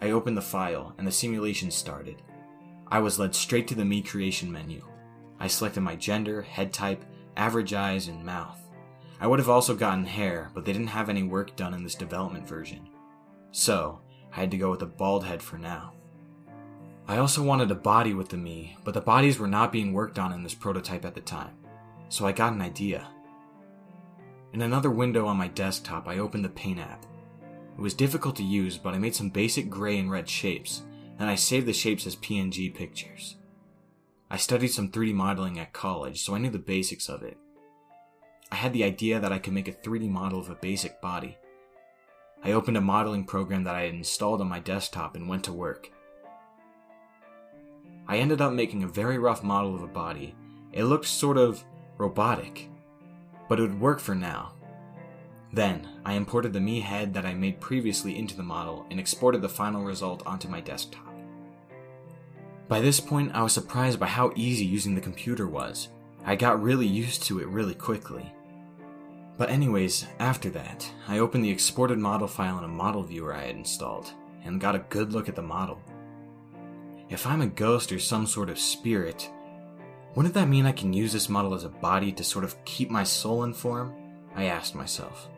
I 0.00 0.10
opened 0.10 0.36
the 0.36 0.42
file 0.42 0.94
and 0.98 1.06
the 1.06 1.12
simulation 1.12 1.70
started. 1.70 2.22
I 2.88 3.00
was 3.00 3.18
led 3.18 3.34
straight 3.34 3.66
to 3.68 3.74
the 3.74 3.82
Mii 3.82 4.06
Creation 4.06 4.50
menu. 4.50 4.84
I 5.40 5.46
selected 5.46 5.80
my 5.80 5.96
gender, 5.96 6.42
head 6.42 6.72
type, 6.72 7.04
average 7.36 7.72
eyes, 7.72 8.08
and 8.08 8.24
mouth. 8.24 8.60
I 9.20 9.26
would 9.26 9.40
have 9.40 9.48
also 9.48 9.74
gotten 9.74 10.04
hair, 10.04 10.50
but 10.54 10.64
they 10.64 10.72
didn't 10.72 10.88
have 10.88 11.08
any 11.08 11.24
work 11.24 11.56
done 11.56 11.74
in 11.74 11.82
this 11.82 11.96
development 11.96 12.48
version. 12.48 12.88
So, 13.50 14.00
I 14.32 14.40
had 14.40 14.50
to 14.52 14.58
go 14.58 14.70
with 14.70 14.82
a 14.82 14.86
bald 14.86 15.24
head 15.24 15.42
for 15.42 15.58
now. 15.58 15.92
I 17.08 17.16
also 17.16 17.42
wanted 17.42 17.70
a 17.70 17.74
body 17.74 18.14
with 18.14 18.28
the 18.28 18.36
Mii, 18.36 18.76
but 18.84 18.94
the 18.94 19.00
bodies 19.00 19.38
were 19.38 19.48
not 19.48 19.72
being 19.72 19.92
worked 19.92 20.18
on 20.18 20.32
in 20.32 20.42
this 20.42 20.54
prototype 20.54 21.04
at 21.04 21.14
the 21.14 21.20
time 21.20 21.58
so 22.08 22.26
I 22.26 22.32
got 22.32 22.52
an 22.52 22.62
idea. 22.62 23.06
In 24.52 24.62
another 24.62 24.90
window 24.90 25.26
on 25.26 25.36
my 25.36 25.48
desktop, 25.48 26.08
I 26.08 26.18
opened 26.18 26.44
the 26.44 26.50
Paint 26.50 26.80
app. 26.80 27.04
It 27.76 27.80
was 27.80 27.94
difficult 27.94 28.36
to 28.36 28.42
use, 28.42 28.78
but 28.78 28.94
I 28.94 28.98
made 28.98 29.14
some 29.14 29.28
basic 29.28 29.70
gray 29.70 29.98
and 29.98 30.10
red 30.10 30.28
shapes, 30.28 30.82
and 31.18 31.28
I 31.28 31.34
saved 31.34 31.66
the 31.66 31.72
shapes 31.72 32.06
as 32.06 32.16
PNG 32.16 32.74
pictures. 32.74 33.36
I 34.30 34.36
studied 34.36 34.68
some 34.68 34.90
3D 34.90 35.14
modeling 35.14 35.58
at 35.58 35.72
college, 35.72 36.22
so 36.22 36.34
I 36.34 36.38
knew 36.38 36.50
the 36.50 36.58
basics 36.58 37.08
of 37.08 37.22
it. 37.22 37.36
I 38.50 38.56
had 38.56 38.72
the 38.72 38.84
idea 38.84 39.20
that 39.20 39.32
I 39.32 39.38
could 39.38 39.52
make 39.52 39.68
a 39.68 39.72
3D 39.72 40.08
model 40.08 40.40
of 40.40 40.50
a 40.50 40.54
basic 40.54 41.00
body. 41.00 41.36
I 42.42 42.52
opened 42.52 42.76
a 42.76 42.82
modeling 42.82 43.24
program 43.24 43.64
that 43.64 43.74
I 43.74 43.82
had 43.82 43.94
installed 43.94 44.40
on 44.40 44.48
my 44.48 44.60
desktop 44.60 45.14
and 45.14 45.28
went 45.28 45.44
to 45.44 45.52
work. 45.52 45.90
I 48.08 48.16
ended 48.16 48.40
up 48.40 48.52
making 48.52 48.82
a 48.82 48.88
very 48.88 49.18
rough 49.18 49.42
model 49.42 49.74
of 49.74 49.82
a 49.82 49.86
body. 49.86 50.34
It 50.72 50.84
looked 50.84 51.06
sort 51.06 51.36
of 51.36 51.62
robotic, 51.98 52.70
but 53.48 53.58
it 53.58 53.62
would 53.62 53.80
work 53.80 54.00
for 54.00 54.14
now. 54.14 54.52
Then, 55.52 55.88
I 56.04 56.14
imported 56.14 56.52
the 56.52 56.58
Mii 56.58 56.82
head 56.82 57.14
that 57.14 57.26
I 57.26 57.34
made 57.34 57.60
previously 57.60 58.18
into 58.18 58.36
the 58.36 58.42
model 58.42 58.86
and 58.90 58.98
exported 58.98 59.42
the 59.42 59.48
final 59.48 59.84
result 59.84 60.22
onto 60.26 60.48
my 60.48 60.60
desktop. 60.60 61.04
By 62.66 62.80
this 62.80 63.00
point, 63.00 63.32
I 63.34 63.42
was 63.42 63.52
surprised 63.52 63.98
by 63.98 64.06
how 64.06 64.32
easy 64.36 64.64
using 64.64 64.94
the 64.94 65.00
computer 65.00 65.46
was. 65.46 65.88
I 66.24 66.36
got 66.36 66.62
really 66.62 66.86
used 66.86 67.22
to 67.24 67.40
it 67.40 67.48
really 67.48 67.74
quickly. 67.74 68.30
But 69.38 69.50
anyways, 69.50 70.06
after 70.18 70.50
that, 70.50 70.90
I 71.06 71.18
opened 71.18 71.44
the 71.44 71.50
exported 71.50 71.98
model 71.98 72.28
file 72.28 72.58
in 72.58 72.64
a 72.64 72.68
model 72.68 73.02
viewer 73.02 73.32
I 73.32 73.46
had 73.46 73.56
installed, 73.56 74.12
and 74.44 74.60
got 74.60 74.74
a 74.74 74.84
good 74.90 75.12
look 75.12 75.28
at 75.28 75.36
the 75.36 75.42
model. 75.42 75.80
If 77.10 77.26
I'm 77.26 77.40
a 77.40 77.46
ghost 77.46 77.90
or 77.90 77.98
some 77.98 78.26
sort 78.26 78.50
of 78.50 78.58
spirit, 78.58 79.30
wouldn't 80.14 80.34
that 80.34 80.48
mean 80.48 80.66
I 80.66 80.72
can 80.72 80.92
use 80.92 81.12
this 81.12 81.28
model 81.28 81.54
as 81.54 81.64
a 81.64 81.70
body 81.70 82.12
to 82.12 82.24
sort 82.24 82.44
of 82.44 82.62
keep 82.64 82.90
my 82.90 83.02
soul 83.02 83.44
in 83.44 83.54
form? 83.54 83.94
I 84.34 84.44
asked 84.44 84.74
myself. 84.74 85.28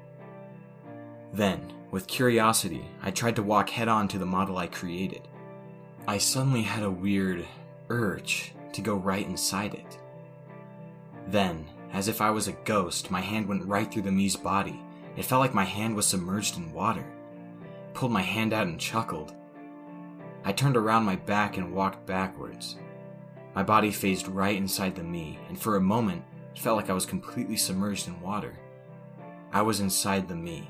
Then, 1.33 1.73
with 1.93 2.09
curiosity, 2.09 2.85
I 3.03 3.13
tried 3.13 3.37
to 3.37 3.43
walk 3.43 3.71
head 3.71 3.87
on 3.87 4.09
to 4.09 4.19
the 4.19 4.27
model 4.27 4.59
I 4.59 4.67
created. 4.67 5.29
I 6.09 6.19
suddenly 6.19 6.63
had 6.63 6.83
a 6.83 6.91
weird 6.91 7.47
urge 7.89 8.53
to 8.73 8.81
go 8.81 8.97
right 8.97 9.27
inside 9.27 9.75
it. 9.75 9.99
Then, 11.29 11.67
as 11.93 12.09
if 12.09 12.21
I 12.21 12.31
was 12.31 12.49
a 12.49 12.53
ghost, 12.65 13.13
my 13.13 13.21
hand 13.21 13.47
went 13.47 13.65
right 13.65 13.91
through 13.93 14.03
the 14.03 14.11
Mii's 14.11 14.37
body. 14.37 14.81
It 15.17 15.25
felt 15.25 15.41
like 15.41 15.55
my 15.55 15.65
hand 15.65 15.95
was 15.95 16.07
submerged 16.07 16.57
in 16.57 16.73
water. 16.73 17.05
Pulled 17.95 18.13
my 18.13 18.23
hand 18.23 18.53
out 18.53 18.67
and 18.67 18.81
chuckled. 18.81 19.35
I 20.45 20.53
turned 20.53 20.77
around 20.77 21.05
my 21.05 21.17
back 21.17 21.57
and 21.57 21.73
walked 21.73 22.07
backwards. 22.07 22.77
My 23.55 23.63
body 23.63 23.91
phased 23.91 24.29
right 24.29 24.57
inside 24.57 24.95
the 24.95 25.03
Mii, 25.03 25.37
and 25.49 25.59
for 25.59 25.77
a 25.77 25.81
moment, 25.81 26.23
it 26.55 26.61
felt 26.61 26.77
like 26.77 26.91
I 26.91 26.95
was 26.95 27.07
completely 27.07 27.57
submerged 27.57 28.09
in 28.09 28.21
water. 28.21 28.59
I 29.53 29.63
was 29.63 29.81
inside 29.81 30.29
the 30.29 30.35
Mii. 30.35 30.67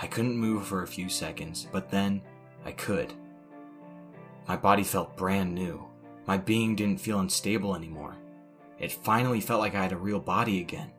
I 0.00 0.06
couldn't 0.06 0.36
move 0.36 0.66
for 0.66 0.82
a 0.82 0.86
few 0.86 1.08
seconds, 1.08 1.66
but 1.70 1.90
then 1.90 2.22
I 2.64 2.72
could. 2.72 3.12
My 4.48 4.56
body 4.56 4.82
felt 4.82 5.16
brand 5.16 5.54
new. 5.54 5.84
My 6.26 6.36
being 6.36 6.74
didn't 6.74 7.00
feel 7.00 7.20
unstable 7.20 7.74
anymore. 7.74 8.16
It 8.78 8.92
finally 8.92 9.40
felt 9.40 9.60
like 9.60 9.74
I 9.74 9.82
had 9.82 9.92
a 9.92 9.96
real 9.96 10.20
body 10.20 10.60
again. 10.60 10.90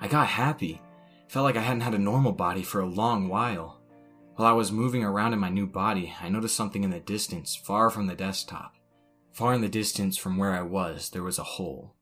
I 0.00 0.08
got 0.08 0.28
happy. 0.28 0.80
Felt 1.28 1.44
like 1.44 1.56
I 1.56 1.62
hadn't 1.62 1.82
had 1.82 1.94
a 1.94 1.98
normal 1.98 2.32
body 2.32 2.62
for 2.62 2.80
a 2.80 2.86
long 2.86 3.28
while. 3.28 3.77
While 4.38 4.46
I 4.46 4.52
was 4.52 4.70
moving 4.70 5.02
around 5.02 5.32
in 5.32 5.40
my 5.40 5.48
new 5.48 5.66
body, 5.66 6.14
I 6.22 6.28
noticed 6.28 6.54
something 6.54 6.84
in 6.84 6.90
the 6.90 7.00
distance, 7.00 7.56
far 7.56 7.90
from 7.90 8.06
the 8.06 8.14
desktop. 8.14 8.76
Far 9.32 9.52
in 9.52 9.62
the 9.62 9.68
distance 9.68 10.16
from 10.16 10.36
where 10.36 10.52
I 10.52 10.62
was, 10.62 11.10
there 11.10 11.24
was 11.24 11.40
a 11.40 11.42
hole. 11.42 11.96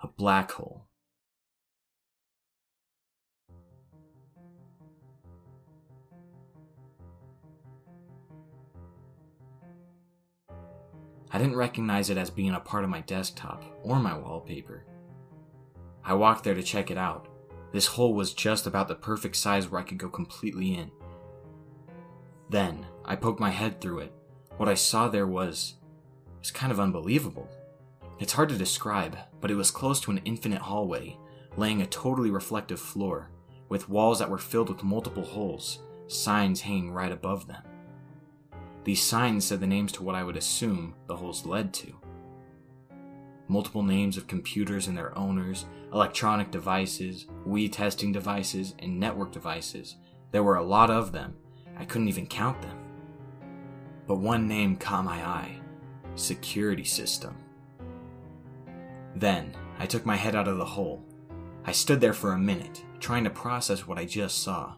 A 0.00 0.08
black 0.08 0.50
hole. 0.50 0.88
I 11.30 11.38
didn't 11.38 11.54
recognize 11.54 12.10
it 12.10 12.18
as 12.18 12.28
being 12.28 12.54
a 12.54 12.58
part 12.58 12.82
of 12.82 12.90
my 12.90 13.02
desktop 13.02 13.62
or 13.84 14.00
my 14.00 14.18
wallpaper. 14.18 14.84
I 16.04 16.14
walked 16.14 16.42
there 16.42 16.54
to 16.54 16.62
check 16.64 16.90
it 16.90 16.98
out. 16.98 17.28
This 17.70 17.86
hole 17.86 18.14
was 18.14 18.34
just 18.34 18.66
about 18.66 18.88
the 18.88 18.96
perfect 18.96 19.36
size 19.36 19.68
where 19.68 19.80
I 19.80 19.84
could 19.84 19.98
go 19.98 20.08
completely 20.08 20.74
in. 20.74 20.90
Then, 22.50 22.86
I 23.04 23.16
poked 23.16 23.40
my 23.40 23.50
head 23.50 23.80
through 23.80 24.00
it. 24.00 24.12
What 24.56 24.68
I 24.68 24.74
saw 24.74 25.08
there 25.08 25.26
was 25.26 25.74
it's 26.40 26.50
kind 26.50 26.72
of 26.72 26.80
unbelievable. 26.80 27.48
It's 28.18 28.32
hard 28.32 28.48
to 28.48 28.56
describe, 28.56 29.16
but 29.40 29.50
it 29.50 29.54
was 29.54 29.70
close 29.70 30.00
to 30.00 30.10
an 30.10 30.20
infinite 30.24 30.62
hallway, 30.62 31.16
laying 31.56 31.82
a 31.82 31.86
totally 31.86 32.30
reflective 32.30 32.80
floor, 32.80 33.30
with 33.68 33.88
walls 33.88 34.18
that 34.18 34.30
were 34.30 34.38
filled 34.38 34.68
with 34.68 34.82
multiple 34.82 35.24
holes, 35.24 35.80
signs 36.06 36.62
hanging 36.62 36.90
right 36.90 37.12
above 37.12 37.46
them. 37.46 37.62
These 38.84 39.02
signs 39.02 39.44
said 39.44 39.60
the 39.60 39.66
names 39.66 39.92
to 39.92 40.02
what 40.02 40.14
I 40.14 40.24
would 40.24 40.36
assume 40.36 40.94
the 41.06 41.16
holes 41.16 41.44
led 41.44 41.74
to. 41.74 41.92
Multiple 43.46 43.82
names 43.82 44.16
of 44.16 44.26
computers 44.26 44.88
and 44.88 44.96
their 44.96 45.16
owners, 45.16 45.66
electronic 45.92 46.50
devices, 46.50 47.26
Wii 47.46 47.70
testing 47.70 48.12
devices, 48.12 48.74
and 48.78 48.98
network 48.98 49.32
devices. 49.32 49.96
There 50.32 50.42
were 50.42 50.56
a 50.56 50.62
lot 50.62 50.90
of 50.90 51.12
them. 51.12 51.36
I 51.78 51.84
couldn't 51.84 52.08
even 52.08 52.26
count 52.26 52.60
them. 52.60 52.78
But 54.06 54.16
one 54.16 54.48
name 54.48 54.76
caught 54.76 55.04
my 55.04 55.24
eye 55.24 55.60
security 56.18 56.84
system. 56.84 57.36
Then, 59.14 59.56
I 59.78 59.86
took 59.86 60.04
my 60.04 60.16
head 60.16 60.34
out 60.34 60.48
of 60.48 60.58
the 60.58 60.64
hole. 60.64 61.04
I 61.64 61.72
stood 61.72 62.00
there 62.00 62.12
for 62.12 62.32
a 62.32 62.38
minute, 62.38 62.84
trying 63.00 63.24
to 63.24 63.30
process 63.30 63.86
what 63.86 63.98
I 63.98 64.04
just 64.04 64.42
saw. 64.42 64.74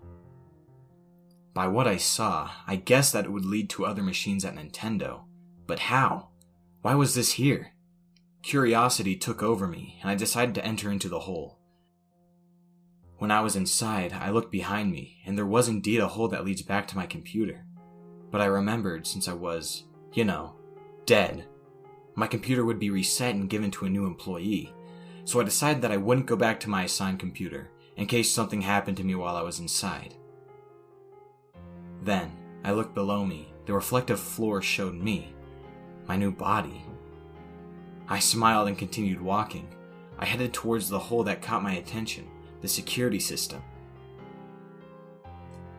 By 1.54 1.68
what 1.68 1.88
I 1.88 1.96
saw, 1.96 2.50
I 2.66 2.76
guessed 2.76 3.12
that 3.12 3.24
it 3.24 3.32
would 3.32 3.44
lead 3.44 3.70
to 3.70 3.86
other 3.86 4.02
machines 4.02 4.44
at 4.44 4.54
Nintendo. 4.54 5.22
But 5.66 5.80
how? 5.80 6.28
Why 6.82 6.94
was 6.94 7.14
this 7.14 7.32
here? 7.32 7.72
Curiosity 8.42 9.16
took 9.16 9.42
over 9.42 9.66
me, 9.66 9.98
and 10.00 10.10
I 10.10 10.14
decided 10.14 10.54
to 10.56 10.64
enter 10.64 10.90
into 10.90 11.08
the 11.08 11.20
hole. 11.20 11.58
When 13.20 13.31
I 13.31 13.42
was 13.42 13.55
inside, 13.55 14.15
I 14.15 14.31
looked 14.31 14.50
behind 14.50 14.90
me, 14.90 15.18
and 15.26 15.36
there 15.36 15.44
was 15.44 15.68
indeed 15.68 16.00
a 16.00 16.08
hole 16.08 16.28
that 16.28 16.42
leads 16.42 16.62
back 16.62 16.89
to 16.89 16.97
my 16.97 17.05
computer. 17.05 17.66
But 18.31 18.40
I 18.40 18.47
remembered 18.47 19.07
since 19.07 19.28
I 19.28 19.34
was, 19.34 19.84
you 20.15 20.24
know, 20.24 20.55
dead, 21.05 21.44
my 22.15 22.26
computer 22.26 22.65
would 22.65 22.78
be 22.78 22.89
reset 22.89 23.34
and 23.34 23.50
given 23.50 23.70
to 23.73 23.84
a 23.84 23.90
new 23.90 24.07
employee. 24.07 24.73
So 25.26 25.39
I 25.39 25.44
decided 25.44 25.82
that 25.82 25.92
I 25.92 25.99
wouldn't 25.99 26.28
go 26.28 26.34
back 26.34 26.60
to 26.60 26.70
my 26.70 26.84
assigned 26.84 27.20
computer 27.20 27.70
in 27.99 28.07
case 28.07 28.31
something 28.31 28.62
happened 28.62 28.97
to 28.97 29.05
me 29.05 29.15
while 29.15 29.36
I 29.36 29.42
was 29.42 29.60
inside. 29.60 30.15
Then, 32.02 32.32
I 32.65 32.73
looked 32.73 32.94
below 32.94 33.26
me. 33.26 33.52
The 33.66 33.74
reflective 33.74 34.18
floor 34.18 34.62
showed 34.62 34.94
me, 34.94 35.34
my 36.08 36.16
new 36.16 36.31
body. 36.31 36.82
I 38.08 38.18
smiled 38.18 38.68
and 38.68 38.78
continued 38.78 39.20
walking. 39.20 39.68
I 40.18 40.24
headed 40.24 40.55
towards 40.55 40.89
the 40.89 40.99
hole 40.99 41.23
that 41.24 41.42
caught 41.42 41.62
my 41.62 41.74
attention, 41.74 42.26
the 42.60 42.68
security 42.68 43.20
system. 43.20 43.62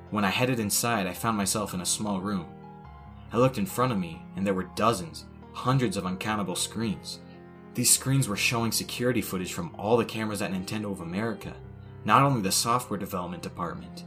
When 0.10 0.26
I 0.26 0.30
headed 0.30 0.60
inside, 0.60 1.08
I 1.08 1.14
found 1.14 1.38
myself 1.38 1.74
in 1.74 1.82
a 1.82 1.86
small 1.86 2.20
room. 2.20 2.46
I 3.32 3.38
looked 3.38 3.58
in 3.58 3.66
front 3.66 3.94
of 3.94 3.98
me, 3.98 4.22
and 4.36 4.46
there 4.46 4.54
were 4.54 4.70
dozens, 4.76 5.26
hundreds 5.54 5.96
of 5.96 6.06
uncountable 6.06 6.56
screens. 6.56 7.20
These 7.74 7.94
screens 7.94 8.28
were 8.28 8.36
showing 8.36 8.74
security 8.74 9.22
footage 9.22 9.54
from 9.54 9.74
all 9.78 9.96
the 9.96 10.04
cameras 10.04 10.42
at 10.42 10.52
Nintendo 10.52 10.92
of 10.92 11.00
America, 11.00 11.54
not 12.04 12.24
only 12.24 12.42
the 12.42 12.52
software 12.52 13.00
development 13.00 13.42
department. 13.42 14.04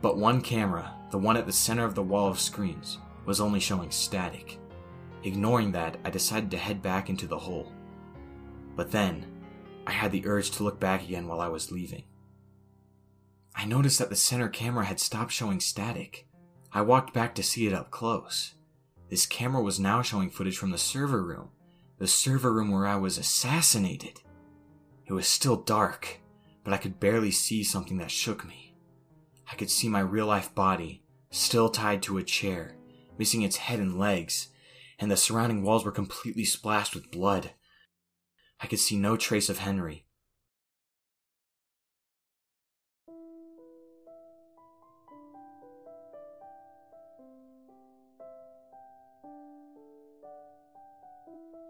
But 0.00 0.16
one 0.16 0.40
camera, 0.40 0.94
the 1.10 1.18
one 1.18 1.36
at 1.36 1.44
the 1.44 1.52
center 1.52 1.84
of 1.84 1.94
the 1.94 2.02
wall 2.02 2.28
of 2.28 2.40
screens, 2.40 2.96
was 3.26 3.40
only 3.40 3.60
showing 3.60 3.90
static. 3.90 4.58
Ignoring 5.24 5.72
that, 5.72 5.98
I 6.04 6.10
decided 6.10 6.50
to 6.52 6.56
head 6.56 6.80
back 6.80 7.10
into 7.10 7.26
the 7.26 7.38
hole. 7.38 7.70
But 8.76 8.90
then, 8.90 9.26
I 9.86 9.92
had 9.92 10.12
the 10.12 10.26
urge 10.26 10.50
to 10.52 10.62
look 10.62 10.78
back 10.78 11.02
again 11.02 11.26
while 11.26 11.40
I 11.40 11.48
was 11.48 11.72
leaving. 11.72 12.04
I 13.54 13.64
noticed 13.64 13.98
that 13.98 14.10
the 14.10 14.16
center 14.16 14.48
camera 14.48 14.84
had 14.84 15.00
stopped 15.00 15.32
showing 15.32 15.60
static. 15.60 16.26
I 16.72 16.82
walked 16.82 17.12
back 17.12 17.34
to 17.34 17.42
see 17.42 17.66
it 17.66 17.72
up 17.72 17.90
close. 17.90 18.54
This 19.08 19.26
camera 19.26 19.62
was 19.62 19.80
now 19.80 20.02
showing 20.02 20.30
footage 20.30 20.56
from 20.56 20.70
the 20.70 20.78
server 20.78 21.22
room, 21.22 21.50
the 21.98 22.06
server 22.06 22.52
room 22.52 22.70
where 22.70 22.86
I 22.86 22.96
was 22.96 23.18
assassinated. 23.18 24.20
It 25.06 25.12
was 25.12 25.26
still 25.26 25.56
dark, 25.56 26.20
but 26.62 26.72
I 26.72 26.76
could 26.76 27.00
barely 27.00 27.32
see 27.32 27.64
something 27.64 27.98
that 27.98 28.10
shook 28.10 28.46
me. 28.46 28.76
I 29.50 29.56
could 29.56 29.70
see 29.70 29.88
my 29.88 30.00
real 30.00 30.26
life 30.26 30.54
body, 30.54 31.02
still 31.30 31.68
tied 31.68 32.02
to 32.04 32.18
a 32.18 32.22
chair, 32.22 32.76
missing 33.18 33.42
its 33.42 33.56
head 33.56 33.80
and 33.80 33.98
legs, 33.98 34.48
and 35.00 35.10
the 35.10 35.16
surrounding 35.16 35.62
walls 35.62 35.84
were 35.84 35.90
completely 35.90 36.44
splashed 36.44 36.94
with 36.94 37.10
blood. 37.10 37.50
I 38.62 38.66
could 38.66 38.78
see 38.78 38.96
no 38.96 39.16
trace 39.16 39.48
of 39.48 39.58
Henry. 39.58 40.04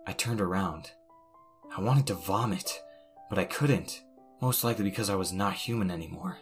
I 0.07 0.13
turned 0.13 0.41
around. 0.41 0.91
I 1.77 1.81
wanted 1.81 2.09
to 2.09 2.15
vomit, 2.15 2.83
but 3.29 3.39
I 3.39 3.45
couldn't, 3.45 4.03
most 4.43 4.65
likely 4.65 4.83
because 4.83 5.09
I 5.09 5.15
was 5.15 5.33
not 5.33 5.55
human 5.55 5.89
anymore. 5.91 6.39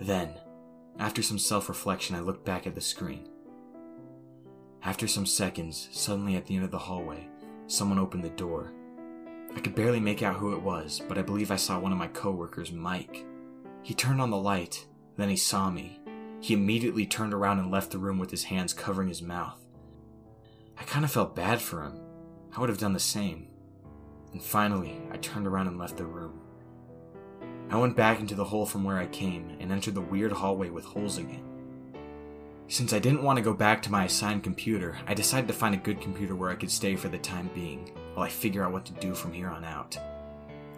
Then, 0.00 0.34
after 1.00 1.22
some 1.22 1.38
self 1.38 1.68
reflection, 1.68 2.14
I 2.14 2.20
looked 2.20 2.44
back 2.44 2.68
at 2.68 2.76
the 2.76 2.80
screen. 2.80 3.28
After 4.84 5.08
some 5.08 5.26
seconds, 5.26 5.88
suddenly 5.90 6.36
at 6.36 6.46
the 6.46 6.54
end 6.54 6.64
of 6.64 6.70
the 6.70 6.78
hallway, 6.78 7.28
someone 7.66 7.98
opened 7.98 8.22
the 8.22 8.30
door. 8.30 8.72
I 9.54 9.60
could 9.60 9.74
barely 9.74 10.00
make 10.00 10.22
out 10.22 10.36
who 10.36 10.54
it 10.54 10.62
was, 10.62 11.00
but 11.08 11.18
I 11.18 11.22
believe 11.22 11.50
I 11.50 11.56
saw 11.56 11.78
one 11.78 11.92
of 11.92 11.98
my 11.98 12.08
coworkers, 12.08 12.72
Mike. 12.72 13.24
He 13.82 13.94
turned 13.94 14.20
on 14.20 14.30
the 14.30 14.36
light, 14.36 14.86
then 15.16 15.28
he 15.28 15.36
saw 15.36 15.70
me. 15.70 16.00
He 16.40 16.54
immediately 16.54 17.06
turned 17.06 17.34
around 17.34 17.58
and 17.58 17.70
left 17.70 17.90
the 17.90 17.98
room 17.98 18.18
with 18.18 18.30
his 18.30 18.44
hands 18.44 18.72
covering 18.72 19.08
his 19.08 19.22
mouth. 19.22 19.58
I 20.78 20.84
kind 20.84 21.04
of 21.04 21.12
felt 21.12 21.36
bad 21.36 21.60
for 21.60 21.82
him. 21.82 22.00
I 22.56 22.60
would 22.60 22.68
have 22.68 22.78
done 22.78 22.92
the 22.92 23.00
same. 23.00 23.48
And 24.32 24.42
finally, 24.42 25.00
I 25.12 25.18
turned 25.18 25.46
around 25.46 25.68
and 25.68 25.78
left 25.78 25.98
the 25.98 26.06
room. 26.06 26.40
I 27.70 27.76
went 27.76 27.96
back 27.96 28.20
into 28.20 28.34
the 28.34 28.44
hole 28.44 28.66
from 28.66 28.84
where 28.84 28.98
I 28.98 29.06
came 29.06 29.56
and 29.60 29.70
entered 29.70 29.94
the 29.94 30.00
weird 30.00 30.32
hallway 30.32 30.70
with 30.70 30.84
holes 30.84 31.18
again. 31.18 31.51
Since 32.68 32.92
I 32.92 32.98
didn't 32.98 33.22
want 33.22 33.36
to 33.36 33.42
go 33.42 33.52
back 33.52 33.82
to 33.82 33.92
my 33.92 34.04
assigned 34.04 34.42
computer, 34.42 34.96
I 35.06 35.14
decided 35.14 35.46
to 35.48 35.54
find 35.54 35.74
a 35.74 35.78
good 35.78 36.00
computer 36.00 36.34
where 36.34 36.50
I 36.50 36.54
could 36.54 36.70
stay 36.70 36.96
for 36.96 37.08
the 37.08 37.18
time 37.18 37.50
being, 37.54 37.90
while 38.14 38.24
I 38.24 38.30
figure 38.30 38.64
out 38.64 38.72
what 38.72 38.86
to 38.86 38.92
do 38.94 39.14
from 39.14 39.32
here 39.32 39.48
on 39.48 39.64
out. 39.64 39.96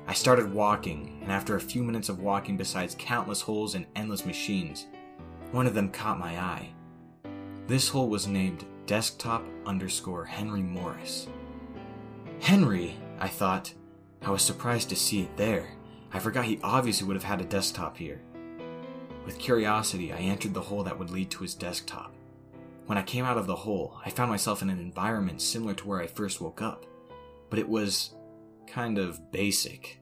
I 0.07 0.13
started 0.13 0.53
walking, 0.53 1.19
and 1.23 1.31
after 1.31 1.57
a 1.57 1.61
few 1.61 1.83
minutes 1.83 2.09
of 2.09 2.21
walking 2.21 2.57
besides 2.57 2.97
countless 2.99 3.41
holes 3.41 3.75
and 3.75 3.87
endless 3.95 4.27
machines, 4.27 4.87
one 5.53 5.67
of 5.67 5.75
them 5.75 5.91
caught 5.91 6.19
my 6.19 6.39
eye. 6.39 6.71
This 7.67 7.89
hole 7.89 8.09
was 8.09 8.27
named 8.27 8.67
desktop 8.87 9.45
underscore 9.65 10.25
Henry 10.25 10.63
Morris. 10.63 11.29
Henry, 12.41 12.97
I 13.19 13.29
thought. 13.29 13.73
I 14.21 14.31
was 14.31 14.43
surprised 14.43 14.89
to 14.91 14.97
see 14.97 15.23
it 15.23 15.37
there. 15.37 15.71
I 16.13 16.19
forgot 16.19 16.45
he 16.45 16.61
obviously 16.63 17.07
would 17.07 17.17
have 17.17 17.25
had 17.25 17.41
a 17.41 17.45
desktop 17.45 17.97
here. 17.97 18.21
With 19.25 19.39
curiosity, 19.39 20.13
I 20.13 20.19
entered 20.19 20.53
the 20.53 20.61
hole 20.61 20.83
that 20.85 20.99
would 20.99 21.11
lead 21.11 21.31
to 21.31 21.43
his 21.43 21.55
desktop. 21.55 22.15
When 22.87 22.99
I 22.99 23.03
came 23.03 23.25
out 23.25 23.39
of 23.39 23.47
the 23.47 23.57
hole, 23.57 23.99
I 24.05 24.11
found 24.11 24.31
myself 24.31 24.61
in 24.61 24.69
an 24.69 24.79
environment 24.79 25.41
similar 25.41 25.73
to 25.75 25.89
where 25.89 26.01
I 26.01 26.07
first 26.07 26.41
woke 26.41 26.61
up, 26.61 26.85
but 27.49 27.59
it 27.59 27.69
was 27.69 28.15
kind 28.67 28.99
of 28.99 29.33
basic. 29.33 30.01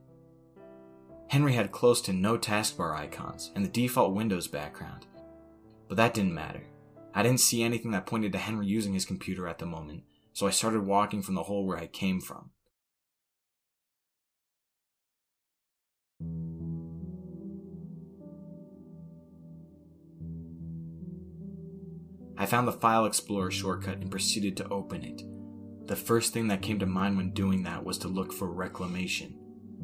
Henry 1.28 1.52
had 1.52 1.70
close 1.70 2.00
to 2.02 2.12
no 2.12 2.36
taskbar 2.36 2.96
icons 2.96 3.52
and 3.54 3.64
the 3.64 3.68
default 3.68 4.14
Windows 4.14 4.48
background. 4.48 5.06
But 5.88 5.96
that 5.96 6.14
didn't 6.14 6.34
matter. 6.34 6.64
I 7.14 7.22
didn't 7.22 7.40
see 7.40 7.62
anything 7.62 7.92
that 7.92 8.06
pointed 8.06 8.32
to 8.32 8.38
Henry 8.38 8.66
using 8.66 8.94
his 8.94 9.04
computer 9.04 9.46
at 9.46 9.58
the 9.58 9.66
moment, 9.66 10.02
so 10.32 10.46
I 10.46 10.50
started 10.50 10.84
walking 10.84 11.22
from 11.22 11.34
the 11.34 11.44
hole 11.44 11.66
where 11.66 11.78
I 11.78 11.86
came 11.86 12.20
from. 12.20 12.50
I 22.42 22.46
found 22.46 22.66
the 22.66 22.72
File 22.72 23.06
Explorer 23.06 23.52
shortcut 23.52 23.98
and 23.98 24.10
proceeded 24.10 24.56
to 24.56 24.68
open 24.68 25.04
it. 25.04 25.22
The 25.86 25.94
first 25.94 26.32
thing 26.32 26.48
that 26.48 26.60
came 26.60 26.80
to 26.80 26.86
mind 26.86 27.16
when 27.16 27.30
doing 27.30 27.62
that 27.62 27.84
was 27.84 27.98
to 27.98 28.08
look 28.08 28.32
for 28.32 28.52
reclamation. 28.52 29.38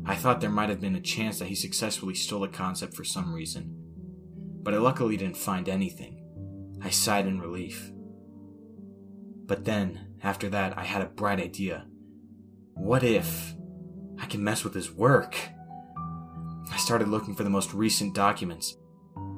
I 0.04 0.16
thought 0.16 0.40
there 0.40 0.50
might 0.50 0.68
have 0.68 0.80
been 0.80 0.96
a 0.96 1.00
chance 1.00 1.38
that 1.38 1.46
he 1.46 1.54
successfully 1.54 2.16
stole 2.16 2.42
a 2.42 2.48
concept 2.48 2.94
for 2.94 3.04
some 3.04 3.32
reason, 3.32 3.76
but 4.64 4.74
I 4.74 4.78
luckily 4.78 5.16
didn't 5.16 5.36
find 5.36 5.68
anything. 5.68 6.76
I 6.82 6.90
sighed 6.90 7.28
in 7.28 7.40
relief. 7.40 7.92
But 9.46 9.64
then, 9.64 10.16
after 10.24 10.48
that, 10.48 10.76
I 10.76 10.82
had 10.82 11.02
a 11.02 11.06
bright 11.06 11.38
idea. 11.38 11.86
What 12.74 13.04
if 13.04 13.54
I 14.18 14.26
can 14.26 14.42
mess 14.42 14.64
with 14.64 14.74
his 14.74 14.90
work? 14.90 15.38
I 16.72 16.76
started 16.76 17.06
looking 17.06 17.36
for 17.36 17.44
the 17.44 17.50
most 17.50 17.72
recent 17.72 18.16
documents. 18.16 18.76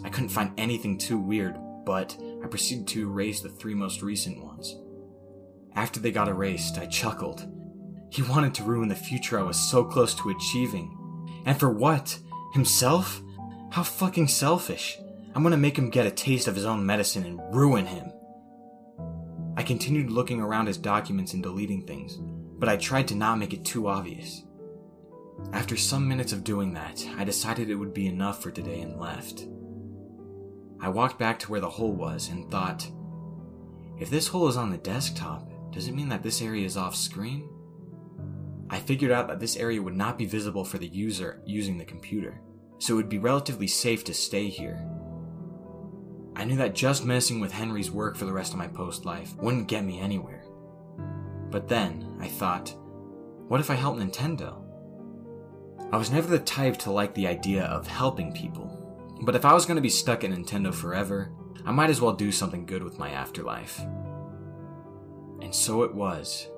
I 0.05 0.09
couldn't 0.09 0.31
find 0.31 0.59
anything 0.59 0.97
too 0.97 1.19
weird, 1.19 1.59
but 1.85 2.17
I 2.43 2.47
proceeded 2.47 2.87
to 2.89 3.03
erase 3.03 3.41
the 3.41 3.49
three 3.49 3.75
most 3.75 4.03
recent 4.03 4.43
ones. 4.43 4.77
After 5.75 6.01
they 6.01 6.11
got 6.11 6.29
erased, 6.29 6.79
I 6.79 6.87
chuckled. 6.87 7.47
He 8.11 8.23
wanted 8.23 8.55
to 8.55 8.65
ruin 8.65 8.89
the 8.89 8.95
future 8.95 9.39
I 9.39 9.43
was 9.43 9.57
so 9.57 9.85
close 9.85 10.15
to 10.17 10.31
achieving. 10.31 10.97
And 11.47 11.59
for 11.59 11.71
what? 11.71 12.19
Himself? 12.53 13.23
How 13.71 13.83
fucking 13.83 14.29
selfish. 14.29 14.99
I'm 15.35 15.43
gonna 15.43 15.57
make 15.57 15.79
him 15.79 15.91
get 15.91 16.07
a 16.07 16.11
taste 16.11 16.49
of 16.49 16.57
his 16.57 16.65
own 16.65 16.85
medicine 16.85 17.25
and 17.25 17.41
ruin 17.55 17.87
him. 17.87 18.11
I 19.57 19.63
continued 19.63 20.11
looking 20.11 20.41
around 20.41 20.67
his 20.67 20.79
documents 20.79 21.35
and 21.35 21.43
deleting 21.43 21.87
things, 21.87 22.17
but 22.59 22.69
I 22.69 22.77
tried 22.77 23.09
to 23.09 23.15
not 23.15 23.39
make 23.39 23.53
it 23.53 23.65
too 23.65 23.87
obvious. 23.87 24.43
After 25.53 25.77
some 25.77 26.09
minutes 26.09 26.33
of 26.33 26.45
doing 26.45 26.75
that, 26.75 27.07
I 27.17 27.25
decided 27.25 27.71
it 27.71 27.75
would 27.77 27.95
be 27.95 28.07
enough 28.07 28.43
for 28.43 28.51
today 28.51 28.81
and 28.81 28.99
left. 29.01 29.47
I 30.83 30.89
walked 30.89 31.19
back 31.19 31.39
to 31.41 31.51
where 31.51 31.61
the 31.61 31.69
hole 31.69 31.93
was 31.93 32.29
and 32.29 32.51
thought, 32.51 32.89
if 33.99 34.09
this 34.09 34.29
hole 34.29 34.49
is 34.49 34.57
on 34.57 34.71
the 34.71 34.79
desktop, 34.79 35.51
does 35.73 35.87
it 35.87 35.95
mean 35.95 36.09
that 36.09 36.23
this 36.23 36.41
area 36.41 36.65
is 36.65 36.77
off 36.77 36.97
screen? 36.97 37.49
I 38.71 38.79
figured 38.79 39.11
out 39.13 39.29
that 39.29 39.41
this 39.41 39.57
area 39.57 39.83
would 39.83 39.97
not 39.97 40.17
be 40.17 40.25
visible 40.25 40.65
for 40.65 40.79
the 40.79 40.89
user 40.89 41.43
using 41.45 41.77
the 41.77 41.85
computer, 41.85 42.41
so 42.79 42.95
it 42.95 42.97
would 42.97 43.09
be 43.09 43.19
relatively 43.19 43.67
safe 43.67 44.05
to 44.05 44.15
stay 44.15 44.49
here. 44.49 44.83
I 46.35 46.45
knew 46.45 46.57
that 46.57 46.75
just 46.75 47.05
messing 47.05 47.41
with 47.41 47.53
Henry's 47.53 47.91
work 47.91 48.17
for 48.17 48.25
the 48.25 48.33
rest 48.33 48.53
of 48.53 48.59
my 48.59 48.69
post 48.69 49.05
life 49.05 49.37
wouldn't 49.37 49.69
get 49.69 49.85
me 49.85 50.01
anywhere. 50.01 50.45
But 51.51 51.69
then, 51.69 52.17
I 52.21 52.29
thought, 52.29 52.75
what 53.49 53.61
if 53.61 53.69
I 53.69 53.75
help 53.75 53.99
Nintendo? 53.99 54.65
I 55.93 55.97
was 55.97 56.11
never 56.11 56.29
the 56.29 56.39
type 56.39 56.77
to 56.79 56.93
like 56.93 57.13
the 57.15 57.27
idea 57.27 57.65
of 57.65 57.87
helping 57.87 58.33
people, 58.33 58.80
but 59.23 59.37
if 59.37 59.45
I 59.45 59.53
was 59.53 59.67
going 59.67 59.77
to 59.77 59.83
be 59.83 59.89
stuck 59.89 60.25
at 60.25 60.31
Nintendo 60.31 60.73
forever, 60.73 61.33
I 61.65 61.73
might 61.73 61.91
as 61.91 62.01
well 62.01 62.13
do 62.13 62.33
something 62.33 62.65
good 62.65 62.83
with 62.83 62.99
my 62.99 63.11
afterlife. 63.11 63.81
And 65.41 65.55
so 65.55 65.83
it 65.83 65.95
was. 65.95 66.49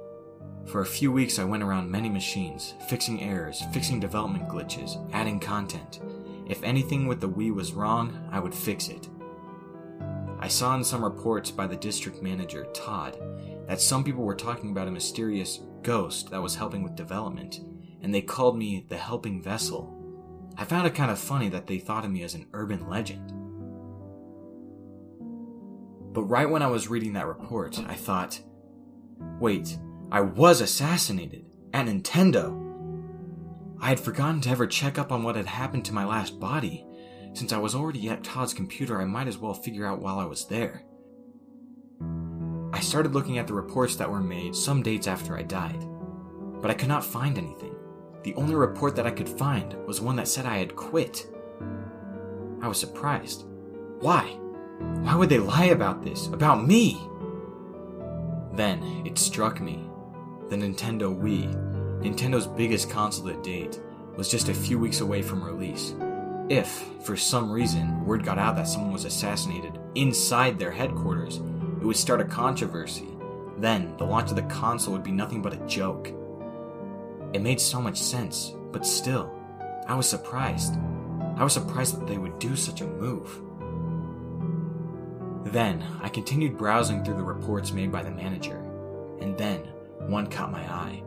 For 0.67 0.81
a 0.81 0.87
few 0.87 1.11
weeks, 1.11 1.39
I 1.39 1.45
went 1.45 1.63
around 1.63 1.91
many 1.91 2.09
machines, 2.09 2.75
fixing 2.89 3.21
errors, 3.23 3.63
fixing 3.73 3.99
development 3.99 4.49
glitches, 4.49 4.97
adding 5.13 5.41
content. 5.41 6.01
If 6.47 6.63
anything 6.63 7.07
with 7.07 7.21
the 7.21 7.29
Wii 7.29 7.53
was 7.53 7.73
wrong, 7.73 8.29
I 8.31 8.39
would 8.39 8.55
fix 8.55 8.89
it. 8.89 9.09
I 10.39 10.49
saw 10.49 10.75
in 10.77 10.85
some 10.85 11.05
reports 11.05 11.51
by 11.51 11.67
the 11.67 11.77
district 11.77 12.23
manager, 12.23 12.67
Todd, 12.75 13.19
that 13.67 13.81
some 13.81 14.05
people 14.05 14.25
were 14.25 14.35
talking 14.35 14.71
about 14.71 14.89
a 14.89 14.93
mysterious 14.93 15.61
ghost 15.83 16.31
that 16.31 16.43
was 16.43 16.55
helping 16.55 16.83
with 16.83 16.97
development, 16.97 17.61
and 18.03 18.15
they 18.15 18.23
called 18.23 18.57
me 18.57 18.85
the 18.89 18.97
helping 18.97 19.41
vessel. 19.41 20.02
I 20.57 20.65
found 20.65 20.87
it 20.87 20.95
kind 20.95 21.11
of 21.11 21.19
funny 21.19 21.49
that 21.51 21.67
they 21.67 21.79
thought 21.79 22.05
of 22.05 22.11
me 22.11 22.23
as 22.23 22.35
an 22.35 22.47
urban 22.53 22.89
legend. 22.89 23.33
But 26.13 26.25
right 26.25 26.49
when 26.49 26.63
I 26.63 26.67
was 26.67 26.89
reading 26.89 27.15
that 27.15 27.27
report, 27.27 27.79
I 27.87 27.95
thought, 27.95 28.41
wait, 29.41 29.79
I 30.11 30.21
was 30.21 30.61
assassinated 30.61 31.47
at 31.73 31.87
Nintendo. 31.87 32.59
I 33.81 33.89
had 33.89 34.01
forgotten 34.01 34.43
to 34.43 34.51
ever 34.51 34.67
check 34.67 34.99
up 34.99 35.11
on 35.11 35.23
what 35.23 35.37
had 35.37 35.47
happened 35.47 35.87
to 35.87 35.95
my 35.95 36.05
last 36.05 36.39
body. 36.39 36.87
Since 37.33 37.53
I 37.53 37.59
was 37.59 37.75
already 37.75 38.11
at 38.11 38.23
Todd's 38.23 38.53
computer, 38.53 39.01
I 39.01 39.07
might 39.07 39.27
as 39.27 39.39
well 39.39 39.55
figure 39.55 39.87
out 39.87 40.03
while 40.03 40.19
I 40.19 40.27
was 40.27 40.47
there. 40.47 40.85
I 42.75 42.81
started 42.81 43.15
looking 43.15 43.39
at 43.39 43.47
the 43.47 43.55
reports 43.55 43.97
that 43.97 44.11
were 44.11 44.21
made 44.21 44.55
some 44.55 44.83
dates 44.83 45.07
after 45.07 45.37
I 45.37 45.43
died, 45.43 45.83
but 46.61 46.71
I 46.71 46.75
could 46.75 46.89
not 46.89 47.05
find 47.05 47.39
anything. 47.39 47.72
The 48.23 48.35
only 48.35 48.55
report 48.55 48.95
that 48.97 49.07
I 49.07 49.11
could 49.11 49.29
find 49.29 49.75
was 49.87 50.01
one 50.01 50.17
that 50.17 50.29
said 50.29 50.47
I 50.47 50.59
had 50.59 50.77
quit. 50.77 51.27
I 52.61 52.69
was 52.69 52.79
surprised. 52.79 53.45
Why? 54.01 54.39
Why 55.03 55.17
would 55.17 55.29
they 55.29 55.39
lie 55.39 55.67
about 55.67 56.03
this? 56.03 56.29
About 56.29 56.67
me? 56.67 57.01
Then 58.53 59.03
it 59.05 59.19
struck 59.19 59.61
me 59.61 59.89
the 60.53 60.59
Nintendo 60.59 61.19
Wii, 61.19 61.51
Nintendo's 62.03 62.47
biggest 62.47 62.91
console 62.91 63.27
to 63.29 63.43
date, 63.43 63.81
was 64.17 64.31
just 64.31 64.51
a 64.51 64.55
few 64.55 64.79
weeks 64.79 65.01
away 65.01 65.23
from 65.23 65.43
release. 65.43 65.95
If, 66.51 66.69
for 67.01 67.17
some 67.17 67.51
reason, 67.51 68.05
word 68.05 68.23
got 68.23 68.39
out 68.39 68.57
that 68.57 68.69
someone 68.69 68.93
was 68.93 69.07
assassinated 69.07 69.81
inside 69.95 70.59
their 70.59 70.71
headquarters, 70.71 71.39
it 71.81 71.87
would 71.87 71.97
start 71.97 72.21
a 72.21 72.25
controversy. 72.25 73.09
Then, 73.57 73.97
the 73.97 74.05
launch 74.05 74.29
of 74.29 74.37
the 74.37 74.43
console 74.43 74.93
would 74.93 75.03
be 75.03 75.11
nothing 75.11 75.41
but 75.41 75.55
a 75.55 75.67
joke. 75.67 76.13
It 77.33 77.41
made 77.41 77.61
so 77.61 77.81
much 77.81 77.99
sense, 77.99 78.55
but 78.73 78.87
still, 78.87 79.33
I 79.89 79.95
was 79.95 80.09
surprised. 80.09 80.75
I 81.37 81.45
was 81.45 81.55
surprised 81.55 81.99
that 81.99 82.07
they 82.07 82.19
would 82.19 82.39
do 82.39 82.57
such 82.57 82.83
a 82.83 82.87
move. 82.87 83.41
Then, 85.51 85.83
I 86.03 86.09
continued 86.09 86.59
browsing 86.59 87.03
through 87.03 87.17
the 87.17 87.23
reports 87.23 87.73
made 87.73 87.91
by 87.91 88.03
the 88.03 88.11
manager, 88.11 88.59
and 89.21 89.37
then 89.37 89.61
one 89.99 90.27
caught 90.27 90.53
my 90.53 90.61
eye. 90.61 91.03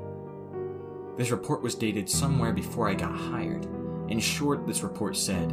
This 1.15 1.31
report 1.31 1.61
was 1.61 1.75
dated 1.75 2.09
somewhere 2.09 2.53
before 2.53 2.89
I 2.89 2.95
got 2.95 3.15
hired. 3.15 3.65
In 4.09 4.19
short, 4.19 4.67
this 4.67 4.83
report 4.83 5.15
said 5.15 5.51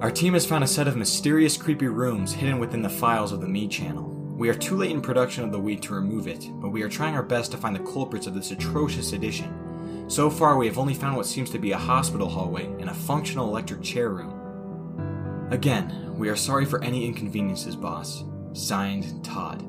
Our 0.00 0.10
team 0.10 0.34
has 0.34 0.46
found 0.46 0.64
a 0.64 0.68
set 0.68 0.88
of 0.88 0.96
mysterious, 0.96 1.56
creepy 1.56 1.88
rooms 1.88 2.32
hidden 2.32 2.58
within 2.58 2.82
the 2.82 2.88
files 2.88 3.32
of 3.32 3.40
the 3.40 3.46
Mii 3.46 3.70
channel. 3.70 4.08
We 4.36 4.48
are 4.48 4.54
too 4.54 4.76
late 4.76 4.92
in 4.92 5.02
production 5.02 5.44
of 5.44 5.52
the 5.52 5.60
Wii 5.60 5.82
to 5.82 5.94
remove 5.94 6.26
it, 6.26 6.48
but 6.54 6.70
we 6.70 6.82
are 6.82 6.88
trying 6.88 7.14
our 7.14 7.22
best 7.22 7.50
to 7.50 7.58
find 7.58 7.76
the 7.76 7.92
culprits 7.92 8.26
of 8.26 8.34
this 8.34 8.52
atrocious 8.52 9.12
edition. 9.12 9.69
So 10.10 10.28
far, 10.28 10.56
we 10.56 10.66
have 10.66 10.76
only 10.76 10.94
found 10.94 11.16
what 11.16 11.26
seems 11.26 11.50
to 11.50 11.58
be 11.60 11.70
a 11.70 11.78
hospital 11.78 12.28
hallway 12.28 12.64
and 12.64 12.90
a 12.90 12.94
functional 12.94 13.46
electric 13.46 13.80
chair 13.80 14.08
room. 14.08 15.48
Again, 15.52 16.16
we 16.18 16.28
are 16.28 16.34
sorry 16.34 16.64
for 16.64 16.82
any 16.82 17.06
inconveniences, 17.06 17.76
boss. 17.76 18.24
Signed, 18.52 19.24
Todd. 19.24 19.62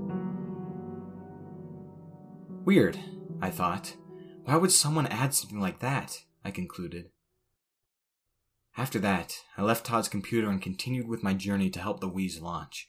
Weird, 2.66 2.98
I 3.40 3.52
thought. 3.52 3.96
Why 4.46 4.56
would 4.56 4.72
someone 4.72 5.06
add 5.06 5.36
something 5.36 5.60
like 5.60 5.78
that? 5.78 6.24
I 6.44 6.50
concluded. 6.50 7.12
After 8.76 8.98
that, 8.98 9.44
I 9.60 9.62
left 9.62 9.86
Todd's 9.86 10.10
computer 10.10 10.50
and 10.50 10.60
continued 10.60 11.08
with 11.08 11.22
my 11.22 11.36
journey 11.36 11.70
to 11.70 11.80
help 11.80 12.00
the 12.00 12.10
Wii's 12.10 12.42
launch. 12.42 12.88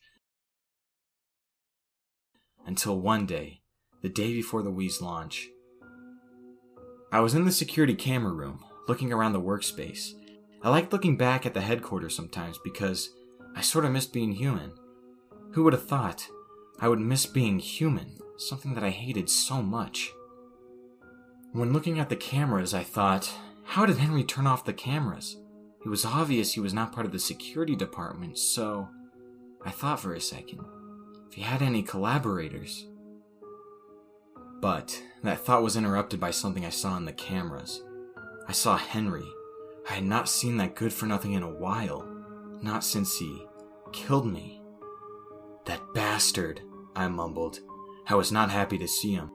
Until 2.64 2.98
one 2.98 3.26
day, 3.26 3.60
the 4.00 4.08
day 4.08 4.32
before 4.32 4.62
the 4.62 4.72
Wii's 4.72 5.02
launch, 5.02 5.50
I 7.12 7.20
was 7.20 7.34
in 7.34 7.44
the 7.44 7.52
security 7.52 7.94
camera 7.94 8.32
room, 8.32 8.64
looking 8.88 9.12
around 9.12 9.34
the 9.34 9.40
workspace. 9.40 10.14
I 10.62 10.70
liked 10.70 10.92
looking 10.92 11.16
back 11.16 11.46
at 11.46 11.54
the 11.54 11.60
headquarters 11.60 12.16
sometimes 12.16 12.58
because 12.64 13.10
I 13.54 13.60
sort 13.60 13.84
of 13.84 13.92
missed 13.92 14.12
being 14.12 14.32
human. 14.32 14.72
Who 15.52 15.62
would 15.62 15.74
have 15.74 15.86
thought 15.86 16.26
I 16.80 16.88
would 16.88 17.00
miss 17.00 17.26
being 17.26 17.58
human? 17.58 18.16
something 18.42 18.74
that 18.74 18.84
I 18.84 18.90
hated 18.90 19.30
so 19.30 19.62
much. 19.62 20.12
When 21.52 21.72
looking 21.72 21.98
at 21.98 22.08
the 22.08 22.16
cameras, 22.16 22.74
I 22.74 22.82
thought, 22.82 23.32
how 23.64 23.86
did 23.86 23.98
Henry 23.98 24.24
turn 24.24 24.46
off 24.46 24.64
the 24.64 24.72
cameras? 24.72 25.36
It 25.84 25.88
was 25.88 26.04
obvious 26.04 26.52
he 26.52 26.60
was 26.60 26.74
not 26.74 26.92
part 26.92 27.06
of 27.06 27.12
the 27.12 27.18
security 27.18 27.76
department, 27.76 28.38
so 28.38 28.88
I 29.64 29.70
thought 29.70 30.00
for 30.00 30.14
a 30.14 30.20
second 30.20 30.60
if 31.28 31.34
he 31.34 31.42
had 31.42 31.62
any 31.62 31.82
collaborators. 31.82 32.86
But 34.62 35.02
that 35.24 35.40
thought 35.40 35.64
was 35.64 35.76
interrupted 35.76 36.20
by 36.20 36.30
something 36.30 36.64
I 36.64 36.70
saw 36.70 36.96
in 36.96 37.04
the 37.04 37.12
cameras. 37.12 37.82
I 38.48 38.52
saw 38.52 38.76
Henry. 38.76 39.26
I 39.90 39.94
had 39.94 40.04
not 40.04 40.28
seen 40.28 40.56
that 40.58 40.76
good 40.76 40.92
for 40.92 41.06
nothing 41.06 41.32
in 41.32 41.42
a 41.42 41.50
while, 41.50 42.08
not 42.62 42.84
since 42.84 43.18
he 43.18 43.44
killed 43.92 44.24
me. 44.24 44.62
That 45.66 45.80
bastard, 45.94 46.60
I 46.94 47.08
mumbled. 47.08 47.58
I 48.06 48.14
was 48.14 48.30
not 48.30 48.52
happy 48.52 48.78
to 48.78 48.86
see 48.86 49.14
him. 49.14 49.32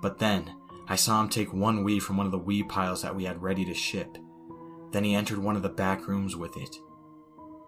But 0.00 0.20
then, 0.20 0.54
I 0.86 0.94
saw 0.94 1.20
him 1.20 1.28
take 1.28 1.52
one 1.52 1.84
Wii 1.84 2.00
from 2.00 2.16
one 2.16 2.26
of 2.26 2.32
the 2.32 2.38
Wii 2.38 2.68
piles 2.68 3.02
that 3.02 3.16
we 3.16 3.24
had 3.24 3.42
ready 3.42 3.64
to 3.64 3.74
ship. 3.74 4.16
Then 4.92 5.02
he 5.02 5.14
entered 5.14 5.38
one 5.38 5.56
of 5.56 5.62
the 5.62 5.68
back 5.68 6.06
rooms 6.06 6.36
with 6.36 6.56
it. 6.56 6.76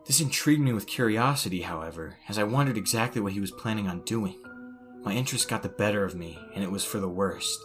This 0.06 0.20
intrigued 0.20 0.62
me 0.62 0.72
with 0.72 0.86
curiosity, 0.86 1.62
however, 1.62 2.18
as 2.28 2.38
I 2.38 2.44
wondered 2.44 2.76
exactly 2.76 3.20
what 3.20 3.32
he 3.32 3.40
was 3.40 3.50
planning 3.50 3.88
on 3.88 4.02
doing. 4.02 4.36
My 5.04 5.12
interest 5.12 5.48
got 5.48 5.62
the 5.62 5.68
better 5.68 6.02
of 6.02 6.14
me, 6.14 6.38
and 6.54 6.64
it 6.64 6.70
was 6.70 6.84
for 6.84 6.98
the 6.98 7.08
worst. 7.08 7.62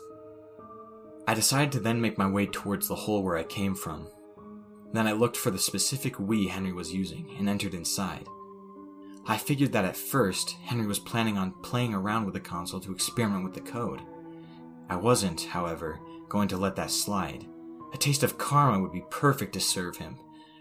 I 1.25 1.33
decided 1.33 1.71
to 1.73 1.79
then 1.79 2.01
make 2.01 2.17
my 2.17 2.29
way 2.29 2.45
towards 2.45 2.87
the 2.87 2.95
hole 2.95 3.23
where 3.23 3.37
I 3.37 3.43
came 3.43 3.75
from. 3.75 4.07
Then 4.91 5.07
I 5.07 5.13
looked 5.13 5.37
for 5.37 5.49
the 5.49 5.59
specific 5.59 6.15
Wii 6.15 6.49
Henry 6.49 6.73
was 6.73 6.93
using 6.93 7.33
and 7.37 7.47
entered 7.47 7.73
inside. 7.73 8.27
I 9.25 9.37
figured 9.37 9.71
that 9.73 9.85
at 9.85 9.95
first, 9.95 10.57
Henry 10.63 10.87
was 10.87 10.99
planning 10.99 11.37
on 11.37 11.53
playing 11.61 11.93
around 11.93 12.25
with 12.25 12.33
the 12.33 12.39
console 12.39 12.79
to 12.81 12.91
experiment 12.91 13.43
with 13.43 13.53
the 13.53 13.61
code. 13.61 14.01
I 14.89 14.95
wasn't, 14.95 15.43
however, 15.43 15.99
going 16.27 16.47
to 16.49 16.57
let 16.57 16.75
that 16.75 16.91
slide. 16.91 17.45
A 17.93 17.97
taste 17.97 18.23
of 18.23 18.37
karma 18.37 18.81
would 18.81 18.91
be 18.91 19.05
perfect 19.11 19.53
to 19.53 19.59
serve 19.59 19.97
him, 19.97 20.17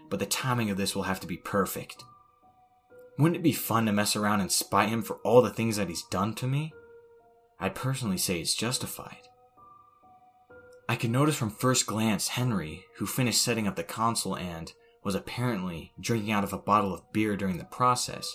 but 0.09 0.19
the 0.19 0.25
timing 0.25 0.69
of 0.69 0.77
this 0.77 0.95
will 0.95 1.03
have 1.03 1.19
to 1.21 1.27
be 1.27 1.37
perfect. 1.37 2.05
Wouldn't 3.19 3.35
it 3.35 3.43
be 3.43 3.51
fun 3.51 3.85
to 3.85 3.91
mess 3.91 4.15
around 4.15 4.39
and 4.39 4.49
spy 4.49 4.85
him 4.85 5.01
for 5.01 5.17
all 5.25 5.41
the 5.41 5.49
things 5.49 5.75
that 5.75 5.89
he's 5.89 6.03
done 6.03 6.33
to 6.35 6.47
me? 6.47 6.71
I'd 7.59 7.75
personally 7.75 8.17
say 8.17 8.39
it's 8.39 8.55
justified. 8.55 9.27
I 10.87 10.95
could 10.95 11.09
notice 11.09 11.35
from 11.35 11.49
first 11.49 11.85
glance 11.85 12.29
Henry, 12.29 12.85
who 12.95 13.05
finished 13.05 13.41
setting 13.41 13.67
up 13.67 13.75
the 13.75 13.83
console 13.83 14.37
and 14.37 14.71
was 15.03 15.15
apparently 15.15 15.91
drinking 15.99 16.31
out 16.31 16.45
of 16.45 16.53
a 16.53 16.57
bottle 16.57 16.93
of 16.93 17.11
beer 17.11 17.35
during 17.35 17.57
the 17.57 17.65
process, 17.65 18.33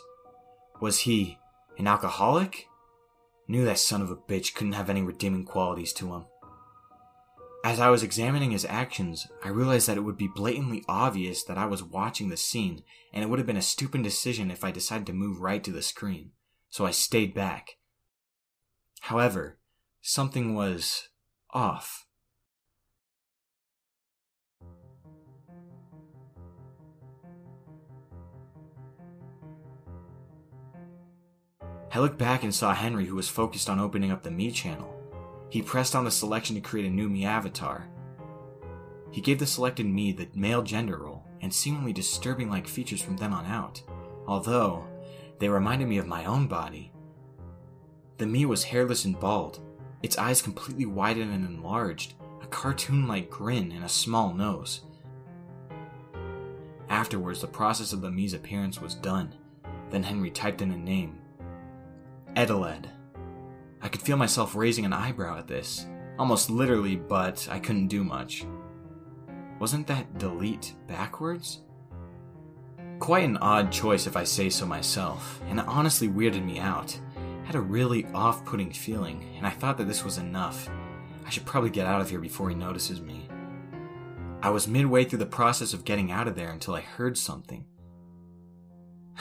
was 0.83 1.01
he 1.01 1.39
an 1.79 1.87
alcoholic? 1.87 2.67
Knew 3.49 3.65
that 3.65 3.79
son 3.79 4.03
of 4.03 4.11
a 4.11 4.17
bitch 4.17 4.55
couldn't 4.55 4.75
have 4.75 4.91
any 4.91 5.01
redeeming 5.01 5.45
qualities 5.45 5.95
to 5.95 6.13
him. 6.13 6.27
As 7.65 7.81
I 7.81 7.89
was 7.89 8.03
examining 8.03 8.51
his 8.51 8.67
actions, 8.67 9.27
I 9.43 9.49
realized 9.49 9.89
that 9.89 9.97
it 9.97 10.03
would 10.03 10.19
be 10.19 10.29
blatantly 10.29 10.85
obvious 10.87 11.43
that 11.45 11.57
I 11.57 11.65
was 11.65 11.83
watching 11.83 12.29
the 12.29 12.37
scene, 12.37 12.83
and 13.11 13.25
it 13.25 13.31
would 13.31 13.39
have 13.39 13.47
been 13.47 13.57
a 13.57 13.63
stupid 13.63 14.03
decision 14.03 14.51
if 14.51 14.63
I 14.63 14.71
decided 14.71 15.07
to 15.07 15.15
move 15.15 15.41
right 15.41 15.65
to 15.65 15.73
the 15.73 15.81
screen, 15.81 16.33
so 16.69 16.85
I 16.85 16.91
stayed 16.91 17.33
back. 17.33 17.79
However, 19.01 19.61
something 20.03 20.55
was 20.55 21.09
off. 21.55 22.07
I 31.91 31.99
looked 31.99 32.19
back 32.19 32.43
and 32.43 32.55
saw 32.55 32.75
Henry, 32.75 33.07
who 33.07 33.17
was 33.17 33.31
focused 33.31 33.71
on 33.71 33.81
opening 33.81 34.11
up 34.11 34.23
the 34.23 34.29
Mii 34.29 34.53
channel. 34.53 34.94
He 35.55 35.63
pressed 35.63 35.95
on 35.95 36.05
the 36.05 36.11
selection 36.11 36.57
to 36.57 36.61
create 36.61 36.85
a 36.85 36.91
new 36.91 37.09
Mii 37.09 37.27
avatar. 37.27 37.87
He 39.13 39.21
gave 39.21 39.39
the 39.39 39.47
selected 39.47 39.87
Mii 39.87 40.17
the 40.17 40.27
male 40.35 40.63
gender 40.63 40.99
role 40.99 41.23
and 41.41 41.55
seemingly 41.55 41.93
disturbing 41.93 42.51
like 42.51 42.67
features 42.67 43.01
from 43.01 43.17
then 43.17 43.33
on 43.33 43.47
out, 43.47 43.81
although 44.27 44.83
they 45.39 45.49
reminded 45.49 45.87
me 45.87 45.99
of 45.99 46.09
my 46.09 46.25
own 46.25 46.49
body. 46.49 46.91
The 48.19 48.25
Mii 48.25 48.47
was 48.47 48.65
hairless 48.65 49.05
and 49.05 49.21
bald, 49.21 49.61
its 50.03 50.19
eyes 50.19 50.43
completely 50.43 50.87
widened 50.87 51.33
and 51.33 51.47
enlarged, 51.47 52.15
a 52.43 52.49
cartoon 52.49 53.07
like 53.07 53.31
grin, 53.31 53.71
and 53.71 53.85
a 53.85 53.89
small 53.89 54.35
nose. 54.35 54.81
Afterwards, 56.89 57.43
the 57.43 57.47
process 57.47 57.93
of 57.93 58.01
the 58.01 58.11
Mii's 58.11 58.35
appearance 58.35 58.81
was 58.81 58.97
done. 58.97 59.33
Then 59.91 60.03
Henry 60.03 60.33
typed 60.33 60.63
in 60.63 60.73
a 60.73 60.77
name 60.77 61.21
Eteled. 62.35 62.89
I 63.85 63.89
could 63.89 64.01
feel 64.01 64.17
myself 64.17 64.57
raising 64.57 64.87
an 64.87 64.95
eyebrow 64.95 65.39
at 65.39 65.47
this. 65.47 65.87
Almost 66.19 66.49
literally, 66.49 66.97
but 66.97 67.47
I 67.51 67.59
couldn't 67.59 67.89
do 67.89 68.03
much. 68.03 68.47
Wasn't 69.61 69.87
that 69.89 70.19
delete 70.19 70.73
backwards? 70.87 71.61
Quite 72.99 73.25
an 73.25 73.37
odd 73.37 73.71
choice 73.71 74.07
if 74.07 74.17
I 74.17 74.25
say 74.25 74.49
so 74.49 74.65
myself, 74.65 75.43
and 75.49 75.61
it 75.61 75.69
honestly 75.69 76.09
weirded 76.09 76.47
me 76.47 76.59
out. 76.59 76.99
I 77.43 77.47
had 77.47 77.57
a 77.57 77.61
really 77.61 78.07
off 78.15 78.43
putting 78.47 78.73
feeling, 78.73 79.35
and 79.37 79.47
I 79.47 79.51
thought 79.51 79.77
that 79.77 79.87
this 79.87 80.03
was 80.03 80.17
enough. 80.17 80.71
I 81.27 81.29
should 81.29 81.45
probably 81.45 81.69
get 81.69 81.87
out 81.87 82.01
of 82.01 82.09
here 82.09 82.21
before 82.21 82.49
he 82.49 82.55
notices 82.55 83.03
me. 83.03 83.29
I 84.41 84.49
was 84.49 84.67
midway 84.67 85.05
through 85.05 85.19
the 85.19 85.27
process 85.27 85.75
of 85.75 85.85
getting 85.85 86.11
out 86.11 86.27
of 86.27 86.37
there 86.37 86.51
until 86.51 86.75
I 86.75 86.81
heard 86.81 87.19
something. 87.19 87.67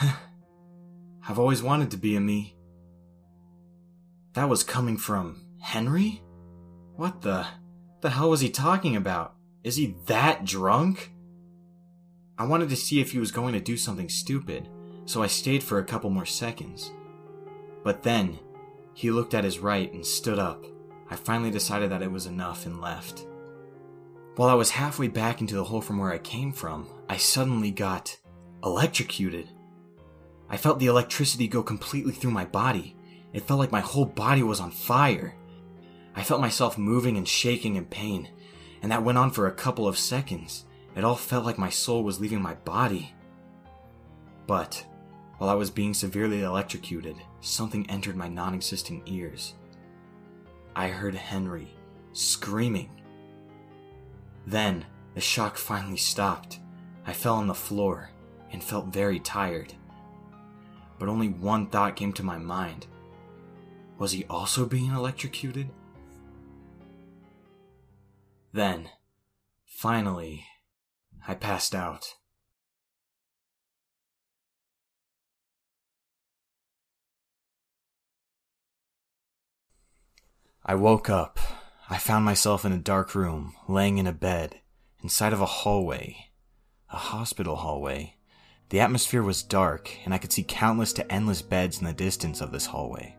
I've 0.00 1.38
always 1.38 1.62
wanted 1.62 1.90
to 1.90 1.98
be 1.98 2.16
a 2.16 2.20
Mii. 2.20 2.53
That 4.34 4.48
was 4.48 4.64
coming 4.64 4.96
from 4.96 5.42
Henry? 5.60 6.20
What 6.96 7.22
the 7.22 7.46
the 8.00 8.10
hell 8.10 8.30
was 8.30 8.40
he 8.40 8.50
talking 8.50 8.96
about? 8.96 9.34
Is 9.62 9.76
he 9.76 9.96
that 10.06 10.44
drunk? 10.44 11.12
I 12.36 12.44
wanted 12.44 12.68
to 12.70 12.76
see 12.76 13.00
if 13.00 13.12
he 13.12 13.20
was 13.20 13.30
going 13.30 13.52
to 13.54 13.60
do 13.60 13.76
something 13.76 14.08
stupid, 14.08 14.68
so 15.06 15.22
I 15.22 15.28
stayed 15.28 15.62
for 15.62 15.78
a 15.78 15.84
couple 15.84 16.10
more 16.10 16.26
seconds. 16.26 16.90
But 17.84 18.02
then, 18.02 18.40
he 18.92 19.12
looked 19.12 19.34
at 19.34 19.44
his 19.44 19.60
right 19.60 19.92
and 19.92 20.04
stood 20.04 20.40
up. 20.40 20.66
I 21.08 21.16
finally 21.16 21.52
decided 21.52 21.90
that 21.90 22.02
it 22.02 22.10
was 22.10 22.26
enough 22.26 22.66
and 22.66 22.80
left. 22.80 23.26
While 24.34 24.48
I 24.48 24.54
was 24.54 24.70
halfway 24.70 25.06
back 25.06 25.40
into 25.40 25.54
the 25.54 25.64
hole 25.64 25.80
from 25.80 25.98
where 25.98 26.12
I 26.12 26.18
came 26.18 26.52
from, 26.52 26.88
I 27.08 27.18
suddenly 27.18 27.70
got 27.70 28.18
electrocuted. 28.64 29.48
I 30.50 30.56
felt 30.56 30.80
the 30.80 30.86
electricity 30.86 31.46
go 31.46 31.62
completely 31.62 32.12
through 32.12 32.32
my 32.32 32.44
body. 32.44 32.93
It 33.34 33.42
felt 33.42 33.58
like 33.58 33.72
my 33.72 33.80
whole 33.80 34.06
body 34.06 34.44
was 34.44 34.60
on 34.60 34.70
fire. 34.70 35.34
I 36.14 36.22
felt 36.22 36.40
myself 36.40 36.78
moving 36.78 37.16
and 37.16 37.28
shaking 37.28 37.74
in 37.74 37.84
pain, 37.84 38.28
and 38.80 38.92
that 38.92 39.02
went 39.02 39.18
on 39.18 39.32
for 39.32 39.48
a 39.48 39.52
couple 39.52 39.88
of 39.88 39.98
seconds. 39.98 40.64
It 40.96 41.04
all 41.04 41.16
felt 41.16 41.44
like 41.44 41.58
my 41.58 41.68
soul 41.68 42.04
was 42.04 42.20
leaving 42.20 42.40
my 42.40 42.54
body. 42.54 43.12
But, 44.46 44.86
while 45.38 45.50
I 45.50 45.54
was 45.54 45.70
being 45.70 45.92
severely 45.92 46.42
electrocuted, 46.42 47.16
something 47.40 47.90
entered 47.90 48.14
my 48.14 48.28
non 48.28 48.54
existent 48.54 49.02
ears. 49.06 49.54
I 50.76 50.88
heard 50.88 51.16
Henry 51.16 51.74
screaming. 52.12 52.90
Then, 54.46 54.86
the 55.14 55.20
shock 55.20 55.56
finally 55.56 55.96
stopped. 55.96 56.60
I 57.04 57.12
fell 57.12 57.34
on 57.34 57.48
the 57.48 57.54
floor 57.54 58.10
and 58.52 58.62
felt 58.62 58.86
very 58.86 59.18
tired. 59.18 59.74
But 61.00 61.08
only 61.08 61.28
one 61.28 61.66
thought 61.66 61.96
came 61.96 62.12
to 62.12 62.22
my 62.22 62.38
mind. 62.38 62.86
Was 64.04 64.12
he 64.12 64.26
also 64.28 64.66
being 64.66 64.90
electrocuted? 64.90 65.70
Then, 68.52 68.90
finally, 69.64 70.44
I 71.26 71.32
passed 71.32 71.74
out. 71.74 72.16
I 80.66 80.74
woke 80.74 81.08
up. 81.08 81.38
I 81.88 81.96
found 81.96 82.26
myself 82.26 82.66
in 82.66 82.72
a 82.72 82.76
dark 82.76 83.14
room, 83.14 83.54
laying 83.66 83.96
in 83.96 84.06
a 84.06 84.12
bed, 84.12 84.60
inside 85.02 85.32
of 85.32 85.40
a 85.40 85.46
hallway. 85.46 86.30
A 86.90 86.98
hospital 86.98 87.56
hallway. 87.56 88.16
The 88.68 88.80
atmosphere 88.80 89.22
was 89.22 89.42
dark, 89.42 89.90
and 90.04 90.12
I 90.12 90.18
could 90.18 90.30
see 90.30 90.44
countless 90.44 90.92
to 90.92 91.10
endless 91.10 91.40
beds 91.40 91.78
in 91.78 91.86
the 91.86 91.94
distance 91.94 92.42
of 92.42 92.52
this 92.52 92.66
hallway. 92.66 93.16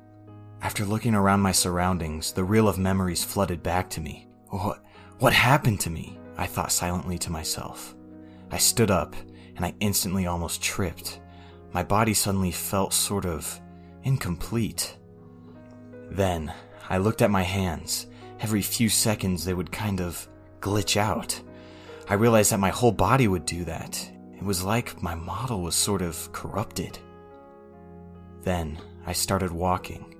After 0.62 0.86
looking 0.86 1.14
around 1.14 1.42
my 1.42 1.52
surroundings, 1.52 2.32
the 2.32 2.44
reel 2.44 2.68
of 2.68 2.78
memories 2.78 3.24
flooded 3.24 3.62
back 3.62 3.90
to 3.92 4.02
me. 4.02 4.28
What, 4.50 4.84
what 5.20 5.34
happened 5.34 5.80
to 5.82 5.90
me? 5.90 6.18
I 6.38 6.48
thought 6.48 6.72
silently 6.72 7.18
to 7.20 7.32
myself. 7.32 7.96
I 8.52 8.58
stood 8.58 8.92
up, 8.92 9.16
and 9.56 9.66
I 9.66 9.74
instantly 9.80 10.28
almost 10.28 10.62
tripped. 10.62 11.20
My 11.72 11.84
body 11.84 12.14
suddenly 12.14 12.52
felt 12.52 12.94
sort 12.94 13.26
of 13.26 13.60
incomplete. 14.04 14.98
Then, 16.10 16.54
I 16.90 16.98
looked 16.98 17.22
at 17.22 17.32
my 17.32 17.44
hands. 17.44 18.08
Every 18.40 18.62
few 18.62 18.90
seconds, 18.90 19.46
they 19.46 19.54
would 19.54 19.72
kind 19.72 20.02
of 20.02 20.28
glitch 20.60 20.98
out. 20.98 21.40
I 22.10 22.16
realized 22.16 22.52
that 22.52 22.60
my 22.60 22.70
whole 22.70 22.92
body 22.92 23.28
would 23.28 23.46
do 23.46 23.66
that. 23.66 24.12
It 24.36 24.44
was 24.44 24.64
like 24.64 25.02
my 25.02 25.16
model 25.16 25.62
was 25.62 25.76
sort 25.76 26.02
of 26.02 26.32
corrupted. 26.32 27.00
Then, 28.42 28.80
I 29.06 29.14
started 29.14 29.52
walking 29.52 30.15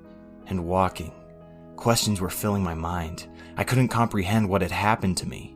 and 0.48 0.66
walking. 0.66 1.12
Questions 1.76 2.22
were 2.22 2.30
filling 2.30 2.64
my 2.64 2.74
mind. 2.74 3.28
I 3.58 3.64
couldn't 3.64 3.90
comprehend 3.90 4.50
what 4.50 4.62
had 4.62 4.72
happened 4.72 5.18
to 5.18 5.28
me. 5.28 5.56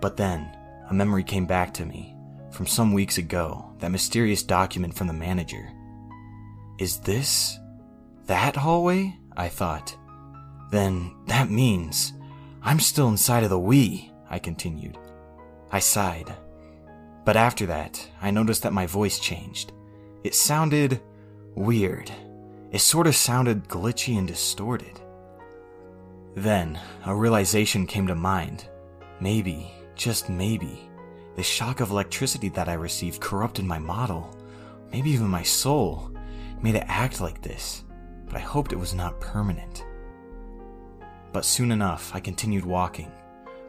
But 0.00 0.16
then, 0.16 0.50
a 0.88 0.94
memory 0.94 1.24
came 1.24 1.46
back 1.46 1.72
to 1.74 1.86
me 1.86 2.16
from 2.50 2.66
some 2.66 2.92
weeks 2.92 3.18
ago, 3.18 3.74
that 3.80 3.90
mysterious 3.90 4.42
document 4.42 4.94
from 4.94 5.06
the 5.06 5.12
manager. 5.12 5.70
Is 6.78 6.98
this 7.00 7.58
that 8.26 8.56
hallway? 8.56 9.18
I 9.36 9.48
thought. 9.48 9.96
Then 10.70 11.14
that 11.26 11.50
means 11.50 12.14
I'm 12.62 12.80
still 12.80 13.08
inside 13.08 13.44
of 13.44 13.50
the 13.50 13.58
Wii, 13.58 14.10
I 14.30 14.38
continued. 14.38 14.96
I 15.70 15.80
sighed. 15.80 16.34
But 17.24 17.36
after 17.36 17.66
that, 17.66 18.08
I 18.22 18.30
noticed 18.30 18.62
that 18.62 18.72
my 18.72 18.86
voice 18.86 19.18
changed. 19.18 19.72
It 20.24 20.34
sounded 20.34 21.00
weird. 21.54 22.10
It 22.76 22.80
sort 22.80 23.06
of 23.06 23.16
sounded 23.16 23.68
glitchy 23.68 24.18
and 24.18 24.28
distorted. 24.28 25.00
Then, 26.34 26.78
a 27.06 27.16
realization 27.16 27.86
came 27.86 28.06
to 28.06 28.14
mind. 28.14 28.68
Maybe, 29.18 29.72
just 29.94 30.28
maybe, 30.28 30.90
the 31.36 31.42
shock 31.42 31.80
of 31.80 31.88
electricity 31.88 32.50
that 32.50 32.68
I 32.68 32.74
received 32.74 33.22
corrupted 33.22 33.64
my 33.64 33.78
model, 33.78 34.28
maybe 34.92 35.08
even 35.08 35.28
my 35.28 35.42
soul, 35.42 36.10
made 36.60 36.74
it 36.74 36.84
act 36.86 37.22
like 37.22 37.40
this, 37.40 37.82
but 38.26 38.36
I 38.36 38.40
hoped 38.40 38.72
it 38.72 38.78
was 38.78 38.92
not 38.92 39.22
permanent. 39.22 39.82
But 41.32 41.46
soon 41.46 41.72
enough, 41.72 42.14
I 42.14 42.20
continued 42.20 42.66
walking, 42.66 43.10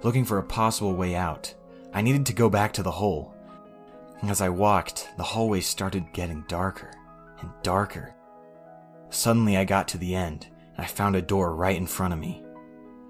looking 0.03 0.26
for 0.26 0.40
a 0.40 0.44
possible 0.44 0.95
way 0.95 1.16
out. 1.16 1.56
I 1.94 2.02
needed 2.02 2.26
to 2.26 2.34
go 2.34 2.50
back 2.50 2.74
to 2.74 2.84
the 2.84 2.92
hole. 2.92 3.34
As 4.24 4.42
I 4.42 4.50
walked, 4.50 5.08
the 5.16 5.24
hallway 5.24 5.61
started 5.61 6.11
getting 6.11 6.44
darker 6.50 6.92
and 7.40 7.50
darker. 7.64 8.14
Suddenly, 9.10 9.58
I 9.58 9.64
got 9.64 9.88
to 9.90 9.98
the 9.98 10.16
end, 10.16 10.48
and 10.76 10.86
I 10.86 10.88
found 10.88 11.16
a 11.16 11.22
door 11.22 11.56
right 11.56 11.76
in 11.76 11.88
front 11.88 12.14
of 12.14 12.19
me. 12.19 12.44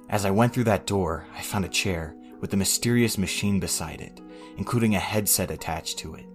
As 0.09 0.25
I 0.25 0.31
went 0.31 0.53
through 0.53 0.65
that 0.65 0.85
door, 0.85 1.25
I 1.35 1.41
found 1.41 1.65
a 1.65 1.69
chair 1.69 2.15
with 2.39 2.53
a 2.53 2.57
mysterious 2.57 3.17
machine 3.17 3.59
beside 3.59 3.99
it, 3.99 4.21
including 4.57 4.95
a 4.95 4.99
headset 4.99 5.51
attached 5.51 5.97
to 5.99 6.15
it. 6.15 6.25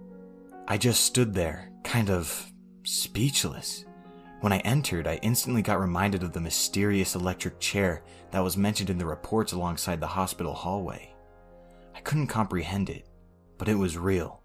I 0.67 0.77
just 0.77 1.05
stood 1.05 1.33
there, 1.33 1.71
kind 1.83 2.09
of 2.09 2.51
speechless. 2.83 3.85
When 4.41 4.51
I 4.53 4.59
entered, 4.59 5.07
I 5.07 5.15
instantly 5.21 5.61
got 5.61 5.79
reminded 5.79 6.21
of 6.21 6.33
the 6.33 6.41
mysterious 6.41 7.15
electric 7.15 7.59
chair 7.59 8.03
that 8.31 8.43
was 8.43 8.57
mentioned 8.57 8.89
in 8.89 8.97
the 8.97 9.05
reports 9.05 9.53
alongside 9.53 10.01
the 10.01 10.07
hospital 10.07 10.53
hallway. 10.53 11.15
I 11.95 12.01
couldn't 12.01 12.27
comprehend 12.27 12.89
it, 12.89 13.07
but 13.57 13.69
it 13.69 13.75
was 13.75 13.97
real. 13.97 14.43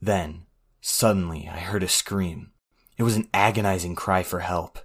Then, 0.00 0.46
suddenly, 0.80 1.48
I 1.52 1.58
heard 1.58 1.82
a 1.82 1.88
scream. 1.88 2.51
It 3.02 3.04
was 3.04 3.16
an 3.16 3.28
agonizing 3.34 3.96
cry 3.96 4.22
for 4.22 4.38
help. 4.38 4.78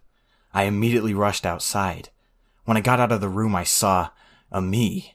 I 0.51 0.63
immediately 0.63 1.13
rushed 1.13 1.45
outside. 1.45 2.09
When 2.65 2.75
I 2.75 2.81
got 2.81 2.99
out 2.99 3.11
of 3.11 3.21
the 3.21 3.29
room, 3.29 3.55
I 3.55 3.63
saw 3.63 4.09
a 4.51 4.59
Mii, 4.59 5.11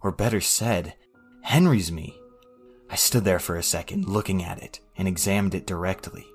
or 0.00 0.12
better 0.12 0.40
said, 0.40 0.94
Henry's 1.42 1.90
Mii. 1.90 2.14
I 2.88 2.94
stood 2.94 3.24
there 3.24 3.40
for 3.40 3.56
a 3.56 3.62
second, 3.64 4.08
looking 4.08 4.40
at 4.44 4.62
it, 4.62 4.78
and 4.96 5.08
examined 5.08 5.56
it 5.56 5.66
directly. 5.66 6.26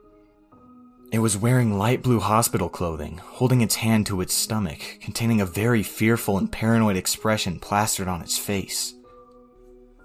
It 1.13 1.19
was 1.19 1.37
wearing 1.37 1.77
light 1.77 2.03
blue 2.03 2.19
hospital 2.19 2.67
clothing, 2.67 3.19
holding 3.19 3.61
its 3.61 3.75
hand 3.75 4.05
to 4.07 4.19
its 4.19 4.33
stomach, 4.33 4.97
containing 4.99 5.39
a 5.39 5.45
very 5.45 5.83
fearful 5.83 6.37
and 6.37 6.51
paranoid 6.51 6.97
expression 6.97 7.61
plastered 7.61 8.09
on 8.09 8.19
its 8.21 8.37
face. 8.37 8.93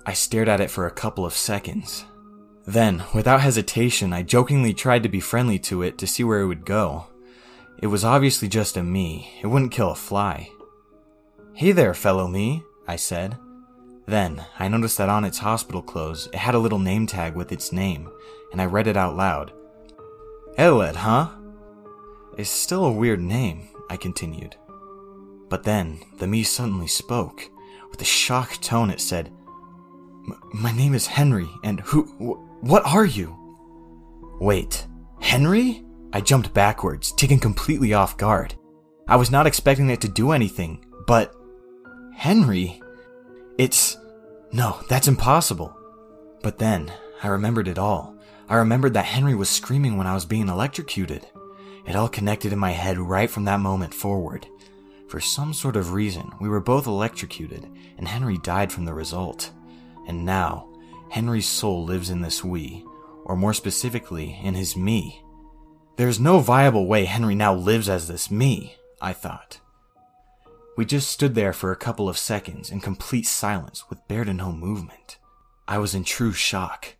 I 0.06 0.12
stared 0.12 0.48
at 0.48 0.60
it 0.60 0.70
for 0.70 0.86
a 0.86 0.92
couple 0.92 1.26
of 1.26 1.32
seconds. 1.32 2.04
Then, 2.66 3.04
without 3.14 3.42
hesitation, 3.42 4.12
I 4.12 4.22
jokingly 4.22 4.72
tried 4.72 5.02
to 5.02 5.08
be 5.08 5.20
friendly 5.20 5.58
to 5.60 5.82
it 5.82 5.98
to 5.98 6.06
see 6.06 6.24
where 6.24 6.40
it 6.40 6.46
would 6.46 6.64
go. 6.64 7.06
It 7.78 7.88
was 7.88 8.04
obviously 8.04 8.48
just 8.48 8.76
a 8.76 8.80
Mii, 8.80 9.26
it 9.42 9.46
wouldn't 9.46 9.72
kill 9.72 9.90
a 9.90 9.94
fly. 9.94 10.48
Hey 11.52 11.72
there, 11.72 11.92
fellow 11.92 12.26
Mii, 12.26 12.64
I 12.88 12.96
said. 12.96 13.36
Then, 14.06 14.44
I 14.58 14.68
noticed 14.68 14.98
that 14.98 15.08
on 15.08 15.24
its 15.24 15.38
hospital 15.38 15.82
clothes, 15.82 16.28
it 16.32 16.36
had 16.36 16.54
a 16.54 16.58
little 16.58 16.78
name 16.78 17.06
tag 17.06 17.34
with 17.34 17.52
its 17.52 17.72
name, 17.72 18.10
and 18.52 18.60
I 18.60 18.66
read 18.66 18.86
it 18.86 18.96
out 18.96 19.16
loud. 19.16 19.52
Eled, 20.56 20.96
huh? 20.96 21.28
It's 22.38 22.50
still 22.50 22.84
a 22.86 22.92
weird 22.92 23.20
name, 23.20 23.68
I 23.90 23.96
continued. 23.96 24.56
But 25.48 25.64
then, 25.64 26.00
the 26.18 26.26
Mii 26.26 26.46
suddenly 26.46 26.86
spoke. 26.86 27.50
With 27.90 28.00
a 28.00 28.06
shocked 28.06 28.62
tone, 28.62 28.90
it 28.90 29.00
said, 29.00 29.32
My 30.52 30.72
name 30.72 30.94
is 30.94 31.06
Henry, 31.06 31.48
and 31.62 31.80
who. 31.80 32.40
Wh- 32.64 32.68
what 32.68 32.86
are 32.86 33.04
you? 33.04 33.36
Wait, 34.40 34.86
Henry? 35.20 35.84
I 36.12 36.20
jumped 36.20 36.54
backwards, 36.54 37.12
taken 37.12 37.38
completely 37.38 37.92
off 37.92 38.16
guard. 38.16 38.54
I 39.06 39.16
was 39.16 39.30
not 39.30 39.46
expecting 39.46 39.90
it 39.90 40.00
to 40.02 40.08
do 40.08 40.32
anything, 40.32 40.84
but. 41.06 41.34
Henry? 42.14 42.80
It's. 43.58 43.96
No, 44.52 44.80
that's 44.88 45.08
impossible. 45.08 45.76
But 46.42 46.58
then, 46.58 46.92
I 47.22 47.28
remembered 47.28 47.68
it 47.68 47.78
all. 47.78 48.16
I 48.48 48.56
remembered 48.56 48.94
that 48.94 49.06
Henry 49.06 49.34
was 49.34 49.48
screaming 49.48 49.96
when 49.96 50.06
I 50.06 50.14
was 50.14 50.24
being 50.24 50.48
electrocuted. 50.48 51.26
It 51.86 51.96
all 51.96 52.08
connected 52.08 52.52
in 52.52 52.58
my 52.58 52.70
head 52.70 52.98
right 52.98 53.28
from 53.28 53.44
that 53.44 53.60
moment 53.60 53.92
forward. 53.92 54.46
For 55.08 55.20
some 55.20 55.52
sort 55.52 55.76
of 55.76 55.92
reason, 55.92 56.30
we 56.40 56.48
were 56.48 56.60
both 56.60 56.86
electrocuted, 56.86 57.68
and 57.98 58.08
Henry 58.08 58.38
died 58.38 58.72
from 58.72 58.84
the 58.84 58.94
result. 58.94 59.50
And 60.06 60.24
now, 60.24 60.73
Henry's 61.10 61.48
soul 61.48 61.84
lives 61.84 62.10
in 62.10 62.20
this 62.20 62.40
Wii, 62.40 62.84
or 63.24 63.36
more 63.36 63.54
specifically, 63.54 64.38
in 64.42 64.54
his 64.54 64.74
Mii. 64.74 65.20
There's 65.96 66.18
no 66.18 66.40
viable 66.40 66.86
way 66.86 67.04
Henry 67.04 67.34
now 67.34 67.54
lives 67.54 67.88
as 67.88 68.08
this 68.08 68.28
Mii, 68.28 68.72
I 69.00 69.12
thought. 69.12 69.60
We 70.76 70.84
just 70.84 71.08
stood 71.08 71.34
there 71.34 71.52
for 71.52 71.70
a 71.70 71.76
couple 71.76 72.08
of 72.08 72.18
seconds 72.18 72.70
in 72.70 72.80
complete 72.80 73.26
silence 73.26 73.88
with 73.88 74.06
bare 74.08 74.24
to 74.24 74.34
no 74.34 74.50
movement. 74.50 75.18
I 75.68 75.78
was 75.78 75.94
in 75.94 76.02
true 76.02 76.32
shock. 76.32 76.96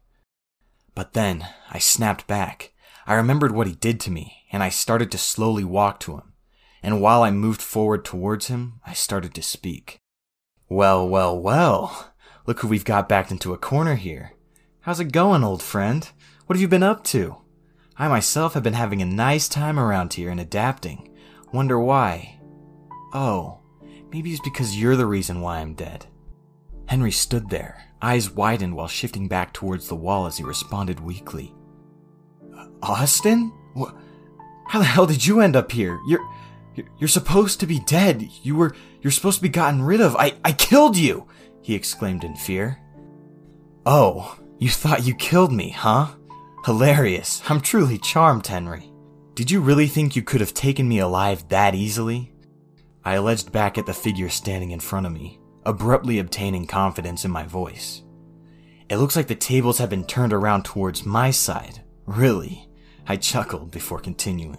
But 0.95 1.13
then, 1.13 1.49
I 1.71 1.79
snapped 1.81 2.29
back. 2.29 2.73
I 3.07 3.15
remembered 3.15 3.53
what 3.53 3.67
he 3.67 3.75
did 3.75 3.99
to 4.01 4.11
me, 4.11 4.45
and 4.53 4.63
I 4.63 4.69
started 4.69 5.11
to 5.11 5.19
slowly 5.19 5.65
walk 5.65 5.99
to 6.01 6.15
him. 6.15 6.35
And 6.83 7.01
while 7.01 7.23
I 7.23 7.31
moved 7.31 7.61
forward 7.61 8.05
towards 8.05 8.47
him, 8.47 8.81
I 8.87 8.93
started 8.93 9.35
to 9.35 9.43
speak. 9.43 9.99
Well, 10.69 11.09
well, 11.09 11.39
well. 11.39 12.14
Look 12.47 12.61
who 12.61 12.69
we've 12.69 12.85
got 12.85 13.09
backed 13.09 13.31
into 13.31 13.55
a 13.55 13.59
corner 13.59 13.95
here. 13.95 14.33
How's 14.81 15.01
it 15.01 15.13
going, 15.13 15.43
old 15.45 15.63
friend? 15.63 16.09
What 16.47 16.57
have 16.57 16.61
you 16.61 16.69
been 16.69 16.83
up 16.83 17.05
to? 17.05 17.37
I 17.97 18.09
myself 18.09 18.55
have 18.55 18.63
been 18.63 18.75
having 18.75 19.01
a 19.01 19.07
nice 19.07 19.49
time 19.49 19.79
around 19.79 20.15
here 20.15 20.31
and 20.31 20.41
adapting. 20.41 21.11
Wonder 21.53 21.79
why. 21.79 22.39
Oh, 23.15 23.61
maybe 24.13 24.31
it's 24.33 24.41
because 24.43 24.77
you're 24.79 24.97
the 24.97 25.07
reason 25.07 25.41
why 25.41 25.59
I'm 25.61 25.75
dead. 25.75 26.07
Henry 26.87 27.13
stood 27.13 27.49
there, 27.49 27.83
eyes 28.03 28.31
widened 28.31 28.75
while 28.77 28.89
shifting 28.89 29.27
back 29.29 29.55
towards 29.55 29.89
the 29.89 29.95
wall 29.97 30.27
as 30.27 30.37
he 30.37 30.45
responded 30.45 31.01
weakly. 31.01 31.55
Austin? 32.83 33.53
Wh- 33.79 33.93
How 34.67 34.81
the 34.81 34.85
hell 34.85 35.07
did 35.07 35.25
you 35.25 35.41
end 35.41 35.57
up 35.57 35.73
here? 35.73 35.99
You're 36.07 36.21
you're 36.99 37.09
supposed 37.09 37.61
to 37.61 37.67
be 37.67 37.79
dead. 37.81 38.29
You 38.43 38.57
were 38.57 38.75
you're 39.01 39.13
supposed 39.13 39.39
to 39.39 39.43
be 39.43 39.49
gotten 39.49 39.81
rid 39.83 40.01
of. 40.01 40.17
I 40.17 40.35
I 40.45 40.53
killed 40.53 40.97
you, 40.97 41.27
he 41.65 41.75
exclaimed 41.75 42.25
in 42.25 42.37
fear. 42.37 42.79
Oh, 43.87 44.39
you 44.59 44.69
thought 44.69 45.07
you 45.07 45.15
killed 45.15 45.51
me, 45.51 45.71
huh? 45.71 46.09
Hilarious. 46.67 47.43
I'm 47.49 47.63
truly 47.63 47.97
charmed, 47.97 48.47
Henry. 48.47 48.93
Did 49.33 49.51
you 49.51 49.63
really 49.63 49.87
think 49.87 50.15
you 50.15 50.23
could 50.23 50.43
have 50.43 50.53
taken 50.53 50.87
me 50.87 50.99
alive 50.99 51.49
that 51.49 51.75
easily? 51.75 52.35
I 53.03 53.15
alleged 53.15 53.51
back 53.51 53.79
at 53.79 53.87
the 53.87 53.95
figure 53.95 54.29
standing 54.29 54.73
in 54.73 54.81
front 54.81 55.07
of 55.07 55.13
me, 55.13 55.41
abruptly 55.65 56.19
obtaining 56.19 56.67
confidence 56.67 57.25
in 57.25 57.31
my 57.31 57.45
voice. 57.45 58.03
It 58.91 58.99
looks 58.99 59.17
like 59.17 59.29
the 59.29 59.35
tables 59.35 59.79
have 59.79 59.89
been 59.89 60.05
turned 60.05 60.35
around 60.35 60.67
towards 60.67 61.07
my 61.07 61.31
side. 61.31 61.83
Really? 62.05 62.69
I 63.09 63.17
chuckled 63.17 63.71
before 63.71 64.01
continuing. 64.01 64.59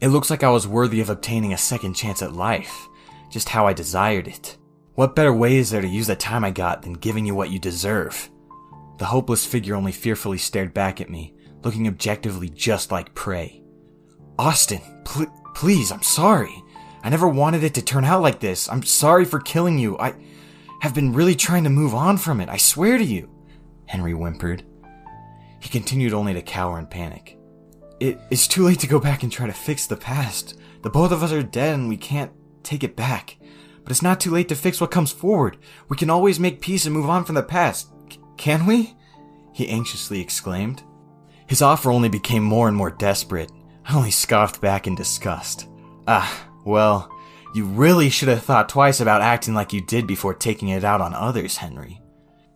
It 0.00 0.08
looks 0.08 0.30
like 0.30 0.44
I 0.44 0.50
was 0.50 0.68
worthy 0.68 1.00
of 1.00 1.10
obtaining 1.10 1.52
a 1.52 1.58
second 1.58 1.94
chance 1.94 2.22
at 2.22 2.32
life, 2.32 2.88
just 3.30 3.48
how 3.48 3.66
I 3.66 3.72
desired 3.72 4.28
it. 4.28 4.56
What 4.94 5.16
better 5.16 5.32
way 5.32 5.56
is 5.56 5.70
there 5.70 5.82
to 5.82 5.88
use 5.88 6.06
the 6.06 6.14
time 6.14 6.44
I 6.44 6.52
got 6.52 6.82
than 6.82 6.92
giving 6.92 7.26
you 7.26 7.34
what 7.34 7.50
you 7.50 7.58
deserve? 7.58 8.30
The 8.98 9.06
hopeless 9.06 9.44
figure 9.44 9.74
only 9.74 9.90
fearfully 9.90 10.38
stared 10.38 10.72
back 10.72 11.00
at 11.00 11.10
me, 11.10 11.34
looking 11.64 11.88
objectively 11.88 12.48
just 12.48 12.92
like 12.92 13.12
prey. 13.12 13.64
Austin, 14.38 14.80
pl- 15.04 15.32
please, 15.56 15.90
I'm 15.90 16.02
sorry. 16.02 16.62
I 17.02 17.08
never 17.08 17.26
wanted 17.26 17.64
it 17.64 17.74
to 17.74 17.82
turn 17.82 18.04
out 18.04 18.22
like 18.22 18.38
this. 18.38 18.68
I'm 18.68 18.84
sorry 18.84 19.24
for 19.24 19.40
killing 19.40 19.78
you. 19.78 19.98
I 19.98 20.14
have 20.80 20.94
been 20.94 21.12
really 21.12 21.34
trying 21.34 21.64
to 21.64 21.70
move 21.70 21.92
on 21.92 22.16
from 22.16 22.40
it. 22.40 22.48
I 22.48 22.56
swear 22.56 22.96
to 22.96 23.04
you. 23.04 23.28
Henry 23.86 24.12
whimpered. 24.12 24.64
He 25.58 25.68
continued 25.70 26.14
only 26.14 26.34
to 26.34 26.42
cower 26.42 26.78
in 26.78 26.86
panic. 26.86 27.36
It 27.98 28.20
is 28.30 28.46
too 28.46 28.64
late 28.64 28.78
to 28.80 28.86
go 28.86 29.00
back 29.00 29.24
and 29.24 29.32
try 29.32 29.48
to 29.48 29.52
fix 29.52 29.88
the 29.88 29.96
past. 29.96 30.56
The 30.82 30.90
both 30.90 31.10
of 31.10 31.24
us 31.24 31.32
are 31.32 31.42
dead 31.42 31.74
and 31.74 31.88
we 31.88 31.96
can't 31.96 32.30
take 32.62 32.84
it 32.84 32.94
back. 32.94 33.38
But 33.84 33.92
it's 33.92 34.02
not 34.02 34.18
too 34.18 34.30
late 34.30 34.48
to 34.48 34.56
fix 34.56 34.80
what 34.80 34.90
comes 34.90 35.12
forward. 35.12 35.58
We 35.88 35.96
can 35.96 36.10
always 36.10 36.40
make 36.40 36.60
peace 36.60 36.86
and 36.86 36.94
move 36.94 37.08
on 37.08 37.24
from 37.24 37.36
the 37.36 37.42
past. 37.42 37.88
C- 38.10 38.18
can 38.36 38.66
we? 38.66 38.96
He 39.52 39.68
anxiously 39.68 40.20
exclaimed. 40.20 40.82
His 41.46 41.62
offer 41.62 41.90
only 41.90 42.08
became 42.08 42.42
more 42.42 42.66
and 42.66 42.76
more 42.76 42.90
desperate. 42.90 43.52
I 43.84 43.94
only 43.94 44.10
scoffed 44.10 44.60
back 44.60 44.86
in 44.86 44.94
disgust. 44.94 45.68
Ah, 46.08 46.48
well, 46.64 47.10
you 47.54 47.66
really 47.66 48.08
should 48.08 48.28
have 48.28 48.42
thought 48.42 48.68
twice 48.68 49.00
about 49.00 49.22
acting 49.22 49.54
like 49.54 49.72
you 49.72 49.80
did 49.80 50.06
before 50.06 50.34
taking 50.34 50.68
it 50.68 50.82
out 50.82 51.00
on 51.00 51.14
others, 51.14 51.58
Henry. 51.58 52.00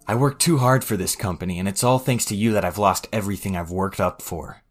I 0.07 0.15
worked 0.15 0.41
too 0.41 0.57
hard 0.57 0.83
for 0.83 0.97
this 0.97 1.15
company, 1.15 1.59
and 1.59 1.69
it's 1.69 1.85
all 1.85 1.99
thanks 1.99 2.25
to 2.27 2.35
you 2.35 2.53
that 2.53 2.65
I've 2.65 2.79
lost 2.79 3.09
everything 3.13 3.57
I've 3.57 3.71
worked 3.71 4.01
up 4.01 4.23
for. 4.23 4.63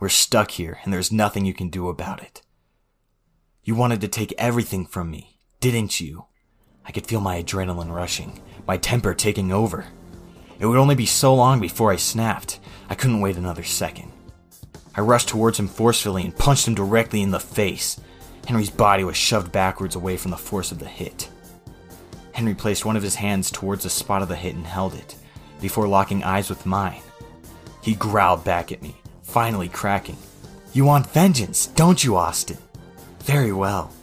We're 0.00 0.08
stuck 0.08 0.52
here, 0.52 0.78
and 0.82 0.92
there's 0.92 1.12
nothing 1.12 1.44
you 1.44 1.54
can 1.54 1.68
do 1.68 1.88
about 1.88 2.22
it. 2.22 2.42
You 3.62 3.74
wanted 3.74 4.00
to 4.00 4.08
take 4.08 4.34
everything 4.38 4.86
from 4.86 5.10
me, 5.10 5.33
didn't 5.64 5.98
you? 5.98 6.26
I 6.84 6.92
could 6.92 7.06
feel 7.06 7.22
my 7.22 7.42
adrenaline 7.42 7.90
rushing, 7.90 8.38
my 8.66 8.76
temper 8.76 9.14
taking 9.14 9.50
over. 9.50 9.86
It 10.58 10.66
would 10.66 10.76
only 10.76 10.94
be 10.94 11.06
so 11.06 11.34
long 11.34 11.58
before 11.58 11.90
I 11.90 11.96
snapped. 11.96 12.60
I 12.90 12.94
couldn't 12.94 13.22
wait 13.22 13.38
another 13.38 13.62
second. 13.62 14.12
I 14.94 15.00
rushed 15.00 15.30
towards 15.30 15.58
him 15.58 15.68
forcefully 15.68 16.22
and 16.22 16.36
punched 16.36 16.68
him 16.68 16.74
directly 16.74 17.22
in 17.22 17.30
the 17.30 17.40
face. 17.40 17.98
Henry's 18.46 18.68
body 18.68 19.04
was 19.04 19.16
shoved 19.16 19.52
backwards 19.52 19.96
away 19.96 20.18
from 20.18 20.32
the 20.32 20.36
force 20.36 20.70
of 20.70 20.80
the 20.80 20.84
hit. 20.84 21.30
Henry 22.32 22.54
placed 22.54 22.84
one 22.84 22.98
of 22.98 23.02
his 23.02 23.14
hands 23.14 23.50
towards 23.50 23.84
the 23.84 23.88
spot 23.88 24.20
of 24.20 24.28
the 24.28 24.36
hit 24.36 24.54
and 24.54 24.66
held 24.66 24.92
it, 24.92 25.16
before 25.62 25.88
locking 25.88 26.22
eyes 26.24 26.50
with 26.50 26.66
mine. 26.66 27.00
He 27.80 27.94
growled 27.94 28.44
back 28.44 28.70
at 28.70 28.82
me, 28.82 28.96
finally 29.22 29.70
cracking. 29.70 30.18
You 30.74 30.84
want 30.84 31.08
vengeance, 31.08 31.68
don't 31.68 32.04
you, 32.04 32.16
Austin? 32.16 32.58
Very 33.20 33.52
well. 33.52 33.94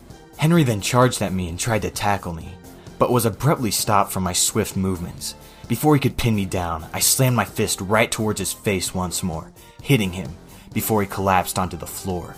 Henry 0.41 0.63
then 0.63 0.81
charged 0.81 1.21
at 1.21 1.33
me 1.33 1.49
and 1.49 1.59
tried 1.59 1.83
to 1.83 1.91
tackle 1.91 2.33
me, 2.33 2.55
but 2.97 3.11
was 3.11 3.27
abruptly 3.27 3.69
stopped 3.69 4.11
from 4.11 4.23
my 4.23 4.33
swift 4.33 4.75
movements. 4.75 5.35
Before 5.67 5.93
he 5.93 6.01
could 6.01 6.17
pin 6.17 6.33
me 6.33 6.45
down, 6.45 6.83
I 6.91 6.99
slammed 6.99 7.35
my 7.35 7.45
fist 7.45 7.79
right 7.79 8.11
towards 8.11 8.39
his 8.39 8.51
face 8.51 8.91
once 8.91 9.21
more, 9.21 9.51
hitting 9.83 10.13
him, 10.13 10.35
before 10.73 11.03
he 11.03 11.07
collapsed 11.07 11.59
onto 11.59 11.77
the 11.77 11.85
floor. 11.85 12.35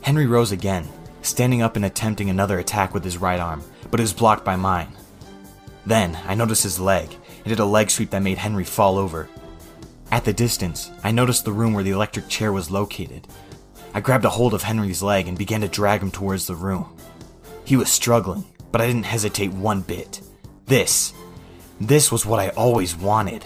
Henry 0.00 0.26
rose 0.26 0.50
again, 0.50 0.88
standing 1.22 1.62
up 1.62 1.76
and 1.76 1.84
attempting 1.84 2.28
another 2.28 2.58
attack 2.58 2.92
with 2.92 3.04
his 3.04 3.18
right 3.18 3.38
arm, 3.38 3.62
but 3.88 4.00
it 4.00 4.02
was 4.02 4.12
blocked 4.12 4.44
by 4.44 4.56
mine. 4.56 4.88
Then, 5.86 6.18
I 6.26 6.34
noticed 6.34 6.64
his 6.64 6.80
leg, 6.80 7.08
and 7.12 7.46
did 7.46 7.60
a 7.60 7.64
leg 7.64 7.88
sweep 7.88 8.10
that 8.10 8.22
made 8.24 8.38
Henry 8.38 8.64
fall 8.64 8.98
over. 8.98 9.28
At 10.10 10.24
the 10.24 10.32
distance, 10.32 10.90
I 11.04 11.12
noticed 11.12 11.44
the 11.44 11.52
room 11.52 11.72
where 11.72 11.84
the 11.84 11.92
electric 11.92 12.26
chair 12.26 12.52
was 12.52 12.72
located. 12.72 13.28
I 13.94 14.00
grabbed 14.00 14.24
a 14.24 14.30
hold 14.30 14.54
of 14.54 14.64
Henry's 14.64 15.02
leg 15.02 15.28
and 15.28 15.38
began 15.38 15.60
to 15.60 15.68
drag 15.68 16.02
him 16.02 16.10
towards 16.10 16.48
the 16.48 16.56
room. 16.56 16.95
He 17.66 17.76
was 17.76 17.90
struggling, 17.90 18.44
but 18.70 18.80
I 18.80 18.86
didn't 18.86 19.06
hesitate 19.06 19.52
one 19.52 19.82
bit. 19.82 20.20
This, 20.66 21.12
this 21.80 22.12
was 22.12 22.24
what 22.24 22.38
I 22.38 22.50
always 22.50 22.96
wanted. 22.96 23.44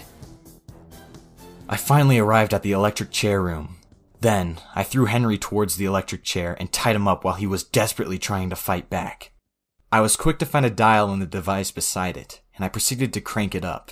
I 1.67 1.75
finally 1.75 2.19
arrived 2.19 2.53
at 2.53 2.61
the 2.61 2.71
electric 2.71 3.09
chair 3.09 3.41
room. 3.41 3.77
Then, 4.19 4.59
I 4.75 4.83
threw 4.83 5.05
Henry 5.05 5.39
towards 5.39 5.75
the 5.75 5.85
electric 5.85 6.23
chair 6.23 6.55
and 6.59 6.71
tied 6.71 6.95
him 6.95 7.07
up 7.07 7.23
while 7.23 7.33
he 7.33 7.47
was 7.47 7.63
desperately 7.63 8.19
trying 8.19 8.51
to 8.51 8.55
fight 8.55 8.91
back. 8.91 9.31
I 9.91 10.01
was 10.01 10.15
quick 10.15 10.37
to 10.39 10.45
find 10.45 10.67
a 10.67 10.69
dial 10.69 11.11
in 11.11 11.19
the 11.19 11.25
device 11.25 11.71
beside 11.71 12.15
it, 12.15 12.41
and 12.55 12.63
I 12.63 12.69
proceeded 12.69 13.11
to 13.13 13.21
crank 13.21 13.55
it 13.55 13.65
up. 13.65 13.91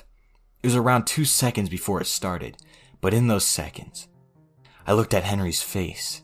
It 0.61 0.67
was 0.67 0.75
around 0.75 1.07
two 1.07 1.25
seconds 1.25 1.69
before 1.69 1.99
it 2.01 2.05
started, 2.05 2.57
but 3.01 3.15
in 3.15 3.27
those 3.27 3.45
seconds, 3.45 4.07
I 4.85 4.93
looked 4.93 5.15
at 5.15 5.23
Henry's 5.23 5.63
face. 5.63 6.21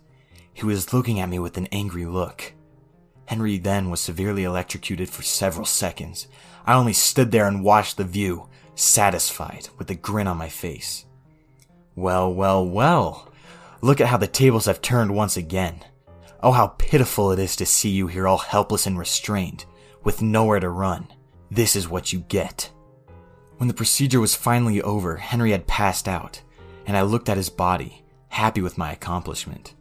He 0.54 0.64
was 0.64 0.94
looking 0.94 1.20
at 1.20 1.30
me 1.30 1.40
with 1.40 1.58
an 1.58 1.68
angry 1.72 2.06
look. 2.06 2.54
Henry 3.26 3.58
then 3.58 3.90
was 3.90 4.00
severely 4.00 4.44
electrocuted 4.44 5.10
for 5.10 5.24
several 5.24 5.66
seconds. 5.66 6.28
I 6.66 6.74
only 6.74 6.94
stood 6.94 7.32
there 7.32 7.48
and 7.48 7.64
watched 7.64 7.98
the 7.98 8.04
view, 8.04 8.50
satisfied, 8.76 9.70
with 9.78 9.90
a 9.90 9.96
grin 9.96 10.28
on 10.28 10.38
my 10.38 10.50
face. 10.50 11.06
Well, 11.96 12.34
well, 12.34 12.66
well. 12.66 13.32
Look 13.82 14.02
at 14.02 14.08
how 14.08 14.18
the 14.18 14.28
tables 14.28 14.66
have 14.66 14.82
turned 14.82 15.14
once 15.14 15.38
again. 15.38 15.84
Oh, 16.42 16.52
how 16.52 16.68
pitiful 16.68 17.32
it 17.32 17.40
is 17.40 17.56
to 17.58 17.66
see 17.66 17.90
you 17.90 18.08
here 18.08 18.28
all 18.28 18.38
helpless 18.38 18.88
and 18.88 18.98
restrained, 18.98 19.66
with 20.04 20.22
nowhere 20.22 20.60
to 20.60 20.70
run. 20.70 21.08
This 21.52 21.76
is 21.76 21.88
what 21.88 22.12
you 22.12 22.20
get. 22.20 22.72
When 23.58 23.68
the 23.68 23.74
procedure 23.74 24.20
was 24.20 24.36
finally 24.36 24.82
over, 24.82 25.18
Henry 25.18 25.52
had 25.52 25.68
passed 25.68 26.08
out, 26.08 26.42
and 26.86 26.98
I 26.98 27.04
looked 27.04 27.30
at 27.30 27.38
his 27.38 27.50
body, 27.50 28.04
happy 28.28 28.62
with 28.62 28.78
my 28.78 28.92
accomplishment. 28.92 29.75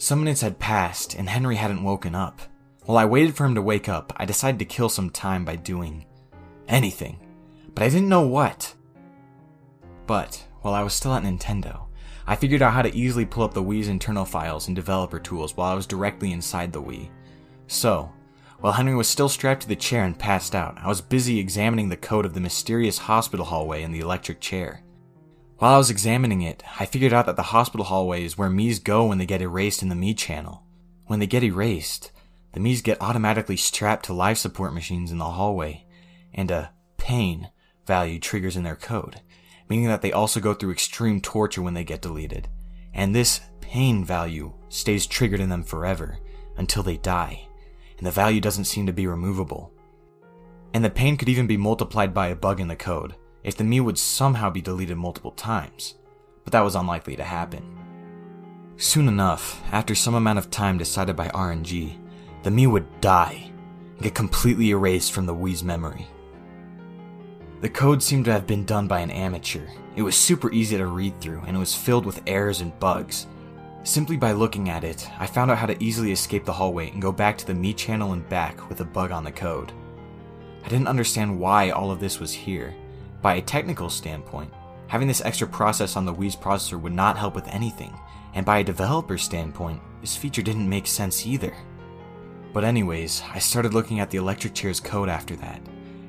Some 0.00 0.20
minutes 0.20 0.42
had 0.42 0.60
passed, 0.60 1.14
and 1.14 1.28
Henry 1.28 1.56
hadn't 1.56 1.82
woken 1.82 2.14
up. 2.14 2.40
While 2.84 2.98
I 2.98 3.04
waited 3.04 3.34
for 3.34 3.44
him 3.44 3.56
to 3.56 3.62
wake 3.62 3.88
up, 3.88 4.12
I 4.16 4.24
decided 4.24 4.60
to 4.60 4.64
kill 4.64 4.88
some 4.88 5.10
time 5.10 5.44
by 5.44 5.56
doing 5.56 6.06
anything, 6.68 7.18
but 7.74 7.82
I 7.82 7.88
didn't 7.88 8.08
know 8.08 8.26
what. 8.26 8.74
But 10.06 10.46
while 10.62 10.72
I 10.72 10.84
was 10.84 10.94
still 10.94 11.12
at 11.14 11.24
Nintendo, 11.24 11.86
I 12.28 12.36
figured 12.36 12.62
out 12.62 12.74
how 12.74 12.82
to 12.82 12.94
easily 12.94 13.26
pull 13.26 13.42
up 13.42 13.54
the 13.54 13.62
Wii's 13.62 13.88
internal 13.88 14.24
files 14.24 14.68
and 14.68 14.76
developer 14.76 15.18
tools 15.18 15.56
while 15.56 15.72
I 15.72 15.74
was 15.74 15.86
directly 15.86 16.30
inside 16.30 16.72
the 16.72 16.82
Wii. 16.82 17.08
So, 17.66 18.12
while 18.60 18.74
Henry 18.74 18.94
was 18.94 19.08
still 19.08 19.28
strapped 19.28 19.62
to 19.62 19.68
the 19.68 19.76
chair 19.76 20.04
and 20.04 20.18
passed 20.18 20.54
out, 20.54 20.78
I 20.80 20.86
was 20.86 21.00
busy 21.00 21.40
examining 21.40 21.88
the 21.88 21.96
code 21.96 22.24
of 22.24 22.34
the 22.34 22.40
mysterious 22.40 22.98
hospital 22.98 23.46
hallway 23.46 23.82
in 23.82 23.90
the 23.90 24.00
electric 24.00 24.40
chair. 24.40 24.82
While 25.58 25.74
I 25.74 25.78
was 25.78 25.90
examining 25.90 26.42
it, 26.42 26.62
I 26.78 26.86
figured 26.86 27.12
out 27.12 27.26
that 27.26 27.34
the 27.34 27.42
hospital 27.42 27.86
hallway 27.86 28.22
is 28.22 28.38
where 28.38 28.48
Mii's 28.48 28.78
go 28.78 29.06
when 29.06 29.18
they 29.18 29.26
get 29.26 29.42
erased 29.42 29.82
in 29.82 29.88
the 29.88 29.96
Mii 29.96 30.16
channel. 30.16 30.62
When 31.06 31.18
they 31.18 31.26
get 31.26 31.42
erased, 31.42 32.12
the 32.52 32.60
Mii's 32.60 32.80
get 32.80 33.02
automatically 33.02 33.56
strapped 33.56 34.04
to 34.04 34.12
life 34.12 34.38
support 34.38 34.72
machines 34.72 35.10
in 35.10 35.18
the 35.18 35.24
hallway, 35.24 35.84
and 36.32 36.48
a 36.52 36.70
pain 36.96 37.50
value 37.86 38.20
triggers 38.20 38.56
in 38.56 38.62
their 38.62 38.76
code, 38.76 39.20
meaning 39.68 39.88
that 39.88 40.00
they 40.00 40.12
also 40.12 40.38
go 40.38 40.54
through 40.54 40.70
extreme 40.70 41.20
torture 41.20 41.62
when 41.62 41.74
they 41.74 41.82
get 41.82 42.02
deleted. 42.02 42.48
And 42.94 43.12
this 43.12 43.40
pain 43.60 44.04
value 44.04 44.52
stays 44.68 45.08
triggered 45.08 45.40
in 45.40 45.48
them 45.48 45.64
forever 45.64 46.20
until 46.56 46.84
they 46.84 46.98
die, 46.98 47.48
and 47.96 48.06
the 48.06 48.12
value 48.12 48.40
doesn't 48.40 48.66
seem 48.66 48.86
to 48.86 48.92
be 48.92 49.08
removable. 49.08 49.72
And 50.72 50.84
the 50.84 50.90
pain 50.90 51.16
could 51.16 51.28
even 51.28 51.48
be 51.48 51.56
multiplied 51.56 52.14
by 52.14 52.28
a 52.28 52.36
bug 52.36 52.60
in 52.60 52.68
the 52.68 52.76
code 52.76 53.16
if 53.44 53.56
the 53.56 53.64
Mii 53.64 53.82
would 53.82 53.98
somehow 53.98 54.50
be 54.50 54.60
deleted 54.60 54.96
multiple 54.96 55.32
times, 55.32 55.94
but 56.44 56.52
that 56.52 56.64
was 56.64 56.74
unlikely 56.74 57.16
to 57.16 57.24
happen. 57.24 57.78
Soon 58.76 59.08
enough, 59.08 59.62
after 59.72 59.94
some 59.94 60.14
amount 60.14 60.38
of 60.38 60.50
time 60.50 60.78
decided 60.78 61.16
by 61.16 61.28
RNG, 61.28 61.96
the 62.42 62.50
Mii 62.50 62.70
would 62.70 63.00
die 63.00 63.50
and 63.94 64.02
get 64.02 64.14
completely 64.14 64.70
erased 64.70 65.12
from 65.12 65.26
the 65.26 65.34
Wii's 65.34 65.64
memory. 65.64 66.06
The 67.60 67.68
code 67.68 68.02
seemed 68.02 68.24
to 68.26 68.32
have 68.32 68.46
been 68.46 68.64
done 68.64 68.86
by 68.86 69.00
an 69.00 69.10
amateur. 69.10 69.66
It 69.96 70.02
was 70.02 70.14
super 70.14 70.52
easy 70.52 70.76
to 70.76 70.86
read 70.86 71.20
through, 71.20 71.42
and 71.44 71.56
it 71.56 71.58
was 71.58 71.74
filled 71.74 72.06
with 72.06 72.22
errors 72.24 72.60
and 72.60 72.78
bugs. 72.78 73.26
Simply 73.82 74.16
by 74.16 74.30
looking 74.30 74.68
at 74.68 74.84
it, 74.84 75.08
I 75.18 75.26
found 75.26 75.50
out 75.50 75.58
how 75.58 75.66
to 75.66 75.82
easily 75.82 76.12
escape 76.12 76.44
the 76.44 76.52
hallway 76.52 76.90
and 76.90 77.02
go 77.02 77.10
back 77.10 77.36
to 77.38 77.46
the 77.46 77.54
Mii 77.54 77.76
channel 77.76 78.12
and 78.12 78.28
back 78.28 78.68
with 78.68 78.80
a 78.80 78.84
bug 78.84 79.10
on 79.10 79.24
the 79.24 79.32
code. 79.32 79.72
I 80.64 80.68
didn't 80.68 80.86
understand 80.86 81.40
why 81.40 81.70
all 81.70 81.90
of 81.90 81.98
this 81.98 82.20
was 82.20 82.32
here. 82.32 82.74
By 83.20 83.34
a 83.34 83.42
technical 83.42 83.90
standpoint, 83.90 84.52
having 84.86 85.08
this 85.08 85.20
extra 85.20 85.46
process 85.46 85.96
on 85.96 86.04
the 86.04 86.14
Wii's 86.14 86.36
processor 86.36 86.80
would 86.80 86.92
not 86.92 87.18
help 87.18 87.34
with 87.34 87.48
anything, 87.48 87.98
and 88.34 88.46
by 88.46 88.58
a 88.58 88.64
developer 88.64 89.18
standpoint, 89.18 89.80
this 90.00 90.16
feature 90.16 90.42
didn't 90.42 90.68
make 90.68 90.86
sense 90.86 91.26
either. 91.26 91.54
But 92.52 92.64
anyways, 92.64 93.22
I 93.32 93.38
started 93.38 93.74
looking 93.74 94.00
at 94.00 94.10
the 94.10 94.18
electric 94.18 94.54
chair's 94.54 94.80
code 94.80 95.08
after 95.08 95.36
that, 95.36 95.60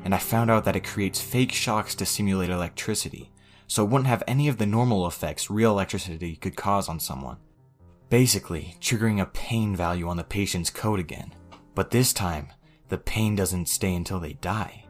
and 0.05 0.13
I 0.13 0.19
found 0.19 0.49
out 0.49 0.65
that 0.65 0.75
it 0.75 0.85
creates 0.85 1.19
fake 1.19 1.51
shocks 1.51 1.95
to 1.95 2.05
simulate 2.05 2.49
electricity, 2.49 3.31
so 3.67 3.83
it 3.83 3.89
wouldn't 3.89 4.07
have 4.07 4.23
any 4.27 4.47
of 4.47 4.57
the 4.57 4.65
normal 4.65 5.07
effects 5.07 5.49
real 5.49 5.71
electricity 5.71 6.35
could 6.35 6.55
cause 6.55 6.87
on 6.87 6.99
someone. 6.99 7.37
Basically, 8.09 8.75
triggering 8.79 9.21
a 9.21 9.25
pain 9.25 9.75
value 9.75 10.07
on 10.07 10.17
the 10.17 10.23
patient's 10.23 10.69
code 10.69 10.99
again. 10.99 11.33
But 11.75 11.91
this 11.91 12.11
time, 12.13 12.47
the 12.87 12.97
pain 12.97 13.35
doesn't 13.35 13.69
stay 13.69 13.93
until 13.93 14.19
they 14.19 14.33
die. 14.33 14.85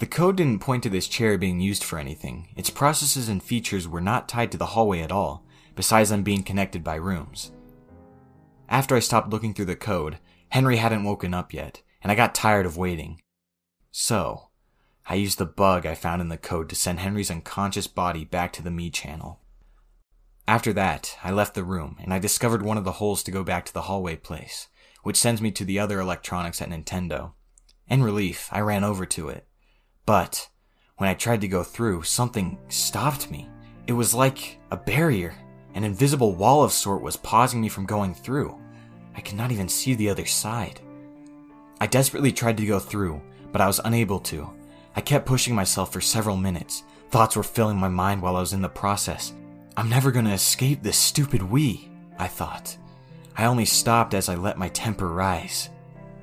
The 0.00 0.06
code 0.06 0.36
didn't 0.36 0.60
point 0.60 0.82
to 0.84 0.88
this 0.88 1.06
chair 1.06 1.36
being 1.36 1.60
used 1.60 1.84
for 1.84 1.98
anything. 1.98 2.48
Its 2.56 2.70
processes 2.70 3.28
and 3.28 3.42
features 3.42 3.86
were 3.86 4.00
not 4.00 4.30
tied 4.30 4.50
to 4.52 4.56
the 4.56 4.64
hallway 4.64 5.00
at 5.00 5.12
all, 5.12 5.44
besides 5.76 6.08
them 6.08 6.22
being 6.22 6.42
connected 6.42 6.82
by 6.82 6.94
rooms. 6.94 7.52
After 8.70 8.96
I 8.96 9.00
stopped 9.00 9.28
looking 9.28 9.52
through 9.52 9.66
the 9.66 9.76
code, 9.76 10.18
Henry 10.48 10.78
hadn't 10.78 11.04
woken 11.04 11.34
up 11.34 11.52
yet, 11.52 11.82
and 12.00 12.10
I 12.10 12.14
got 12.14 12.34
tired 12.34 12.64
of 12.64 12.78
waiting. 12.78 13.20
So, 13.90 14.48
I 15.06 15.16
used 15.16 15.36
the 15.36 15.44
bug 15.44 15.84
I 15.84 15.94
found 15.94 16.22
in 16.22 16.30
the 16.30 16.38
code 16.38 16.70
to 16.70 16.74
send 16.74 17.00
Henry's 17.00 17.30
unconscious 17.30 17.86
body 17.86 18.24
back 18.24 18.54
to 18.54 18.62
the 18.62 18.70
Mii 18.70 18.90
channel. 18.90 19.40
After 20.48 20.72
that, 20.72 21.18
I 21.22 21.30
left 21.30 21.54
the 21.54 21.62
room 21.62 21.98
and 22.00 22.14
I 22.14 22.18
discovered 22.18 22.62
one 22.62 22.78
of 22.78 22.84
the 22.84 22.92
holes 22.92 23.22
to 23.24 23.30
go 23.30 23.44
back 23.44 23.66
to 23.66 23.74
the 23.74 23.82
hallway 23.82 24.16
place, 24.16 24.68
which 25.02 25.18
sends 25.18 25.42
me 25.42 25.50
to 25.50 25.64
the 25.66 25.78
other 25.78 26.00
electronics 26.00 26.62
at 26.62 26.70
Nintendo. 26.70 27.32
In 27.86 28.02
relief, 28.02 28.48
I 28.50 28.60
ran 28.60 28.82
over 28.82 29.04
to 29.04 29.28
it. 29.28 29.46
But, 30.06 30.48
when 30.96 31.08
I 31.08 31.14
tried 31.14 31.40
to 31.42 31.48
go 31.48 31.62
through, 31.62 32.02
something 32.02 32.58
stopped 32.68 33.30
me. 33.30 33.48
It 33.86 33.92
was 33.92 34.14
like 34.14 34.58
a 34.70 34.76
barrier. 34.76 35.34
An 35.74 35.84
invisible 35.84 36.34
wall 36.34 36.62
of 36.62 36.72
sort 36.72 37.02
was 37.02 37.16
pausing 37.16 37.60
me 37.60 37.68
from 37.68 37.86
going 37.86 38.14
through. 38.14 38.58
I 39.16 39.20
could 39.20 39.36
not 39.36 39.52
even 39.52 39.68
see 39.68 39.94
the 39.94 40.10
other 40.10 40.26
side. 40.26 40.80
I 41.80 41.86
desperately 41.86 42.32
tried 42.32 42.56
to 42.58 42.66
go 42.66 42.78
through, 42.78 43.20
but 43.52 43.60
I 43.60 43.66
was 43.66 43.80
unable 43.84 44.20
to. 44.20 44.50
I 44.94 45.00
kept 45.00 45.26
pushing 45.26 45.54
myself 45.54 45.92
for 45.92 46.00
several 46.00 46.36
minutes. 46.36 46.82
Thoughts 47.10 47.36
were 47.36 47.42
filling 47.42 47.78
my 47.78 47.88
mind 47.88 48.20
while 48.20 48.36
I 48.36 48.40
was 48.40 48.52
in 48.52 48.62
the 48.62 48.68
process. 48.68 49.32
I'm 49.76 49.88
never 49.88 50.10
gonna 50.10 50.34
escape 50.34 50.82
this 50.82 50.98
stupid 50.98 51.40
Wii, 51.40 51.88
I 52.18 52.26
thought. 52.26 52.76
I 53.36 53.46
only 53.46 53.64
stopped 53.64 54.12
as 54.12 54.28
I 54.28 54.34
let 54.34 54.58
my 54.58 54.68
temper 54.68 55.08
rise. 55.08 55.70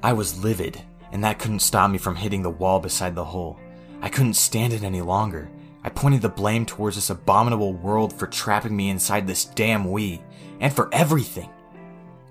I 0.04 0.14
was 0.14 0.44
livid, 0.44 0.82
and 1.12 1.24
that 1.24 1.40
couldn't 1.40 1.60
stop 1.60 1.90
me 1.90 1.98
from 1.98 2.16
hitting 2.16 2.44
the 2.44 2.50
wall 2.50 2.80
beside 2.80 3.16
the 3.16 3.26
hole. 3.26 3.60
I 4.02 4.10
couldn't 4.10 4.36
stand 4.36 4.74
it 4.74 4.84
any 4.84 5.02
longer. 5.02 5.50
I 5.84 5.90
pointed 5.90 6.22
the 6.22 6.30
blame 6.30 6.66
towards 6.66 6.96
this 6.96 7.10
abominable 7.10 7.74
world 7.74 8.14
for 8.14 8.28
trapping 8.28 8.76
me 8.76 8.90
inside 8.90 9.28
this 9.28 9.46
damn 9.46 9.86
Wii, 9.86 10.22
and 10.60 10.74
for 10.74 10.90
everything. 10.94 11.50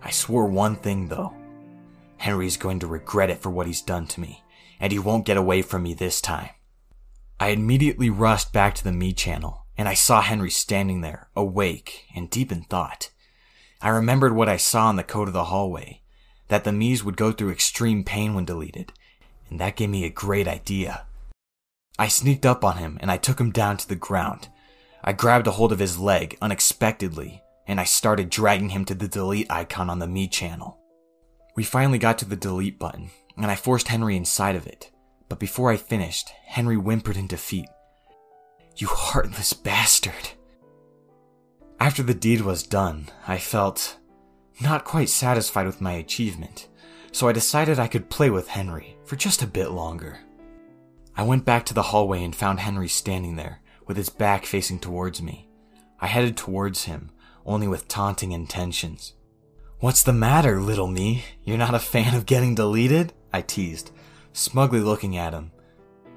I 0.03 0.11
swore 0.11 0.47
one 0.47 0.77
thing 0.77 1.09
though. 1.09 1.35
Henry's 2.19 2.57
going 2.57 2.79
to 2.81 2.87
regret 2.87 3.31
it 3.31 3.39
for 3.39 3.51
what 3.51 3.67
he's 3.67 3.83
done 3.83 4.07
to 4.09 4.21
me 4.21 4.43
and 4.81 4.93
he 4.93 4.99
won't 4.99 5.27
get 5.27 5.37
away 5.37 5.63
from 5.63 5.83
me 5.83 5.95
this 5.95 6.21
time. 6.21 6.51
I 7.39 7.49
immediately 7.49 8.11
rushed 8.11 8.53
back 8.53 8.75
to 8.77 8.85
the 8.85 8.91
Mii 8.91 9.17
channel, 9.17 9.67
and 9.77 9.89
I 9.89 9.95
saw 9.95 10.23
Henry 10.23 10.51
standing 10.51 11.01
there, 11.01 11.29
awake 11.37 12.07
and 12.15 12.31
deep 12.31 12.51
in 12.51 12.63
thought. 12.63 13.11
I 13.81 13.91
remembered 13.91 14.35
what 14.35 14.49
I 14.49 14.57
saw 14.57 14.89
in 14.91 14.97
the 14.97 15.03
code 15.03 15.29
of 15.29 15.35
the 15.35 15.45
hallway, 15.45 16.01
that 16.49 16.65
the 16.65 16.71
Mii's 16.71 17.05
would 17.05 17.17
go 17.17 17.33
through 17.33 17.51
extreme 17.51 18.05
pain 18.05 18.35
when 18.35 18.45
deleted, 18.45 18.93
and 19.51 19.61
that 19.61 19.77
gave 19.77 19.91
me 19.91 20.05
a 20.05 20.11
great 20.11 20.49
idea. 20.49 21.05
I 21.99 22.09
sneaked 22.09 22.45
up 22.45 22.65
on 22.65 22.77
him 22.77 22.99
and 23.01 23.11
I 23.11 23.17
took 23.17 23.41
him 23.41 23.51
down 23.51 23.77
to 23.79 23.89
the 23.89 23.97
ground. 23.97 24.49
I 25.03 25.13
grabbed 25.13 25.47
a 25.47 25.53
hold 25.53 25.73
of 25.73 25.79
his 25.79 25.99
leg 25.99 26.37
unexpectedly, 26.43 27.43
and 27.67 27.81
I 27.81 27.85
started 27.85 28.29
dragging 28.29 28.71
him 28.71 28.85
to 28.87 28.95
the 28.95 29.09
delete 29.09 29.51
icon 29.51 29.89
on 29.89 29.99
the 29.99 30.07
Mii 30.07 30.31
channel. 30.31 30.79
We 31.55 31.65
finally 31.65 31.99
got 31.99 32.19
to 32.19 32.25
the 32.25 32.37
delete 32.37 32.79
button, 32.79 33.11
and 33.37 33.47
I 33.47 33.55
forced 33.55 33.89
Henry 33.89 34.17
inside 34.17 34.57
of 34.57 34.67
it. 34.67 34.91
But 35.29 35.39
before 35.39 35.71
I 35.71 35.77
finished, 35.77 36.31
Henry 36.45 36.77
whimpered 36.77 37.17
in 37.17 37.27
defeat. 37.27 37.69
You 38.77 38.89
heartless 38.89 39.53
bastard. 39.53 40.31
After 41.81 42.03
the 42.03 42.15
deed 42.15 42.43
was 42.43 42.63
done, 42.63 43.09
I 43.27 43.39
felt 43.39 43.97
not 44.61 44.85
quite 44.85 45.09
satisfied 45.09 45.67
with 45.67 45.81
my 45.81 45.93
achievement, 45.93 46.69
so 47.13 47.29
I 47.29 47.33
decided 47.33 47.79
I 47.79 47.89
could 47.89 48.11
play 48.11 48.31
with 48.31 48.49
Henry 48.49 48.97
for 49.05 49.17
just 49.17 49.43
a 49.43 49.47
bit 49.47 49.71
longer. 49.71 50.19
I 51.17 51.23
went 51.23 51.45
back 51.45 51.65
to 51.67 51.75
the 51.75 51.83
hallway 51.83 52.23
and 52.23 52.37
found 52.37 52.61
Henry 52.61 52.89
standing 52.89 53.37
there, 53.37 53.61
with 53.87 53.97
his 53.97 54.11
back 54.11 54.45
facing 54.45 54.79
towards 54.79 55.23
me. 55.23 55.49
I 55.99 56.09
headed 56.09 56.37
towards 56.37 56.85
him, 56.85 57.11
only 57.47 57.67
with 57.67 57.89
taunting 57.89 58.33
intentions. 58.33 59.15
What's 59.79 60.03
the 60.03 60.13
matter, 60.13 60.61
little 60.61 60.89
Mii? 60.89 61.23
You're 61.43 61.57
not 61.57 61.75
a 61.75 61.79
fan 61.79 62.15
of 62.15 62.27
getting 62.27 62.55
deleted? 62.55 63.13
I 63.33 63.41
teased, 63.41 63.93
smugly 64.33 64.81
looking 64.81 65.17
at 65.17 65.33
him. 65.33 65.53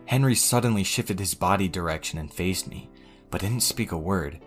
Henry 0.06 0.36
suddenly 0.36 0.84
shifted 0.84 1.20
his 1.20 1.34
body 1.34 1.68
direction 1.68 2.20
and 2.20 2.34
faced 2.34 2.68
me, 2.68 2.90
but 3.30 3.42
didn't 3.42 3.62
speak 3.62 3.92
a 3.92 3.98
word. 3.98 4.40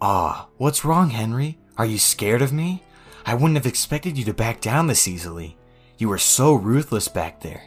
Ah, 0.00 0.48
what's 0.56 0.84
wrong, 0.84 1.10
Henry? 1.10 1.58
Are 1.76 1.86
you 1.86 1.98
scared 1.98 2.42
of 2.42 2.52
me? 2.52 2.82
I 3.24 3.34
wouldn't 3.34 3.56
have 3.56 3.66
expected 3.66 4.18
you 4.18 4.24
to 4.24 4.34
back 4.34 4.60
down 4.60 4.88
this 4.88 5.06
easily. 5.06 5.56
You 5.98 6.08
were 6.08 6.18
so 6.18 6.54
ruthless 6.54 7.06
back 7.06 7.40
there. 7.40 7.62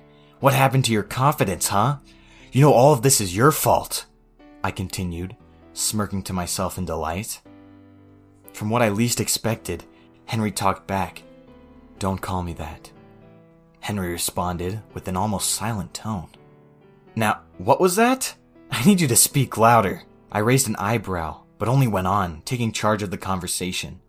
What 0.45 0.53
happened 0.53 0.85
to 0.85 0.91
your 0.91 1.01
confidence, 1.01 1.69
huh? 1.69 1.97
You 2.51 2.61
know 2.61 2.71
all 2.71 2.93
of 2.93 3.01
this 3.01 3.19
is 3.19 3.35
your 3.35 3.51
fault, 3.51 4.05
I 4.63 4.69
continued, 4.69 5.35
smirking 5.73 6.21
to 6.21 6.33
myself 6.33 6.77
in 6.77 6.85
delight. 6.85 7.41
From 8.53 8.69
what 8.69 8.83
I 8.83 8.89
least 8.89 9.19
expected, 9.19 9.85
Henry 10.25 10.51
talked 10.51 10.85
back. 10.85 11.23
Don't 11.97 12.21
call 12.21 12.43
me 12.43 12.53
that. 12.53 12.91
Henry 13.79 14.11
responded 14.11 14.83
with 14.93 15.07
an 15.07 15.17
almost 15.17 15.49
silent 15.49 15.95
tone. 15.95 16.29
Now, 17.15 17.41
what 17.57 17.81
was 17.81 17.95
that? 17.95 18.35
I 18.69 18.85
need 18.85 19.01
you 19.01 19.07
to 19.07 19.15
speak 19.15 19.57
louder. 19.57 20.03
I 20.31 20.37
raised 20.45 20.67
an 20.67 20.75
eyebrow, 20.75 21.41
but 21.57 21.69
only 21.69 21.87
went 21.87 22.05
on, 22.05 22.43
taking 22.45 22.71
charge 22.71 23.01
of 23.01 23.09
the 23.09 23.17
conversation. 23.17 23.99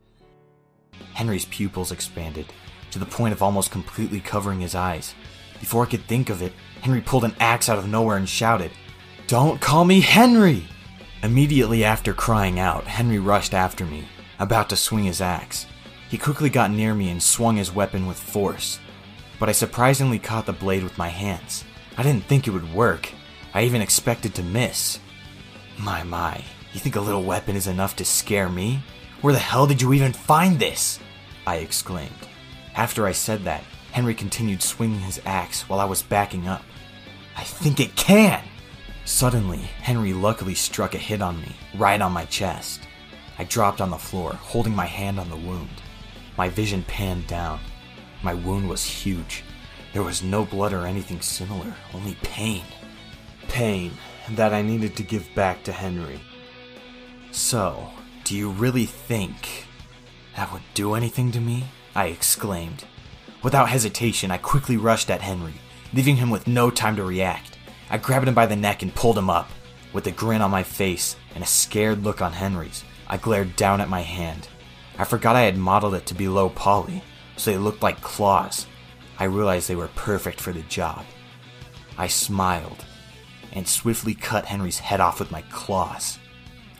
Henry's 1.14 1.46
pupils 1.46 1.92
expanded, 1.92 2.52
to 2.90 2.98
the 2.98 3.06
point 3.06 3.32
of 3.32 3.42
almost 3.42 3.70
completely 3.70 4.20
covering 4.20 4.60
his 4.60 4.74
eyes. 4.74 5.14
Before 5.60 5.84
I 5.84 5.90
could 5.90 6.04
think 6.06 6.30
of 6.30 6.42
it, 6.42 6.52
Henry 6.80 7.00
pulled 7.00 7.24
an 7.24 7.36
axe 7.40 7.68
out 7.68 7.78
of 7.78 7.88
nowhere 7.88 8.16
and 8.16 8.28
shouted, 8.28 8.70
Don't 9.26 9.60
call 9.60 9.84
me 9.84 10.00
Henry! 10.00 10.64
Immediately 11.22 11.84
after 11.84 12.12
crying 12.12 12.58
out, 12.60 12.84
Henry 12.84 13.18
rushed 13.18 13.54
after 13.54 13.84
me, 13.84 14.06
about 14.38 14.68
to 14.68 14.76
swing 14.76 15.04
his 15.04 15.20
axe. 15.20 15.66
He 16.08 16.18
quickly 16.18 16.50
got 16.50 16.70
near 16.70 16.94
me 16.94 17.10
and 17.10 17.22
swung 17.22 17.56
his 17.56 17.74
weapon 17.74 18.06
with 18.06 18.18
force 18.18 18.78
but 19.38 19.48
I 19.48 19.52
surprisingly 19.52 20.18
caught 20.18 20.46
the 20.46 20.52
blade 20.52 20.82
with 20.82 20.98
my 20.98 21.08
hands. 21.08 21.64
I 21.96 22.02
didn't 22.02 22.24
think 22.24 22.46
it 22.46 22.52
would 22.52 22.72
work. 22.72 23.10
I 23.54 23.62
even 23.64 23.82
expected 23.82 24.34
to 24.34 24.42
miss. 24.42 24.98
My, 25.78 26.02
my, 26.02 26.42
You 26.72 26.80
think 26.80 26.96
a 26.96 27.00
little 27.00 27.22
weapon 27.22 27.56
is 27.56 27.66
enough 27.66 27.96
to 27.96 28.04
scare 28.04 28.48
me? 28.48 28.82
Where 29.20 29.32
the 29.32 29.38
hell 29.38 29.66
did 29.66 29.80
you 29.80 29.92
even 29.92 30.12
find 30.12 30.58
this? 30.58 30.98
I 31.46 31.56
exclaimed. 31.56 32.10
After 32.74 33.06
I 33.06 33.12
said 33.12 33.44
that, 33.44 33.64
Henry 33.96 34.14
continued 34.14 34.60
swinging 34.60 35.00
his 35.00 35.22
axe 35.24 35.66
while 35.70 35.80
I 35.80 35.86
was 35.86 36.02
backing 36.02 36.46
up. 36.46 36.62
I 37.34 37.44
think 37.44 37.80
it 37.80 37.96
can! 37.96 38.44
Suddenly, 39.06 39.60
Henry 39.80 40.12
luckily 40.12 40.54
struck 40.54 40.94
a 40.94 40.98
hit 40.98 41.22
on 41.22 41.40
me, 41.40 41.56
right 41.74 42.02
on 42.02 42.12
my 42.12 42.26
chest. 42.26 42.82
I 43.38 43.44
dropped 43.44 43.80
on 43.80 43.88
the 43.88 43.96
floor, 43.96 44.34
holding 44.34 44.76
my 44.76 44.84
hand 44.84 45.18
on 45.18 45.30
the 45.30 45.36
wound. 45.36 45.80
My 46.36 46.50
vision 46.50 46.82
panned 46.82 47.26
down. 47.26 47.58
My 48.22 48.34
wound 48.34 48.68
was 48.68 48.84
huge. 48.84 49.42
There 49.94 50.02
was 50.02 50.22
no 50.22 50.44
blood 50.44 50.74
or 50.74 50.84
anything 50.84 51.22
similar, 51.22 51.74
only 51.94 52.18
pain. 52.22 52.64
Pain 53.48 53.92
that 54.32 54.52
I 54.52 54.60
needed 54.60 54.94
to 54.96 55.04
give 55.04 55.26
back 55.34 55.62
to 55.62 55.72
Henry. 55.72 56.20
So, 57.30 57.88
do 58.24 58.36
you 58.36 58.50
really 58.50 58.84
think 58.84 59.64
that 60.36 60.52
would 60.52 60.64
do 60.74 60.92
anything 60.92 61.32
to 61.32 61.40
me? 61.40 61.64
I 61.94 62.08
exclaimed. 62.08 62.84
Without 63.46 63.68
hesitation, 63.68 64.32
I 64.32 64.38
quickly 64.38 64.76
rushed 64.76 65.08
at 65.08 65.20
Henry, 65.20 65.54
leaving 65.94 66.16
him 66.16 66.30
with 66.30 66.48
no 66.48 66.68
time 66.68 66.96
to 66.96 67.04
react. 67.04 67.56
I 67.88 67.96
grabbed 67.96 68.26
him 68.26 68.34
by 68.34 68.46
the 68.46 68.56
neck 68.56 68.82
and 68.82 68.92
pulled 68.92 69.16
him 69.16 69.30
up. 69.30 69.48
With 69.92 70.04
a 70.08 70.10
grin 70.10 70.42
on 70.42 70.50
my 70.50 70.64
face 70.64 71.14
and 71.32 71.44
a 71.44 71.46
scared 71.46 72.02
look 72.02 72.20
on 72.20 72.32
Henry's, 72.32 72.82
I 73.06 73.18
glared 73.18 73.54
down 73.54 73.80
at 73.80 73.88
my 73.88 74.00
hand. 74.00 74.48
I 74.98 75.04
forgot 75.04 75.36
I 75.36 75.42
had 75.42 75.56
modeled 75.56 75.94
it 75.94 76.06
to 76.06 76.14
be 76.14 76.26
low 76.26 76.48
poly, 76.48 77.04
so 77.36 77.52
they 77.52 77.56
looked 77.56 77.84
like 77.84 78.00
claws. 78.00 78.66
I 79.16 79.26
realized 79.26 79.68
they 79.68 79.76
were 79.76 79.90
perfect 79.94 80.40
for 80.40 80.52
the 80.52 80.62
job. 80.62 81.04
I 81.96 82.08
smiled 82.08 82.84
and 83.52 83.68
swiftly 83.68 84.14
cut 84.14 84.46
Henry's 84.46 84.80
head 84.80 84.98
off 84.98 85.20
with 85.20 85.30
my 85.30 85.42
claws. 85.52 86.18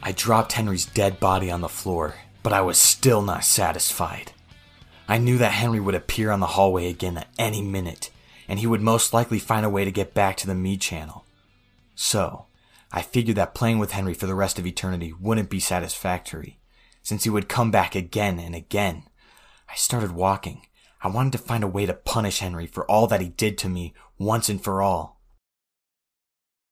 I 0.03 0.11
dropped 0.11 0.51
Henry's 0.51 0.87
dead 0.87 1.21
body 1.21 1.49
on 1.49 1.61
the 1.61 1.69
floor, 1.69 2.17
but 2.43 2.53
I 2.53 2.63
was 2.63 2.77
still 2.77 3.23
not 3.23 3.45
satisfied. 3.45 4.33
I 5.09 5.19
knew 5.19 5.39
that 5.39 5.53
Henry 5.53 5.81
would 5.81 5.95
appear 5.95 6.31
on 6.31 6.41
the 6.41 6.47
hallway 6.47 6.89
again 6.89 7.19
at 7.19 7.29
any 7.39 7.63
minute, 7.63 8.11
and 8.49 8.59
he 8.59 8.67
would 8.67 8.81
most 8.81 9.13
likely 9.13 9.39
find 9.39 9.65
a 9.65 9.71
way 9.71 9.85
to 9.85 9.93
get 9.93 10.15
back 10.15 10.37
to 10.39 10.47
the 10.47 10.53
Mii 10.53 10.81
channel. 10.81 11.25
So, 11.95 12.47
I 12.93 13.03
figured 13.03 13.37
that 13.37 13.55
playing 13.55 13.79
with 13.79 13.93
Henry 13.93 14.15
for 14.15 14.27
the 14.27 14.35
rest 14.35 14.59
of 14.59 14.67
eternity 14.67 15.13
wouldn't 15.13 15.51
be 15.51 15.61
satisfactory, 15.61 16.59
since 17.03 17.25
he 17.25 17.31
would 17.31 17.49
come 17.49 17.71
back 17.71 17.95
again 17.95 18.39
and 18.39 18.55
again. 18.55 19.05
I 19.69 19.75
started 19.75 20.13
walking. 20.13 20.63
I 21.03 21.09
wanted 21.09 21.33
to 21.33 21.39
find 21.39 21.63
a 21.63 21.69
way 21.69 21.87
to 21.87 21.95
punish 21.95 22.41
Henry 22.41 22.67
for 22.67 22.91
all 22.91 23.07
that 23.07 23.21
he 23.21 23.29
did 23.29 23.59
to 23.59 23.69
me 23.69 23.95
once 24.19 24.49
and 24.49 24.63
for 24.63 24.83
all. 24.83 25.21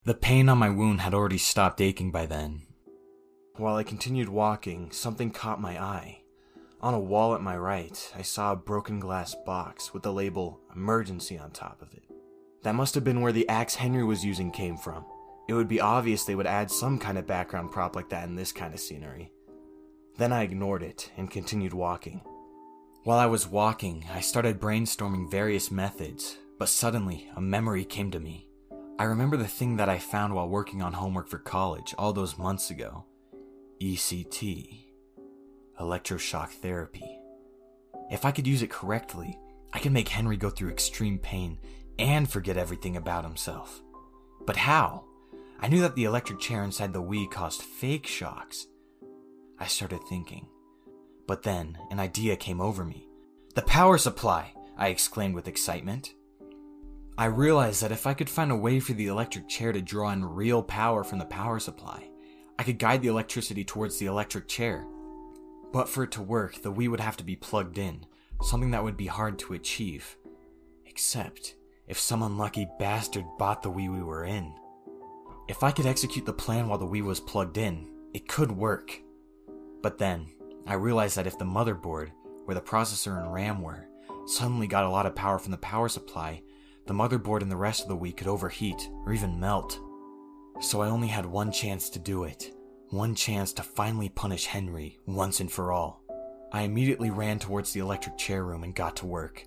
The 0.05 0.15
pain 0.15 0.49
on 0.49 0.59
my 0.59 0.71
wound 0.71 1.01
had 1.01 1.15
already 1.15 1.39
stopped 1.39 1.81
aching 1.81 2.11
by 2.11 2.27
then. 2.27 2.63
While 3.57 3.77
I 3.77 3.85
continued 3.85 4.29
walking, 4.29 4.91
something 4.91 5.31
caught 5.31 5.61
my 5.61 5.81
eye. 5.81 6.24
On 6.85 6.93
a 6.93 7.01
wall 7.01 7.35
at 7.35 7.41
my 7.41 7.57
right, 7.57 8.13
I 8.15 8.21
saw 8.21 8.53
a 8.53 8.57
broken 8.57 9.01
glass 9.01 9.35
box 9.47 9.95
with 9.95 10.03
the 10.03 10.13
label 10.13 10.61
emergency 10.77 11.39
on 11.39 11.51
top 11.51 11.81
of 11.81 11.95
it. 11.95 12.03
That 12.63 12.75
must 12.75 12.95
have 12.95 13.03
been 13.03 13.23
where 13.23 13.33
the 13.33 13.49
axe 13.49 13.75
Henry 13.75 14.05
was 14.05 14.23
using 14.23 14.51
came 14.51 14.77
from. 14.77 15.07
It 15.49 15.55
would 15.55 15.67
be 15.67 15.81
obvious 15.81 16.25
they 16.25 16.35
would 16.35 16.47
add 16.47 16.71
some 16.71 16.99
kind 16.99 17.17
of 17.17 17.27
background 17.27 17.71
prop 17.71 17.97
like 17.97 18.11
that 18.11 18.29
in 18.29 18.37
this 18.37 18.53
kind 18.53 18.75
of 18.75 18.81
scenery. 18.81 19.33
Then 20.19 20.31
I 20.31 20.43
ignored 20.43 20.83
it 20.83 21.11
and 21.17 21.31
continued 21.31 21.73
walking. 21.73 22.21
While 23.05 23.19
I 23.19 23.27
was 23.29 23.49
walking, 23.49 24.05
I 24.13 24.21
started 24.21 24.61
brainstorming 24.61 25.31
various 25.31 25.71
methods, 25.71 26.37
but 26.59 26.69
suddenly 26.69 27.31
a 27.35 27.41
memory 27.41 27.87
came 27.87 28.11
to 28.11 28.21
me. 28.21 28.47
I 28.99 29.05
remember 29.05 29.39
the 29.39 29.49
thing 29.49 29.77
that 29.79 29.89
I 29.89 29.97
found 29.99 30.35
while 30.35 30.51
working 30.51 30.83
on 30.83 30.93
homework 30.93 31.29
for 31.29 31.39
college 31.39 31.95
all 31.97 32.13
those 32.13 32.37
months 32.37 32.69
ago 32.69 33.07
ECT 33.81 34.84
electroshock 35.81 36.51
therapy. 36.51 37.19
If 38.11 38.25
I 38.25 38.31
could 38.31 38.47
use 38.47 38.63
it 38.63 38.71
correctly, 38.71 39.39
I 39.73 39.79
could 39.79 39.93
make 39.93 40.09
Henry 40.09 40.37
go 40.37 40.51
through 40.51 40.71
extreme 40.71 41.19
pain 41.19 41.59
and 41.99 42.31
forget 42.31 42.57
everything 42.57 42.97
about 42.97 43.25
himself. 43.25 43.83
But 44.47 44.57
how? 44.57 45.05
I 45.61 45.69
knew 45.69 45.81
that 45.81 45.95
the 45.95 46.05
electric 46.05 46.39
chair 46.39 46.63
inside 46.63 46.93
the 46.93 47.03
Wii 47.03 47.31
caused 47.31 47.63
fake 47.63 48.07
shocks. 48.07 48.67
I 49.59 49.67
started 49.67 50.01
thinking. 50.09 50.47
But 51.27 51.43
then 51.43 51.79
an 51.91 52.01
idea 52.01 52.37
came 52.37 52.61
over 52.61 52.85
me. 52.85 53.09
The 53.55 53.63
power 53.63 53.99
supply! 53.99 54.53
I 54.77 54.89
exclaimed 54.89 55.35
with 55.35 55.49
excitement. 55.49 56.15
I 57.17 57.27
realized 57.27 57.81
that 57.83 57.93
if 57.93 58.09
I 58.09 58.15
could 58.15 58.29
find 58.29 58.51
a 58.51 58.57
way 58.57 58.81
for 58.81 58.93
the 58.93 59.07
electric 59.07 59.49
chair 59.49 59.73
to 59.73 59.81
draw 59.81 60.11
in 60.11 60.25
real 60.25 60.63
power 60.65 61.05
from 61.05 61.21
the 61.21 61.25
power 61.25 61.61
supply, 61.61 62.11
I 62.59 62.65
could 62.65 62.79
guide 62.79 63.03
the 63.03 63.09
electricity 63.09 63.65
towards 63.65 63.99
the 63.99 64.07
electric 64.07 64.49
chair 64.49 64.85
but 65.75 65.89
for 65.89 66.05
it 66.05 66.13
to 66.13 66.23
work, 66.23 66.63
the 66.63 66.73
Wii 66.73 66.89
would 66.89 67.01
have 67.01 67.17
to 67.17 67.25
be 67.25 67.35
plugged 67.35 67.79
in, 67.79 68.07
something 68.43 68.71
that 68.71 68.85
would 68.85 68.97
be 68.97 69.09
hard 69.09 69.41
to 69.41 69.55
achieve. 69.55 70.17
Except 70.87 71.57
if 71.89 71.99
some 71.99 72.23
unlucky 72.23 72.69
bastard 72.79 73.25
bought 73.41 73.61
the 73.61 73.73
Wii 73.73 73.93
we 73.93 74.01
were 74.01 74.25
in. 74.25 74.55
If 75.49 75.65
I 75.65 75.73
could 75.73 75.85
execute 75.85 76.27
the 76.27 76.33
plan 76.33 76.69
while 76.69 76.79
the 76.79 76.87
Wii 76.87 77.03
was 77.03 77.19
plugged 77.19 77.59
in, 77.59 77.89
it 78.15 78.29
could 78.29 78.53
work. 78.53 79.01
But 79.83 79.99
then, 79.99 80.29
I 80.65 80.75
realized 80.75 81.17
that 81.17 81.27
if 81.27 81.39
the 81.39 81.45
motherboard, 81.45 82.13
where 82.45 82.55
the 82.55 82.61
processor 82.61 83.21
and 83.21 83.33
RAM 83.35 83.61
were, 83.61 83.89
suddenly 84.27 84.69
got 84.69 84.85
a 84.85 84.91
lot 84.91 85.07
of 85.07 85.17
power 85.17 85.41
from 85.41 85.51
the 85.51 85.59
power 85.59 85.89
supply, 85.89 86.41
the 86.87 86.95
motherboard 86.95 87.43
and 87.43 87.51
the 87.51 87.57
rest 87.57 87.83
of 87.83 87.89
the 87.89 87.97
Wii 87.97 88.17
could 88.17 88.29
overheat 88.29 88.89
or 89.05 89.13
even 89.13 89.41
melt. 89.41 89.81
So 90.61 90.83
I 90.83 90.89
only 90.89 91.09
had 91.09 91.27
one 91.27 91.51
chance 91.51 91.91
to 91.91 91.99
do 91.99 92.23
it 92.23 92.54
one 92.91 93.15
chance 93.15 93.53
to 93.55 93.63
finally 93.63 94.09
punish 94.09 94.47
Henry 94.47 94.99
once 95.07 95.41
and 95.41 95.51
for 95.51 95.73
all. 95.73 96.03
I 96.53 96.63
immediately 96.63 97.11
ran 97.11 97.39
towards 97.39 97.73
the 97.73 97.81
electric 97.81 98.17
chair 98.17 98.45
room 98.45 98.63
and 98.63 98.75
got 98.75 98.97
to 98.97 99.07
work. 99.07 99.45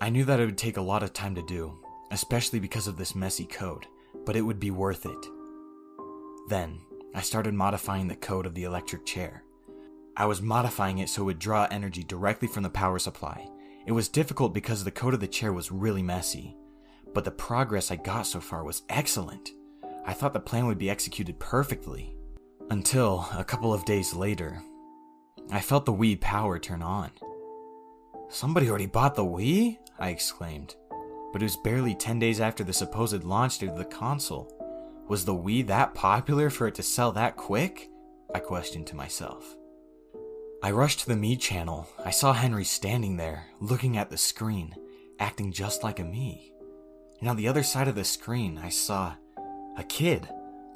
I 0.00 0.10
knew 0.10 0.24
that 0.26 0.40
it 0.40 0.46
would 0.46 0.58
take 0.58 0.76
a 0.76 0.82
lot 0.82 1.02
of 1.02 1.12
time 1.12 1.34
to 1.34 1.42
do, 1.42 1.78
especially 2.10 2.60
because 2.60 2.86
of 2.86 2.96
this 2.96 3.14
messy 3.14 3.46
code, 3.46 3.86
but 4.26 4.36
it 4.36 4.42
would 4.42 4.60
be 4.60 4.70
worth 4.70 5.06
it. 5.06 5.26
Then, 6.48 6.80
I 7.14 7.22
started 7.22 7.54
modifying 7.54 8.08
the 8.08 8.16
code 8.16 8.44
of 8.44 8.54
the 8.54 8.64
electric 8.64 9.06
chair. 9.06 9.42
I 10.16 10.26
was 10.26 10.42
modifying 10.42 10.98
it 10.98 11.08
so 11.08 11.22
it 11.22 11.26
would 11.26 11.38
draw 11.38 11.66
energy 11.70 12.04
directly 12.04 12.48
from 12.48 12.62
the 12.62 12.70
power 12.70 12.98
supply. 12.98 13.48
It 13.86 13.92
was 13.92 14.08
difficult 14.08 14.52
because 14.52 14.84
the 14.84 14.90
code 14.90 15.14
of 15.14 15.20
the 15.20 15.26
chair 15.28 15.52
was 15.52 15.72
really 15.72 16.02
messy, 16.02 16.56
but 17.14 17.24
the 17.24 17.30
progress 17.30 17.90
I 17.90 17.96
got 17.96 18.26
so 18.26 18.40
far 18.40 18.64
was 18.64 18.82
excellent. 18.88 19.52
I 20.04 20.12
thought 20.12 20.32
the 20.32 20.40
plan 20.40 20.66
would 20.66 20.78
be 20.78 20.90
executed 20.90 21.38
perfectly. 21.38 22.14
Until 22.70 23.26
a 23.34 23.44
couple 23.44 23.72
of 23.72 23.86
days 23.86 24.12
later, 24.12 24.62
I 25.50 25.60
felt 25.60 25.86
the 25.86 25.92
Wii 25.92 26.20
power 26.20 26.58
turn 26.58 26.82
on. 26.82 27.10
Somebody 28.28 28.68
already 28.68 28.84
bought 28.84 29.14
the 29.14 29.24
Wii? 29.24 29.78
I 29.98 30.10
exclaimed. 30.10 30.76
But 31.32 31.40
it 31.40 31.46
was 31.46 31.56
barely 31.56 31.94
10 31.94 32.18
days 32.18 32.40
after 32.40 32.62
the 32.62 32.74
supposed 32.74 33.24
launch 33.24 33.58
date 33.58 33.70
of 33.70 33.78
the 33.78 33.86
console. 33.86 34.52
Was 35.08 35.24
the 35.24 35.34
Wii 35.34 35.66
that 35.68 35.94
popular 35.94 36.50
for 36.50 36.66
it 36.68 36.74
to 36.74 36.82
sell 36.82 37.10
that 37.12 37.38
quick? 37.38 37.88
I 38.34 38.38
questioned 38.38 38.86
to 38.88 38.96
myself. 38.96 39.56
I 40.62 40.70
rushed 40.70 41.00
to 41.00 41.08
the 41.08 41.14
Mii 41.14 41.40
channel. 41.40 41.88
I 42.04 42.10
saw 42.10 42.34
Henry 42.34 42.64
standing 42.64 43.16
there, 43.16 43.46
looking 43.60 43.96
at 43.96 44.10
the 44.10 44.18
screen, 44.18 44.74
acting 45.18 45.52
just 45.52 45.82
like 45.82 46.00
a 46.00 46.04
Mii. 46.04 46.50
And 47.20 47.30
on 47.30 47.36
the 47.36 47.48
other 47.48 47.62
side 47.62 47.88
of 47.88 47.94
the 47.94 48.04
screen, 48.04 48.58
I 48.58 48.68
saw 48.68 49.14
a 49.78 49.84
kid, 49.84 50.28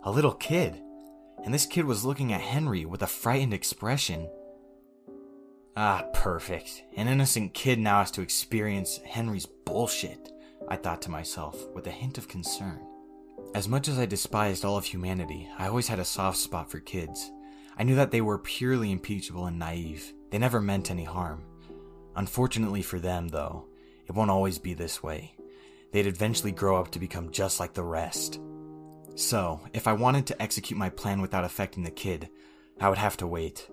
a 0.04 0.10
little 0.10 0.32
kid 0.32 0.81
and 1.44 1.52
this 1.52 1.66
kid 1.66 1.84
was 1.84 2.04
looking 2.04 2.32
at 2.32 2.40
Henry 2.40 2.84
with 2.84 3.02
a 3.02 3.06
frightened 3.06 3.54
expression. 3.54 4.28
Ah, 5.76 6.04
perfect. 6.12 6.84
An 6.96 7.08
innocent 7.08 7.54
kid 7.54 7.78
now 7.78 8.00
has 8.00 8.10
to 8.12 8.20
experience 8.20 8.98
Henry's 9.06 9.46
bullshit, 9.46 10.30
I 10.68 10.76
thought 10.76 11.02
to 11.02 11.10
myself, 11.10 11.66
with 11.74 11.86
a 11.86 11.90
hint 11.90 12.18
of 12.18 12.28
concern. 12.28 12.80
As 13.54 13.68
much 13.68 13.88
as 13.88 13.98
I 13.98 14.06
despised 14.06 14.64
all 14.64 14.76
of 14.76 14.84
humanity, 14.84 15.48
I 15.58 15.68
always 15.68 15.88
had 15.88 15.98
a 15.98 16.04
soft 16.04 16.38
spot 16.38 16.70
for 16.70 16.80
kids. 16.80 17.30
I 17.76 17.84
knew 17.84 17.96
that 17.96 18.10
they 18.10 18.20
were 18.20 18.38
purely 18.38 18.92
impeachable 18.92 19.46
and 19.46 19.58
naive. 19.58 20.12
They 20.30 20.38
never 20.38 20.60
meant 20.60 20.90
any 20.90 21.04
harm. 21.04 21.44
Unfortunately 22.16 22.82
for 22.82 22.98
them, 22.98 23.28
though, 23.28 23.66
it 24.06 24.12
won't 24.12 24.30
always 24.30 24.58
be 24.58 24.74
this 24.74 25.02
way. 25.02 25.34
They'd 25.92 26.06
eventually 26.06 26.52
grow 26.52 26.78
up 26.78 26.90
to 26.92 26.98
become 26.98 27.30
just 27.30 27.60
like 27.60 27.74
the 27.74 27.82
rest. 27.82 28.40
So, 29.15 29.60
if 29.73 29.86
I 29.86 29.92
wanted 29.92 30.26
to 30.26 30.42
execute 30.42 30.78
my 30.78 30.89
plan 30.89 31.20
without 31.20 31.44
affecting 31.44 31.82
the 31.82 31.91
kid, 31.91 32.31
I 32.81 32.89
would 32.89 32.99
have 32.99 33.16
to 33.18 33.26
wait. 33.26 33.68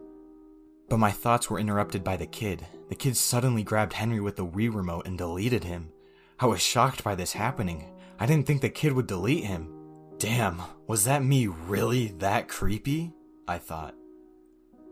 But 0.89 0.99
my 0.99 1.11
thoughts 1.11 1.49
were 1.49 1.59
interrupted 1.59 2.03
by 2.03 2.17
the 2.17 2.25
kid. 2.25 2.65
The 2.89 2.95
kid 2.95 3.15
suddenly 3.15 3.63
grabbed 3.63 3.93
Henry 3.93 4.19
with 4.19 4.35
the 4.35 4.45
Wii 4.45 4.73
remote 4.73 5.07
and 5.07 5.17
deleted 5.17 5.63
him. 5.63 5.91
I 6.39 6.45
was 6.45 6.61
shocked 6.61 7.03
by 7.03 7.15
this 7.15 7.33
happening. 7.33 7.85
I 8.19 8.25
didn't 8.25 8.47
think 8.47 8.61
the 8.61 8.69
kid 8.69 8.93
would 8.93 9.07
delete 9.07 9.45
him. 9.45 9.73
Damn, 10.17 10.61
was 10.87 11.05
that 11.05 11.21
Mii 11.21 11.53
really 11.67 12.07
that 12.17 12.49
creepy? 12.49 13.13
I 13.47 13.59
thought. 13.59 13.95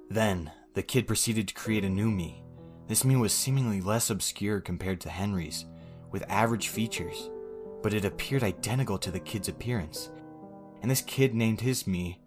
Then, 0.10 0.52
the 0.74 0.84
kid 0.84 1.08
proceeded 1.08 1.50
to 1.50 1.54
create 1.54 1.84
a 1.84 1.90
new 1.90 2.10
Mii. 2.10 2.42
This 2.88 3.04
Mii 3.04 3.20
was 3.20 3.34
seemingly 3.34 3.82
less 3.82 4.10
obscure 4.10 4.62
compared 4.62 5.02
to 5.02 5.10
Henry's, 5.10 5.66
with 6.12 6.24
average 6.30 6.70
features, 6.70 7.30
but 7.84 7.94
it 7.94 8.06
appeared 8.06 8.44
identical 8.44 8.98
to 9.00 9.12
the 9.12 9.20
kid's 9.20 9.50
appearance 9.50 10.10
and 10.82 10.90
this 10.90 11.02
kid 11.02 11.34
named 11.34 11.62
his 11.62 11.84
Mii 11.84 12.18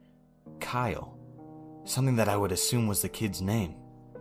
Kyle. 0.60 1.16
something 1.84 2.16
that 2.16 2.28
I 2.28 2.36
would 2.36 2.52
assume 2.52 2.86
was 2.86 3.02
the 3.02 3.08
kid's 3.08 3.42
name. 3.42 3.74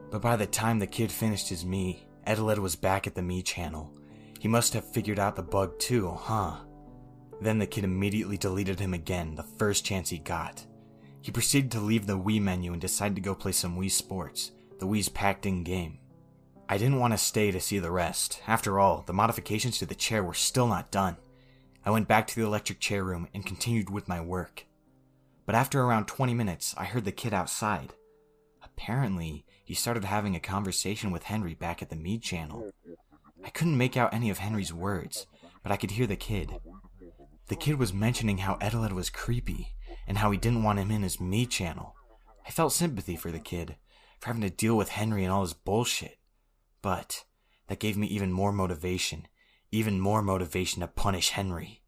But 0.10 0.22
by 0.22 0.36
the 0.36 0.48
time 0.48 0.80
the 0.80 0.88
kid 0.88 1.12
finished 1.12 1.50
his 1.50 1.66
Mii, 1.66 2.00
Eteled 2.26 2.58
was 2.60 2.76
back 2.76 3.06
at 3.06 3.16
the 3.16 3.22
Mii 3.22 3.44
channel. 3.44 3.92
He 4.40 4.48
must 4.48 4.74
have 4.74 4.90
figured 4.90 5.20
out 5.20 5.36
the 5.36 5.44
bug 5.44 5.78
too, 5.80 6.10
huh? 6.10 6.58
Then 7.42 7.60
the 7.60 7.68
kid 7.68 7.84
immediately 7.84 8.38
deleted 8.38 8.80
him 8.80 8.94
again 8.94 9.36
the 9.36 9.44
first 9.44 9.86
chance 9.86 10.10
he 10.10 10.18
got. 10.18 10.66
He 11.22 11.32
proceeded 11.32 11.72
to 11.72 11.80
leave 11.80 12.08
the 12.08 12.18
Wii 12.18 12.42
menu 12.42 12.72
and 12.72 12.82
decided 12.82 13.16
to 13.16 13.22
go 13.22 13.36
play 13.36 13.52
some 13.52 13.78
Wii 13.78 13.92
Sports, 13.92 14.52
the 14.80 14.88
Wii's 14.88 15.10
packed 15.10 15.46
in 15.46 15.64
game. 15.64 16.00
I 16.68 16.78
didn't 16.78 17.00
want 17.00 17.14
to 17.14 17.18
stay 17.18 17.52
to 17.52 17.60
see 17.60 17.80
the 17.80 17.92
rest. 17.92 18.42
After 18.48 18.80
all, 18.80 19.04
the 19.06 19.14
modifications 19.14 19.80
to 19.80 19.86
the 19.86 19.96
chair 19.96 20.24
were 20.24 20.34
still 20.34 20.68
not 20.68 20.92
done. 20.92 21.18
I 21.90 21.92
went 21.92 22.08
back 22.08 22.28
to 22.28 22.36
the 22.36 22.46
electric 22.46 22.80
chair 22.80 23.04
room 23.04 23.28
and 23.34 23.44
continued 23.44 23.90
with 23.90 24.08
my 24.08 24.22
work. 24.22 24.68
But 25.48 25.56
after 25.56 25.82
around 25.82 26.06
20 26.06 26.36
minutes, 26.36 26.76
I 26.78 26.86
heard 26.86 27.04
the 27.04 27.12
kid 27.12 27.34
outside. 27.34 27.96
Apparently, 28.64 29.44
he 29.66 29.74
started 29.74 30.04
having 30.04 30.36
a 30.36 30.40
conversation 30.40 31.10
with 31.10 31.24
Henry 31.24 31.56
back 31.56 31.82
at 31.82 31.90
the 31.90 31.96
Mii 31.96 32.22
channel. 32.22 32.70
I 33.44 33.50
couldn't 33.50 33.76
make 33.76 33.98
out 33.98 34.14
any 34.14 34.30
of 34.30 34.38
Henry's 34.38 34.72
words, 34.72 35.26
but 35.64 35.72
I 35.72 35.78
could 35.78 35.90
hear 35.90 36.06
the 36.06 36.16
kid. 36.16 36.60
The 37.48 37.56
kid 37.56 37.80
was 37.80 37.92
mentioning 37.92 38.38
how 38.38 38.58
Eteled 38.58 38.92
was 38.92 39.10
creepy 39.10 39.70
and 40.06 40.20
how 40.20 40.30
he 40.30 40.38
didn't 40.38 40.62
want 40.62 40.78
him 40.78 40.92
in 40.92 41.02
his 41.02 41.18
Mii 41.18 41.50
channel. 41.50 41.96
I 42.46 42.52
felt 42.52 42.72
sympathy 42.72 43.16
for 43.16 43.32
the 43.32 43.40
kid, 43.40 43.78
for 44.20 44.28
having 44.28 44.44
to 44.44 44.52
deal 44.52 44.78
with 44.78 44.90
Henry 44.90 45.24
and 45.24 45.34
all 45.34 45.42
his 45.42 45.54
bullshit. 45.56 46.20
But 46.84 47.26
that 47.66 47.80
gave 47.80 47.98
me 47.98 48.06
even 48.06 48.32
more 48.32 48.52
motivation, 48.52 49.28
even 49.72 50.00
more 50.00 50.22
motivation 50.22 50.82
to 50.82 50.88
punish 50.88 51.30
Henry. 51.30 51.79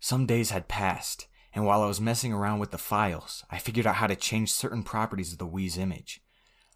Some 0.00 0.26
days 0.26 0.50
had 0.50 0.68
passed, 0.68 1.26
and 1.52 1.64
while 1.64 1.82
I 1.82 1.86
was 1.86 2.00
messing 2.00 2.32
around 2.32 2.58
with 2.58 2.70
the 2.70 2.78
files, 2.78 3.44
I 3.50 3.58
figured 3.58 3.86
out 3.86 3.96
how 3.96 4.06
to 4.06 4.16
change 4.16 4.52
certain 4.52 4.82
properties 4.82 5.32
of 5.32 5.38
the 5.38 5.46
Wii's 5.46 5.78
image. 5.78 6.20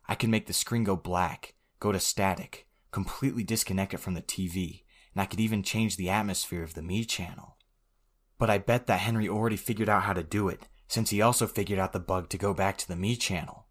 I 0.08 0.14
could 0.14 0.30
make 0.30 0.46
the 0.46 0.52
screen 0.52 0.84
go 0.84 0.96
black, 0.96 1.54
go 1.78 1.92
to 1.92 2.00
static, 2.00 2.66
completely 2.90 3.44
disconnect 3.44 3.94
it 3.94 4.00
from 4.00 4.14
the 4.14 4.22
TV, 4.22 4.82
and 5.14 5.20
I 5.20 5.26
could 5.26 5.40
even 5.40 5.62
change 5.62 5.96
the 5.96 6.10
atmosphere 6.10 6.62
of 6.62 6.74
the 6.74 6.80
Mii 6.80 7.08
channel. 7.08 7.56
But 8.38 8.50
I 8.50 8.58
bet 8.58 8.86
that 8.86 9.00
Henry 9.00 9.28
already 9.28 9.56
figured 9.56 9.88
out 9.88 10.04
how 10.04 10.12
to 10.12 10.22
do 10.22 10.48
it, 10.48 10.66
since 10.88 11.10
he 11.10 11.22
also 11.22 11.46
figured 11.46 11.78
out 11.78 11.92
the 11.92 12.00
bug 12.00 12.28
to 12.30 12.38
go 12.38 12.54
back 12.54 12.78
to 12.78 12.88
the 12.88 12.94
Mii 12.94 13.20
channel. 13.20 13.66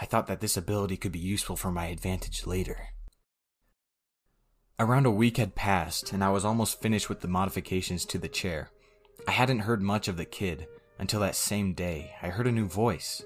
I 0.00 0.06
thought 0.06 0.26
that 0.26 0.40
this 0.40 0.56
ability 0.56 0.96
could 0.96 1.12
be 1.12 1.18
useful 1.18 1.56
for 1.56 1.72
my 1.72 1.86
advantage 1.86 2.46
later. 2.46 2.88
Around 4.78 5.06
a 5.06 5.10
week 5.10 5.38
had 5.38 5.54
passed, 5.54 6.12
and 6.12 6.22
I 6.22 6.30
was 6.30 6.44
almost 6.44 6.80
finished 6.80 7.08
with 7.08 7.20
the 7.20 7.28
modifications 7.28 8.04
to 8.06 8.18
the 8.18 8.28
chair. 8.28 8.70
I 9.26 9.32
hadn't 9.32 9.60
heard 9.60 9.82
much 9.82 10.08
of 10.08 10.16
the 10.16 10.24
kid 10.24 10.66
until 10.98 11.20
that 11.20 11.34
same 11.34 11.74
day 11.74 12.14
I 12.22 12.28
heard 12.28 12.46
a 12.46 12.52
new 12.52 12.66
voice. 12.66 13.22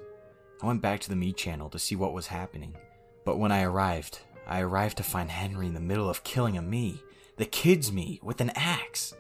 I 0.63 0.67
went 0.67 0.83
back 0.83 1.01
to 1.01 1.09
the 1.09 1.17
Mii 1.17 1.37
channel 1.37 1.69
to 1.71 1.79
see 1.79 1.97
what 1.97 2.13
was 2.13 2.29
happening, 2.29 2.77
but 3.25 3.39
when 3.39 3.53
I 3.53 3.63
arrived, 3.63 4.21
I 4.47 4.61
arrived 4.61 4.97
to 4.97 5.03
find 5.03 5.31
Henry 5.31 5.67
in 5.67 5.75
the 5.75 5.81
middle 5.81 6.09
of 6.09 6.25
killing 6.25 6.57
a 6.57 6.63
Mii, 6.63 7.01
the 7.37 7.47
kid's 7.47 7.91
Mii, 7.91 8.23
with 8.23 8.41
an 8.41 8.51
axe. 8.55 9.15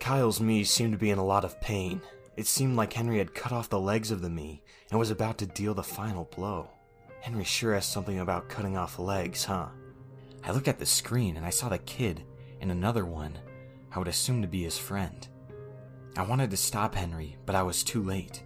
Kyle's 0.00 0.38
Mii 0.38 0.66
seemed 0.66 0.92
to 0.92 0.98
be 0.98 1.10
in 1.10 1.18
a 1.18 1.24
lot 1.24 1.44
of 1.44 1.60
pain. 1.60 2.00
It 2.36 2.46
seemed 2.46 2.76
like 2.76 2.92
Henry 2.92 3.18
had 3.18 3.34
cut 3.34 3.52
off 3.52 3.68
the 3.68 3.80
legs 3.80 4.10
of 4.10 4.20
the 4.20 4.28
Mii 4.28 4.60
and 4.90 4.98
was 4.98 5.10
about 5.10 5.38
to 5.38 5.46
deal 5.46 5.74
the 5.74 5.82
final 5.82 6.24
blow. 6.24 6.68
Henry 7.20 7.44
sure 7.44 7.74
has 7.74 7.84
something 7.84 8.20
about 8.20 8.48
cutting 8.48 8.76
off 8.76 8.98
legs, 8.98 9.44
huh? 9.44 9.66
I 10.44 10.52
looked 10.52 10.68
at 10.68 10.78
the 10.78 10.86
screen 10.86 11.36
and 11.36 11.44
I 11.44 11.50
saw 11.50 11.68
the 11.68 11.78
kid 11.78 12.22
and 12.60 12.70
another 12.70 13.04
one 13.04 13.38
I 13.92 13.98
would 13.98 14.08
assume 14.08 14.42
to 14.42 14.48
be 14.48 14.62
his 14.62 14.78
friend. 14.78 15.26
I 16.16 16.22
wanted 16.22 16.50
to 16.50 16.56
stop 16.56 16.94
Henry, 16.94 17.36
but 17.46 17.54
I 17.54 17.62
was 17.62 17.84
too 17.84 18.02
late. 18.02 18.42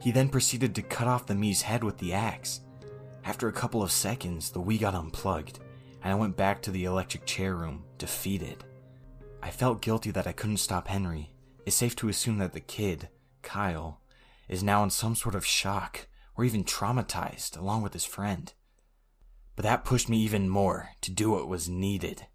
He 0.00 0.10
then 0.10 0.28
proceeded 0.28 0.74
to 0.74 0.82
cut 0.82 1.08
off 1.08 1.26
the 1.26 1.34
Mii's 1.34 1.62
head 1.62 1.84
with 1.84 1.98
the 1.98 2.12
axe. 2.12 2.60
After 3.24 3.48
a 3.48 3.52
couple 3.52 3.82
of 3.82 3.92
seconds, 3.92 4.50
the 4.50 4.60
Wii 4.60 4.80
got 4.80 4.94
unplugged, 4.94 5.58
and 6.02 6.12
I 6.12 6.16
went 6.16 6.36
back 6.36 6.62
to 6.62 6.70
the 6.70 6.84
electric 6.84 7.26
chair 7.26 7.54
room, 7.54 7.84
defeated. 7.98 8.64
I 9.42 9.50
felt 9.50 9.82
guilty 9.82 10.10
that 10.12 10.26
I 10.26 10.32
couldn't 10.32 10.58
stop 10.58 10.88
Henry. 10.88 11.30
It's 11.66 11.76
safe 11.76 11.96
to 11.96 12.08
assume 12.08 12.38
that 12.38 12.52
the 12.52 12.60
kid, 12.60 13.08
Kyle, 13.42 14.00
is 14.48 14.62
now 14.62 14.82
in 14.82 14.90
some 14.90 15.14
sort 15.14 15.34
of 15.34 15.44
shock 15.44 16.08
or 16.36 16.44
even 16.44 16.64
traumatized 16.64 17.58
along 17.58 17.82
with 17.82 17.92
his 17.92 18.04
friend. 18.04 18.52
But 19.56 19.64
that 19.64 19.84
pushed 19.84 20.08
me 20.08 20.18
even 20.18 20.48
more 20.48 20.90
to 21.02 21.10
do 21.10 21.30
what 21.32 21.48
was 21.48 21.68
needed. 21.68 22.26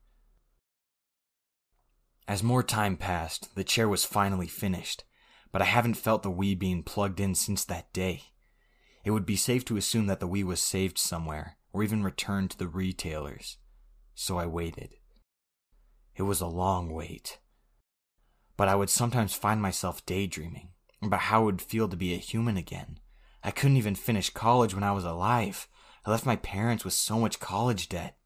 As 2.28 2.42
more 2.42 2.64
time 2.64 2.98
passed, 2.98 3.54
the 3.56 3.64
chair 3.64 3.88
was 3.88 4.04
finally 4.04 4.48
finished, 4.48 5.04
but 5.52 5.62
I 5.62 5.66
haven't 5.66 5.94
felt 5.94 6.24
the 6.24 6.32
Wii 6.32 6.58
being 6.58 6.82
plugged 6.82 7.20
in 7.20 7.36
since 7.36 7.64
that 7.66 7.94
day. 7.94 8.24
It 9.04 9.12
would 9.12 9.26
be 9.26 9.36
safe 9.36 9.64
to 9.66 9.78
assume 9.78 10.08
that 10.08 10.20
the 10.20 10.28
Wii 10.28 10.44
was 10.44 10.60
saved 10.60 10.98
somewhere, 10.98 11.58
or 11.72 11.84
even 11.84 12.04
returned 12.04 12.50
to 12.52 12.58
the 12.58 12.68
retailers. 12.68 13.58
So 14.16 14.40
I 14.40 14.48
waited. 14.48 14.96
It 16.16 16.24
was 16.24 16.42
a 16.42 16.48
long 16.48 16.92
wait. 16.92 17.40
But 18.58 18.70
I 18.70 18.76
would 18.76 18.90
sometimes 18.90 19.36
find 19.36 19.62
myself 19.62 20.06
daydreaming 20.06 20.70
about 21.04 21.20
how 21.20 21.44
it 21.44 21.46
would 21.46 21.62
feel 21.62 21.88
to 21.90 21.98
be 21.98 22.14
a 22.14 22.18
human 22.18 22.58
again. 22.58 23.00
I 23.44 23.52
couldn't 23.52 23.78
even 23.78 23.94
finish 23.94 24.32
college 24.32 24.74
when 24.74 24.84
I 24.84 24.94
was 24.94 25.04
alive. 25.04 25.68
I 26.06 26.12
left 26.12 26.26
my 26.26 26.38
parents 26.38 26.84
with 26.84 26.94
so 26.94 27.20
much 27.20 27.40
college 27.40 27.90
debt. 27.90 28.18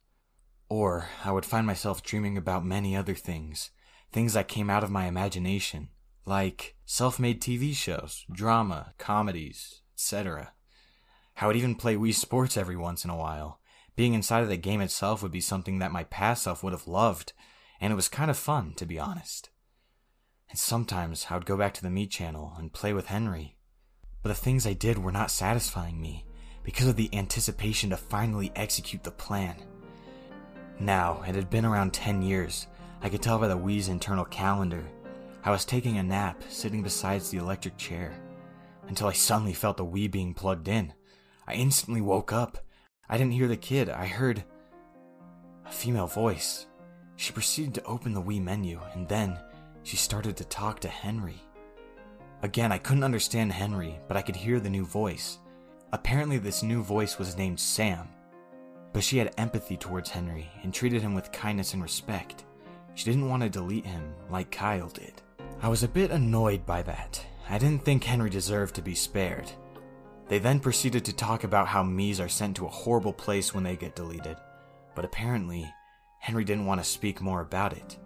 Or 0.69 1.09
I 1.25 1.31
would 1.31 1.45
find 1.45 1.67
myself 1.67 2.03
dreaming 2.03 2.37
about 2.37 2.63
many 2.63 2.95
other 2.95 3.15
things, 3.15 3.71
things 4.11 4.33
that 4.33 4.47
came 4.47 4.69
out 4.69 4.83
of 4.83 4.91
my 4.91 5.05
imagination, 5.05 5.89
like 6.25 6.75
self 6.85 7.19
made 7.19 7.41
TV 7.41 7.73
shows, 7.73 8.25
drama, 8.31 8.93
comedies, 8.97 9.81
etc. 9.95 10.53
I 11.41 11.47
would 11.47 11.55
even 11.55 11.75
play 11.75 11.95
Wii 11.95 12.13
Sports 12.13 12.57
every 12.57 12.75
once 12.75 13.03
in 13.03 13.09
a 13.09 13.17
while. 13.17 13.59
Being 13.95 14.13
inside 14.13 14.43
of 14.43 14.49
the 14.49 14.57
game 14.57 14.81
itself 14.81 15.21
would 15.21 15.31
be 15.31 15.41
something 15.41 15.79
that 15.79 15.91
my 15.91 16.03
past 16.05 16.43
self 16.43 16.63
would 16.63 16.73
have 16.73 16.87
loved, 16.87 17.33
and 17.81 17.91
it 17.91 17.95
was 17.95 18.09
kind 18.09 18.31
of 18.31 18.37
fun, 18.37 18.73
to 18.75 18.85
be 18.85 18.99
honest. 18.99 19.49
And 20.49 20.57
sometimes 20.57 21.27
I 21.29 21.35
would 21.35 21.45
go 21.45 21.57
back 21.57 21.73
to 21.75 21.81
the 21.81 21.89
Mii 21.89 22.09
channel 22.09 22.53
and 22.57 22.73
play 22.73 22.93
with 22.93 23.07
Henry. 23.07 23.57
But 24.21 24.29
the 24.29 24.35
things 24.35 24.65
I 24.65 24.73
did 24.73 24.97
were 24.97 25.11
not 25.11 25.31
satisfying 25.31 26.01
me 26.01 26.25
because 26.63 26.87
of 26.87 26.95
the 26.95 27.09
anticipation 27.13 27.89
to 27.91 27.97
finally 27.97 28.51
execute 28.55 29.03
the 29.03 29.11
plan. 29.11 29.55
Now, 30.79 31.23
it 31.27 31.35
had 31.35 31.49
been 31.49 31.65
around 31.65 31.93
10 31.93 32.21
years. 32.21 32.67
I 33.01 33.09
could 33.09 33.21
tell 33.21 33.39
by 33.39 33.47
the 33.47 33.57
Wii's 33.57 33.87
internal 33.87 34.25
calendar. 34.25 34.83
I 35.43 35.51
was 35.51 35.63
taking 35.63 35.97
a 35.97 36.03
nap, 36.03 36.43
sitting 36.49 36.83
beside 36.83 37.21
the 37.21 37.37
electric 37.37 37.77
chair, 37.77 38.13
until 38.87 39.07
I 39.07 39.13
suddenly 39.13 39.53
felt 39.53 39.77
the 39.77 39.85
Wii 39.85 40.11
being 40.11 40.33
plugged 40.33 40.67
in. 40.67 40.93
I 41.47 41.53
instantly 41.53 42.01
woke 42.01 42.33
up. 42.33 42.57
I 43.07 43.17
didn't 43.17 43.33
hear 43.33 43.47
the 43.47 43.57
kid, 43.57 43.89
I 43.89 44.05
heard 44.05 44.43
a 45.65 45.71
female 45.71 46.07
voice. 46.07 46.67
She 47.15 47.31
proceeded 47.31 47.73
to 47.75 47.83
open 47.85 48.13
the 48.13 48.21
Wii 48.21 48.41
menu, 48.43 48.79
and 48.93 49.07
then 49.07 49.39
she 49.83 49.97
started 49.97 50.35
to 50.37 50.45
talk 50.45 50.79
to 50.81 50.87
Henry. 50.87 51.41
Again, 52.41 52.71
I 52.71 52.77
couldn't 52.77 53.03
understand 53.03 53.51
Henry, 53.51 53.99
but 54.07 54.17
I 54.17 54.21
could 54.21 54.35
hear 54.35 54.59
the 54.59 54.69
new 54.69 54.85
voice. 54.85 55.39
Apparently, 55.91 56.37
this 56.37 56.63
new 56.63 56.83
voice 56.83 57.17
was 57.17 57.37
named 57.37 57.59
Sam, 57.59 58.07
but 58.93 59.03
she 59.03 59.17
had 59.17 59.33
empathy 59.37 59.77
towards 59.77 60.09
Henry 60.09 60.49
and 60.63 60.73
treated 60.73 61.01
him 61.01 61.13
with 61.15 61.31
kindness 61.31 61.73
and 61.73 61.81
respect. 61.81 62.45
She 62.99 63.05
didn't 63.05 63.29
want 63.29 63.43
to 63.43 63.49
delete 63.49 63.85
him 63.85 64.13
like 64.29 64.51
Kyle 64.51 64.89
did. 64.89 65.13
I 65.61 65.69
was 65.69 65.83
a 65.83 65.87
bit 65.87 66.11
annoyed 66.11 66.65
by 66.65 66.81
that. 66.81 67.25
I 67.49 67.57
didn't 67.57 67.85
think 67.85 68.03
Henry 68.03 68.29
deserved 68.29 68.75
to 68.75 68.81
be 68.81 68.93
spared. 68.93 69.49
They 70.27 70.37
then 70.37 70.59
proceeded 70.59 71.05
to 71.05 71.15
talk 71.15 71.45
about 71.45 71.69
how 71.69 71.81
Mii's 71.81 72.19
are 72.19 72.27
sent 72.27 72.57
to 72.57 72.65
a 72.65 72.69
horrible 72.69 73.13
place 73.13 73.53
when 73.53 73.63
they 73.63 73.77
get 73.77 73.95
deleted, 73.95 74.35
but 74.95 75.05
apparently, 75.05 75.73
Henry 76.19 76.43
didn't 76.43 76.65
want 76.65 76.81
to 76.81 76.85
speak 76.89 77.21
more 77.21 77.39
about 77.39 77.71
it. 77.71 77.97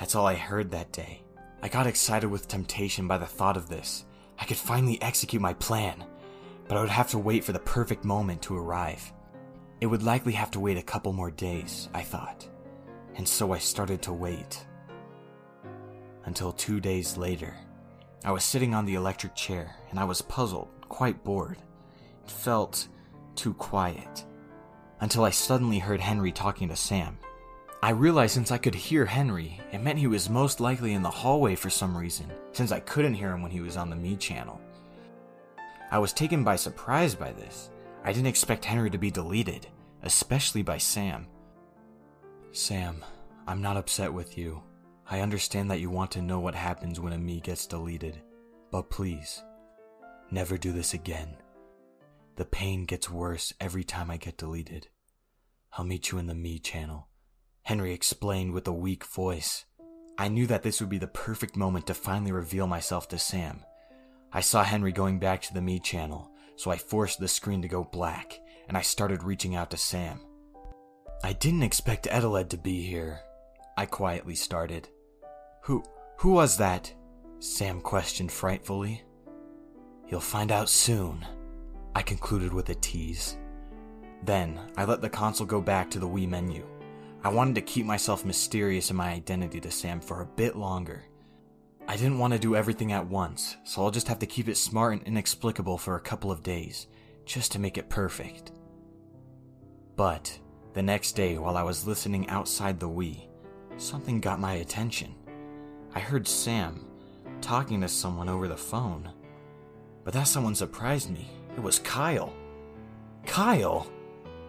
That's 0.00 0.16
all 0.16 0.26
I 0.26 0.34
heard 0.34 0.72
that 0.72 0.90
day. 0.90 1.22
I 1.62 1.68
got 1.68 1.86
excited 1.86 2.28
with 2.28 2.48
temptation 2.48 3.06
by 3.06 3.18
the 3.18 3.26
thought 3.26 3.56
of 3.56 3.68
this. 3.68 4.04
I 4.36 4.46
could 4.46 4.56
finally 4.56 5.00
execute 5.00 5.40
my 5.40 5.54
plan, 5.54 6.02
but 6.66 6.76
I 6.76 6.80
would 6.80 6.90
have 6.90 7.10
to 7.10 7.18
wait 7.18 7.44
for 7.44 7.52
the 7.52 7.60
perfect 7.60 8.04
moment 8.04 8.42
to 8.42 8.58
arrive. 8.58 9.12
It 9.80 9.86
would 9.86 10.02
likely 10.02 10.32
have 10.32 10.50
to 10.50 10.60
wait 10.60 10.76
a 10.76 10.82
couple 10.82 11.12
more 11.12 11.30
days, 11.30 11.88
I 11.94 12.02
thought, 12.02 12.48
and 13.16 13.26
so 13.26 13.52
I 13.52 13.58
started 13.58 14.02
to 14.02 14.12
wait. 14.12 14.64
Until 16.24 16.52
two 16.52 16.80
days 16.80 17.16
later, 17.16 17.54
I 18.24 18.32
was 18.32 18.44
sitting 18.44 18.74
on 18.74 18.84
the 18.84 18.94
electric 18.94 19.34
chair 19.34 19.74
and 19.90 19.98
I 19.98 20.04
was 20.04 20.22
puzzled, 20.22 20.68
quite 20.88 21.24
bored. 21.24 21.58
It 22.24 22.30
felt 22.30 22.88
too 23.34 23.54
quiet. 23.54 24.24
Until 25.00 25.24
I 25.24 25.30
suddenly 25.30 25.78
heard 25.78 26.00
Henry 26.00 26.30
talking 26.30 26.68
to 26.68 26.76
Sam. 26.76 27.18
I 27.82 27.90
realized 27.90 28.34
since 28.34 28.50
I 28.50 28.58
could 28.58 28.74
hear 28.74 29.06
Henry, 29.06 29.58
it 29.72 29.80
meant 29.80 29.98
he 29.98 30.06
was 30.06 30.28
most 30.28 30.60
likely 30.60 30.92
in 30.92 31.02
the 31.02 31.08
hallway 31.08 31.54
for 31.54 31.70
some 31.70 31.96
reason, 31.96 32.30
since 32.52 32.72
I 32.72 32.80
couldn't 32.80 33.14
hear 33.14 33.32
him 33.32 33.40
when 33.40 33.50
he 33.50 33.62
was 33.62 33.78
on 33.78 33.88
the 33.88 33.96
Mii 33.96 34.18
channel. 34.20 34.60
I 35.90 35.98
was 35.98 36.12
taken 36.12 36.44
by 36.44 36.56
surprise 36.56 37.14
by 37.14 37.32
this. 37.32 37.70
I 38.04 38.12
didn't 38.12 38.26
expect 38.26 38.66
Henry 38.66 38.90
to 38.90 38.98
be 38.98 39.10
deleted, 39.10 39.66
especially 40.02 40.62
by 40.62 40.76
Sam. 40.76 41.26
Sam, 42.52 43.04
I'm 43.46 43.62
not 43.62 43.76
upset 43.76 44.12
with 44.12 44.36
you. 44.36 44.62
I 45.08 45.20
understand 45.20 45.70
that 45.70 45.80
you 45.80 45.90
want 45.90 46.10
to 46.12 46.22
know 46.22 46.40
what 46.40 46.54
happens 46.54 47.00
when 47.00 47.12
a 47.12 47.16
Mii 47.16 47.42
gets 47.42 47.66
deleted, 47.66 48.20
but 48.70 48.90
please, 48.90 49.42
Never 50.32 50.56
do 50.56 50.70
this 50.70 50.94
again. 50.94 51.36
The 52.36 52.44
pain 52.44 52.84
gets 52.84 53.10
worse 53.10 53.52
every 53.60 53.82
time 53.82 54.10
I 54.10 54.16
get 54.16 54.36
deleted. 54.36 54.86
I'll 55.72 55.84
meet 55.84 56.12
you 56.12 56.18
in 56.18 56.26
the 56.26 56.34
Mii 56.34 56.62
channel. 56.62 57.08
Henry 57.62 57.92
explained 57.92 58.52
with 58.52 58.68
a 58.68 58.72
weak 58.72 59.04
voice. 59.04 59.64
I 60.16 60.28
knew 60.28 60.46
that 60.46 60.62
this 60.62 60.80
would 60.80 60.88
be 60.88 60.98
the 60.98 61.08
perfect 61.08 61.56
moment 61.56 61.88
to 61.88 61.94
finally 61.94 62.30
reveal 62.30 62.68
myself 62.68 63.08
to 63.08 63.18
Sam. 63.18 63.64
I 64.32 64.40
saw 64.40 64.62
Henry 64.62 64.92
going 64.92 65.18
back 65.18 65.42
to 65.42 65.54
the 65.54 65.60
Mii 65.60 65.82
channel, 65.82 66.30
so 66.54 66.70
I 66.70 66.76
forced 66.76 67.18
the 67.18 67.26
screen 67.26 67.62
to 67.62 67.68
go 67.68 67.82
black, 67.82 68.38
and 68.68 68.76
I 68.76 68.82
started 68.82 69.24
reaching 69.24 69.56
out 69.56 69.70
to 69.72 69.76
Sam. 69.76 70.20
I 71.22 71.34
didn't 71.34 71.62
expect 71.62 72.08
Eteled 72.08 72.48
to 72.48 72.56
be 72.56 72.82
here. 72.82 73.20
I 73.76 73.86
quietly 73.86 74.34
started. 74.34 74.88
Who 75.64 75.82
who 76.16 76.32
was 76.32 76.56
that? 76.56 76.92
Sam 77.38 77.80
questioned 77.80 78.32
frightfully. 78.32 79.02
You'll 80.08 80.20
find 80.20 80.50
out 80.50 80.68
soon, 80.68 81.24
I 81.94 82.02
concluded 82.02 82.52
with 82.52 82.68
a 82.70 82.74
tease. 82.74 83.36
Then, 84.24 84.58
I 84.76 84.84
let 84.84 85.00
the 85.00 85.08
console 85.08 85.46
go 85.46 85.60
back 85.60 85.90
to 85.90 85.98
the 85.98 86.08
Wii 86.08 86.28
menu. 86.28 86.66
I 87.22 87.28
wanted 87.28 87.54
to 87.56 87.62
keep 87.62 87.86
myself 87.86 88.24
mysterious 88.24 88.90
in 88.90 88.96
my 88.96 89.10
identity 89.10 89.60
to 89.60 89.70
Sam 89.70 90.00
for 90.00 90.22
a 90.22 90.26
bit 90.26 90.56
longer. 90.56 91.04
I 91.86 91.96
didn't 91.96 92.18
want 92.18 92.32
to 92.32 92.38
do 92.38 92.56
everything 92.56 92.92
at 92.92 93.06
once, 93.06 93.56
so 93.64 93.82
I'll 93.82 93.90
just 93.90 94.08
have 94.08 94.18
to 94.20 94.26
keep 94.26 94.48
it 94.48 94.56
smart 94.56 94.94
and 94.94 95.02
inexplicable 95.02 95.78
for 95.78 95.96
a 95.96 96.00
couple 96.00 96.30
of 96.30 96.42
days, 96.42 96.86
just 97.24 97.52
to 97.52 97.58
make 97.58 97.78
it 97.78 97.90
perfect. 97.90 98.52
But, 99.96 100.38
the 100.72 100.82
next 100.82 101.12
day, 101.12 101.36
while 101.36 101.56
I 101.56 101.62
was 101.62 101.86
listening 101.86 102.28
outside 102.28 102.78
the 102.78 102.88
Wii, 102.88 103.24
something 103.76 104.20
got 104.20 104.38
my 104.38 104.54
attention. 104.54 105.14
I 105.94 106.00
heard 106.00 106.28
Sam 106.28 106.86
talking 107.40 107.80
to 107.80 107.88
someone 107.88 108.28
over 108.28 108.46
the 108.46 108.56
phone. 108.56 109.10
But 110.04 110.14
that 110.14 110.28
someone 110.28 110.54
surprised 110.54 111.10
me. 111.10 111.28
It 111.56 111.62
was 111.62 111.78
Kyle. 111.80 112.32
Kyle? 113.26 113.90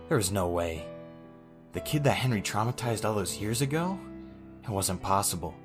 There 0.07 0.17
was 0.17 0.31
no 0.31 0.49
way. 0.49 0.85
The 1.73 1.79
kid 1.79 2.03
that 2.03 2.11
Henry 2.17 2.41
traumatized 2.41 3.05
all 3.05 3.15
those 3.15 3.37
years 3.37 3.61
ago? 3.61 3.97
It 4.63 4.69
wasn't 4.69 5.01
possible. 5.01 5.55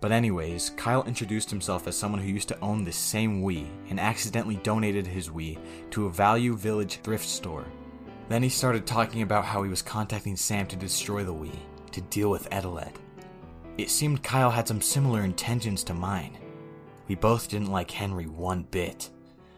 But, 0.00 0.10
anyways, 0.12 0.70
Kyle 0.70 1.04
introduced 1.04 1.50
himself 1.50 1.86
as 1.86 1.96
someone 1.96 2.20
who 2.20 2.28
used 2.28 2.48
to 2.48 2.60
own 2.60 2.84
this 2.84 2.96
same 2.96 3.42
Wii 3.42 3.68
and 3.88 4.00
accidentally 4.00 4.56
donated 4.56 5.06
his 5.06 5.28
Wii 5.28 5.58
to 5.90 6.06
a 6.06 6.10
Value 6.10 6.56
Village 6.56 6.96
thrift 6.96 7.26
store. 7.26 7.64
Then 8.28 8.42
he 8.42 8.48
started 8.48 8.86
talking 8.86 9.22
about 9.22 9.44
how 9.44 9.62
he 9.62 9.70
was 9.70 9.82
contacting 9.82 10.36
Sam 10.36 10.66
to 10.68 10.76
destroy 10.76 11.24
the 11.24 11.34
Wii, 11.34 11.56
to 11.92 12.00
deal 12.02 12.30
with 12.30 12.48
Eteled. 12.50 12.94
It 13.76 13.90
seemed 13.90 14.22
Kyle 14.22 14.50
had 14.50 14.66
some 14.66 14.80
similar 14.80 15.22
intentions 15.22 15.84
to 15.84 15.94
mine. 15.94 16.38
We 17.06 17.16
both 17.16 17.48
didn't 17.48 17.72
like 17.72 17.90
Henry 17.90 18.26
one 18.26 18.62
bit. 18.62 19.10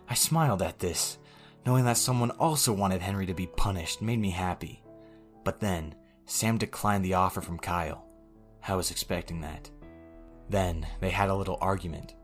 I 0.08 0.14
smiled 0.14 0.62
at 0.62 0.78
this, 0.78 1.18
knowing 1.64 1.84
that 1.84 1.96
someone 1.96 2.30
also 2.32 2.72
wanted 2.72 3.02
Henry 3.02 3.26
to 3.26 3.34
be 3.34 3.46
punished 3.46 4.02
made 4.02 4.18
me 4.18 4.30
happy. 4.30 4.82
But 5.44 5.60
then, 5.60 5.94
Sam 6.24 6.58
declined 6.58 7.04
the 7.04 7.14
offer 7.14 7.40
from 7.40 7.58
Kyle. 7.58 8.04
I 8.66 8.74
was 8.74 8.90
expecting 8.90 9.42
that. 9.42 9.70
Then, 10.48 10.86
they 11.00 11.10
had 11.10 11.28
a 11.28 11.34
little 11.34 11.58
argument. 11.60 12.14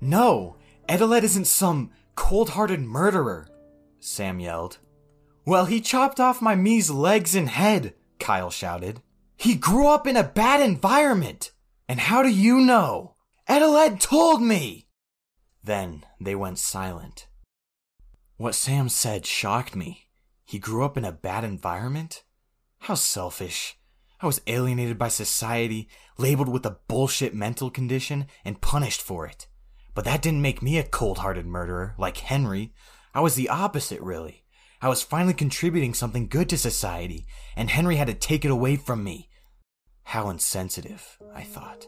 No! 0.00 0.56
Eteled 0.88 1.22
isn't 1.22 1.46
some 1.46 1.90
cold 2.16 2.50
hearted 2.50 2.80
murderer! 2.80 3.48
Sam 4.00 4.40
yelled. 4.40 4.78
Well, 5.48 5.64
he 5.64 5.80
chopped 5.80 6.20
off 6.20 6.42
my 6.42 6.54
Mii's 6.54 6.90
legs 6.90 7.34
and 7.34 7.48
head, 7.48 7.94
Kyle 8.18 8.50
shouted. 8.50 9.00
He 9.34 9.54
grew 9.54 9.88
up 9.88 10.06
in 10.06 10.14
a 10.14 10.22
bad 10.22 10.60
environment! 10.60 11.52
And 11.88 12.00
how 12.00 12.22
do 12.22 12.28
you 12.28 12.60
know? 12.60 13.14
Eteled 13.48 13.98
told 13.98 14.42
me! 14.42 14.88
Then 15.64 16.04
they 16.20 16.34
went 16.34 16.58
silent. 16.58 17.28
What 18.36 18.54
Sam 18.54 18.90
said 18.90 19.24
shocked 19.24 19.74
me. 19.74 20.08
He 20.44 20.58
grew 20.58 20.84
up 20.84 20.98
in 20.98 21.06
a 21.06 21.12
bad 21.12 21.44
environment? 21.44 22.24
How 22.80 22.92
selfish. 22.92 23.78
I 24.20 24.26
was 24.26 24.42
alienated 24.48 24.98
by 24.98 25.08
society, 25.08 25.88
labeled 26.18 26.50
with 26.50 26.66
a 26.66 26.76
bullshit 26.88 27.34
mental 27.34 27.70
condition, 27.70 28.26
and 28.44 28.60
punished 28.60 29.00
for 29.00 29.26
it. 29.26 29.46
But 29.94 30.04
that 30.04 30.20
didn't 30.20 30.42
make 30.42 30.60
me 30.60 30.76
a 30.76 30.82
cold 30.82 31.16
hearted 31.16 31.46
murderer, 31.46 31.94
like 31.96 32.18
Henry. 32.18 32.74
I 33.14 33.22
was 33.22 33.34
the 33.34 33.48
opposite, 33.48 34.02
really. 34.02 34.44
I 34.80 34.88
was 34.88 35.02
finally 35.02 35.34
contributing 35.34 35.92
something 35.92 36.28
good 36.28 36.48
to 36.50 36.58
society, 36.58 37.26
and 37.56 37.68
Henry 37.68 37.96
had 37.96 38.06
to 38.06 38.14
take 38.14 38.44
it 38.44 38.50
away 38.50 38.76
from 38.76 39.02
me. 39.02 39.28
How 40.04 40.30
insensitive, 40.30 41.18
I 41.34 41.42
thought. 41.42 41.86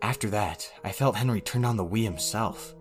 After 0.00 0.30
that, 0.30 0.70
I 0.84 0.92
felt 0.92 1.16
Henry 1.16 1.40
turned 1.40 1.66
on 1.66 1.76
the 1.76 1.84
Wii 1.84 2.04
himself, 2.04 2.74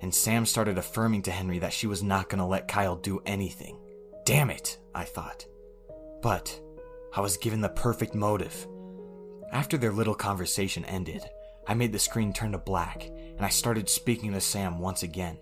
and 0.00 0.14
Sam 0.14 0.46
started 0.46 0.78
affirming 0.78 1.22
to 1.22 1.30
Henry 1.30 1.58
that 1.58 1.72
she 1.72 1.86
was 1.86 2.02
not 2.02 2.30
going 2.30 2.38
to 2.38 2.46
let 2.46 2.68
Kyle 2.68 2.96
do 2.96 3.20
anything. 3.26 3.78
Damn 4.24 4.48
it, 4.48 4.78
I 4.94 5.04
thought. 5.04 5.44
But 6.22 6.58
I 7.14 7.20
was 7.20 7.36
given 7.36 7.60
the 7.60 7.68
perfect 7.68 8.14
motive. 8.14 8.66
After 9.52 9.76
their 9.76 9.92
little 9.92 10.14
conversation 10.14 10.84
ended, 10.86 11.22
I 11.66 11.74
made 11.74 11.92
the 11.92 11.98
screen 11.98 12.32
turn 12.32 12.52
to 12.52 12.58
black, 12.58 13.04
and 13.06 13.44
I 13.44 13.50
started 13.50 13.88
speaking 13.88 14.32
to 14.32 14.40
Sam 14.40 14.78
once 14.78 15.02
again. 15.02 15.36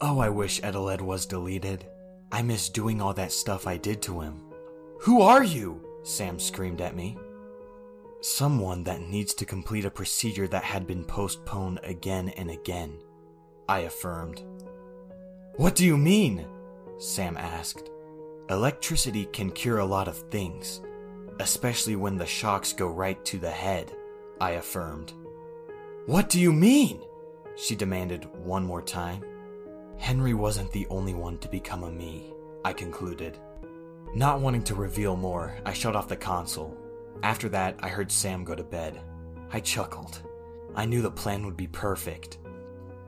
Oh, 0.00 0.18
I 0.18 0.30
wish 0.30 0.60
Eteled 0.62 1.00
was 1.00 1.26
deleted. 1.26 1.86
I 2.32 2.42
miss 2.42 2.68
doing 2.68 3.00
all 3.00 3.12
that 3.14 3.32
stuff 3.32 3.66
I 3.66 3.76
did 3.76 4.00
to 4.02 4.20
him. 4.20 4.40
Who 5.00 5.20
are 5.22 5.42
you? 5.42 5.82
Sam 6.02 6.38
screamed 6.38 6.80
at 6.80 6.96
me. 6.96 7.18
Someone 8.20 8.84
that 8.84 9.00
needs 9.00 9.34
to 9.34 9.44
complete 9.44 9.84
a 9.84 9.90
procedure 9.90 10.46
that 10.48 10.62
had 10.62 10.86
been 10.86 11.04
postponed 11.04 11.80
again 11.82 12.28
and 12.30 12.50
again, 12.50 12.98
I 13.68 13.80
affirmed. 13.80 14.42
What 15.56 15.74
do 15.74 15.84
you 15.84 15.96
mean? 15.96 16.46
Sam 16.98 17.36
asked. 17.36 17.90
Electricity 18.50 19.26
can 19.26 19.50
cure 19.50 19.78
a 19.78 19.84
lot 19.84 20.08
of 20.08 20.18
things, 20.30 20.82
especially 21.38 21.96
when 21.96 22.16
the 22.16 22.26
shocks 22.26 22.72
go 22.72 22.88
right 22.88 23.22
to 23.24 23.38
the 23.38 23.50
head, 23.50 23.92
I 24.40 24.52
affirmed. 24.52 25.14
What 26.06 26.28
do 26.28 26.40
you 26.40 26.52
mean? 26.52 27.00
She 27.56 27.76
demanded 27.76 28.28
one 28.44 28.64
more 28.64 28.82
time. 28.82 29.24
Henry 30.00 30.32
wasn't 30.32 30.72
the 30.72 30.86
only 30.88 31.12
one 31.12 31.36
to 31.38 31.48
become 31.48 31.84
a 31.84 31.90
Mii, 31.90 32.32
I 32.64 32.72
concluded. 32.72 33.38
Not 34.14 34.40
wanting 34.40 34.64
to 34.64 34.74
reveal 34.74 35.14
more, 35.14 35.54
I 35.64 35.74
shut 35.74 35.94
off 35.94 36.08
the 36.08 36.16
console. 36.16 36.76
After 37.22 37.50
that, 37.50 37.76
I 37.80 37.88
heard 37.88 38.10
Sam 38.10 38.42
go 38.42 38.54
to 38.54 38.64
bed. 38.64 38.98
I 39.52 39.60
chuckled. 39.60 40.22
I 40.74 40.86
knew 40.86 41.02
the 41.02 41.10
plan 41.10 41.44
would 41.44 41.56
be 41.56 41.66
perfect. 41.66 42.38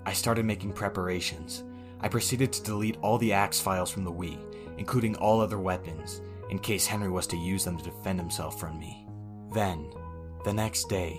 I 0.04 0.12
started 0.12 0.44
making 0.44 0.74
preparations. 0.74 1.64
I 2.00 2.08
proceeded 2.08 2.52
to 2.52 2.62
delete 2.62 2.98
all 3.00 3.16
the 3.16 3.32
axe 3.32 3.58
files 3.58 3.90
from 3.90 4.04
the 4.04 4.12
Wii, 4.12 4.38
including 4.76 5.16
all 5.16 5.40
other 5.40 5.58
weapons, 5.58 6.20
in 6.50 6.58
case 6.58 6.86
Henry 6.86 7.08
was 7.08 7.26
to 7.28 7.38
use 7.38 7.64
them 7.64 7.78
to 7.78 7.84
defend 7.84 8.20
himself 8.20 8.60
from 8.60 8.78
me. 8.78 9.06
Then, 9.54 9.90
the 10.44 10.52
next 10.52 10.90
day, 10.90 11.18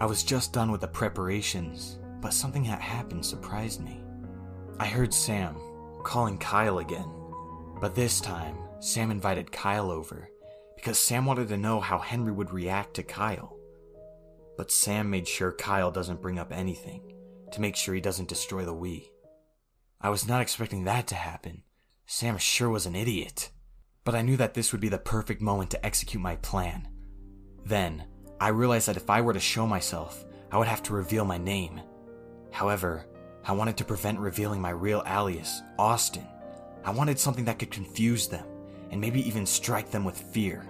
I 0.00 0.06
was 0.06 0.22
just 0.22 0.52
done 0.52 0.70
with 0.70 0.80
the 0.80 0.88
preparations, 0.88 1.98
but 2.20 2.32
something 2.32 2.62
that 2.64 2.80
happened 2.80 3.26
surprised 3.26 3.82
me. 3.82 4.01
I 4.78 4.86
heard 4.86 5.14
Sam 5.14 5.56
calling 6.02 6.38
Kyle 6.38 6.78
again, 6.78 7.08
but 7.80 7.94
this 7.94 8.20
time, 8.20 8.56
Sam 8.80 9.10
invited 9.10 9.52
Kyle 9.52 9.90
over 9.90 10.28
because 10.74 10.98
Sam 10.98 11.24
wanted 11.24 11.48
to 11.48 11.56
know 11.56 11.80
how 11.80 11.98
Henry 11.98 12.32
would 12.32 12.52
react 12.52 12.94
to 12.94 13.02
Kyle. 13.02 13.56
But 14.56 14.72
Sam 14.72 15.08
made 15.10 15.28
sure 15.28 15.52
Kyle 15.52 15.90
doesn't 15.90 16.20
bring 16.20 16.38
up 16.38 16.52
anything 16.52 17.14
to 17.52 17.60
make 17.60 17.76
sure 17.76 17.94
he 17.94 18.00
doesn't 18.00 18.28
destroy 18.28 18.64
the 18.64 18.74
Wii. 18.74 19.08
I 20.00 20.10
was 20.10 20.26
not 20.26 20.42
expecting 20.42 20.84
that 20.84 21.06
to 21.08 21.14
happen. 21.14 21.62
Sam 22.06 22.36
sure 22.38 22.68
was 22.68 22.86
an 22.86 22.96
idiot. 22.96 23.50
But 24.04 24.16
I 24.16 24.22
knew 24.22 24.36
that 24.38 24.54
this 24.54 24.72
would 24.72 24.80
be 24.80 24.88
the 24.88 24.98
perfect 24.98 25.40
moment 25.40 25.70
to 25.70 25.86
execute 25.86 26.20
my 26.20 26.36
plan. 26.36 26.88
Then, 27.64 28.04
I 28.40 28.48
realized 28.48 28.88
that 28.88 28.96
if 28.96 29.08
I 29.08 29.20
were 29.20 29.32
to 29.32 29.40
show 29.40 29.66
myself, 29.66 30.24
I 30.50 30.58
would 30.58 30.66
have 30.66 30.82
to 30.84 30.92
reveal 30.92 31.24
my 31.24 31.38
name. 31.38 31.80
However, 32.50 33.06
I 33.44 33.52
wanted 33.52 33.76
to 33.78 33.84
prevent 33.84 34.18
revealing 34.18 34.60
my 34.60 34.70
real 34.70 35.02
alias, 35.06 35.62
Austin. 35.78 36.26
I 36.84 36.90
wanted 36.90 37.18
something 37.18 37.44
that 37.46 37.58
could 37.58 37.70
confuse 37.70 38.28
them, 38.28 38.46
and 38.90 39.00
maybe 39.00 39.26
even 39.26 39.46
strike 39.46 39.90
them 39.90 40.04
with 40.04 40.16
fear. 40.16 40.68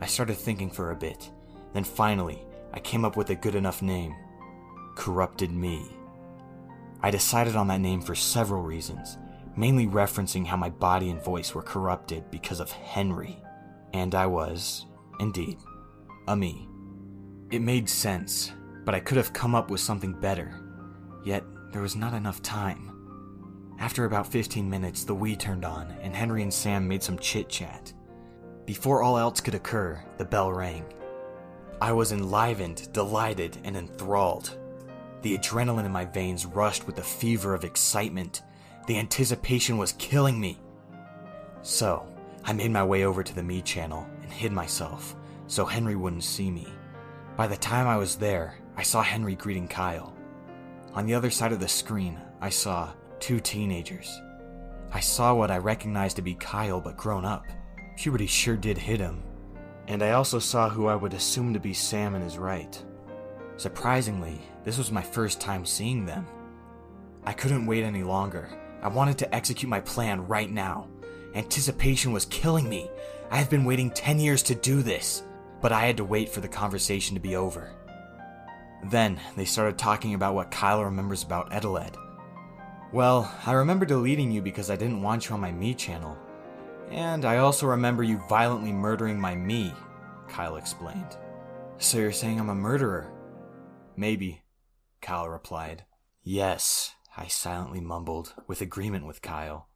I 0.00 0.06
started 0.06 0.36
thinking 0.36 0.70
for 0.70 0.90
a 0.90 0.96
bit, 0.96 1.30
then 1.72 1.84
finally, 1.84 2.42
I 2.72 2.80
came 2.80 3.04
up 3.04 3.16
with 3.16 3.30
a 3.30 3.34
good 3.34 3.54
enough 3.54 3.80
name 3.80 4.14
Corrupted 4.94 5.50
Mii. 5.50 5.86
I 7.02 7.10
decided 7.10 7.56
on 7.56 7.68
that 7.68 7.80
name 7.80 8.00
for 8.00 8.14
several 8.14 8.62
reasons, 8.62 9.18
mainly 9.56 9.86
referencing 9.86 10.46
how 10.46 10.56
my 10.56 10.70
body 10.70 11.10
and 11.10 11.22
voice 11.22 11.54
were 11.54 11.62
corrupted 11.62 12.30
because 12.30 12.60
of 12.60 12.70
Henry. 12.70 13.38
And 13.92 14.14
I 14.14 14.26
was, 14.26 14.86
indeed, 15.20 15.58
a 16.28 16.34
Mii. 16.34 16.68
It 17.50 17.62
made 17.62 17.88
sense, 17.88 18.52
but 18.84 18.94
I 18.94 19.00
could 19.00 19.16
have 19.16 19.32
come 19.32 19.54
up 19.54 19.70
with 19.70 19.80
something 19.80 20.12
better. 20.12 20.60
Yet, 21.24 21.44
there 21.72 21.82
was 21.82 21.96
not 21.96 22.14
enough 22.14 22.42
time. 22.42 22.92
After 23.78 24.04
about 24.04 24.26
15 24.26 24.68
minutes, 24.68 25.04
the 25.04 25.14
Wii 25.14 25.38
turned 25.38 25.64
on, 25.64 25.90
and 26.02 26.14
Henry 26.14 26.42
and 26.42 26.52
Sam 26.52 26.88
made 26.88 27.02
some 27.02 27.18
chit 27.18 27.48
chat. 27.48 27.92
Before 28.64 29.02
all 29.02 29.18
else 29.18 29.40
could 29.40 29.54
occur, 29.54 30.02
the 30.18 30.24
bell 30.24 30.52
rang. 30.52 30.84
I 31.80 31.92
was 31.92 32.12
enlivened, 32.12 32.92
delighted, 32.92 33.58
and 33.64 33.76
enthralled. 33.76 34.58
The 35.22 35.36
adrenaline 35.36 35.84
in 35.84 35.92
my 35.92 36.04
veins 36.04 36.46
rushed 36.46 36.86
with 36.86 36.96
the 36.96 37.02
fever 37.02 37.54
of 37.54 37.64
excitement. 37.64 38.42
The 38.86 38.98
anticipation 38.98 39.76
was 39.76 39.92
killing 39.92 40.40
me. 40.40 40.58
So, 41.62 42.06
I 42.44 42.52
made 42.52 42.70
my 42.70 42.84
way 42.84 43.04
over 43.04 43.22
to 43.22 43.34
the 43.34 43.42
Mii 43.42 43.64
channel 43.64 44.06
and 44.22 44.32
hid 44.32 44.52
myself 44.52 45.16
so 45.46 45.64
Henry 45.64 45.96
wouldn't 45.96 46.24
see 46.24 46.50
me. 46.50 46.66
By 47.36 47.46
the 47.46 47.56
time 47.56 47.86
I 47.86 47.96
was 47.96 48.16
there, 48.16 48.58
I 48.76 48.82
saw 48.82 49.02
Henry 49.02 49.34
greeting 49.34 49.68
Kyle. 49.68 50.15
On 50.96 51.04
the 51.04 51.12
other 51.12 51.28
side 51.28 51.52
of 51.52 51.60
the 51.60 51.68
screen, 51.68 52.18
I 52.40 52.48
saw 52.48 52.90
two 53.20 53.38
teenagers. 53.38 54.22
I 54.90 55.00
saw 55.00 55.34
what 55.34 55.50
I 55.50 55.58
recognized 55.58 56.16
to 56.16 56.22
be 56.22 56.34
Kyle, 56.36 56.80
but 56.80 56.96
grown 56.96 57.26
up. 57.26 57.44
Puberty 57.98 58.26
sure 58.26 58.56
did 58.56 58.78
hit 58.78 58.98
him. 58.98 59.22
And 59.88 60.02
I 60.02 60.12
also 60.12 60.38
saw 60.38 60.70
who 60.70 60.86
I 60.86 60.96
would 60.96 61.12
assume 61.12 61.52
to 61.52 61.60
be 61.60 61.74
Sam 61.74 62.14
in 62.14 62.22
his 62.22 62.38
right. 62.38 62.82
Surprisingly, 63.58 64.40
this 64.64 64.78
was 64.78 64.90
my 64.90 65.02
first 65.02 65.38
time 65.38 65.66
seeing 65.66 66.06
them. 66.06 66.26
I 67.24 67.34
couldn't 67.34 67.66
wait 67.66 67.84
any 67.84 68.02
longer. 68.02 68.48
I 68.80 68.88
wanted 68.88 69.18
to 69.18 69.34
execute 69.34 69.68
my 69.68 69.80
plan 69.80 70.26
right 70.26 70.50
now. 70.50 70.88
Anticipation 71.34 72.10
was 72.10 72.24
killing 72.24 72.70
me. 72.70 72.90
I 73.30 73.36
have 73.36 73.50
been 73.50 73.66
waiting 73.66 73.90
10 73.90 74.18
years 74.18 74.42
to 74.44 74.54
do 74.54 74.80
this, 74.80 75.24
but 75.60 75.72
I 75.72 75.84
had 75.84 75.98
to 75.98 76.06
wait 76.06 76.30
for 76.30 76.40
the 76.40 76.48
conversation 76.48 77.14
to 77.16 77.20
be 77.20 77.36
over. 77.36 77.75
Then 78.84 79.20
they 79.36 79.44
started 79.44 79.78
talking 79.78 80.14
about 80.14 80.34
what 80.34 80.50
Kyle 80.50 80.84
remembers 80.84 81.22
about 81.22 81.50
Eteled. 81.50 81.96
Well, 82.92 83.32
I 83.44 83.52
remember 83.52 83.84
deleting 83.84 84.30
you 84.30 84.42
because 84.42 84.70
I 84.70 84.76
didn't 84.76 85.02
want 85.02 85.28
you 85.28 85.34
on 85.34 85.40
my 85.40 85.50
Mii 85.50 85.76
channel. 85.76 86.16
And 86.90 87.24
I 87.24 87.38
also 87.38 87.66
remember 87.66 88.02
you 88.02 88.22
violently 88.28 88.72
murdering 88.72 89.18
my 89.18 89.34
Mii, 89.34 89.74
Kyle 90.28 90.56
explained. 90.56 91.16
So 91.78 91.98
you're 91.98 92.12
saying 92.12 92.38
I'm 92.38 92.48
a 92.48 92.54
murderer? 92.54 93.12
Maybe, 93.96 94.42
Kyle 95.00 95.28
replied. 95.28 95.84
Yes, 96.22 96.94
I 97.16 97.26
silently 97.26 97.80
mumbled, 97.80 98.34
with 98.46 98.60
agreement 98.60 99.06
with 99.06 99.22
Kyle. 99.22 99.68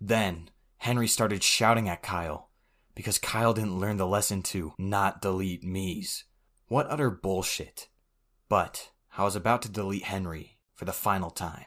Then, 0.00 0.50
Henry 0.78 1.08
started 1.08 1.42
shouting 1.42 1.88
at 1.88 2.02
Kyle, 2.02 2.50
because 2.94 3.18
Kyle 3.18 3.54
didn't 3.54 3.78
learn 3.78 3.96
the 3.96 4.06
lesson 4.06 4.42
to 4.42 4.74
not 4.78 5.22
delete 5.22 5.64
Mii's. 5.64 6.24
What 6.68 6.86
utter 6.90 7.10
bullshit. 7.10 7.88
But 8.52 8.90
I 9.16 9.24
was 9.24 9.34
about 9.34 9.62
to 9.62 9.70
delete 9.70 10.02
Henry 10.02 10.58
for 10.74 10.84
the 10.84 10.92
final 10.92 11.30
time. 11.30 11.64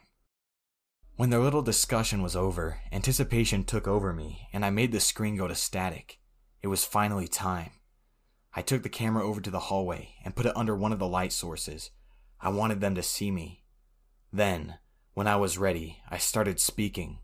When 1.15 1.31
their 1.31 1.39
little 1.39 1.63
discussion 1.63 2.21
was 2.21 2.35
over, 2.35 2.81
anticipation 2.91 3.63
took 3.63 3.87
over 3.87 4.13
me, 4.13 4.47
and 4.53 4.63
I 4.63 4.69
made 4.69 4.91
the 4.91 4.99
screen 4.99 5.35
go 5.35 5.47
to 5.47 5.55
static. 5.55 6.19
It 6.61 6.67
was 6.67 6.85
finally 6.85 7.27
time. 7.27 7.71
I 8.53 8.61
took 8.61 8.83
the 8.83 8.89
camera 8.89 9.25
over 9.25 9.41
to 9.41 9.49
the 9.49 9.61
hallway 9.61 10.13
and 10.23 10.35
put 10.35 10.45
it 10.45 10.55
under 10.55 10.75
one 10.75 10.93
of 10.93 10.99
the 10.99 11.07
light 11.07 11.33
sources. 11.33 11.89
I 12.39 12.49
wanted 12.49 12.81
them 12.81 12.93
to 12.93 13.01
see 13.01 13.31
me. 13.31 13.63
Then, 14.31 14.75
when 15.15 15.25
I 15.25 15.37
was 15.37 15.57
ready, 15.57 16.03
I 16.07 16.19
started 16.19 16.59
speaking. 16.59 17.17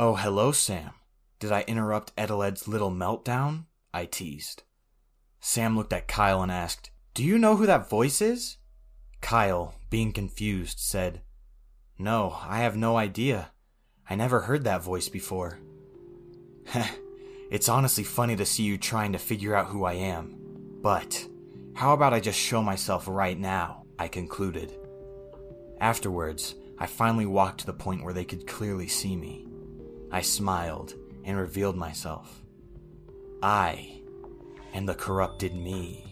Oh, 0.00 0.16
hello, 0.16 0.50
Sam. 0.50 0.94
Did 1.38 1.52
I 1.52 1.64
interrupt 1.68 2.16
Eteled's 2.16 2.66
little 2.66 2.90
meltdown? 2.90 3.66
I 3.94 4.06
teased. 4.06 4.64
Sam 5.38 5.76
looked 5.76 5.92
at 5.92 6.08
Kyle 6.08 6.42
and 6.42 6.50
asked, 6.50 6.90
Do 7.18 7.24
you 7.24 7.36
know 7.36 7.56
who 7.56 7.66
that 7.66 7.90
voice 7.90 8.22
is? 8.22 8.58
Kyle, 9.20 9.74
being 9.90 10.12
confused, 10.12 10.78
said, 10.78 11.22
No, 11.98 12.38
I 12.46 12.58
have 12.58 12.76
no 12.76 12.96
idea. 12.96 13.50
I 14.08 14.14
never 14.14 14.42
heard 14.42 14.62
that 14.62 14.84
voice 14.84 15.08
before. 15.08 15.58
Heh, 16.66 16.86
it's 17.50 17.68
honestly 17.68 18.04
funny 18.04 18.36
to 18.36 18.46
see 18.46 18.62
you 18.62 18.78
trying 18.78 19.10
to 19.14 19.18
figure 19.18 19.56
out 19.56 19.66
who 19.66 19.82
I 19.82 19.94
am. 19.94 20.36
But, 20.80 21.26
how 21.74 21.92
about 21.92 22.14
I 22.14 22.20
just 22.20 22.38
show 22.38 22.62
myself 22.62 23.08
right 23.08 23.36
now? 23.36 23.82
I 23.98 24.06
concluded. 24.06 24.78
Afterwards, 25.80 26.54
I 26.78 26.86
finally 26.86 27.26
walked 27.26 27.58
to 27.62 27.66
the 27.66 27.72
point 27.72 28.04
where 28.04 28.14
they 28.14 28.24
could 28.24 28.46
clearly 28.46 28.86
see 28.86 29.16
me. 29.16 29.44
I 30.12 30.20
smiled 30.20 30.94
and 31.24 31.36
revealed 31.36 31.76
myself. 31.76 32.44
I 33.42 34.02
am 34.72 34.86
the 34.86 34.94
corrupted 34.94 35.54
Mii. 35.54 36.07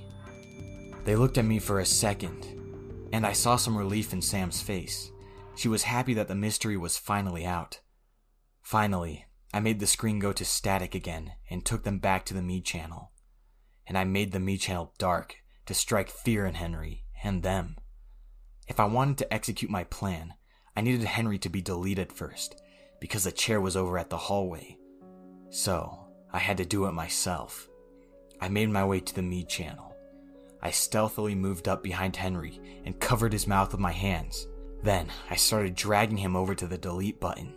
They 1.07 1.15
looked 1.15 1.39
at 1.39 1.45
me 1.45 1.61
for 1.61 1.79
a 1.79 1.87
second, 1.87 2.49
and 3.13 3.25
I 3.25 3.33
saw 3.33 3.55
some 3.55 3.79
relief 3.79 4.13
in 4.13 4.21
Sam's 4.21 4.61
face. 4.61 5.13
She 5.55 5.69
was 5.69 5.85
happy 5.85 6.15
that 6.15 6.27
the 6.27 6.35
mystery 6.35 6.77
was 6.77 6.99
finally 6.99 7.47
out. 7.47 7.79
Finally, 8.61 9.25
I 9.55 9.61
made 9.61 9.79
the 9.79 9.87
screen 9.87 10.19
go 10.19 10.33
to 10.33 10.45
static 10.45 10.97
again 10.97 11.35
and 11.49 11.65
took 11.65 11.85
them 11.85 12.01
back 12.01 12.25
to 12.27 12.35
the 12.35 12.41
Mii 12.41 12.65
channel. 12.65 13.13
And 13.87 13.97
I 13.97 14.03
made 14.03 14.33
the 14.33 14.41
Mii 14.41 14.61
channel 14.61 14.95
dark 14.99 15.37
to 15.67 15.75
strike 15.75 16.11
fear 16.11 16.45
in 16.45 16.55
Henry 16.55 17.05
and 17.23 17.45
them. 17.45 17.77
If 18.67 18.81
I 18.81 18.87
wanted 18.87 19.19
to 19.19 19.33
execute 19.33 19.71
my 19.71 19.85
plan, 19.85 20.35
I 20.77 20.81
needed 20.81 21.05
Henry 21.05 21.39
to 21.39 21.49
be 21.49 21.63
deleted 21.63 22.13
first, 22.13 22.61
because 23.01 23.23
the 23.23 23.31
chair 23.31 23.61
was 23.61 23.77
over 23.77 23.97
at 23.97 24.11
the 24.11 24.17
hallway. 24.17 24.77
So, 25.51 26.09
I 26.33 26.41
had 26.41 26.57
to 26.57 26.65
do 26.65 26.87
it 26.87 26.93
myself. 26.93 27.69
I 28.41 28.49
made 28.49 28.71
my 28.71 28.85
way 28.85 28.99
to 28.99 29.15
the 29.15 29.23
Mii 29.23 29.49
channel. 29.49 29.96
I 30.63 30.71
stealthily 30.71 31.35
moved 31.35 31.69
up 31.69 31.83
behind 31.83 32.17
Henry 32.17 32.61
and 32.85 32.99
covered 32.99 33.33
his 33.33 33.47
mouth 33.47 33.73
with 33.73 33.81
my 33.81 33.93
hands. 33.93 34.49
Then, 34.83 35.09
I 35.31 35.37
started 35.37 35.75
dragging 35.75 36.17
him 36.19 36.37
over 36.37 36.55
to 36.55 36.67
the 36.67 36.79
delete 36.79 37.21
button. 37.21 37.55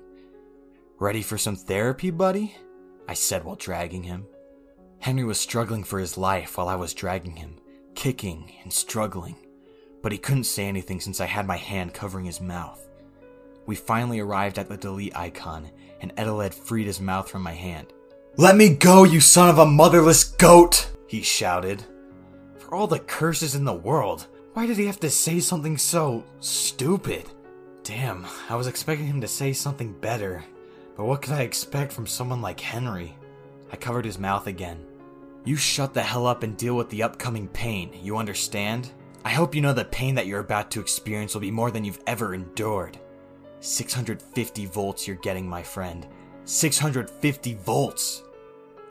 Ready 1.00 1.22
for 1.22 1.38
some 1.38 1.56
therapy, 1.56 2.12
buddy? 2.12 2.56
I 3.08 3.14
said 3.14 3.44
while 3.44 3.56
dragging 3.56 4.04
him. 4.04 4.26
Henry 5.00 5.24
was 5.24 5.40
struggling 5.40 5.84
for 5.84 6.00
his 6.00 6.18
life 6.18 6.58
while 6.58 6.68
I 6.68 6.76
was 6.76 6.94
dragging 6.94 7.36
him, 7.36 7.56
kicking 7.96 8.52
and 8.64 8.72
struggling, 8.72 9.36
but 10.02 10.12
he 10.12 10.18
couldn't 10.18 10.44
say 10.44 10.66
anything 10.66 11.00
since 11.00 11.22
I 11.22 11.26
had 11.26 11.48
my 11.48 11.58
hand 11.58 11.94
covering 11.94 12.26
his 12.26 12.42
mouth. 12.42 12.86
We 13.66 13.76
finally 13.76 14.20
arrived 14.20 14.58
at 14.58 14.68
the 14.68 14.78
delete 14.78 15.16
icon, 15.16 15.70
and 16.02 16.14
Eteled 16.16 16.54
freed 16.54 16.88
his 16.88 17.00
mouth 17.00 17.30
from 17.30 17.44
my 17.44 17.54
hand. 17.54 17.94
Let 18.36 18.56
me 18.56 18.70
go, 18.70 19.04
you 19.04 19.20
son 19.20 19.50
of 19.50 19.60
a 19.60 19.66
motherless 19.66 20.24
goat! 20.24 20.92
he 21.08 21.22
shouted. 21.22 21.84
All 22.72 22.86
the 22.86 23.00
curses 23.00 23.56
in 23.56 23.66
the 23.66 23.74
world, 23.74 24.28
why 24.54 24.68
did 24.68 24.78
he 24.78 24.86
have 24.86 25.00
to 25.00 25.10
say 25.10 25.40
something 25.40 25.76
so 25.76 26.24
stupid? 26.40 27.26
Damn, 27.84 28.28
I 28.48 28.56
was 28.56 28.68
expecting 28.68 29.08
him 29.08 29.22
to 29.22 29.28
say 29.28 29.54
something 29.54 29.92
better. 29.94 30.44
But 30.96 31.06
what 31.06 31.24
could 31.24 31.34
I 31.34 31.42
expect 31.42 31.92
from 31.92 32.06
someone 32.06 32.42
like 32.44 32.60
Henry? 32.60 33.16
I 33.72 33.76
covered 33.76 34.06
his 34.06 34.20
mouth 34.20 34.46
again. 34.46 34.86
You 35.46 35.56
shut 35.56 35.96
the 35.96 36.04
hell 36.04 36.28
up 36.28 36.44
and 36.44 36.56
deal 36.56 36.76
with 36.76 36.92
the 36.92 37.02
upcoming 37.02 37.48
pain, 37.48 37.90
you 38.04 38.18
understand? 38.18 38.92
I 39.26 39.30
hope 39.30 39.56
you 39.56 39.62
know 39.62 39.74
the 39.74 39.86
pain 39.86 40.14
that 40.16 40.28
you're 40.28 40.40
about 40.40 40.70
to 40.72 40.80
experience 40.80 41.34
will 41.34 41.42
be 41.42 41.50
more 41.50 41.72
than 41.72 41.84
you've 41.84 42.04
ever 42.06 42.36
endured. 42.36 43.00
650 43.62 44.66
volts 44.68 45.08
you're 45.08 45.18
getting, 45.18 45.50
my 45.50 45.64
friend. 45.64 46.06
650 46.46 47.56
volts! 47.56 48.24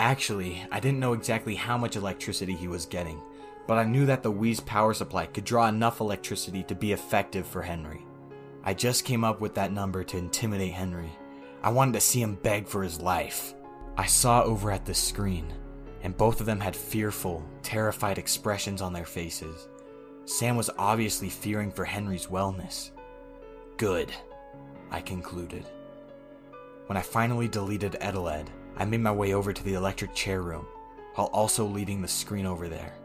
Actually, 0.01 0.67
I 0.73 0.81
didn't 0.81 1.01
know 1.01 1.13
exactly 1.13 1.55
how 1.55 1.79
much 1.79 1.95
electricity 1.95 2.55
he 2.55 2.69
was 2.69 2.87
getting, 2.87 3.21
but 3.69 3.77
I 3.77 3.85
knew 3.85 4.07
that 4.07 4.23
the 4.23 4.33
Wii's 4.33 4.61
power 4.61 4.95
supply 4.95 5.27
could 5.27 5.45
draw 5.45 5.69
enough 5.69 6.01
electricity 6.01 6.63
to 6.65 6.75
be 6.75 6.93
effective 6.93 7.47
for 7.47 7.61
Henry. 7.61 8.05
I 8.65 8.73
just 8.73 9.05
came 9.05 9.25
up 9.25 9.43
with 9.43 9.55
that 9.55 9.73
number 9.73 10.03
to 10.05 10.17
intimidate 10.17 10.73
Henry. 10.73 11.13
I 11.63 11.69
wanted 11.69 11.93
to 11.93 12.01
see 12.01 12.23
him 12.23 12.39
beg 12.43 12.67
for 12.67 12.83
his 12.83 12.99
life. 12.99 13.55
I 13.99 14.07
saw 14.07 14.43
over 14.43 14.71
at 14.71 14.87
the 14.87 14.95
screen, 14.95 15.53
and 16.03 16.17
both 16.17 16.41
of 16.41 16.47
them 16.47 16.61
had 16.61 16.75
fearful, 16.75 17.45
terrified 17.63 18.17
expressions 18.17 18.81
on 18.81 18.95
their 18.95 19.05
faces. 19.05 19.69
Sam 20.25 20.57
was 20.57 20.71
obviously 20.79 21.29
fearing 21.29 21.71
for 21.71 21.85
Henry's 21.85 22.27
wellness. 22.27 22.91
Good, 23.77 24.11
I 24.91 25.03
concluded. 25.03 25.67
When 26.87 26.97
I 26.97 27.03
finally 27.03 27.49
deleted 27.49 27.99
Eteled, 28.01 28.47
I 28.79 28.87
made 28.87 29.01
my 29.01 29.13
way 29.13 29.35
over 29.35 29.53
to 29.53 29.65
the 29.65 29.75
electric 29.75 30.15
chair 30.15 30.41
room, 30.41 30.67
while 31.17 31.27
also 31.35 31.67
leading 31.67 32.01
the 32.01 32.09
screen 32.09 32.47
over 32.47 32.67
there. 32.69 32.98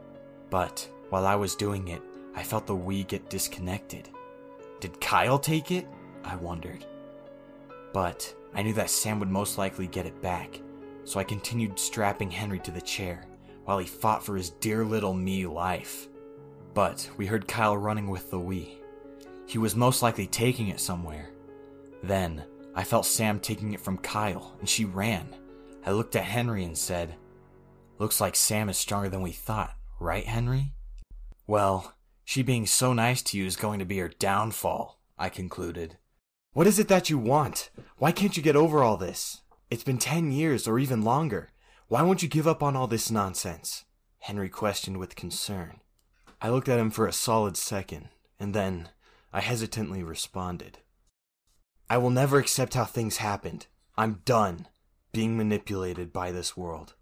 But 0.54 0.88
while 1.10 1.26
I 1.26 1.34
was 1.34 1.56
doing 1.56 1.88
it, 1.88 2.04
I 2.36 2.44
felt 2.44 2.68
the 2.68 2.76
Wii 2.76 3.08
get 3.08 3.28
disconnected. 3.28 4.08
Did 4.80 5.02
Kyle 5.02 5.40
take 5.40 5.72
it? 5.72 5.88
I 6.24 6.36
wondered. 6.36 6.86
But 7.92 8.32
I 8.54 8.62
knew 8.62 8.74
that 8.74 8.92
Sam 8.92 9.20
would 9.20 9.32
most 9.32 9.58
likely 9.58 9.88
get 9.88 10.06
it 10.06 10.22
back, 10.22 10.62
so 11.06 11.20
I 11.20 11.24
continued 11.24 11.80
strapping 11.80 12.30
Henry 12.30 12.60
to 12.60 12.70
the 12.70 12.82
chair 12.82 13.26
while 13.66 13.80
he 13.80 13.88
fought 13.88 14.24
for 14.24 14.36
his 14.36 14.52
dear 14.52 14.86
little 14.86 15.16
Mii 15.16 15.52
life. 15.52 16.08
But 16.76 17.10
we 17.18 17.26
heard 17.26 17.48
Kyle 17.48 17.76
running 17.76 18.08
with 18.08 18.30
the 18.30 18.38
Wii. 18.38 18.76
He 19.48 19.58
was 19.58 19.76
most 19.76 20.04
likely 20.04 20.28
taking 20.28 20.68
it 20.68 20.80
somewhere. 20.80 21.32
Then 22.04 22.44
I 22.76 22.84
felt 22.84 23.08
Sam 23.08 23.40
taking 23.40 23.74
it 23.74 23.82
from 23.82 23.98
Kyle, 23.98 24.56
and 24.60 24.70
she 24.70 24.86
ran. 24.86 25.36
I 25.84 25.94
looked 25.94 26.16
at 26.16 26.26
Henry 26.26 26.64
and 26.64 26.78
said, 26.78 27.16
Looks 27.98 28.22
like 28.22 28.36
Sam 28.36 28.70
is 28.70 28.78
stronger 28.78 29.10
than 29.10 29.24
we 29.24 29.32
thought, 29.32 29.74
right, 30.04 30.26
Henry? 30.26 30.74
Well, 31.48 31.96
she 32.26 32.44
being 32.44 32.66
so 32.66 32.94
nice 32.94 33.22
to 33.24 33.38
you 33.38 33.46
is 33.46 33.56
going 33.56 33.80
to 33.80 33.86
be 33.86 33.98
her 33.98 34.10
downfall, 34.10 35.00
I 35.18 35.30
concluded. 35.30 35.98
What 36.52 36.68
is 36.68 36.78
it 36.78 36.90
that 36.90 37.10
you 37.10 37.18
want? 37.18 37.72
Why 37.98 38.12
can't 38.12 38.38
you 38.38 38.44
get 38.44 38.56
over 38.56 38.84
all 38.84 38.98
this? 38.98 39.42
It's 39.72 39.84
been 39.84 39.98
ten 39.98 40.32
years 40.32 40.68
or 40.68 40.78
even 40.78 41.02
longer. 41.02 41.52
Why 41.88 42.02
won't 42.02 42.22
you 42.22 42.30
give 42.30 42.48
up 42.48 42.62
on 42.62 42.76
all 42.76 42.88
this 42.88 43.10
nonsense? 43.10 43.86
Henry 44.20 44.50
questioned 44.50 44.98
with 44.98 45.16
concern. 45.16 45.80
I 46.42 46.50
looked 46.50 46.70
at 46.70 46.80
him 46.80 46.92
for 46.92 47.08
a 47.08 47.14
solid 47.14 47.58
second, 47.58 48.10
and 48.40 48.54
then 48.54 48.90
I 49.32 49.42
hesitantly 49.42 50.04
responded. 50.04 50.80
I 51.90 51.98
will 51.98 52.10
never 52.10 52.38
accept 52.38 52.74
how 52.74 52.86
things 52.86 53.18
happened. 53.18 53.68
I'm 53.98 54.22
done 54.26 54.68
being 55.12 55.38
manipulated 55.38 56.12
by 56.12 56.32
this 56.32 56.58
world. 56.58 56.96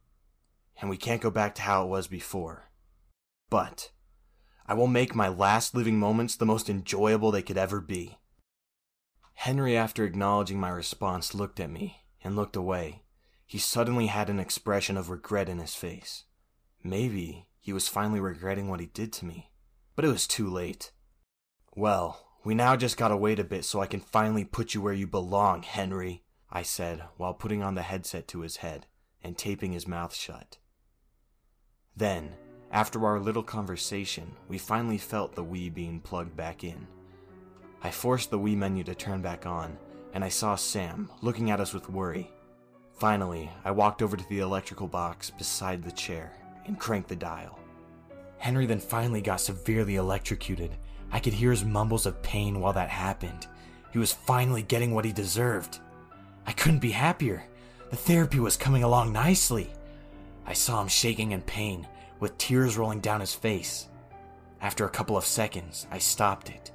And 0.80 0.90
we 0.90 0.98
can't 0.98 1.22
go 1.22 1.32
back 1.32 1.56
to 1.56 1.62
how 1.62 1.84
it 1.84 1.90
was 1.90 2.08
before. 2.08 2.71
But 3.52 3.92
I 4.66 4.74
will 4.74 4.88
make 4.88 5.14
my 5.14 5.28
last 5.28 5.76
living 5.76 6.00
moments 6.00 6.36
the 6.36 6.46
most 6.46 6.70
enjoyable 6.70 7.30
they 7.30 7.42
could 7.44 7.58
ever 7.58 7.82
be. 7.82 8.18
Henry, 9.34 9.76
after 9.76 10.06
acknowledging 10.06 10.60
my 10.60 10.70
response, 10.70 11.36
looked 11.36 11.60
at 11.60 11.70
me 11.70 12.06
and 12.24 12.36
looked 12.36 12.56
away. 12.56 13.04
He 13.46 13.58
suddenly 13.58 14.08
had 14.08 14.30
an 14.30 14.40
expression 14.40 14.96
of 14.96 15.10
regret 15.10 15.50
in 15.50 15.60
his 15.60 15.76
face. 15.76 16.24
Maybe 16.82 17.48
he 17.60 17.74
was 17.74 17.90
finally 17.90 18.22
regretting 18.22 18.70
what 18.70 18.80
he 18.80 18.86
did 18.86 19.12
to 19.14 19.26
me, 19.26 19.52
but 19.96 20.06
it 20.06 20.10
was 20.10 20.26
too 20.26 20.50
late. 20.50 20.94
Well, 21.76 22.26
we 22.46 22.56
now 22.56 22.78
just 22.78 22.98
gotta 22.98 23.18
wait 23.18 23.40
a 23.40 23.44
bit 23.44 23.66
so 23.66 23.82
I 23.82 23.86
can 23.86 24.00
finally 24.00 24.46
put 24.46 24.74
you 24.74 24.82
where 24.82 24.94
you 24.94 25.08
belong, 25.08 25.64
Henry, 25.64 26.24
I 26.50 26.64
said 26.64 27.04
while 27.18 27.34
putting 27.34 27.62
on 27.62 27.76
the 27.76 27.82
headset 27.82 28.30
to 28.30 28.42
his 28.42 28.58
head 28.58 28.88
and 29.22 29.38
taping 29.38 29.74
his 29.74 29.88
mouth 29.88 30.16
shut. 30.16 30.58
Then, 31.96 32.38
after 32.72 33.06
our 33.06 33.20
little 33.20 33.44
conversation, 33.44 34.32
we 34.48 34.58
finally 34.58 34.98
felt 34.98 35.36
the 35.36 35.44
Wii 35.44 35.74
being 35.74 36.00
plugged 36.00 36.36
back 36.38 36.64
in. 36.64 36.88
I 37.84 37.92
forced 37.92 38.32
the 38.32 38.40
Wii 38.40 38.56
menu 38.56 38.84
to 38.86 38.96
turn 38.96 39.22
back 39.22 39.46
on, 39.46 39.78
and 40.14 40.24
I 40.24 40.30
saw 40.30 40.56
Sam 40.56 41.10
looking 41.22 41.52
at 41.52 41.60
us 41.60 41.74
with 41.74 41.90
worry. 41.90 42.32
Finally, 42.98 43.50
I 43.66 43.72
walked 43.72 44.02
over 44.02 44.16
to 44.16 44.30
the 44.30 44.40
electrical 44.40 44.88
box 44.88 45.30
beside 45.30 45.84
the 45.84 45.92
chair 45.92 46.32
and 46.66 46.80
cranked 46.80 47.10
the 47.10 47.16
dial. 47.16 47.60
Henry 48.38 48.66
then 48.66 48.80
finally 48.80 49.22
got 49.22 49.42
severely 49.42 49.98
electrocuted. 49.98 50.72
I 51.12 51.20
could 51.20 51.34
hear 51.34 51.52
his 51.52 51.66
mumbles 51.66 52.06
of 52.06 52.22
pain 52.24 52.60
while 52.60 52.74
that 52.74 52.90
happened. 52.90 53.48
He 53.92 54.00
was 54.00 54.14
finally 54.14 54.62
getting 54.62 54.94
what 54.94 55.06
he 55.06 55.12
deserved. 55.12 55.80
I 56.48 56.54
couldn't 56.54 56.80
be 56.80 56.92
happier. 56.92 57.44
The 57.90 57.98
therapy 57.98 58.40
was 58.40 58.56
coming 58.56 58.84
along 58.84 59.12
nicely. 59.12 59.70
I 60.46 60.54
saw 60.54 60.82
him 60.82 60.88
shaking 60.88 61.34
in 61.34 61.42
pain, 61.42 61.88
with 62.22 62.38
tears 62.38 62.78
rolling 62.78 63.02
down 63.02 63.20
his 63.20 63.34
face. 63.34 63.90
After 64.62 64.86
a 64.86 64.90
couple 64.90 65.18
of 65.18 65.26
seconds, 65.26 65.88
I 65.92 65.98
stopped 65.98 66.50
it. 66.50 66.72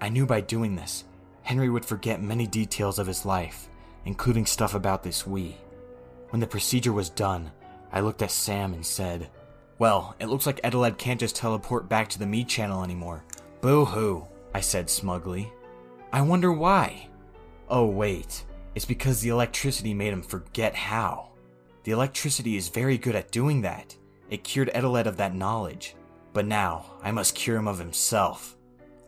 I 0.00 0.08
knew 0.08 0.24
by 0.24 0.40
doing 0.40 0.76
this, 0.76 1.04
Henry 1.42 1.68
would 1.68 1.84
forget 1.84 2.22
many 2.22 2.46
details 2.46 2.98
of 2.98 3.06
his 3.06 3.26
life, 3.26 3.68
including 4.06 4.46
stuff 4.46 4.74
about 4.74 5.02
this 5.02 5.24
Wii. 5.24 5.54
When 6.30 6.40
the 6.40 6.46
procedure 6.46 6.92
was 6.92 7.10
done, 7.10 7.50
I 7.92 8.00
looked 8.00 8.22
at 8.22 8.30
Sam 8.30 8.72
and 8.72 8.86
said, 8.86 9.28
Well, 9.78 10.14
it 10.20 10.26
looks 10.26 10.46
like 10.46 10.62
Eteled 10.62 10.98
can't 10.98 11.20
just 11.20 11.36
teleport 11.36 11.88
back 11.88 12.08
to 12.10 12.18
the 12.18 12.24
Mii 12.24 12.46
channel 12.46 12.82
anymore. 12.82 13.24
Boo 13.60 13.84
hoo, 13.84 14.26
I 14.54 14.60
said 14.60 14.88
smugly. 14.88 15.52
I 16.12 16.22
wonder 16.22 16.52
why. 16.52 17.08
Oh, 17.68 17.86
wait. 17.86 18.44
It's 18.74 18.84
because 18.84 19.20
the 19.20 19.30
electricity 19.30 19.94
made 19.94 20.12
him 20.12 20.22
forget 20.22 20.74
how. 20.74 21.30
The 21.84 21.92
electricity 21.92 22.56
is 22.56 22.68
very 22.68 22.98
good 22.98 23.16
at 23.16 23.32
doing 23.32 23.62
that. 23.62 23.96
It 24.30 24.44
cured 24.44 24.70
Eteled 24.74 25.06
of 25.06 25.16
that 25.16 25.34
knowledge. 25.34 25.94
But 26.32 26.46
now, 26.46 26.86
I 27.02 27.12
must 27.12 27.34
cure 27.34 27.56
him 27.56 27.68
of 27.68 27.78
himself. 27.78 28.56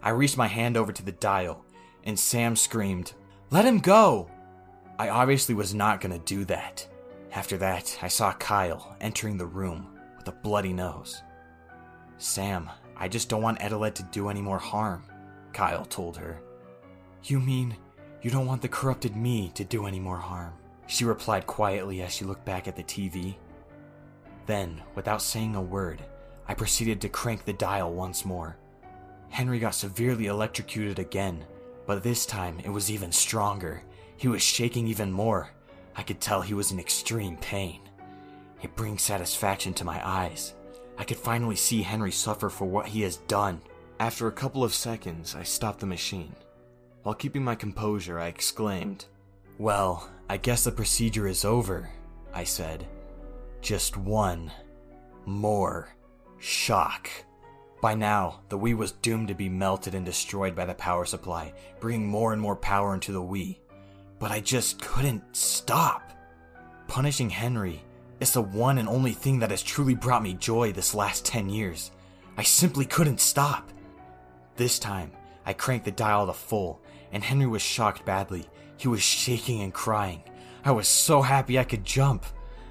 I 0.03 0.11
reached 0.11 0.37
my 0.37 0.47
hand 0.47 0.77
over 0.77 0.93
to 0.93 1.05
the 1.05 1.13
dial, 1.13 1.65
and 2.05 2.19
Sam 2.19 2.57
screamed, 2.57 3.13
Let 3.51 3.65
him 3.65 3.81
go! 3.81 4.31
I 4.99 5.11
obviously 5.11 5.55
was 5.55 5.75
not 5.75 6.01
going 6.01 6.13
to 6.13 6.25
do 6.25 6.45
that. 6.47 6.87
After 7.33 7.57
that, 7.59 7.99
I 8.01 8.09
saw 8.09 8.33
Kyle 8.33 8.97
entering 9.01 9.37
the 9.37 9.47
room 9.47 9.87
with 10.17 10.29
a 10.29 10.33
bloody 10.33 10.73
nose. 10.73 11.23
Sam, 12.17 12.71
I 12.97 13.09
just 13.09 13.29
don't 13.29 13.43
want 13.43 13.61
Eteled 13.61 13.95
to 13.95 14.03
do 14.05 14.29
any 14.29 14.41
more 14.41 14.59
harm, 14.59 15.05
Kyle 15.53 15.85
told 15.85 16.17
her. 16.17 16.41
You 17.25 17.41
mean 17.41 17.77
you 18.23 18.31
don't 18.31 18.47
want 18.47 18.63
the 18.63 18.69
corrupted 18.69 19.13
Mii 19.13 19.53
to 19.55 19.65
do 19.65 19.87
any 19.87 20.01
more 20.01 20.19
harm? 20.19 20.53
She 20.87 21.05
replied 21.05 21.47
quietly 21.47 22.03
as 22.03 22.13
she 22.13 22.25
looked 22.25 22.45
back 22.45 22.67
at 22.67 22.75
the 22.75 22.83
TV. 22.83 23.37
Then, 24.49 24.81
without 24.95 25.21
saying 25.21 25.57
a 25.57 25.61
word, 25.61 26.03
I 26.49 26.55
proceeded 26.55 27.03
to 27.03 27.11
crank 27.11 27.45
the 27.45 27.53
dial 27.53 27.93
once 27.93 28.25
more. 28.25 28.57
Henry 29.29 29.59
got 29.59 29.75
severely 29.75 30.29
electrocuted 30.29 30.99
again, 30.99 31.45
but 31.87 32.03
this 32.03 32.25
time 32.25 32.59
it 32.65 32.71
was 32.71 32.91
even 32.91 33.13
stronger. 33.13 33.83
He 34.17 34.27
was 34.27 34.43
shaking 34.43 34.89
even 34.89 35.13
more. 35.13 35.51
I 35.95 36.03
could 36.03 36.19
tell 36.19 36.41
he 36.41 36.55
was 36.55 36.73
in 36.73 36.81
extreme 36.81 37.37
pain. 37.37 37.83
It 38.63 38.75
brings 38.75 39.03
satisfaction 39.03 39.75
to 39.75 39.85
my 39.85 40.01
eyes. 40.03 40.55
I 40.97 41.05
could 41.05 41.19
finally 41.19 41.57
see 41.57 41.83
Henry 41.83 42.11
suffer 42.11 42.49
for 42.49 42.65
what 42.65 42.87
he 42.87 43.03
has 43.03 43.19
done. 43.29 43.61
After 44.01 44.29
a 44.29 44.33
couple 44.33 44.65
of 44.65 44.73
seconds, 44.73 45.35
I 45.35 45.43
stopped 45.43 45.81
the 45.81 45.87
machine. 45.87 46.35
While 47.03 47.15
keeping 47.15 47.45
my 47.45 47.55
composure, 47.55 48.19
I 48.19 48.29
exclaimed, 48.29 49.05
Well, 49.59 50.09
I 50.31 50.39
guess 50.39 50.65
the 50.65 50.73
procedure 50.73 51.29
is 51.29 51.45
over, 51.45 51.91
I 52.33 52.45
said. 52.45 52.87
Just 53.61 53.97
one 53.97 54.51
more 55.27 55.95
shock. 56.39 57.11
By 57.81 57.95
now, 57.95 58.41
the 58.49 58.59
Wii 58.59 58.77
was 58.77 58.93
doomed 58.93 59.29
to 59.29 59.35
be 59.35 59.49
melted 59.49 59.95
and 59.95 60.05
destroyed 60.05 60.55
by 60.55 60.65
the 60.65 60.75
power 60.75 61.05
supply, 61.05 61.53
bringing 61.81 62.09
more 62.09 62.33
and 62.33 62.43
more 62.43 62.57
power 62.57 62.95
into 62.95 63.13
the 63.13 63.23
Wii. 63.23 63.59
But 64.19 64.33
I 64.33 64.41
just 64.41 64.81
couldn't 64.81 65.23
stop. 65.37 66.13
Punishing 66.89 67.31
Henry 67.31 67.83
is 68.21 68.33
the 68.33 68.43
one 68.43 68.79
and 68.79 68.89
only 68.89 69.13
thing 69.13 69.39
that 69.39 69.51
has 69.51 69.63
truly 69.63 69.95
brought 69.95 70.23
me 70.23 70.35
joy 70.35 70.73
this 70.73 70.95
last 70.95 71.25
10 71.25 71.49
years. 71.51 71.93
I 72.37 72.43
simply 72.43 72.85
couldn't 72.85 73.21
stop. 73.21 73.71
This 74.57 74.79
time, 74.79 75.13
I 75.47 75.53
cranked 75.53 75.85
the 75.85 75.93
dial 75.93 76.27
to 76.27 76.33
full, 76.33 76.81
and 77.13 77.23
Henry 77.23 77.47
was 77.47 77.63
shocked 77.63 78.05
badly. 78.05 78.49
He 78.77 78.89
was 78.89 79.03
shaking 79.03 79.63
and 79.63 79.73
crying. 79.73 80.23
I 80.65 80.73
was 80.73 80.89
so 80.89 81.23
happy 81.23 81.59
I 81.59 81.65
could 81.65 81.85
jump. 81.85 82.27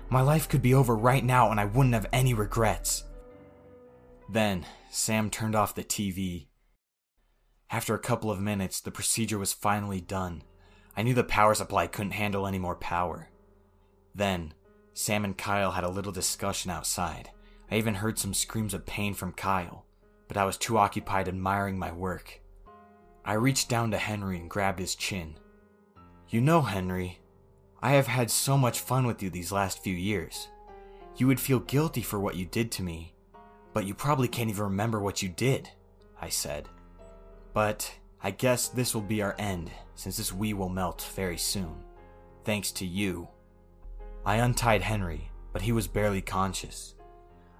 My 0.09 0.21
life 0.21 0.47
could 0.47 0.61
be 0.61 0.73
over 0.73 0.95
right 0.95 1.23
now 1.23 1.51
and 1.51 1.59
I 1.59 1.65
wouldn't 1.65 1.93
have 1.93 2.07
any 2.13 2.33
regrets. 2.33 3.03
Then, 4.29 4.65
Sam 4.89 5.29
turned 5.29 5.55
off 5.55 5.75
the 5.75 5.83
TV. 5.83 6.47
After 7.69 7.93
a 7.93 7.99
couple 7.99 8.31
of 8.31 8.39
minutes, 8.39 8.79
the 8.79 8.91
procedure 8.91 9.37
was 9.37 9.51
finally 9.51 9.99
done. 9.99 10.43
I 10.95 11.03
knew 11.03 11.13
the 11.13 11.23
power 11.23 11.53
supply 11.53 11.87
couldn't 11.87 12.13
handle 12.13 12.47
any 12.47 12.57
more 12.57 12.75
power. 12.75 13.29
Then, 14.15 14.53
Sam 14.93 15.25
and 15.25 15.37
Kyle 15.37 15.71
had 15.71 15.83
a 15.83 15.89
little 15.89 16.11
discussion 16.11 16.71
outside. 16.71 17.29
I 17.69 17.75
even 17.75 17.95
heard 17.95 18.17
some 18.17 18.33
screams 18.33 18.73
of 18.73 18.85
pain 18.85 19.13
from 19.13 19.33
Kyle, 19.33 19.85
but 20.27 20.37
I 20.37 20.45
was 20.45 20.57
too 20.57 20.77
occupied 20.77 21.27
admiring 21.27 21.77
my 21.77 21.91
work. 21.91 22.41
I 23.25 23.33
reached 23.33 23.69
down 23.69 23.91
to 23.91 23.97
Henry 23.97 24.37
and 24.37 24.49
grabbed 24.49 24.79
his 24.79 24.95
chin. 24.95 25.35
You 26.29 26.39
know, 26.39 26.61
Henry, 26.61 27.19
I 27.81 27.91
have 27.91 28.07
had 28.07 28.31
so 28.31 28.57
much 28.57 28.79
fun 28.79 29.05
with 29.05 29.21
you 29.21 29.29
these 29.29 29.51
last 29.51 29.83
few 29.83 29.93
years. 29.93 30.47
You 31.15 31.27
would 31.27 31.39
feel 31.39 31.59
guilty 31.59 32.01
for 32.01 32.19
what 32.19 32.35
you 32.35 32.45
did 32.45 32.71
to 32.73 32.83
me, 32.83 33.13
but 33.73 33.85
you 33.85 33.93
probably 33.93 34.27
can't 34.27 34.49
even 34.49 34.63
remember 34.63 34.99
what 34.99 35.21
you 35.21 35.29
did, 35.29 35.69
I 36.19 36.29
said. 36.29 36.67
But 37.53 37.91
I 38.21 38.31
guess 38.31 38.67
this 38.67 38.95
will 38.95 39.01
be 39.01 39.21
our 39.21 39.35
end, 39.37 39.71
since 39.95 40.17
this 40.17 40.31
Wii 40.31 40.53
will 40.53 40.69
melt 40.69 41.09
very 41.15 41.37
soon. 41.37 41.75
Thanks 42.43 42.71
to 42.73 42.85
you. 42.85 43.27
I 44.25 44.37
untied 44.37 44.81
Henry, 44.81 45.29
but 45.53 45.61
he 45.61 45.71
was 45.71 45.87
barely 45.87 46.21
conscious. 46.21 46.95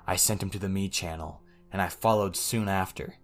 I 0.07 0.15
sent 0.15 0.41
him 0.41 0.49
to 0.51 0.59
the 0.59 0.67
Mii 0.67 0.91
channel, 0.91 1.41
and 1.71 1.81
I 1.81 1.89
followed 1.89 2.35
soon 2.35 2.67
after. 2.67 3.15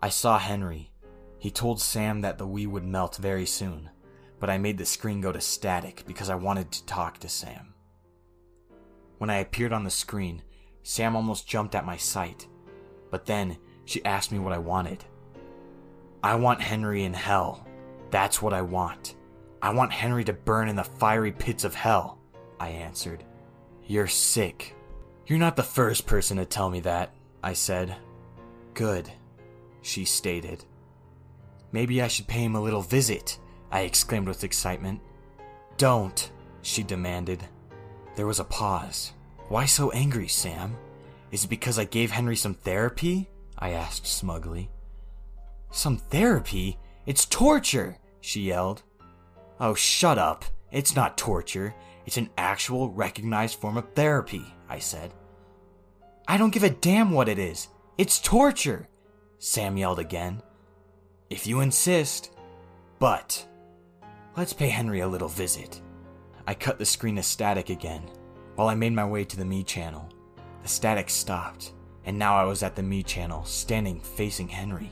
I 0.00 0.10
saw 0.10 0.38
Henry. 0.38 0.92
He 1.38 1.50
told 1.50 1.80
Sam 1.80 2.20
that 2.20 2.38
the 2.38 2.46
Wii 2.46 2.66
would 2.66 2.84
melt 2.84 3.16
very 3.16 3.46
soon, 3.46 3.90
but 4.44 4.50
I 4.50 4.58
made 4.58 4.76
the 4.76 4.84
screen 4.84 5.22
go 5.22 5.32
to 5.32 5.40
static 5.40 6.04
because 6.06 6.28
I 6.28 6.34
wanted 6.34 6.70
to 6.70 6.84
talk 6.84 7.16
to 7.20 7.30
Sam. 7.30 7.72
When 9.16 9.30
I 9.30 9.36
appeared 9.36 9.72
on 9.72 9.84
the 9.84 9.90
screen, 9.90 10.42
Sam 10.82 11.16
almost 11.16 11.48
jumped 11.48 11.74
at 11.74 11.86
my 11.86 11.96
sight, 11.96 12.46
but 13.10 13.24
then 13.24 13.56
she 13.86 14.04
asked 14.04 14.32
me 14.32 14.38
what 14.38 14.52
I 14.52 14.58
wanted. 14.58 15.02
I 16.22 16.34
want 16.34 16.60
Henry 16.60 17.04
in 17.04 17.14
hell. 17.14 17.66
That's 18.10 18.42
what 18.42 18.52
I 18.52 18.60
want. 18.60 19.14
I 19.62 19.72
want 19.72 19.94
Henry 19.94 20.24
to 20.24 20.34
burn 20.34 20.68
in 20.68 20.76
the 20.76 20.84
fiery 20.84 21.32
pits 21.32 21.64
of 21.64 21.74
hell, 21.74 22.18
I 22.60 22.68
answered. 22.68 23.24
You're 23.86 24.08
sick. 24.08 24.76
You're 25.26 25.38
not 25.38 25.56
the 25.56 25.62
first 25.62 26.06
person 26.06 26.36
to 26.36 26.44
tell 26.44 26.68
me 26.68 26.80
that, 26.80 27.14
I 27.42 27.54
said. 27.54 27.96
Good, 28.74 29.10
she 29.80 30.04
stated. 30.04 30.66
Maybe 31.72 32.02
I 32.02 32.08
should 32.08 32.26
pay 32.26 32.44
him 32.44 32.56
a 32.56 32.60
little 32.60 32.82
visit, 32.82 33.38
I 33.74 33.80
exclaimed 33.80 34.28
with 34.28 34.44
excitement. 34.44 35.00
Don't, 35.78 36.30
she 36.62 36.84
demanded. 36.84 37.42
There 38.14 38.28
was 38.28 38.38
a 38.38 38.44
pause. 38.44 39.12
Why 39.48 39.64
so 39.64 39.90
angry, 39.90 40.28
Sam? 40.28 40.76
Is 41.32 41.42
it 41.42 41.48
because 41.48 41.76
I 41.76 41.84
gave 41.84 42.12
Henry 42.12 42.36
some 42.36 42.54
therapy? 42.54 43.28
I 43.58 43.70
asked 43.70 44.06
smugly. 44.06 44.70
Some 45.72 45.96
therapy? 45.96 46.78
It's 47.04 47.26
torture, 47.26 47.98
she 48.20 48.42
yelled. 48.42 48.84
Oh, 49.58 49.74
shut 49.74 50.18
up. 50.18 50.44
It's 50.70 50.94
not 50.94 51.18
torture. 51.18 51.74
It's 52.06 52.16
an 52.16 52.30
actual 52.38 52.90
recognized 52.90 53.58
form 53.58 53.76
of 53.76 53.92
therapy, 53.94 54.44
I 54.68 54.78
said. 54.78 55.12
I 56.28 56.36
don't 56.36 56.54
give 56.54 56.62
a 56.62 56.70
damn 56.70 57.10
what 57.10 57.28
it 57.28 57.40
is. 57.40 57.66
It's 57.98 58.20
torture, 58.20 58.88
Sam 59.40 59.76
yelled 59.76 59.98
again. 59.98 60.42
If 61.28 61.44
you 61.44 61.58
insist. 61.58 62.30
But, 63.00 63.48
let's 64.36 64.52
pay 64.52 64.68
Henry 64.68 65.00
a 65.00 65.08
little 65.08 65.28
visit. 65.28 65.80
I 66.46 66.54
cut 66.54 66.78
the 66.78 66.84
screen 66.84 67.16
to 67.16 67.22
static 67.22 67.70
again 67.70 68.02
while 68.56 68.68
I 68.68 68.74
made 68.74 68.92
my 68.92 69.04
way 69.04 69.24
to 69.24 69.36
the 69.36 69.44
Mii 69.44 69.66
channel. 69.66 70.08
The 70.62 70.68
static 70.68 71.10
stopped, 71.10 71.72
and 72.04 72.18
now 72.18 72.36
I 72.36 72.44
was 72.44 72.62
at 72.62 72.76
the 72.76 72.82
Mii 72.82 73.04
channel, 73.04 73.44
standing 73.44 74.00
facing 74.00 74.48
Henry. 74.48 74.90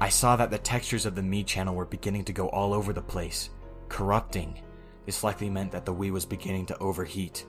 I 0.00 0.08
saw 0.08 0.36
that 0.36 0.50
the 0.50 0.58
textures 0.58 1.06
of 1.06 1.14
the 1.14 1.22
Mii 1.22 1.46
channel 1.46 1.74
were 1.74 1.84
beginning 1.84 2.24
to 2.24 2.32
go 2.32 2.48
all 2.48 2.74
over 2.74 2.92
the 2.92 3.02
place, 3.02 3.50
corrupting. 3.88 4.60
This 5.06 5.22
likely 5.22 5.50
meant 5.50 5.72
that 5.72 5.84
the 5.84 5.94
Wii 5.94 6.10
was 6.10 6.26
beginning 6.26 6.66
to 6.66 6.78
overheat. 6.78 7.46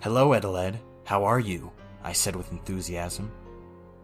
Hello, 0.00 0.30
Eteled. 0.30 0.76
How 1.04 1.24
are 1.24 1.40
you? 1.40 1.70
I 2.02 2.12
said 2.12 2.36
with 2.36 2.50
enthusiasm. 2.52 3.30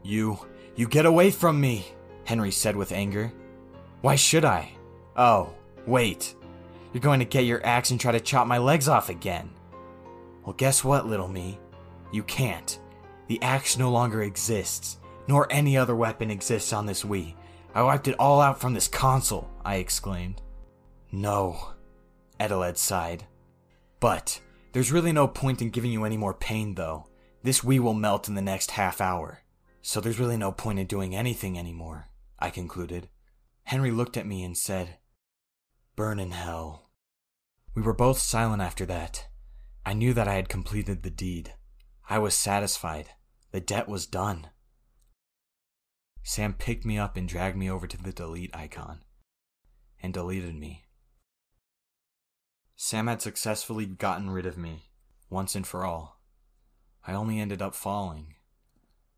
You, 0.02 0.38
you 0.76 0.88
get 0.88 1.06
away 1.06 1.30
from 1.30 1.60
me, 1.60 1.86
Henry 2.24 2.50
said 2.50 2.76
with 2.76 2.92
anger. 2.92 3.32
Why 4.00 4.14
should 4.14 4.44
I? 4.44 4.70
Oh, 5.16 5.54
wait. 5.88 6.34
You're 6.92 7.00
going 7.00 7.20
to 7.20 7.24
get 7.24 7.44
your 7.44 7.64
axe 7.66 7.90
and 7.90 8.00
try 8.00 8.12
to 8.12 8.20
chop 8.20 8.46
my 8.46 8.58
legs 8.58 8.88
off 8.88 9.08
again. 9.08 9.50
Well, 10.44 10.54
guess 10.54 10.84
what, 10.84 11.06
little 11.06 11.28
Mii? 11.28 11.58
You 12.12 12.22
can't. 12.22 12.78
The 13.26 13.42
axe 13.42 13.76
no 13.76 13.90
longer 13.90 14.22
exists, 14.22 14.98
nor 15.26 15.46
any 15.50 15.76
other 15.76 15.94
weapon 15.94 16.30
exists 16.30 16.72
on 16.72 16.86
this 16.86 17.04
Wii. 17.04 17.34
I 17.74 17.82
wiped 17.82 18.08
it 18.08 18.18
all 18.18 18.40
out 18.40 18.60
from 18.60 18.72
this 18.72 18.88
console, 18.88 19.50
I 19.64 19.76
exclaimed. 19.76 20.40
No, 21.12 21.74
Eteled 22.40 22.76
sighed. 22.76 23.24
But, 24.00 24.40
there's 24.72 24.92
really 24.92 25.12
no 25.12 25.28
point 25.28 25.60
in 25.60 25.70
giving 25.70 25.92
you 25.92 26.04
any 26.04 26.16
more 26.16 26.34
pain, 26.34 26.74
though. 26.74 27.08
This 27.42 27.60
Wii 27.60 27.80
will 27.80 27.94
melt 27.94 28.28
in 28.28 28.34
the 28.34 28.42
next 28.42 28.72
half 28.72 29.00
hour. 29.00 29.40
So 29.82 30.00
there's 30.00 30.18
really 30.18 30.36
no 30.36 30.52
point 30.52 30.78
in 30.78 30.86
doing 30.86 31.14
anything 31.14 31.58
anymore, 31.58 32.08
I 32.38 32.50
concluded. 32.50 33.08
Henry 33.64 33.90
looked 33.90 34.16
at 34.16 34.26
me 34.26 34.42
and 34.44 34.56
said, 34.56 34.96
Burn 35.98 36.20
in 36.20 36.30
hell. 36.30 36.92
We 37.74 37.82
were 37.82 37.92
both 37.92 38.20
silent 38.20 38.62
after 38.62 38.86
that. 38.86 39.26
I 39.84 39.94
knew 39.94 40.14
that 40.14 40.28
I 40.28 40.34
had 40.34 40.48
completed 40.48 41.02
the 41.02 41.10
deed. 41.10 41.54
I 42.08 42.20
was 42.20 42.36
satisfied. 42.36 43.08
The 43.50 43.60
debt 43.60 43.88
was 43.88 44.06
done. 44.06 44.50
Sam 46.22 46.54
picked 46.54 46.84
me 46.84 46.98
up 46.98 47.16
and 47.16 47.28
dragged 47.28 47.56
me 47.56 47.68
over 47.68 47.88
to 47.88 48.00
the 48.00 48.12
delete 48.12 48.54
icon 48.54 49.00
and 50.00 50.14
deleted 50.14 50.54
me. 50.54 50.84
Sam 52.76 53.08
had 53.08 53.20
successfully 53.20 53.84
gotten 53.84 54.30
rid 54.30 54.46
of 54.46 54.56
me, 54.56 54.92
once 55.28 55.56
and 55.56 55.66
for 55.66 55.84
all. 55.84 56.20
I 57.08 57.12
only 57.12 57.40
ended 57.40 57.60
up 57.60 57.74
falling. 57.74 58.36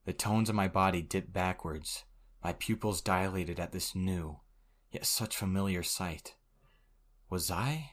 The 0.06 0.14
tones 0.14 0.48
of 0.48 0.54
my 0.54 0.66
body 0.66 1.02
dipped 1.02 1.30
backwards, 1.30 2.04
my 2.42 2.54
pupils 2.54 3.02
dilated 3.02 3.60
at 3.60 3.72
this 3.72 3.94
new, 3.94 4.40
yet 4.90 5.04
such 5.04 5.36
familiar 5.36 5.82
sight. 5.82 6.36
Was 7.30 7.48
I 7.48 7.92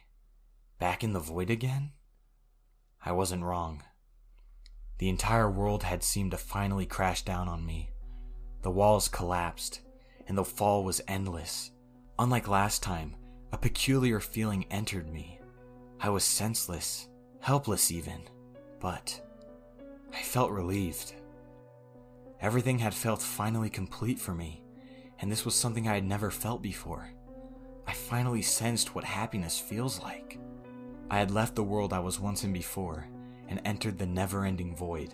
back 0.80 1.04
in 1.04 1.14
the 1.14 1.20
void 1.20 1.52
again? 1.52 1.92
I 3.06 3.12
wasn't 3.12 3.44
wrong. 3.44 3.84
The 4.98 5.10
entire 5.10 5.48
world 5.48 5.84
had 5.84 6.02
seemed 6.02 6.32
to 6.32 6.38
finally 6.38 6.88
crash 6.88 7.22
down 7.22 7.48
on 7.48 7.64
me. 7.64 7.92
The 8.64 8.72
walls 8.72 9.08
collapsed, 9.08 9.82
and 10.28 10.36
the 10.36 10.44
fall 10.44 10.84
was 10.84 11.04
endless. 11.08 11.70
Unlike 12.18 12.48
last 12.48 12.82
time, 12.82 13.16
a 13.52 13.60
peculiar 13.60 14.20
feeling 14.20 14.66
entered 14.72 15.14
me. 15.14 15.40
I 16.00 16.10
was 16.10 16.24
senseless, 16.24 17.08
helpless 17.40 17.92
even, 17.92 18.22
but 18.80 19.22
I 20.16 20.24
felt 20.24 20.50
relieved. 20.50 21.14
Everything 22.42 22.80
had 22.80 22.96
felt 22.96 23.22
finally 23.22 23.70
complete 23.70 24.18
for 24.18 24.34
me, 24.34 24.64
and 25.20 25.32
this 25.32 25.46
was 25.46 25.54
something 25.54 25.88
I 25.88 25.94
had 25.94 26.06
never 26.06 26.32
felt 26.32 26.64
before. 26.64 27.12
I 27.88 27.94
finally 27.94 28.42
sensed 28.42 28.94
what 28.94 29.06
happiness 29.06 29.60
feels 29.60 30.02
like. 30.02 30.38
I 31.10 31.20
had 31.20 31.32
left 31.32 31.56
the 31.56 31.64
world 31.64 31.94
I 31.94 32.00
was 32.00 32.20
once 32.20 32.44
in 32.44 32.52
before 32.52 33.08
and 33.48 33.62
entered 33.64 33.98
the 33.98 34.06
never 34.06 34.44
ending 34.44 34.76
void. 34.76 35.14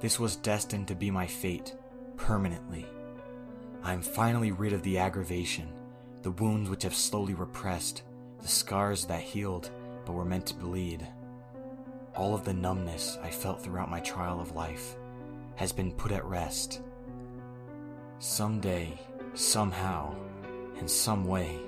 This 0.00 0.18
was 0.18 0.36
destined 0.36 0.88
to 0.88 0.94
be 0.94 1.10
my 1.10 1.26
fate, 1.26 1.76
permanently. 2.16 2.86
I 3.82 3.92
am 3.92 4.00
finally 4.00 4.52
rid 4.52 4.72
of 4.72 4.82
the 4.82 4.96
aggravation, 4.98 5.68
the 6.22 6.30
wounds 6.30 6.70
which 6.70 6.82
have 6.84 6.94
slowly 6.94 7.34
repressed, 7.34 8.02
the 8.40 8.48
scars 8.48 9.04
that 9.06 9.20
healed 9.20 9.70
but 10.06 10.12
were 10.12 10.24
meant 10.24 10.46
to 10.46 10.54
bleed. 10.54 11.06
All 12.16 12.34
of 12.34 12.44
the 12.44 12.54
numbness 12.54 13.18
I 13.22 13.30
felt 13.30 13.62
throughout 13.62 13.90
my 13.90 14.00
trial 14.00 14.40
of 14.40 14.54
life 14.54 14.96
has 15.56 15.72
been 15.72 15.92
put 15.92 16.12
at 16.12 16.24
rest. 16.24 16.80
Someday, 18.18 18.98
somehow, 19.34 20.14
in 20.80 20.88
some 20.88 21.24
way, 21.24 21.58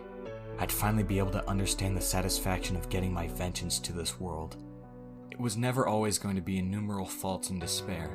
I'd 0.59 0.73
finally 0.73 1.03
be 1.03 1.19
able 1.19 1.33
to 1.33 1.49
understand 1.49 1.97
the 1.97 2.01
satisfaction 2.01 2.77
of 2.77 2.89
getting 2.89 3.13
my 3.13 3.29
vengeance 3.29 3.79
to 3.81 3.93
this 3.93 4.19
world. 4.19 4.57
It 5.31 5.39
was 5.39 5.57
never 5.57 5.87
always 5.87 6.19
going 6.19 6.37
to 6.37 6.43
be 6.43 6.59
innumerable 6.59 7.07
faults 7.07 7.51
and 7.51 7.61
despair. 7.61 8.11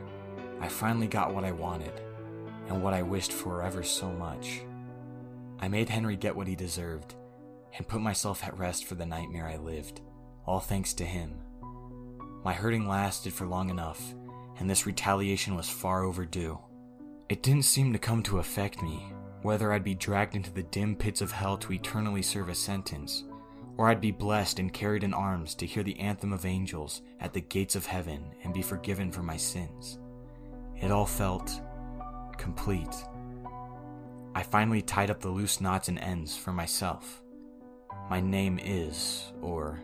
I 0.59 0.67
finally 0.67 1.07
got 1.07 1.33
what 1.33 1.43
I 1.43 1.51
wanted, 1.51 2.01
and 2.67 2.81
what 2.83 2.93
I 2.93 3.03
wished 3.03 3.31
for 3.31 3.61
ever 3.61 3.83
so 3.83 4.11
much. 4.11 4.61
I 5.59 5.67
made 5.67 5.89
Henry 5.89 6.15
get 6.15 6.35
what 6.35 6.47
he 6.47 6.55
deserved, 6.55 7.13
and 7.77 7.87
put 7.87 8.01
myself 8.01 8.43
at 8.43 8.57
rest 8.57 8.85
for 8.85 8.95
the 8.95 9.05
nightmare 9.05 9.47
I 9.47 9.57
lived, 9.57 10.01
all 10.45 10.59
thanks 10.59 10.93
to 10.95 11.05
him. 11.05 11.35
My 12.43 12.53
hurting 12.53 12.87
lasted 12.87 13.33
for 13.33 13.45
long 13.45 13.69
enough, 13.69 14.15
and 14.57 14.67
this 14.67 14.87
retaliation 14.87 15.55
was 15.55 15.69
far 15.69 16.03
overdue. 16.03 16.57
It 17.29 17.43
didn't 17.43 17.63
seem 17.63 17.93
to 17.93 17.99
come 17.99 18.23
to 18.23 18.39
affect 18.39 18.81
me, 18.81 19.03
whether 19.41 19.73
I'd 19.73 19.83
be 19.83 19.95
dragged 19.95 20.35
into 20.35 20.51
the 20.51 20.63
dim 20.63 20.95
pits 20.95 21.21
of 21.21 21.31
hell 21.31 21.57
to 21.57 21.73
eternally 21.73 22.21
serve 22.21 22.49
a 22.49 22.55
sentence, 22.55 23.23
or 23.77 23.89
I'd 23.89 24.01
be 24.01 24.11
blessed 24.11 24.59
and 24.59 24.71
carried 24.71 25.03
in 25.03 25.13
arms 25.13 25.55
to 25.55 25.65
hear 25.65 25.83
the 25.83 25.99
anthem 25.99 26.33
of 26.33 26.45
angels 26.45 27.01
at 27.19 27.33
the 27.33 27.41
gates 27.41 27.75
of 27.75 27.85
heaven 27.85 28.23
and 28.43 28.53
be 28.53 28.61
forgiven 28.61 29.11
for 29.11 29.23
my 29.23 29.37
sins. 29.37 29.97
It 30.79 30.91
all 30.91 31.05
felt 31.05 31.61
complete. 32.37 32.95
I 34.33 34.43
finally 34.43 34.81
tied 34.81 35.09
up 35.09 35.19
the 35.19 35.29
loose 35.29 35.59
knots 35.59 35.87
and 35.87 35.99
ends 35.99 36.37
for 36.37 36.51
myself. 36.51 37.21
My 38.09 38.19
name 38.19 38.59
is, 38.61 39.31
or 39.41 39.79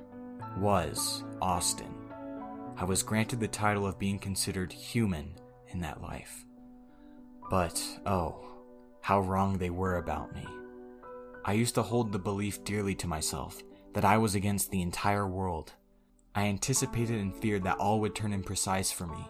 was, 0.58 1.24
Austin. 1.42 1.94
I 2.78 2.84
was 2.84 3.04
granted 3.04 3.40
the 3.40 3.48
title 3.48 3.88
of 3.88 4.00
being 4.00 4.20
considered 4.20 4.72
human 4.72 5.34
in 5.70 5.80
that 5.82 6.02
life. 6.02 6.46
But, 7.50 7.82
oh, 8.06 8.44
how 9.08 9.22
wrong 9.22 9.58
they 9.58 9.70
were 9.70 9.96
about 9.96 10.36
me. 10.36 10.46
I 11.46 11.54
used 11.54 11.76
to 11.76 11.82
hold 11.82 12.12
the 12.12 12.20
belief 12.20 12.66
dearly 12.66 12.94
to 12.96 13.08
myself 13.08 13.64
that 13.94 14.04
I 14.04 14.18
was 14.18 14.36
against 14.36 14.70
the 14.70 14.82
entire 14.82 15.26
world. 15.26 15.72
I 16.36 16.48
anticipated 16.48 17.22
and 17.22 17.34
feared 17.34 17.64
that 17.64 17.78
all 17.78 18.02
would 18.02 18.16
turn 18.16 18.34
imprecise 18.34 18.94
for 18.94 19.08
me. 19.08 19.26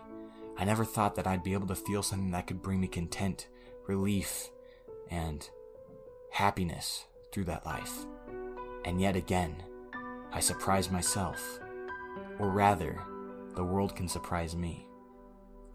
I 0.58 0.66
never 0.66 0.84
thought 0.84 1.14
that 1.14 1.28
I'd 1.28 1.44
be 1.44 1.54
able 1.54 1.68
to 1.68 1.76
feel 1.76 2.02
something 2.02 2.32
that 2.32 2.48
could 2.48 2.64
bring 2.64 2.80
me 2.82 2.88
content, 2.88 3.50
relief, 3.86 4.50
and 5.12 5.48
happiness 6.32 7.06
through 7.32 7.46
that 7.46 7.64
life. 7.64 8.08
And 8.84 9.00
yet 9.00 9.16
again, 9.16 9.62
I 10.32 10.40
surprised 10.40 10.92
myself. 10.92 11.60
Or 12.40 12.50
rather, 12.50 13.00
the 13.54 13.64
world 13.64 13.96
can 13.96 14.08
surprise 14.08 14.56
me. 14.56 14.88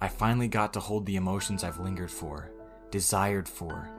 I 0.01 0.09
finally 0.09 0.49
got 0.49 0.73
to 0.73 0.81
hold 0.81 1.07
the 1.07 1.15
emotions 1.15 1.63
I've 1.63 1.79
lingered 1.79 2.11
for, 2.11 2.51
desired 2.93 3.49
for, 3.49 3.91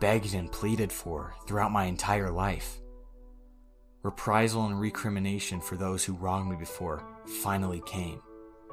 begged 0.00 0.32
and 0.32 0.50
pleaded 0.50 0.90
for 0.90 1.34
throughout 1.46 1.72
my 1.72 1.84
entire 1.84 2.30
life. 2.30 2.80
Reprisal 4.02 4.66
and 4.66 4.80
recrimination 4.80 5.60
for 5.60 5.76
those 5.76 6.04
who 6.04 6.14
wronged 6.14 6.48
me 6.48 6.56
before 6.56 7.04
finally 7.42 7.82
came. 7.84 8.22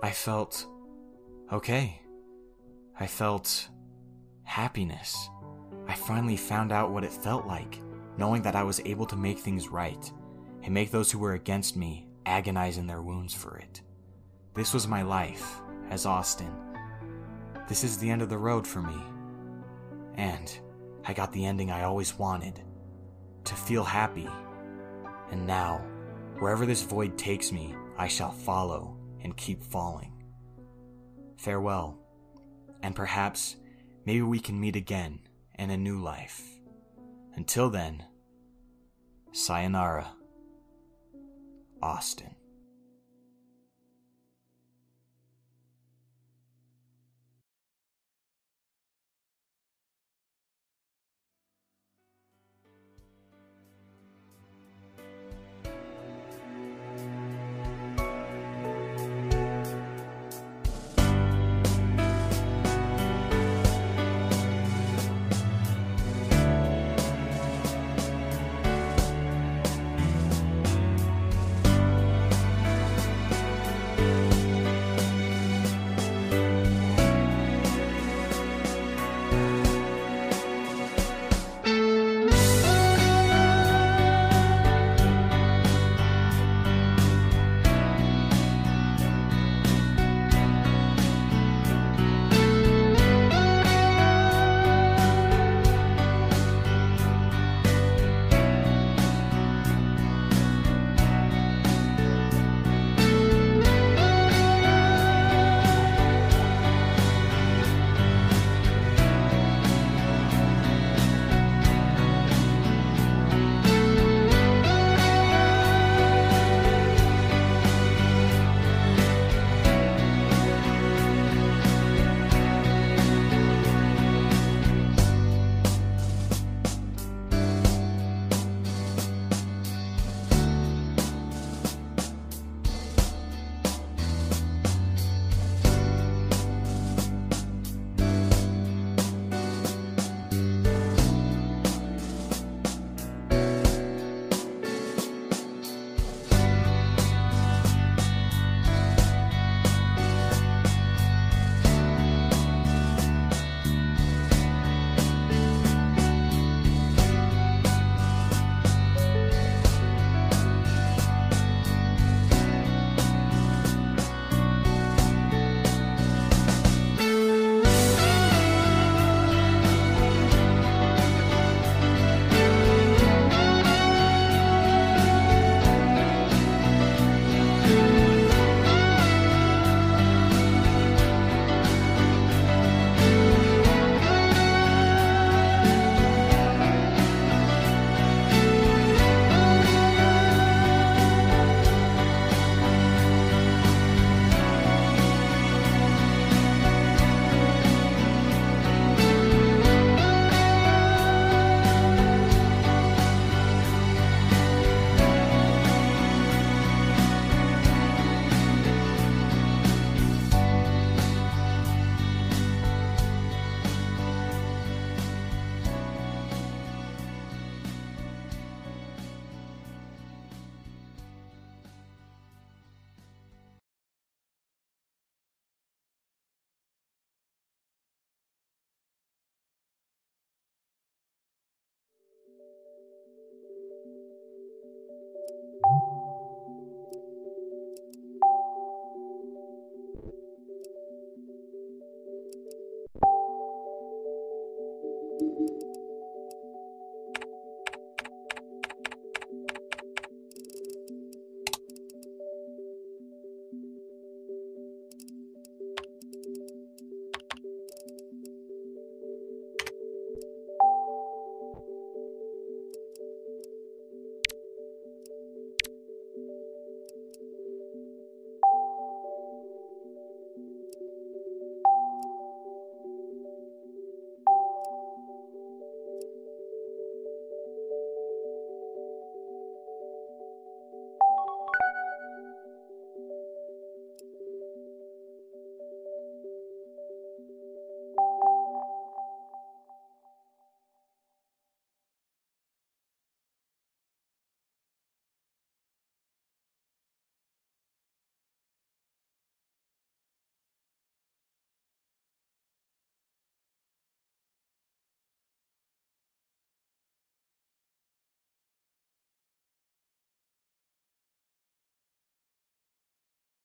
I 0.02 0.12
felt 0.12 0.66
okay. 1.52 2.00
I 3.00 3.08
felt 3.08 3.68
happiness. 4.44 5.30
I 5.88 5.96
finally 5.96 6.38
found 6.38 6.72
out 6.72 6.92
what 6.92 7.04
it 7.04 7.12
felt 7.12 7.48
like, 7.48 7.80
knowing 8.16 8.44
that 8.44 8.56
I 8.56 8.64
was 8.64 8.80
able 8.86 9.08
to 9.08 9.16
make 9.16 9.40
things 9.40 9.70
right 9.70 10.12
and 10.62 10.74
make 10.74 10.92
those 10.92 11.12
who 11.12 11.20
were 11.20 11.34
against 11.34 11.76
me 11.76 12.08
agonize 12.28 12.78
in 12.78 12.86
their 12.86 13.02
wounds 13.02 13.34
for 13.34 13.58
it. 13.58 13.82
This 14.54 14.72
was 14.72 14.88
my 14.88 15.02
life 15.02 15.62
as 15.90 16.06
Austin. 16.06 16.54
This 17.68 17.84
is 17.84 17.98
the 17.98 18.10
end 18.10 18.22
of 18.22 18.30
the 18.30 18.38
road 18.38 18.68
for 18.68 18.82
me. 18.82 18.96
And 20.16 20.52
I 21.06 21.14
got 21.14 21.32
the 21.34 21.46
ending 21.46 21.72
I 21.72 21.84
always 21.84 22.18
wanted 22.18 22.62
to 23.46 23.56
feel 23.56 23.84
happy. 23.84 24.30
And 25.32 25.46
now, 25.46 25.84
wherever 26.40 26.66
this 26.66 26.84
void 26.84 27.18
takes 27.18 27.52
me, 27.52 27.76
I 27.98 28.08
shall 28.08 28.32
follow 28.32 28.98
and 29.22 29.36
keep 29.36 29.64
falling. 29.64 30.24
Farewell, 31.38 31.98
and 32.82 32.96
perhaps 32.96 33.56
maybe 34.06 34.22
we 34.22 34.40
can 34.40 34.60
meet 34.60 34.76
again 34.76 35.20
in 35.58 35.70
a 35.70 35.78
new 35.78 36.02
life. 36.02 36.42
Until 37.36 37.70
then, 37.70 38.04
sayonara, 39.32 40.08
Austin. 41.82 42.36